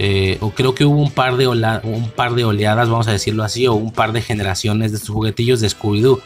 Eh, 0.00 0.38
o 0.40 0.50
creo 0.50 0.76
que 0.76 0.84
hubo 0.84 1.00
un 1.00 1.10
par, 1.10 1.36
de 1.36 1.48
un 1.48 2.10
par 2.14 2.34
de 2.34 2.44
oleadas, 2.44 2.88
vamos 2.88 3.08
a 3.08 3.12
decirlo 3.12 3.42
así, 3.42 3.66
o 3.66 3.74
un 3.74 3.92
par 3.92 4.12
de 4.12 4.22
generaciones 4.22 4.92
de 4.92 4.98
estos 4.98 5.10
juguetillos 5.10 5.60
de 5.60 5.68
Scooby-Doo. 5.68 6.20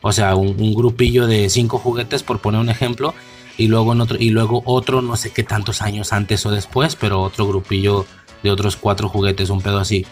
O 0.00 0.12
sea, 0.12 0.34
un, 0.34 0.74
grupillo 0.74 1.26
de 1.26 1.50
cinco 1.50 1.78
juguetes, 1.78 2.22
por 2.22 2.40
poner 2.40 2.60
un 2.60 2.70
ejemplo, 2.70 3.14
y 3.58 3.66
luego, 3.66 3.90
otro, 3.90 4.16
y 4.18 4.30
luego 4.30 4.62
otro, 4.64 5.02
no 5.02 5.16
sé 5.16 5.30
qué 5.30 5.42
tantos 5.42 5.82
años 5.82 6.12
antes 6.12 6.46
o 6.46 6.50
después, 6.50 6.96
pero 6.96 7.20
otro 7.20 7.46
grupillo 7.46 8.06
de 8.42 8.50
otros 8.50 8.76
cuatro 8.76 9.08
juguetes, 9.08 9.50
un 9.50 9.60
pedo 9.60 9.78
así. 9.78 10.06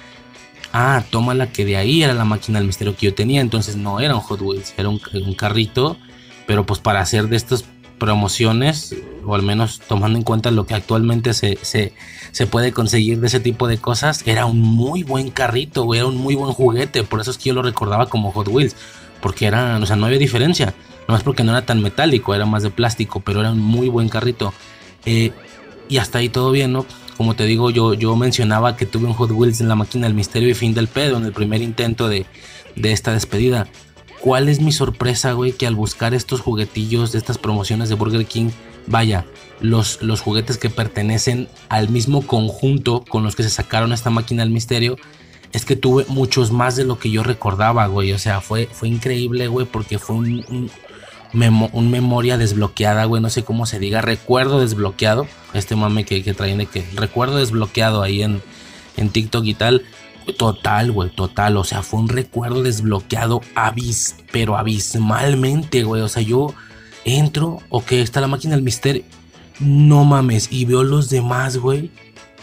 Ah, 0.78 1.02
toma 1.08 1.32
la 1.32 1.46
que 1.46 1.64
de 1.64 1.78
ahí 1.78 2.02
era 2.02 2.12
la 2.12 2.26
máquina 2.26 2.58
del 2.58 2.66
misterio 2.66 2.94
que 2.94 3.06
yo 3.06 3.14
tenía, 3.14 3.40
entonces 3.40 3.76
no 3.76 3.98
era 3.98 4.14
un 4.14 4.20
Hot 4.20 4.42
Wheels, 4.42 4.74
era 4.76 4.90
un, 4.90 4.98
carrito 5.34 5.96
pero 6.46 6.66
pues 6.66 6.80
para 6.80 7.00
hacer 7.00 7.28
de 7.28 7.36
estas 7.36 7.64
promociones, 7.96 8.94
o 9.24 9.34
al 9.34 9.40
menos 9.40 9.80
tomando 9.88 10.18
en 10.18 10.22
cuenta 10.22 10.50
lo 10.50 10.66
que 10.66 10.74
actualmente 10.74 11.32
se, 11.32 11.58
se, 11.62 12.46
puede 12.46 12.72
conseguir 12.72 13.20
de 13.20 13.28
ese 13.28 13.40
tipo 13.40 13.68
de 13.68 13.78
cosas, 13.78 14.22
era 14.26 14.44
un 14.44 14.60
muy 14.60 15.02
buen 15.02 15.30
carrito, 15.30 15.94
era 15.94 16.04
un 16.04 16.18
muy 16.18 16.34
buen 16.34 16.52
juguete, 16.52 17.04
por 17.04 17.22
eso 17.22 17.30
es 17.30 17.38
que 17.38 17.44
yo 17.48 17.54
lo 17.54 17.62
recordaba 17.62 18.10
como 18.10 18.30
Hot 18.32 18.48
Wheels, 18.48 18.76
porque 19.22 19.46
era, 19.46 19.78
o 19.78 19.86
sea, 19.86 19.96
no 19.96 20.04
había 20.04 20.18
diferencia, 20.18 20.74
no 21.08 21.16
es 21.16 21.22
porque 21.22 21.42
no 21.42 21.52
era 21.52 21.64
tan 21.64 21.80
metálico, 21.80 22.34
era 22.34 22.44
más 22.44 22.62
de 22.62 22.68
plástico, 22.68 23.20
pero 23.20 23.40
era 23.40 23.50
un 23.50 23.60
muy 23.60 23.88
buen 23.88 24.10
carrito. 24.10 24.52
Eh, 25.06 25.32
y 25.88 25.96
hasta 25.96 26.18
ahí 26.18 26.28
todo 26.28 26.50
bien, 26.50 26.72
¿no? 26.72 26.84
Como 27.16 27.34
te 27.34 27.44
digo, 27.44 27.70
yo, 27.70 27.94
yo 27.94 28.14
mencionaba 28.16 28.76
que 28.76 28.86
tuve 28.86 29.06
un 29.06 29.14
Hot 29.14 29.30
Wheels 29.30 29.60
en 29.60 29.68
la 29.68 29.74
máquina 29.74 30.06
del 30.06 30.14
misterio 30.14 30.48
y 30.48 30.54
fin 30.54 30.74
del 30.74 30.88
pedo 30.88 31.16
en 31.16 31.24
el 31.24 31.32
primer 31.32 31.62
intento 31.62 32.08
de, 32.08 32.26
de 32.74 32.92
esta 32.92 33.12
despedida. 33.12 33.66
¿Cuál 34.20 34.48
es 34.48 34.60
mi 34.60 34.72
sorpresa, 34.72 35.32
güey? 35.32 35.52
Que 35.52 35.66
al 35.66 35.74
buscar 35.74 36.14
estos 36.14 36.40
juguetillos 36.40 37.12
de 37.12 37.18
estas 37.18 37.38
promociones 37.38 37.88
de 37.88 37.94
Burger 37.94 38.26
King, 38.26 38.50
vaya, 38.86 39.24
los, 39.60 40.02
los 40.02 40.20
juguetes 40.20 40.58
que 40.58 40.70
pertenecen 40.70 41.48
al 41.68 41.88
mismo 41.88 42.26
conjunto 42.26 43.04
con 43.08 43.22
los 43.22 43.36
que 43.36 43.42
se 43.42 43.50
sacaron 43.50 43.92
esta 43.92 44.10
máquina 44.10 44.42
del 44.42 44.52
misterio, 44.52 44.96
es 45.52 45.64
que 45.64 45.76
tuve 45.76 46.04
muchos 46.08 46.52
más 46.52 46.76
de 46.76 46.84
lo 46.84 46.98
que 46.98 47.10
yo 47.10 47.22
recordaba, 47.22 47.86
güey. 47.86 48.12
O 48.12 48.18
sea, 48.18 48.40
fue, 48.40 48.68
fue 48.70 48.88
increíble, 48.88 49.48
güey, 49.48 49.66
porque 49.66 49.98
fue 49.98 50.16
un, 50.16 50.44
un, 50.48 50.70
memoria 51.36 52.38
desbloqueada, 52.38 53.04
güey. 53.04 53.22
No 53.22 53.30
sé 53.30 53.44
cómo 53.44 53.66
se 53.66 53.78
diga, 53.78 54.00
recuerdo 54.00 54.60
desbloqueado. 54.60 55.26
Este 55.54 55.76
mame 55.76 56.04
que, 56.04 56.22
que 56.22 56.34
traen 56.34 56.58
de 56.58 56.66
que 56.66 56.84
recuerdo 56.94 57.36
desbloqueado 57.36 58.02
ahí 58.02 58.22
en, 58.22 58.42
en 58.96 59.10
TikTok 59.10 59.44
y 59.44 59.54
tal. 59.54 59.84
Total, 60.38 60.90
güey, 60.90 61.10
total. 61.10 61.56
O 61.56 61.64
sea, 61.64 61.82
fue 61.82 62.00
un 62.00 62.08
recuerdo 62.08 62.62
desbloqueado 62.62 63.40
abis, 63.54 64.16
pero 64.32 64.56
abismalmente, 64.56 65.84
güey. 65.84 66.02
O 66.02 66.08
sea, 66.08 66.22
yo 66.22 66.54
entro, 67.04 67.60
ok, 67.68 67.92
está 67.92 68.20
la 68.20 68.26
máquina 68.26 68.54
del 68.54 68.64
misterio. 68.64 69.04
No 69.60 70.04
mames, 70.04 70.48
y 70.50 70.64
veo 70.64 70.82
los 70.82 71.08
demás, 71.08 71.56
güey. 71.56 71.90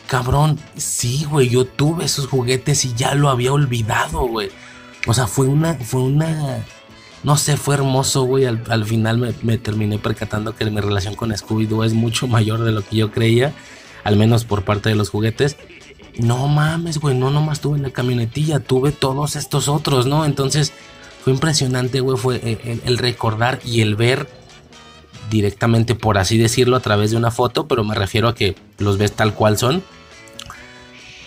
Cabrón, 0.08 0.60
sí, 0.76 1.26
güey, 1.30 1.50
yo 1.50 1.66
tuve 1.66 2.06
esos 2.06 2.28
juguetes 2.28 2.86
y 2.86 2.94
ya 2.94 3.16
lo 3.16 3.30
había 3.30 3.54
olvidado, 3.54 4.28
güey. 4.28 4.50
O 5.06 5.14
sea, 5.14 5.28
fue 5.28 5.48
una, 5.48 5.76
fue 5.76 6.02
una, 6.02 6.64
no 7.24 7.38
sé, 7.38 7.58
fue 7.58 7.76
hermoso, 7.76 8.24
güey. 8.24 8.46
Al, 8.46 8.86
final 8.86 9.18
me, 9.18 9.34
me, 9.42 9.58
terminé 9.58 9.98
percatando 9.98 10.56
que 10.56 10.66
mi 10.70 10.82
relación 10.82 11.16
con 11.16 11.32
Scooby-Doo 11.32 11.86
es 11.86 11.94
mucho 11.94 12.28
mayor 12.28 12.64
de 12.64 12.72
lo 12.72 12.82
que 12.82 12.98
yo 12.98 13.12
creía, 13.12 13.54
al 14.04 14.18
menos 14.18 14.46
por 14.46 14.64
parte 14.64 14.90
de 14.90 14.96
los 14.96 15.10
juguetes 15.10 15.58
no 16.18 16.48
mames, 16.48 17.00
güey, 17.00 17.16
no 17.16 17.32
nomás 17.32 17.60
tuve 17.60 17.80
la 17.80 17.90
camionetilla, 17.90 18.60
tuve 18.60 18.92
todos 18.92 19.36
estos 19.36 19.68
otros, 19.68 20.06
¿no? 20.06 20.26
Entonces 20.26 20.74
fue 21.24 21.34
impresionante, 21.34 22.00
güey, 22.02 22.18
fue 22.18 22.40
eh, 22.44 22.80
el, 22.86 22.98
recordar 22.98 23.60
y 23.66 23.82
el 23.82 23.96
ver 23.96 24.30
directamente, 25.30 25.96
por 25.96 26.18
así 26.18 26.38
decirlo, 26.38 26.76
a 26.76 26.82
través 26.82 27.12
de 27.12 27.18
una 27.18 27.32
foto, 27.32 27.68
pero 27.68 27.84
me 27.84 27.96
refiero 27.96 28.28
a 28.28 28.36
que 28.36 28.56
los 28.78 28.98
ves 28.98 29.14
tal 29.14 29.34
cual 29.34 29.58
son. 29.58 29.84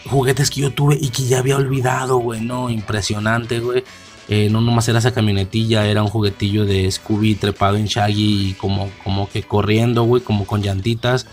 Juguetes 0.08 0.50
que 0.50 0.60
yo 0.60 0.70
tuve 0.70 0.96
y 1.00 1.08
que 1.08 1.24
ya 1.24 1.38
había 1.38 1.56
olvidado, 1.56 2.18
güey, 2.18 2.40
no, 2.40 2.70
impresionante, 2.70 3.58
güey. 3.58 3.82
Eh, 4.28 4.48
no 4.50 4.60
nomás 4.60 4.88
era 4.88 4.98
esa 4.98 5.14
camionetilla, 5.14 5.86
era 5.86 6.02
un 6.02 6.08
juguetillo 6.08 6.64
de 6.64 6.90
Scooby 6.90 7.36
trepado 7.36 7.76
en 7.76 7.86
Shaggy 7.86 8.50
y 8.50 8.52
como, 8.54 8.90
como 9.04 9.28
que 9.28 9.42
corriendo, 9.42 10.02
güey, 10.02 10.22
como 10.22 10.46
con 10.46 10.62
llantitas. 10.62 11.26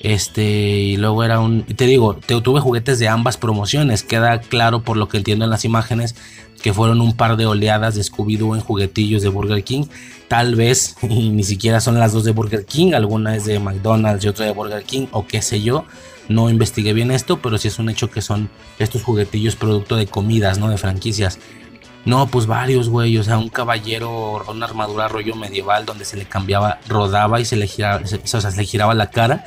Este, 0.00 0.42
y 0.42 0.96
luego 0.96 1.24
era 1.24 1.40
un. 1.40 1.64
Te 1.64 1.86
digo, 1.86 2.14
te, 2.14 2.40
tuve 2.40 2.60
juguetes 2.60 2.98
de 2.98 3.08
ambas 3.08 3.36
promociones. 3.36 4.04
Queda 4.04 4.40
claro 4.40 4.82
por 4.82 4.96
lo 4.96 5.08
que 5.08 5.16
entiendo 5.16 5.44
en 5.44 5.50
las 5.50 5.64
imágenes 5.64 6.14
que 6.62 6.72
fueron 6.72 7.00
un 7.00 7.16
par 7.16 7.36
de 7.36 7.46
oleadas 7.46 7.94
de 7.94 8.02
Scooby-Doo 8.02 8.54
en 8.54 8.60
juguetillos 8.60 9.22
de 9.22 9.28
Burger 9.28 9.64
King. 9.64 9.86
Tal 10.28 10.54
vez, 10.54 10.96
y 11.02 11.30
ni 11.30 11.42
siquiera 11.42 11.80
son 11.80 11.98
las 11.98 12.12
dos 12.12 12.24
de 12.24 12.32
Burger 12.32 12.64
King, 12.64 12.92
alguna 12.94 13.36
es 13.36 13.44
de 13.44 13.58
McDonald's 13.58 14.24
y 14.24 14.28
otra 14.28 14.46
de 14.46 14.52
Burger 14.52 14.84
King, 14.84 15.06
o 15.12 15.26
qué 15.26 15.42
sé 15.42 15.62
yo. 15.62 15.84
No 16.28 16.50
investigué 16.50 16.92
bien 16.92 17.10
esto, 17.10 17.40
pero 17.40 17.56
sí 17.56 17.68
es 17.68 17.78
un 17.78 17.88
hecho 17.88 18.10
que 18.10 18.20
son 18.20 18.50
estos 18.78 19.02
juguetillos 19.02 19.56
producto 19.56 19.96
de 19.96 20.06
comidas, 20.06 20.58
¿no? 20.58 20.68
De 20.68 20.76
franquicias. 20.76 21.38
No, 22.08 22.26
pues 22.26 22.46
varios, 22.46 22.88
güey. 22.88 23.18
O 23.18 23.22
sea, 23.22 23.38
un 23.38 23.50
caballero, 23.50 24.42
una 24.48 24.66
armadura 24.66 25.08
rollo 25.08 25.36
medieval 25.36 25.84
donde 25.84 26.04
se 26.04 26.16
le 26.16 26.24
cambiaba, 26.24 26.80
rodaba 26.88 27.38
y 27.40 27.44
se 27.44 27.56
le 27.56 27.66
giraba, 27.66 28.02
o 28.02 28.06
sea, 28.06 28.40
se 28.40 28.56
le 28.56 28.64
giraba 28.64 28.94
la 28.94 29.10
cara 29.10 29.44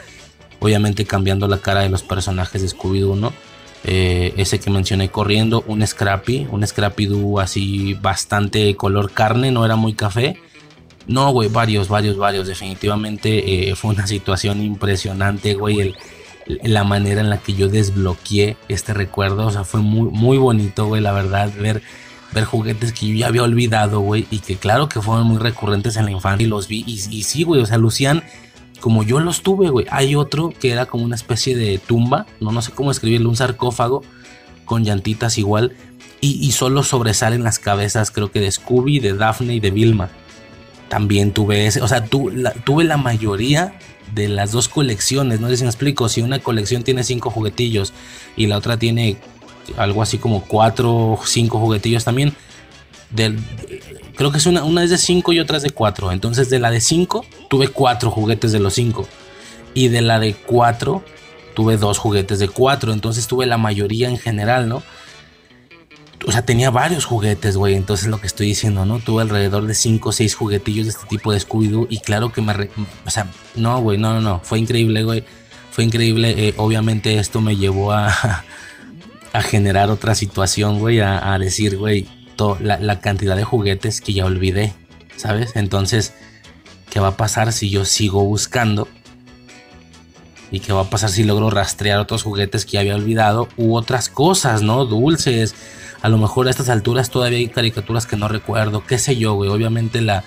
obviamente 0.61 1.05
cambiando 1.05 1.47
la 1.47 1.57
cara 1.57 1.81
de 1.81 1.89
los 1.89 2.03
personajes 2.03 2.61
de 2.61 2.69
Scooby-Doo. 2.69 3.33
Eh, 3.83 4.33
ese 4.37 4.59
que 4.59 4.69
mencioné 4.69 5.09
corriendo, 5.09 5.63
un 5.65 5.85
Scrappy, 5.85 6.47
un 6.51 6.61
Scrappy-Doo 6.61 7.39
así 7.39 7.95
bastante 7.95 8.75
color 8.75 9.11
carne, 9.11 9.51
no 9.51 9.65
era 9.65 9.75
muy 9.75 9.93
café. 9.93 10.39
No, 11.07 11.31
güey, 11.31 11.49
varios, 11.49 11.89
varios, 11.89 12.15
varios. 12.15 12.47
Definitivamente 12.47 13.71
eh, 13.71 13.75
fue 13.75 13.91
una 13.91 14.05
situación 14.05 14.61
impresionante, 14.61 15.55
güey. 15.55 15.95
la 16.45 16.83
manera 16.83 17.21
en 17.21 17.31
la 17.31 17.39
que 17.39 17.53
yo 17.53 17.67
desbloqueé 17.67 18.55
este 18.67 18.93
recuerdo, 18.93 19.47
o 19.47 19.51
sea, 19.51 19.63
fue 19.63 19.81
muy, 19.81 20.11
muy 20.11 20.37
bonito, 20.37 20.85
güey, 20.85 21.01
la 21.01 21.11
verdad, 21.11 21.51
ver, 21.59 21.81
ver 22.33 22.45
juguetes 22.45 22.93
que 22.93 23.07
yo 23.07 23.15
ya 23.15 23.27
había 23.27 23.43
olvidado, 23.43 23.99
güey, 23.99 24.27
y 24.31 24.39
que 24.39 24.55
claro 24.55 24.87
que 24.87 25.01
fueron 25.01 25.27
muy 25.27 25.37
recurrentes 25.37 25.97
en 25.97 26.05
la 26.05 26.11
infancia 26.11 26.45
y 26.45 26.49
los 26.49 26.67
vi. 26.67 26.83
Y, 26.87 27.23
sí, 27.23 27.43
güey, 27.43 27.61
o 27.61 27.65
sea, 27.65 27.77
Lucian 27.77 28.23
como 28.79 29.03
yo 29.03 29.19
los 29.19 29.43
tuve, 29.43 29.69
güey. 29.69 29.85
Hay 29.91 30.15
otro 30.15 30.51
que 30.59 30.71
era 30.71 30.87
como 30.87 31.03
una 31.03 31.15
especie 31.15 31.55
de 31.55 31.77
tumba, 31.77 32.25
no, 32.39 32.51
no 32.51 32.63
sé 32.63 32.71
cómo 32.71 32.89
escribirlo, 32.89 33.29
un 33.29 33.35
sarcófago 33.35 34.01
con 34.65 34.83
llantitas 34.83 35.37
igual. 35.37 35.73
Y, 36.23 36.51
solo 36.51 36.83
sobresalen 36.83 37.43
las 37.43 37.57
cabezas, 37.57 38.11
creo 38.11 38.31
que 38.31 38.39
de 38.39 38.51
Scooby, 38.51 38.99
de 38.99 39.13
Daphne 39.13 39.55
y 39.55 39.59
de 39.59 39.71
Vilma. 39.71 40.09
También 40.87 41.31
tuve 41.31 41.65
ese, 41.65 41.81
o 41.81 41.87
sea, 41.87 42.05
tuve 42.05 42.83
la 42.83 42.97
mayoría 42.97 43.73
de 44.13 44.27
las 44.27 44.51
dos 44.51 44.67
colecciones, 44.67 45.39
no 45.39 45.47
sé 45.47 45.57
si 45.57 45.63
me 45.63 45.69
explico, 45.69 46.09
si 46.09 46.21
una 46.21 46.37
colección 46.39 46.83
tiene 46.83 47.03
cinco 47.03 47.31
juguetillos 47.31 47.93
y 48.35 48.47
la 48.47 48.57
otra 48.57 48.77
tiene 48.77 49.17
algo 49.77 50.01
así 50.01 50.17
como 50.17 50.43
cuatro 50.45 50.93
o 50.93 51.19
cinco 51.25 51.59
juguetillos 51.59 52.03
también, 52.03 52.33
del, 53.11 53.39
creo 54.15 54.31
que 54.31 54.37
es 54.37 54.45
una, 54.45 54.63
una 54.63 54.83
es 54.83 54.89
de 54.89 54.97
5 54.97 55.33
y 55.33 55.39
otra 55.39 55.57
es 55.57 55.63
de 55.63 55.71
4. 55.71 56.11
Entonces 56.11 56.49
de 56.49 56.59
la 56.59 56.71
de 56.71 56.81
5 56.81 57.25
tuve 57.49 57.67
4 57.67 58.11
juguetes 58.11 58.51
de 58.51 58.59
los 58.59 58.73
5. 58.73 59.07
Y 59.73 59.87
de 59.87 60.01
la 60.01 60.19
de 60.19 60.33
4 60.33 61.03
tuve 61.53 61.77
2 61.77 61.97
juguetes 61.97 62.39
de 62.39 62.47
4. 62.47 62.93
Entonces 62.93 63.27
tuve 63.27 63.45
la 63.45 63.57
mayoría 63.57 64.09
en 64.09 64.17
general, 64.17 64.69
¿no? 64.69 64.83
O 66.27 66.31
sea, 66.31 66.45
tenía 66.45 66.69
varios 66.69 67.05
juguetes, 67.05 67.57
güey. 67.57 67.75
Entonces 67.75 68.07
lo 68.07 68.21
que 68.21 68.27
estoy 68.27 68.47
diciendo, 68.47 68.85
¿no? 68.85 68.99
Tuve 68.99 69.23
alrededor 69.23 69.65
de 69.65 69.73
5 69.73 70.09
o 70.09 70.11
6 70.11 70.35
juguetillos 70.35 70.85
de 70.85 70.91
este 70.91 71.07
tipo 71.07 71.33
de 71.33 71.39
Scooby-Doo. 71.39 71.87
Y 71.89 71.99
claro 71.99 72.31
que 72.31 72.41
me... 72.41 72.53
o 73.05 73.09
sea, 73.09 73.27
no, 73.55 73.81
güey, 73.81 73.97
no, 73.97 74.13
no, 74.13 74.21
no. 74.21 74.39
Fue 74.43 74.59
increíble, 74.59 75.03
güey. 75.03 75.23
Fue 75.71 75.83
increíble. 75.83 76.47
Eh, 76.47 76.53
obviamente 76.57 77.17
esto 77.17 77.41
me 77.41 77.55
llevó 77.55 77.91
a, 77.91 78.13
a 79.33 79.41
generar 79.41 79.89
otra 79.89 80.15
situación, 80.15 80.79
güey. 80.79 80.99
A, 80.99 81.33
a 81.33 81.39
decir, 81.39 81.77
güey, 81.77 82.07
la, 82.59 82.99
cantidad 82.99 83.35
de 83.35 83.43
juguetes 83.43 84.01
que 84.01 84.13
ya 84.13 84.25
olvidé, 84.25 84.73
¿sabes? 85.15 85.55
Entonces, 85.55 86.13
¿qué 86.89 86.99
va 86.99 87.09
a 87.09 87.17
pasar 87.17 87.53
si 87.53 87.69
yo 87.69 87.85
sigo 87.85 88.23
buscando? 88.23 88.87
¿Y 90.51 90.59
qué 90.59 90.73
va 90.73 90.81
a 90.81 90.89
pasar 90.89 91.09
si 91.09 91.23
logro 91.23 91.49
rastrear 91.49 91.99
otros 91.99 92.23
juguetes 92.23 92.65
que 92.65 92.73
ya 92.73 92.79
había 92.81 92.95
olvidado? 92.95 93.47
U 93.57 93.75
otras 93.75 94.09
cosas, 94.09 94.61
¿no? 94.61 94.85
Dulces. 94.85 95.55
A 96.01 96.09
lo 96.09 96.17
mejor 96.17 96.47
a 96.47 96.49
estas 96.49 96.69
alturas 96.69 97.09
todavía 97.09 97.37
hay 97.37 97.47
caricaturas 97.47 98.05
que 98.05 98.17
no 98.17 98.27
recuerdo. 98.27 98.85
¿Qué 98.85 98.97
sé 98.97 99.15
yo, 99.15 99.33
güey? 99.33 99.49
Obviamente 99.49 100.01
la, 100.01 100.23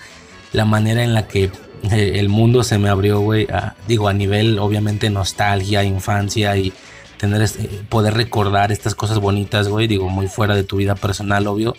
la 0.51 0.65
manera 0.65 1.03
en 1.03 1.13
la 1.13 1.27
que 1.27 1.51
eh, 1.91 2.13
el 2.15 2.29
mundo 2.29 2.63
se 2.63 2.79
me 2.79 2.89
abrió, 2.89 3.19
güey. 3.19 3.47
digo, 3.87 4.07
a 4.07 4.13
nivel, 4.13 4.57
obviamente, 4.57 5.09
nostalgia, 5.09 5.83
infancia 5.83 6.57
y 6.57 6.73
tener, 7.17 7.41
este, 7.41 7.63
poder 7.89 8.13
recordar 8.13 8.71
estas 8.71 8.95
cosas 8.95 9.19
bonitas, 9.19 9.67
güey. 9.67 9.87
Digo, 9.87 10.09
muy 10.09 10.27
fuera 10.27 10.55
de 10.55 10.63
tu 10.63 10.77
vida 10.77 10.95
personal, 10.95 11.47
obvio 11.47 11.75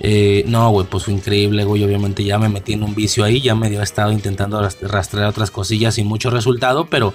Eh, 0.00 0.44
no, 0.48 0.70
güey, 0.70 0.86
pues 0.88 1.04
fue 1.04 1.14
increíble, 1.14 1.64
güey. 1.64 1.84
Obviamente 1.84 2.24
ya 2.24 2.38
me 2.38 2.48
metí 2.48 2.72
en 2.72 2.82
un 2.82 2.94
vicio 2.94 3.24
ahí, 3.24 3.40
ya 3.40 3.54
medio 3.54 3.80
he 3.80 3.84
estado 3.84 4.12
intentando 4.12 4.60
rastrear 4.82 5.28
otras 5.28 5.50
cosillas 5.50 5.94
sin 5.94 6.06
mucho 6.06 6.30
resultado, 6.30 6.86
pero 6.86 7.14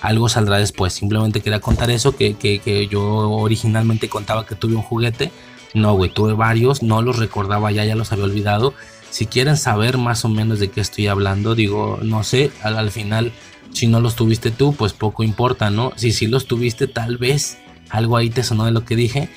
algo 0.00 0.28
saldrá 0.28 0.58
después. 0.58 0.92
Simplemente 0.92 1.40
quería 1.40 1.60
contar 1.60 1.90
eso, 1.90 2.16
que, 2.16 2.34
que, 2.34 2.88
yo 2.88 3.02
originalmente 3.30 4.08
contaba 4.08 4.46
que 4.46 4.54
tuve 4.54 4.74
un 4.74 4.82
juguete. 4.82 5.32
No, 5.72 5.94
güey, 5.94 6.10
tuve 6.10 6.32
varios, 6.34 6.82
no 6.82 7.00
los 7.00 7.18
recordaba 7.18 7.70
ya, 7.70 7.84
ya 7.84 7.94
los 7.94 8.12
había 8.12 8.24
olvidado. 8.24 8.74
Si 9.10 9.26
quieren 9.26 9.56
saber 9.56 9.98
más 9.98 10.24
o 10.24 10.28
menos 10.28 10.58
de 10.60 10.68
qué 10.70 10.80
estoy 10.80 11.06
hablando, 11.06 11.54
digo, 11.54 11.98
no 12.02 12.22
sé, 12.22 12.50
al, 12.62 12.76
al 12.76 12.90
final, 12.90 13.32
si 13.72 13.86
no 13.86 14.00
los 14.00 14.16
tuviste 14.16 14.50
tú, 14.50 14.74
pues 14.74 14.92
poco 14.92 15.22
importa, 15.22 15.70
¿no? 15.70 15.92
Si 15.96 16.12
sí 16.12 16.26
los 16.26 16.46
tuviste, 16.46 16.86
tal 16.86 17.16
vez 17.16 17.58
algo 17.88 18.16
ahí 18.16 18.30
te 18.30 18.42
sonó 18.42 18.64
de 18.64 18.72
lo 18.72 18.84
que 18.84 18.96
dije. 18.96 19.28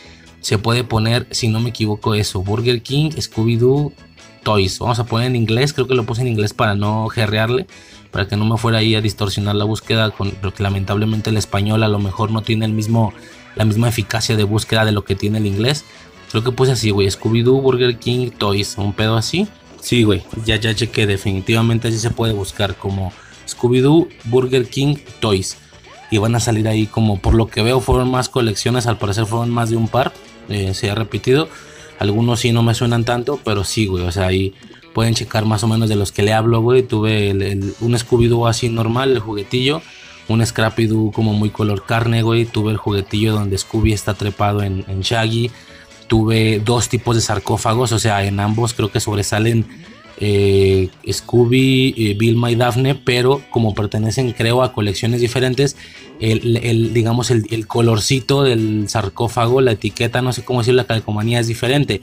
Se 0.42 0.58
puede 0.58 0.84
poner, 0.84 1.28
si 1.32 1.48
no 1.48 1.60
me 1.60 1.70
equivoco, 1.70 2.16
eso: 2.16 2.42
Burger 2.44 2.82
King, 2.82 3.12
Scooby-Doo, 3.12 3.94
Toys. 4.44 4.80
Vamos 4.80 5.00
a 5.00 5.06
poner 5.06 5.28
en 5.28 5.36
inglés, 5.36 5.74
creo 5.74 5.88
que 5.88 5.96
lo 5.96 6.06
puse 6.06 6.22
en 6.22 6.28
inglés 6.28 6.54
para 6.54 6.76
no 6.76 7.08
gerrearle, 7.08 7.68
para 8.12 8.28
que 8.28 8.36
no 8.36 8.46
me 8.46 8.58
fuera 8.58 8.80
ahí 8.80 8.96
a 8.96 9.02
distorsionar 9.02 9.56
la 9.56 9.64
búsqueda, 9.66 10.12
con, 10.12 10.32
porque 10.32 10.64
lamentablemente 10.64 11.30
el 11.30 11.38
español 11.38 11.84
a 11.84 11.88
lo 11.88 12.00
mejor 12.00 12.32
no 12.32 12.42
tiene 12.42 12.66
el 12.66 12.74
mismo, 12.74 13.14
la 13.56 13.66
misma 13.66 13.90
eficacia 13.90 14.36
de 14.36 14.44
búsqueda 14.44 14.84
de 14.86 14.92
lo 14.92 15.06
que 15.06 15.16
tiene 15.16 15.38
el 15.38 15.46
inglés. 15.46 15.86
Creo 16.32 16.44
que 16.44 16.52
puse 16.52 16.74
así, 16.74 16.90
güey: 16.90 17.08
Scooby-Doo, 17.08 17.62
Burger 17.62 17.98
King, 17.98 18.32
Toys. 18.32 18.78
Un 18.78 18.94
pedo 18.94 19.16
así. 19.16 19.48
Sí, 19.80 20.04
güey, 20.04 20.24
ya, 20.46 20.56
ya 20.56 20.74
chequé, 20.74 21.06
definitivamente 21.06 21.90
así 21.90 22.00
se 22.00 22.10
puede 22.10 22.32
buscar 22.32 22.76
como 22.76 23.12
Scooby-Doo, 23.64 24.10
Burger 24.26 24.68
King, 24.68 24.98
Toys 25.20 25.58
y 26.12 26.20
van 26.20 26.36
a 26.36 26.40
salir 26.40 26.68
ahí 26.68 26.86
como 26.86 27.18
por 27.18 27.34
lo 27.34 27.48
que 27.48 27.64
veo 27.64 27.80
fueron 27.80 28.12
más 28.12 28.30
colecciones, 28.30 28.86
al 28.86 29.00
parecer 29.00 29.26
fueron 29.26 29.50
más 29.50 29.72
de 29.72 29.78
un 29.78 29.88
par, 29.88 30.14
eh, 30.48 30.76
se 30.76 30.92
ha 30.92 30.96
repetido. 30.96 31.50
Algunos 31.98 32.42
sí 32.42 32.52
no 32.52 32.62
me 32.62 32.76
suenan 32.76 33.04
tanto, 33.04 33.40
pero 33.44 33.64
sí, 33.64 33.88
güey, 33.88 34.04
o 34.04 34.12
sea, 34.12 34.28
ahí 34.28 34.54
pueden 34.94 35.16
checar 35.16 35.46
más 35.46 35.64
o 35.64 35.68
menos 35.68 35.90
de 35.90 35.96
los 35.96 36.12
que 36.12 36.22
le 36.22 36.34
hablo, 36.34 36.62
güey. 36.62 36.84
Tuve 36.84 37.32
un 37.32 37.98
Scooby-Doo 37.98 38.48
así 38.48 38.70
normal, 38.70 39.14
el 39.14 39.20
juguetillo, 39.20 39.82
un 40.28 40.46
Scrappy-Doo 40.46 41.12
como 41.12 41.34
muy 41.34 41.50
color 41.50 41.84
carne, 41.84 42.22
güey. 42.22 42.46
Tuve 42.46 42.72
el 42.72 42.78
juguetillo 42.78 43.34
donde 43.34 43.58
Scooby 43.58 43.94
está 43.94 44.14
trepado 44.14 44.62
en, 44.62 44.86
en 44.88 45.02
Shaggy. 45.02 45.50
Tuve 46.08 46.62
dos 46.64 46.90
tipos 46.90 47.16
de 47.16 47.22
sarcófagos, 47.24 47.92
o 47.92 47.98
sea, 47.98 48.24
en 48.24 48.40
ambos 48.40 48.74
creo 48.74 48.92
que 48.92 49.00
sobresalen 49.00 49.66
eh, 50.18 50.90
Scooby, 51.12 51.94
eh, 51.98 52.16
Vilma 52.18 52.52
y 52.52 52.56
Daphne, 52.56 52.96
pero 52.96 53.42
como 53.50 53.74
pertenecen 53.74 54.32
creo 54.32 54.64
a 54.64 54.74
colecciones 54.74 55.22
diferentes, 55.22 55.76
el, 56.20 56.94
digamos 56.94 57.32
el, 57.32 57.68
colorcito 57.68 58.44
del 58.44 58.88
sarcófago, 58.88 59.62
la 59.62 59.72
etiqueta, 59.74 60.22
no 60.22 60.32
sé 60.32 60.46
cómo 60.46 60.60
decir, 60.60 60.76
la 60.76 60.86
calcomanía 60.86 61.40
es 61.40 61.48
diferente. 61.48 62.02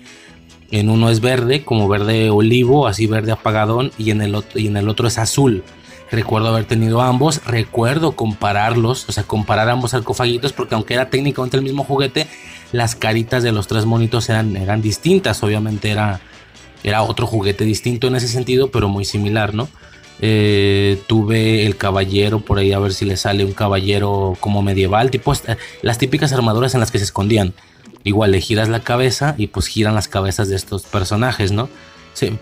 En 0.70 0.88
uno 0.88 1.10
es 1.10 1.20
verde, 1.20 1.64
como 1.64 1.88
verde 1.88 2.30
olivo, 2.30 2.86
así 2.86 3.06
verde 3.06 3.32
apagadón, 3.32 3.90
y 3.98 4.10
en 4.10 4.22
el 4.22 4.34
otro, 4.34 4.60
y 4.60 4.66
en 4.66 4.76
el 4.76 4.88
otro 4.88 5.08
es 5.08 5.18
azul. 5.18 5.64
Recuerdo 6.10 6.48
haber 6.48 6.64
tenido 6.64 7.00
ambos, 7.00 7.40
recuerdo 7.46 8.12
compararlos, 8.12 9.08
o 9.08 9.12
sea, 9.12 9.22
comparar 9.22 9.68
ambos 9.68 9.92
sarcófagitos, 9.92 10.52
porque 10.52 10.74
aunque 10.74 10.94
era 10.94 11.08
técnicamente 11.08 11.56
el 11.56 11.62
mismo 11.62 11.84
juguete, 11.84 12.26
las 12.72 12.94
caritas 12.94 13.42
de 13.42 13.52
los 13.52 13.66
tres 13.68 13.84
monitos 13.84 14.28
eran, 14.28 14.56
eran 14.56 14.82
distintas, 14.82 15.42
obviamente 15.42 15.90
era 15.90 16.20
era 16.82 17.02
otro 17.02 17.26
juguete 17.26 17.64
distinto 17.64 18.06
en 18.06 18.16
ese 18.16 18.28
sentido, 18.28 18.70
pero 18.70 18.88
muy 18.88 19.04
similar, 19.04 19.54
¿no? 19.54 19.68
Eh, 20.22 21.00
tuve 21.06 21.64
el 21.64 21.76
caballero 21.76 22.40
por 22.40 22.58
ahí 22.58 22.72
a 22.72 22.78
ver 22.78 22.92
si 22.92 23.06
le 23.06 23.16
sale 23.16 23.42
un 23.44 23.52
caballero 23.52 24.36
como 24.40 24.60
medieval, 24.60 25.10
tipo 25.10 25.32
las 25.80 25.98
típicas 25.98 26.32
armaduras 26.32 26.74
en 26.74 26.80
las 26.80 26.90
que 26.90 26.98
se 26.98 27.04
escondían. 27.04 27.54
Igual 28.04 28.32
le 28.32 28.40
giras 28.40 28.68
la 28.68 28.80
cabeza 28.80 29.34
y 29.36 29.48
pues 29.48 29.66
giran 29.66 29.94
las 29.94 30.08
cabezas 30.08 30.48
de 30.48 30.56
estos 30.56 30.82
personajes, 30.82 31.52
¿no? 31.52 31.68
Se, 32.12 32.32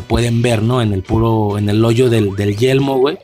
pueden 0.00 0.42
ver, 0.42 0.62
¿no? 0.62 0.82
En 0.82 0.92
el 0.92 1.02
puro, 1.02 1.58
en 1.58 1.68
el 1.68 1.84
hoyo 1.84 2.08
del, 2.08 2.36
yelmo, 2.56 2.98
güey. 2.98 3.18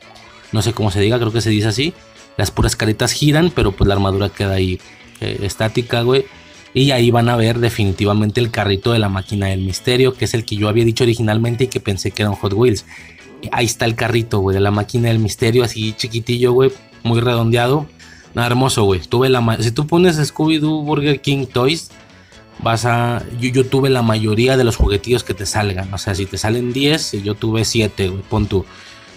No 0.51 0.61
sé 0.61 0.73
cómo 0.73 0.91
se 0.91 0.99
diga, 0.99 1.19
creo 1.19 1.31
que 1.31 1.41
se 1.41 1.49
dice 1.49 1.67
así. 1.67 1.93
Las 2.37 2.51
puras 2.51 2.75
caritas 2.75 3.11
giran, 3.11 3.51
pero 3.53 3.71
pues 3.71 3.87
la 3.87 3.93
armadura 3.93 4.29
queda 4.29 4.53
ahí 4.53 4.79
eh, 5.21 5.39
estática, 5.43 6.01
güey. 6.01 6.25
Y 6.73 6.91
ahí 6.91 7.11
van 7.11 7.29
a 7.29 7.35
ver 7.35 7.59
definitivamente 7.59 8.39
el 8.39 8.49
carrito 8.49 8.93
de 8.93 8.99
la 8.99 9.09
máquina 9.09 9.47
del 9.47 9.61
misterio, 9.61 10.13
que 10.13 10.25
es 10.25 10.33
el 10.33 10.45
que 10.45 10.55
yo 10.55 10.69
había 10.69 10.85
dicho 10.85 11.03
originalmente 11.03 11.65
y 11.65 11.67
que 11.67 11.79
pensé 11.79 12.11
que 12.11 12.23
era 12.23 12.29
un 12.29 12.37
Hot 12.37 12.53
Wheels. 12.53 12.85
Ahí 13.51 13.65
está 13.65 13.85
el 13.85 13.95
carrito, 13.95 14.39
güey, 14.39 14.53
de 14.53 14.61
la 14.61 14.71
máquina 14.71 15.09
del 15.09 15.19
misterio, 15.19 15.63
así 15.63 15.93
chiquitillo, 15.93 16.53
güey, 16.53 16.71
muy 17.03 17.19
redondeado. 17.19 17.87
Nada, 18.33 18.47
hermoso, 18.47 18.83
güey. 18.83 19.01
Tuve 19.01 19.29
la 19.29 19.57
si 19.59 19.71
tú 19.71 19.87
pones 19.87 20.17
Scooby-Doo 20.17 20.83
Burger 20.83 21.19
King 21.19 21.47
Toys, 21.47 21.89
vas 22.59 22.85
a. 22.85 23.23
Yo, 23.39 23.65
tuve 23.65 23.89
la 23.89 24.01
mayoría 24.01 24.55
de 24.55 24.63
los 24.63 24.77
juguetillos 24.77 25.23
que 25.23 25.33
te 25.33 25.45
salgan. 25.45 25.93
O 25.93 25.97
sea, 25.97 26.15
si 26.15 26.25
te 26.25 26.37
salen 26.37 26.71
10, 26.71 27.23
yo 27.23 27.35
tuve 27.35 27.65
7, 27.65 28.09
güey, 28.09 28.23
pon 28.23 28.47
tú. 28.47 28.65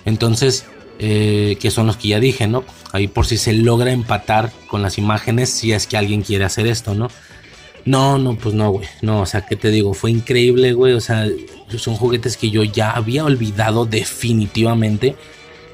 Entonces, 0.05 0.65
eh, 0.99 1.57
que 1.61 1.71
son 1.71 1.87
los 1.87 1.97
que 1.97 2.09
ya 2.09 2.21
dije, 2.21 2.49
¿no? 2.49 2.65
Ahí 2.93 3.07
por 3.07 3.27
si 3.27 3.37
se 3.37 3.53
logra 3.53 3.93
empatar 3.93 4.53
con 4.69 4.83
las 4.83 4.99
imágenes, 4.99 5.51
si 5.51 5.73
es 5.73 5.87
que 5.87 5.97
alguien 5.97 6.23
quiere 6.23 6.45
hacer 6.45 6.67
esto, 6.67 6.95
¿no? 6.95 7.09
No, 7.85 8.19
no, 8.19 8.37
pues 8.37 8.55
no, 8.55 8.71
güey. 8.71 8.87
No, 9.03 9.21
o 9.21 9.27
sea, 9.27 9.43
¿qué 9.43 9.57
te 9.57 9.71
digo? 9.71 9.93
Fue 9.93 10.11
increíble, 10.11 10.73
güey. 10.73 10.95
O 10.95 11.01
sea, 11.01 11.27
son 11.77 11.97
juguetes 11.97 12.37
que 12.37 12.51
yo 12.51 12.63
ya 12.63 12.93
había 12.93 13.25
olvidado 13.25 13.85
definitivamente. 13.85 15.17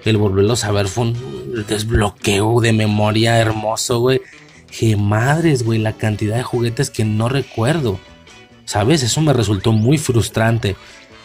El 0.04 0.16
volverlos 0.16 0.64
a 0.64 0.72
ver 0.72 0.88
fue 0.88 1.04
un 1.04 1.64
desbloqueo 1.68 2.60
de 2.60 2.72
memoria 2.72 3.38
hermoso, 3.38 4.00
güey. 4.00 4.20
Que 4.76 4.96
madres, 4.96 5.62
güey, 5.62 5.78
la 5.78 5.92
cantidad 5.92 6.36
de 6.36 6.42
juguetes 6.42 6.90
que 6.90 7.04
no 7.04 7.28
recuerdo. 7.28 8.00
¿Sabes? 8.64 9.02
Eso 9.02 9.20
me 9.20 9.32
resultó 9.32 9.72
muy 9.72 9.98
frustrante. 9.98 10.76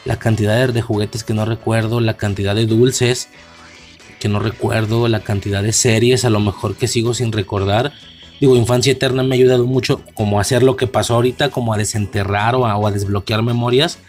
La 0.04 0.18
cantidad 0.18 0.70
de 0.70 0.82
juguetes 0.82 1.24
que 1.24 1.34
no 1.34 1.46
recuerdo, 1.46 2.00
la 2.00 2.16
cantidad 2.16 2.54
de 2.54 2.68
dulces 2.68 3.30
que 4.20 4.30
no 4.30 4.40
recuerdo, 4.40 5.08
la 5.08 5.22
cantidad 5.22 5.64
de 5.64 5.74
series 5.74 6.26
a 6.26 6.30
lo 6.30 6.40
mejor 6.40 6.76
que 6.76 6.88
sigo 6.88 7.14
sin 7.14 7.32
recordar 7.32 7.92
digo, 8.40 8.56
Infancia 8.56 8.92
Eterna 8.92 9.24
me 9.24 9.36
ha 9.36 9.38
ayudado 9.38 9.66
mucho 9.66 10.02
como 10.14 10.38
a 10.38 10.42
hacer 10.42 10.64
lo 10.64 10.76
que 10.76 10.88
pasó 10.88 11.16
ahorita, 11.16 11.50
como 11.50 11.74
a 11.74 11.78
desenterrar 11.78 12.56
o 12.56 12.66
a, 12.66 12.92
desbloquear 12.92 13.42
memorias, 13.44 14.00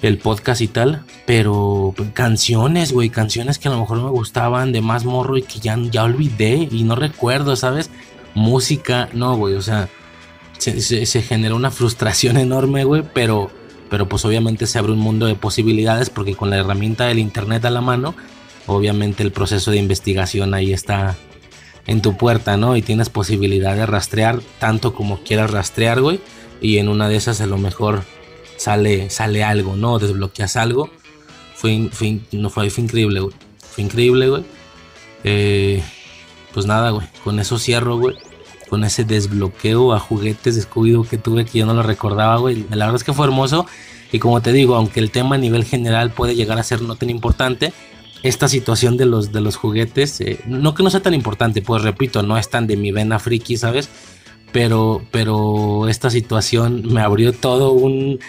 el 0.00 0.18
podcast 0.18 0.60
y 0.60 0.68
tal, 0.68 1.04
pero 1.26 1.94
canciones, 2.14 2.92
güey, 2.92 3.10
canciones 3.10 3.58
que 3.58 3.68
a 3.68 3.70
lo 3.70 3.80
mejor 3.80 4.02
me 4.02 4.10
gustaban 4.10 4.72
de 4.72 4.80
más 4.80 5.04
morro 5.04 5.36
y 5.36 5.42
que 5.42 5.60
ya, 5.60 5.78
ya 5.90 6.04
olvidé 6.04 6.68
y 6.70 6.82
no 6.84 6.96
recuerdo, 6.96 7.54
¿sabes? 7.54 7.90
Música, 8.34 9.08
no, 9.12 9.36
güey, 9.36 9.54
o 9.54 9.62
sea, 9.62 9.88
se, 10.58 10.80
se, 10.80 11.22
generó 11.22 11.56
una 11.56 11.70
frustración 11.70 12.36
enorme, 12.38 12.84
güey, 12.84 13.04
pero, 13.14 13.50
pero 13.90 14.08
pues 14.08 14.24
obviamente 14.24 14.66
se 14.66 14.78
abre 14.78 14.92
un 14.92 14.98
mundo 14.98 15.26
de 15.26 15.34
posibilidades 15.34 16.10
porque 16.10 16.34
con 16.34 16.50
la 16.50 16.56
herramienta 16.56 17.06
del 17.06 17.18
internet 17.18 17.64
a 17.64 17.70
la 17.70 17.80
mano, 17.80 18.14
obviamente 18.66 19.22
el 19.22 19.32
proceso 19.32 19.70
de 19.70 19.78
investigación 19.78 20.54
ahí 20.54 20.72
está 20.72 21.16
en 21.86 22.02
tu 22.02 22.16
puerta, 22.16 22.56
¿no? 22.56 22.76
Y 22.76 22.82
tienes 22.82 23.08
posibilidad 23.08 23.74
de 23.74 23.86
rastrear 23.86 24.40
tanto 24.58 24.94
como 24.94 25.22
quieras 25.22 25.50
rastrear, 25.50 26.00
güey. 26.00 26.20
Y 26.60 26.78
en 26.78 26.88
una 26.88 27.08
de 27.08 27.16
esas 27.16 27.40
a 27.40 27.46
lo 27.46 27.58
mejor 27.58 28.04
sale, 28.56 29.10
sale 29.10 29.42
algo, 29.42 29.76
¿no? 29.76 29.98
Desbloqueas 29.98 30.56
algo. 30.56 30.90
Fue, 31.54 31.90
no, 32.32 32.50
fue, 32.50 32.70
fue 32.70 32.84
increíble, 32.84 33.20
güey. 33.20 33.34
Fue 33.58 33.84
increíble, 33.84 34.28
güey. 34.28 34.44
Eh, 35.24 35.82
pues 36.52 36.66
nada, 36.66 36.90
güey. 36.90 37.06
Con 37.24 37.40
eso 37.40 37.58
cierro, 37.58 37.96
güey. 37.96 38.16
Con 38.68 38.84
ese 38.84 39.04
desbloqueo 39.04 39.92
a 39.92 39.98
juguetes 39.98 40.56
de 40.56 40.66
que 41.08 41.18
tuve 41.18 41.44
que 41.44 41.58
yo 41.58 41.66
no 41.66 41.74
lo 41.74 41.82
recordaba, 41.82 42.36
güey. 42.36 42.64
La 42.70 42.86
verdad 42.86 42.96
es 42.96 43.04
que 43.04 43.12
fue 43.12 43.26
hermoso. 43.26 43.66
Y 44.12 44.18
como 44.18 44.40
te 44.42 44.52
digo, 44.52 44.76
aunque 44.76 45.00
el 45.00 45.10
tema 45.10 45.36
a 45.36 45.38
nivel 45.38 45.64
general 45.64 46.10
puede 46.10 46.34
llegar 46.34 46.58
a 46.58 46.62
ser 46.62 46.82
no 46.82 46.96
tan 46.96 47.10
importante, 47.10 47.72
esta 48.22 48.48
situación 48.48 48.96
de 48.96 49.06
los, 49.06 49.32
de 49.32 49.40
los 49.40 49.56
juguetes, 49.56 50.20
eh, 50.20 50.40
no 50.46 50.74
que 50.74 50.82
no 50.82 50.90
sea 50.90 51.00
tan 51.00 51.14
importante, 51.14 51.62
pues 51.62 51.82
repito, 51.82 52.22
no 52.22 52.38
es 52.38 52.48
tan 52.48 52.66
de 52.66 52.76
mi 52.76 52.92
vena 52.92 53.18
friki, 53.18 53.56
¿sabes? 53.56 53.88
Pero, 54.52 55.02
pero 55.10 55.88
esta 55.88 56.10
situación 56.10 56.82
me 56.92 57.00
abrió 57.00 57.32
todo 57.32 57.72
un, 57.72 58.20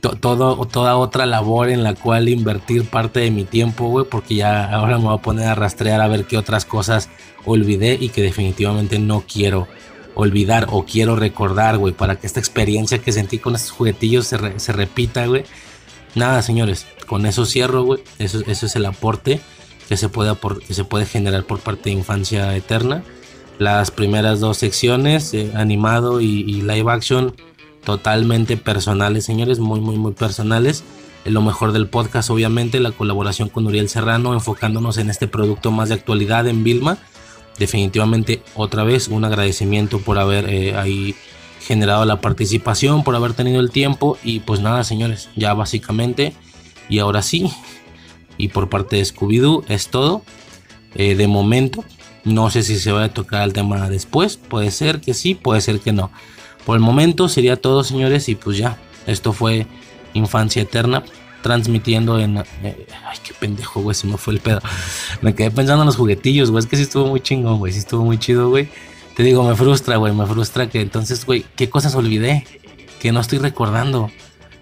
todo, 0.00 0.66
toda 0.66 0.96
otra 0.96 1.26
labor 1.26 1.70
en 1.70 1.82
la 1.82 1.94
cual 1.94 2.28
invertir 2.28 2.84
parte 2.84 3.20
de 3.20 3.30
mi 3.30 3.44
tiempo, 3.44 3.88
güey, 3.88 4.04
porque 4.04 4.34
ya 4.36 4.64
ahora 4.70 4.98
me 4.98 5.04
voy 5.04 5.14
a 5.14 5.22
poner 5.22 5.48
a 5.48 5.54
rastrear 5.54 6.00
a 6.00 6.08
ver 6.08 6.24
qué 6.24 6.36
otras 6.36 6.64
cosas 6.64 7.08
olvidé 7.44 7.96
y 8.00 8.08
que 8.08 8.22
definitivamente 8.22 8.98
no 8.98 9.24
quiero 9.30 9.68
olvidar 10.14 10.66
o 10.70 10.84
quiero 10.84 11.16
recordar, 11.16 11.78
güey, 11.78 11.94
para 11.94 12.16
que 12.16 12.26
esta 12.26 12.40
experiencia 12.40 12.98
que 12.98 13.12
sentí 13.12 13.38
con 13.38 13.54
estos 13.54 13.70
juguetillos 13.70 14.26
se, 14.26 14.58
se 14.58 14.72
repita, 14.72 15.26
güey. 15.26 15.44
Nada, 16.14 16.42
señores, 16.42 16.86
con 17.06 17.26
eso 17.26 17.44
cierro, 17.46 17.82
güey. 17.82 18.00
Eso, 18.18 18.42
es 18.46 18.76
el 18.76 18.86
aporte 18.86 19.40
que 19.88 19.96
se, 19.96 20.08
puede 20.08 20.34
que 20.66 20.74
se 20.74 20.84
puede 20.84 21.06
generar 21.06 21.44
por 21.44 21.60
parte 21.60 21.90
de 21.90 21.96
Infancia 21.96 22.54
Eterna. 22.56 23.02
Las 23.58 23.90
primeras 23.90 24.40
dos 24.40 24.56
secciones, 24.56 25.34
eh, 25.34 25.52
animado 25.54 26.20
y, 26.20 26.62
live 26.62 26.90
action, 26.90 27.34
totalmente 27.84 28.56
personales, 28.56 29.24
señores, 29.24 29.58
muy, 29.58 29.80
muy, 29.80 29.96
muy 29.96 30.12
personales. 30.12 30.82
Lo 31.26 31.42
mejor 31.42 31.72
del 31.72 31.86
podcast, 31.86 32.30
obviamente, 32.30 32.80
la 32.80 32.92
colaboración 32.92 33.50
con 33.50 33.66
Uriel 33.66 33.90
Serrano, 33.90 34.32
enfocándonos 34.32 34.96
en 34.96 35.10
este 35.10 35.28
producto 35.28 35.70
más 35.70 35.90
de 35.90 35.96
actualidad 35.96 36.48
en 36.48 36.64
Vilma. 36.64 36.96
Definitivamente, 37.58 38.42
otra 38.54 38.84
vez, 38.84 39.08
un 39.08 39.24
agradecimiento 39.26 39.98
por 40.00 40.18
haber 40.18 40.48
eh, 40.48 40.74
ahí 40.76 41.14
generado 41.60 42.04
la 42.04 42.20
participación, 42.20 43.04
por 43.04 43.14
haber 43.14 43.34
tenido 43.34 43.60
el 43.60 43.70
tiempo 43.70 44.18
y 44.22 44.40
pues 44.40 44.60
nada 44.60 44.84
señores, 44.84 45.28
ya 45.36 45.54
básicamente 45.54 46.32
y 46.88 46.98
ahora 46.98 47.22
sí, 47.22 47.50
y 48.36 48.48
por 48.48 48.68
parte 48.68 48.96
de 48.96 49.02
Scooby-Doo 49.02 49.64
es 49.68 49.88
todo. 49.88 50.22
Eh, 50.96 51.14
de 51.14 51.28
momento, 51.28 51.84
no 52.24 52.50
sé 52.50 52.62
si 52.62 52.78
se 52.78 52.90
va 52.90 53.04
a 53.04 53.08
tocar 53.08 53.42
el 53.42 53.52
tema 53.52 53.88
después, 53.88 54.36
puede 54.36 54.70
ser 54.72 55.00
que 55.00 55.14
sí, 55.14 55.34
puede 55.34 55.60
ser 55.60 55.78
que 55.80 55.92
no. 55.92 56.10
Por 56.66 56.76
el 56.76 56.82
momento 56.82 57.28
sería 57.28 57.56
todo 57.56 57.84
señores 57.84 58.28
y 58.28 58.34
pues 58.34 58.56
ya, 58.56 58.78
esto 59.06 59.32
fue 59.32 59.66
Infancia 60.14 60.62
Eterna 60.62 61.04
transmitiendo 61.42 62.18
en... 62.18 62.38
Eh, 62.38 62.86
ay, 63.06 63.18
qué 63.24 63.32
pendejo, 63.38 63.80
güey, 63.80 63.94
se 63.94 64.06
me 64.06 64.16
fue 64.16 64.34
el 64.34 64.40
pedo. 64.40 64.60
Me 65.22 65.34
quedé 65.34 65.50
pensando 65.50 65.82
en 65.82 65.86
los 65.86 65.96
juguetillos, 65.96 66.50
güey, 66.50 66.60
es 66.64 66.68
que 66.68 66.76
sí 66.76 66.82
estuvo 66.82 67.06
muy 67.06 67.20
chingón, 67.20 67.58
güey, 67.58 67.72
sí 67.72 67.78
estuvo 67.78 68.04
muy 68.04 68.18
chido, 68.18 68.50
güey. 68.50 68.68
Te 69.20 69.24
digo, 69.24 69.44
me 69.44 69.54
frustra, 69.54 69.98
güey, 69.98 70.14
me 70.14 70.24
frustra 70.24 70.70
que 70.70 70.80
entonces, 70.80 71.26
güey, 71.26 71.44
¿qué 71.54 71.68
cosas 71.68 71.94
olvidé? 71.94 72.46
Que 73.00 73.12
no 73.12 73.20
estoy 73.20 73.36
recordando, 73.36 74.10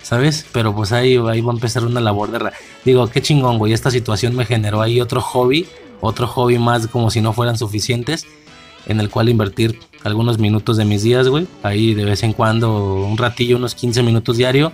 ¿sabes? 0.02 0.46
Pero 0.50 0.74
pues 0.74 0.90
ahí, 0.90 1.16
ahí 1.16 1.40
va 1.40 1.52
a 1.52 1.54
empezar 1.54 1.84
una 1.84 2.00
labor 2.00 2.32
de... 2.32 2.50
Digo, 2.84 3.06
qué 3.06 3.22
chingón, 3.22 3.58
güey, 3.58 3.72
esta 3.72 3.92
situación 3.92 4.34
me 4.34 4.44
generó 4.44 4.82
ahí 4.82 5.00
otro 5.00 5.20
hobby, 5.20 5.68
otro 6.00 6.26
hobby 6.26 6.58
más 6.58 6.88
como 6.88 7.12
si 7.12 7.20
no 7.20 7.32
fueran 7.32 7.56
suficientes, 7.56 8.26
en 8.86 8.98
el 8.98 9.10
cual 9.10 9.28
invertir 9.28 9.78
algunos 10.02 10.40
minutos 10.40 10.76
de 10.76 10.84
mis 10.84 11.04
días, 11.04 11.28
güey. 11.28 11.46
Ahí 11.62 11.94
de 11.94 12.04
vez 12.04 12.24
en 12.24 12.32
cuando, 12.32 12.94
un 12.94 13.16
ratillo, 13.16 13.58
unos 13.58 13.76
15 13.76 14.02
minutos 14.02 14.38
diario, 14.38 14.72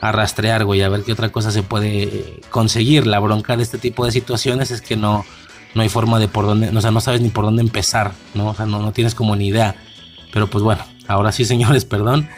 a 0.00 0.10
rastrear, 0.10 0.64
güey, 0.64 0.82
a 0.82 0.88
ver 0.88 1.04
qué 1.04 1.12
otra 1.12 1.30
cosa 1.30 1.52
se 1.52 1.62
puede 1.62 2.40
conseguir. 2.50 3.06
La 3.06 3.20
bronca 3.20 3.56
de 3.56 3.62
este 3.62 3.78
tipo 3.78 4.04
de 4.04 4.10
situaciones 4.10 4.72
es 4.72 4.80
que 4.80 4.96
no, 4.96 5.24
no 5.74 5.82
hay 5.82 5.88
forma 5.88 6.18
de 6.18 6.28
por 6.28 6.44
dónde, 6.44 6.68
o 6.68 6.80
sea, 6.80 6.90
no 6.90 7.00
sabes 7.00 7.20
ni 7.20 7.28
por 7.28 7.44
dónde 7.44 7.62
empezar, 7.62 8.12
¿no? 8.34 8.48
O 8.48 8.54
sea, 8.54 8.66
no, 8.66 8.80
no 8.80 8.92
tienes 8.92 9.14
como 9.14 9.36
ni 9.36 9.48
idea. 9.48 9.76
Pero 10.32 10.48
pues 10.48 10.62
bueno, 10.62 10.84
ahora 11.08 11.32
sí, 11.32 11.44
señores, 11.46 11.84
perdón. 11.84 12.28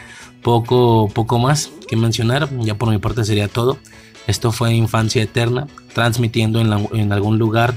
Poco, 0.41 1.09
poco 1.13 1.39
más 1.39 1.71
que 1.87 1.95
mencionar. 1.95 2.49
Ya 2.59 2.75
por 2.75 2.89
mi 2.89 2.99
parte 2.99 3.25
sería 3.25 3.47
todo. 3.47 3.79
Esto 4.27 4.51
fue 4.51 4.73
Infancia 4.73 5.23
Eterna, 5.23 5.67
transmitiendo 5.93 6.59
en, 6.59 6.71
en 6.93 7.11
algún 7.11 7.39
lugar 7.39 7.75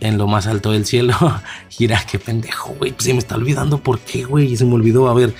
en 0.00 0.18
lo 0.18 0.26
más 0.26 0.46
alto 0.46 0.72
del 0.72 0.86
cielo. 0.86 1.14
Gira, 1.68 2.04
qué 2.10 2.18
pendejo, 2.18 2.74
güey. 2.78 2.92
Pues 2.92 3.04
se 3.04 3.12
me 3.12 3.18
está 3.18 3.34
olvidando 3.34 3.78
por 3.78 3.98
qué, 3.98 4.24
güey. 4.24 4.56
Se 4.56 4.64
me 4.64 4.74
olvidó. 4.74 5.08
A 5.08 5.14
ver, 5.14 5.34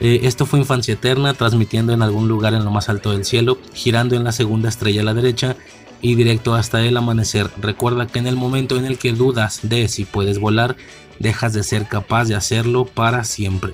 eh, 0.00 0.20
esto 0.24 0.46
fue 0.46 0.58
Infancia 0.58 0.94
Eterna, 0.94 1.34
transmitiendo 1.34 1.92
en 1.92 2.02
algún 2.02 2.28
lugar 2.28 2.54
en 2.54 2.64
lo 2.64 2.70
más 2.70 2.88
alto 2.88 3.12
del 3.12 3.24
cielo, 3.24 3.58
girando 3.72 4.16
en 4.16 4.24
la 4.24 4.32
segunda 4.32 4.68
estrella 4.68 5.02
a 5.02 5.04
la 5.04 5.14
derecha 5.14 5.56
y 6.04 6.16
directo 6.16 6.54
hasta 6.54 6.82
el 6.82 6.98
amanecer. 6.98 7.50
Recuerda 7.56 8.06
que 8.06 8.18
en 8.18 8.26
el 8.26 8.36
momento 8.36 8.76
en 8.76 8.84
el 8.84 8.98
que 8.98 9.12
dudas 9.12 9.60
de 9.62 9.88
si 9.88 10.04
puedes 10.04 10.38
volar, 10.38 10.76
dejas 11.18 11.54
de 11.54 11.62
ser 11.62 11.88
capaz 11.88 12.26
de 12.26 12.34
hacerlo 12.34 12.84
para 12.84 13.24
siempre. 13.24 13.72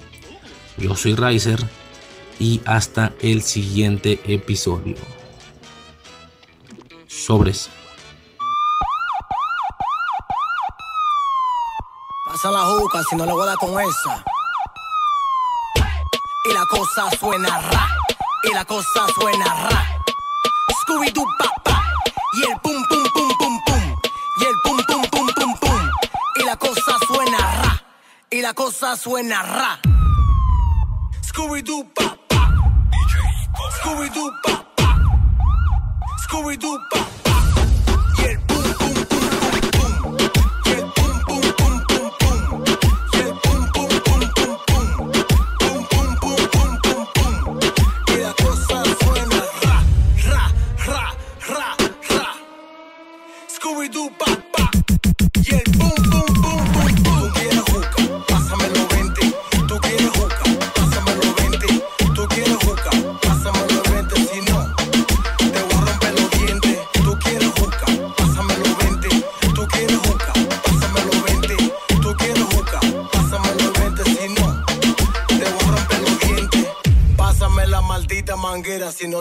Yo 0.79 0.95
soy 0.95 1.17
Riser 1.17 1.59
y 2.39 2.61
hasta 2.67 3.13
el 3.21 3.43
siguiente 3.43 4.21
episodio. 4.27 4.95
Sobres. 7.09 7.69
Pasa 12.27 12.53
la 12.53 12.61
juca 12.61 13.03
si 13.11 13.17
no 13.17 13.27
le 13.27 13.33
voy 13.33 13.43
a 13.43 13.47
dar 13.47 13.57
con 13.57 13.71
esa 13.71 14.25
y 16.45 16.53
la 16.53 16.65
cosa 16.67 17.11
suena 17.19 17.61
ra, 17.61 17.89
y 18.45 18.55
la 18.55 18.65
cosa 18.65 19.07
suena 19.19 19.69
ra. 19.69 19.97
Scooby-Doo 20.87 21.50
y 22.41 22.51
el 22.51 22.61
pum 22.61 22.85
pum 22.89 23.05
pum 23.15 23.29
pum 23.39 23.61
pum, 23.67 23.83
y 24.41 24.45
el 24.45 24.55
pum 24.65 24.79
pum 24.89 25.03
pum 25.11 25.27
pum 25.35 25.55
pum, 25.61 25.91
y 26.37 26.45
la 26.45 26.57
cosa 26.57 26.97
suena 27.07 27.39
ra, 27.63 27.85
y 28.31 28.41
la 28.41 28.55
cosa 28.55 28.97
suena 28.97 29.43
ra. 29.43 29.81
Scooby-Doo 31.23 31.85
pa 31.95 32.17
Scooby-Doo 33.77 34.31
pa. 34.43 34.65
Scooby-Doo 36.25 36.79
pa 36.91 37.10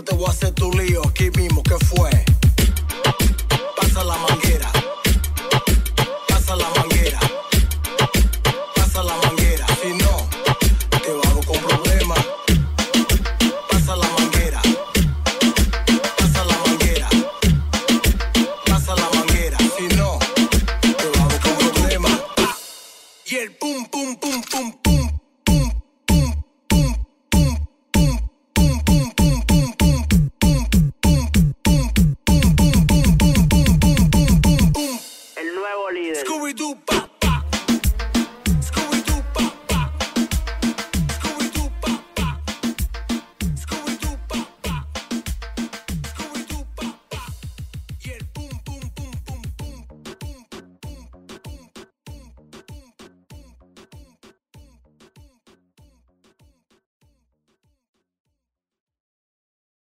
te 0.04 0.16
voy 0.16 0.28
a 0.28 0.30
hacer 0.30 0.54
tu 0.54 0.72
lío 0.72 1.02
aquí 1.08 1.30
mismo, 1.32 1.62
¿qué 1.64 1.76
fue? 1.86 2.10